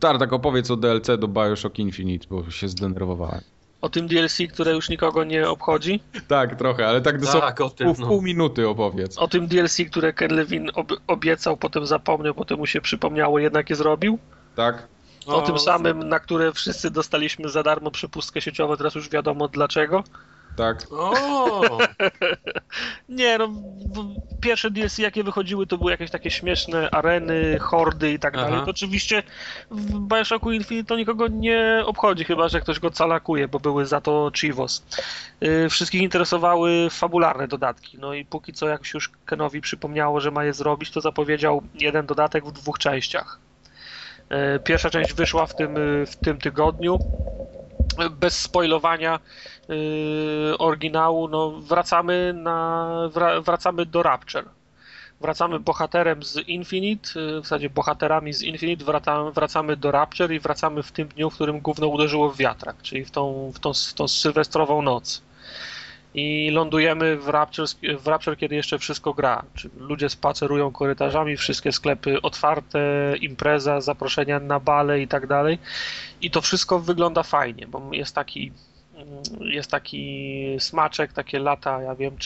Tartak 0.00 0.32
opowiedz 0.32 0.70
o 0.70 0.76
DLC 0.76 1.06
do 1.18 1.28
Bioshock 1.28 1.78
Infinite, 1.78 2.26
bo 2.30 2.50
się 2.50 2.68
zdenerwowałem. 2.68 3.40
O 3.80 3.88
tym 3.88 4.08
DLC, 4.08 4.38
które 4.52 4.72
już 4.72 4.88
nikogo 4.88 5.24
nie 5.24 5.48
obchodzi. 5.48 6.00
Tak, 6.28 6.56
trochę, 6.56 6.86
ale 6.86 7.00
tak 7.00 7.20
dosłownie 7.20 7.48
Tak, 7.48 7.60
o 7.60 7.70
tym, 7.70 7.86
pół, 7.86 7.94
w 7.94 7.98
no. 7.98 8.06
pół 8.06 8.22
minuty 8.22 8.68
opowiedz. 8.68 9.18
O 9.18 9.28
tym 9.28 9.46
DLC, 9.46 9.76
które 9.90 10.12
Ken 10.12 10.34
Levin 10.36 10.70
ob 10.74 10.92
obiecał, 11.06 11.56
potem 11.56 11.86
zapomniał, 11.86 12.34
potem 12.34 12.58
mu 12.58 12.66
się 12.66 12.80
przypomniało, 12.80 13.38
jednak 13.38 13.70
je 13.70 13.76
zrobił. 13.76 14.18
Tak? 14.56 14.86
O 15.26 15.42
tym 15.42 15.58
samym, 15.58 16.08
na 16.08 16.20
które 16.20 16.52
wszyscy 16.52 16.90
dostaliśmy 16.90 17.48
za 17.48 17.62
darmo 17.62 17.90
przepustkę 17.90 18.40
sieciową, 18.40 18.76
teraz 18.76 18.94
już 18.94 19.08
wiadomo 19.08 19.48
dlaczego. 19.48 20.04
Tak. 20.58 20.86
O! 20.90 21.78
Nie, 23.08 23.38
no 23.38 23.48
pierwsze 24.40 24.70
DLC 24.70 24.98
jakie 24.98 25.24
wychodziły 25.24 25.66
to 25.66 25.78
były 25.78 25.90
jakieś 25.90 26.10
takie 26.10 26.30
śmieszne 26.30 26.90
areny, 26.90 27.58
hordy 27.58 28.12
i 28.12 28.18
tak 28.18 28.34
Aha. 28.36 28.44
dalej. 28.44 28.60
To 28.64 28.70
oczywiście 28.70 29.22
w 29.70 29.98
Bioshocku 30.08 30.52
Infinite 30.52 30.88
to 30.88 30.96
nikogo 30.96 31.28
nie 31.28 31.82
obchodzi, 31.86 32.24
chyba 32.24 32.48
że 32.48 32.60
ktoś 32.60 32.80
go 32.80 32.90
calakuje, 32.90 33.48
bo 33.48 33.60
były 33.60 33.86
za 33.86 34.00
to 34.00 34.30
Chivos. 34.34 34.82
Yy, 35.40 35.68
Wszystkich 35.68 36.02
interesowały 36.02 36.88
fabularne 36.90 37.48
dodatki. 37.48 37.98
No 37.98 38.14
i 38.14 38.24
póki 38.24 38.52
co 38.52 38.68
jak 38.68 38.86
się 38.86 38.96
już 38.96 39.10
Kenowi 39.24 39.60
przypomniało, 39.60 40.20
że 40.20 40.30
ma 40.30 40.44
je 40.44 40.52
zrobić, 40.52 40.90
to 40.90 41.00
zapowiedział 41.00 41.62
jeden 41.74 42.06
dodatek 42.06 42.46
w 42.46 42.52
dwóch 42.52 42.78
częściach. 42.78 43.38
Yy, 44.30 44.60
Pierwsza 44.64 44.90
część 44.90 45.12
wyszła 45.12 45.46
w 45.46 45.56
tym, 45.56 45.74
yy, 45.74 46.06
w 46.06 46.16
tym 46.16 46.38
tygodniu. 46.38 46.98
Bez 48.10 48.40
spoilowania 48.40 49.20
oryginału, 50.58 51.28
no 51.28 51.50
wracamy 51.50 52.32
na, 52.32 52.88
wra, 53.12 53.40
wracamy 53.40 53.86
do 53.86 54.02
Rapture. 54.02 54.44
Wracamy 55.20 55.60
bohaterem 55.60 56.22
z 56.22 56.48
Infinite, 56.48 57.20
yy, 57.20 57.40
w 57.40 57.44
zasadzie 57.44 57.70
bohaterami 57.70 58.32
z 58.32 58.42
Infinite 58.42 58.84
wracamy, 58.84 59.32
wracamy 59.32 59.76
do 59.76 59.90
Rapture 59.90 60.32
i 60.32 60.40
wracamy 60.40 60.82
w 60.82 60.92
tym 60.92 61.08
dniu, 61.08 61.30
w 61.30 61.34
którym 61.34 61.60
gówno 61.60 61.86
uderzyło 61.86 62.30
w 62.30 62.36
wiatrak, 62.36 62.76
czyli 62.82 63.04
w 63.04 63.10
tą, 63.10 63.52
w 63.54 63.58
tą, 63.58 63.72
w 63.72 63.94
tą 63.94 64.08
sylwestrową 64.08 64.82
noc. 64.82 65.22
I 66.14 66.50
lądujemy 66.50 67.16
w 67.16 67.28
Rapture, 67.28 67.66
w 67.98 68.06
Rapture, 68.06 68.36
kiedy 68.36 68.54
jeszcze 68.54 68.78
wszystko 68.78 69.14
gra. 69.14 69.44
Ludzie 69.76 70.08
spacerują 70.08 70.72
korytarzami, 70.72 71.36
wszystkie 71.36 71.72
sklepy 71.72 72.22
otwarte, 72.22 72.80
impreza, 73.20 73.80
zaproszenia 73.80 74.40
na 74.40 74.60
bale 74.60 75.00
i 75.00 75.08
tak 75.08 75.26
dalej. 75.26 75.58
I 76.20 76.30
to 76.30 76.40
wszystko 76.40 76.78
wygląda 76.78 77.22
fajnie, 77.22 77.66
bo 77.66 77.90
jest 77.92 78.14
taki 78.14 78.52
jest 79.40 79.70
taki 79.70 80.56
smaczek, 80.58 81.12
takie 81.12 81.38
lata, 81.38 81.82
ja 81.82 81.94
wiem, 81.94 82.16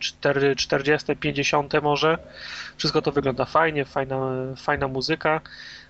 4, 0.00 0.56
40, 0.56 1.16
50 1.16 1.72
może. 1.82 2.18
Wszystko 2.76 3.02
to 3.02 3.12
wygląda 3.12 3.44
fajnie, 3.44 3.84
fajna, 3.84 4.30
fajna 4.56 4.88
muzyka. 4.88 5.40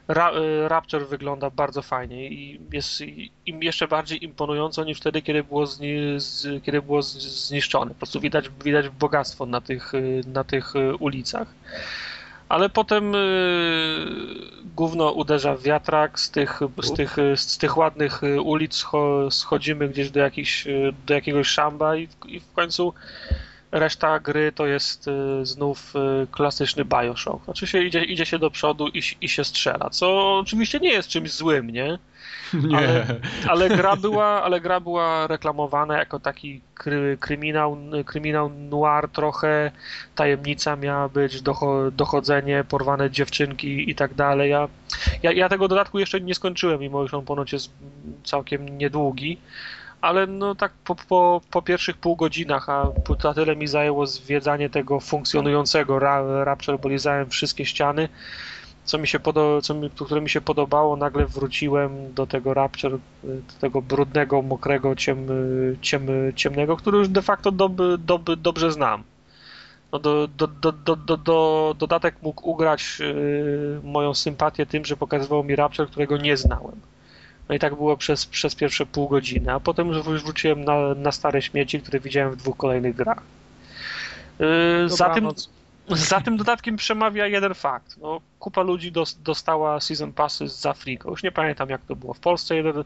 Ra, 0.08 0.30
Rapture 0.68 1.06
wygląda 1.06 1.50
bardzo 1.50 1.82
fajnie 1.82 2.28
i 2.28 2.60
jest 2.72 3.00
im 3.46 3.62
jeszcze 3.62 3.88
bardziej 3.88 4.24
imponująco 4.24 4.84
niż 4.84 4.98
wtedy, 4.98 5.22
kiedy 5.22 5.44
było, 5.44 5.66
zni, 5.66 5.98
z, 6.16 6.64
kiedy 6.64 6.82
było 6.82 7.02
zniszczone. 7.02 7.90
Po 7.90 7.96
prostu 7.96 8.20
widać, 8.20 8.50
widać 8.64 8.88
bogactwo 8.88 9.46
na 9.46 9.60
tych, 9.60 9.92
na 10.26 10.44
tych 10.44 10.72
ulicach 10.98 11.48
ale 12.48 12.68
potem 12.68 13.14
y, 13.14 13.18
gówno 14.76 15.12
uderza 15.12 15.56
w 15.56 15.62
wiatrak, 15.62 16.20
z 16.20 16.30
tych, 16.30 16.60
z 16.82 16.92
tych, 16.92 17.16
z 17.36 17.58
tych 17.58 17.76
ładnych 17.76 18.20
ulic 18.44 18.74
scho, 18.74 19.30
schodzimy 19.30 19.88
gdzieś 19.88 20.10
do, 20.10 20.20
jakichś, 20.20 20.66
do 21.06 21.14
jakiegoś 21.14 21.46
szamba 21.46 21.96
i 21.96 22.06
w, 22.06 22.26
i 22.26 22.40
w 22.40 22.52
końcu 22.52 22.94
reszta 23.73 24.20
gry 24.20 24.53
to 24.53 24.66
jest 24.66 25.09
y, 25.09 25.47
znów 25.47 25.95
y, 25.97 26.27
klasyczny 26.27 26.85
Bioshock. 26.85 27.45
Znaczy 27.45 27.66
się 27.66 27.82
idzie, 27.82 28.05
idzie 28.05 28.27
się 28.27 28.39
do 28.39 28.51
przodu 28.51 28.89
i, 28.89 29.03
i 29.20 29.28
się 29.28 29.45
strzela, 29.45 29.90
co 29.90 30.39
oczywiście 30.39 30.81
nie 30.81 30.90
jest 30.93 31.09
czymś 31.09 31.32
złym, 31.32 31.70
nie? 31.70 31.99
Nie. 32.55 32.78
Ale, 32.78 33.07
ale, 33.49 33.69
gra 33.69 33.97
była, 33.97 34.43
ale 34.43 34.61
gra 34.61 34.81
była 34.81 35.27
reklamowana 35.27 35.99
jako 35.99 36.20
taki 36.20 36.61
kry, 36.74 37.16
kryminał, 37.20 37.77
kryminał 38.07 38.51
noir 38.51 39.09
trochę, 39.12 39.70
tajemnica 40.15 40.77
miała 40.77 41.09
być, 41.09 41.43
docho, 41.43 41.90
dochodzenie, 41.90 42.65
porwane 42.69 43.11
dziewczynki 43.11 43.90
i 43.90 43.95
tak 43.95 44.15
dalej. 44.15 44.51
Ja, 44.51 44.69
ja, 45.23 45.32
ja 45.32 45.49
tego 45.49 45.69
dodatku 45.69 45.99
jeszcze 45.99 46.20
nie 46.20 46.35
skończyłem, 46.35 46.81
mimo 46.81 47.09
że 47.09 47.16
on 47.16 47.24
ponoć 47.24 47.53
jest 47.53 47.70
całkiem 48.24 48.78
niedługi, 48.78 49.39
ale 50.00 50.26
no 50.26 50.54
tak 50.54 50.72
po, 50.84 50.94
po, 50.94 51.40
po 51.50 51.62
pierwszych 51.62 51.96
pół 51.96 52.16
godzinach, 52.16 52.68
a 52.68 52.92
na 53.24 53.34
tyle 53.34 53.56
mi 53.56 53.66
zajęło 53.66 54.06
zwiedzanie 54.06 54.70
tego 54.70 55.00
funkcjonującego 55.00 55.98
ra, 55.98 56.44
Rapture, 56.44 56.78
bo 56.80 56.88
lizałem 56.88 57.30
wszystkie 57.30 57.64
ściany, 57.66 58.08
co 58.84 58.98
mi 58.98 59.08
się 59.08 59.18
podo- 59.20 59.62
co 59.62 59.74
mi, 59.74 59.90
które 59.90 60.20
mi 60.20 60.30
się 60.30 60.40
podobało, 60.40 60.96
nagle 60.96 61.26
wróciłem 61.26 62.14
do 62.14 62.26
tego 62.26 62.54
Rapture, 62.54 62.98
do 63.22 63.54
tego 63.60 63.82
brudnego, 63.82 64.42
mokrego, 64.42 64.96
ciem, 64.96 65.26
ciem, 65.80 66.06
ciemnego, 66.36 66.76
który 66.76 66.98
już 66.98 67.08
de 67.08 67.22
facto 67.22 67.52
dob, 67.52 67.72
dob, 67.98 68.30
dobrze 68.36 68.72
znam. 68.72 69.04
No 69.92 69.98
do, 69.98 70.28
do, 70.28 70.46
do, 70.46 70.72
do, 70.72 70.96
do, 70.96 71.16
do, 71.16 71.74
dodatek 71.78 72.22
mógł 72.22 72.50
ugrać 72.50 72.98
yy, 73.00 73.80
moją 73.84 74.14
sympatię 74.14 74.66
tym, 74.66 74.84
że 74.84 74.96
pokazywał 74.96 75.44
mi 75.44 75.56
Rapture, 75.56 75.86
którego 75.88 76.16
nie 76.16 76.36
znałem. 76.36 76.80
No 77.48 77.54
i 77.54 77.58
tak 77.58 77.74
było 77.74 77.96
przez, 77.96 78.26
przez 78.26 78.54
pierwsze 78.54 78.86
pół 78.86 79.08
godziny, 79.08 79.52
a 79.52 79.60
potem 79.60 79.88
już 79.88 80.22
wróciłem 80.22 80.64
na, 80.64 80.94
na 80.94 81.12
stare 81.12 81.42
śmieci, 81.42 81.80
które 81.80 82.00
widziałem 82.00 82.32
w 82.32 82.36
dwóch 82.36 82.56
kolejnych 82.56 82.96
grach. 82.96 83.22
Yy, 84.38 84.88
za 84.88 85.08
tym, 85.08 85.28
za 85.97 86.20
tym 86.20 86.36
dodatkiem 86.36 86.77
przemawia 86.77 87.27
jeden 87.27 87.55
fakt. 87.55 87.97
No, 88.01 88.20
kupa 88.39 88.62
ludzi 88.62 88.93
dos, 88.93 89.19
dostała 89.23 89.81
Season 89.81 90.12
Passy 90.12 90.48
z 90.48 90.66
Afriko. 90.66 91.10
Już 91.10 91.23
nie 91.23 91.32
pamiętam 91.32 91.69
jak 91.69 91.81
to 91.89 91.97
było. 91.97 92.15
W 92.15 92.20
Polsce 92.20 92.56
jeden 92.56 92.85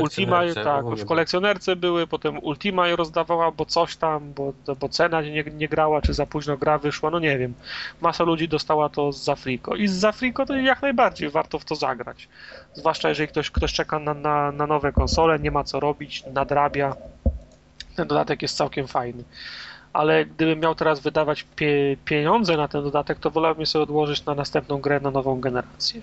Ultima, 0.00 0.42
tak, 0.64 0.86
w 0.86 1.04
kolekcjonerce 1.04 1.76
były, 1.76 2.06
potem 2.06 2.38
Ultima 2.38 2.88
je 2.88 2.96
rozdawała, 2.96 3.50
bo 3.50 3.64
coś 3.66 3.96
tam, 3.96 4.32
bo, 4.32 4.52
bo 4.80 4.88
cena 4.88 5.22
nie, 5.22 5.44
nie 5.44 5.68
grała, 5.68 6.02
czy 6.02 6.14
za 6.14 6.26
późno 6.26 6.56
gra 6.56 6.78
wyszła, 6.78 7.10
no 7.10 7.18
nie 7.18 7.38
wiem. 7.38 7.54
Masa 8.00 8.24
ludzi 8.24 8.48
dostała 8.48 8.88
to 8.88 9.12
z 9.12 9.28
Afriko. 9.28 9.76
I 9.76 9.88
z 9.88 10.04
Afriko 10.04 10.46
to 10.46 10.56
jak 10.56 10.82
najbardziej 10.82 11.30
warto 11.30 11.58
w 11.58 11.64
to 11.64 11.74
zagrać. 11.74 12.28
Zwłaszcza 12.74 13.08
jeżeli 13.08 13.28
ktoś, 13.28 13.50
ktoś 13.50 13.72
czeka 13.72 13.98
na, 13.98 14.14
na, 14.14 14.52
na 14.52 14.66
nowe 14.66 14.92
konsole, 14.92 15.38
nie 15.38 15.50
ma 15.50 15.64
co 15.64 15.80
robić, 15.80 16.24
nadrabia. 16.32 16.96
Ten 17.96 18.08
dodatek 18.08 18.42
jest 18.42 18.56
całkiem 18.56 18.86
fajny 18.86 19.24
ale 19.92 20.26
gdybym 20.26 20.60
miał 20.60 20.74
teraz 20.74 21.00
wydawać 21.00 21.46
pie 21.56 21.96
pieniądze 22.04 22.56
na 22.56 22.68
ten 22.68 22.82
dodatek, 22.82 23.18
to 23.18 23.30
wolałbym 23.30 23.66
sobie 23.66 23.82
odłożyć 23.82 24.24
na 24.24 24.34
następną 24.34 24.80
grę, 24.80 25.00
na 25.00 25.10
nową 25.10 25.40
generację. 25.40 26.00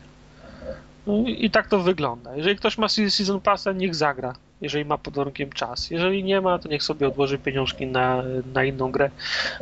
No 1.07 1.23
i, 1.27 1.49
tak 1.49 1.67
to 1.67 1.79
wygląda. 1.79 2.35
Jeżeli 2.35 2.55
ktoś 2.55 2.77
ma 2.77 2.87
Season 2.87 3.41
Passa, 3.41 3.71
niech 3.71 3.95
zagra, 3.95 4.35
jeżeli 4.61 4.85
ma 4.85 4.97
pod 4.97 5.13
warunkiem 5.13 5.49
czas. 5.49 5.89
Jeżeli 5.89 6.23
nie 6.23 6.41
ma, 6.41 6.59
to 6.59 6.69
niech 6.69 6.83
sobie 6.83 7.07
odłoży 7.07 7.37
pieniążki 7.37 7.87
na, 7.87 8.23
na 8.53 8.63
inną 8.63 8.91
grę, 8.91 9.09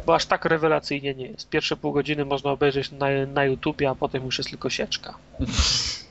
bo 0.06 0.15
aż 0.15 0.26
tak 0.26 0.45
rewelacyjnie 0.45 1.14
nie 1.14 1.27
jest. 1.27 1.49
Pierwsze 1.49 1.77
pół 1.77 1.91
godziny 1.91 2.26
można 2.26 2.52
obejrzeć 2.52 2.91
na, 2.91 3.07
na 3.34 3.45
YouTubie, 3.45 3.89
a 3.89 3.95
potem 3.95 4.26
już 4.26 4.38
jest 4.38 4.49
tylko 4.49 4.69
sieczka. 4.69 5.14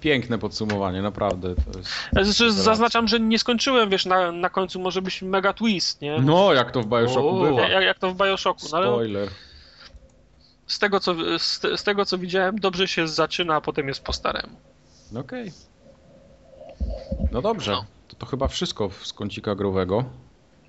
Piękne 0.00 0.38
podsumowanie, 0.38 1.02
naprawdę. 1.02 1.54
To 2.14 2.20
jest 2.20 2.38
zaznaczam, 2.38 3.08
że 3.08 3.20
nie 3.20 3.38
skończyłem, 3.38 3.90
wiesz, 3.90 4.06
na, 4.06 4.32
na 4.32 4.50
końcu 4.50 4.80
może 4.80 5.02
być 5.02 5.22
mega 5.22 5.52
twist, 5.52 6.00
nie? 6.00 6.20
No, 6.20 6.52
jak 6.52 6.70
to 6.70 6.82
w 6.82 6.86
Bioshocku 6.86 7.28
O, 7.28 7.40
bywa. 7.42 7.68
Jak, 7.68 7.84
jak 7.84 7.98
to 7.98 8.10
w 8.10 8.16
Bioshocku. 8.16 8.68
No, 8.72 8.76
ale 8.78 8.86
Spoiler. 8.86 9.28
z, 10.66 10.78
tego, 10.78 11.00
co, 11.00 11.14
z, 11.38 11.60
z 11.80 11.82
tego, 11.82 12.04
co 12.04 12.18
widziałem, 12.18 12.56
dobrze 12.56 12.88
się 12.88 13.08
zaczyna, 13.08 13.54
a 13.54 13.60
potem 13.60 13.88
jest 13.88 14.04
po 14.04 14.12
staremu. 14.12 14.56
Okej. 15.16 15.52
No 17.32 17.42
dobrze, 17.42 17.76
to, 18.08 18.16
to 18.16 18.26
chyba 18.26 18.48
wszystko 18.48 18.90
z 19.02 19.12
kącika 19.12 19.54
growego 19.54 20.04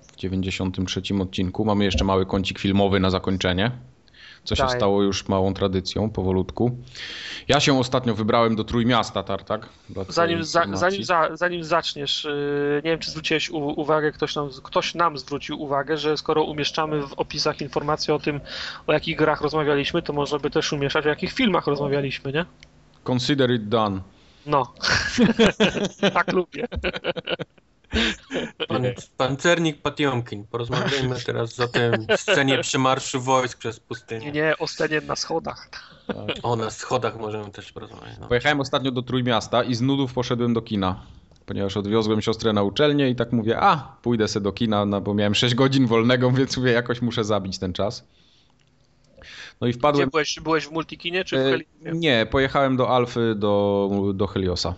w 0.02 0.16
93 0.16 1.02
odcinku. 1.22 1.64
Mamy 1.64 1.84
jeszcze 1.84 2.04
mały 2.04 2.26
kącik 2.26 2.58
filmowy 2.58 3.00
na 3.00 3.10
zakończenie. 3.10 3.70
Co 4.44 4.56
się 4.56 4.62
Daję. 4.62 4.76
stało 4.76 5.02
już 5.02 5.28
małą 5.28 5.54
tradycją, 5.54 6.10
powolutku. 6.10 6.76
Ja 7.48 7.60
się 7.60 7.78
ostatnio 7.78 8.14
wybrałem 8.14 8.56
do 8.56 8.64
Trójmiasta, 8.64 9.22
Tartak. 9.22 9.68
Zanim, 10.08 10.44
za, 10.44 10.64
zanim, 10.72 11.04
za, 11.04 11.28
zanim 11.32 11.64
zaczniesz, 11.64 12.24
yy, 12.24 12.80
nie 12.84 12.90
wiem, 12.90 12.98
czy 12.98 13.10
zwróciłeś 13.10 13.50
uwagę, 13.50 14.12
ktoś 14.12 14.34
nam, 14.36 14.50
ktoś 14.62 14.94
nam 14.94 15.18
zwrócił 15.18 15.62
uwagę, 15.62 15.96
że 15.96 16.16
skoro 16.16 16.44
umieszczamy 16.44 17.06
w 17.06 17.12
opisach 17.12 17.60
informacje 17.60 18.14
o 18.14 18.18
tym, 18.18 18.40
o 18.86 18.92
jakich 18.92 19.16
grach 19.16 19.40
rozmawialiśmy, 19.40 20.02
to 20.02 20.12
można 20.12 20.38
by 20.38 20.50
też 20.50 20.72
umieszczać, 20.72 21.06
o 21.06 21.08
jakich 21.08 21.32
filmach 21.32 21.66
rozmawialiśmy, 21.66 22.32
nie? 22.32 22.44
Consider 23.10 23.50
it 23.50 23.68
done. 23.68 24.00
No. 24.46 24.72
tak 26.14 26.32
lubię. 26.32 26.66
Pan, 28.68 28.82
pancernik 29.16 29.82
Patiomkin. 29.82 30.46
Porozmawiajmy 30.46 31.16
teraz 31.26 31.60
o 31.60 31.68
tym 31.68 32.06
scenie 32.16 32.58
przemarszu 32.58 33.20
wojsk 33.20 33.58
przez 33.58 33.80
pustynię. 33.80 34.32
nie, 34.32 34.54
o 34.58 34.66
scenie 34.66 35.00
na 35.00 35.16
schodach. 35.16 35.70
O, 36.42 36.56
na 36.56 36.70
schodach 36.70 37.18
możemy 37.20 37.50
też 37.50 37.72
porozmawiać. 37.72 38.18
No. 38.20 38.28
Pojechałem 38.28 38.60
ostatnio 38.60 38.90
do 38.90 39.02
Trójmiasta 39.02 39.62
i 39.62 39.74
z 39.74 39.80
nudów 39.80 40.12
poszedłem 40.12 40.54
do 40.54 40.62
kina. 40.62 41.02
Ponieważ 41.46 41.76
odwiozłem 41.76 42.22
siostrę 42.22 42.52
na 42.52 42.62
uczelnię 42.62 43.10
i 43.10 43.16
tak 43.16 43.32
mówię, 43.32 43.60
a 43.60 43.96
pójdę 44.02 44.28
se 44.28 44.40
do 44.40 44.52
kina, 44.52 44.86
no 44.86 45.00
bo 45.00 45.14
miałem 45.14 45.34
6 45.34 45.54
godzin 45.54 45.86
wolnego, 45.86 46.30
więc 46.38 46.56
mówię, 46.56 46.72
jakoś 46.72 47.02
muszę 47.02 47.24
zabić 47.24 47.58
ten 47.58 47.72
czas. 47.72 48.04
No 49.60 49.66
i 49.66 49.70
Gdzie 49.70 49.78
wpadłem... 49.78 50.10
byłeś? 50.10 50.40
Byłeś 50.40 50.66
w 50.66 50.70
Multikinie 50.70 51.24
czy 51.24 51.36
w 51.36 51.40
E, 51.40 51.42
Heliosie? 51.44 51.98
Nie, 51.98 52.26
pojechałem 52.30 52.76
do 52.76 52.88
Alfy, 52.96 53.34
do, 53.34 53.90
do 54.14 54.26
Heliosa. 54.26 54.74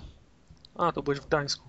A, 0.74 0.93
to 0.93 1.03
byłeś 1.03 1.19
w 1.20 1.27
Gdańsku. 1.27 1.69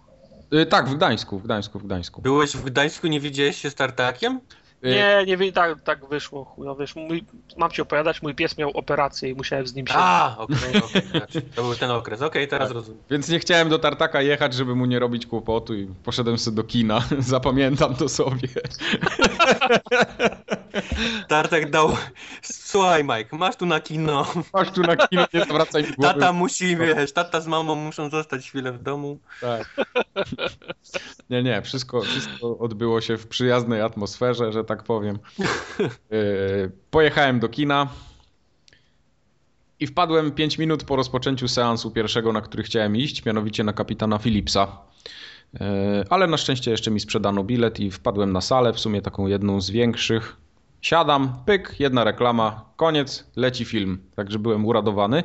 E, 0.52 0.66
Tak, 0.66 0.90
w 0.90 0.96
Gdańsku, 0.96 1.40
w 1.40 1.44
Gdańsku, 1.44 1.80
w 1.80 1.86
Gdańsku. 1.86 2.22
Byłeś 2.22 2.52
w 2.58 2.64
Gdańsku, 2.64 3.08
nie 3.08 3.20
widziałeś 3.20 3.62
się 3.62 3.70
z 3.70 3.76
Tartakiem? 3.76 4.40
Y, 4.86 4.90
Nie, 4.90 5.24
nie 5.28 5.38
wy- 5.38 5.52
tak, 5.52 5.82
tak 5.82 6.06
wyszło. 6.06 6.56
No 6.58 6.76
wiesz, 6.76 6.96
mój, 6.96 7.24
mam 7.58 7.72
ci 7.72 7.82
opowiadać, 7.82 8.22
mój 8.22 8.36
pies 8.36 8.58
miał 8.58 8.70
operację 8.70 9.30
i 9.30 9.34
musiałem 9.36 9.68
z 9.68 9.76
nim 9.76 9.88
siedzieć. 9.88 10.02
A, 10.04 10.36
okej, 10.38 10.58
okej, 10.84 11.02
znaczy, 11.12 11.42
to 11.42 11.64
był 11.64 11.76
ten 11.76 11.92
okres. 11.92 12.22
Okej, 12.22 12.48
teraz 12.48 12.68
Tak. 12.68 12.76
rozumiem. 12.76 13.02
Więc 13.10 13.30
nie 13.30 13.40
chciałem 13.40 13.70
do 13.70 13.80
Tartaka 13.80 14.22
jechać, 14.22 14.54
żeby 14.54 14.76
mu 14.76 14.86
nie 14.86 15.00
robić 15.00 15.26
kłopotu 15.26 15.74
i 15.76 15.88
poszedłem 16.04 16.38
sobie 16.38 16.56
do 16.56 16.64
kina. 16.64 17.02
Zapamiętam 17.20 17.96
to 17.96 18.10
sobie. 18.10 18.48
Tartek 21.28 21.70
dał, 21.70 21.90
słuchaj 22.42 23.04
Mike, 23.04 23.38
masz 23.38 23.56
tu 23.56 23.66
na 23.66 23.80
kino, 23.80 24.28
Chodź 24.52 24.72
tu 24.72 24.82
na 24.82 24.96
kino, 24.96 25.26
nie 25.34 25.44
zwracaj 25.46 25.84
głowy. 25.84 26.14
tata 26.14 26.34
musi, 26.34 26.78
wiesz, 26.78 27.12
tata 27.12 27.42
z 27.42 27.48
mamą 27.48 27.76
muszą 27.76 28.10
zostać 28.10 28.50
chwilę 28.50 28.72
w 28.72 28.84
domu. 28.84 29.20
Tak. 29.42 29.76
Nie, 31.30 31.44
nie, 31.44 31.62
wszystko, 31.62 32.02
wszystko 32.02 32.58
odbyło 32.58 33.02
się 33.02 33.18
w 33.18 33.28
przyjaznej 33.28 33.82
atmosferze, 33.82 34.52
że 34.52 34.64
tak 34.64 34.84
powiem. 34.84 35.20
Yy, 35.80 36.72
Pojechałem 36.92 37.40
do 37.40 37.50
kina 37.50 37.88
i 39.80 39.88
wpadłem 39.88 40.32
5 40.32 40.58
minut 40.58 40.84
po 40.84 40.96
rozpoczęciu 40.96 41.48
seansu 41.48 41.92
pierwszego, 41.92 42.34
na 42.34 42.42
który 42.42 42.64
chciałem 42.64 42.96
iść, 42.96 43.26
mianowicie 43.26 43.64
na 43.64 43.74
kapitana 43.74 44.18
Philipsa. 44.18 44.68
Yy, 45.54 45.60
Ale 46.10 46.28
na 46.28 46.38
szczęście 46.38 46.72
jeszcze 46.72 46.92
mi 46.92 47.00
sprzedano 47.00 47.44
bilet 47.44 47.80
i 47.80 47.92
wpadłem 47.92 48.32
na 48.34 48.42
salę, 48.42 48.74
w 48.74 48.80
sumie 48.80 49.02
taką 49.02 49.28
jedną 49.28 49.62
z 49.62 49.70
większych. 49.70 50.38
Siadam, 50.86 51.34
pyk, 51.46 51.80
jedna 51.80 52.04
reklama, 52.04 52.66
koniec, 52.76 53.26
leci 53.36 53.66
film. 53.66 53.98
Także 54.16 54.40
byłem 54.40 54.66
uradowany. 54.66 55.24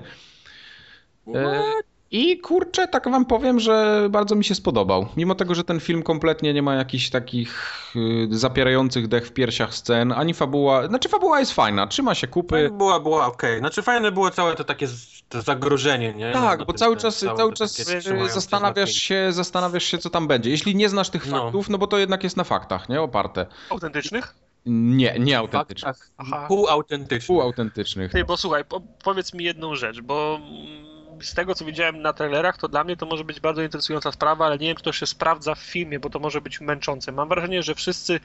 E, 1.35 1.63
I 2.11 2.39
kurczę, 2.39 2.89
tak 2.89 3.11
wam 3.11 3.25
powiem, 3.27 3.61
że 3.61 4.07
bardzo 4.11 4.35
mi 4.35 4.45
się 4.45 4.55
spodobał. 4.55 5.07
Mimo 5.17 5.35
tego, 5.35 5.55
że 5.55 5.65
ten 5.65 5.81
film 5.81 6.03
kompletnie 6.03 6.55
nie 6.55 6.63
ma 6.63 6.75
jakichś 6.75 7.11
takich 7.11 7.73
y, 7.97 8.29
zapierających 8.31 9.09
dech 9.09 9.27
w 9.27 9.33
piersiach 9.33 9.75
scen, 9.75 10.13
ani 10.13 10.35
fabuła. 10.35 10.87
Znaczy, 10.87 11.09
fabuła 11.09 11.41
jest 11.41 11.53
fajna, 11.53 11.87
trzyma 11.87 12.15
się 12.15 12.27
kupy. 12.27 12.71
Była, 12.73 13.01
była 13.01 13.27
okej. 13.27 13.59
Znaczy 13.59 13.83
fajne 13.83 14.13
było 14.13 14.31
całe 14.31 14.55
to 14.57 14.65
takie 14.65 14.87
to 15.29 15.43
zagrożenie, 15.43 16.15
nie? 16.15 16.33
Tak, 16.33 16.59
Na 16.59 16.65
bo 16.65 16.73
cały 16.73 16.97
czas, 16.97 17.19
cały 17.19 17.53
to 17.53 17.57
czas 17.57 17.79
y, 17.79 18.29
zastanawiasz 18.29 18.93
się, 18.93 19.33
zastanawiasz 19.33 19.85
się, 19.85 19.99
co 19.99 20.11
tam 20.11 20.29
będzie. 20.29 20.51
Jeśli 20.51 20.77
nie 20.77 20.89
znasz 20.89 21.11
tych 21.11 21.27
No. 21.27 21.43
faktów, 21.43 21.69
no 21.69 21.79
bo 21.79 21.87
to 21.87 21.99
jednak 21.99 22.25
jest 22.25 22.37
na 22.37 22.45
faktach, 22.45 22.89
nie? 22.89 23.01
Oparte. 23.01 23.47
Autentycznych? 23.71 24.35
Nie, 24.67 25.19
nie 25.19 25.35
W 25.35 25.39
autentycznych. 25.39 25.97
faktach 25.97 26.11
Aha. 26.17 26.45
półautentycznych. 26.49 27.27
Półautentycznych. 27.27 28.13
Ty, 28.13 28.25
bo 28.25 28.37
słuchaj, 28.37 28.65
po, 28.65 28.81
powiedz 28.81 29.35
mi 29.35 29.45
jedną 29.45 29.75
rzecz, 29.75 30.01
bo 30.01 30.41
mm, 30.43 31.23
z 31.23 31.35
tego 31.35 31.55
co 31.55 31.65
widziałem 31.65 32.03
na 32.03 32.13
trailerach, 32.13 32.59
to 32.59 32.69
dla 32.69 32.85
mnie 32.85 32.97
to 32.97 33.07
może 33.07 33.25
być 33.25 33.41
bardzo 33.41 33.63
interesująca 33.63 34.13
sprawa, 34.13 34.47
ale 34.47 34.59
nie 34.59 34.67
wiem, 34.67 34.77
czy 34.77 34.83
to 34.83 34.93
się 34.93 35.07
sprawdza 35.07 35.55
w 35.55 35.59
filmie, 35.59 36.01
bo 36.01 36.11
to 36.11 36.19
może 36.19 36.41
być 36.41 36.61
męczące. 36.61 37.13
Mam 37.13 37.29
wrażenie, 37.29 37.63
że 37.63 37.75
wszyscy 37.75 38.21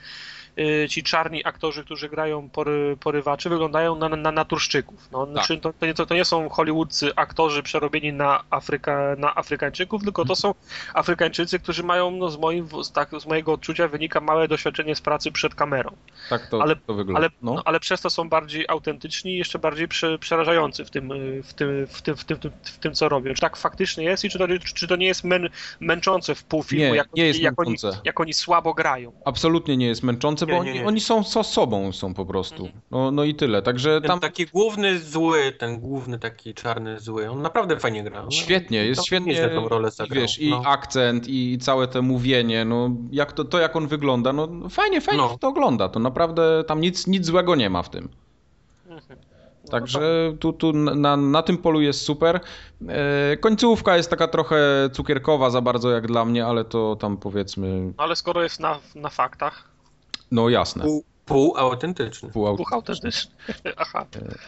ci 0.90 1.04
czarni 1.04 1.46
aktorzy, 1.46 1.84
którzy 1.84 2.10
grają 2.10 2.50
pory, 2.50 2.98
porywaczy, 3.00 3.50
wyglądają 3.50 3.96
na, 3.96 4.10
na 4.10 4.32
naturszczyków. 4.32 5.10
No, 5.12 5.26
znaczy, 5.26 5.58
to, 5.58 5.74
to, 5.74 5.86
nie, 5.86 5.94
to, 5.94 6.16
nie 6.16 6.26
są 6.26 6.50
hollywoodzcy 6.50 7.12
aktorzy 7.16 7.64
przerobieni 7.64 8.14
na, 8.14 8.44
Afryka, 8.50 9.16
na 9.18 9.36
Afrykańczyków, 9.36 10.04
tylko 10.04 10.26
to 10.26 10.36
są 10.36 10.54
Afrykańczycy, 10.94 11.60
którzy 11.60 11.84
mają, 11.84 12.12
no, 12.12 12.30
z, 12.30 12.38
moim, 12.38 12.68
tak, 12.94 13.10
z 13.20 13.26
mojego 13.26 13.54
odczucia 13.54 13.88
wynika 13.88 14.22
małe 14.22 14.48
doświadczenie 14.48 14.96
z 14.96 15.02
pracy 15.02 15.32
przed 15.32 15.56
kamerą. 15.56 15.96
Tak 16.30 16.48
to, 16.48 16.62
Ale- 16.62 16.76
to 16.76 16.94
wygląda. 16.94 17.20
Ale, 17.20 17.30
no. 17.42 17.54
no, 17.54 17.62
ale 17.66 17.80
przez 17.80 18.02
to 18.02 18.10
są 18.10 18.30
bardziej 18.30 18.66
autentyczni 18.68 19.32
i 19.34 19.38
jeszcze 19.38 19.60
bardziej 19.60 19.88
prze, 19.88 20.20
przerażający 20.20 20.86
w 20.86 20.90
tym, 20.90 21.12
y, 21.12 21.44
w, 21.44 21.54
tym, 21.54 21.88
w, 21.88 22.02
tym, 22.02 22.16
w, 22.16 22.26
tym, 22.26 22.38
w, 22.38 22.40
tym, 22.40 22.52
w 22.64 22.78
tym, 22.78 22.94
co 22.94 23.10
robią. 23.10 23.34
Czy 23.34 23.42
tak 23.42 23.58
faktycznie 23.58 24.04
jest 24.04 24.26
i 24.26 24.30
czy 24.30 24.40
to, 24.40 24.48
czy 24.76 24.88
to 24.88 24.96
nie 24.96 25.08
jest 25.08 25.24
mę, 25.24 25.40
męczące 25.80 26.36
w 26.36 26.44
pół 26.44 26.64
filmu, 26.64 26.86
Nie, 26.86 26.96
jak, 26.96 27.14
nie 27.14 27.26
jest 27.26 27.40
jak, 27.40 27.60
oni, 27.60 27.72
męczące. 27.72 28.00
jak 28.04 28.20
oni 28.20 28.34
słabo 28.34 28.74
grają? 28.74 29.12
Absolutnie 29.26 29.78
nie 29.78 29.88
jest 29.88 30.04
męczące, 30.04 30.45
bo 30.46 30.52
Nie, 30.54 30.60
oni, 30.60 30.74
nie, 30.74 30.80
nie. 30.80 30.88
oni 30.88 31.00
są 31.00 31.24
so 31.24 31.44
sobą 31.44 31.92
są 31.92 32.14
po 32.14 32.26
prostu. 32.26 32.66
Mhm. 32.66 32.82
No, 32.92 33.12
no 33.12 33.24
i 33.24 33.36
tyle. 33.36 33.62
Także 33.62 34.02
Ten 34.02 34.08
tam 34.08 34.20
taki 34.20 34.46
główny 34.46 35.00
zły, 35.00 35.52
ten 35.52 35.80
główny 35.80 36.20
taki 36.20 36.54
czarny 36.54 37.00
zły, 37.00 37.30
on 37.30 37.42
naprawdę 37.42 37.80
fajnie 37.80 38.04
gra. 38.04 38.24
No, 38.24 38.32
świetnie, 38.32 38.86
jest 38.86 39.02
to 39.02 39.06
świetnie. 39.06 39.50
tą 39.50 39.68
rolę 39.68 39.92
zagrał. 39.92 40.22
wiesz, 40.22 40.40
i 40.40 40.50
no. 40.50 40.62
akcent, 40.66 41.28
i 41.28 41.58
całe 41.62 41.88
te 41.88 42.02
mówienie, 42.02 42.66
no 42.66 42.90
jak 43.12 43.34
to, 43.34 43.46
to 43.46 43.60
jak 43.60 43.76
on 43.76 43.88
wygląda, 43.88 44.34
no 44.34 44.70
fajnie, 44.70 45.02
fajnie 45.02 45.22
No. 45.24 45.38
to 45.38 45.48
ogląda. 45.48 45.90
To 45.90 46.00
naprawdę 46.00 46.64
tam 46.68 46.82
nic, 46.82 47.08
nic 47.08 47.26
złego 47.26 47.56
nie 47.56 47.70
ma 47.70 47.84
w 47.84 47.90
tym. 47.90 48.10
Mhm. 48.90 49.20
No 49.66 49.72
Także 49.72 50.34
tu, 50.40 50.54
tu 50.54 50.74
na, 50.74 51.18
na 51.18 51.42
tym 51.44 51.58
polu 51.58 51.82
jest 51.82 52.02
super. 52.02 52.40
E, 52.88 53.38
końcówka 53.38 53.98
jest 53.98 54.10
taka 54.10 54.28
trochę 54.28 54.90
cukierkowa 54.94 55.50
za 55.50 55.62
bardzo 55.62 55.92
jak 55.92 56.08
dla 56.08 56.26
mnie, 56.26 56.46
ale 56.46 56.66
to 56.66 56.96
tam 56.96 57.18
powiedzmy, 57.18 57.94
Ale 57.98 58.16
skoro 58.16 58.44
jest 58.44 58.60
na, 58.60 58.80
na 58.96 59.10
faktach, 59.10 59.70
no 60.32 60.50
jasne. 60.50 60.84
Pół, 60.84 61.04
półautentyczny. 61.26 62.30
Pół 62.30 62.58
buch 62.58 62.74
autentyczny. 62.74 63.32
Aha. 63.78 64.06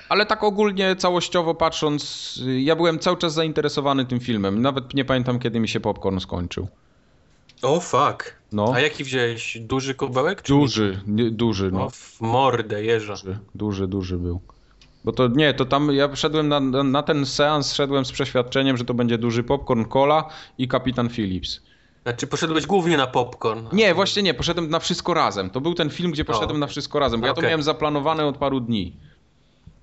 Ale 0.09 0.25
tak 0.25 0.43
ogólnie, 0.43 0.95
całościowo 0.95 1.55
patrząc, 1.55 2.33
ja 2.59 2.75
byłem 2.75 2.99
cały 2.99 3.17
czas 3.17 3.33
zainteresowany 3.33 4.05
tym 4.05 4.19
filmem. 4.19 4.61
Nawet 4.61 4.93
nie 4.93 5.05
pamiętam, 5.05 5.39
kiedy 5.39 5.59
mi 5.59 5.67
się 5.67 5.79
popcorn 5.79 6.19
skończył. 6.19 6.67
O 7.61 7.79
fuck. 7.79 8.37
No, 8.51 8.71
A 8.75 8.79
jaki 8.79 9.03
wziąłeś? 9.03 9.57
Duży 9.59 9.95
kubełek? 9.95 10.41
Czy 10.41 10.53
duży, 10.53 11.01
nie, 11.07 11.31
duży, 11.31 11.71
No, 11.71 11.79
no. 11.79 11.89
w 11.89 12.21
mordę 12.21 12.83
jeża. 12.83 13.13
Duży, 13.13 13.39
duży, 13.55 13.87
duży 13.87 14.17
był. 14.17 14.41
Bo 15.03 15.11
to 15.11 15.27
nie, 15.27 15.53
to 15.53 15.65
tam 15.65 15.93
ja 15.93 16.15
szedłem 16.15 16.47
na, 16.47 16.59
na, 16.59 16.83
na 16.83 17.03
ten 17.03 17.25
seans, 17.25 17.73
szedłem 17.73 18.05
z 18.05 18.11
przeświadczeniem, 18.11 18.77
że 18.77 18.85
to 18.85 18.93
będzie 18.93 19.17
duży 19.17 19.43
popcorn, 19.43 19.85
cola 19.85 20.29
i 20.57 20.67
kapitan 20.67 21.09
Phillips. 21.09 21.61
Znaczy 22.07 22.27
poszedłeś 22.27 22.65
głównie 22.65 22.97
na 22.97 23.07
popcorn. 23.07 23.67
Nie, 23.73 23.93
właśnie 23.93 24.23
nie, 24.23 24.33
poszedłem 24.33 24.69
na 24.69 24.79
wszystko 24.79 25.13
razem. 25.13 25.49
To 25.49 25.61
był 25.61 25.73
ten 25.73 25.89
film, 25.89 26.11
gdzie 26.11 26.25
poszedłem 26.25 26.49
okej. 26.49 26.59
na 26.59 26.67
wszystko 26.67 26.99
razem, 26.99 27.21
bo 27.21 27.27
ja 27.27 27.33
to 27.33 27.39
Okej. 27.39 27.49
miałem 27.49 27.63
zaplanowane 27.63 28.25
od 28.25 28.37
paru 28.37 28.59
dni. 28.59 28.95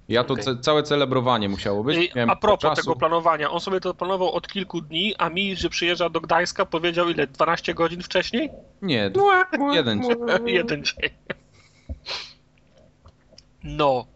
Ja 0.09 0.24
to 0.24 0.34
Okej. 0.34 0.44
ce, 0.44 0.59
całe 0.59 0.82
celebrowanie 0.82 1.48
musiało 1.48 1.84
być. 1.84 2.14
Miałem 2.14 2.30
a 2.30 2.36
propos 2.36 2.62
czasu. 2.62 2.82
tego 2.82 2.96
planowania, 2.96 3.51
on 3.51 3.60
sobie 3.60 3.80
to 3.80 3.94
planował 3.94 4.32
od 4.32 4.48
kilku 4.48 4.80
dni, 4.80 5.14
a 5.18 5.30
mi, 5.30 5.56
że 5.56 5.68
przyjeżdża 5.68 6.09
do 6.09 6.20
Gdańska, 6.20 6.66
powiedział 6.66 7.10
ile? 7.10 7.26
12 7.26 7.74
godzin 7.74 8.02
wcześniej? 8.02 8.51
Nie, 8.82 9.10
jeden 9.74 10.02
dzień. 10.02 10.16
Jeden 10.59 10.84
dzień. 10.84 11.10
No. 13.64 14.06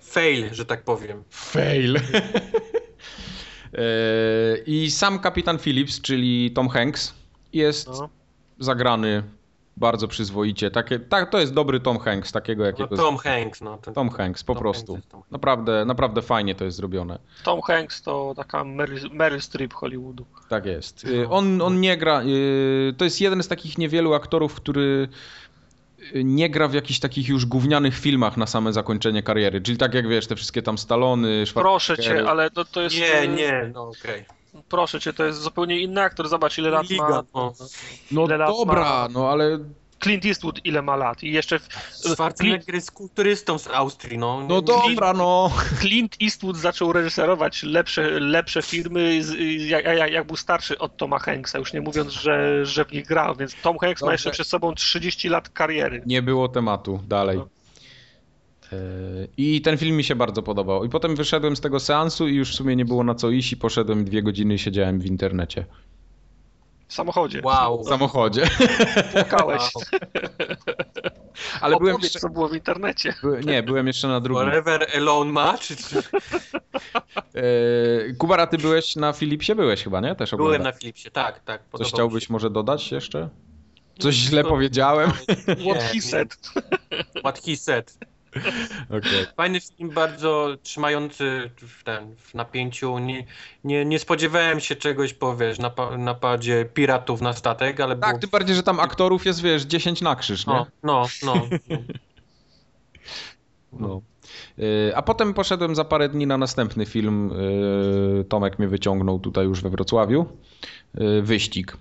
Fail, 0.00 0.54
że 0.54 0.64
tak 0.64 0.84
powiem. 0.84 1.24
Fail. 1.30 1.96
E, 3.74 3.82
I 4.66 4.90
sam 4.90 5.18
kapitan 5.18 5.58
Phillips, 5.58 6.00
czyli 6.00 6.50
Tom 6.50 6.68
Hanks, 6.68 7.19
jest 7.52 7.88
no. 7.88 8.08
zagrany 8.58 9.22
bardzo 9.76 10.08
przyzwoicie. 10.08 10.70
Takie, 10.70 10.98
tak, 10.98 11.30
to 11.30 11.38
jest 11.38 11.54
dobry 11.54 11.80
Tom 11.80 11.98
Hanks, 11.98 12.32
takiego 12.32 12.62
No, 12.62 12.66
jakiego. 12.66 12.96
Tom 12.96 13.16
Hanks, 13.16 13.60
no. 13.60 13.78
Ten, 13.78 13.94
Tom 13.94 14.10
Hanks, 14.10 14.44
po 14.44 14.54
Tom 14.54 14.62
prostu. 14.62 14.92
Hanks. 14.92 15.30
Naprawdę, 15.30 15.84
naprawdę 15.84 16.22
fajnie 16.22 16.54
to 16.54 16.64
jest 16.64 16.76
zrobione. 16.76 17.18
Tom 17.44 17.60
Hanks 17.62 18.02
to 18.02 18.32
taka 18.36 18.64
Meryl, 18.64 19.10
Meryl 19.12 19.40
Streep 19.40 19.74
Hollywoodu. 19.74 20.26
Tak 20.48 20.66
jest. 20.66 21.04
Y, 21.04 21.28
On, 21.28 21.62
on 21.62 21.80
nie 21.80 21.96
gra. 21.96 22.22
y, 22.22 22.94
To 22.96 23.04
jest 23.04 23.20
jeden 23.20 23.42
z 23.42 23.48
takich 23.48 23.78
niewielu 23.78 24.14
aktorów, 24.14 24.54
który 24.54 25.08
y, 26.14 26.24
nie 26.24 26.50
gra 26.50 26.68
w 26.68 26.74
jakichś 26.74 27.00
takich 27.00 27.28
już 27.28 27.46
gównianych 27.46 27.98
filmach 27.98 28.36
na 28.36 28.46
same 28.46 28.72
zakończenie 28.72 29.22
kariery. 29.22 29.60
Czyli 29.60 29.78
tak 29.78 29.94
jak 29.94 30.08
wiesz, 30.08 30.26
te 30.26 30.36
wszystkie 30.36 30.62
tam 30.62 30.78
Stallony, 30.78 31.44
Proszę 31.54 31.94
Schwarzeneggery. 31.94 32.24
cię, 32.24 32.30
ale 32.30 32.50
to, 32.50 32.64
to 32.64 32.82
jest... 32.82 32.96
Nie, 32.96 33.28
nie, 33.28 33.70
no 33.74 33.88
okej. 33.88 34.24
Proszę 34.68 35.00
cię, 35.00 35.12
to 35.12 35.24
jest 35.24 35.40
zupełnie 35.40 35.80
inny 35.80 36.00
aktor. 36.02 36.28
Zobacz, 36.28 36.58
ile 36.58 36.70
lat 36.70 36.90
Liga, 36.90 37.08
ma... 37.08 37.22
no. 37.34 37.52
No 38.10 38.24
ile 38.24 38.36
lat 38.36 38.48
dobra, 38.48 38.80
ma- 38.84 39.08
no 39.08 39.28
ale. 39.30 39.58
Clint 40.02 40.26
Eastwood 40.26 40.60
ile 40.64 40.82
ma 40.82 40.96
lat 40.96 41.22
i 41.22 41.32
jeszcze... 41.32 41.60
Schwarzenegger 41.90 42.74
jest 42.74 42.90
kulturystą 42.90 43.58
z 43.58 43.68
Austrii, 43.68 44.18
no. 44.18 44.46
No 44.48 44.62
dobra, 44.62 45.12
no. 45.12 45.50
Clint 45.80 46.16
Eastwood 46.22 46.56
zaczął 46.56 46.92
reżyserować 46.92 47.62
lepsze, 47.62 48.02
lepsze 48.20 48.62
filmy, 48.62 49.20
jak, 49.58 49.84
jak, 49.84 50.12
jak 50.12 50.26
był 50.26 50.36
starszy 50.36 50.78
od 50.78 50.96
Toma 50.96 51.18
Hanksa, 51.18 51.58
już 51.58 51.72
nie 51.72 51.80
mówiąc, 51.80 52.12
że, 52.12 52.66
że 52.66 52.84
w 52.84 52.92
nich 52.92 53.06
grał, 53.06 53.36
więc 53.36 53.54
Tom 53.62 53.78
Hanks 53.78 54.02
ma 54.02 54.06
Dobrze. 54.06 54.14
jeszcze 54.14 54.30
przed 54.30 54.46
sobą 54.46 54.74
30 54.74 55.28
lat 55.28 55.48
kariery. 55.48 56.02
Nie 56.06 56.22
było 56.22 56.48
tematu 56.48 57.00
dalej. 57.08 57.36
No. 57.38 57.48
I 59.36 59.60
ten 59.60 59.78
film 59.78 59.96
mi 59.96 60.04
się 60.04 60.14
bardzo 60.14 60.42
podobał. 60.42 60.84
I 60.84 60.88
potem 60.88 61.16
wyszedłem 61.16 61.56
z 61.56 61.60
tego 61.60 61.80
seansu 61.80 62.28
i 62.28 62.34
już 62.34 62.52
w 62.52 62.54
sumie 62.54 62.76
nie 62.76 62.84
było 62.84 63.04
na 63.04 63.14
co 63.14 63.30
iść 63.30 63.52
i 63.52 63.56
poszedłem 63.56 64.04
dwie 64.04 64.22
godziny 64.22 64.54
i 64.54 64.58
siedziałem 64.58 65.00
w 65.00 65.06
internecie. 65.06 65.64
W 66.88 66.94
samochodzie. 66.94 67.40
Wow. 67.44 67.84
W 67.84 67.88
samochodzie. 67.88 68.42
Płakałeś. 69.12 69.62
Wow. 69.74 69.84
Ale 71.60 71.76
byłem 71.76 71.96
jeszcze... 72.02 72.18
co 72.18 72.28
było 72.28 72.48
w 72.48 72.54
internecie. 72.54 73.14
By... 73.22 73.40
Nie, 73.44 73.62
byłem 73.62 73.86
jeszcze 73.86 74.08
na 74.08 74.20
drugim. 74.20 74.44
Forever 74.44 74.86
Alone 74.96 75.32
ma, 75.32 75.58
czy. 75.58 75.76
E, 77.34 78.12
Kubara, 78.18 78.46
ty 78.46 78.58
byłeś 78.58 78.96
na 78.96 79.12
Philipsie? 79.12 79.54
Byłeś 79.54 79.84
chyba, 79.84 80.00
nie? 80.00 80.14
Też 80.14 80.30
Byłem 80.30 80.62
na 80.62 80.72
Philipsie, 80.72 81.10
tak, 81.10 81.40
tak. 81.40 81.62
Coś 81.78 81.88
chciałbyś 81.88 82.26
się. 82.26 82.32
może 82.32 82.50
dodać 82.50 82.92
jeszcze? 82.92 83.28
Coś 83.98 84.14
źle 84.14 84.44
powiedziałem? 84.44 85.12
Nie, 85.48 85.54
What 85.54 85.82
he 85.82 86.00
said. 86.00 86.36
What 87.18 87.38
he 87.46 87.56
said. 87.56 87.98
Okej. 88.98 89.26
Fajny 89.36 89.60
film, 89.60 89.90
bardzo 89.90 90.56
trzymający 90.62 91.50
w, 91.56 91.84
ten, 91.84 92.16
w 92.16 92.34
napięciu. 92.34 92.98
Nie, 92.98 93.24
nie, 93.64 93.84
nie 93.84 93.98
spodziewałem 93.98 94.60
się 94.60 94.76
czegoś, 94.76 95.14
powiesz, 95.14 95.58
napa 95.58 95.96
napadzie 95.96 96.64
piratów 96.64 97.20
na 97.20 97.32
statek, 97.32 97.80
ale 97.80 97.96
Tak, 97.96 98.10
było... 98.10 98.20
tym 98.20 98.30
bardziej, 98.30 98.56
że 98.56 98.62
tam 98.62 98.80
aktorów 98.80 99.26
jest, 99.26 99.42
wiesz, 99.42 99.62
10 99.62 100.00
na 100.00 100.16
krzyż, 100.16 100.46
nie? 100.46 100.52
No, 100.52 100.66
no, 100.82 101.06
no. 101.22 101.34
No. 103.72 104.00
Y, 104.58 104.92
a 104.96 105.02
potem 105.02 105.34
poszedłem 105.34 105.74
za 105.74 105.84
parę 105.84 106.08
dni 106.08 106.26
na 106.26 106.38
następny 106.38 106.86
film. 106.86 107.32
y, 108.20 108.24
Tomek 108.24 108.58
mnie 108.58 108.68
wyciągnął 108.68 109.18
tutaj 109.18 109.44
już 109.44 109.62
we 109.62 109.70
Wrocławiu. 109.70 110.26
Y, 111.00 111.22
Wyścig. 111.22 111.76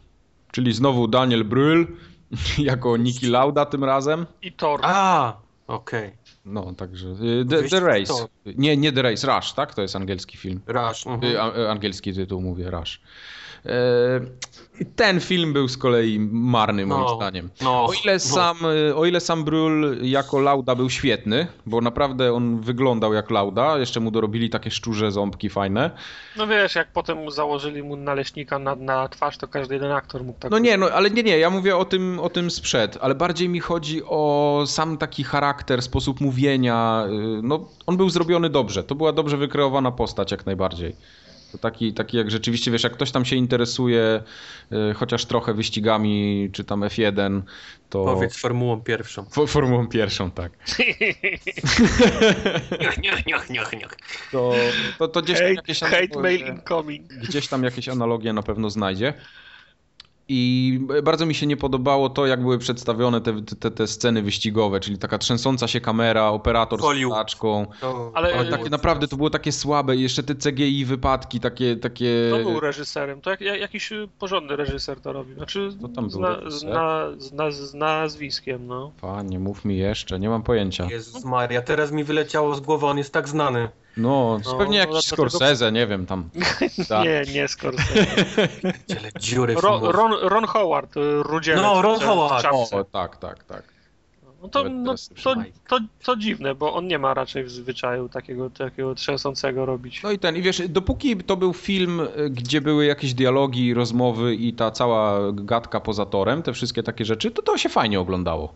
Czyli 0.51 0.73
znowu 0.73 1.07
Daniel 1.07 1.45
Brühl 1.49 1.85
jako 2.57 2.97
Niki 2.97 3.27
Lauda 3.27 3.65
tym 3.65 3.83
razem. 3.83 4.25
I 4.41 4.51
Thor. 4.51 4.79
A, 4.83 5.33
okej. 5.67 6.11
No, 6.45 6.73
także. 6.73 7.07
y, 7.07 7.45
The, 7.49 7.57
Wyścig 7.61 7.79
The 7.79 7.85
Race. 7.85 8.05
to- 8.13 8.29
Nie, 8.57 8.77
nie 8.77 8.91
The 8.91 9.01
Race, 9.01 9.27
Rush, 9.35 9.53
tak? 9.53 9.73
To 9.73 9.81
jest 9.81 9.95
angielski 9.95 10.37
film. 10.37 10.61
Rush. 10.67 11.05
Y, 11.05 11.09
Mhm. 11.09 11.37
a- 11.41 11.57
y, 11.59 11.69
Angielski 11.69 12.13
tytuł 12.13 12.41
mówię, 12.41 12.71
Rush. 12.71 13.01
Y, 13.65 14.89
Ten 14.95 15.19
film 15.19 15.53
był 15.53 15.67
z 15.67 15.77
kolei 15.77 16.19
marny 16.31 16.85
moim 16.85 17.01
No, 17.01 17.15
zdaniem. 17.15 17.49
no, 17.61 17.85
O 17.85 17.93
ile, 18.03 18.13
no. 18.13 18.19
sam, 18.19 18.57
o 18.95 19.05
ile 19.05 19.19
sam 19.19 19.43
Brul 19.43 19.97
jako 20.01 20.39
Lauda 20.39 20.75
był 20.75 20.89
świetny, 20.89 21.47
bo 21.65 21.81
naprawdę 21.81 22.33
on 22.33 22.61
wyglądał 22.61 23.13
jak 23.13 23.31
Lauda, 23.31 23.77
jeszcze 23.77 23.99
mu 23.99 24.11
dorobili 24.11 24.49
takie 24.49 24.71
szczurze 24.71 25.11
ząbki 25.11 25.49
fajne. 25.49 25.91
No 26.37 26.47
wiesz, 26.47 26.75
jak 26.75 26.91
potem 26.91 27.31
założyli 27.31 27.83
mu 27.83 27.95
naleśnika 27.95 28.59
na, 28.59 28.75
na 28.75 29.07
twarz, 29.07 29.37
to 29.37 29.47
każdy 29.47 29.73
jeden 29.73 29.91
aktor 29.91 30.23
mógł 30.23 30.39
tak... 30.39 30.51
No 30.51 30.59
nie, 30.59 30.77
no 30.77 30.89
ale 30.89 31.09
nie, 31.09 31.23
nie, 31.23 31.37
ja 31.37 31.49
mówię 31.49 31.77
o 31.77 31.85
tym, 31.85 32.19
o 32.19 32.29
tym 32.29 32.51
sprzed, 32.51 32.97
ale 33.01 33.15
bardziej 33.15 33.49
mi 33.49 33.59
chodzi 33.59 34.01
o 34.05 34.63
sam 34.67 34.97
taki 34.97 35.23
charakter, 35.23 35.81
sposób 35.81 36.21
mówienia. 36.21 37.03
y, 37.07 37.41
No, 37.43 37.67
on 37.87 37.97
był 37.97 38.09
zrobiony 38.09 38.49
dobrze, 38.49 38.83
to 38.83 38.95
była 38.95 39.11
dobrze 39.13 39.37
wykreowana 39.37 39.91
postać 39.91 40.31
jak 40.31 40.45
najbardziej. 40.45 40.95
To 41.51 41.57
taki, 41.57 41.93
taki 41.93 42.17
jak 42.17 42.31
rzeczywiście, 42.31 42.71
wiesz, 42.71 42.83
jak 42.83 42.93
ktoś 42.93 43.11
tam 43.11 43.25
się 43.25 43.35
interesuje 43.35 44.23
y, 44.71 44.93
chociaż 44.93 45.25
trochę 45.25 45.53
wyścigami, 45.53 46.49
czy 46.53 46.63
tam 46.63 46.81
F1, 46.81 47.41
to... 47.89 48.05
Powiedz 48.05 48.37
formułą 48.37 48.81
pierwszą. 48.81 49.23
Fo- 49.23 49.47
Formułą 49.47 49.87
pierwszą, 49.87 50.31
tak. 50.31 50.51
Niech, 52.81 52.97
niech, 52.97 53.25
niech, 53.25 53.49
niech, 53.49 53.73
niech. 53.73 53.97
To, 54.31 54.53
to, 54.99 55.07
to 55.07 55.21
gdzieś 55.21 55.37
tam 55.37 55.47
hate, 55.47 55.55
jakieś 55.55 55.79
hate 55.79 56.19
mail 56.19 56.43
analogie, 56.43 56.47
incoming. 56.47 57.07
gdzieś 57.13 57.47
tam 57.47 57.63
jakieś 57.63 57.89
analogie 57.89 58.33
na 58.33 58.43
pewno 58.43 58.69
znajdzie. 58.69 59.13
I 60.31 60.79
bardzo 61.03 61.25
mi 61.25 61.35
się 61.35 61.45
nie 61.47 61.57
podobało 61.57 62.09
to, 62.09 62.25
jak 62.25 62.41
były 62.41 62.57
przedstawione 62.57 63.21
te, 63.21 63.41
te, 63.59 63.71
te 63.71 63.87
sceny 63.87 64.21
wyścigowe, 64.21 64.79
czyli 64.79 64.97
taka 64.97 65.17
trzęsąca 65.17 65.67
się 65.67 65.81
kamera, 65.81 66.27
operator 66.27 66.79
z 66.81 67.09
taczką. 67.13 67.65
To- 67.81 68.11
Ale- 68.13 68.33
Ale 68.33 68.49
takie 68.51 68.69
naprawdę 68.69 69.07
to 69.07 69.17
było 69.17 69.29
takie 69.29 69.51
słabe 69.51 69.95
i 69.95 70.01
jeszcze 70.01 70.23
te 70.23 70.35
CGI 70.35 70.85
wypadki, 70.85 71.39
takie, 71.39 71.75
takie... 71.75 72.29
To 72.31 72.37
był 72.49 72.59
reżyserem, 72.59 73.21
to 73.21 73.29
jak, 73.29 73.41
jak, 73.41 73.59
jakiś 73.59 73.89
porządny 74.19 74.55
reżyser 74.55 75.01
to 75.01 75.13
robił. 75.13 75.35
Znaczy 75.35 75.69
Kto 75.79 75.87
tam 75.87 76.03
był 76.09 76.19
zna, 76.19 76.35
reżyser? 76.35 76.59
zna, 76.69 77.05
zna, 77.17 77.51
z 77.51 77.73
nazwiskiem, 77.73 78.67
no. 78.67 78.91
Panie, 79.01 79.39
mów 79.39 79.65
mi 79.65 79.77
jeszcze, 79.77 80.19
nie 80.19 80.29
mam 80.29 80.43
pojęcia. 80.43 80.87
Jezus 80.91 81.25
Maria, 81.25 81.61
teraz 81.61 81.91
mi 81.91 82.03
wyleciało 82.03 82.55
z 82.55 82.59
głowy, 82.59 82.85
on 82.85 82.97
jest 82.97 83.13
tak 83.13 83.29
znany. 83.29 83.69
No, 83.97 84.39
No, 84.45 84.53
pewnie 84.53 84.79
no, 84.79 84.93
jakiś 84.93 85.07
Scorsese, 85.07 85.71
nie 85.71 85.87
wiem 85.87 86.05
tam. 86.05 86.29
Tak. 86.89 87.05
Nie, 87.05 87.33
nie 87.33 87.47
Scorsese. 87.47 88.47
Dziury 89.19 89.53
Ro, 89.53 89.61
filmowe. 89.61 89.91
Ron, 89.91 90.13
Ron 90.21 90.45
Howard, 90.45 90.97
y, 90.97 91.23
rudzielec. 91.23 91.61
No, 91.61 91.81
Ron 91.81 91.99
Howard. 91.99 92.45
O, 92.51 92.83
tak, 92.91 93.17
tak, 93.17 93.43
tak. 93.43 93.63
No 94.41 94.49
to, 94.49 94.63
no, 94.69 94.95
to, 95.23 95.35
to, 95.67 95.79
to 96.03 96.15
dziwne, 96.15 96.55
bo 96.55 96.73
on 96.73 96.87
nie 96.87 96.99
ma 96.99 97.13
raczej 97.13 97.43
w 97.43 97.51
zwyczaju 97.51 98.09
takiego, 98.09 98.49
takiego 98.49 98.95
trzęsącego 98.95 99.65
robić. 99.65 100.03
No 100.03 100.11
i 100.11 100.19
ten, 100.19 100.35
i 100.35 100.41
wiesz, 100.41 100.61
dopóki 100.69 101.17
to 101.17 101.37
był 101.37 101.53
film, 101.53 101.99
y, 101.99 102.29
gdzie 102.29 102.61
były 102.61 102.85
jakieś 102.85 103.13
dialogi, 103.13 103.73
rozmowy 103.73 104.35
i 104.35 104.53
ta 104.53 104.71
cała 104.71 105.19
gadka 105.33 105.79
poza 105.79 106.05
torem, 106.05 106.43
te 106.43 106.53
wszystkie 106.53 106.83
takie 106.83 107.05
rzeczy, 107.05 107.31
to 107.31 107.41
to 107.41 107.57
się 107.57 107.69
fajnie 107.69 107.99
oglądało. 107.99 108.53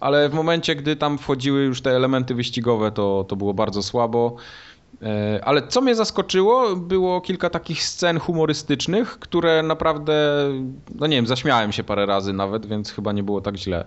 Ale 0.00 0.28
w 0.28 0.34
momencie, 0.34 0.76
gdy 0.76 0.96
tam 0.96 1.18
wchodziły 1.18 1.60
już 1.60 1.82
te 1.82 1.90
elementy 1.90 2.34
wyścigowe, 2.34 2.92
to, 2.92 3.24
to 3.28 3.36
było 3.36 3.54
bardzo 3.54 3.82
słabo. 3.82 4.36
E, 5.02 5.40
Ale 5.44 5.68
co 5.68 5.80
mnie 5.80 5.94
zaskoczyło, 5.94 6.76
było 6.76 7.20
kilka 7.20 7.50
takich 7.50 7.82
scen 7.82 8.18
humorystycznych, 8.18 9.18
które 9.18 9.62
naprawdę, 9.62 10.48
no 10.94 11.06
nie 11.06 11.16
wiem, 11.16 11.26
zaśmiałem 11.26 11.72
się 11.72 11.84
parę 11.84 12.06
razy 12.06 12.32
nawet, 12.32 12.66
więc 12.66 12.92
chyba 12.92 13.12
nie 13.12 13.22
było 13.22 13.40
tak 13.40 13.56
źle. 13.56 13.84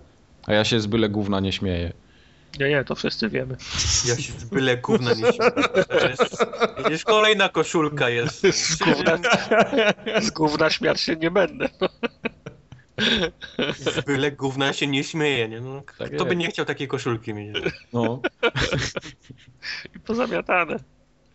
A 0.48 0.54
ja 0.54 0.66
się 0.66 0.80
z 0.80 0.86
byle 0.88 1.10
gówna 1.10 1.40
nie 1.40 1.52
śmieję. 1.52 1.94
Nie, 2.60 2.70
nie, 2.70 2.84
to 2.84 2.96
wszyscy 2.96 3.30
wiemy. 3.30 3.56
Ja 4.08 4.16
się 4.18 4.34
z 4.34 4.44
byle 4.44 4.78
gówna 4.78 5.10
nie 5.14 5.16
śmieję. 5.34 5.52
Widzisz, 6.86 7.04
kolejna 7.04 7.50
koszulka 7.50 8.10
jest. 8.10 8.42
Z 8.48 8.78
gówna, 8.80 9.18
z 10.22 10.32
gówna 10.32 10.70
śmiać 10.70 11.02
się 11.02 11.16
nie 11.16 11.32
będę. 11.32 11.70
Z 13.78 14.06
byle 14.06 14.32
gówna 14.32 14.74
się 14.74 14.88
nie 14.88 15.04
śmieje. 15.04 15.50
Nie? 15.50 15.62
No, 15.62 15.82
Tak 15.98 16.12
kto 16.12 16.24
by 16.26 16.30
jest. 16.30 16.38
nie 16.40 16.48
chciał 16.48 16.66
takiej 16.66 16.88
koszulki 16.88 17.34
mieć? 17.34 17.56
No. 17.94 18.20
I 19.96 20.00
pozamiatane. 20.00 20.76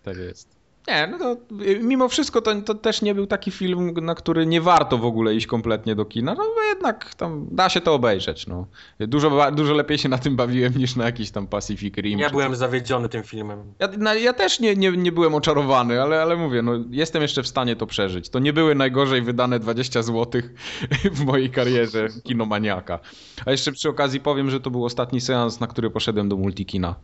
Tak 0.09 0.16
jest. 0.16 0.59
Nie, 0.89 1.06
no 1.06 1.18
to 1.18 1.36
y, 1.64 1.80
mimo 1.82 2.09
wszystko 2.09 2.43
to, 2.43 2.62
to 2.62 2.74
też 2.74 3.02
nie 3.02 3.14
był 3.14 3.26
taki 3.26 3.51
film, 3.51 3.94
na 4.02 4.14
który 4.14 4.47
nie 4.47 4.60
warto 4.60 4.98
w 4.98 5.05
ogóle 5.05 5.35
iść 5.35 5.47
kompletnie 5.47 5.94
do 5.94 6.05
kina, 6.05 6.35
no 6.35 6.44
bo 6.56 6.62
jednak 6.62 7.14
tam 7.14 7.47
da 7.51 7.68
się 7.68 7.80
to 7.80 7.94
obejrzeć, 7.94 8.47
no. 8.47 8.66
Dużo, 9.01 9.51
dużo 9.52 9.74
lepiej 9.74 9.98
się 9.98 10.09
na 10.09 10.18
tym 10.18 10.36
bawiłem 10.36 10.78
niż 10.78 10.97
na 10.97 11.05
jakiś 11.05 11.30
tam 11.30 11.47
Pacific 11.47 11.97
Rim. 11.97 12.18
Ja 12.18 12.30
byłem 12.30 12.51
coś. 12.51 12.59
zawiedziony 12.59 13.09
tym 13.09 13.22
filmem. 13.22 13.72
Ja, 13.78 13.89
na, 13.98 14.14
ja 14.14 14.32
też 14.32 14.60
nie, 14.60 14.76
nie, 14.76 14.90
nie 14.90 15.12
byłem 15.12 15.35
oczarowany, 15.35 16.02
ale, 16.02 16.22
ale 16.22 16.36
mówię, 16.36 16.62
no 16.62 16.72
jestem 16.90 17.22
jeszcze 17.22 17.43
w 17.43 17.48
stanie 17.48 17.76
to 17.76 17.86
przeżyć. 17.86 18.28
To 18.28 18.39
nie 18.39 18.52
były 18.52 18.74
najgorzej 18.74 19.22
wydane 19.22 19.59
20 19.59 20.02
zł 20.02 20.43
w 21.18 21.24
mojej 21.24 21.51
karierze 21.51 22.09
kinomaniaka. 22.24 22.98
A 23.47 23.51
jeszcze 23.51 23.72
przy 23.72 23.89
okazji 23.89 24.20
powiem, 24.20 24.51
że 24.51 24.60
to 24.60 24.70
był 24.70 24.85
ostatni 24.85 25.20
seans, 25.20 25.60
na 25.60 25.66
który 25.66 25.90
poszedłem 25.90 26.28
do 26.28 26.36
multikina. 26.36 26.94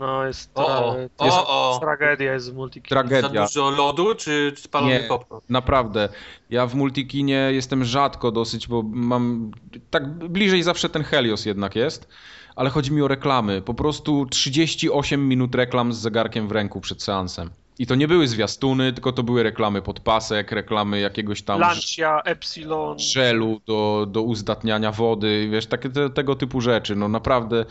No 0.00 0.26
jest, 0.26 0.54
tra- 0.54 0.64
o, 0.64 0.96
jest 1.24 1.36
o, 1.36 1.76
o. 1.76 1.78
tragedia 1.80 2.32
jest 2.32 2.46
z 2.46 2.52
multikinem. 2.52 3.08
Tragedia. 3.08 3.46
Za 3.46 3.60
dużo 3.60 3.70
lodu, 3.70 4.14
czy 4.14 4.52
spalony 4.56 5.04
popcorn? 5.08 5.44
Naprawdę. 5.48 6.08
Ja 6.50 6.66
w 6.66 6.74
multikinie 6.74 7.48
jestem 7.52 7.84
rzadko 7.84 8.32
dosyć, 8.32 8.68
bo 8.68 8.82
mam. 8.82 9.50
Tak 9.90 10.08
bliżej 10.08 10.62
zawsze 10.62 10.88
ten 10.88 11.02
Helios 11.02 11.46
jednak 11.46 11.76
jest. 11.76 12.08
Ale 12.56 12.70
chodzi 12.70 12.92
mi 12.92 13.02
o 13.02 13.08
reklamy. 13.08 13.62
Po 13.62 13.74
prostu 13.74 14.26
38 14.30 15.28
minut 15.28 15.54
reklam 15.54 15.92
z 15.92 15.98
zegarkiem 15.98 16.48
w 16.48 16.52
ręku 16.52 16.80
przed 16.80 17.02
seansem. 17.02 17.50
I 17.78 17.86
to 17.86 17.94
nie 17.94 18.08
były 18.08 18.28
zwiastuny, 18.28 18.92
tylko 18.92 19.12
to 19.12 19.22
były 19.22 19.42
reklamy 19.42 19.82
podpasek, 19.82 20.52
reklamy 20.52 21.00
jakiegoś 21.00 21.42
tam 21.42 21.60
Lancia, 21.60 22.22
Epsilon. 22.24 22.98
żelu 22.98 23.60
do, 23.66 24.06
do 24.10 24.22
uzdatniania 24.22 24.92
wody, 24.92 25.48
wiesz, 25.52 25.66
takie 25.66 25.88
te, 25.90 26.10
tego 26.10 26.34
typu 26.34 26.60
rzeczy. 26.60 26.96
No 26.96 27.08
naprawdę. 27.08 27.64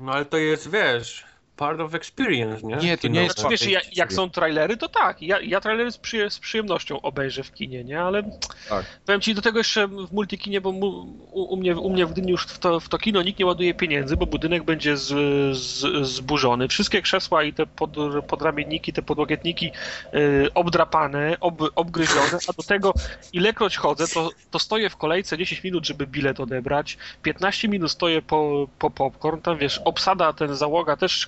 No 0.00 0.12
ale 0.12 0.24
to 0.24 0.36
jest, 0.36 0.70
wiesz, 0.70 1.24
part 1.58 1.80
of 1.80 1.94
experience, 1.94 2.66
nie? 2.66 2.76
Nie, 2.76 2.98
to 2.98 3.08
nie 3.08 3.22
jest 3.22 3.38
Znaczy, 3.38 3.50
wiesz, 3.50 3.60
Czwartej 3.60 3.92
jak, 3.96 4.12
są 4.12 4.30
trailery, 4.30 4.76
to 4.76 4.88
tak. 4.88 5.22
Ja, 5.22 5.40
ja 5.40 5.60
trailery 5.60 5.92
z, 5.92 5.98
przyje, 5.98 6.30
z 6.30 6.38
przyjemnością 6.38 7.00
obejrzę 7.00 7.42
w 7.42 7.52
kinie, 7.52 7.84
nie? 7.84 8.00
Ale 8.00 8.22
Tak. 8.68 8.84
powiem 9.06 9.20
ci 9.20 9.34
do 9.34 9.42
tego 9.42 9.58
jeszcze 9.58 9.88
w 9.88 10.12
multikinie, 10.12 10.60
bo 10.60 10.72
mu, 10.72 10.88
u, 11.32 11.42
u, 11.42 11.56
mnie, 11.56 11.76
u 11.76 11.90
mnie 11.90 12.06
w 12.06 12.12
Gdyni 12.12 12.30
już 12.30 12.46
w 12.46 12.58
to, 12.58 12.80
w 12.80 12.88
to 12.88 12.98
kino 12.98 13.22
nikt 13.22 13.38
nie 13.38 13.46
ładuje 13.46 13.74
pieniędzy, 13.74 14.16
bo 14.16 14.26
budynek 14.26 14.62
będzie 14.62 14.96
z, 14.96 15.06
z, 15.56 16.06
zburzony. 16.06 16.68
Wszystkie 16.68 17.02
krzesła 17.02 17.42
i 17.42 17.52
te 17.52 17.66
pod, 17.66 17.96
podramienniki, 18.26 18.92
te 18.92 19.02
podłokietniki 19.02 19.70
y, 20.14 20.48
obdrapane, 20.54 21.36
ob, 21.40 21.62
obgryzione, 21.74 22.38
a 22.48 22.52
do 22.52 22.62
tego 22.62 22.94
ilekroć 23.32 23.76
chodzę, 23.76 24.08
to, 24.08 24.30
to 24.50 24.58
stoję 24.58 24.90
w 24.90 24.96
kolejce 24.96 25.38
10 25.38 25.64
minut, 25.64 25.86
żeby 25.86 26.06
bilet 26.06 26.40
odebrać, 26.40 26.98
15 27.22 27.68
minut 27.68 27.90
stoję 27.90 28.22
po, 28.22 28.68
po 28.78 28.90
popcorn, 28.90 29.40
tam 29.40 29.58
wiesz, 29.58 29.80
obsada 29.84 30.32
ten 30.32 30.56
załoga 30.56 30.96
też 30.96 31.26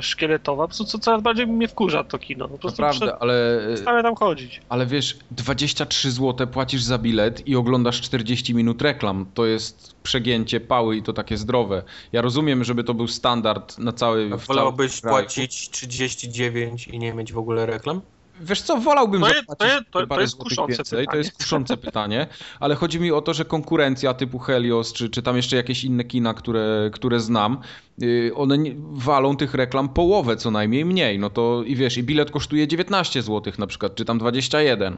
szkieletowa, 0.00 0.62
po 0.62 0.68
prostu 0.68 0.84
co, 0.84 0.98
coraz 0.98 1.22
bardziej 1.22 1.46
mnie 1.46 1.68
wkurza 1.68 2.04
to 2.04 2.18
kino. 2.18 2.48
Po 2.48 2.58
prostu 2.58 2.82
Naprawdę, 2.82 3.18
ale. 3.18 3.60
Przestaję 3.66 4.02
tam 4.02 4.14
chodzić. 4.14 4.60
Ale 4.68 4.86
wiesz, 4.86 5.18
23 5.30 6.10
zł 6.10 6.46
płacisz 6.46 6.82
za 6.82 6.98
bilet 6.98 7.48
i 7.48 7.56
oglądasz 7.56 8.00
40 8.00 8.54
minut 8.54 8.82
reklam. 8.82 9.26
To 9.34 9.46
jest 9.46 9.94
przegięcie 10.02 10.60
pały 10.60 10.96
i 10.96 11.02
to 11.02 11.12
takie 11.12 11.36
zdrowe. 11.36 11.82
Ja 12.12 12.22
rozumiem, 12.22 12.64
żeby 12.64 12.84
to 12.84 12.94
był 12.94 13.08
standard 13.08 13.78
na 13.78 13.92
cały. 13.92 14.28
Wolałbyś 14.28 15.00
płacić 15.00 15.70
39 15.70 16.88
i 16.88 16.98
nie 16.98 17.14
mieć 17.14 17.32
w 17.32 17.38
ogóle 17.38 17.66
reklam? 17.66 18.00
Wiesz 18.40 18.62
co, 18.62 18.76
wolałbym 18.76 19.20
To 19.20 19.28
jest- 19.28 19.40
zapłacić 19.40 19.58
to 19.58 19.66
jest- 19.78 19.90
to- 19.90 20.06
to 20.06 20.20
jest 20.20 20.36
kuszące 20.36 20.76
więcej. 20.76 20.98
To 20.98 21.10
pytanie. 21.10 21.18
jest 21.18 21.36
kuszące 21.38 21.76
pytanie, 21.76 22.26
ale 22.60 22.74
chodzi 22.74 23.00
mi 23.00 23.12
o 23.12 23.20
to, 23.22 23.34
że 23.34 23.44
konkurencja 23.44 24.14
typu 24.14 24.38
Helios, 24.38 24.92
czy, 24.92 25.10
czy 25.10 25.22
tam 25.22 25.36
jeszcze 25.36 25.56
jakieś 25.56 25.84
inne 25.84 26.04
kina, 26.04 26.34
które, 26.34 26.90
które 26.92 27.20
znam, 27.20 27.58
yy, 27.98 28.32
one 28.34 28.56
walą 28.92 29.36
tych 29.36 29.54
reklam 29.54 29.88
połowę 29.88 30.36
co 30.36 30.50
najmniej 30.50 30.84
mniej. 30.84 31.18
No 31.18 31.30
to 31.30 31.62
i 31.66 31.76
wiesz, 31.76 31.96
i 31.96 32.02
bilet 32.02 32.30
kosztuje 32.30 32.68
19 32.68 33.22
zł 33.22 33.52
na 33.58 33.66
przykład, 33.66 33.94
czy 33.94 34.04
tam 34.04 34.18
21. 34.18 34.96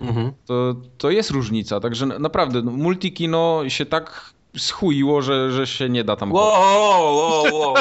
Mhm. 0.00 0.32
to, 0.46 0.74
to 0.98 1.10
jest 1.10 1.30
różnica. 1.30 1.80
Także 1.80 2.06
na- 2.06 2.18
naprawdę, 2.18 2.62
no, 2.62 2.70
multikino 2.70 3.62
się 3.68 3.86
tak 3.86 4.32
schuiło, 4.56 5.22
że, 5.22 5.50
że 5.52 5.66
się 5.66 5.88
nie 5.88 6.04
da 6.04 6.16
tam. 6.16 6.32
Wow, 6.32 6.44
wow, 6.62 7.16
wow, 7.16 7.44
wow. 7.62 7.74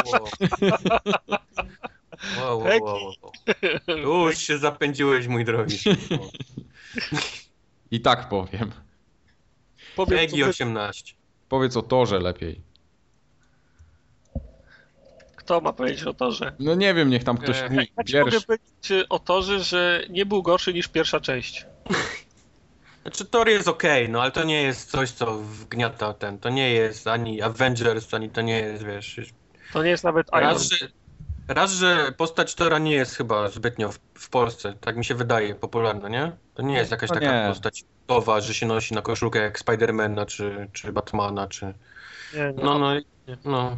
Wow, 2.38 2.59
wow, 2.59 2.83
wow, 2.83 3.14
wow. 3.22 4.27
Już 4.27 4.38
się 4.38 4.57
zapędziłeś, 4.57 5.27
mój 5.27 5.45
drogi. 5.45 5.77
I 7.91 8.01
tak 8.01 8.30
powiem. 8.30 8.72
Co, 9.95 10.48
18. 10.49 11.15
Powiedz 11.49 11.77
o 11.77 11.81
torze 11.81 12.19
lepiej. 12.19 12.61
Kto 15.35 15.61
ma 15.61 15.73
powiedzieć 15.73 16.03
o 16.03 16.14
torze? 16.14 16.53
No 16.59 16.75
nie 16.75 16.93
wiem, 16.93 17.09
niech 17.09 17.23
tam 17.23 17.38
ktoś 17.38 17.57
E, 17.59 17.69
mi 17.69 17.77
Ja 17.77 18.03
ci 18.03 18.19
mogę 18.19 18.41
powiedzieć 18.41 19.07
o 19.09 19.19
torze, 19.19 19.64
że 19.64 20.03
nie 20.09 20.25
był 20.25 20.43
gorszy 20.43 20.73
niż 20.73 20.88
pierwsza 20.88 21.19
część. 21.19 21.65
Znaczy 23.01 23.25
Thor 23.25 23.49
jest 23.49 23.67
okej, 23.67 24.09
no 24.09 24.22
ale 24.22 24.31
to 24.31 24.43
nie 24.43 24.61
jest 24.61 24.91
coś, 24.91 25.11
co 25.11 25.38
wgniata 25.38 26.14
ten. 26.14 26.39
To 26.39 26.49
nie 26.49 26.73
jest 26.73 27.07
ani 27.07 27.41
Avengers, 27.41 28.14
ani 28.14 28.30
to 28.30 28.41
nie 28.41 28.59
jest, 28.59 28.83
wiesz. 28.83 29.22
To 29.73 29.83
nie 29.83 29.89
jest 29.89 30.03
nawet 30.03 30.27
Iron 30.27 30.43
Raz, 30.43 30.69
że, 30.69 30.88
raz, 31.49 31.71
że 31.71 32.11
postać 32.17 32.55
Tora 32.55 32.79
nie 32.79 32.93
jest 32.93 33.15
chyba 33.15 33.49
zbytnio 33.49 33.91
w, 33.91 33.99
w 34.13 34.29
Polsce, 34.29 34.73
tak 34.81 34.97
mi 34.97 35.05
się 35.05 35.15
wydaje, 35.15 35.55
popularna, 35.55 36.09
nie? 36.09 36.31
To 36.53 36.61
nie 36.61 36.75
jest 36.77 36.91
jakaś 36.91 37.09
No 37.09 37.15
taka 37.15 37.41
nie. 37.43 37.49
postać 37.49 37.83
towa, 38.07 38.41
że 38.41 38.53
się 38.53 38.65
nosi 38.65 38.93
na 38.93 39.01
koszulkę 39.01 39.39
jak 39.39 39.59
Spidermana, 39.59 40.25
czy, 40.25 40.67
czy 40.73 40.91
Batmana, 40.91 41.47
czy... 41.47 41.65
Nie, 42.33 42.53
nie. 42.57 42.63
No, 42.63 42.79
no, 42.79 42.91
no. 43.45 43.77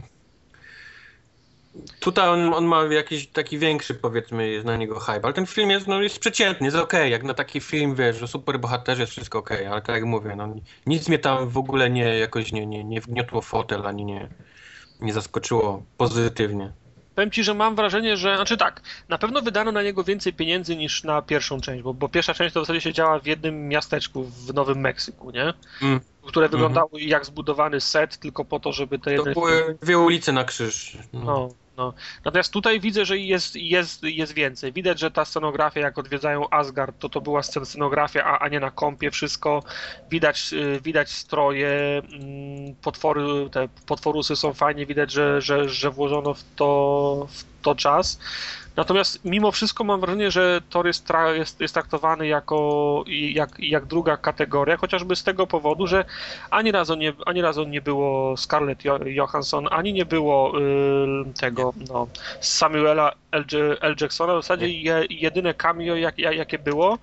Tutaj 2.00 2.30
on, 2.30 2.54
on 2.54 2.66
ma 2.66 2.84
jakiś 2.84 3.28
taki 3.28 3.58
większy, 3.60 3.96
powiedzmy, 3.96 4.50
jest 4.50 4.66
na 4.66 4.78
niego 4.78 5.00
hype, 5.00 5.20
ale 5.24 5.34
ten 5.34 5.46
film 5.46 5.70
jest, 5.70 5.88
no, 5.88 6.02
jest 6.02 6.20
przeciętny, 6.20 6.68
jest 6.68 6.78
okej, 6.78 7.12
jak 7.12 7.24
na 7.24 7.34
taki 7.34 7.62
film, 7.62 7.96
wiesz, 7.96 8.18
że 8.18 8.28
super 8.28 8.60
bohaterzy 8.60 9.02
jest 9.02 9.12
wszystko 9.12 9.40
okej, 9.40 9.68
ale 9.68 9.82
tak 9.82 9.96
jak 9.96 10.06
mówię, 10.06 10.36
no, 10.36 10.56
nic 10.86 11.08
mnie 11.08 11.20
tam 11.20 11.50
w 11.50 11.58
ogóle 11.58 11.90
nie, 11.90 12.18
jakoś 12.18 12.52
nie, 12.52 12.66
nie, 12.66 12.84
nie 12.84 13.02
wgniotło 13.02 13.42
w 13.42 13.46
fotel, 13.46 13.88
ani 13.88 14.06
nie, 14.06 14.30
nie 15.00 15.14
zaskoczyło 15.14 15.84
pozytywnie. 15.98 16.74
Powiem 17.16 17.32
ci, 17.32 17.44
że 17.44 17.54
mam 17.54 17.76
wrażenie, 17.76 18.18
że. 18.18 18.36
Znaczy 18.36 18.58
tak, 18.58 18.82
na 19.10 19.18
pewno 19.18 19.42
wydano 19.42 19.72
na 19.72 19.84
niego 19.84 20.04
więcej 20.04 20.34
pieniędzy 20.34 20.76
niż 20.76 21.04
na 21.04 21.22
pierwszą 21.22 21.62
część, 21.62 21.84
bo, 21.84 21.94
bo 21.94 22.10
pierwsza 22.10 22.34
część 22.34 22.54
to 22.54 22.60
w 22.60 22.64
zasadzie 22.64 22.82
się 22.82 22.94
działa 22.94 23.20
w 23.20 23.26
jednym 23.26 23.68
miasteczku 23.68 24.24
w 24.24 24.54
Nowym 24.54 24.80
Meksyku, 24.80 25.32
nie? 25.32 25.54
Mm. 25.82 26.00
Które 26.28 26.50
wyglądało 26.50 26.90
jak 26.94 27.26
zbudowany 27.26 27.82
set, 27.82 28.18
tylko 28.18 28.46
po 28.46 28.60
to, 28.60 28.72
żeby 28.74 29.00
te 29.00 29.04
To 29.04 29.12
jedne. 29.12 29.34
były 29.34 29.78
dwie 29.82 29.98
ulice 30.00 30.32
na 30.32 30.44
krzyż. 30.44 30.98
No. 31.14 31.22
No, 31.24 31.50
no. 31.82 31.94
Natomiast 32.26 32.54
tutaj 32.54 32.80
widzę, 32.80 33.06
że 33.06 33.18
jest, 33.18 33.56
jest, 33.56 34.04
jest 34.04 34.34
więcej. 34.34 34.74
Widać, 34.74 35.00
że 35.00 35.12
ta 35.12 35.26
scenografia, 35.26 35.80
jak 35.82 35.98
odwiedzają 35.98 36.50
Asgard, 36.50 37.00
to 37.00 37.10
to 37.10 37.22
była 37.22 37.42
scen- 37.42 37.66
scenografia, 37.66 38.24
a, 38.24 38.40
a 38.40 38.48
nie 38.48 38.60
na 38.60 38.72
kąpie 38.72 39.12
wszystko. 39.12 39.64
Widać, 40.10 40.54
y, 40.54 40.82
widać 40.84 41.12
stroje, 41.12 42.02
mm, 42.14 42.76
potwory, 42.82 43.50
te 43.52 43.68
potworusy 43.86 44.36
są 44.36 44.54
fajnie, 44.54 44.86
widać, 44.86 45.12
że, 45.12 45.42
że, 45.42 45.70
że 45.70 45.92
włożono 45.92 46.34
w 46.34 46.44
to, 46.56 47.28
w 47.32 47.51
to 47.62 47.76
czas. 47.76 48.20
Natomiast 48.76 49.26
mimo 49.26 49.52
wszystko 49.52 49.84
mam 49.84 50.02
wrażenie, 50.02 50.32
że 50.32 50.62
Thor 50.70 50.88
jest, 50.88 51.08
tra- 51.08 51.34
jest, 51.36 51.62
jest 51.62 51.74
traktowany 51.74 52.28
jako 52.28 53.04
jak, 53.08 53.60
jak 53.60 53.86
druga 53.86 54.18
kategoria, 54.18 54.78
chociażby 54.78 55.16
z 55.16 55.24
tego 55.24 55.48
powodu, 55.48 55.88
że 55.88 56.06
ani 56.50 56.72
razu 56.72 56.96
nie, 56.96 57.14
ani 57.26 57.42
razu 57.42 57.64
nie 57.64 57.82
było 57.82 58.38
Scarlett 58.38 58.86
Jo- 58.86 59.06
Johansson, 59.06 59.68
ani 59.72 59.94
nie 59.94 60.06
było 60.06 60.60
y, 60.60 61.34
tego 61.40 61.74
no, 61.90 62.08
Samuela 62.42 63.12
L. 63.32 63.46
L. 63.82 63.96
Jacksona. 64.02 64.34
W 64.34 64.42
zasadzie 64.42 64.70
je, 64.70 65.04
jedyne 65.10 65.54
cameo, 65.54 65.96
jak, 65.96 66.20
jak, 66.20 66.36
jakie 66.36 66.60
było, 66.60 66.98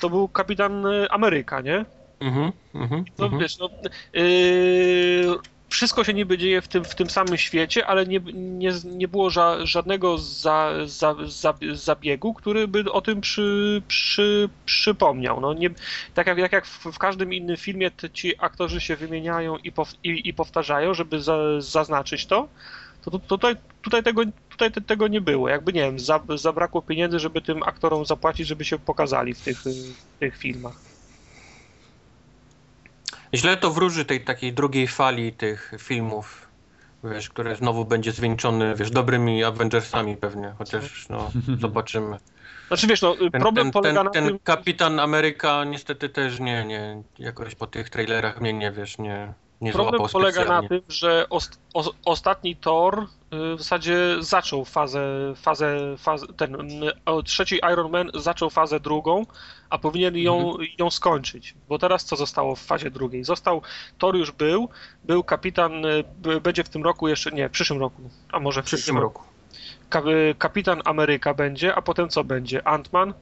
to 0.00 0.10
był 0.10 0.28
Kapitan 0.28 0.86
y, 0.86 1.10
Ameryka, 1.10 1.60
nie? 1.60 1.84
Mhm, 2.20 2.52
mhm, 2.74 3.04
No 3.18 3.24
mhm. 3.24 3.42
wiesz, 3.42 3.58
no, 3.58 3.70
yy, 4.12 5.38
wszystko 5.74 6.04
się 6.04 6.14
niby 6.14 6.38
dzieje 6.38 6.62
w 6.62 6.68
tym, 6.68 6.84
w 6.84 6.94
tym 6.94 7.10
samym 7.10 7.36
świecie, 7.36 7.86
ale 7.86 8.06
nie, 8.06 8.20
nie, 8.34 8.72
nie 8.84 9.08
było 9.08 9.30
ża, 9.30 9.66
żadnego 9.66 10.18
za, 10.18 10.72
za, 10.86 11.14
za, 11.26 11.54
zabiegu, 11.72 12.34
który 12.34 12.68
by 12.68 12.92
o 12.92 13.00
tym 13.00 13.20
przy, 13.20 13.82
przy, 13.88 14.48
przypomniał. 14.66 15.40
No, 15.40 15.54
nie, 15.54 15.70
tak 16.14 16.26
jak, 16.26 16.38
jak, 16.38 16.52
jak 16.52 16.66
w, 16.66 16.84
w 16.92 16.98
każdym 16.98 17.32
innym 17.32 17.56
filmie 17.56 17.90
ci 18.12 18.34
aktorzy 18.38 18.80
się 18.80 18.96
wymieniają 18.96 19.56
i, 19.56 19.72
pow, 19.72 19.92
i, 20.04 20.28
i 20.28 20.34
powtarzają, 20.34 20.94
żeby 20.94 21.22
za, 21.22 21.36
zaznaczyć 21.60 22.26
to, 22.26 22.48
to, 23.02 23.10
to 23.10 23.18
tutaj, 23.18 23.56
tutaj, 23.82 24.02
tego, 24.02 24.22
tutaj 24.50 24.72
te, 24.72 24.80
tego 24.80 25.08
nie 25.08 25.20
było. 25.20 25.48
Jakby, 25.48 25.72
nie 25.72 25.80
wiem, 25.80 25.98
za, 25.98 26.20
zabrakło 26.34 26.82
pieniędzy, 26.82 27.18
żeby 27.18 27.42
tym 27.42 27.62
aktorom 27.62 28.04
zapłacić, 28.06 28.46
żeby 28.46 28.64
się 28.64 28.78
pokazali 28.78 29.34
w 29.34 29.40
tych, 29.40 29.60
w 29.60 30.18
tych 30.20 30.36
filmach. 30.36 30.93
Źle 33.34 33.56
to 33.56 33.70
wróży 33.70 34.04
tej 34.04 34.20
takiej 34.20 34.52
drugiej 34.52 34.88
fali 34.88 35.32
tych 35.32 35.72
filmów, 35.78 36.48
wiesz, 37.04 37.28
które 37.28 37.56
znowu 37.56 37.84
będzie 37.84 38.12
zwieńczony, 38.12 38.74
wiesz, 38.74 38.90
dobrymi 38.90 39.44
Avengersami 39.44 40.16
pewnie, 40.16 40.54
chociaż 40.58 41.08
no, 41.08 41.30
zobaczymy. 41.60 42.18
Znaczy 42.68 42.86
wiesz, 42.86 43.02
no, 43.02 43.16
Ten, 43.16 43.30
problem 43.30 43.66
ten, 43.66 43.72
polega 43.72 43.98
ten, 43.98 44.04
na 44.04 44.10
ten 44.10 44.26
tym... 44.26 44.38
Kapitan 44.38 45.00
Ameryka 45.00 45.64
niestety 45.64 46.08
też 46.08 46.40
nie, 46.40 46.64
nie, 46.64 47.02
jakoś 47.18 47.54
po 47.54 47.66
tych 47.66 47.90
trailerach 47.90 48.40
mnie 48.40 48.52
nie, 48.52 48.72
wiesz, 48.72 48.98
nie, 48.98 49.32
nie 49.60 49.72
Problem 49.72 50.02
polega 50.12 50.44
na 50.44 50.68
tym, 50.68 50.80
że 50.88 51.26
ost, 51.30 51.60
os, 51.74 51.90
ostatni 52.04 52.56
Thor 52.56 52.98
y, 52.98 53.06
w 53.56 53.58
zasadzie 53.58 53.98
zaczął 54.20 54.64
fazę, 54.64 55.32
fazę, 55.36 55.96
fazę 55.98 56.26
ten 56.36 56.82
y, 56.82 56.92
o, 57.04 57.22
trzeci 57.22 57.60
Iron 57.72 57.90
Man 57.90 58.10
zaczął 58.14 58.50
fazę 58.50 58.80
drugą, 58.80 59.26
a 59.70 59.78
powinien 59.78 60.16
ją, 60.16 60.50
Mhm. 60.50 60.68
ją 60.78 60.90
skończyć. 60.90 61.54
Bo 61.68 61.78
teraz 61.78 62.04
co 62.04 62.16
zostało 62.16 62.56
w 62.56 62.60
fazie 62.62 62.90
drugiej? 62.90 63.24
Został, 63.24 63.62
Thor 63.98 64.16
już 64.16 64.30
był, 64.30 64.68
był 65.04 65.24
kapitan, 65.24 65.84
y, 65.84 66.04
będzie 66.42 66.64
w 66.64 66.68
tym 66.68 66.82
roku 66.84 67.08
jeszcze, 67.08 67.30
nie, 67.30 67.48
w 67.48 67.52
przyszłym 67.52 67.80
roku, 67.80 68.02
a 68.32 68.40
może 68.40 68.62
W 68.62 68.66
przyszłym 68.66 68.98
roku. 68.98 69.22
Ka, 69.88 70.02
kapitan 70.38 70.82
Ameryka 70.84 71.34
będzie, 71.34 71.74
a 71.74 71.82
potem 71.82 72.08
co 72.08 72.24
będzie? 72.24 72.60
Ant-Man? 72.60 73.12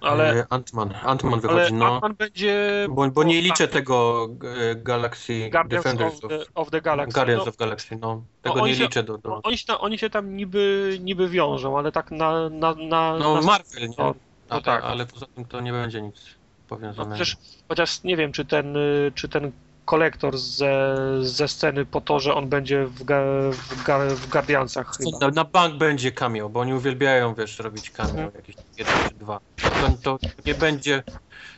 Ale, 0.00 0.30
E, 0.40 0.46
Ant-Man, 0.50 0.90
Ant-Man 1.04 1.32
ale 1.32 1.40
wychodzi, 1.42 1.74
no. 1.74 1.86
Ant-Man 2.00 2.14
będzie... 2.14 2.86
Bo, 2.90 3.10
bo 3.10 3.22
nie 3.22 3.42
liczę 3.42 3.68
tego 3.68 4.28
e, 4.70 4.74
Galaxy 4.74 5.50
Guardians 5.52 5.84
Defenders 5.84 6.24
of 6.24 6.30
the, 6.30 6.38
of 6.54 6.70
the 6.70 6.80
Galaxy. 6.80 7.14
Guardians 7.14 7.44
No, 7.44 7.48
of 7.50 7.56
Galaxy, 7.56 7.96
no. 7.96 8.22
Tego 8.42 8.54
oni 8.54 8.70
nie 8.72 8.76
się- 8.76 8.82
liczę 8.84 9.02
do... 9.02 9.18
do... 9.18 9.28
No, 9.28 9.40
oni, 9.42 9.58
się 9.58 9.66
tam, 9.66 9.76
oni 9.80 9.98
się 9.98 10.10
tam 10.10 10.36
niby, 10.36 10.98
niby 11.00 11.28
wiążą, 11.28 11.78
ale 11.78 11.92
tak 11.92 12.10
na. 12.10 12.48
na, 12.50 12.74
na, 12.74 13.16
No 13.18 13.34
na 13.34 13.40
Marvel, 13.40 13.88
nie? 13.88 13.94
No, 13.98 14.14
A, 14.48 14.54
no 14.54 14.60
tak. 14.60 14.84
Ale 14.84 15.06
poza 15.06 15.26
tym 15.26 15.44
to 15.44 15.60
nie 15.60 15.72
będzie 15.72 16.02
nic 16.02 16.16
no, 16.16 16.76
powiązanego. 16.76 17.14
przecież, 17.14 17.36
chociaż 17.68 18.02
nie 18.02 18.16
wiem, 18.16 18.32
czy 18.32 18.44
ten, 18.44 18.76
y, 18.76 19.12
czy 19.14 19.28
ten 19.28 19.52
kolektor 19.84 20.38
ze, 20.38 20.96
ze 21.20 21.48
sceny 21.48 21.86
po 21.86 22.00
to, 22.00 22.20
że 22.20 22.34
on 22.34 22.48
będzie 22.48 22.86
w, 22.86 23.04
ga, 23.04 23.20
w, 23.52 23.82
ga, 23.84 23.98
w 23.98 24.28
Guardiansach 24.28 24.96
chyba. 24.96 25.18
Na, 25.20 25.28
na 25.28 25.44
bank 25.44 25.74
będzie 25.78 26.12
cameo, 26.12 26.48
bo 26.48 26.60
oni 26.60 26.74
uwielbiają, 26.74 27.34
wiesz, 27.34 27.58
robić 27.58 27.90
cameo, 27.90 28.10
Mhm. 28.10 28.30
jakieś 28.34 28.56
jeden 28.78 28.94
czy 29.08 29.14
dwa. 29.14 29.40
To, 29.56 29.88
to 30.02 30.18
nie 30.46 30.54
będzie... 30.54 31.02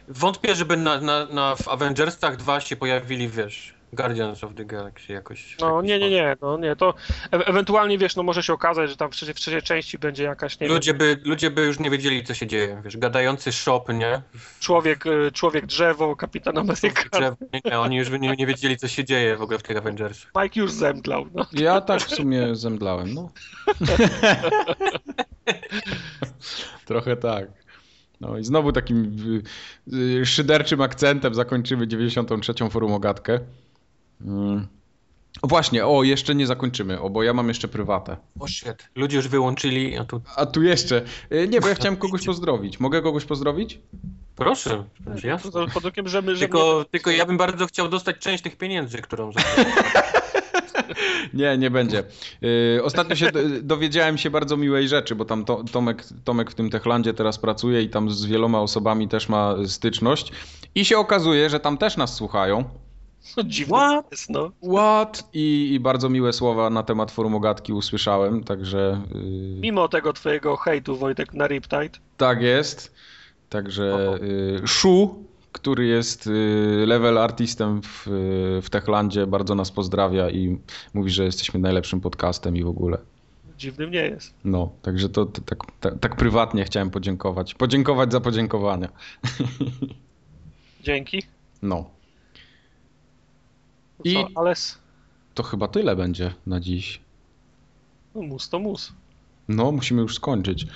Wątpię, 0.09 0.55
żeby 0.55 0.77
na, 0.77 1.01
na, 1.01 1.27
na 1.27 1.57
w 1.57 1.69
Avengersach 1.69 2.37
2 2.37 2.61
się 2.61 2.77
pojawili, 2.77 3.29
wiesz, 3.29 3.82
Guardians 3.93 4.45
of 4.45 4.55
the 4.55 4.65
Galaxy 4.65 5.13
jakoś. 5.13 5.57
No 5.61 5.83
nie, 5.83 5.99
nie, 5.99 6.11
nie, 6.11 6.37
no 6.43 6.59
nie, 6.59 6.77
to 6.77 6.95
e 7.33 7.47
ewentualnie 7.47 7.99
wiesz, 7.99 8.17
no 8.17 8.23
może 8.23 8.43
się 8.43 8.53
okazać, 8.53 8.91
że 8.91 8.97
tam 8.97 9.11
w 9.11 9.15
trzeciej, 9.15 9.35
w 9.35 9.39
trzeciej 9.39 9.63
części 9.63 9.99
będzie 9.99 10.25
jakaś, 10.25 10.61
nie 10.61 10.69
Ludzie 10.69 10.95
by, 10.95 11.21
ludzie 11.25 11.51
by 11.51 11.63
już 11.63 11.79
nie 11.79 11.91
wiedzieli, 11.91 12.25
co 12.25 12.35
się 12.35 12.47
dzieje, 12.47 12.83
wiesz, 12.85 12.97
gadający 12.97 13.53
shop, 13.53 13.85
nie? 13.89 14.01
wiem, 14.01 14.23
człowiek, 14.61 15.07
y, 15.07 15.33
człowiek 15.33 15.67
drzewo, 15.67 16.17
kapitan 16.17 16.59
Ameryka. 16.59 17.19
Że, 17.19 17.37
nie, 17.65 17.81
oni 17.81 17.97
już 17.97 18.11
by 18.11 18.19
nie, 18.19 18.35
nie 18.39 18.47
wiedzieli, 18.47 18.77
co 18.77 18.89
się 18.89 19.05
dzieje 19.05 19.37
w 19.37 19.43
ogóle 19.43 19.59
w 19.59 19.63
tych 19.63 19.77
Avengersach. 19.77 20.33
Mike 20.43 20.61
już 20.61 20.73
zemdlał, 20.73 21.27
no. 21.35 21.47
Ja 21.53 21.81
tak 21.81 22.01
w 22.01 22.15
sumie 22.15 22.55
zemdlałem, 22.55 23.15
no. 23.15 23.31
Trochę 26.85 27.17
tak. 27.17 27.47
No 28.21 28.39
i 28.39 28.45
znowu 28.45 28.73
takim 28.73 29.17
y, 29.93 30.27
szyderczym 30.27 30.81
akcentem 30.81 31.35
zakończymy 31.35 31.87
93. 31.87 32.55
forumogatkę. 32.71 33.41
Mm. 34.25 34.67
Właśnie, 35.43 35.87
o, 35.87 36.03
jeszcze 36.03 36.35
nie 36.35 36.47
zakończymy, 36.47 37.01
o, 37.01 37.11
bo 37.11 37.23
ja 37.23 37.33
mam 37.33 37.49
jeszcze 37.49 37.69
prywatę. 37.69 38.17
O 38.41 38.49
shit. 38.49 38.89
Ludzie 38.97 39.17
już 39.17 39.29
wyłączyli, 39.29 39.97
a 39.99 40.05
tu... 40.05 40.21
A 40.37 40.47
tu 40.47 40.63
jeszcze. 40.63 41.03
y, 41.33 41.49
Nie, 41.49 41.61
bo 41.61 41.69
ja 41.69 41.75
chciałem 41.75 41.97
kogoś 41.97 42.27
pozdrowić. 42.27 42.81
Mogę 42.81 43.03
kogoś 43.03 43.25
pozdrowić? 43.25 43.81
Proszę, 44.37 44.85
jasne. 45.25 45.51
Pod 45.51 45.73
pod 45.73 45.85
okiem, 45.85 46.09
że 46.09 46.23
my, 46.23 46.37
Tylko, 46.37 46.85
tylko 46.91 47.11
ja 47.11 47.27
bym 47.27 47.37
bardzo 47.37 47.67
chciał 47.67 47.89
dostać 47.89 48.17
część 48.19 48.43
tych 48.43 48.57
pieniędzy, 48.57 48.99
którą. 48.99 49.31
Nie, 51.35 51.59
nie 51.59 51.71
będzie. 51.71 52.05
Yy, 52.41 52.81
ostatnio 52.85 53.17
się 53.17 53.33
do- 53.33 53.41
dowiedziałem 53.63 54.19
się 54.19 54.31
bardzo 54.31 54.57
miłej 54.57 54.89
rzeczy, 54.89 55.15
bo 55.15 55.25
tam 55.25 55.45
to, 55.45 55.65
Tomek, 55.73 56.05
Tomek 56.25 56.51
w 56.51 56.55
tym 56.55 56.71
Techlandzie 56.71 57.15
teraz 57.15 57.39
pracuje 57.39 57.83
i 57.83 57.89
tam 57.89 58.11
z 58.11 58.25
wieloma 58.25 58.61
osobami 58.61 59.09
też 59.09 59.29
ma 59.29 59.55
styczność. 59.67 60.33
I 60.75 60.85
się 60.85 60.99
okazuje, 60.99 61.51
że 61.51 61.61
tam 61.61 61.79
też 61.79 61.97
nas 61.97 62.15
słuchają. 62.15 62.65
mnie... 63.37 63.51
Dziwne 63.51 63.77
What? 63.77 64.11
jest, 64.11 64.31
no. 64.31 64.51
What? 64.75 65.29
I, 65.33 65.71
I 65.75 65.81
bardzo 65.81 66.09
miłe 66.09 66.33
słowa 66.33 66.71
na 66.71 66.83
temat 66.83 67.11
forum 67.11 67.35
Ogatki 67.35 67.73
usłyszałem, 67.73 68.45
także 68.45 69.01
yy, 69.15 69.61
Mimo 69.61 69.89
tego 69.89 70.13
twojego 70.13 70.57
hejtu, 70.57 70.97
Wojtek, 70.97 71.35
na 71.35 71.47
Riptide, 71.47 71.99
tak 72.17 72.43
jest. 72.43 72.95
Także 73.49 74.19
yy, 74.61 74.69
Shu, 74.69 75.25
który 75.53 75.87
jest 75.87 76.27
yy, 76.27 76.87
level 76.87 77.19
artistem 77.19 77.81
w, 77.83 78.07
w 78.63 78.71
Techlandzie, 78.71 79.27
bardzo 79.27 79.55
nas 79.55 79.71
pozdrawia 79.71 80.31
i 80.31 80.59
mówi, 80.95 81.11
że 81.11 81.25
jesteśmy 81.25 81.61
najlepszym 81.61 82.01
podcastem 82.01 82.57
i 82.57 82.63
w 82.63 82.69
ogóle. 82.69 82.99
dziwnym 83.59 83.91
nie 83.91 84.03
jest. 84.03 84.35
No, 84.45 84.73
także 84.83 85.09
to, 85.09 85.27
to 85.27 85.41
tak, 85.41 85.59
tak, 85.81 85.99
tak 85.99 86.17
prywatnie 86.17 86.65
chciałem 86.65 86.91
podziękować. 86.91 87.55
Podziękować 87.55 88.13
za 88.13 88.21
podziękowania. 88.21 88.89
Dzięki. 90.83 91.23
No, 91.63 91.91
I... 94.05 94.13
I- 94.13 94.27
Co, 94.35 94.79
to 95.35 95.43
chyba 95.43 95.69
tyle 95.69 95.97
będzie 95.97 96.35
na 96.47 96.61
dziś. 96.61 97.01
No 98.15 98.23
mus 98.23 98.49
to 98.49 98.59
mus. 98.59 98.93
No, 99.49 99.73
musimy 99.73 100.03
już 100.03 100.15
skończyć. 100.15 100.67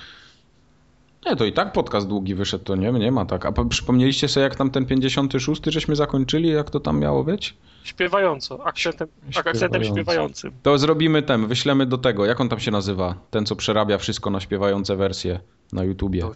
Nie, 1.26 1.36
to 1.36 1.44
i 1.44 1.52
tak 1.52 1.72
podcast 1.72 2.08
długi 2.08 2.34
wyszedł, 2.34 2.64
to 2.64 2.76
nie, 2.76 2.92
nie 2.92 3.12
ma 3.12 3.24
tak. 3.26 3.46
A 3.46 3.52
po- 3.52 3.64
przypomnieliście 3.64 4.28
sobie, 4.28 4.44
jak 4.44 4.56
tam 4.56 4.70
ten 4.70 4.86
56 4.86 5.62
żeśmy 5.66 5.96
zakończyli, 5.96 6.48
jak 6.48 6.70
to 6.70 6.80
tam 6.80 6.98
miało 7.00 7.24
być? 7.24 7.54
Śpiewająco, 7.84 8.66
akcentem, 8.66 9.08
akcentem 9.36 9.52
Śpiewająco. 9.52 9.94
śpiewającym. 9.94 10.52
To 10.62 10.78
zrobimy 10.78 11.22
ten, 11.22 11.46
wyślemy 11.46 11.86
do 11.86 11.98
tego, 11.98 12.26
jak 12.26 12.40
on 12.40 12.48
tam 12.48 12.60
się 12.60 12.70
nazywa? 12.70 13.14
Ten, 13.30 13.46
co 13.46 13.56
przerabia 13.56 13.98
wszystko 13.98 14.30
na 14.30 14.40
śpiewające 14.40 14.96
wersje 14.96 15.40
na 15.72 15.84
YouTubie. 15.84 16.28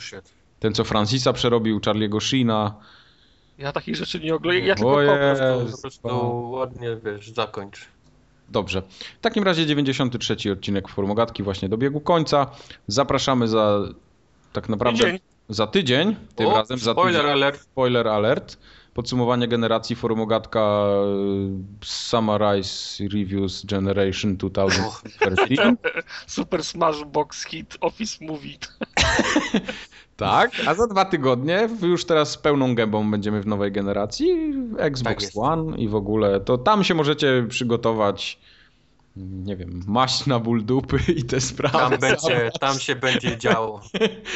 Ten, 0.61 0.75
co 0.75 0.85
Francisa 0.85 1.33
przerobił, 1.33 1.79
Charlie'ego 1.81 2.21
Sheena. 2.21 2.75
Ja 3.61 3.73
takich 3.73 3.97
rzeczy 3.97 4.21
nie 4.21 4.35
oglądam. 4.35 4.65
Ja 4.65 4.75
tylko 4.75 4.91
kopię. 4.91 5.35
Po 5.73 5.79
prostu 5.83 6.09
ładnie, 6.51 6.97
wiesz, 7.05 7.31
zakończ. 7.31 7.89
Dobrze. 8.49 8.83
W 9.19 9.21
takim 9.21 9.45
razie 9.45 9.67
93 9.67 10.53
odcinek 10.53 10.89
Formogatki 10.89 11.43
właśnie 11.43 11.69
dobiegł 11.69 12.01
końca. 12.01 12.47
Zapraszamy 12.87 13.49
za 13.49 13.81
tak 14.53 14.69
naprawdę 14.69 14.99
Tydzień. 15.05 15.19
za 15.49 15.67
tydzień. 15.67 16.17
Tym 16.35 16.47
O, 16.47 16.55
razem 16.55 16.79
za 16.79 16.93
spoiler 16.93 17.21
tydzień. 17.21 17.33
alert. 17.33 17.61
Spoiler 17.61 18.09
alert. 18.09 18.59
Podsumowanie 18.95 19.49
generacji 19.49 19.97
Formogatka 19.97 20.85
y, 21.83 21.85
Summarize 21.85 23.05
Reviews 23.13 23.67
Generation 23.67 24.37
2013. 24.37 25.77
Super 26.27 26.65
Smash 26.65 27.05
Box 27.05 27.45
Hit 27.45 27.77
Office 27.81 28.25
Movie. 28.25 28.59
tak, 30.21 30.51
a 30.67 30.75
za 30.75 30.87
dwa 30.87 31.05
tygodnie 31.05 31.69
już 31.83 32.05
teraz 32.05 32.31
z 32.31 32.37
pełną 32.37 32.75
gębą 32.75 33.11
będziemy 33.11 33.41
w 33.41 33.47
nowej 33.47 33.73
generacji 33.73 34.55
Tak 34.77 34.87
Xbox 34.87 35.23
jest. 35.23 35.37
One 35.39 35.79
i 35.79 35.89
w 35.89 35.95
ogóle 35.95 36.41
to 36.41 36.59
tam 36.59 36.85
się 36.85 36.95
możecie 36.95 37.47
przygotować 37.49 38.39
nie 39.17 39.57
wiem, 39.57 39.83
maść 39.87 40.27
na 40.27 40.39
ból 40.39 40.65
dupy 40.65 40.99
i 41.17 41.25
te 41.25 41.41
sprawy. 41.41 41.79
Tam, 41.79 42.01
będzie, 42.01 42.51
tam 42.61 42.79
się 42.79 42.97
będzie 42.97 43.39
działo. 43.39 43.81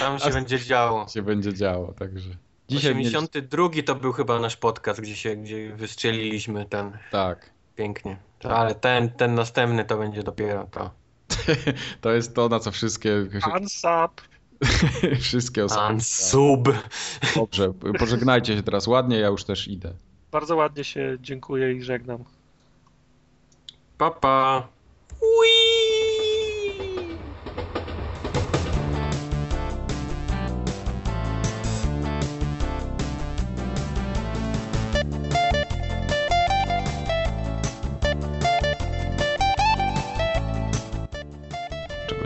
Tam 0.01 0.19
się 0.19 0.31
będzie 0.31 0.61
działo. 0.61 1.09
się 1.09 1.23
będzie 1.23 1.55
działo, 1.55 1.93
także. 1.93 2.31
Dzisiaj 2.69 3.01
82 3.01 3.69
to 3.87 3.95
był 3.95 4.13
chyba 4.13 4.41
nasz 4.41 4.57
podcast, 4.57 5.01
gdzie 5.01 5.17
się 5.17 5.37
gdzie 5.37 5.77
wystrzeliliśmy 5.77 6.67
ten 6.67 6.99
Tak. 7.11 7.51
pięknie. 7.77 8.17
Ale 8.45 8.75
ten, 8.75 9.11
ten 9.11 9.35
następny 9.35 9.85
to 9.85 9.99
będzie 9.99 10.23
dopiero 10.23 10.67
to. 10.71 10.91
To 12.01 12.13
jest 12.13 12.35
to, 12.35 12.49
na 12.49 12.61
co 12.61 12.71
wszystkie, 12.71 13.27
Unsub. 13.61 14.34
wszystkie 15.21 15.65
osoby. 15.65 15.81
Ansub. 15.83 16.69
Dobrze, 17.35 17.73
pożegnajcie 17.99 18.57
się 18.57 18.63
teraz 18.63 18.87
ładnie, 18.87 19.19
ja 19.19 19.29
już 19.29 19.45
też 19.45 19.69
idę. 19.69 19.93
Bardzo 20.33 20.57
ładnie 20.57 20.85
się 20.85 21.17
dziękuję 21.21 21.73
i 21.73 21.83
żegnam. 21.83 22.25
Papa. 23.99 24.69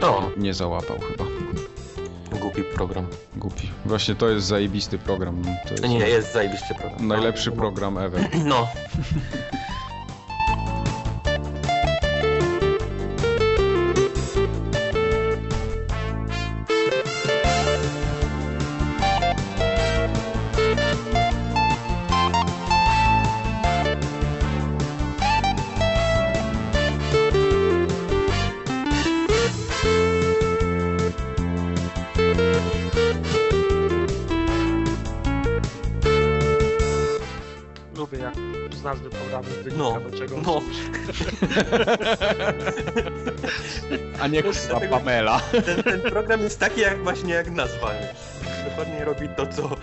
Pa. 0.00 0.30
Nie 0.36 0.54
załapał 0.54 0.98
chyba. 0.98 1.27
Głupi 2.48 2.64
program. 2.64 3.06
Głupi. 3.36 3.68
Właśnie 3.84 4.14
to 4.14 4.28
jest 4.28 4.46
zajebisty 4.46 4.98
program. 4.98 5.42
To 5.64 5.70
jest 5.70 5.82
Nie, 5.88 5.98
jest 6.08 6.32
zajebisty 6.32 6.74
program. 6.74 7.08
najlepszy 7.08 7.52
program 7.52 7.98
ever. 7.98 8.28
No. 8.44 8.68
nie 44.30 44.42
kurwa 44.42 44.80
Pamela. 44.90 45.40
Ten, 45.66 45.82
ten 45.82 46.00
program 46.00 46.40
jest 46.40 46.60
taki 46.60 46.80
jak 46.80 47.02
właśnie 47.02 47.34
jak 47.34 47.50
nazwa. 47.50 47.90
Dokładnie 48.68 49.04
robi 49.04 49.28
to, 49.28 49.46
co... 49.46 49.76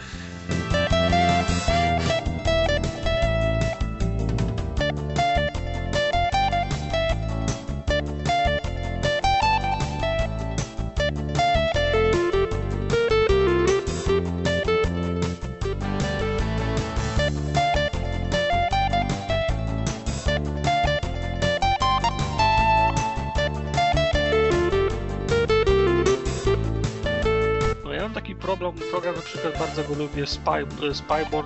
Spy, 30.25 30.65
Spybot, 30.93 31.45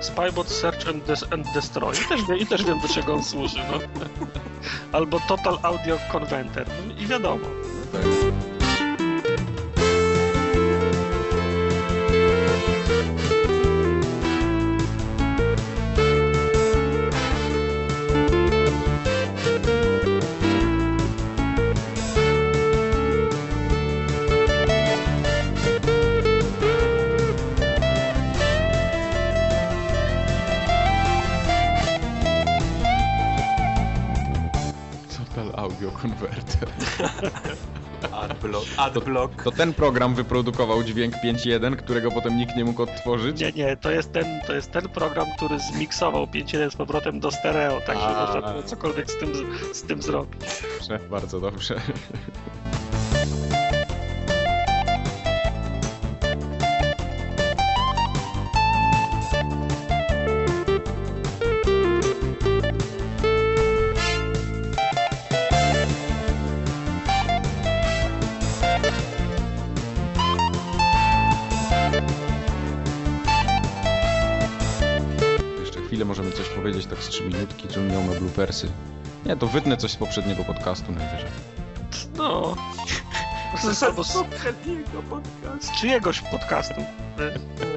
Spybot 0.00 0.48
Search 0.48 0.88
and, 0.88 1.04
Des, 1.04 1.24
and 1.32 1.52
Destroy. 1.54 1.94
I 1.94 2.26
też, 2.26 2.40
I 2.40 2.46
też 2.46 2.64
wiem 2.64 2.80
do 2.80 2.88
czego 2.88 3.14
on 3.14 3.24
służy, 3.24 3.58
no. 3.72 3.78
Albo 4.98 5.20
Total 5.28 5.58
Audio 5.62 5.98
Converter. 6.12 6.66
No 6.86 6.94
i 7.02 7.06
wiadomo. 7.06 7.46
Adblock. 38.98 39.32
Adblock. 39.32 39.42
To 39.44 39.50
ten 39.50 39.74
program 39.74 40.14
wyprodukował 40.14 40.82
dźwięk 40.82 41.14
5.1, 41.14 41.76
którego 41.76 42.10
potem 42.10 42.36
nikt 42.36 42.56
nie 42.56 42.64
mógł 42.64 42.82
odtworzyć. 42.82 43.40
Nie, 43.40 43.52
nie, 43.52 43.76
to 43.76 43.90
jest 43.90 44.12
ten, 44.12 44.24
to 44.46 44.54
jest 44.54 44.70
ten 44.70 44.88
program, 44.88 45.26
który 45.36 45.58
zmiksował 45.58 46.24
5.1 46.24 46.70
z 46.70 46.76
powrotem 46.76 47.20
do 47.20 47.30
stereo, 47.30 47.80
także 47.80 48.08
można 48.08 48.50
było 48.50 48.62
cokolwiek 48.62 49.10
z 49.10 49.18
tym, 49.18 49.32
z 49.72 49.82
tym 49.82 50.02
zrobić. 50.02 50.40
Dobrze, 50.78 50.98
bardzo 51.10 51.40
dobrze. 51.40 51.80
Nie, 79.26 79.36
to 79.36 79.46
wytnę 79.46 79.76
coś 79.76 79.90
z 79.90 79.96
poprzedniego 79.96 80.44
podcastu 80.44 80.92
najwyżej. 80.92 81.30
No. 82.16 82.56
Z, 83.72 83.80
poprzedniego 84.12 85.02
podcastu. 85.10 85.66
z 85.66 85.80
czyjegoś 85.80 86.20
podcastu. 86.20 86.80